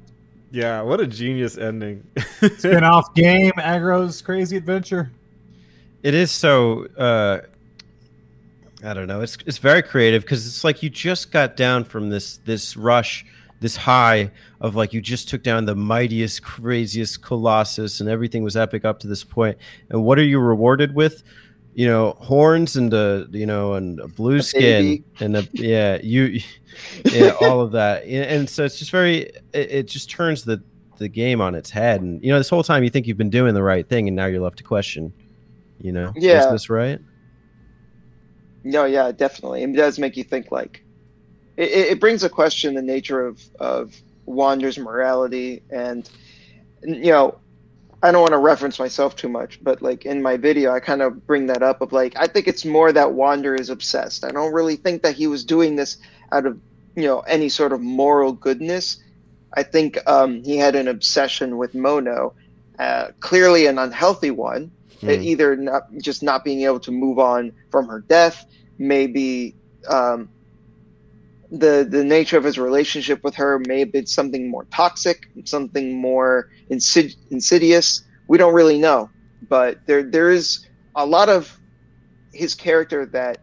Yeah, 0.52 0.82
what 0.82 1.00
a 1.00 1.08
genius 1.08 1.58
ending. 1.58 2.06
Spin-off 2.58 3.14
game, 3.16 3.54
Agro's 3.58 4.22
Crazy 4.22 4.58
Adventure. 4.58 5.12
it 6.04 6.14
is 6.14 6.32
so 6.32 6.86
uh 6.98 7.40
i 8.84 8.92
don't 8.92 9.06
know 9.06 9.22
it's 9.22 9.38
it's 9.46 9.60
very 9.60 9.84
creative 9.84 10.24
because 10.24 10.48
it's 10.48 10.64
like 10.64 10.82
you 10.82 10.90
just 10.90 11.32
got 11.32 11.56
down 11.56 11.84
from 11.84 12.10
this 12.10 12.38
this 12.38 12.76
rush 12.76 13.24
this 13.60 13.76
high 13.76 14.32
of 14.60 14.76
like 14.76 14.92
you 14.94 15.00
just 15.00 15.30
took 15.30 15.44
down 15.44 15.66
the 15.66 15.76
mightiest 15.76 16.42
craziest 16.42 17.22
colossus 17.22 18.00
and 18.02 18.10
everything 18.10 18.44
was 18.44 18.58
epic 18.58 18.84
up 18.84 18.98
to 19.00 19.08
this 19.08 19.24
point. 19.24 19.56
point 19.56 19.68
and 19.92 20.04
what 20.04 20.18
are 20.18 20.24
you 20.24 20.40
rewarded 20.40 20.96
with 20.96 21.22
you 21.74 21.88
know 21.88 22.12
horns 22.20 22.76
and 22.76 22.94
a 22.94 23.28
you 23.32 23.46
know 23.46 23.74
and 23.76 24.00
a 24.02 24.08
blue 24.08 24.38
A 24.38 24.44
skin 24.44 24.62
baby. 24.62 25.04
and 25.22 25.38
a 25.38 25.48
yeah 25.54 25.98
you 26.04 26.42
yeah 27.14 27.32
all 27.42 27.62
of 27.62 27.72
that 27.72 28.04
and 28.06 28.50
so 28.50 28.66
it's 28.66 28.78
just 28.78 28.92
very 28.92 29.22
it, 29.54 29.72
it 29.72 29.88
just 29.88 30.10
turns 30.10 30.44
the 30.44 30.62
the 30.98 31.08
game 31.08 31.40
on 31.42 31.56
its 31.56 31.70
head 31.70 32.02
and 32.02 32.22
you 32.24 32.32
know 32.32 32.38
this 32.38 32.50
whole 32.50 32.64
time 32.64 32.84
you 32.84 32.90
think 32.90 33.08
you've 33.08 33.18
been 33.18 33.30
doing 33.30 33.54
the 33.54 33.64
right 33.64 33.88
thing 33.88 34.08
and 34.08 34.16
now 34.16 34.26
you're 34.26 34.42
left 34.42 34.58
to 34.58 34.64
question 34.64 35.14
you 35.80 35.92
know 35.92 36.12
Yeah. 36.16 36.46
is 36.46 36.52
this 36.52 36.70
right 36.70 37.00
No, 38.64 38.86
yeah, 38.86 39.12
definitely. 39.12 39.64
It 39.64 39.74
does 39.76 39.98
make 39.98 40.16
you 40.16 40.24
think. 40.24 40.52
Like, 40.52 40.84
it, 41.58 41.70
it 41.72 41.88
it 41.94 42.00
brings 42.00 42.24
a 42.24 42.30
question 42.30 42.76
the 42.76 42.82
nature 42.84 43.26
of 43.26 43.42
of 43.60 43.96
Wander's 44.28 44.78
morality, 44.78 45.64
and 45.72 46.08
you 46.84 47.12
know, 47.12 47.40
I 48.04 48.12
don't 48.12 48.22
want 48.22 48.34
to 48.34 48.38
reference 48.40 48.80
myself 48.80 49.16
too 49.16 49.30
much, 49.30 49.64
but 49.64 49.82
like 49.82 50.06
in 50.06 50.22
my 50.22 50.38
video, 50.38 50.72
I 50.74 50.80
kind 50.80 51.02
of 51.02 51.26
bring 51.28 51.48
that 51.48 51.62
up 51.62 51.82
of 51.82 51.92
like 51.92 52.14
I 52.18 52.28
think 52.28 52.48
it's 52.48 52.66
more 52.66 52.92
that 52.92 53.14
Wander 53.14 53.56
is 53.56 53.70
obsessed. 53.70 54.24
I 54.26 54.32
don't 54.32 54.54
really 54.54 54.76
think 54.76 55.04
that 55.04 55.16
he 55.16 55.28
was 55.28 55.44
doing 55.44 55.76
this 55.76 55.98
out 56.32 56.46
of 56.46 56.60
you 56.96 57.04
know 57.04 57.20
any 57.22 57.50
sort 57.50 57.74
of 57.74 57.82
moral 57.82 58.34
goodness. 58.34 58.98
I 59.54 59.64
think 59.64 59.98
um, 60.08 60.44
he 60.44 60.58
had 60.58 60.76
an 60.76 60.88
obsession 60.88 61.58
with 61.58 61.76
Mono, 61.76 62.34
uh, 62.80 63.10
clearly 63.20 63.68
an 63.68 63.78
unhealthy 63.78 64.32
one 64.32 64.72
Hmm. 65.02 65.10
either 65.10 65.56
not 65.56 65.92
just 66.00 66.22
not 66.22 66.44
being 66.44 66.62
able 66.62 66.80
to 66.82 66.92
move 66.92 67.18
on 67.18 67.54
from 67.72 67.88
her 67.88 68.02
death 68.02 68.46
maybe 68.78 69.56
um, 69.88 70.30
the 71.52 71.86
the 71.88 72.04
nature 72.04 72.38
of 72.38 72.44
his 72.44 72.58
relationship 72.58 73.24
with 73.24 73.36
her 73.36 73.60
may 73.68 73.80
have 73.80 73.92
been 73.92 74.06
something 74.06 74.50
more 74.50 74.66
toxic 74.66 75.28
something 75.44 75.96
more 75.96 76.50
insid- 76.70 77.18
insidious. 77.30 78.04
We 78.28 78.38
don't 78.38 78.54
really 78.54 78.80
know 78.80 79.10
but 79.48 79.86
there 79.86 80.04
there 80.04 80.30
is 80.30 80.68
a 80.96 81.06
lot 81.06 81.30
of 81.30 81.60
his 82.34 82.56
character 82.56 83.06
that 83.08 83.40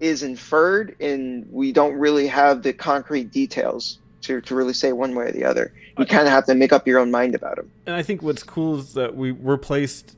is 0.00 0.22
inferred 0.22 0.96
and 1.00 1.46
we 1.50 1.72
don't 1.72 1.94
really 1.94 2.26
have 2.26 2.62
the 2.62 2.72
concrete 2.72 3.30
details 3.30 3.98
to, 4.22 4.40
to 4.42 4.54
really 4.54 4.72
say 4.72 4.92
one 4.92 5.14
way 5.14 5.26
or 5.26 5.32
the 5.32 5.44
other. 5.44 5.72
You 5.98 6.06
kind 6.06 6.26
of 6.26 6.32
have 6.32 6.46
to 6.46 6.54
make 6.54 6.72
up 6.72 6.86
your 6.86 6.98
own 6.98 7.10
mind 7.10 7.34
about 7.34 7.58
him. 7.58 7.70
And 7.86 7.94
I 7.94 8.02
think 8.02 8.22
what's 8.22 8.42
cool 8.42 8.78
is 8.78 8.94
that 8.94 9.14
we 9.14 9.32
we're 9.32 9.56
placed 9.56 10.16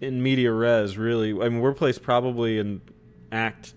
in 0.00 0.22
media 0.22 0.52
res. 0.52 0.98
Really, 0.98 1.30
I 1.32 1.48
mean, 1.48 1.60
we're 1.60 1.72
placed 1.72 2.02
probably 2.02 2.58
in 2.58 2.80
Act 3.30 3.74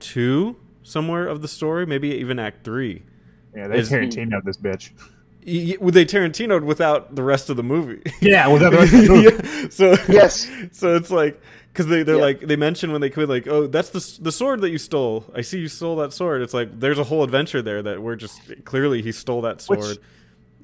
Two 0.00 0.56
somewhere 0.84 1.26
of 1.26 1.42
the 1.42 1.48
story, 1.48 1.84
maybe 1.86 2.10
even 2.10 2.38
Act 2.38 2.64
Three. 2.64 3.02
Yeah, 3.56 3.66
they 3.68 3.78
Is- 3.78 3.90
Tarantino 3.90 4.42
this 4.44 4.56
bitch. 4.56 4.90
Y- 5.46 5.72
y- 5.72 5.76
Would 5.80 5.92
they 5.94 6.06
Tarantinoed 6.06 6.62
without 6.64 7.14
the 7.14 7.22
rest 7.22 7.50
of 7.50 7.56
the 7.56 7.62
movie? 7.62 8.00
Yeah, 8.22 8.46
without 8.48 8.70
the 8.70 8.78
rest 8.78 8.94
of 8.94 9.00
the 9.02 9.08
movie. 9.08 9.48
Yeah, 9.62 9.68
So 9.70 9.96
Yes. 10.08 10.48
so 10.72 10.94
it's 10.96 11.10
like 11.10 11.40
because 11.72 11.86
they 11.86 12.02
they're 12.02 12.16
Yeah. 12.16 12.22
like 12.22 12.40
they 12.40 12.56
mention 12.56 12.92
when 12.92 13.00
they 13.02 13.10
come 13.10 13.24
in 13.24 13.28
like 13.28 13.46
oh 13.48 13.66
that's 13.66 13.90
the 13.90 14.22
the 14.22 14.32
sword 14.32 14.60
that 14.62 14.70
you 14.70 14.78
stole. 14.78 15.24
I 15.34 15.40
see 15.42 15.58
you 15.58 15.68
stole 15.68 15.96
that 15.96 16.12
sword. 16.14 16.40
It's 16.40 16.54
like 16.54 16.78
there's 16.80 16.98
a 16.98 17.04
whole 17.04 17.22
adventure 17.24 17.60
there 17.60 17.82
that 17.82 18.00
we're 18.02 18.16
just 18.16 18.40
clearly 18.64 19.02
he 19.02 19.12
stole 19.12 19.42
that 19.42 19.60
sword. 19.60 19.80
Which- 19.80 19.98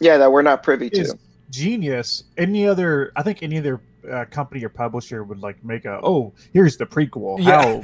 yeah 0.00 0.16
that 0.16 0.32
we're 0.32 0.40
not 0.42 0.62
privy 0.62 0.88
to 0.90 1.14
genius. 1.50 2.24
Any 2.38 2.66
other, 2.66 3.12
I 3.16 3.22
think 3.22 3.42
any 3.42 3.58
other 3.58 3.80
uh, 4.10 4.24
company 4.26 4.64
or 4.64 4.68
publisher 4.68 5.24
would 5.24 5.40
like 5.40 5.62
make 5.64 5.84
a, 5.84 6.00
oh, 6.02 6.32
here's 6.52 6.76
the 6.76 6.86
prequel. 6.86 7.38
yeah. 7.38 7.62
How 7.62 7.82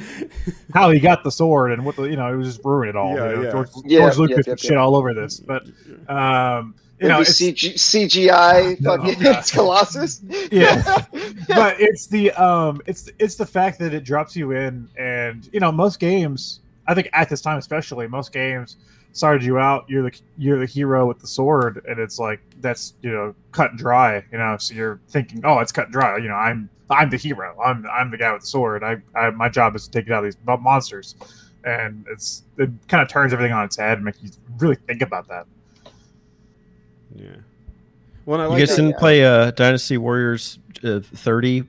how 0.75 0.91
he 0.91 1.01
got 1.01 1.25
the 1.25 1.31
sword 1.31 1.73
and 1.73 1.85
what 1.85 1.97
the, 1.97 2.05
you 2.05 2.17
know, 2.17 2.33
it 2.33 2.37
was 2.37 2.49
just 2.49 2.65
ruin 2.65 2.89
it 2.89 2.97
all. 2.97 3.15
Yeah, 3.15 3.31
you 3.31 3.37
know, 3.37 3.43
yeah. 3.43 3.53
George, 3.53 3.69
Yeah, 3.85 3.99
George 4.01 4.17
Lucas 4.19 4.47
yeah, 4.47 4.53
and 4.53 4.63
yeah. 4.63 4.69
shit 4.69 4.77
all 4.77 4.97
over 4.97 5.15
this, 5.15 5.41
but 5.41 5.63
um, 6.09 6.75
you 7.01 7.09
know, 7.09 7.21
it's, 7.21 7.41
CG, 7.41 7.75
CGI 7.75 8.81
No, 8.81 8.97
fucking 8.97 9.23
yeah. 9.23 9.43
Colossus. 9.53 10.23
Yeah. 10.51 11.05
but 11.49 11.81
it's 11.81 12.07
the 12.07 12.31
um 12.33 12.81
it's 12.87 13.11
it's 13.19 13.37
the 13.37 13.47
fact 13.47 13.79
that 13.81 13.93
it 13.93 14.05
drops 14.05 14.35
you 14.35 14.53
in 14.53 14.89
and 14.99 15.49
you 15.53 15.61
know 15.61 15.71
most 15.71 16.01
games 16.01 16.61
i 16.87 16.95
think 16.95 17.09
at 17.13 17.29
this 17.29 17.41
time 17.41 17.59
especially 17.59 18.07
most 18.07 18.33
games 18.33 18.77
started 19.17 19.43
you 19.43 19.59
out 19.59 19.85
you're 19.89 20.03
the 20.03 20.21
you're 20.37 20.59
the 20.59 20.67
hero 20.67 21.07
with 21.07 21.19
the 21.19 21.27
sword 21.27 21.83
and 21.89 21.99
it's 21.99 22.19
like 22.19 22.41
that's 22.61 22.95
you 23.03 23.11
know 23.11 23.35
cut 23.53 23.71
and 23.71 23.79
dry 23.79 24.23
you 24.31 24.39
know? 24.39 24.57
So 24.59 24.75
you're 24.75 25.01
thinking 25.09 25.41
oh 25.45 25.59
it's 25.61 25.73
cut 25.73 25.87
and 25.87 25.93
dry 25.93 26.19
you 26.19 26.29
know 26.29 26.35
i'm 26.35 26.69
i'm 26.91 27.11
the 27.11 27.17
hero. 27.17 27.57
I'm 27.61 27.87
i'm 27.91 28.11
the 28.11 28.17
guy 28.17 28.33
with 28.33 28.43
the 28.43 28.47
sword. 28.47 28.85
I, 28.85 28.97
I 29.19 29.31
my 29.31 29.49
job 29.49 29.75
is 29.75 29.89
to 29.89 29.91
take 29.91 30.11
out 30.11 30.23
these 30.23 30.37
monsters. 30.61 31.17
And 31.65 32.07
it's 32.09 32.45
it 32.59 32.71
kind 32.87 33.03
of 33.03 33.09
turns 33.09 33.33
everything 33.33 33.53
on 33.53 33.65
its 33.65 33.77
head 33.77 33.99
and 33.99 34.05
makes 34.05 34.23
you 34.23 34.31
really 34.59 34.77
think 34.87 35.03
about 35.03 35.27
that. 35.27 35.47
Yeah. 37.15 37.31
Well, 38.25 38.41
and 38.41 38.43
I 38.43 38.45
you 38.45 38.51
like 38.51 38.59
guys 38.61 38.77
that- 38.77 38.83
didn't 38.83 38.99
play 38.99 39.25
uh, 39.25 39.51
Dynasty 39.51 39.99
Warriors 39.99 40.61
uh, 40.85 41.01
30, 41.01 41.65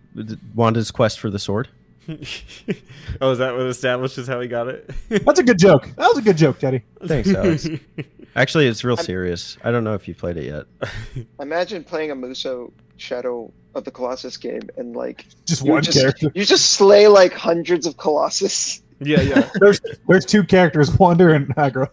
Wander's 0.53 0.91
Quest 0.91 1.19
for 1.19 1.31
the 1.31 1.39
Sword? 1.39 1.69
oh, 3.21 3.31
is 3.31 3.37
that 3.39 3.53
what 3.53 3.67
establishes 3.67 4.27
how 4.27 4.39
he 4.39 4.47
got 4.47 4.67
it? 4.67 4.89
that's 5.09 5.39
a 5.39 5.43
good 5.43 5.59
joke 5.59 5.89
that 5.97 6.07
was 6.07 6.17
a 6.17 6.21
good 6.21 6.37
joke 6.37 6.57
teddy 6.59 6.81
Thanks, 7.05 7.29
Alex. 7.33 7.67
Actually, 8.35 8.67
it's 8.67 8.83
real 8.83 8.97
serious. 8.97 9.57
I 9.63 9.71
don't 9.71 9.83
know 9.83 9.93
if 9.93 10.07
you've 10.07 10.17
played 10.17 10.37
it 10.37 10.45
yet. 10.45 11.25
Imagine 11.39 11.83
playing 11.83 12.11
a 12.11 12.15
Musou 12.15 12.71
Shadow 12.97 13.51
of 13.73 13.83
the 13.83 13.91
Colossus 13.91 14.37
game 14.37 14.61
and 14.77 14.95
like 14.95 15.25
just 15.45 15.63
one 15.63 15.83
just 15.83 15.97
character 15.97 16.31
you 16.33 16.45
just 16.45 16.71
slay 16.71 17.07
like 17.07 17.33
hundreds 17.33 17.85
of 17.85 17.97
Colossus. 17.97 18.81
yeah, 18.99 19.21
yeah. 19.21 19.49
there's 19.55 19.81
there's 20.07 20.25
two 20.25 20.43
characters 20.43 20.97
Wander 20.97 21.33
and 21.33 21.53
Agro 21.57 21.89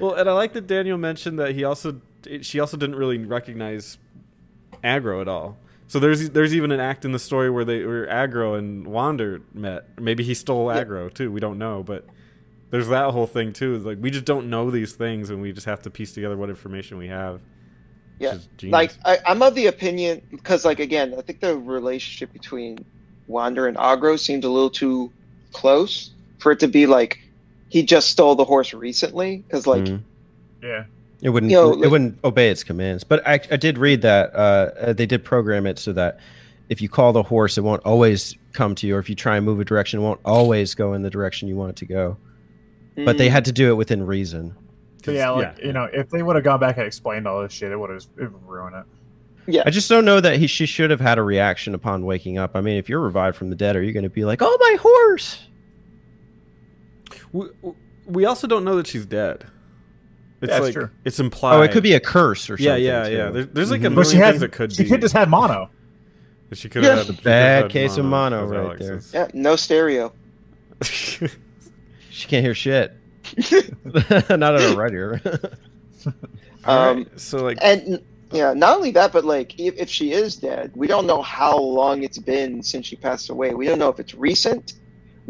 Well, 0.00 0.14
and 0.14 0.28
I 0.28 0.32
like 0.32 0.52
that 0.54 0.66
Daniel 0.66 0.98
mentioned 0.98 1.38
that 1.38 1.54
he 1.54 1.64
also 1.64 2.00
she 2.42 2.58
also 2.58 2.76
didn't 2.76 2.96
really 2.96 3.18
recognize 3.18 3.98
Agro 4.82 5.20
at 5.20 5.28
all. 5.28 5.58
So 5.90 5.98
there's 5.98 6.30
there's 6.30 6.54
even 6.54 6.70
an 6.70 6.78
act 6.78 7.04
in 7.04 7.10
the 7.10 7.18
story 7.18 7.50
where 7.50 7.64
they 7.64 7.84
where 7.84 8.08
Agro 8.08 8.54
and 8.54 8.86
Wander 8.86 9.42
met. 9.52 9.98
Maybe 9.98 10.22
he 10.22 10.34
stole 10.34 10.72
Yeah. 10.72 10.78
Agro 10.78 11.08
too. 11.08 11.32
We 11.32 11.40
don't 11.40 11.58
know, 11.58 11.82
but 11.82 12.06
there's 12.70 12.86
that 12.86 13.10
whole 13.10 13.26
thing 13.26 13.52
too. 13.52 13.74
It's 13.74 13.84
like 13.84 13.98
we 14.00 14.12
just 14.12 14.24
don't 14.24 14.48
know 14.48 14.70
these 14.70 14.92
things, 14.92 15.30
and 15.30 15.42
we 15.42 15.50
just 15.50 15.66
have 15.66 15.82
to 15.82 15.90
piece 15.90 16.12
together 16.12 16.36
what 16.36 16.48
information 16.48 16.96
we 16.96 17.08
have. 17.08 17.40
Yeah. 18.20 18.38
Like 18.62 18.92
I, 19.04 19.18
I'm 19.26 19.42
of 19.42 19.56
the 19.56 19.66
opinion 19.66 20.22
because, 20.30 20.64
like, 20.64 20.78
again, 20.78 21.12
I 21.18 21.22
think 21.22 21.40
the 21.40 21.56
relationship 21.56 22.32
between 22.32 22.84
Wander 23.26 23.66
and 23.66 23.76
Agro 23.76 24.14
seems 24.14 24.44
a 24.44 24.48
little 24.48 24.70
too 24.70 25.10
close 25.52 26.12
for 26.38 26.52
it 26.52 26.60
to 26.60 26.68
be 26.68 26.86
like 26.86 27.18
he 27.68 27.82
just 27.82 28.10
stole 28.10 28.36
the 28.36 28.44
horse 28.44 28.72
recently. 28.72 29.38
Because, 29.38 29.66
like, 29.66 29.82
Mhm. 29.82 30.02
Yeah. 30.62 30.84
It 31.22 31.30
wouldn't. 31.30 31.50
You 31.50 31.58
know, 31.58 31.72
it 31.72 31.78
like- 31.78 31.90
wouldn't 31.90 32.18
obey 32.24 32.50
its 32.50 32.64
commands. 32.64 33.04
But 33.04 33.26
I, 33.26 33.34
I 33.50 33.56
did 33.56 33.78
read 33.78 34.02
that 34.02 34.34
uh, 34.34 34.70
uh, 34.80 34.92
they 34.92 35.06
did 35.06 35.24
program 35.24 35.66
it 35.66 35.78
so 35.78 35.92
that 35.92 36.18
if 36.68 36.80
you 36.80 36.88
call 36.88 37.12
the 37.12 37.22
horse, 37.22 37.58
it 37.58 37.62
won't 37.62 37.84
always 37.84 38.36
come 38.52 38.74
to 38.76 38.86
you, 38.86 38.96
or 38.96 38.98
if 38.98 39.08
you 39.08 39.14
try 39.14 39.36
and 39.36 39.44
move 39.44 39.60
a 39.60 39.64
direction, 39.64 40.00
it 40.00 40.02
won't 40.02 40.20
always 40.24 40.74
go 40.74 40.94
in 40.94 41.02
the 41.02 41.10
direction 41.10 41.48
you 41.48 41.56
want 41.56 41.70
it 41.70 41.76
to 41.76 41.86
go. 41.86 42.16
But 42.96 43.18
they 43.18 43.28
mm, 43.28 43.32
had 43.32 43.44
to 43.46 43.52
do 43.52 43.70
it 43.70 43.74
within 43.74 44.04
reason. 44.04 44.54
So 45.04 45.12
yeah, 45.12 45.30
like 45.30 45.58
you 45.62 45.72
know, 45.72 45.88
if 45.92 46.10
they 46.10 46.22
would 46.22 46.36
have 46.36 46.44
gone 46.44 46.60
back 46.60 46.76
and 46.76 46.86
explained 46.86 47.26
all 47.26 47.42
this 47.42 47.52
shit, 47.52 47.72
it 47.72 47.76
would 47.76 47.90
have 47.90 48.06
ruined 48.46 48.76
it. 48.76 48.84
yeah, 49.46 49.62
I 49.64 49.70
just 49.70 49.88
don't 49.88 50.04
know 50.04 50.20
that 50.20 50.38
he 50.38 50.46
she 50.46 50.66
should 50.66 50.90
have 50.90 51.00
had 51.00 51.18
a 51.18 51.22
reaction 51.22 51.74
upon 51.74 52.04
waking 52.04 52.38
up. 52.38 52.54
I 52.54 52.60
mean, 52.60 52.76
if 52.76 52.88
you're 52.88 53.00
revived 53.00 53.36
from 53.36 53.50
the 53.50 53.56
dead, 53.56 53.76
are 53.76 53.82
you 53.82 53.92
going 53.92 54.04
to 54.04 54.10
be 54.10 54.24
like, 54.24 54.40
"Oh, 54.42 54.58
my 54.60 54.76
horse"? 54.80 55.46
we, 57.32 57.48
we 58.06 58.24
also 58.24 58.46
don't 58.46 58.64
know 58.64 58.76
that 58.76 58.86
she's 58.86 59.06
dead. 59.06 59.46
It's 60.42 60.50
That's 60.50 60.64
like 60.64 60.72
true. 60.74 60.90
it's 61.04 61.20
implied. 61.20 61.56
Oh, 61.56 61.62
it 61.62 61.70
could 61.70 61.82
be 61.82 61.92
a 61.92 62.00
curse 62.00 62.48
or 62.48 62.56
something. 62.56 62.82
yeah, 62.82 63.04
too. 63.08 63.12
yeah. 63.14 63.28
There, 63.30 63.44
there's 63.44 63.70
like 63.70 63.82
a 63.82 63.84
Mhm. 63.88 63.94
But 63.94 64.00
million 64.06 64.10
she 64.12 64.16
had 64.16 64.30
things 64.30 64.40
that 64.40 64.52
could 64.52 64.72
she 64.72 64.84
be. 64.84 64.88
could 64.88 65.00
just 65.02 65.12
had 65.14 65.28
mono. 65.28 65.68
She 66.52 66.68
could 66.68 66.82
have 66.82 66.98
had 66.98 67.06
she 67.06 67.14
could 67.14 67.22
Bad 67.24 67.54
have 67.54 67.62
had 67.64 67.70
case 67.70 67.96
of 67.98 68.04
mono 68.06 68.46
right 68.46 68.58
Alex 68.60 68.80
there. 68.80 68.96
is. 68.96 69.12
yeah, 69.14 69.28
no 69.34 69.54
stereo. 69.56 70.12
She 72.10 72.28
can't 72.28 72.44
hear 72.44 72.54
shit. 72.54 72.92
Not 74.28 74.54
at 74.56 74.60
her 74.60 74.74
right 74.76 74.92
ear. 74.92 75.20
All 76.66 76.78
Um, 76.90 76.96
right, 76.98 77.20
so 77.20 77.38
like 77.44 77.58
And 77.62 78.02
yeah, 78.32 78.52
not 78.52 78.76
only 78.76 78.90
that, 78.92 79.12
but 79.12 79.24
like 79.24 79.58
if, 79.58 79.74
if 79.76 79.88
she 79.88 80.12
is 80.12 80.36
dead, 80.36 80.72
we 80.74 80.86
don't 80.86 81.06
know 81.06 81.22
how 81.22 81.56
long 81.58 82.02
it's 82.02 82.18
been 82.18 82.62
since 82.62 82.86
she 82.86 82.96
passed 82.96 83.30
away. 83.30 83.54
We 83.54 83.66
don't 83.66 83.78
know 83.78 83.88
if 83.88 83.98
it's 84.00 84.14
recent. 84.14 84.74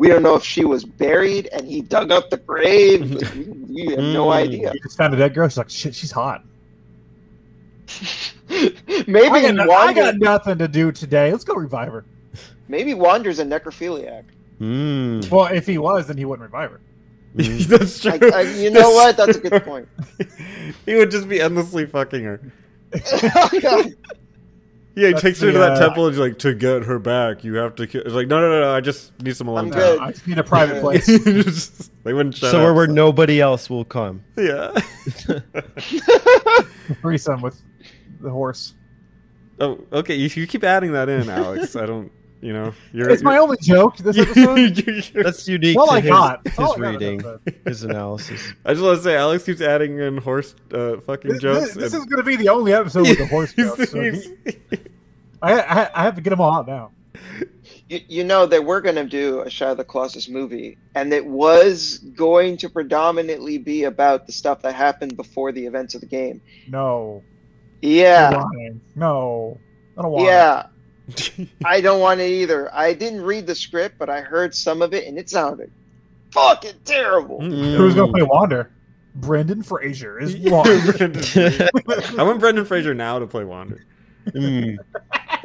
We 0.00 0.08
don't 0.08 0.22
know 0.22 0.34
if 0.34 0.42
she 0.42 0.64
was 0.64 0.82
buried 0.82 1.48
and 1.52 1.66
he 1.68 1.82
dug 1.82 2.10
up 2.10 2.30
the 2.30 2.38
grave. 2.38 3.10
Like, 3.10 3.34
we, 3.34 3.44
we 3.86 3.86
have 3.90 3.98
no 3.98 4.28
Mm. 4.28 4.32
idea. 4.34 4.72
He 4.72 4.80
just 4.80 4.96
found 4.96 5.12
a 5.12 5.16
dead 5.18 5.34
girl. 5.34 5.46
She's 5.46 5.58
like, 5.58 5.68
shit, 5.68 5.94
she's 5.94 6.10
hot. 6.10 6.42
maybe 8.48 9.28
I 9.28 9.42
got, 9.42 9.54
no- 9.56 9.70
I 9.70 9.92
got 9.92 10.16
nothing 10.16 10.56
to 10.56 10.68
do 10.68 10.90
today. 10.90 11.30
Let's 11.30 11.44
go 11.44 11.52
revive 11.54 11.92
her. 11.92 12.06
maybe 12.66 12.94
Wander's 12.94 13.40
a 13.40 13.44
necrophiliac. 13.44 14.24
Mm. 14.58 15.30
Well, 15.30 15.46
if 15.52 15.66
he 15.66 15.76
was, 15.76 16.06
then 16.06 16.16
he 16.16 16.24
wouldn't 16.24 16.44
revive 16.50 16.70
her. 16.70 16.80
Mm. 17.36 17.64
that's 17.66 18.00
true. 18.00 18.12
I, 18.32 18.38
I, 18.38 18.40
you 18.42 18.70
know 18.70 18.90
what? 18.92 19.18
That's 19.18 19.36
a 19.36 19.40
good 19.40 19.62
point. 19.64 19.86
he 20.86 20.94
would 20.94 21.10
just 21.10 21.28
be 21.28 21.42
endlessly 21.42 21.84
fucking 21.84 22.24
her. 22.24 22.40
Oh, 23.12 23.50
God. 23.60 23.92
Yeah, 24.96 25.06
he 25.06 25.12
That's 25.12 25.22
takes 25.22 25.40
her 25.40 25.52
to 25.52 25.58
that 25.58 25.72
uh, 25.72 25.78
temple 25.78 26.06
and 26.06 26.14
he's 26.14 26.20
like, 26.20 26.38
to 26.40 26.52
get 26.52 26.82
her 26.82 26.98
back, 26.98 27.44
you 27.44 27.54
have 27.54 27.76
to. 27.76 27.86
Kill. 27.86 28.02
It's 28.02 28.12
like, 28.12 28.26
no, 28.26 28.40
no, 28.40 28.50
no, 28.50 28.60
no, 28.62 28.74
I 28.74 28.80
just 28.80 29.18
need 29.22 29.36
some 29.36 29.46
alone 29.48 29.66
I'm 29.66 29.70
time. 29.70 29.80
good. 29.80 30.00
I 30.00 30.10
just 30.10 30.26
need 30.26 30.38
a 30.38 30.42
private 30.44 30.74
Yeah. 30.76 30.80
place. 30.80 31.06
Just- 31.24 31.92
they 32.04 32.12
wouldn't 32.12 32.34
shut 32.36 32.50
Somewhere 32.50 32.70
up. 32.70 32.76
where 32.76 32.86
nobody 32.88 33.40
else 33.40 33.70
will 33.70 33.84
come. 33.84 34.24
Yeah. 34.36 34.72
Threesome 37.02 37.40
with 37.40 37.60
the 38.20 38.30
horse. 38.30 38.74
oh, 39.60 39.78
okay. 39.92 40.14
You, 40.16 40.28
you 40.34 40.46
keep 40.46 40.64
adding 40.64 40.92
that 40.92 41.08
in, 41.08 41.28
Alex. 41.30 41.76
I 41.76 41.86
don't. 41.86 42.10
You 42.42 42.52
know, 42.54 42.72
you're. 42.92 43.10
It's 43.10 43.22
my 43.22 43.36
only 43.38 43.58
joke 43.60 43.96
this 43.98 44.16
episode. 44.18 45.12
That's 45.14 45.46
unique 45.46 45.76
Well, 45.76 45.86
to 45.88 45.92
I 45.92 46.00
his, 46.00 46.10
got. 46.10 46.46
His 46.48 46.58
all 46.58 46.72
I 46.72 46.76
got 46.78 47.00
reading, 47.00 47.22
his 47.66 47.84
analysis. 47.84 48.52
I 48.64 48.72
just 48.72 48.82
want 48.84 48.96
to 48.98 49.02
say, 49.04 49.16
Alex 49.16 49.44
keeps 49.44 49.60
adding 49.60 49.98
in 49.98 50.16
horse 50.16 50.54
uh, 50.72 51.00
fucking 51.00 51.32
This, 51.32 51.40
jokes. 51.42 51.60
this, 51.66 51.74
this 51.74 51.92
and- 51.92 52.02
is 52.02 52.06
going 52.06 52.24
to 52.24 52.28
be 52.30 52.36
the 52.36 52.48
only 52.48 52.72
episode 52.72 53.02
with 53.08 53.18
the 53.18 53.26
horse 53.26 53.52
He's- 53.52 53.76
jokes. 53.76 53.90
So 53.90 54.00
he's- 54.02 54.28
I, 55.42 55.60
I, 55.60 55.90
I 56.00 56.02
have 56.04 56.14
to 56.16 56.20
get 56.20 56.30
them 56.30 56.40
all 56.40 56.52
out 56.54 56.66
now. 56.66 56.90
you, 57.88 58.00
you 58.08 58.24
know 58.24 58.46
that 58.46 58.64
we're 58.64 58.80
going 58.80 58.94
to 58.96 59.04
do 59.04 59.40
a 59.40 59.50
Shadow 59.50 59.72
of 59.72 59.76
the 59.78 59.84
Colossus 59.84 60.28
movie, 60.28 60.76
and 60.94 61.12
it 61.12 61.24
was 61.26 61.98
going 61.98 62.56
to 62.58 62.68
predominantly 62.68 63.58
be 63.58 63.84
about 63.84 64.26
the 64.26 64.32
stuff 64.32 64.62
that 64.62 64.74
happened 64.74 65.16
before 65.16 65.52
the 65.52 65.64
events 65.66 65.94
of 65.94 66.00
the 66.00 66.06
game. 66.06 66.40
No. 66.68 67.22
Yeah, 67.82 68.44
No. 68.94 69.58
I 69.98 70.02
don't 70.02 70.12
want 70.12 70.24
it. 70.26 70.30
Yeah. 71.36 71.46
I 71.64 71.80
don't 71.80 72.00
want 72.00 72.20
it 72.20 72.30
either. 72.30 72.72
I 72.74 72.92
didn't 72.94 73.22
read 73.22 73.46
the 73.46 73.54
script, 73.54 73.96
but 73.98 74.08
I 74.10 74.20
heard 74.20 74.54
some 74.54 74.82
of 74.82 74.92
it, 74.94 75.06
and 75.06 75.18
it 75.18 75.28
sounded 75.30 75.70
fucking 76.32 76.74
terrible. 76.84 77.40
Who's 77.40 77.94
going 77.94 78.08
to 78.12 78.18
play 78.18 78.22
Wander? 78.22 78.70
Brendan 79.16 79.62
Fraser 79.62 80.18
is 80.20 80.36
Wander. 80.36 80.92
Brendan 80.92 81.22
Fraser. 81.22 81.68
I 82.18 82.22
want 82.22 82.40
Brendan 82.40 82.64
Fraser 82.64 82.94
now 82.94 83.18
to 83.18 83.26
play 83.26 83.44
Wander. 83.44 83.84
Mm. 84.28 84.76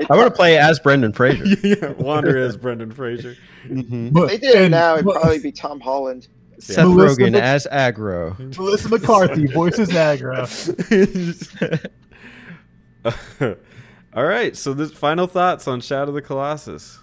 I 0.09 0.15
want 0.15 0.27
to 0.27 0.31
play 0.35 0.57
as 0.57 0.79
Brendan 0.79 1.13
Fraser. 1.13 1.45
yeah, 1.63 1.91
Wander 1.93 2.37
is 2.37 2.57
Brendan 2.57 2.91
Fraser. 2.91 3.35
Mhm. 3.67 4.11
But- 4.13 4.31
If 4.33 4.41
they 4.41 4.47
did 4.47 4.61
it 4.63 4.69
now, 4.69 4.93
it'd 4.95 5.05
Mel- 5.05 5.15
probably 5.15 5.39
be 5.39 5.51
Tom 5.51 5.79
Holland. 5.79 6.27
Seth 6.59 6.85
Melissa 6.85 7.21
Rogen 7.21 7.31
Mc- 7.33 7.43
as 7.43 7.67
Agro. 7.69 8.35
Melissa 8.57 8.89
McCarthy 8.89 9.47
voices 9.47 9.93
Agro. 9.95 10.45
All 14.15 14.23
right, 14.25 14.55
so 14.55 14.73
this 14.73 14.91
final 14.91 15.27
thoughts 15.27 15.67
on 15.67 15.81
Shadow 15.81 16.09
of 16.09 16.15
the 16.15 16.21
Colossus. 16.21 16.99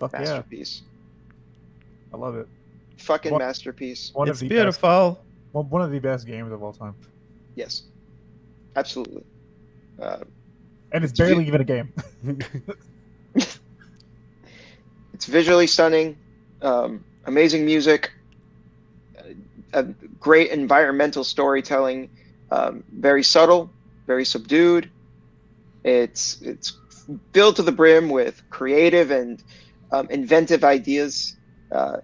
Fuck 0.00 0.12
yeah. 0.14 0.20
Masterpiece. 0.20 0.82
I 2.12 2.16
love 2.16 2.36
it. 2.36 2.48
Fucking 2.98 3.32
What- 3.32 3.38
masterpiece. 3.38 4.10
One 4.14 4.28
It's 4.28 4.36
of 4.36 4.40
the 4.40 4.48
best, 4.48 4.56
beautiful. 4.80 5.24
one, 5.52 5.70
one 5.70 5.82
of 5.82 5.90
the 5.92 5.98
best 6.00 6.26
games 6.26 6.50
of 6.52 6.62
all 6.62 6.72
time. 6.72 6.94
Yes. 7.54 7.84
Absolutely. 8.76 9.24
Uh, 10.00 10.18
And 10.92 11.04
it's 11.04 11.10
It's 11.12 11.18
barely 11.20 11.42
be- 11.44 11.48
even 11.48 11.60
a 11.60 11.64
game. 11.64 11.92
it's 13.34 15.26
visually 15.26 15.66
stunning, 15.66 16.16
um, 16.62 17.04
amazing 17.26 17.64
music, 17.66 18.10
uh, 19.18 19.22
a 19.74 19.82
great 20.18 20.50
environmental 20.50 21.24
storytelling, 21.24 22.08
um, 22.50 22.82
very 22.92 23.22
subtle, 23.22 23.70
very 24.06 24.24
subdued. 24.24 24.90
It's 25.84 26.40
it's 26.42 26.76
filled 27.32 27.56
to 27.56 27.62
the 27.62 27.72
brim 27.72 28.08
with 28.10 28.42
creative 28.50 29.10
and 29.10 29.42
um, 29.90 30.08
inventive 30.10 30.64
ideas. 30.64 31.36
Uh, 31.70 31.98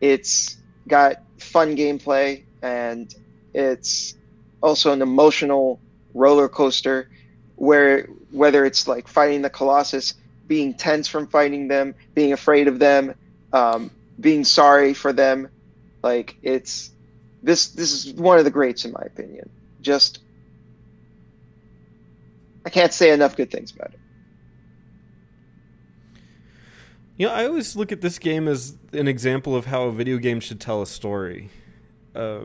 it's 0.00 0.56
got 0.88 1.22
fun 1.38 1.76
gameplay 1.76 2.44
and 2.62 3.14
it's 3.54 4.14
also 4.62 4.92
an 4.92 5.02
emotional 5.02 5.80
roller 6.14 6.48
coaster 6.48 7.08
where 7.56 8.06
whether 8.30 8.64
it's 8.64 8.88
like 8.88 9.08
fighting 9.08 9.42
the 9.42 9.50
colossus 9.50 10.14
being 10.46 10.74
tense 10.74 11.06
from 11.06 11.28
fighting 11.28 11.68
them, 11.68 11.94
being 12.14 12.32
afraid 12.32 12.66
of 12.66 12.78
them, 12.78 13.14
um, 13.52 13.90
being 14.18 14.44
sorry 14.44 14.94
for 14.94 15.12
them. 15.12 15.48
Like 16.02 16.36
it's 16.42 16.90
this 17.42 17.68
this 17.68 17.92
is 17.92 18.12
one 18.14 18.38
of 18.38 18.44
the 18.44 18.50
greats 18.50 18.84
in 18.84 18.92
my 18.92 19.02
opinion. 19.04 19.48
Just 19.80 20.20
I 22.64 22.70
can't 22.70 22.92
say 22.92 23.10
enough 23.12 23.36
good 23.36 23.50
things 23.50 23.70
about 23.72 23.92
it. 23.94 24.00
You 27.16 27.26
know, 27.26 27.32
I 27.34 27.46
always 27.46 27.76
look 27.76 27.92
at 27.92 28.00
this 28.00 28.18
game 28.18 28.48
as 28.48 28.76
an 28.92 29.06
example 29.06 29.54
of 29.54 29.66
how 29.66 29.84
a 29.84 29.92
video 29.92 30.16
game 30.18 30.40
should 30.40 30.60
tell 30.60 30.80
a 30.80 30.86
story. 30.86 31.50
Uh, 32.14 32.40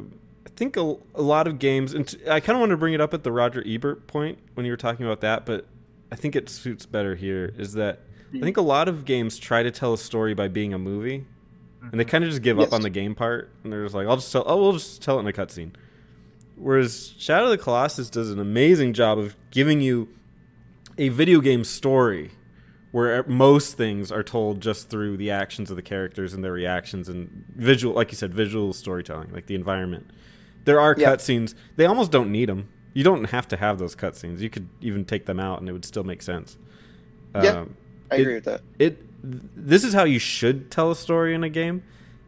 I 0.46 0.50
think 0.58 0.76
a, 0.78 0.96
a 1.16 1.22
lot 1.22 1.48
of 1.48 1.60
games, 1.60 1.94
and 1.94 2.08
t- 2.08 2.18
I 2.30 2.40
kind 2.42 2.58
of 2.58 2.60
want 2.60 2.72
to 2.72 2.78
bring 2.78 2.94
it 2.94 3.00
up 3.02 3.14
at 3.14 3.24
the 3.24 3.32
Roger 3.32 3.64
Ebert 3.66 4.08
point 4.08 4.38
when 4.54 4.66
you 4.66 4.72
were 4.74 4.78
talking 4.78 5.06
about 5.06 5.22
that, 5.22 5.46
but 5.46 5.66
I 6.12 6.16
think 6.18 6.36
it 6.36 6.50
suits 6.50 6.86
better 6.86 7.16
here. 7.16 7.54
Is 7.58 7.74
that 7.74 8.00
I 8.34 8.40
think 8.42 8.58
a 8.58 8.62
lot 8.62 8.90
of 8.90 9.06
games 9.06 9.38
try 9.40 9.64
to 9.64 9.72
tell 9.72 9.94
a 9.94 9.98
story 9.98 10.34
by 10.34 10.50
being 10.50 10.74
a 10.74 10.78
movie, 10.80 11.26
and 11.82 11.98
they 12.00 12.04
kind 12.06 12.24
of 12.26 12.30
just 12.30 12.42
give 12.42 12.58
Yes. 12.58 12.68
up 12.68 12.74
on 12.74 12.82
the 12.82 12.90
game 12.90 13.16
part, 13.16 13.50
and 13.64 13.72
they're 13.72 13.84
just 13.84 13.96
like, 13.96 14.08
"I'll 14.08 14.18
just 14.18 14.32
tell. 14.32 14.44
Oh, 14.46 14.58
we'll 14.62 14.74
just 14.74 15.02
tell 15.02 15.18
it 15.18 15.22
in 15.22 15.28
a 15.28 15.34
cutscene." 15.34 15.72
Whereas 16.56 17.14
Shadow 17.18 17.46
of 17.46 17.52
the 17.52 17.58
Colossus 17.58 18.10
does 18.10 18.32
an 18.32 18.40
amazing 18.40 18.94
job 18.94 19.18
of 19.18 19.36
giving 19.52 19.82
you 19.82 20.08
a 20.98 21.10
video 21.10 21.42
game 21.42 21.64
story 21.64 22.32
where 22.92 23.24
most 23.28 23.76
things 23.76 24.10
are 24.12 24.24
told 24.24 24.62
just 24.62 24.90
through 24.90 25.18
the 25.18 25.30
actions 25.30 25.70
of 25.70 25.76
the 25.76 25.82
characters 25.82 26.34
and 26.34 26.44
their 26.44 26.54
reactions 26.54 27.10
and 27.10 27.44
visual, 27.56 27.94
like 27.94 28.10
you 28.12 28.16
said, 28.18 28.34
visual 28.34 28.72
storytelling, 28.72 29.30
like 29.34 29.48
the 29.48 29.56
environment. 29.56 30.10
There 30.64 30.80
are 30.80 30.96
Yeah. 30.98 31.10
cutscenes; 31.14 31.54
they 31.76 31.86
almost 31.86 32.12
don't 32.12 32.32
need 32.32 32.48
them. 32.48 32.70
You 32.94 33.04
don't 33.04 33.26
have 33.32 33.48
to 33.50 33.58
have 33.58 33.78
those 33.78 33.96
cutscenes. 33.96 34.40
You 34.40 34.50
could 34.50 34.70
even 34.80 35.04
take 35.04 35.26
them 35.26 35.40
out, 35.42 35.60
and 35.60 35.68
it 35.68 35.74
would 35.74 35.84
still 35.84 36.06
make 36.06 36.22
sense. 36.22 36.58
Yeah. 37.36 37.50
Um, 37.62 37.76
I 38.10 38.16
It- 38.16 38.22
agree 38.22 38.34
with 38.36 38.46
that. 38.46 38.62
it 38.80 39.02
this 39.58 39.84
is 39.84 39.94
how 39.94 40.04
you 40.06 40.20
should 40.20 40.70
tell 40.72 40.92
a 40.92 40.96
story 40.96 41.34
in 41.36 41.44
a 41.44 41.50
game. 41.50 41.82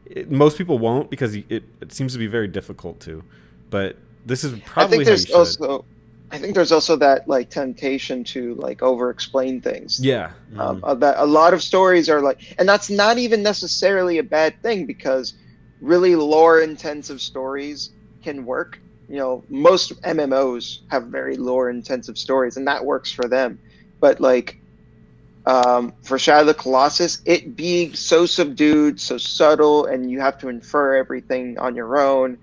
It, 0.05 0.29
most 0.31 0.57
people 0.57 0.79
won't 0.79 1.09
because 1.09 1.35
it, 1.35 1.63
it 1.79 1.91
seems 1.93 2.11
to 2.13 2.19
be 2.19 2.27
very 2.27 2.47
difficult 2.47 2.99
to. 3.01 3.23
But 3.69 3.97
this 4.27 4.43
is 4.43 4.51
probably. 4.51 4.59
I 4.59 4.73
probably 4.73 4.97
think 4.97 5.07
how 5.07 5.11
you 5.11 5.17
there's 5.17 5.31
also 5.31 5.85
I 6.29 6.37
think 6.37 6.55
there's 6.55 6.71
also 6.71 6.95
that 6.97 7.27
like 7.27 7.49
temptation 7.49 8.23
to 8.25 8.55
like 8.55 8.81
over 8.81 9.09
explain 9.09 9.61
things. 9.61 9.99
yeah, 10.03 10.31
Um, 10.57 10.83
uh, 10.83 10.93
that 10.95 11.15
a 11.17 11.25
lot 11.25 11.53
of 11.53 11.63
stories 11.63 12.09
are 12.09 12.21
like, 12.21 12.55
and 12.59 12.67
that's 12.67 12.89
not 12.89 13.17
even 13.17 13.41
necessarily 13.43 14.17
a 14.17 14.23
bad 14.23 14.61
thing 14.61 14.85
because 14.85 15.33
really 15.79 16.15
lore 16.15 16.59
intensive 16.59 17.21
stories 17.21 17.91
can 18.23 18.45
work. 18.45 18.79
You 19.07 19.17
know, 19.17 19.43
most 19.47 20.01
MMOs 20.01 20.79
have 20.89 21.05
very 21.05 21.37
lore 21.37 21.69
intensive 21.69 22.17
stories, 22.17 22.57
and 22.57 22.67
that 22.67 22.83
works 22.83 23.09
for 23.09 23.29
them. 23.29 23.57
But 24.01 24.19
like 24.19 24.59
um, 25.45 25.93
for 26.03 26.19
Shadow 26.19 26.41
of 26.41 26.47
the 26.47 26.53
Colossus, 26.55 27.21
it 27.23 27.55
being 27.55 27.93
so 27.93 28.25
subdued, 28.25 28.99
so 28.99 29.17
subtle, 29.17 29.85
and 29.85 30.11
you 30.11 30.19
have 30.19 30.37
to 30.39 30.49
infer 30.49 30.97
everything 30.97 31.57
on 31.57 31.73
your 31.73 31.97
own, 31.97 32.37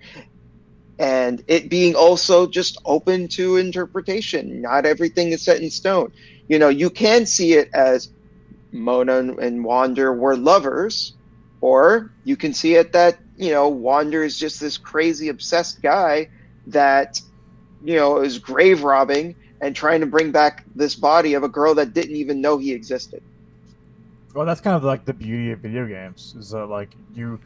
and 0.98 1.42
it 1.46 1.68
being 1.68 1.94
also 1.94 2.46
just 2.46 2.78
open 2.84 3.28
to 3.28 3.56
interpretation. 3.56 4.60
Not 4.62 4.86
everything 4.86 5.32
is 5.32 5.42
set 5.42 5.60
in 5.60 5.70
stone. 5.70 6.12
You 6.48 6.58
know, 6.58 6.68
you 6.68 6.90
can 6.90 7.26
see 7.26 7.54
it 7.54 7.70
as 7.74 8.10
Mono 8.72 9.36
and 9.36 9.64
Wander 9.64 10.12
were 10.12 10.36
lovers, 10.36 11.14
or 11.60 12.10
you 12.24 12.36
can 12.36 12.52
see 12.52 12.74
it 12.74 12.92
that 12.92 13.18
you 13.36 13.50
know 13.50 13.68
Wander 13.68 14.22
is 14.22 14.38
just 14.38 14.60
this 14.60 14.76
crazy 14.76 15.28
obsessed 15.28 15.82
guy 15.82 16.28
that 16.66 17.20
you 17.82 17.96
know 17.96 18.20
is 18.20 18.38
grave 18.38 18.82
robbing 18.82 19.34
and 19.60 19.74
trying 19.74 20.00
to 20.00 20.06
bring 20.06 20.30
back 20.30 20.64
this 20.74 20.94
body 20.94 21.34
of 21.34 21.42
a 21.42 21.48
girl 21.48 21.74
that 21.74 21.94
didn't 21.94 22.16
even 22.16 22.40
know 22.40 22.58
he 22.58 22.72
existed. 22.72 23.22
Well, 24.34 24.44
that's 24.44 24.60
kind 24.60 24.76
of 24.76 24.82
like 24.82 25.04
the 25.04 25.14
beauty 25.14 25.52
of 25.52 25.60
video 25.60 25.86
games 25.86 26.34
is 26.36 26.50
that 26.50 26.66
like 26.66 26.90
you, 27.14 27.38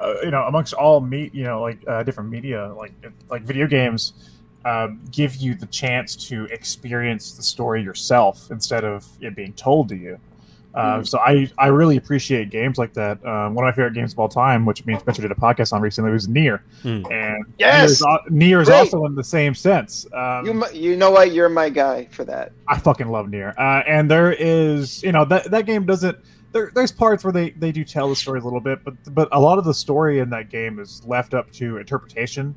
uh, 0.00 0.14
you 0.22 0.30
know, 0.30 0.42
amongst 0.44 0.74
all 0.74 1.00
meat, 1.00 1.34
you 1.34 1.44
know, 1.44 1.60
like 1.60 1.78
uh, 1.86 2.02
different 2.02 2.30
media, 2.30 2.72
like 2.76 2.92
like 3.30 3.42
video 3.42 3.66
games 3.66 4.12
um, 4.64 5.00
give 5.10 5.36
you 5.36 5.54
the 5.54 5.66
chance 5.66 6.16
to 6.28 6.44
experience 6.46 7.32
the 7.32 7.42
story 7.42 7.82
yourself 7.82 8.50
instead 8.50 8.84
of 8.84 9.06
it 9.20 9.34
being 9.36 9.52
told 9.54 9.88
to 9.90 9.96
you. 9.96 10.18
Uh, 10.74 11.02
so 11.02 11.18
I, 11.18 11.50
I 11.58 11.68
really 11.68 11.96
appreciate 11.96 12.50
games 12.50 12.78
like 12.78 12.92
that. 12.92 13.24
Um, 13.26 13.54
one 13.54 13.64
of 13.66 13.68
my 13.68 13.72
favorite 13.72 13.94
games 13.94 14.12
of 14.12 14.18
all 14.20 14.28
time, 14.28 14.64
which 14.64 14.84
me 14.86 14.92
and 14.92 15.00
Spencer 15.02 15.22
did 15.22 15.32
a 15.32 15.34
podcast 15.34 15.72
on 15.72 15.80
recently, 15.80 16.12
was 16.12 16.28
Nier, 16.28 16.62
Hmm. 16.82 17.02
And 17.10 17.44
Yes! 17.58 17.80
Nier 17.80 17.84
is, 17.86 18.02
al- 18.02 18.20
Nier 18.30 18.60
is 18.60 18.68
also 18.68 19.04
in 19.06 19.16
the 19.16 19.24
same 19.24 19.54
sense. 19.56 20.06
Um, 20.12 20.46
You 20.46 20.64
you 20.72 20.96
know 20.96 21.10
what? 21.10 21.32
You're 21.32 21.48
my 21.48 21.68
guy 21.68 22.04
for 22.12 22.24
that. 22.26 22.52
I 22.68 22.78
fucking 22.78 23.08
love 23.08 23.28
Nier, 23.28 23.54
Uh, 23.58 23.82
and 23.88 24.08
there 24.08 24.30
is, 24.32 25.02
you 25.02 25.10
know, 25.10 25.24
that 25.24 25.50
that 25.50 25.66
game 25.66 25.84
doesn't. 25.84 26.16
There, 26.52 26.70
there's 26.74 26.92
parts 26.92 27.24
where 27.24 27.32
they, 27.32 27.50
they 27.50 27.72
do 27.72 27.84
tell 27.84 28.08
the 28.08 28.16
story 28.16 28.40
a 28.40 28.42
little 28.42 28.60
bit, 28.60 28.82
but 28.84 28.94
but 29.14 29.28
a 29.32 29.40
lot 29.40 29.58
of 29.58 29.64
the 29.64 29.74
story 29.74 30.20
in 30.20 30.30
that 30.30 30.48
game 30.50 30.78
is 30.78 31.04
left 31.06 31.34
up 31.34 31.50
to 31.52 31.76
interpretation. 31.78 32.54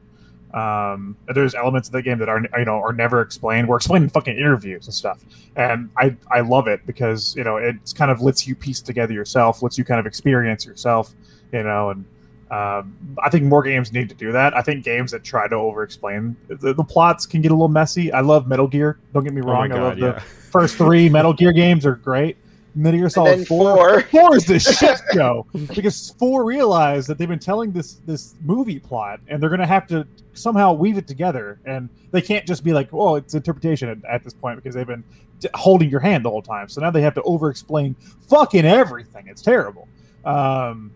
Um, 0.54 1.16
there's 1.34 1.56
elements 1.56 1.88
of 1.88 1.94
the 1.94 2.02
game 2.02 2.18
that 2.20 2.28
are 2.28 2.42
you 2.58 2.66
know 2.66 2.76
are 2.76 2.94
never 2.94 3.22
explained. 3.22 3.68
We're 3.68 3.78
explained 3.78 4.04
in 4.04 4.10
fucking 4.10 4.36
interviews 4.38 4.86
and 4.86 4.94
stuff, 4.94 5.24
and 5.56 5.90
I 5.98 6.16
I 6.30 6.42
love 6.42 6.68
it 6.68 6.86
because 6.86 7.36
you 7.38 7.44
know 7.44 7.58
it 7.58 7.76
kind 7.96 8.12
of 8.12 8.22
lets 8.22 8.48
you 8.48 8.56
piece 8.56 8.82
together 8.82 9.14
yourself, 9.14 9.62
lets 9.62 9.78
you 9.78 9.84
kind 9.86 10.00
of 10.00 10.06
experience 10.06 10.66
yourself, 10.66 11.14
you 11.54 11.64
know, 11.64 11.92
and 11.92 12.06
um, 12.52 12.98
I 13.24 13.30
think 13.30 13.46
more 13.46 13.64
games 13.64 13.94
need 13.94 14.10
to 14.10 14.16
do 14.16 14.34
that. 14.34 14.56
I 14.56 14.62
think 14.62 14.84
games 14.84 15.12
that 15.12 15.24
try 15.24 15.48
to 15.48 15.56
over-explain 15.56 16.36
the, 16.50 16.74
the 16.74 16.84
plots 16.84 17.26
can 17.26 17.42
get 17.42 17.52
a 17.52 17.56
little 17.56 17.70
messy. 17.70 18.12
I 18.12 18.20
love 18.20 18.46
Metal 18.46 18.68
Gear. 18.68 19.00
Don't 19.14 19.24
get 19.24 19.34
me 19.34 19.42
Oh 19.42 19.46
wrong. 19.46 19.72
I 19.72 19.76
God, 19.76 20.00
love 20.00 20.16
the 20.16 20.22
first 20.22 20.76
three 20.76 21.08
Metal 21.18 21.32
Gear 21.32 21.54
games 21.54 21.86
are 21.86 21.96
great. 21.96 22.36
Metal 22.74 23.00
Gear 23.00 23.10
Solid 23.10 23.48
four, 23.48 23.76
four. 23.76 24.02
four 24.04 24.36
is 24.36 24.46
the 24.46 24.60
shit 24.60 25.00
show 25.14 25.46
because 25.74 26.12
four 26.18 26.46
realized 26.46 27.08
that 27.10 27.18
they've 27.18 27.28
been 27.28 27.40
telling 27.40 27.72
this 27.72 27.96
this 28.06 28.36
movie 28.44 28.80
plot 28.80 29.20
and 29.28 29.42
they're 29.42 29.50
gonna 29.50 29.68
have 29.68 29.88
to 29.88 30.08
somehow 30.34 30.72
weave 30.74 30.98
it 30.98 31.08
together 31.08 31.60
and 31.66 31.90
they 32.12 32.22
can't 32.22 32.46
just 32.48 32.64
be 32.64 32.72
like, 32.74 32.88
oh, 32.94 33.16
it's 33.16 33.34
interpretation 33.34 33.90
at, 33.90 33.98
at 34.10 34.24
this 34.24 34.34
point 34.34 34.56
because 34.56 34.74
they've 34.76 34.88
been 34.88 35.04
t- 35.42 35.50
holding 35.54 35.90
your 35.90 36.00
hand 36.00 36.24
the 36.24 36.30
whole 36.30 36.42
time. 36.42 36.70
So 36.70 36.80
now 36.82 36.92
they 36.92 37.02
have 37.02 37.14
to 37.16 37.22
over-explain 37.24 37.96
fucking 38.30 38.66
everything. 38.66 39.28
It's 39.28 39.42
terrible. 39.42 39.88
Um, 40.24 40.92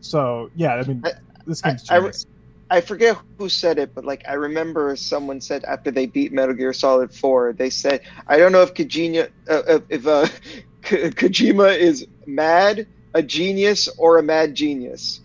so 0.00 0.50
yeah, 0.56 0.74
I 0.74 0.82
mean, 0.84 1.02
I- 1.04 1.12
this 1.46 1.60
game's 1.62 1.88
I- 1.90 1.98
I-. 1.98 2.12
I 2.72 2.80
forget 2.80 3.16
who 3.36 3.48
said 3.48 3.78
it, 3.78 3.96
but 3.96 4.04
like 4.04 4.22
I 4.28 4.34
remember 4.34 4.94
someone 4.94 5.40
said 5.40 5.64
after 5.64 5.90
they 5.90 6.06
beat 6.06 6.32
Metal 6.32 6.54
Gear 6.54 6.72
Solid 6.72 7.12
Four, 7.12 7.52
they 7.52 7.68
said, 7.68 8.00
"I 8.28 8.36
don't 8.38 8.52
know 8.52 8.62
if 8.62 8.74
Kojima, 8.74 9.28
uh, 9.48 9.80
if 9.88 10.06
uh, 10.06 10.28
Ko- 10.82 11.10
Kojima 11.10 11.76
is 11.76 12.06
mad, 12.26 12.86
a 13.14 13.22
genius, 13.22 13.88
or 13.98 14.18
a 14.18 14.22
mad 14.22 14.54
genius." 14.54 15.20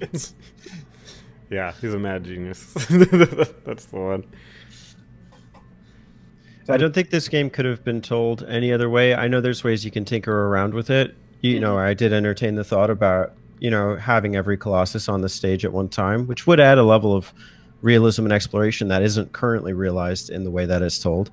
It's- 0.00 0.34
yeah, 1.50 1.72
he's 1.80 1.94
a 1.94 1.98
mad 1.98 2.24
genius. 2.24 2.64
That's 2.74 3.86
the 3.86 3.98
one. 3.98 4.24
I 6.68 6.76
don't 6.76 6.94
think 6.94 7.10
this 7.10 7.28
game 7.28 7.50
could 7.50 7.64
have 7.64 7.84
been 7.84 8.00
told 8.00 8.44
any 8.44 8.72
other 8.72 8.88
way. 8.88 9.14
I 9.14 9.28
know 9.28 9.40
there's 9.40 9.64
ways 9.64 9.84
you 9.84 9.90
can 9.90 10.04
tinker 10.04 10.46
around 10.46 10.72
with 10.74 10.88
it. 10.90 11.16
You 11.40 11.58
know, 11.58 11.76
mm-hmm. 11.76 11.88
I 11.88 11.94
did 11.94 12.12
entertain 12.12 12.54
the 12.54 12.64
thought 12.64 12.90
about, 12.90 13.32
you 13.58 13.70
know, 13.70 13.96
having 13.96 14.36
every 14.36 14.56
Colossus 14.56 15.08
on 15.08 15.22
the 15.22 15.28
stage 15.28 15.64
at 15.64 15.72
one 15.72 15.88
time, 15.88 16.26
which 16.26 16.46
would 16.46 16.60
add 16.60 16.78
a 16.78 16.84
level 16.84 17.14
of 17.16 17.32
realism 17.82 18.24
and 18.24 18.32
exploration 18.32 18.88
that 18.88 19.02
isn't 19.02 19.32
currently 19.32 19.72
realized 19.72 20.30
in 20.30 20.44
the 20.44 20.50
way 20.50 20.66
that 20.66 20.82
it's 20.82 20.98
told. 20.98 21.30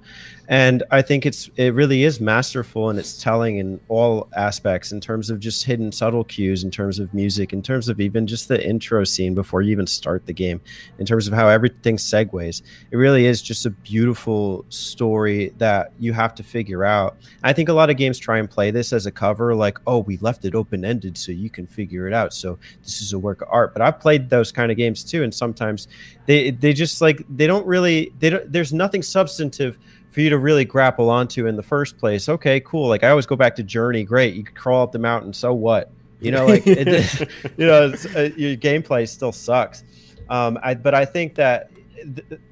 And 0.49 0.83
I 0.91 1.01
think 1.01 1.25
it's 1.25 1.49
it 1.57 1.73
really 1.73 2.03
is 2.03 2.21
masterful 2.21 2.89
and 2.89 2.97
it's 2.97 3.21
telling 3.21 3.57
in 3.57 3.81
all 3.89 4.29
aspects 4.35 4.93
in 4.93 5.01
terms 5.01 5.29
of 5.29 5.39
just 5.39 5.65
hidden 5.65 5.91
subtle 5.91 6.23
cues, 6.23 6.63
in 6.63 6.71
terms 6.71 6.99
of 6.99 7.13
music, 7.13 7.51
in 7.51 7.61
terms 7.61 7.89
of 7.89 7.99
even 7.99 8.25
just 8.27 8.47
the 8.47 8.65
intro 8.65 9.03
scene 9.03 9.35
before 9.35 9.61
you 9.61 9.71
even 9.71 9.87
start 9.87 10.25
the 10.25 10.33
game, 10.33 10.61
in 10.99 11.05
terms 11.05 11.27
of 11.27 11.33
how 11.33 11.49
everything 11.49 11.97
segues. 11.97 12.61
It 12.91 12.95
really 12.95 13.25
is 13.25 13.41
just 13.41 13.65
a 13.65 13.71
beautiful 13.71 14.65
story 14.69 15.53
that 15.57 15.91
you 15.99 16.13
have 16.13 16.33
to 16.35 16.43
figure 16.43 16.85
out. 16.85 17.17
I 17.43 17.51
think 17.51 17.67
a 17.67 17.73
lot 17.73 17.89
of 17.89 17.97
games 17.97 18.17
try 18.17 18.39
and 18.39 18.49
play 18.49 18.71
this 18.71 18.93
as 18.93 19.05
a 19.05 19.11
cover, 19.11 19.53
like, 19.53 19.77
oh, 19.85 19.99
we 19.99 20.17
left 20.17 20.45
it 20.45 20.55
open 20.55 20.85
ended 20.85 21.17
so 21.17 21.33
you 21.33 21.49
can 21.49 21.67
figure 21.67 22.07
it 22.07 22.13
out. 22.13 22.33
So 22.33 22.57
this 22.83 23.01
is 23.01 23.11
a 23.11 23.19
work 23.19 23.41
of 23.41 23.49
art. 23.51 23.73
But 23.73 23.81
I've 23.81 23.99
played 23.99 24.29
those 24.29 24.53
kind 24.53 24.71
of 24.71 24.77
games 24.77 25.03
too, 25.03 25.23
and 25.23 25.33
sometimes 25.33 25.89
they 26.25 26.51
they 26.51 26.71
just 26.71 27.01
like 27.01 27.25
they 27.29 27.47
don't 27.47 27.65
really 27.65 28.13
they 28.19 28.29
don't 28.29 28.51
there's 28.51 28.71
nothing 28.71 29.01
substantive 29.01 29.77
for 30.17 30.21
you 30.21 30.31
to 30.31 30.39
really 30.39 30.65
grapple 30.65 31.11
onto 31.11 31.45
in 31.45 31.55
the 31.55 31.61
first 31.61 31.95
place. 31.99 32.27
Okay, 32.27 32.59
cool. 32.61 32.87
Like 32.87 33.03
I 33.03 33.11
always 33.11 33.27
go 33.27 33.35
back 33.35 33.55
to 33.57 33.61
Journey. 33.61 34.03
Great, 34.03 34.33
you 34.33 34.43
could 34.43 34.55
crawl 34.55 34.81
up 34.81 34.91
the 34.91 34.97
mountain. 34.97 35.31
So 35.31 35.53
what? 35.53 35.91
You 36.21 36.31
know, 36.31 36.47
like 36.47 36.65
it, 36.65 36.87
you 37.57 37.67
know, 37.67 37.89
it's, 37.89 38.07
uh, 38.07 38.31
your 38.35 38.57
gameplay 38.57 39.07
still 39.07 39.31
sucks. 39.31 39.83
Um, 40.27 40.57
I, 40.63 40.73
but 40.73 40.95
I 40.95 41.05
think 41.05 41.35
that 41.35 41.69
th- 41.69 41.76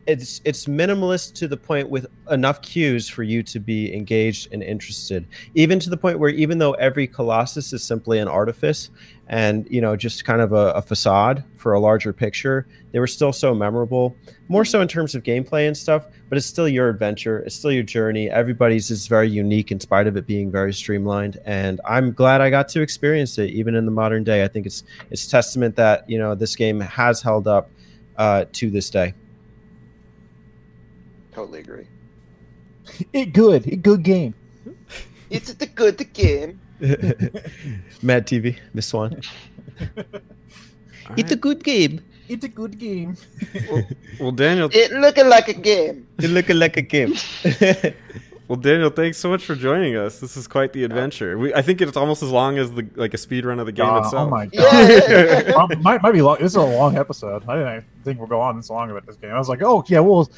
it's 0.08 0.42
it's 0.44 0.66
minimalist 0.66 1.34
to 1.36 1.48
the 1.48 1.58
point 1.58 1.90
with 1.90 2.08
enough 2.30 2.62
cues 2.62 3.08
for 3.08 3.24
you 3.24 3.44
to 3.44 3.60
be 3.60 3.94
engaged 3.94 4.52
and 4.52 4.64
interested. 4.64 5.28
Even 5.54 5.80
to 5.80 5.90
the 5.90 5.98
point 5.98 6.20
where 6.20 6.30
even 6.30 6.58
though 6.58 6.74
every 6.74 7.08
Colossus 7.08 7.74
is 7.74 7.84
simply 7.84 8.20
an 8.20 8.28
artifice 8.28 8.90
and 9.28 9.68
you 9.70 9.82
know 9.82 9.96
just 9.96 10.26
kind 10.26 10.42
of 10.42 10.52
a, 10.52 10.72
a 10.72 10.82
facade 10.82 11.44
for 11.56 11.74
a 11.74 11.80
larger 11.80 12.14
picture, 12.14 12.68
they 12.92 13.00
were 13.00 13.08
still 13.08 13.34
so 13.34 13.54
memorable. 13.54 14.16
More 14.48 14.66
so 14.66 14.82
in 14.82 14.88
terms 14.88 15.16
of 15.16 15.24
gameplay 15.24 15.68
and 15.68 15.76
stuff, 15.76 16.06
but 16.30 16.38
it's 16.38 16.48
still 16.48 16.68
your 16.68 16.90
adventure. 16.90 17.40
It's 17.40 17.56
still 17.56 17.72
your 17.72 17.84
journey. 17.84 18.30
Everybody's 18.30 18.92
is 18.92 19.08
very 19.08 19.30
unique 19.30 19.72
in 19.72 19.80
spite 19.80 20.08
of 20.08 20.18
it 20.18 20.28
being 20.28 20.52
very 20.52 20.74
streamlined. 20.74 21.40
And 21.46 21.82
I'm 21.86 22.14
glad 22.14 22.42
I 22.42 22.50
got 22.50 22.68
to 22.70 22.82
experience 22.82 23.38
it 23.38 23.50
even 23.52 23.76
in 23.76 23.86
the 23.86 23.92
modern 23.92 24.24
day. 24.24 24.44
I 24.44 24.48
think 24.48 24.66
it's 24.66 24.84
it's 25.12 25.28
testament 25.28 25.76
that 25.76 26.10
you 26.10 26.18
know 26.18 26.36
this 26.36 26.56
game 26.56 26.80
has 26.80 27.22
held 27.22 27.48
up 27.48 27.70
uh, 28.18 28.46
to 28.54 28.70
this 28.70 28.90
day. 28.90 29.14
Totally 31.36 31.60
agree. 31.60 31.88
It 33.14 33.34
good, 33.34 33.68
it 33.68 33.82
good 33.84 34.04
game. 34.04 34.34
It's 35.30 35.52
the 35.54 35.66
good 35.68 35.98
the 35.98 36.06
game. 36.06 36.60
Mad 38.02 38.26
TV, 38.28 38.58
Miss 38.74 38.88
Swan. 38.88 39.20
All 39.98 41.16
It's 41.18 41.32
a 41.32 41.36
good 41.36 41.64
game. 41.64 42.02
It's 42.30 42.46
a 42.46 42.48
good 42.48 42.80
game. 42.80 43.18
Well, 44.20 44.32
Daniel, 44.32 44.70
It 44.72 44.92
looking 44.94 45.28
like 45.28 45.48
a 45.50 45.54
game. 45.54 46.08
It 46.20 46.30
looking 46.30 46.58
like 46.58 46.78
a 46.78 46.82
game. 46.82 47.14
well, 48.48 48.56
Daniel, 48.58 48.90
thanks 48.90 49.18
so 49.18 49.30
much 49.30 49.44
for 49.46 49.56
joining 49.56 49.96
us. 49.96 50.20
This 50.20 50.38
is 50.38 50.48
quite 50.48 50.72
the 50.74 50.84
adventure. 50.86 51.38
We, 51.38 51.54
I 51.54 51.62
think 51.62 51.82
it's 51.82 51.98
almost 51.98 52.24
as 52.24 52.32
long 52.32 52.58
as 52.58 52.72
the 52.72 52.88
like 52.96 53.14
a 53.14 53.18
speed 53.18 53.46
run 53.46 53.60
of 53.60 53.66
the 53.66 53.72
game 53.72 53.86
Uh, 53.90 54.00
itself. 54.00 54.28
oh 54.28 54.30
my 54.30 54.46
god. 54.46 54.54
Yeah. 55.10 55.76
Might, 55.82 56.02
might 56.02 56.12
be 56.14 56.22
long. 56.22 56.38
This 56.40 56.54
is 56.54 56.56
a 56.56 56.62
long 56.62 56.98
episode. 56.98 57.44
I 57.50 57.56
didn't 57.58 57.86
think 58.04 58.20
we'll 58.20 58.28
go 58.30 58.42
on 58.42 58.56
this 58.56 58.70
long 58.70 58.90
about 58.90 59.06
this 59.06 59.18
game. 59.18 59.32
I 59.32 59.38
was 59.38 59.50
like, 59.50 59.62
oh 59.62 59.84
yeah, 59.88 60.00
we'll 60.00 60.32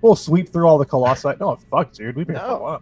we'll 0.00 0.16
sweep 0.16 0.48
through 0.48 0.66
all 0.66 0.78
the 0.78 0.84
colossi. 0.86 1.28
No, 1.40 1.56
fuck, 1.70 1.92
dude, 1.92 2.16
we've 2.16 2.26
been 2.26 2.36
No. 2.36 2.58
for. 2.58 2.80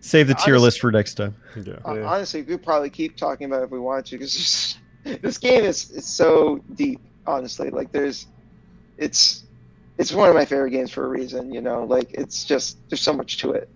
Save 0.00 0.28
the 0.28 0.34
tier 0.34 0.54
Honest- 0.54 0.62
list 0.64 0.80
for 0.80 0.92
next 0.92 1.14
time. 1.14 1.34
Yeah. 1.56 1.74
Hon- 1.84 1.96
Yeah. 1.96 2.04
Honestly, 2.06 2.42
we 2.42 2.46
could 2.48 2.62
probably 2.62 2.90
keep 2.90 3.16
talking 3.16 3.46
about 3.46 3.62
it 3.62 3.64
if 3.64 3.70
we 3.70 3.78
want 3.80 4.06
to, 4.06 4.16
because 4.18 4.76
this 5.04 5.38
game 5.38 5.64
is 5.64 5.90
is 5.90 6.04
so 6.06 6.60
deep. 6.74 7.00
Honestly, 7.26 7.70
like 7.70 7.90
there's, 7.90 8.28
it's, 8.98 9.42
it's 9.98 10.12
one 10.12 10.28
of 10.28 10.34
my 10.36 10.44
favorite 10.44 10.70
games 10.70 10.92
for 10.92 11.04
a 11.04 11.08
reason. 11.08 11.52
You 11.52 11.60
know, 11.60 11.82
like 11.84 12.12
it's 12.12 12.44
just 12.44 12.78
there's 12.88 13.00
so 13.00 13.12
much 13.12 13.38
to 13.38 13.50
it. 13.52 13.68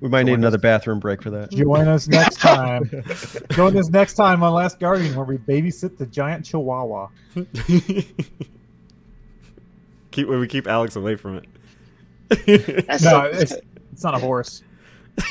We 0.00 0.08
might 0.08 0.22
need 0.24 0.32
another 0.32 0.56
bathroom 0.58 0.98
break 0.98 1.22
for 1.22 1.28
that. 1.30 1.50
Join 1.52 1.86
us 1.86 2.08
next 2.08 2.36
time. 2.40 2.90
Join 3.50 3.76
us 3.76 3.90
next 3.90 4.14
time 4.14 4.42
on 4.42 4.54
Last 4.54 4.80
Guardian, 4.80 5.14
where 5.14 5.26
we 5.26 5.36
babysit 5.36 5.98
the 5.98 6.06
giant 6.06 6.46
chihuahua. 6.46 7.08
keep 10.10 10.26
where 10.26 10.38
we 10.38 10.46
keep 10.48 10.66
Alex 10.66 10.96
away 10.96 11.16
from 11.16 11.36
it. 11.36 11.44
That's 12.86 13.02
No, 13.02 13.24
it's, 13.24 13.54
it's 13.92 14.04
not 14.04 14.14
a 14.14 14.18
horse. 14.18 14.62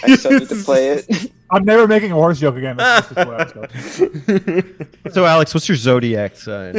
I 0.03 0.15
started 0.15 0.49
to 0.49 0.55
play 0.55 0.89
it. 0.89 1.31
I'm 1.51 1.63
never 1.63 1.87
making 1.87 2.11
a 2.11 2.15
horse 2.15 2.39
joke 2.39 2.57
again. 2.57 2.77
That's 2.77 3.09
just 3.09 3.27
what 3.27 3.39
I 3.39 3.43
was 3.43 3.53
going. 3.53 4.87
So, 5.11 5.25
Alex, 5.25 5.53
what's 5.53 5.67
your 5.67 5.77
zodiac 5.77 6.35
sign? 6.35 6.75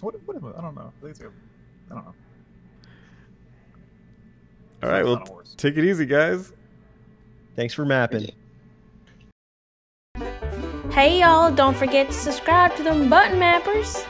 What, 0.00 0.14
what 0.26 0.36
am 0.36 0.44
I? 0.44 0.58
I 0.58 0.60
don't 0.60 0.74
know. 0.74 0.92
I, 0.96 1.00
think 1.00 1.10
it's 1.10 1.18
don't 1.88 2.04
know. 2.04 2.14
All 4.82 4.90
right, 4.90 5.04
well, 5.04 5.16
not 5.16 5.28
a 5.28 5.32
horse. 5.32 5.54
take 5.56 5.76
it 5.78 5.84
easy, 5.84 6.04
guys. 6.04 6.52
Thanks 7.56 7.72
for 7.72 7.84
mapping. 7.86 8.30
Hey 10.90 11.20
y'all, 11.20 11.50
don't 11.50 11.76
forget 11.76 12.06
to 12.06 12.12
subscribe 12.12 12.76
to 12.76 12.82
them 12.82 13.08
button 13.08 13.40
mappers. 13.40 14.06